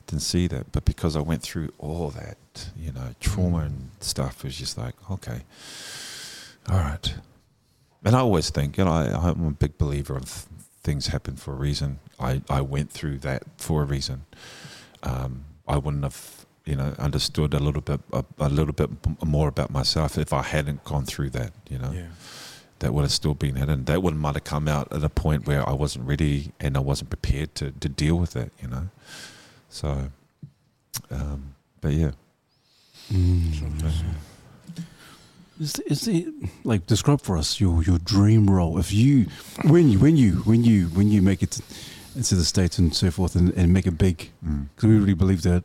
didn't 0.08 0.24
see 0.24 0.48
that. 0.48 0.72
But 0.72 0.86
because 0.86 1.16
I 1.16 1.22
went 1.22 1.42
through 1.44 1.70
all 1.78 2.10
that, 2.10 2.38
you 2.76 2.92
know, 2.92 3.14
trauma 3.20 3.60
and 3.60 3.92
stuff, 4.00 4.38
it 4.38 4.46
was 4.46 4.58
just 4.58 4.78
like 4.78 4.96
okay, 5.12 5.42
all 6.70 6.78
right, 6.80 7.14
and 8.04 8.16
I 8.16 8.20
always 8.20 8.50
think, 8.50 8.78
you 8.78 8.86
know, 8.86 8.92
I, 8.92 9.30
I'm 9.30 9.46
a 9.48 9.52
big 9.52 9.78
believer 9.78 10.16
of 10.16 10.48
things 10.84 11.08
happen 11.08 11.36
for 11.36 11.52
a 11.52 11.56
reason. 11.56 12.00
I, 12.20 12.42
I 12.50 12.62
went 12.62 12.92
through 12.92 13.18
that 13.20 13.44
for 13.58 13.82
a 13.82 13.86
reason. 13.86 14.26
Um, 15.04 15.44
I 15.68 15.78
wouldn't 15.78 16.04
have, 16.04 16.46
you 16.66 16.76
know, 16.76 16.96
understood 16.98 17.54
a 17.54 17.60
little 17.60 17.82
bit 17.82 18.00
a, 18.14 18.24
a 18.40 18.50
little 18.50 18.74
bit 18.74 18.90
more 19.26 19.50
about 19.50 19.72
myself 19.72 20.18
if 20.18 20.32
I 20.32 20.44
hadn't 20.44 20.84
gone 20.84 21.06
through 21.06 21.32
that. 21.32 21.52
You 21.70 21.80
know, 21.80 21.92
Yeah. 21.92 22.08
That 22.80 22.94
would 22.94 23.02
have 23.04 23.12
still 23.12 23.34
been 23.34 23.56
hidden. 23.56 23.86
That 23.86 24.02
would 24.04 24.16
might 24.16 24.36
have 24.36 24.44
come 24.44 24.68
out 24.68 24.92
at 24.92 25.04
a 25.04 25.10
point 25.10 25.48
where 25.48 25.68
I 25.68 25.74
wasn't 25.74 26.06
ready 26.08 26.52
and 26.60 26.78
I 26.78 26.80
wasn't 26.80 27.10
prepared 27.10 27.56
to, 27.56 27.72
to 27.72 27.90
deal 27.90 28.16
with 28.18 28.36
it. 28.36 28.52
You 28.62 28.68
know, 28.70 28.90
so. 29.70 30.12
Um, 31.12 31.54
but 31.80 31.94
yeah, 31.94 32.12
Is 35.60 35.74
the, 35.74 35.92
is 35.92 36.02
the 36.02 36.28
like 36.64 36.86
describe 36.86 37.22
for 37.22 37.38
us 37.38 37.60
your 37.60 37.82
your 37.84 37.98
dream 38.00 38.48
role 38.50 38.78
if 38.78 38.92
you 38.94 39.26
when 39.64 39.90
you 39.90 39.98
when 40.00 40.16
you 40.18 40.34
when 40.46 40.64
you 40.64 40.86
when 40.88 41.10
you 41.10 41.22
make 41.22 41.42
it 41.42 41.60
into 42.16 42.36
the 42.36 42.44
states 42.46 42.78
and 42.78 42.96
so 42.96 43.10
forth 43.12 43.36
and, 43.36 43.52
and 43.54 43.74
make 43.74 43.88
it 43.88 43.98
big 43.98 44.30
because 44.76 44.90
we 44.90 44.98
really 44.98 45.14
believe 45.16 45.42
that. 45.44 45.64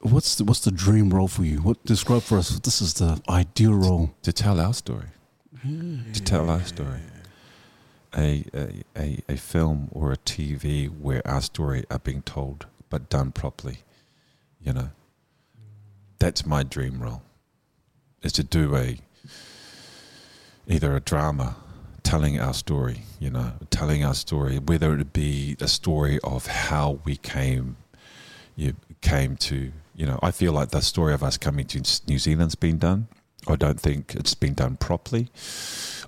What's 0.00 0.36
the 0.36 0.44
what's 0.44 0.60
the 0.60 0.70
dream 0.70 1.10
role 1.10 1.26
for 1.28 1.42
you? 1.44 1.58
What 1.62 1.82
describe 1.84 2.22
for 2.22 2.38
us? 2.38 2.58
This 2.60 2.80
is 2.80 2.94
the 2.94 3.20
ideal 3.28 3.74
role. 3.74 4.14
to 4.22 4.32
tell 4.32 4.60
our 4.60 4.72
story, 4.74 5.06
to 5.62 6.22
tell 6.22 6.50
our 6.50 6.62
story. 6.62 7.00
A, 8.16 8.44
a, 8.54 8.68
a, 8.96 9.18
a 9.28 9.36
film 9.36 9.88
or 9.92 10.12
a 10.12 10.16
TV 10.16 10.88
where 10.88 11.26
our 11.26 11.42
story 11.42 11.84
are 11.90 11.98
being 11.98 12.22
told 12.22 12.66
but 12.88 13.10
done 13.10 13.32
properly, 13.32 13.78
you 14.62 14.72
know. 14.72 14.90
That's 16.18 16.46
my 16.46 16.62
dream 16.62 17.00
role. 17.00 17.22
Is 18.22 18.32
to 18.32 18.42
do 18.42 18.74
a 18.74 18.98
either 20.66 20.96
a 20.96 21.00
drama 21.00 21.56
telling 22.02 22.40
our 22.40 22.54
story, 22.54 23.02
you 23.20 23.30
know, 23.30 23.52
telling 23.70 24.04
our 24.04 24.14
story, 24.14 24.58
whether 24.58 24.98
it 24.98 25.12
be 25.12 25.56
a 25.60 25.68
story 25.68 26.18
of 26.24 26.46
how 26.46 26.98
we 27.04 27.16
came 27.16 27.76
you 28.56 28.74
came 29.00 29.36
to 29.36 29.72
you 29.94 30.06
know, 30.06 30.18
I 30.22 30.30
feel 30.30 30.52
like 30.52 30.70
the 30.70 30.80
story 30.80 31.12
of 31.12 31.24
us 31.24 31.36
coming 31.36 31.66
to 31.66 31.82
New 32.06 32.20
Zealand's 32.20 32.54
been 32.54 32.78
done. 32.78 33.08
I 33.46 33.56
don't 33.56 33.80
think 33.80 34.14
it's 34.14 34.34
been 34.34 34.54
done 34.54 34.76
properly, 34.76 35.28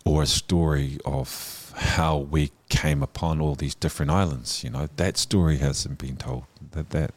or 0.04 0.22
a 0.22 0.26
story 0.26 0.98
of 1.04 1.72
how 1.76 2.18
we 2.18 2.50
came 2.68 3.02
upon 3.02 3.40
all 3.40 3.54
these 3.54 3.74
different 3.74 4.10
islands. 4.10 4.64
You 4.64 4.70
know, 4.70 4.88
that 4.96 5.16
story 5.16 5.58
hasn't 5.58 5.98
been 5.98 6.16
told. 6.16 6.44
That 6.72 6.90
that. 6.90 7.12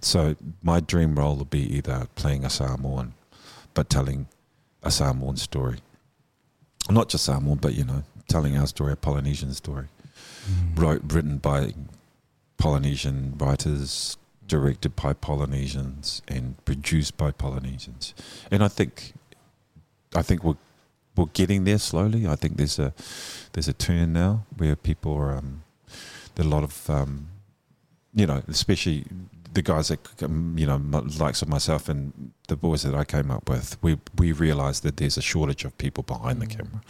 So 0.00 0.36
my 0.62 0.80
dream 0.80 1.16
role 1.16 1.36
would 1.36 1.50
be 1.50 1.76
either 1.76 2.06
playing 2.14 2.44
a 2.44 2.50
Samoan, 2.50 3.14
but 3.74 3.90
telling 3.90 4.28
a 4.82 4.90
Samoan 4.90 5.36
story. 5.36 5.78
Not 6.90 7.08
just 7.08 7.24
Samoan, 7.24 7.58
but 7.58 7.74
you 7.74 7.84
know, 7.84 8.04
telling 8.28 8.56
our 8.56 8.66
story, 8.66 8.92
a 8.92 8.96
Polynesian 8.96 9.52
story, 9.54 9.86
mm. 10.48 10.78
wrote, 10.78 11.02
written 11.12 11.38
by 11.38 11.74
Polynesian 12.58 13.34
writers, 13.38 14.16
directed 14.46 14.96
by 14.96 15.12
Polynesians, 15.12 16.22
and 16.28 16.62
produced 16.64 17.16
by 17.16 17.30
Polynesians. 17.30 18.14
And 18.50 18.62
I 18.62 18.68
think, 18.68 19.14
I 20.14 20.22
think 20.22 20.44
we're 20.44 20.56
we're 21.16 21.26
getting 21.26 21.64
there 21.64 21.78
slowly. 21.78 22.26
I 22.26 22.36
think 22.36 22.56
there's 22.56 22.78
a 22.78 22.92
there's 23.52 23.68
a 23.68 23.72
turn 23.72 24.12
now 24.12 24.44
where 24.56 24.76
people 24.76 25.14
are 25.14 25.36
um, 25.36 25.62
there 26.34 26.44
are 26.44 26.48
a 26.48 26.50
lot 26.50 26.64
of 26.64 26.90
um, 26.90 27.28
you 28.14 28.26
know, 28.26 28.42
especially 28.48 29.04
the 29.52 29.62
guys 29.62 29.88
that 29.88 30.22
um, 30.22 30.56
you 30.58 30.66
know, 30.66 30.76
likes 31.18 31.42
of 31.42 31.48
myself 31.48 31.88
and 31.88 32.32
the 32.48 32.56
boys 32.56 32.82
that 32.82 32.94
I 32.94 33.04
came 33.04 33.30
up 33.30 33.48
with. 33.48 33.76
We 33.82 33.98
we 34.16 34.32
realised 34.32 34.82
that 34.82 34.96
there's 34.96 35.16
a 35.16 35.22
shortage 35.22 35.64
of 35.64 35.76
people 35.78 36.02
behind 36.02 36.40
the 36.40 36.46
camera, 36.46 36.80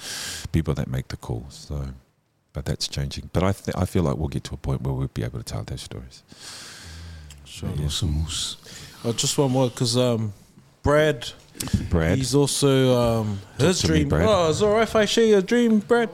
people 0.53 0.75
that 0.75 0.89
make 0.89 1.09
the 1.09 1.17
calls. 1.17 1.67
So, 1.69 1.89
but 2.53 2.65
that's 2.65 2.89
changing. 2.89 3.31
But 3.33 3.43
I 3.43 3.53
th- 3.53 3.77
I 3.77 3.85
feel 3.85 4.03
like 4.03 4.17
we'll 4.17 4.29
get 4.29 4.45
to 4.45 4.55
a 4.55 4.59
point 4.59 4.83
where 4.83 4.95
we'll 4.95 5.09
be 5.09 5.25
able 5.25 5.39
to 5.39 5.45
tell 5.45 5.65
those 5.65 5.83
stories. 5.83 6.23
Sure. 7.55 7.71
Yeah. 7.77 7.87
Awesome. 7.87 8.27
Oh, 9.05 9.13
just 9.13 9.39
one 9.39 9.53
more 9.53 9.69
because 9.69 9.97
um, 9.97 10.33
Brad, 10.83 11.31
Brad, 11.89 12.19
he's 12.19 12.35
also 12.35 12.97
um, 13.01 13.39
his 13.59 13.81
to 13.83 13.93
me, 13.93 13.99
dream. 13.99 14.09
Brad. 14.09 14.27
Oh, 14.29 14.51
is 14.51 14.61
it 14.61 14.65
alright 14.65 14.83
if 14.83 14.97
I 14.97 15.05
share 15.05 15.27
your 15.27 15.41
dream, 15.41 15.79
Brad? 15.79 16.11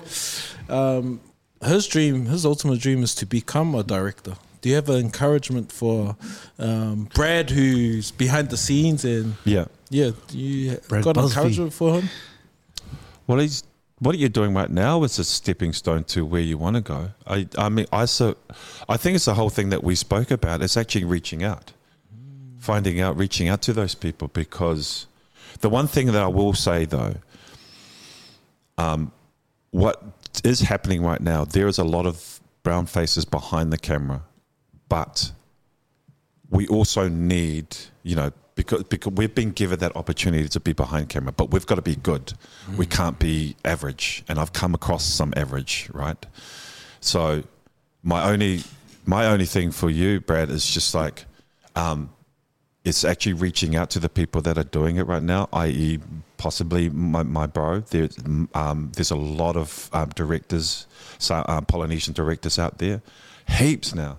Um, 0.69 1.23
his 1.65 1.87
dream, 1.87 2.27
his 2.27 2.45
ultimate 2.45 2.79
dream 2.81 3.03
is 3.03 3.15
to 3.15 3.25
become 3.25 3.75
a 3.75 3.83
director. 3.83 4.35
Do 4.61 4.69
you 4.69 4.75
have 4.75 4.91
an 4.91 5.01
encouragement 5.01 5.73
for 5.73 6.15
um, 6.59 7.09
Brad, 7.15 7.49
who's 7.49 8.11
behind 8.11 8.51
the 8.51 8.59
scenes, 8.59 9.07
and 9.07 9.37
yeah. 9.47 9.65
yeah, 9.89 10.11
do 10.29 10.39
you 10.39 10.79
Brad 10.89 11.05
got 11.05 11.17
an 11.17 11.23
Busby. 11.23 11.39
encouragement 11.39 11.73
for 11.73 12.01
him? 12.01 12.10
What 13.25 13.41
he's 13.41 13.62
what 14.01 14.19
you're 14.19 14.31
doing 14.31 14.55
right 14.55 14.70
now 14.70 15.05
is 15.05 15.19
a 15.19 15.25
stepping 15.25 15.73
stone 15.73 16.05
to 16.05 16.25
where 16.25 16.41
you 16.41 16.59
want 16.59 16.77
to 16.77 16.83
go. 16.83 17.11
I 17.27 17.47
I 17.57 17.69
mean 17.69 17.87
I 17.93 18.07
so 18.07 18.37
I 18.89 18.97
think 18.97 19.15
it's 19.15 19.27
the 19.27 19.35
whole 19.35 19.51
thing 19.51 19.69
that 19.69 19.85
we 19.85 19.95
spoke 19.95 20.31
about. 20.31 20.62
It's 20.62 20.77
actually 20.77 21.05
reaching 21.05 21.45
out, 21.45 21.73
finding 22.59 23.01
out, 23.01 23.17
reaching 23.17 23.49
out 23.49 23.62
to 23.62 23.73
those 23.73 23.95
people. 23.95 24.29
Because 24.29 25.07
the 25.61 25.69
one 25.69 25.87
thing 25.87 26.07
that 26.07 26.23
I 26.23 26.29
will 26.29 26.55
say 26.55 26.87
though, 26.87 27.17
um, 28.79 29.12
what 29.70 30.03
is 30.45 30.61
happening 30.61 31.03
right 31.03 31.20
now, 31.20 31.45
there 31.45 31.69
is 31.69 31.79
a 31.79 31.85
lot 31.85 32.07
of 32.07 32.41
brown 32.62 32.87
faces 32.87 33.25
behind 33.27 33.73
the 33.73 33.79
camera, 33.79 34.23
but 34.89 35.33
we 36.49 36.67
also 36.69 37.09
need, 37.09 37.77
you 38.03 38.17
know, 38.17 38.33
because 38.55 38.85
because 38.85 39.12
we've 39.12 39.35
been 39.35 39.51
given 39.51 39.79
that 39.81 39.97
opportunity 39.97 40.49
to 40.49 40.61
be 40.61 40.73
behind 40.73 41.09
camera, 41.09 41.33
but 41.33 41.51
we've 41.51 41.67
got 41.67 41.77
to 41.77 41.83
be 41.83 41.97
good. 41.97 42.33
We 42.77 42.87
can't 42.87 43.19
be 43.19 43.57
average, 43.65 44.25
and 44.29 44.39
I've 44.39 44.53
come 44.53 44.75
across 44.75 45.05
some 45.05 45.33
average, 45.37 45.89
right? 45.93 46.25
So 47.01 47.43
my 48.03 48.31
only 48.31 48.62
my 49.07 49.27
only 49.27 49.47
thing 49.47 49.70
for 49.70 49.91
you, 49.91 50.20
Brad, 50.20 50.51
is 50.51 50.67
just 50.67 50.95
like 50.95 51.25
um, 51.77 52.11
it's 52.85 53.05
actually 53.05 53.35
reaching 53.35 53.77
out 53.77 53.91
to 53.91 53.99
the 54.01 54.09
people 54.09 54.41
that 54.43 54.57
are 54.57 54.65
doing 54.65 54.97
it 54.97 55.07
right 55.07 55.23
now, 55.23 55.49
i.e., 55.53 55.99
possibly 56.39 56.89
my, 56.89 57.23
my 57.23 57.47
bro. 57.47 57.81
There's 57.81 58.17
um, 58.55 58.93
there's 58.95 59.11
a 59.11 59.17
lot 59.17 59.57
of 59.57 59.91
um, 59.93 60.09
directors, 60.11 60.87
so, 61.19 61.45
um, 61.49 61.67
Polynesian 61.67 62.15
directors 62.15 62.59
out 62.59 62.79
there, 62.79 63.03
heaps 63.49 63.95
now. 63.95 64.19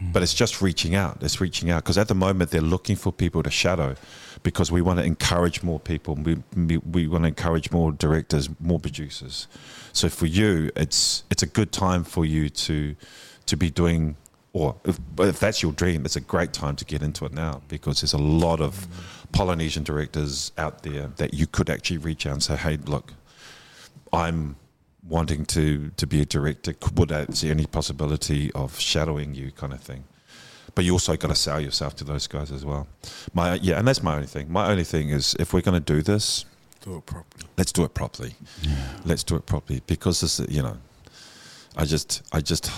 But 0.00 0.22
it's 0.22 0.34
just 0.34 0.60
reaching 0.60 0.94
out. 0.94 1.22
It's 1.22 1.40
reaching 1.40 1.70
out 1.70 1.82
because 1.82 1.96
at 1.96 2.08
the 2.08 2.14
moment 2.14 2.50
they're 2.50 2.60
looking 2.60 2.96
for 2.96 3.12
people 3.12 3.42
to 3.42 3.50
shadow, 3.50 3.96
because 4.42 4.70
we 4.70 4.82
want 4.82 4.98
to 4.98 5.04
encourage 5.04 5.62
more 5.62 5.80
people. 5.80 6.16
We 6.16 6.42
we, 6.54 6.76
we 6.78 7.08
want 7.08 7.24
to 7.24 7.28
encourage 7.28 7.70
more 7.70 7.92
directors, 7.92 8.48
more 8.60 8.78
producers. 8.78 9.48
So 9.92 10.08
for 10.08 10.26
you, 10.26 10.70
it's 10.76 11.24
it's 11.30 11.42
a 11.42 11.46
good 11.46 11.72
time 11.72 12.04
for 12.04 12.26
you 12.26 12.50
to 12.50 12.94
to 13.46 13.56
be 13.56 13.70
doing 13.70 14.16
or 14.52 14.74
if, 14.84 14.98
if 15.18 15.38
that's 15.38 15.62
your 15.62 15.72
dream, 15.72 16.06
it's 16.06 16.16
a 16.16 16.20
great 16.20 16.54
time 16.54 16.76
to 16.76 16.84
get 16.86 17.02
into 17.02 17.26
it 17.26 17.32
now 17.32 17.60
because 17.68 18.00
there's 18.00 18.14
a 18.14 18.18
lot 18.18 18.58
of 18.58 18.86
Polynesian 19.32 19.82
directors 19.82 20.50
out 20.56 20.82
there 20.82 21.08
that 21.16 21.34
you 21.34 21.46
could 21.46 21.68
actually 21.68 21.98
reach 21.98 22.26
out 22.26 22.32
and 22.32 22.42
say, 22.42 22.56
"Hey, 22.56 22.78
look, 22.86 23.12
I'm 24.14 24.56
wanting 25.08 25.44
to 25.46 25.90
to 25.96 26.06
be 26.06 26.20
a 26.20 26.24
director. 26.24 26.74
Would 26.94 27.12
I 27.12 27.26
see 27.32 27.50
any 27.50 27.66
possibility 27.66 28.50
of 28.52 28.78
shadowing 28.78 29.34
you, 29.34 29.52
kind 29.52 29.72
of 29.72 29.80
thing?" 29.80 30.04
But 30.74 30.84
you 30.84 30.92
also 30.92 31.16
got 31.16 31.28
to 31.28 31.34
sell 31.34 31.60
yourself 31.60 31.96
to 31.96 32.04
those 32.04 32.26
guys 32.26 32.50
as 32.52 32.64
well. 32.64 32.86
My 33.32 33.54
yeah, 33.54 33.78
and 33.78 33.86
that's 33.88 34.02
my 34.02 34.14
only 34.14 34.26
thing. 34.26 34.52
My 34.52 34.70
only 34.70 34.84
thing 34.84 35.08
is 35.10 35.34
if 35.38 35.52
we're 35.52 35.62
going 35.62 35.82
to 35.84 35.94
do 35.94 36.02
this, 36.02 36.44
Do 36.84 36.96
it 36.98 37.06
properly. 37.06 37.44
let's 37.56 37.72
do 37.72 37.84
it 37.84 37.94
properly. 37.94 38.34
Let's 39.04 39.24
do 39.24 39.36
it 39.36 39.46
properly 39.46 39.80
because 39.86 40.20
this, 40.20 40.38
you 40.50 40.62
know, 40.62 40.76
I 41.76 41.84
just, 41.86 42.22
I 42.32 42.40
just, 42.40 42.70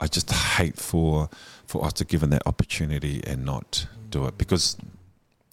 I 0.00 0.06
just 0.06 0.30
hate 0.30 0.78
for 0.78 1.28
for 1.66 1.84
us 1.84 1.92
to 1.94 2.04
given 2.04 2.30
that 2.30 2.42
opportunity 2.46 3.22
and 3.26 3.44
not 3.44 3.86
do 4.10 4.26
it 4.26 4.36
because 4.38 4.76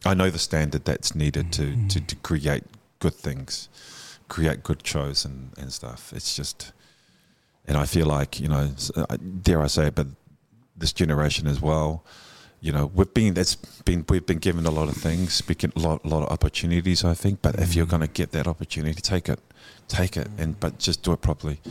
I 0.05 0.13
know 0.13 0.29
the 0.29 0.39
standard 0.39 0.85
that's 0.85 1.15
needed 1.15 1.51
to 1.53 1.65
to, 1.65 1.71
mm-hmm. 1.71 2.05
to 2.05 2.15
create 2.17 2.63
good 2.99 3.15
things, 3.15 3.67
create 4.29 4.63
good 4.63 4.85
shows 4.85 5.25
and 5.25 5.51
and 5.57 5.71
stuff. 5.73 6.13
It's 6.15 6.35
just, 6.35 6.71
and 7.67 7.75
I 7.77 7.85
feel 7.85 8.05
like 8.07 8.39
you 8.39 8.47
know, 8.47 8.69
uh, 8.95 9.17
dare 9.41 9.61
I 9.61 9.67
say 9.67 9.87
it, 9.87 9.95
but 9.95 10.07
this 10.77 10.93
generation 10.93 11.47
as 11.47 11.59
well. 11.61 12.03
You 12.61 12.73
know, 12.73 12.91
we've 12.93 13.13
been 13.13 13.33
that's 13.35 13.55
been 13.85 14.03
we've 14.09 14.25
been 14.25 14.39
given 14.39 14.65
a 14.65 14.71
lot 14.71 14.89
of 14.89 14.95
things, 14.97 15.41
we 15.47 15.55
get 15.55 15.73
a 15.75 15.79
lot, 15.79 16.05
lot 16.05 16.23
of 16.23 16.29
opportunities. 16.29 17.03
I 17.05 17.13
think, 17.13 17.41
but 17.41 17.55
if 17.59 17.73
you're 17.73 17.85
going 17.87 18.01
to 18.01 18.07
get 18.21 18.31
that 18.31 18.47
opportunity, 18.47 18.99
take 19.01 19.29
it, 19.29 19.39
take 19.87 20.17
it, 20.17 20.27
and 20.37 20.59
but 20.59 20.77
just 20.77 21.01
do 21.03 21.13
it 21.13 21.21
properly, 21.21 21.61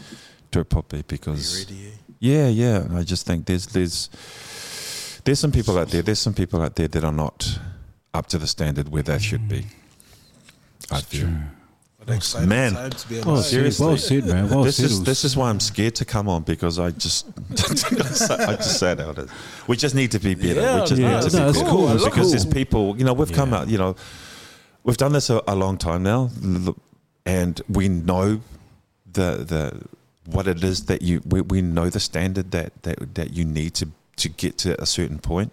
do 0.50 0.60
it 0.60 0.68
properly 0.70 1.04
because 1.06 1.64
Be 1.66 1.74
ready. 1.74 1.86
eh? 1.88 1.96
yeah, 2.20 2.48
yeah. 2.48 2.98
I 2.98 3.02
just 3.04 3.26
think 3.26 3.44
there's 3.44 3.66
there's 3.66 4.08
there's 5.24 5.38
some 5.38 5.52
people 5.52 5.76
out 5.78 5.88
there. 5.88 6.00
There's 6.02 6.20
some 6.20 6.32
people 6.34 6.62
out 6.62 6.74
there 6.76 6.88
that 6.88 7.04
are 7.04 7.12
not 7.12 7.58
up 8.14 8.26
to 8.28 8.38
the 8.38 8.46
standard 8.46 8.88
where 8.88 9.02
they 9.02 9.18
should 9.18 9.46
be. 9.46 9.66
I 10.90 11.02
feel. 11.02 11.28
What 11.28 11.57
an 12.08 12.16
exciting 12.16 12.48
Man. 12.48 12.72
time 12.74 12.90
to 12.90 13.08
be 13.08 13.20
Well 13.20 13.42
seriously. 13.42 13.86
well 13.86 13.96
said, 13.96 14.26
man. 14.26 14.48
Well 14.48 14.64
this 14.64 14.76
said. 14.76 14.86
is 14.86 15.04
this 15.04 15.24
is 15.24 15.36
why 15.36 15.50
I'm 15.50 15.60
scared 15.60 15.94
to 15.96 16.04
come 16.04 16.28
on 16.28 16.42
because 16.42 16.78
I 16.78 16.90
just 16.90 17.26
I 17.50 18.56
just 18.56 18.78
said 18.78 19.00
how 19.00 19.10
it 19.10 19.18
is. 19.18 19.30
We 19.66 19.76
just 19.76 19.94
need 19.94 20.12
to 20.12 20.18
be 20.18 20.34
better. 20.34 20.60
Yeah, 20.60 20.74
we 20.80 20.86
just 20.86 21.00
yeah, 21.00 21.20
need 21.20 21.30
to 21.30 21.36
no, 21.36 21.42
be 21.44 21.48
it's 21.50 21.58
better. 21.58 21.70
cool, 21.70 21.88
because 21.88 22.12
cool. 22.12 22.30
there's 22.30 22.46
people. 22.46 22.96
You 22.98 23.04
know, 23.04 23.12
we've 23.12 23.32
come 23.32 23.52
out. 23.54 23.68
You 23.68 23.78
know, 23.78 23.96
we've 24.84 24.96
done 24.96 25.12
this 25.12 25.30
a, 25.30 25.42
a 25.46 25.54
long 25.54 25.78
time 25.78 26.02
now, 26.02 26.30
and 27.26 27.60
we 27.68 27.88
know 27.88 28.40
the 29.10 29.44
the 29.44 29.86
what 30.26 30.46
it 30.46 30.62
is 30.62 30.86
that 30.86 31.02
you 31.02 31.22
we, 31.26 31.40
we 31.40 31.62
know 31.62 31.88
the 31.88 32.00
standard 32.00 32.50
that, 32.52 32.82
that 32.82 33.14
that 33.14 33.32
you 33.32 33.44
need 33.44 33.74
to 33.74 33.88
to 34.16 34.28
get 34.28 34.58
to 34.58 34.80
a 34.80 34.86
certain 34.86 35.18
point, 35.18 35.52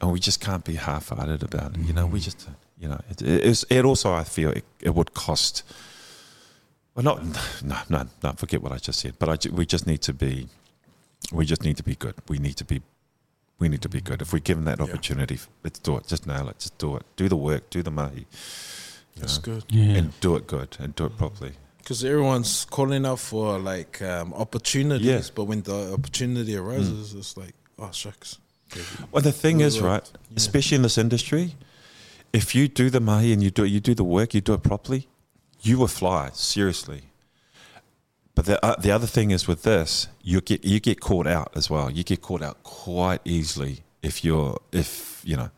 and 0.00 0.12
we 0.12 0.20
just 0.20 0.40
can't 0.40 0.64
be 0.64 0.74
half-hearted 0.76 1.42
about 1.42 1.76
it. 1.76 1.80
You 1.80 1.92
know, 1.92 2.06
we 2.06 2.20
mm. 2.20 2.24
just 2.24 2.48
you 2.80 2.88
know 2.88 3.00
it, 3.10 3.22
it's, 3.22 3.64
it 3.70 3.84
also 3.84 4.12
I 4.12 4.24
feel 4.24 4.50
it, 4.50 4.64
it 4.80 4.94
would 4.94 5.12
cost. 5.14 5.62
Well, 6.94 7.04
not 7.04 7.22
no 7.62 7.76
no 7.88 8.06
no. 8.22 8.32
Forget 8.32 8.62
what 8.62 8.72
I 8.72 8.78
just 8.78 8.98
said. 9.00 9.14
But 9.18 9.28
I 9.28 9.50
we 9.52 9.64
just 9.66 9.86
need 9.86 10.02
to 10.02 10.12
be, 10.12 10.48
we 11.32 11.44
just 11.46 11.62
need 11.64 11.76
to 11.76 11.82
be 11.84 11.94
good. 11.94 12.14
We 12.28 12.38
need 12.38 12.56
to 12.56 12.64
be, 12.64 12.82
we 13.58 13.68
need 13.68 13.82
to 13.82 13.88
be 13.88 14.00
good. 14.00 14.22
If 14.22 14.32
we're 14.32 14.40
given 14.40 14.64
that 14.64 14.78
Yeah. 14.78 14.84
opportunity, 14.86 15.38
let's 15.62 15.78
do 15.78 15.96
it. 15.98 16.06
Just 16.08 16.26
nail 16.26 16.48
it. 16.48 16.58
Just 16.58 16.78
do 16.78 16.96
it. 16.96 17.04
Do 17.16 17.28
the 17.28 17.36
work. 17.36 17.70
Do 17.70 17.82
the 17.82 17.90
mahi. 17.90 18.20
you 19.14 19.20
That's 19.20 19.36
know, 19.38 19.54
good. 19.54 19.64
Yeah. 19.68 19.98
And 19.98 20.20
do 20.20 20.34
it 20.36 20.46
good 20.46 20.76
and 20.80 20.94
do 20.96 21.04
it 21.06 21.16
properly. 21.16 21.52
Because 21.78 22.04
everyone's 22.04 22.64
calling 22.66 23.06
out 23.06 23.18
for 23.20 23.58
like 23.58 24.00
um, 24.02 24.32
opportunities, 24.34 25.06
Yeah. 25.06 25.20
but 25.34 25.44
when 25.44 25.62
the 25.62 25.92
opportunity 25.92 26.56
arises, 26.56 27.14
it's 27.14 27.36
like, 27.36 27.54
oh 27.78 27.90
shucks. 27.92 28.38
Well, 29.10 29.22
the 29.22 29.32
thing 29.32 29.60
is, 29.60 29.80
Right. 29.80 29.90
right, 29.90 30.10
Yeah. 30.30 30.36
especially 30.36 30.76
in 30.76 30.82
this 30.82 30.98
industry, 30.98 31.54
if 32.32 32.54
you 32.54 32.68
do 32.68 32.90
the 32.90 33.00
mahi 33.00 33.32
and 33.32 33.42
you 33.42 33.50
do 33.50 33.64
you 33.64 33.80
do 33.80 33.94
the 33.94 34.04
work, 34.04 34.34
you 34.34 34.40
do 34.40 34.54
it 34.54 34.62
properly, 34.62 35.08
you 35.60 35.78
will 35.78 35.88
fly 35.88 36.30
seriously. 36.32 37.02
But 38.34 38.46
the 38.46 38.64
uh, 38.64 38.76
the 38.76 38.90
other 38.90 39.06
thing 39.06 39.30
is 39.30 39.48
with 39.48 39.62
this, 39.62 40.08
you 40.22 40.40
get 40.40 40.64
you 40.64 40.80
get 40.80 41.00
caught 41.00 41.26
out 41.26 41.52
as 41.54 41.68
well. 41.68 41.90
You 41.90 42.04
get 42.04 42.22
caught 42.22 42.42
out 42.42 42.62
quite 42.62 43.20
easily 43.24 43.80
if 44.02 44.24
you're 44.24 44.58
if 44.72 45.22
you 45.24 45.36
know 45.36 45.50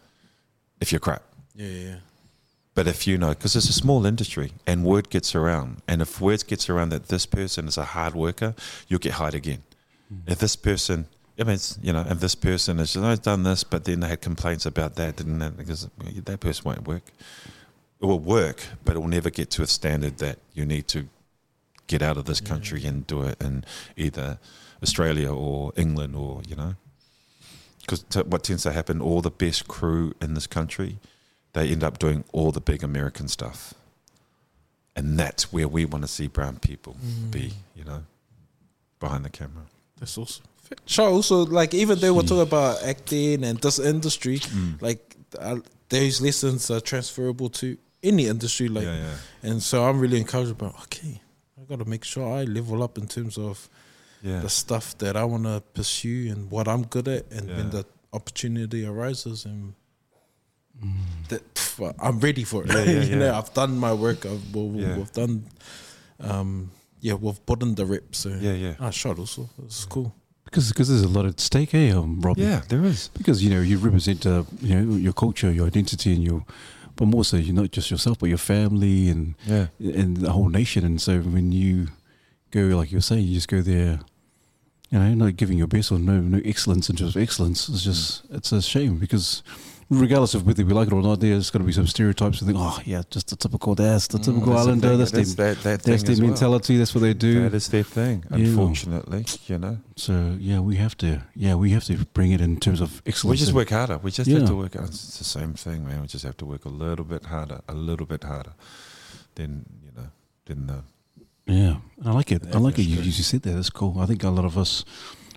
if 0.81 0.92
you're 0.92 1.01
crap. 1.01 1.23
Yeah, 1.55 1.67
yeah, 1.68 1.89
yeah. 1.89 1.97
But 2.75 2.86
if 2.86 3.07
you 3.07 3.18
know, 3.18 3.31
because 3.31 3.55
it's 3.55 3.68
a 3.68 3.73
small 3.75 4.07
industry 4.07 4.52
and 4.67 4.83
word 4.83 5.10
gets 5.10 5.34
around, 5.34 5.83
and 5.86 6.01
if 6.01 6.20
word 6.23 6.47
gets 6.47 6.70
around 6.70 6.89
that 6.89 7.09
this 7.09 7.26
person 7.26 7.68
is 7.68 7.76
a 7.76 7.84
hard 7.84 8.15
worker, 8.15 8.55
you'll 8.89 8.99
get 8.99 9.12
hired 9.12 9.34
again. 9.34 9.62
If 10.26 10.39
this 10.39 10.57
person, 10.57 11.07
I 11.39 11.44
mean, 11.44 11.55
it's, 11.55 11.78
you 11.83 11.93
know, 11.93 12.05
if 12.09 12.20
this 12.20 12.35
person 12.35 12.78
has 12.78 12.93
just 12.93 13.05
oh, 13.05 13.17
done 13.17 13.43
this, 13.43 13.65
but 13.65 13.85
then 13.85 14.01
they 14.01 14.09
had 14.09 14.20
complaints 14.20 14.67
about 14.67 14.97
that, 14.97 15.17
didn't 15.17 15.39
that, 15.39 15.57
because 15.57 15.89
that 15.99 16.41
person 16.41 16.62
won't 16.65 16.86
work. 16.86 17.05
It 18.01 18.07
will 18.07 18.19
work, 18.19 18.65
but 18.85 18.97
it 18.97 18.99
will 18.99 19.09
never 19.09 19.31
get 19.31 19.51
to 19.52 19.62
a 19.62 19.67
standard 19.67 20.19
that 20.19 20.39
you 20.52 20.67
need 20.67 20.89
to 20.89 21.09
get 21.86 22.02
out 22.02 22.17
of 22.17 22.27
this 22.27 22.41
country 22.41 22.85
and 22.85 23.07
do 23.07 23.23
it 23.23 23.41
in 23.41 23.65
either 23.97 24.39
Australia 24.83 25.33
or 25.33 25.73
England 25.77 26.17
or, 26.17 26.43
you 26.47 26.57
know. 26.57 26.75
Because 27.81 28.02
t- 28.05 28.20
what 28.23 28.44
tends 28.44 28.62
to 28.65 28.73
happen, 28.73 29.01
all 29.01 29.23
the 29.23 29.31
best 29.31 29.69
crew 29.69 30.15
in 30.20 30.35
this 30.35 30.47
country, 30.47 30.99
they 31.52 31.69
end 31.69 31.83
up 31.83 31.99
doing 31.99 32.25
all 32.33 32.52
the 32.52 32.61
big 32.61 32.83
American 32.83 33.28
stuff. 33.28 33.75
And 34.94 35.19
that's 35.19 35.52
where 35.52 35.67
we 35.69 35.85
want 35.85 36.05
to 36.05 36.09
see 36.09 36.27
brown 36.27 36.59
people 36.59 36.97
mm. 37.02 37.31
be, 37.31 37.52
you 37.75 37.85
know, 37.85 38.05
behind 39.01 39.25
the 39.25 39.31
camera. 39.31 39.65
That's 39.99 40.17
awesome. 40.19 40.44
Sure. 40.86 41.09
Also, 41.10 41.44
like 41.47 41.75
even 41.75 41.99
though 41.99 42.15
we're 42.15 42.23
talking 42.23 42.41
about 42.42 42.83
acting 42.83 43.44
and 43.44 43.59
this 43.60 43.78
industry, 43.78 44.41
like 44.81 45.17
uh, 45.39 45.57
those 45.89 46.20
lessons 46.20 46.70
are 46.70 46.81
transferable 46.81 47.49
to 47.51 47.76
any 48.02 48.26
industry. 48.26 48.68
Like, 48.68 48.84
yeah, 48.84 48.97
yeah. 49.42 49.51
and 49.51 49.62
so 49.62 49.84
I'm 49.84 50.01
really 50.01 50.18
encouraged 50.18 50.51
about. 50.51 50.75
Okay, 50.84 51.20
I 51.60 51.65
got 51.65 51.78
to 51.78 51.84
make 51.89 52.05
sure 52.05 52.39
I 52.39 52.44
level 52.44 52.83
up 52.83 52.99
in 52.99 53.07
terms 53.07 53.36
of 53.39 53.68
Yeah. 54.23 54.41
the 54.41 54.49
stuff 54.49 54.97
that 54.99 55.17
I 55.17 55.25
want 55.25 55.44
to 55.44 55.60
pursue 55.75 56.31
and 56.33 56.51
what 56.51 56.67
I'm 56.68 56.84
good 56.86 57.09
at, 57.09 57.31
and 57.33 57.49
when 57.49 57.70
the 57.70 57.84
opportunity 58.12 58.84
arises, 58.86 59.44
and 59.44 59.75
that 61.28 61.42
pff, 61.55 61.94
I'm 61.99 62.18
ready 62.20 62.44
for 62.44 62.65
it. 62.65 62.68
Yeah, 62.73 62.84
yeah, 62.92 63.02
you 63.05 63.17
know. 63.17 63.34
I've 63.34 63.52
done 63.55 63.78
my 63.78 63.92
work. 63.92 64.26
I've, 64.26 64.55
we- 64.55 64.83
Yeah. 64.83 64.97
We've 64.97 65.12
done, 65.12 65.44
um, 66.20 66.70
yeah, 67.01 67.15
we've 67.15 67.44
put 67.47 67.62
in 67.62 67.75
the 67.75 67.84
reps. 67.86 68.18
So 68.18 68.28
Yeah, 68.31 68.55
yeah. 68.55 68.75
I 68.81 68.91
shot 68.91 69.18
also. 69.18 69.49
It's 69.65 69.84
cool. 69.84 70.15
Because 70.45 70.69
because 70.69 70.89
there's 70.89 71.03
a 71.03 71.09
lot 71.09 71.25
at 71.27 71.41
stake, 71.41 71.75
eh, 71.75 71.91
um, 71.91 72.21
Rob? 72.21 72.37
Yeah, 72.39 72.62
there 72.69 72.85
is. 72.85 73.09
Because 73.17 73.43
you 73.43 73.51
know 73.51 73.61
you 73.61 73.79
represent 73.79 74.27
uh, 74.27 74.45
you 74.61 74.75
know 74.75 74.97
your 74.97 75.12
culture, 75.15 75.51
your 75.51 75.67
identity, 75.67 76.12
and 76.15 76.23
your, 76.23 76.45
but 76.97 77.07
more 77.07 77.25
so 77.25 77.37
you're 77.39 77.55
not 77.55 77.71
just 77.71 77.91
yourself, 77.91 78.19
but 78.19 78.29
your 78.29 78.39
family 78.39 79.09
and 79.09 79.35
Yeah. 79.47 79.69
and 79.79 80.17
the 80.19 80.33
whole 80.33 80.49
nation. 80.51 80.85
And 80.85 81.01
so 81.01 81.21
when 81.21 81.53
you 81.53 81.89
go, 82.51 82.61
like 82.77 82.93
you're 82.93 83.01
saying, 83.01 83.27
you 83.27 83.35
just 83.35 83.49
go 83.49 83.62
there, 83.62 84.01
you 84.91 84.99
know, 84.99 85.15
not 85.15 85.37
giving 85.37 85.57
your 85.57 85.69
best 85.69 85.91
or 85.91 85.99
no 85.99 86.21
no 86.21 86.41
excellence 86.45 86.91
in 86.91 86.97
terms 86.97 87.17
of 87.17 87.23
excellence. 87.23 87.69
It's 87.69 87.83
just 87.85 88.23
it's 88.31 88.53
a 88.53 88.61
shame 88.61 88.99
because 88.99 89.43
regardless 89.91 90.35
of 90.35 90.47
whether 90.47 90.65
we 90.65 90.73
like 90.73 90.89
it 90.89 90.93
or 90.93 91.02
not, 91.02 91.20
there's 91.20 91.51
going 91.51 91.61
to 91.62 91.67
be 91.67 91.73
some 91.73 91.86
stereotypes 91.86 92.41
and 92.41 92.49
think, 92.49 92.59
oh 92.61 92.81
yeah, 92.85 93.02
just 93.11 93.28
the 93.28 93.36
typical 93.36 93.75
that's 93.75 94.07
the 94.09 94.19
mm, 94.19 94.25
typical 94.25 94.52
That's 94.52 94.67
islander. 94.67 94.89
thing, 94.89 94.99
That's, 94.99 95.11
that's 95.11 95.35
their, 95.35 95.55
that, 95.55 95.62
that 95.62 95.83
that's 95.83 96.02
thing 96.02 96.15
their 96.17 96.23
well. 96.25 96.31
mentality. 96.33 96.77
That's 96.77 96.94
what 96.94 97.01
they 97.02 97.15
do. 97.15 97.43
That 97.43 97.55
is 97.55 97.69
their 97.69 97.83
thing, 97.83 98.25
Yeah. 98.31 98.36
unfortunately, 98.39 99.25
you 99.47 99.59
know. 99.59 99.78
so 99.97 100.36
yeah, 100.41 100.61
we 100.61 100.77
have 100.77 100.97
to 100.99 101.23
yeah 101.35 101.55
we 101.55 101.70
have 101.70 101.85
to 101.85 101.97
bring 102.15 102.33
it 102.33 102.41
in 102.41 102.59
terms 102.61 102.81
of 102.81 103.02
excellence. 103.07 103.41
We 103.41 103.44
just 103.44 103.52
work 103.55 103.70
harder. 103.70 103.99
We 103.99 104.11
just 104.11 104.28
Yeah. 104.28 104.39
have 104.41 104.49
to 104.49 104.57
work. 104.57 104.75
It's 104.77 105.19
the 105.19 105.25
same 105.25 105.55
thing, 105.55 105.86
man. 105.86 106.01
We 106.01 106.07
just 106.07 106.25
have 106.25 106.36
to 106.39 106.47
work 106.47 106.65
a 106.65 106.69
little 106.70 107.05
bit 107.05 107.27
harder, 107.27 107.61
a 107.69 107.75
little 107.75 108.07
bit 108.07 108.25
harder. 108.25 108.52
Then 109.35 109.65
you 109.85 109.91
know, 109.97 110.09
then 110.47 110.67
the 110.67 110.83
Yeah, 111.52 111.77
I 112.05 112.12
like 112.12 112.31
it. 112.33 112.43
I 112.55 112.59
like 112.59 112.78
it. 112.78 112.85
You, 112.85 113.01
you 113.02 113.12
said 113.12 113.43
that. 113.43 113.52
That's 113.55 113.70
cool. 113.70 113.97
I 114.01 114.07
think 114.07 114.23
a 114.25 114.31
lot 114.31 114.44
of 114.44 114.57
us, 114.57 114.85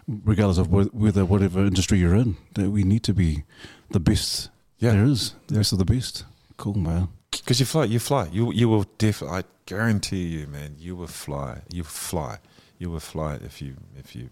regardless 0.07 0.57
of 0.57 0.67
whe- 0.67 0.93
whether 0.93 1.25
whatever 1.25 1.59
industry 1.65 1.97
you're 1.99 2.15
in, 2.15 2.37
that 2.53 2.69
we 2.69 2.83
need 2.83 3.03
to 3.03 3.13
be 3.13 3.43
the 3.91 3.99
best 3.99 4.49
Yeah. 4.79 4.91
there 4.91 5.05
is, 5.05 5.33
the 5.47 5.53
Yeah. 5.55 5.59
best 5.59 5.71
of 5.73 5.79
the 5.79 5.85
best. 5.85 6.25
Cool, 6.57 6.75
man. 6.77 7.09
because 7.31 7.59
you 7.59 7.65
fly, 7.65 7.83
you 7.85 7.99
fly. 7.99 8.27
You 8.31 8.51
you 8.53 8.69
will 8.69 8.85
definitely. 8.97 9.39
I 9.39 9.43
guarantee 9.65 10.25
you, 10.27 10.47
man. 10.47 10.75
You 10.79 10.95
will 10.95 11.07
fly. 11.07 11.61
You 11.71 11.83
fly. 11.83 12.37
You 12.79 12.89
will 12.91 12.99
fly 13.01 13.35
if 13.43 13.61
you 13.61 13.75
if 13.97 14.15
you 14.15 14.29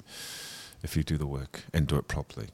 if 0.83 0.95
you 0.95 1.03
do 1.03 1.17
the 1.17 1.27
work 1.27 1.63
and 1.73 1.85
do 1.87 1.97
it 1.97 2.07
properly. 2.07 2.47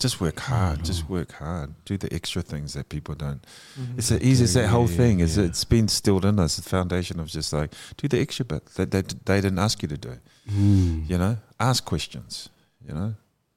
Just 0.00 0.20
work 0.20 0.38
hard. 0.38 0.84
Just 0.84 1.02
mm-hmm. 1.04 1.12
work 1.14 1.32
hard. 1.32 1.74
Do 1.84 1.96
the 1.96 2.12
extra 2.14 2.40
things 2.42 2.74
that 2.74 2.88
people 2.88 3.14
don't. 3.16 3.42
Mm-hmm. 3.80 3.98
It's 3.98 4.12
as 4.12 4.20
easy 4.20 4.44
as 4.44 4.54
that 4.54 4.68
whole 4.68 4.88
Yeah, 4.88 4.96
thing. 4.96 5.20
Is 5.20 5.36
yeah. 5.36 5.44
it's 5.46 5.64
been 5.64 5.88
stilled 5.88 6.24
in 6.24 6.38
us. 6.38 6.54
The 6.56 6.62
foundation 6.62 7.18
of 7.18 7.26
just 7.26 7.52
like 7.52 7.72
do 7.96 8.06
the 8.06 8.20
extra 8.20 8.44
bit 8.44 8.66
that 8.76 8.90
they, 8.92 9.02
they 9.02 9.40
didn't 9.40 9.58
ask 9.58 9.82
you 9.82 9.88
to 9.88 9.96
do. 9.96 10.18
Mm. 10.50 11.08
You 11.08 11.18
know, 11.18 11.36
ask 11.60 11.84
questions. 11.84 12.48
You 12.86 12.94
know, 12.94 13.14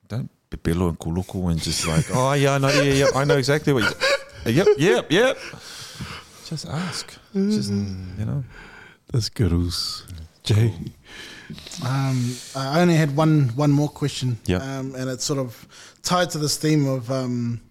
don't 0.07 0.29
be 0.49 0.57
bello 0.57 0.89
and 0.89 0.99
kuluku 0.99 1.51
and 1.51 1.61
just 1.61 1.87
like, 1.87 2.05
oh 2.13 2.33
yeah, 2.33 2.55
I 2.55 2.57
know, 2.57 2.69
yeah, 2.69 2.93
yeah, 2.93 3.05
I 3.15 3.23
know 3.23 3.37
exactly 3.37 3.73
what. 3.73 3.83
you 3.83 4.53
Yep, 4.53 4.67
yep, 4.79 5.11
yep. 5.11 5.37
Just 6.45 6.67
ask. 6.67 7.13
Just 7.33 7.69
you 7.71 8.25
know. 8.25 8.43
That's 9.11 9.29
good, 9.29 9.53
Oos. 9.53 10.03
Jay. 10.43 10.73
Um, 11.85 12.35
I 12.55 12.81
only 12.81 12.95
had 12.95 13.15
one 13.15 13.49
one 13.55 13.71
more 13.71 13.89
question. 13.89 14.37
Yeah. 14.45 14.57
Um, 14.57 14.95
and 14.95 15.09
it's 15.09 15.23
sort 15.23 15.39
of 15.39 15.67
tied 16.01 16.29
to 16.31 16.37
this 16.39 16.57
theme 16.57 16.87
of 16.87 17.11
um, 17.11 17.61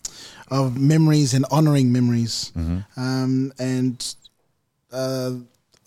of 0.51 0.79
memories 0.79 1.35
and 1.35 1.45
honoring 1.51 1.93
memories. 1.93 2.53
Um, 2.97 3.53
and 3.59 4.15
uh, 4.93 5.33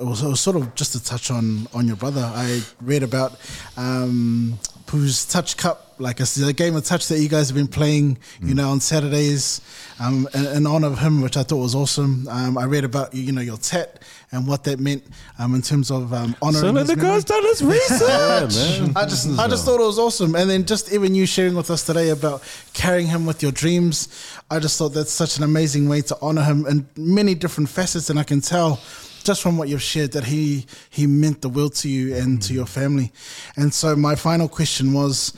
it 0.03 0.09
was, 0.09 0.21
it 0.21 0.27
was 0.27 0.41
sort 0.41 0.55
of 0.57 0.75
just 0.75 0.91
to 0.93 1.03
touch 1.03 1.31
on 1.31 1.67
on 1.73 1.87
your 1.87 1.95
brother. 1.95 2.29
I 2.33 2.61
read 2.81 3.03
about 3.03 3.39
um, 3.77 4.59
Pua's 4.85 5.25
Touch 5.25 5.55
Cup, 5.55 5.95
like 5.97 6.19
a, 6.19 6.25
a 6.45 6.53
game 6.53 6.75
of 6.75 6.83
touch 6.83 7.07
that 7.07 7.19
you 7.19 7.29
guys 7.29 7.47
have 7.47 7.55
been 7.55 7.67
playing, 7.67 8.17
you 8.41 8.53
know, 8.53 8.69
on 8.69 8.81
Saturdays, 8.81 9.61
um, 9.99 10.27
in, 10.33 10.45
in 10.45 10.67
honor 10.67 10.87
of 10.87 10.99
him, 10.99 11.21
which 11.21 11.37
I 11.37 11.43
thought 11.43 11.57
was 11.57 11.73
awesome. 11.73 12.27
Um, 12.27 12.57
I 12.57 12.65
read 12.65 12.83
about 12.83 13.13
you 13.13 13.31
know 13.31 13.41
your 13.41 13.57
tat 13.57 14.03
and 14.31 14.45
what 14.47 14.65
that 14.65 14.79
meant 14.79 15.03
um, 15.39 15.55
in 15.55 15.61
terms 15.61 15.89
of 15.89 16.13
um, 16.13 16.35
honoring. 16.41 16.75
his 16.75 16.95
memory. 16.95 17.21
done 17.21 17.43
his 17.43 17.63
research. 17.63 18.91
I 18.95 19.05
just 19.05 19.39
I 19.39 19.47
just 19.47 19.63
thought 19.63 19.79
it 19.79 19.85
was 19.85 19.99
awesome. 19.99 20.35
And 20.35 20.49
then 20.49 20.65
just 20.65 20.91
even 20.91 21.15
you 21.15 21.25
sharing 21.25 21.55
with 21.55 21.71
us 21.71 21.85
today 21.85 22.09
about 22.09 22.43
carrying 22.73 23.07
him 23.07 23.25
with 23.25 23.41
your 23.41 23.53
dreams, 23.53 24.09
I 24.51 24.59
just 24.59 24.77
thought 24.77 24.89
that's 24.89 25.11
such 25.11 25.37
an 25.37 25.43
amazing 25.43 25.87
way 25.87 26.01
to 26.01 26.17
honor 26.21 26.43
him 26.43 26.65
in 26.65 26.87
many 26.97 27.35
different 27.35 27.69
facets. 27.69 28.09
And 28.09 28.19
I 28.19 28.23
can 28.23 28.41
tell 28.41 28.81
just 29.23 29.41
from 29.41 29.57
what 29.57 29.69
you've 29.69 29.81
shared 29.81 30.11
that 30.13 30.25
he 30.25 30.65
he 30.89 31.07
meant 31.07 31.41
the 31.41 31.49
world 31.49 31.75
to 31.75 31.89
you 31.89 32.15
and 32.15 32.41
to 32.43 32.53
your 32.53 32.65
family. 32.65 33.11
And 33.55 33.73
so 33.73 33.95
my 33.95 34.15
final 34.15 34.47
question 34.47 34.93
was, 34.93 35.33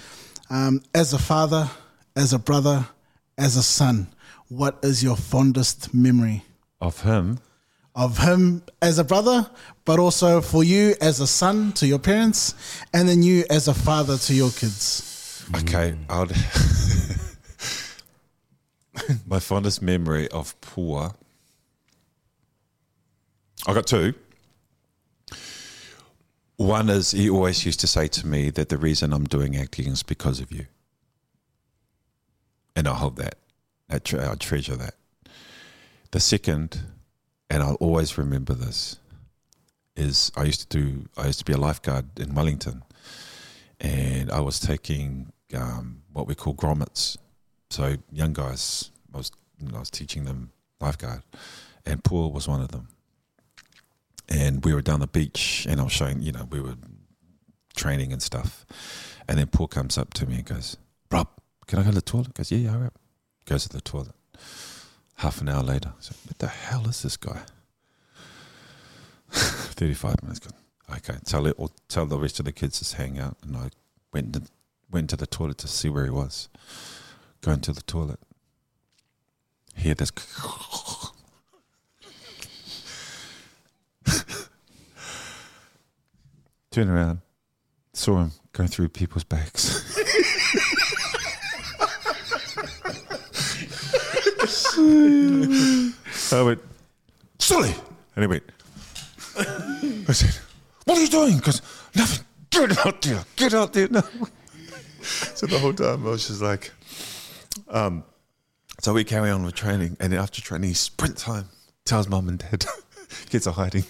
um, 0.49 0.81
as 0.93 1.13
a 1.13 1.19
father, 1.19 1.69
as 2.15 2.33
a 2.33 2.39
brother, 2.39 2.85
as 3.37 3.55
a 3.55 3.63
son, 3.63 4.07
what 4.49 4.79
is 4.83 5.03
your 5.03 5.15
fondest 5.15 5.93
memory? 5.93 6.43
of 6.81 7.01
him. 7.01 7.39
of 7.95 8.17
him 8.17 8.61
as 8.81 8.99
a 8.99 9.03
brother, 9.03 9.49
but 9.85 9.99
also 9.99 10.41
for 10.41 10.63
you 10.63 10.95
as 11.01 11.19
a 11.21 11.27
son 11.27 11.71
to 11.73 11.87
your 11.87 11.99
parents, 11.99 12.53
and 12.93 13.07
then 13.07 13.23
you 13.23 13.45
as 13.49 13.67
a 13.67 13.73
father 13.73 14.17
to 14.17 14.33
your 14.33 14.49
kids. 14.51 15.45
Okay, 15.55 15.95
I'd 16.09 16.31
my 19.27 19.39
fondest 19.39 19.81
memory 19.81 20.27
of 20.29 20.59
Pua. 20.61 21.15
I 23.67 23.73
got 23.73 23.87
two. 23.87 24.13
One 26.57 26.89
is 26.89 27.11
he 27.11 27.29
always 27.29 27.65
used 27.65 27.79
to 27.81 27.87
say 27.87 28.07
to 28.07 28.27
me 28.27 28.49
that 28.51 28.69
the 28.69 28.77
reason 28.77 29.11
I'm 29.11 29.25
doing 29.25 29.57
acting 29.57 29.87
is 29.87 30.03
because 30.03 30.39
of 30.39 30.51
you, 30.51 30.67
and 32.75 32.87
I 32.87 32.93
hold 32.93 33.17
that. 33.17 33.35
I, 33.89 33.99
tre- 33.99 34.25
I 34.25 34.35
treasure 34.35 34.75
that. 34.77 34.95
The 36.11 36.19
second, 36.19 36.81
and 37.49 37.61
I'll 37.61 37.75
always 37.75 38.17
remember 38.17 38.53
this, 38.53 38.97
is 39.95 40.31
I 40.37 40.43
used 40.43 40.69
to 40.69 40.77
do 40.77 41.09
I 41.17 41.27
used 41.27 41.39
to 41.39 41.45
be 41.45 41.53
a 41.53 41.57
lifeguard 41.57 42.19
in 42.19 42.35
Wellington, 42.35 42.83
and 43.81 44.31
I 44.31 44.39
was 44.39 44.59
taking 44.59 45.33
um, 45.53 46.03
what 46.13 46.27
we 46.27 46.35
call 46.35 46.53
grommets, 46.53 47.17
so 47.69 47.97
young 48.11 48.33
guys. 48.33 48.91
I 49.13 49.17
was 49.17 49.31
I 49.73 49.79
was 49.79 49.89
teaching 49.89 50.23
them 50.23 50.51
lifeguard, 50.79 51.23
and 51.85 52.01
Pua 52.03 52.31
was 52.31 52.47
one 52.47 52.61
of 52.61 52.69
them. 52.69 52.87
And 54.27 54.63
we 54.65 54.73
were 54.73 54.81
down 54.81 54.99
the 54.99 55.07
beach, 55.07 55.67
and 55.69 55.79
I 55.79 55.83
was 55.83 55.93
showing 55.93 56.21
you 56.21 56.31
know 56.31 56.47
we 56.49 56.59
were 56.59 56.75
training 57.75 58.11
and 58.11 58.21
stuff, 58.21 58.65
and 59.27 59.37
then 59.37 59.47
Pua 59.47 59.69
comes 59.69 59.97
up 59.97 60.13
to 60.15 60.25
me 60.25 60.35
and 60.35 60.45
goes, 60.45 60.77
"Rob, 61.11 61.27
can 61.67 61.79
I 61.79 61.83
go 61.83 61.89
to 61.89 61.95
the 61.95 62.01
toilet?" 62.01 62.33
Goes, 62.33 62.51
"Yeah, 62.51 62.57
yeah, 62.59 62.77
right." 62.77 62.93
Goes 63.45 63.63
to 63.63 63.69
the 63.69 63.81
toilet. 63.81 64.15
Half 65.17 65.41
an 65.41 65.49
hour 65.49 65.63
later, 65.63 65.93
I 65.97 66.01
said, 66.01 66.17
"What 66.25 66.39
the 66.39 66.47
hell 66.47 66.87
is 66.87 67.01
this 67.03 67.17
guy?" 67.17 67.41
35 69.31 70.23
minutes 70.23 70.39
gone. 70.39 70.53
Okay, 70.97 71.17
tell 71.25 71.45
it 71.47 71.55
or 71.57 71.69
tell 71.87 72.05
the 72.05 72.17
rest 72.19 72.39
of 72.39 72.45
the 72.45 72.51
kids 72.51 72.79
to 72.79 72.97
hang 72.97 73.19
out. 73.19 73.37
And 73.41 73.57
I 73.57 73.69
went 74.13 74.33
to, 74.33 74.43
went 74.91 75.09
to 75.09 75.17
the 75.17 75.27
toilet 75.27 75.57
to 75.59 75.67
see 75.67 75.89
where 75.89 76.05
he 76.05 76.11
was. 76.11 76.47
Going 77.41 77.61
to 77.61 77.73
the 77.73 77.81
toilet. 77.81 78.19
Hear 79.75 79.95
this. 79.95 80.11
Turn 86.75 86.89
around. 86.89 87.21
Saw 87.93 88.17
him 88.17 88.31
going 88.51 88.67
through 88.67 88.89
people's 88.89 89.23
bags. 89.23 89.95
I 96.33 96.41
went, 96.43 96.59
Sully! 97.39 97.73
And 98.17 98.23
he 98.23 98.27
went, 98.27 98.43
I 99.37 100.11
said, 100.11 100.37
What 100.83 100.97
are 100.97 101.01
you 101.01 101.07
doing? 101.07 101.37
Because 101.37 101.61
nothing. 101.95 102.25
Get 102.49 102.85
out 102.85 103.01
there. 103.01 103.23
Get 103.37 103.53
out 103.53 103.71
there 103.71 103.87
now. 103.87 104.03
so 105.01 105.47
the 105.47 105.57
whole 105.57 105.71
time 105.71 106.05
I 106.05 106.09
was 106.09 106.27
just 106.27 106.41
like, 106.41 106.73
um, 107.69 108.03
so 108.81 108.91
we 108.91 109.05
carry 109.05 109.29
on 109.29 109.45
with 109.45 109.55
training. 109.55 109.95
And 110.01 110.13
after 110.13 110.41
training, 110.41 110.67
he 110.67 110.73
sprints 110.73 111.23
home, 111.23 111.45
tells 111.85 112.09
mum 112.09 112.27
and 112.27 112.37
dad, 112.39 112.65
kids 113.29 113.47
are 113.47 113.53
hiding. 113.53 113.85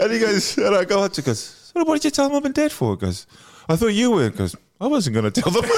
And 0.00 0.12
he 0.12 0.18
goes, 0.18 0.58
and 0.58 0.74
I 0.76 0.84
go 0.84 1.02
up 1.02 1.12
to, 1.14 1.22
goes, 1.22 1.40
so 1.40 1.84
what 1.84 1.94
did 1.94 2.04
you 2.04 2.10
tell 2.10 2.30
mum 2.30 2.44
and 2.44 2.54
dad 2.54 2.72
for? 2.72 2.92
He 2.94 3.00
goes, 3.00 3.26
I 3.68 3.76
thought 3.76 3.88
you 3.88 4.10
were. 4.10 4.24
He 4.24 4.30
goes, 4.30 4.56
I 4.80 4.86
wasn't 4.86 5.14
going 5.14 5.30
to 5.30 5.40
tell 5.40 5.52
them. 5.52 5.62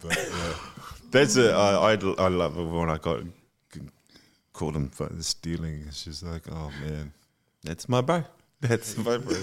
but, 0.00 0.16
yeah. 0.16 0.54
That's 1.10 1.36
it. 1.36 1.50
I, 1.50 1.92
I, 1.92 1.94
I 1.94 2.28
love 2.28 2.56
it 2.58 2.64
when 2.64 2.88
I 2.88 2.98
got 2.98 3.22
called 4.60 4.76
him 4.76 4.90
for 4.90 5.10
stealing. 5.20 5.86
Just 5.90 6.22
like, 6.22 6.42
oh 6.52 6.70
man, 6.82 7.12
that's 7.62 7.88
my 7.88 8.02
bro. 8.02 8.24
That's 8.60 8.96
my 8.98 9.16
bro. 9.16 9.34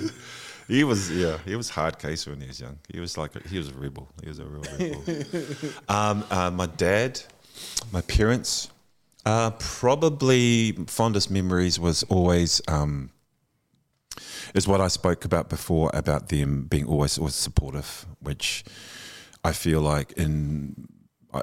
He 0.67 0.83
was 0.83 1.09
yeah, 1.09 1.37
he 1.45 1.55
was 1.55 1.69
hard 1.69 1.97
case 1.97 2.27
when 2.27 2.41
he 2.41 2.47
was 2.47 2.59
young. 2.59 2.77
He 2.93 2.99
was 2.99 3.17
like 3.17 3.35
a, 3.35 3.47
he 3.47 3.57
was 3.57 3.69
a 3.69 3.73
rebel. 3.73 4.09
He 4.21 4.27
was 4.27 4.39
a 4.39 4.45
real 4.45 4.63
rebel. 4.77 5.73
um, 5.89 6.25
uh, 6.29 6.51
my 6.51 6.65
dad, 6.65 7.21
my 7.91 8.01
parents, 8.01 8.69
uh, 9.25 9.51
probably 9.51 10.73
fondest 10.87 11.31
memories 11.31 11.79
was 11.79 12.03
always 12.03 12.61
um, 12.67 13.11
is 14.53 14.67
what 14.67 14.81
I 14.81 14.89
spoke 14.89 15.23
about 15.23 15.47
before 15.49 15.89
about 15.93 16.29
them 16.29 16.63
being 16.63 16.85
always 16.85 17.17
always 17.17 17.35
supportive, 17.35 18.05
which 18.19 18.65
I 19.43 19.53
feel 19.53 19.79
like 19.79 20.11
in 20.13 20.87
I, 21.33 21.41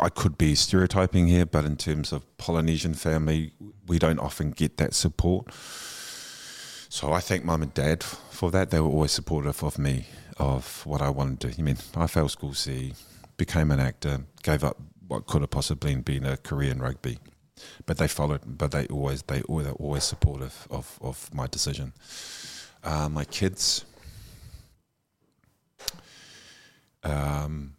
I 0.00 0.08
could 0.08 0.38
be 0.38 0.54
stereotyping 0.54 1.26
here, 1.26 1.46
but 1.46 1.64
in 1.64 1.76
terms 1.76 2.12
of 2.12 2.24
Polynesian 2.38 2.94
family, 2.94 3.52
we 3.86 3.98
don't 3.98 4.18
often 4.18 4.50
get 4.50 4.76
that 4.78 4.94
support. 4.94 5.48
So 6.94 7.12
I 7.12 7.18
thank 7.18 7.44
mum 7.44 7.60
and 7.60 7.74
dad 7.74 8.04
for 8.04 8.52
that. 8.52 8.70
They 8.70 8.78
were 8.78 8.86
always 8.88 9.10
supportive 9.10 9.64
of 9.64 9.80
me, 9.80 10.06
of 10.38 10.86
what 10.86 11.02
I 11.02 11.10
wanted 11.10 11.40
to. 11.40 11.48
do. 11.48 11.54
I 11.58 11.62
mean, 11.62 11.76
I 11.96 12.06
failed 12.06 12.30
school 12.30 12.54
C, 12.54 12.94
became 13.36 13.72
an 13.72 13.80
actor, 13.80 14.20
gave 14.44 14.62
up 14.62 14.76
what 15.08 15.26
could 15.26 15.40
have 15.40 15.50
possibly 15.50 15.96
been 15.96 16.24
a 16.24 16.36
career 16.36 16.70
in 16.70 16.78
rugby, 16.80 17.18
but 17.84 17.98
they 17.98 18.06
followed. 18.06 18.42
But 18.46 18.70
they 18.70 18.86
always, 18.86 19.22
they 19.22 19.42
always, 19.42 19.66
always 19.66 20.04
supportive 20.04 20.68
of 20.70 20.96
of 21.02 21.34
my 21.34 21.48
decision. 21.48 21.94
Uh, 22.84 23.08
my 23.08 23.24
kids. 23.24 23.84
Um, 27.02 27.74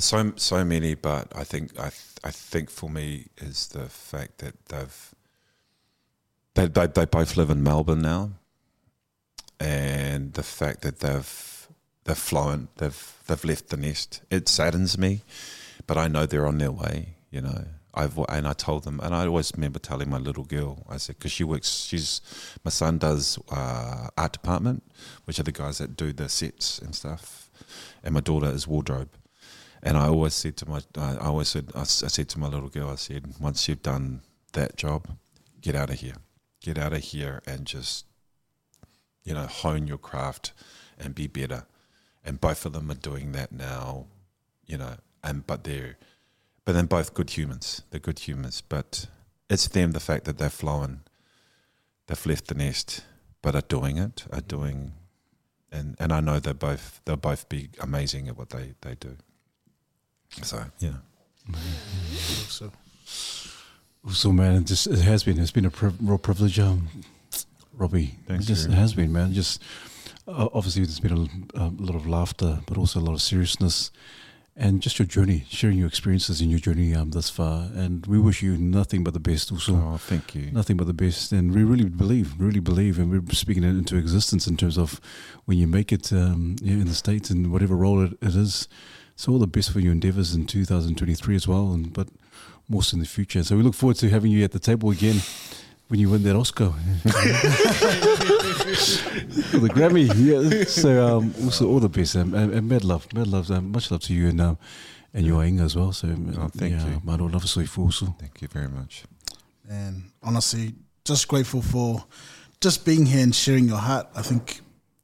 so 0.00 0.32
so 0.34 0.64
many, 0.64 0.96
but 0.96 1.30
I 1.32 1.44
think 1.44 1.78
I 1.78 1.90
th- 1.90 2.18
I 2.24 2.32
think 2.32 2.70
for 2.70 2.90
me 2.90 3.28
is 3.36 3.68
the 3.68 3.88
fact 3.88 4.38
that 4.38 4.54
they've 4.66 5.14
they, 6.54 6.66
they 6.66 6.86
they 6.86 7.04
both 7.06 7.36
live 7.36 7.50
in 7.50 7.62
Melbourne 7.62 8.02
now, 8.02 8.30
and 9.60 10.32
the 10.34 10.42
fact 10.42 10.82
that 10.82 11.00
they've 11.00 11.68
they've 12.04 12.18
flown, 12.18 12.68
they've 12.76 13.14
they've 13.26 13.44
left 13.44 13.68
the 13.68 13.76
nest. 13.76 14.22
It 14.30 14.48
saddens 14.48 14.98
me, 14.98 15.22
but 15.86 15.96
I 15.96 16.08
know 16.08 16.26
they're 16.26 16.46
on 16.46 16.58
their 16.58 16.72
way. 16.72 17.16
You 17.30 17.40
know, 17.40 17.64
I've 17.94 18.18
and 18.18 18.46
I 18.46 18.52
told 18.52 18.84
them, 18.84 19.00
and 19.02 19.14
I 19.14 19.26
always 19.26 19.52
remember 19.54 19.78
telling 19.78 20.10
my 20.10 20.18
little 20.18 20.44
girl, 20.44 20.84
I 20.88 20.96
said, 20.96 21.18
because 21.18 21.32
she 21.32 21.44
works, 21.44 21.84
she's 21.84 22.20
my 22.64 22.70
son 22.70 22.98
does 22.98 23.38
uh, 23.50 24.08
art 24.16 24.32
department, 24.32 24.82
which 25.24 25.38
are 25.38 25.44
the 25.44 25.52
guys 25.52 25.78
that 25.78 25.96
do 25.96 26.12
the 26.12 26.28
sets 26.28 26.78
and 26.78 26.94
stuff, 26.94 27.50
and 28.02 28.14
my 28.14 28.20
daughter 28.20 28.50
is 28.50 28.66
wardrobe. 28.66 29.10
And 29.82 29.96
I 29.96 30.06
always 30.06 30.34
said 30.34 30.56
to 30.58 30.68
my, 30.68 30.80
I 30.96 31.16
always 31.16 31.48
said, 31.48 31.72
I 31.74 31.82
said 31.82 32.28
to 32.28 32.38
my 32.38 32.46
little 32.46 32.68
girl, 32.68 32.90
I 32.90 32.94
said, 32.94 33.34
once 33.40 33.68
you've 33.68 33.82
done 33.82 34.22
that 34.52 34.76
job, 34.76 35.08
get 35.60 35.74
out 35.74 35.90
of 35.90 35.98
here, 35.98 36.14
get 36.62 36.78
out 36.78 36.92
of 36.92 37.02
here, 37.02 37.42
and 37.46 37.66
just, 37.66 38.06
you 39.24 39.34
know, 39.34 39.46
hone 39.46 39.86
your 39.86 39.98
craft 39.98 40.52
and 40.98 41.14
be 41.14 41.26
better. 41.26 41.66
And 42.24 42.40
both 42.40 42.64
of 42.64 42.72
them 42.72 42.90
are 42.90 42.94
doing 42.94 43.32
that 43.32 43.52
now, 43.52 44.06
you 44.64 44.78
know, 44.78 44.96
and 45.24 45.46
but 45.46 45.64
they're, 45.64 45.96
but 46.64 46.72
then 46.72 46.86
both 46.86 47.14
good 47.14 47.30
humans. 47.30 47.82
They're 47.90 48.00
good 48.00 48.20
humans, 48.20 48.62
but 48.66 49.06
it's 49.50 49.68
them 49.68 49.92
the 49.92 50.00
fact 50.00 50.24
that 50.24 50.38
they've 50.38 50.52
flown, 50.52 51.00
they've 52.06 52.26
left 52.26 52.46
the 52.46 52.54
nest, 52.54 53.04
but 53.42 53.56
are 53.56 53.62
doing 53.62 53.98
it, 53.98 54.24
are 54.32 54.40
doing, 54.40 54.92
and 55.70 55.96
and 55.98 56.12
I 56.12 56.20
know 56.20 56.38
they're 56.38 56.54
both 56.54 57.00
they'll 57.04 57.16
both 57.16 57.48
be 57.48 57.70
amazing 57.80 58.28
at 58.28 58.36
what 58.38 58.50
they 58.50 58.74
they 58.82 58.94
do. 58.94 59.16
So 60.42 60.64
yeah. 60.78 60.98
So 62.48 62.70
So 64.10 64.32
man, 64.32 64.56
it 64.56 64.64
just 64.64 64.86
it 64.88 64.98
has 65.00 65.22
been 65.22 65.38
it's 65.38 65.52
been 65.52 65.64
a 65.64 65.70
priv- 65.70 65.96
real 66.00 66.18
privilege, 66.18 66.58
um, 66.58 66.88
Robbie. 67.72 68.16
Thanks, 68.26 68.44
it 68.44 68.48
just 68.48 68.68
it 68.68 68.72
has 68.72 68.94
been, 68.94 69.12
man. 69.12 69.32
Just 69.32 69.62
uh, 70.26 70.48
obviously 70.52 70.82
there's 70.84 70.98
been 71.00 71.46
a, 71.54 71.60
a 71.60 71.68
lot 71.78 71.94
of 71.94 72.06
laughter, 72.06 72.60
but 72.66 72.76
also 72.76 72.98
a 72.98 73.02
lot 73.02 73.12
of 73.12 73.22
seriousness, 73.22 73.92
and 74.56 74.82
just 74.82 74.98
your 74.98 75.06
journey, 75.06 75.44
sharing 75.48 75.78
your 75.78 75.86
experiences 75.86 76.40
in 76.40 76.50
your 76.50 76.58
journey 76.58 76.94
um 76.96 77.10
thus 77.12 77.30
far. 77.30 77.68
And 77.74 78.04
we 78.06 78.18
wish 78.18 78.42
you 78.42 78.56
nothing 78.58 79.04
but 79.04 79.14
the 79.14 79.20
best. 79.20 79.52
Also, 79.52 79.76
Oh, 79.76 79.96
thank 79.98 80.34
you. 80.34 80.50
nothing 80.50 80.76
but 80.76 80.88
the 80.88 80.92
best. 80.94 81.30
And 81.30 81.54
we 81.54 81.62
really 81.62 81.84
believe, 81.88 82.34
really 82.40 82.60
believe, 82.60 82.98
and 82.98 83.08
we're 83.08 83.22
speaking 83.32 83.62
it 83.62 83.68
into 83.68 83.96
existence 83.96 84.48
in 84.48 84.56
terms 84.56 84.76
of 84.76 85.00
when 85.44 85.58
you 85.58 85.68
make 85.68 85.92
it 85.92 86.12
um, 86.12 86.56
yeah, 86.60 86.72
in 86.72 86.86
the 86.88 86.94
States 86.94 87.30
and 87.30 87.52
whatever 87.52 87.76
role 87.76 88.02
it, 88.02 88.14
it 88.20 88.34
is. 88.34 88.66
So 89.14 89.30
all 89.30 89.38
the 89.38 89.46
best 89.46 89.70
for 89.70 89.78
your 89.78 89.92
endeavors 89.92 90.34
in 90.34 90.46
2023 90.46 91.36
as 91.36 91.46
well, 91.46 91.72
and 91.72 91.92
but 91.92 92.08
more 92.72 92.82
so 92.82 92.96
in 92.96 93.00
the 93.00 93.06
future. 93.08 93.42
So 93.44 93.56
we 93.56 93.62
look 93.62 93.74
forward 93.74 93.96
to 93.98 94.08
having 94.08 94.32
you 94.32 94.42
at 94.44 94.50
the 94.52 94.58
table 94.58 94.90
again 94.90 95.20
when 95.88 96.00
you 96.00 96.08
win 96.10 96.22
that 96.24 96.34
Oscar. 96.36 96.70
For 99.50 99.58
the 99.58 99.68
Grammy, 99.68 100.06
yeah. 100.16 100.64
So 100.64 100.90
um, 101.18 101.34
also 101.44 101.68
all 101.68 101.80
the 101.80 101.88
best, 101.88 102.16
um, 102.16 102.34
and, 102.34 102.52
and 102.54 102.68
mad 102.68 102.84
love, 102.84 103.06
mad 103.12 103.26
love, 103.26 103.50
um, 103.50 103.70
much 103.72 103.90
love 103.90 104.00
to 104.02 104.14
you 104.14 104.28
and 104.28 104.40
um, 104.40 104.58
and 105.14 105.26
your 105.26 105.44
Inga 105.44 105.64
as 105.64 105.76
well. 105.76 105.92
So 105.92 106.08
um, 106.08 106.34
Oh, 106.38 106.48
thank 106.48 106.72
yeah, 106.72 106.86
you. 106.88 107.00
Maro 107.04 107.26
love 107.26 107.46
so 107.48 107.60
also. 107.78 108.14
Thank 108.18 108.40
you 108.42 108.48
very 108.48 108.68
much. 108.68 109.04
and 109.68 110.04
honestly, 110.22 110.74
just 111.04 111.28
grateful 111.28 111.62
for 111.62 112.04
just 112.60 112.84
being 112.84 113.06
here 113.06 113.22
and 113.22 113.34
sharing 113.34 113.68
your 113.68 113.78
heart. 113.78 114.06
I 114.14 114.22
think 114.22 114.60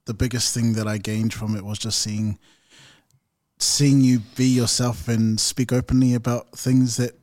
the 0.07 0.15
biggest 0.15 0.55
thing 0.55 0.73
that 0.75 0.87
I 0.89 0.97
gained 0.99 1.35
from 1.35 1.57
it 1.57 1.65
was 1.65 1.79
just 1.79 1.99
seeing 2.01 2.39
seeing 3.59 4.01
you 4.01 4.21
be 4.37 4.47
yourself 4.47 5.09
and 5.09 5.39
speak 5.41 5.73
openly 5.73 6.15
about 6.15 6.57
things 6.57 6.97
that 6.97 7.18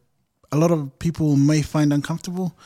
a 0.52 0.58
lot 0.58 0.72
of 0.72 0.98
people 1.00 1.36
may 1.36 1.62
find 1.62 1.94
uncomfortable. 1.94 2.58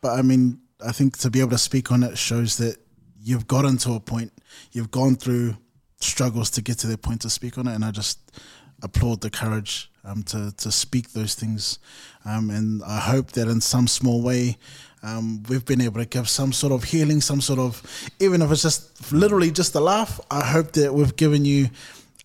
But 0.00 0.18
I 0.18 0.22
mean, 0.22 0.60
I 0.84 0.92
think 0.92 1.18
to 1.18 1.30
be 1.30 1.40
able 1.40 1.50
to 1.50 1.58
speak 1.58 1.90
on 1.90 2.02
it 2.02 2.18
shows 2.18 2.56
that 2.58 2.76
you've 3.20 3.46
gotten 3.46 3.76
to 3.78 3.94
a 3.94 4.00
point, 4.00 4.32
you've 4.72 4.90
gone 4.90 5.16
through 5.16 5.56
struggles 6.00 6.50
to 6.50 6.62
get 6.62 6.78
to 6.78 6.86
the 6.86 6.98
point 6.98 7.22
to 7.22 7.30
speak 7.30 7.58
on 7.58 7.66
it, 7.66 7.74
and 7.74 7.84
I 7.84 7.90
just 7.90 8.18
applaud 8.82 9.20
the 9.20 9.30
courage 9.30 9.90
um, 10.04 10.22
to 10.24 10.52
to 10.56 10.70
speak 10.70 11.12
those 11.12 11.34
things, 11.34 11.78
um, 12.24 12.50
and 12.50 12.82
I 12.84 13.00
hope 13.00 13.32
that 13.32 13.48
in 13.48 13.60
some 13.60 13.88
small 13.88 14.22
way. 14.22 14.58
Um, 15.02 15.44
we've 15.48 15.64
been 15.64 15.80
able 15.80 16.00
to 16.00 16.06
give 16.06 16.28
some 16.28 16.52
sort 16.52 16.72
of 16.72 16.82
healing, 16.82 17.20
some 17.20 17.40
sort 17.40 17.60
of, 17.60 17.80
even 18.18 18.42
if 18.42 18.50
it's 18.50 18.62
just 18.62 19.12
literally 19.12 19.52
just 19.52 19.72
a 19.76 19.80
laugh. 19.80 20.18
I 20.32 20.44
hope 20.44 20.72
that 20.72 20.92
we've 20.94 21.14
given 21.14 21.44
you 21.44 21.68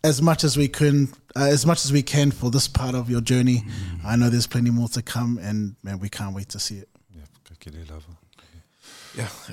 as 0.04 0.22
much 0.22 0.44
as 0.44 0.58
we 0.58 0.68
can, 0.68 1.10
uh, 1.36 1.46
as 1.46 1.66
much 1.66 1.86
as 1.86 1.92
we 1.92 2.02
can 2.02 2.32
for 2.32 2.52
this 2.52 2.68
part 2.68 2.96
of 2.96 3.10
your 3.10 3.22
journey. 3.22 3.64
I 4.06 4.16
know 4.16 4.30
there's 4.30 4.48
plenty 4.48 4.70
more 4.70 4.88
to 4.90 5.02
come, 5.02 5.38
and 5.42 5.76
man, 5.84 6.00
we 6.00 6.10
can't 6.10 6.36
wait 6.36 6.50
to 6.50 6.60
see 6.60 6.78
it. 6.78 6.90
Yeah, 7.16 7.24
ka 7.44 7.56
kere 7.60 7.84
lava. 7.90 8.18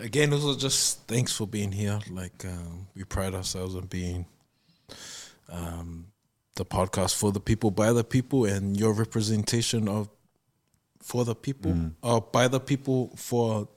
Again, 0.03 0.33
also 0.33 0.57
just 0.57 1.07
thanks 1.09 1.33
for 1.37 1.47
being 1.47 1.73
here. 1.73 1.99
Like, 2.11 2.45
um, 2.45 2.87
we 2.95 3.05
pride 3.05 3.35
ourselves 3.35 3.75
on 3.75 3.87
being 3.87 4.27
um, 5.49 6.07
the 6.55 6.65
podcast 6.65 7.17
for 7.17 7.33
the 7.33 7.41
people, 7.41 7.71
by 7.71 7.93
the 7.93 8.05
people, 8.05 8.45
and 8.45 8.79
your 8.79 8.93
representation 8.93 9.89
of 9.89 10.09
for 11.03 11.25
the 11.25 11.35
people, 11.35 11.73
or 12.03 12.21
by 12.21 12.49
the 12.49 12.61
people 12.61 13.13
for 13.17 13.69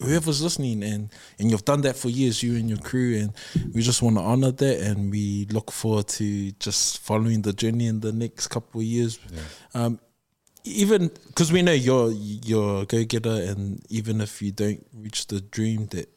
whoever's 0.00 0.42
listening. 0.42 0.82
And, 0.82 1.10
and 1.38 1.50
you've 1.50 1.64
done 1.64 1.82
that 1.82 1.96
for 1.96 2.08
years, 2.08 2.42
you 2.42 2.56
and 2.56 2.68
your 2.68 2.78
crew. 2.78 3.16
And 3.18 3.32
we 3.74 3.82
just 3.82 4.02
want 4.02 4.16
to 4.16 4.22
honor 4.22 4.50
that. 4.52 4.80
And 4.80 5.10
we 5.10 5.46
look 5.50 5.70
forward 5.70 6.08
to 6.08 6.52
just 6.52 6.98
following 6.98 7.42
the 7.42 7.52
journey 7.52 7.86
in 7.86 8.00
the 8.00 8.12
next 8.12 8.48
couple 8.48 8.80
of 8.80 8.86
years. 8.86 9.18
Um, 9.74 10.00
even 10.64 11.08
because 11.26 11.52
we 11.52 11.62
know 11.62 11.72
you're 11.72 12.10
you're 12.10 12.82
a 12.82 12.86
go 12.86 13.04
getter, 13.04 13.30
and 13.30 13.82
even 13.88 14.20
if 14.20 14.42
you 14.42 14.52
don't 14.52 14.84
reach 14.92 15.26
the 15.26 15.40
dream, 15.40 15.86
that 15.86 16.08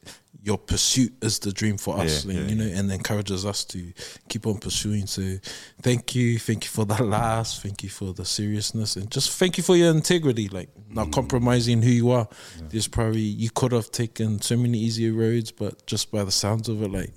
your 0.43 0.57
pursuit 0.57 1.13
is 1.21 1.37
the 1.39 1.51
dream 1.51 1.77
for 1.77 1.99
us, 1.99 2.25
Yeah, 2.25 2.31
and, 2.31 2.41
yeah, 2.41 2.47
you 2.47 2.55
know, 2.55 2.79
and 2.79 2.91
encourages 2.91 3.45
us 3.45 3.63
to 3.65 3.93
keep 4.27 4.47
on 4.47 4.57
pursuing. 4.57 5.05
So, 5.05 5.37
thank 5.81 6.15
you, 6.15 6.39
thank 6.39 6.63
you 6.63 6.69
for 6.69 6.83
the 6.85 7.03
last, 7.03 7.61
thank 7.61 7.83
you 7.83 7.89
for 7.89 8.13
the 8.13 8.25
seriousness, 8.25 8.95
and 8.95 9.11
just 9.11 9.31
thank 9.37 9.57
you 9.57 9.63
for 9.63 9.75
your 9.75 9.91
integrity, 9.91 10.47
like 10.49 10.69
not 10.89 11.11
compromising 11.11 11.81
who 11.83 11.91
you 11.91 12.11
are. 12.11 12.27
There's 12.69 12.87
probably 12.87 13.21
you 13.21 13.49
could 13.51 13.71
have 13.71 13.91
taken 13.91 14.41
so 14.41 14.57
many 14.57 14.79
easier 14.79 15.13
roads, 15.13 15.51
but 15.51 15.85
just 15.85 16.11
by 16.11 16.23
the 16.23 16.31
sounds 16.31 16.69
of 16.69 16.81
it, 16.81 16.91
like. 16.91 17.13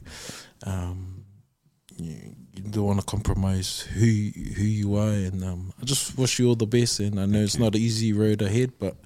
Um, 0.66 1.24
you, 1.96 2.34
you 2.54 2.62
don't 2.70 2.84
want 2.84 3.00
to 3.00 3.06
compromise 3.06 3.80
who 3.80 4.00
who 4.00 4.62
you 4.64 4.96
are, 4.96 5.08
and 5.08 5.44
um, 5.44 5.72
I 5.80 5.84
just 5.84 6.16
wish 6.16 6.38
you 6.38 6.48
all 6.48 6.54
the 6.54 6.66
best. 6.66 7.00
And 7.00 7.20
I 7.20 7.26
know 7.26 7.40
it's 7.40 7.58
not 7.58 7.74
an 7.74 7.80
easy 7.80 8.12
road 8.12 8.42
ahead, 8.42 8.72
but 8.78 8.96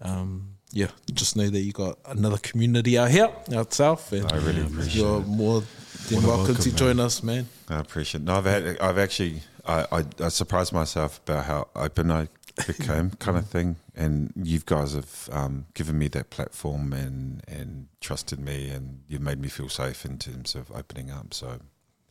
um, 0.00 0.51
yeah, 0.72 0.88
just 1.12 1.36
know 1.36 1.48
that 1.48 1.60
you 1.60 1.72
got 1.72 1.98
another 2.06 2.38
community 2.38 2.96
out 2.98 3.10
here, 3.10 3.30
out 3.54 3.72
south, 3.72 4.12
and 4.12 4.30
I 4.32 4.36
really 4.36 4.62
appreciate 4.62 4.96
you're 5.02 5.20
more 5.20 5.60
than 5.60 5.68
More 6.10 6.20
than 6.20 6.22
welcome, 6.22 6.26
welcome, 6.26 6.54
to 6.56 6.68
man. 6.70 6.76
join 6.76 7.00
us, 7.00 7.22
man. 7.22 7.46
I 7.68 7.78
appreciate. 7.78 8.22
it. 8.22 8.24
No, 8.24 8.36
I've 8.36 8.44
had, 8.44 8.78
I've 8.80 8.98
actually, 8.98 9.42
I, 9.66 9.86
I, 9.92 10.04
I 10.24 10.28
surprised 10.28 10.72
myself 10.72 11.20
about 11.26 11.44
how 11.44 11.68
open 11.76 12.10
I 12.10 12.28
became, 12.66 13.10
kind 13.12 13.36
of 13.38 13.46
thing. 13.46 13.76
And 13.94 14.32
you 14.34 14.60
guys 14.64 14.94
have 14.94 15.28
um, 15.32 15.66
given 15.74 15.98
me 15.98 16.08
that 16.08 16.30
platform 16.30 16.92
and 16.94 17.42
and 17.46 17.88
trusted 18.00 18.40
me, 18.40 18.70
and 18.70 19.02
you've 19.08 19.20
made 19.20 19.38
me 19.40 19.48
feel 19.48 19.68
safe 19.68 20.04
in 20.06 20.18
terms 20.18 20.54
of 20.54 20.70
opening 20.70 21.10
up. 21.10 21.34
So, 21.34 21.58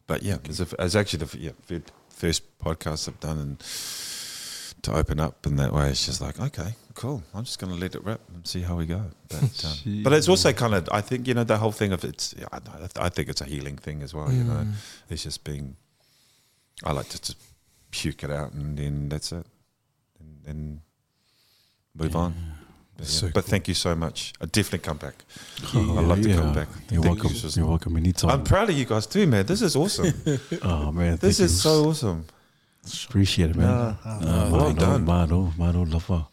but 0.08 0.22
yeah, 0.24 0.38
it's, 0.46 0.60
a, 0.60 0.68
it's 0.80 0.96
actually 0.96 1.26
the 1.26 1.38
yeah, 1.40 1.80
first 2.10 2.58
podcast 2.60 3.08
I've 3.08 3.20
done, 3.20 3.40
and 3.40 3.64
to 4.84 4.94
open 4.94 5.20
up 5.20 5.46
in 5.46 5.56
that 5.58 5.74
way, 5.74 5.90
it's 5.90 6.06
just 6.06 6.22
like 6.22 6.40
okay, 6.40 6.76
cool. 6.94 7.24
I'm 7.34 7.44
just 7.44 7.60
going 7.60 7.74
to 7.74 7.80
let 7.80 7.96
it 7.96 8.04
rip 8.04 8.22
and 8.34 8.46
see 8.46 8.62
how 8.62 8.76
we 8.76 8.86
go. 8.86 9.02
But, 9.30 9.66
um, 9.86 10.04
but 10.04 10.14
it's 10.14 10.30
also 10.30 10.52
kind 10.54 10.74
of, 10.74 10.90
I 10.92 11.02
think 11.02 11.28
you 11.28 11.34
know, 11.34 11.44
the 11.44 11.58
whole 11.58 11.72
thing 11.72 11.92
of 11.94 12.04
it's. 12.04 12.36
I, 12.52 12.60
I 12.98 13.10
think 13.10 13.30
it's 13.30 13.42
a 13.42 13.46
healing 13.46 13.78
thing 13.78 14.02
as 14.02 14.14
well. 14.14 14.32
You 14.32 14.44
know, 14.44 14.66
it's 15.10 15.24
just 15.24 15.44
being 15.44 15.76
I 16.84 16.94
like 16.94 17.10
to 17.10 17.22
just 17.22 17.38
puke 17.92 18.24
it 18.24 18.32
out 18.32 18.54
and 18.54 18.78
then 18.78 19.10
that's 19.10 19.32
it. 19.32 19.46
And, 20.20 20.48
and 20.48 20.82
move 21.96 22.16
on. 22.16 22.34
But, 22.98 23.06
yeah. 23.06 23.12
So 23.12 23.28
But 23.28 23.34
cool. 23.46 23.50
thank 23.50 23.68
you 23.68 23.74
so 23.74 23.96
much. 23.96 24.34
I 24.42 24.46
definitely 24.46 24.80
come 24.80 24.98
back. 24.98 25.24
Yeah, 25.74 25.82
I'd 25.82 26.06
love 26.06 26.22
to 26.22 26.34
come 26.34 26.54
back. 26.54 26.68
You're 26.90 27.04
Thank 27.04 27.24
welcome. 27.24 27.36
you. 27.36 27.50
You're 27.50 27.68
welcome 27.68 27.98
anytime. 27.98 28.32
I'm 28.32 28.44
proud 28.44 28.70
of 28.70 28.78
you 28.78 28.86
guys 28.86 29.06
too, 29.08 29.28
man. 29.28 29.46
This 29.46 29.62
is 29.62 29.76
awesome. 29.76 30.14
oh 30.64 30.92
man, 30.92 31.18
this 31.18 31.40
is 31.40 31.52
you. 31.52 31.58
so 31.58 31.90
awesome. 31.90 32.26
Appreciate 33.08 33.52
it, 33.52 33.56
man. 33.56 33.68
Yeah. 34.06 34.12
Uh, 34.12 34.50
well 34.52 34.68
man, 34.68 34.76
done. 34.76 35.02
Oh, 35.02 35.14
man, 35.14 35.32
oh, 35.32 35.54
man, 35.58 35.76
oh, 35.76 35.84
love 35.84 36.28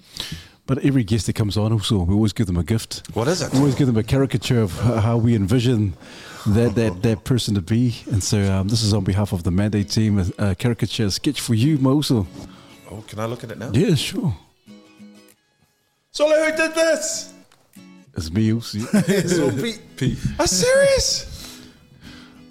But 0.66 0.78
every 0.84 1.04
guest 1.04 1.26
that 1.26 1.34
comes 1.34 1.56
on, 1.56 1.72
also, 1.72 1.98
we 1.98 2.14
always 2.14 2.32
give 2.32 2.46
them 2.46 2.56
a 2.56 2.64
gift. 2.64 3.02
What 3.14 3.28
is 3.28 3.42
it? 3.42 3.52
We 3.52 3.58
always 3.58 3.74
give 3.74 3.86
them 3.86 3.96
a 3.96 4.02
caricature 4.02 4.60
of 4.60 4.72
how 4.72 5.16
we 5.16 5.34
envision 5.34 5.94
that 6.46 6.74
that, 6.74 7.02
that 7.02 7.24
person 7.24 7.54
to 7.54 7.60
be. 7.62 7.96
And 8.10 8.22
so 8.22 8.38
um, 8.52 8.68
this 8.68 8.82
is 8.82 8.94
on 8.94 9.04
behalf 9.04 9.32
of 9.32 9.42
the 9.42 9.50
Mandate 9.50 9.90
team, 9.90 10.18
a, 10.18 10.50
a 10.50 10.54
caricature 10.54 11.10
sketch 11.10 11.40
for 11.40 11.54
you, 11.54 11.78
Mosul. 11.78 12.26
Oh, 12.90 13.04
can 13.06 13.18
I 13.18 13.26
look 13.26 13.44
at 13.44 13.50
it 13.50 13.58
now? 13.58 13.70
Yeah, 13.72 13.94
sure. 13.94 14.34
Solo, 16.10 16.44
who 16.44 16.56
did 16.56 16.74
this? 16.74 17.34
It's 18.16 18.30
me, 18.30 18.52
also. 18.52 18.78
so 18.78 19.50
Pete, 19.96 20.18
Are 20.38 20.42
you 20.42 20.46
serious? 20.46 21.60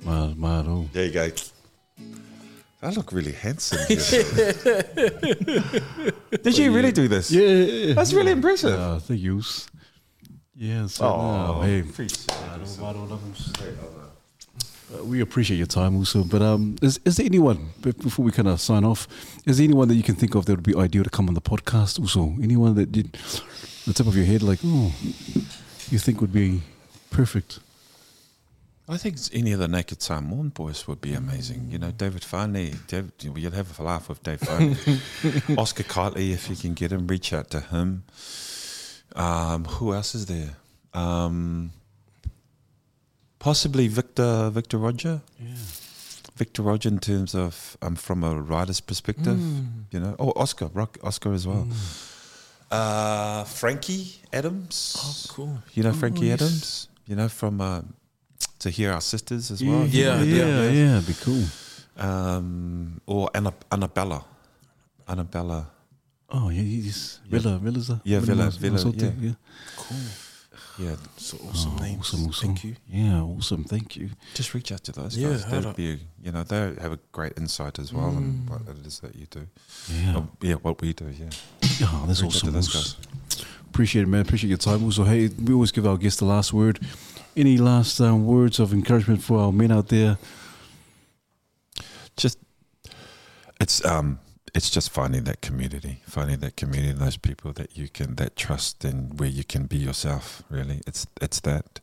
man, 0.06 0.40
man, 0.40 0.66
oh. 0.68 0.90
There 0.94 1.06
you 1.06 1.12
go. 1.12 1.30
I 2.82 2.92
look 2.92 3.12
really 3.12 3.32
handsome. 3.32 3.80
Did 3.88 4.08
you 6.58 6.72
really 6.72 6.92
do 6.92 7.08
this? 7.08 7.32
Yeah. 7.32 7.94
That's 7.94 8.14
really 8.14 8.32
impressive. 8.32 8.80
Uh, 8.80 9.00
thank 9.00 9.20
you. 9.20 9.42
Yeah, 10.56 10.88
so 10.88 11.06
Oh, 11.06 11.60
uh, 11.60 11.62
hey, 11.62 11.80
appreciate 11.80 12.28
Uh, 14.96 15.04
we 15.04 15.22
appreciate 15.22 15.58
your 15.58 15.68
time 15.68 15.96
also. 15.96 16.24
But 16.24 16.42
um, 16.42 16.76
is, 16.82 17.00
is 17.04 17.18
there 17.18 17.26
anyone, 17.26 17.70
before 17.82 18.26
we 18.26 18.32
kind 18.32 18.48
of 18.48 18.62
sign 18.62 18.84
off, 18.84 19.08
is 19.46 19.58
there 19.58 19.66
anyone 19.66 19.88
that 19.88 19.96
you 19.96 20.04
can 20.04 20.16
think 20.16 20.36
of 20.36 20.46
that 20.46 20.56
would 20.56 20.64
be 20.64 20.76
ideal 20.76 21.04
to 21.04 21.10
come 21.10 21.28
on 21.28 21.34
the 21.34 21.42
podcast 21.42 22.00
also? 22.00 22.36
Anyone 22.42 22.76
that 22.76 22.92
did 22.92 23.14
the 23.86 23.94
tip 23.94 24.08
of 24.08 24.16
your 24.16 24.26
head, 24.26 24.44
like, 24.44 24.60
oh, 24.64 24.94
you 25.90 26.00
think 26.00 26.22
would 26.22 26.34
be 26.34 26.62
perfect? 27.10 27.60
I 28.90 28.98
think 28.98 29.18
any 29.34 29.52
of 29.52 29.60
the 29.60 29.68
Naked 29.68 30.02
Samoan 30.02 30.50
boys 30.50 30.88
would 30.88 31.02
be 31.02 31.14
amazing. 31.14 31.68
You 31.70 31.78
know, 31.78 31.92
David 31.92 32.24
Fane, 32.24 32.78
David, 32.88 33.12
you'd 33.22 33.54
have 33.54 33.78
a 33.80 33.84
laugh 33.84 34.08
with 34.08 34.24
Dave 34.24 34.40
Fane. 34.40 34.78
Oscar 35.58 35.84
Kightley, 35.84 36.32
if 36.32 36.50
you 36.50 36.56
can 36.56 36.74
get 36.74 36.94
him, 36.94 37.06
reach 37.06 37.34
out 37.34 37.50
to 37.50 37.60
him. 37.60 38.04
Um, 39.14 39.66
who 39.66 39.94
else 39.94 40.16
is 40.16 40.28
there? 40.28 40.56
Um, 40.94 41.72
possibly 43.40 43.90
Victor 43.90 44.50
Victor 44.52 44.78
Rodger. 44.78 45.22
Yeah. 45.38 45.56
Victor 46.36 46.62
Rodger 46.62 46.90
in 46.90 47.00
terms 47.00 47.36
of 47.36 47.78
um, 47.82 47.96
from 47.96 48.24
a 48.24 48.40
writer's 48.40 48.80
perspective, 48.80 49.40
you 49.92 50.00
know. 50.00 50.16
Oh, 50.20 50.32
Oscar, 50.36 50.68
Rock, 50.68 50.98
Oscar 51.04 51.34
as 51.34 51.48
well. 51.48 51.68
Uh, 52.70 53.44
Frankie 53.46 54.22
Adams. 54.32 54.96
Oh, 55.00 55.34
cool. 55.34 55.58
You 55.74 55.84
know 55.84 55.94
Frankie 55.94 56.28
yes. 56.28 56.42
Adams. 56.42 56.88
You 57.08 57.16
know 57.16 57.28
from 57.28 57.60
uh, 57.60 57.82
To 58.68 58.72
Hear 58.72 58.92
Our 58.92 59.02
Sisters 59.02 59.50
as 59.52 59.64
well. 59.64 59.86
Yeah, 59.88 60.22
yeah, 60.22 60.24
yeah, 60.24 60.46
yeah, 60.46 60.70
yeah. 60.72 60.98
it'd 60.98 61.08
be 61.08 61.14
cool. 61.24 61.44
Um, 61.96 63.00
or 63.06 63.30
Anna, 63.34 63.54
Annabella. 63.72 64.26
Annabella. 65.08 65.68
Oh, 66.30 66.50
yeah, 66.50 66.62
yes. 66.64 67.22
Yeah. 67.30 67.40
Villa, 67.40 67.58
Villa's 67.60 67.90
a 67.90 68.02
Yeah, 68.04 68.20
Villa, 68.20 68.44
Mas- 68.46 68.58
Villa, 68.58 68.78
Masote, 68.78 69.02
yeah. 69.02 69.12
yeah. 69.22 69.32
Cool. 69.78 69.98
Yeah, 70.80 70.96
So 71.16 71.38
awesome 71.50 71.72
Oh, 71.78 71.82
names. 71.82 72.00
awesome, 72.02 72.28
awesome. 72.28 72.48
Thank 72.50 72.64
you. 72.66 72.76
Yeah, 72.90 73.22
awesome. 73.22 73.64
Thank 73.64 73.96
you. 73.96 74.10
just 74.36 74.54
reach 74.54 74.72
out 74.74 74.84
to 74.84 74.92
those 74.92 75.18
Yeah, 75.18 75.30
guys. 75.30 75.44
how 75.46 75.60
They'd 75.62 75.76
be, 75.76 76.00
you 76.22 76.32
know, 76.34 76.44
they 76.44 76.76
have 76.82 76.92
a 76.92 77.00
great 77.14 77.34
insight 77.38 77.80
as 77.80 77.94
well 77.94 78.06
on 78.08 78.46
what 78.48 78.62
it 78.78 78.86
is 78.86 79.00
that 79.00 79.16
you 79.16 79.26
do. 79.28 79.48
Yeah. 79.92 80.18
Oh, 80.18 80.28
yeah, 80.42 80.56
what 80.56 80.82
we 80.82 80.92
do. 80.94 81.06
Yeah, 81.18 81.30
Oh, 81.84 82.04
that's 82.06 82.22
reach 82.22 82.36
out 82.36 82.42
to 82.42 82.48
awesome. 82.48 82.54
those 82.54 82.68
guys. 82.74 82.96
Appreciate 83.70 84.04
it, 84.04 84.08
man. 84.08 84.22
Appreciate 84.22 84.50
your 84.50 84.58
time. 84.58 84.84
Also, 84.84 85.04
hey, 85.06 85.30
we 85.30 85.54
always 85.54 85.72
give 85.72 85.88
our 85.88 85.98
guests 85.98 86.20
the 86.20 86.26
last 86.26 86.52
word. 86.54 86.80
Any 87.38 87.60
last 87.60 88.02
um, 88.02 88.26
words 88.26 88.60
of 88.60 88.74
encouragement 88.74 89.22
for 89.22 89.38
our 89.38 89.52
men 89.52 89.72
out 89.72 89.90
there? 89.90 90.18
Just 92.16 92.40
it's 93.62 93.86
um 93.86 94.18
it's 94.56 94.72
just 94.72 94.90
finding 94.90 95.26
that 95.26 95.42
community, 95.42 96.02
finding 96.08 96.40
that 96.40 96.56
community, 96.56 96.90
and 96.90 97.00
those 97.00 97.16
people 97.16 97.54
that 97.54 97.78
you 97.78 97.90
can 97.90 98.16
that 98.16 98.36
trust 98.36 98.84
and 98.84 99.20
where 99.20 99.30
you 99.30 99.44
can 99.44 99.68
be 99.68 99.78
yourself. 99.78 100.42
Really, 100.50 100.82
it's 100.88 101.06
it's 101.22 101.40
that. 101.42 101.80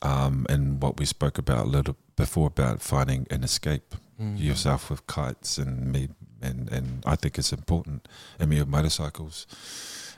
Um, 0.00 0.46
and 0.48 0.80
what 0.80 0.98
we 0.98 1.04
spoke 1.04 1.36
about 1.36 1.66
a 1.66 1.68
little 1.68 1.96
before 2.16 2.46
about 2.46 2.80
finding 2.80 3.26
an 3.30 3.44
escape 3.44 3.94
yourself 4.36 4.90
with 4.90 5.06
kites 5.06 5.58
and 5.58 5.92
me 5.92 6.08
and 6.40 6.72
and 6.72 7.04
I 7.06 7.14
think 7.14 7.38
it's 7.38 7.52
important 7.52 8.08
and 8.40 8.48
me 8.50 8.58
with 8.58 8.68
motorcycles 8.68 9.46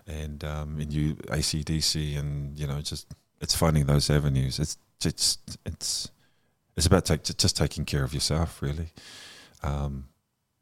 and 0.07 0.43
um 0.45 0.81
and 0.81 0.93
you 0.93 1.15
ACDC 1.15 2.19
and 2.19 2.59
you 2.59 2.67
know 2.67 2.81
just 2.81 3.07
it's 3.41 3.55
finding 3.55 3.87
those 3.87 4.11
avenues. 4.11 4.59
It's 4.59 4.77
just 5.01 5.59
it's 5.65 6.11
it's 6.77 6.87
about 6.87 7.07
take, 7.07 7.25
just 7.25 7.57
taking 7.57 7.85
care 7.85 8.05
of 8.05 8.15
yourself 8.15 8.63
really. 8.63 8.89
Um 9.63 10.05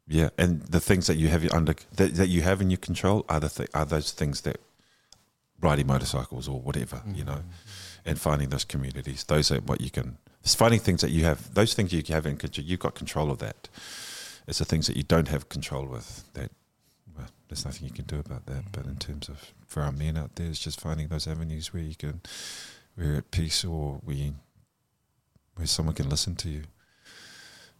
yeah 0.07 0.29
and 0.37 0.61
the 0.63 0.79
things 0.79 1.05
that 1.07 1.17
you 1.17 1.27
have 1.27 1.47
under 1.53 1.75
that, 1.95 2.15
that 2.15 2.27
you 2.27 2.41
have 2.41 2.61
in 2.61 2.69
your 2.71 2.77
control 2.77 3.25
are 3.29 3.39
the 3.39 3.49
th- 3.49 3.69
are 3.73 3.85
those 3.85 4.11
things 4.11 4.41
that 4.41 4.59
riding 5.61 5.87
motorcycles 5.87 6.47
or 6.47 6.59
whatever 6.59 7.03
you 7.13 7.23
know 7.23 7.43
and 8.05 8.19
finding 8.19 8.49
those 8.49 8.63
communities. 8.65 9.23
Those 9.25 9.51
are 9.51 9.59
what 9.59 9.81
you 9.81 9.91
can 9.91 10.17
it's 10.41 10.55
finding 10.55 10.79
things 10.79 11.01
that 11.01 11.11
you 11.11 11.25
have 11.25 11.53
those 11.53 11.73
things 11.73 11.93
you 11.93 12.01
have 12.09 12.25
in 12.25 12.37
control 12.37 12.65
you've 12.65 12.79
got 12.79 12.95
control 12.95 13.29
of 13.29 13.39
that. 13.39 13.69
It's 14.47 14.59
the 14.59 14.65
things 14.65 14.87
that 14.87 14.97
you 14.97 15.03
don't 15.03 15.27
have 15.27 15.47
control 15.47 15.85
with 15.85 16.23
that 16.33 16.51
well, 17.15 17.27
there's 17.47 17.65
nothing 17.65 17.87
you 17.87 17.93
can 17.93 18.05
do 18.05 18.19
about 18.19 18.45
that. 18.47 18.71
But 18.71 18.85
in 18.85 18.95
terms 18.95 19.29
of 19.29 19.53
for 19.67 19.83
our 19.83 19.91
men 19.91 20.17
out 20.17 20.35
there 20.35 20.47
it's 20.47 20.59
just 20.59 20.81
finding 20.81 21.09
those 21.09 21.27
avenues 21.27 21.71
where 21.73 21.83
you 21.83 21.95
can 21.95 22.21
where 22.99 23.07
you're 23.07 23.17
at 23.17 23.31
peace 23.31 23.63
or 23.63 23.99
where 24.03 24.15
you, 24.15 24.35
where 25.55 25.67
someone 25.67 25.95
can 25.95 26.09
listen 26.09 26.35
to 26.35 26.49
you 26.49 26.63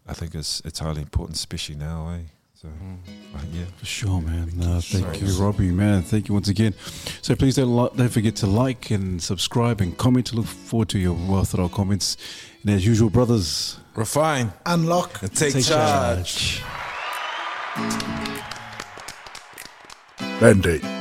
I 0.09 0.14
think 0.14 0.33
it's 0.33 0.59
it's 0.65 0.80
highly 0.80 1.01
important, 1.03 1.38
especially 1.38 1.75
now, 1.75 2.09
eh? 2.09 2.22
So, 2.56 2.67
uh, 2.67 3.39
yeah. 3.53 3.65
For 3.77 3.85
sure, 3.85 4.22
man. 4.22 4.51
No, 4.56 4.81
thank 4.81 5.22
you, 5.22 5.27
Robbie, 5.33 5.72
man. 5.72 6.01
Thank 6.01 6.27
you 6.27 6.33
once 6.33 6.49
again. 6.49 6.73
So 7.22 7.35
please 7.35 7.56
don't 7.56 7.73
li- 7.73 7.91
don't 7.95 8.09
forget 8.09 8.35
to 8.38 8.48
like 8.48 8.89
and 8.89 9.22
subscribe 9.22 9.81
and 9.81 9.95
comment. 9.98 10.33
Look 10.33 10.45
forward 10.45 10.89
to 10.89 10.99
your 10.99 11.14
well 11.14 11.43
thought 11.45 11.72
comments. 11.72 12.17
And 12.64 12.72
as 12.72 12.85
usual, 12.85 13.11
brothers, 13.11 13.80
Refine 13.95 14.51
Unlock. 14.65 15.22
and 15.22 15.33
take, 15.33 15.53
take 15.53 15.65
charge. 15.65 16.59
charge. 16.59 16.64
Band-Aid. 20.41 20.98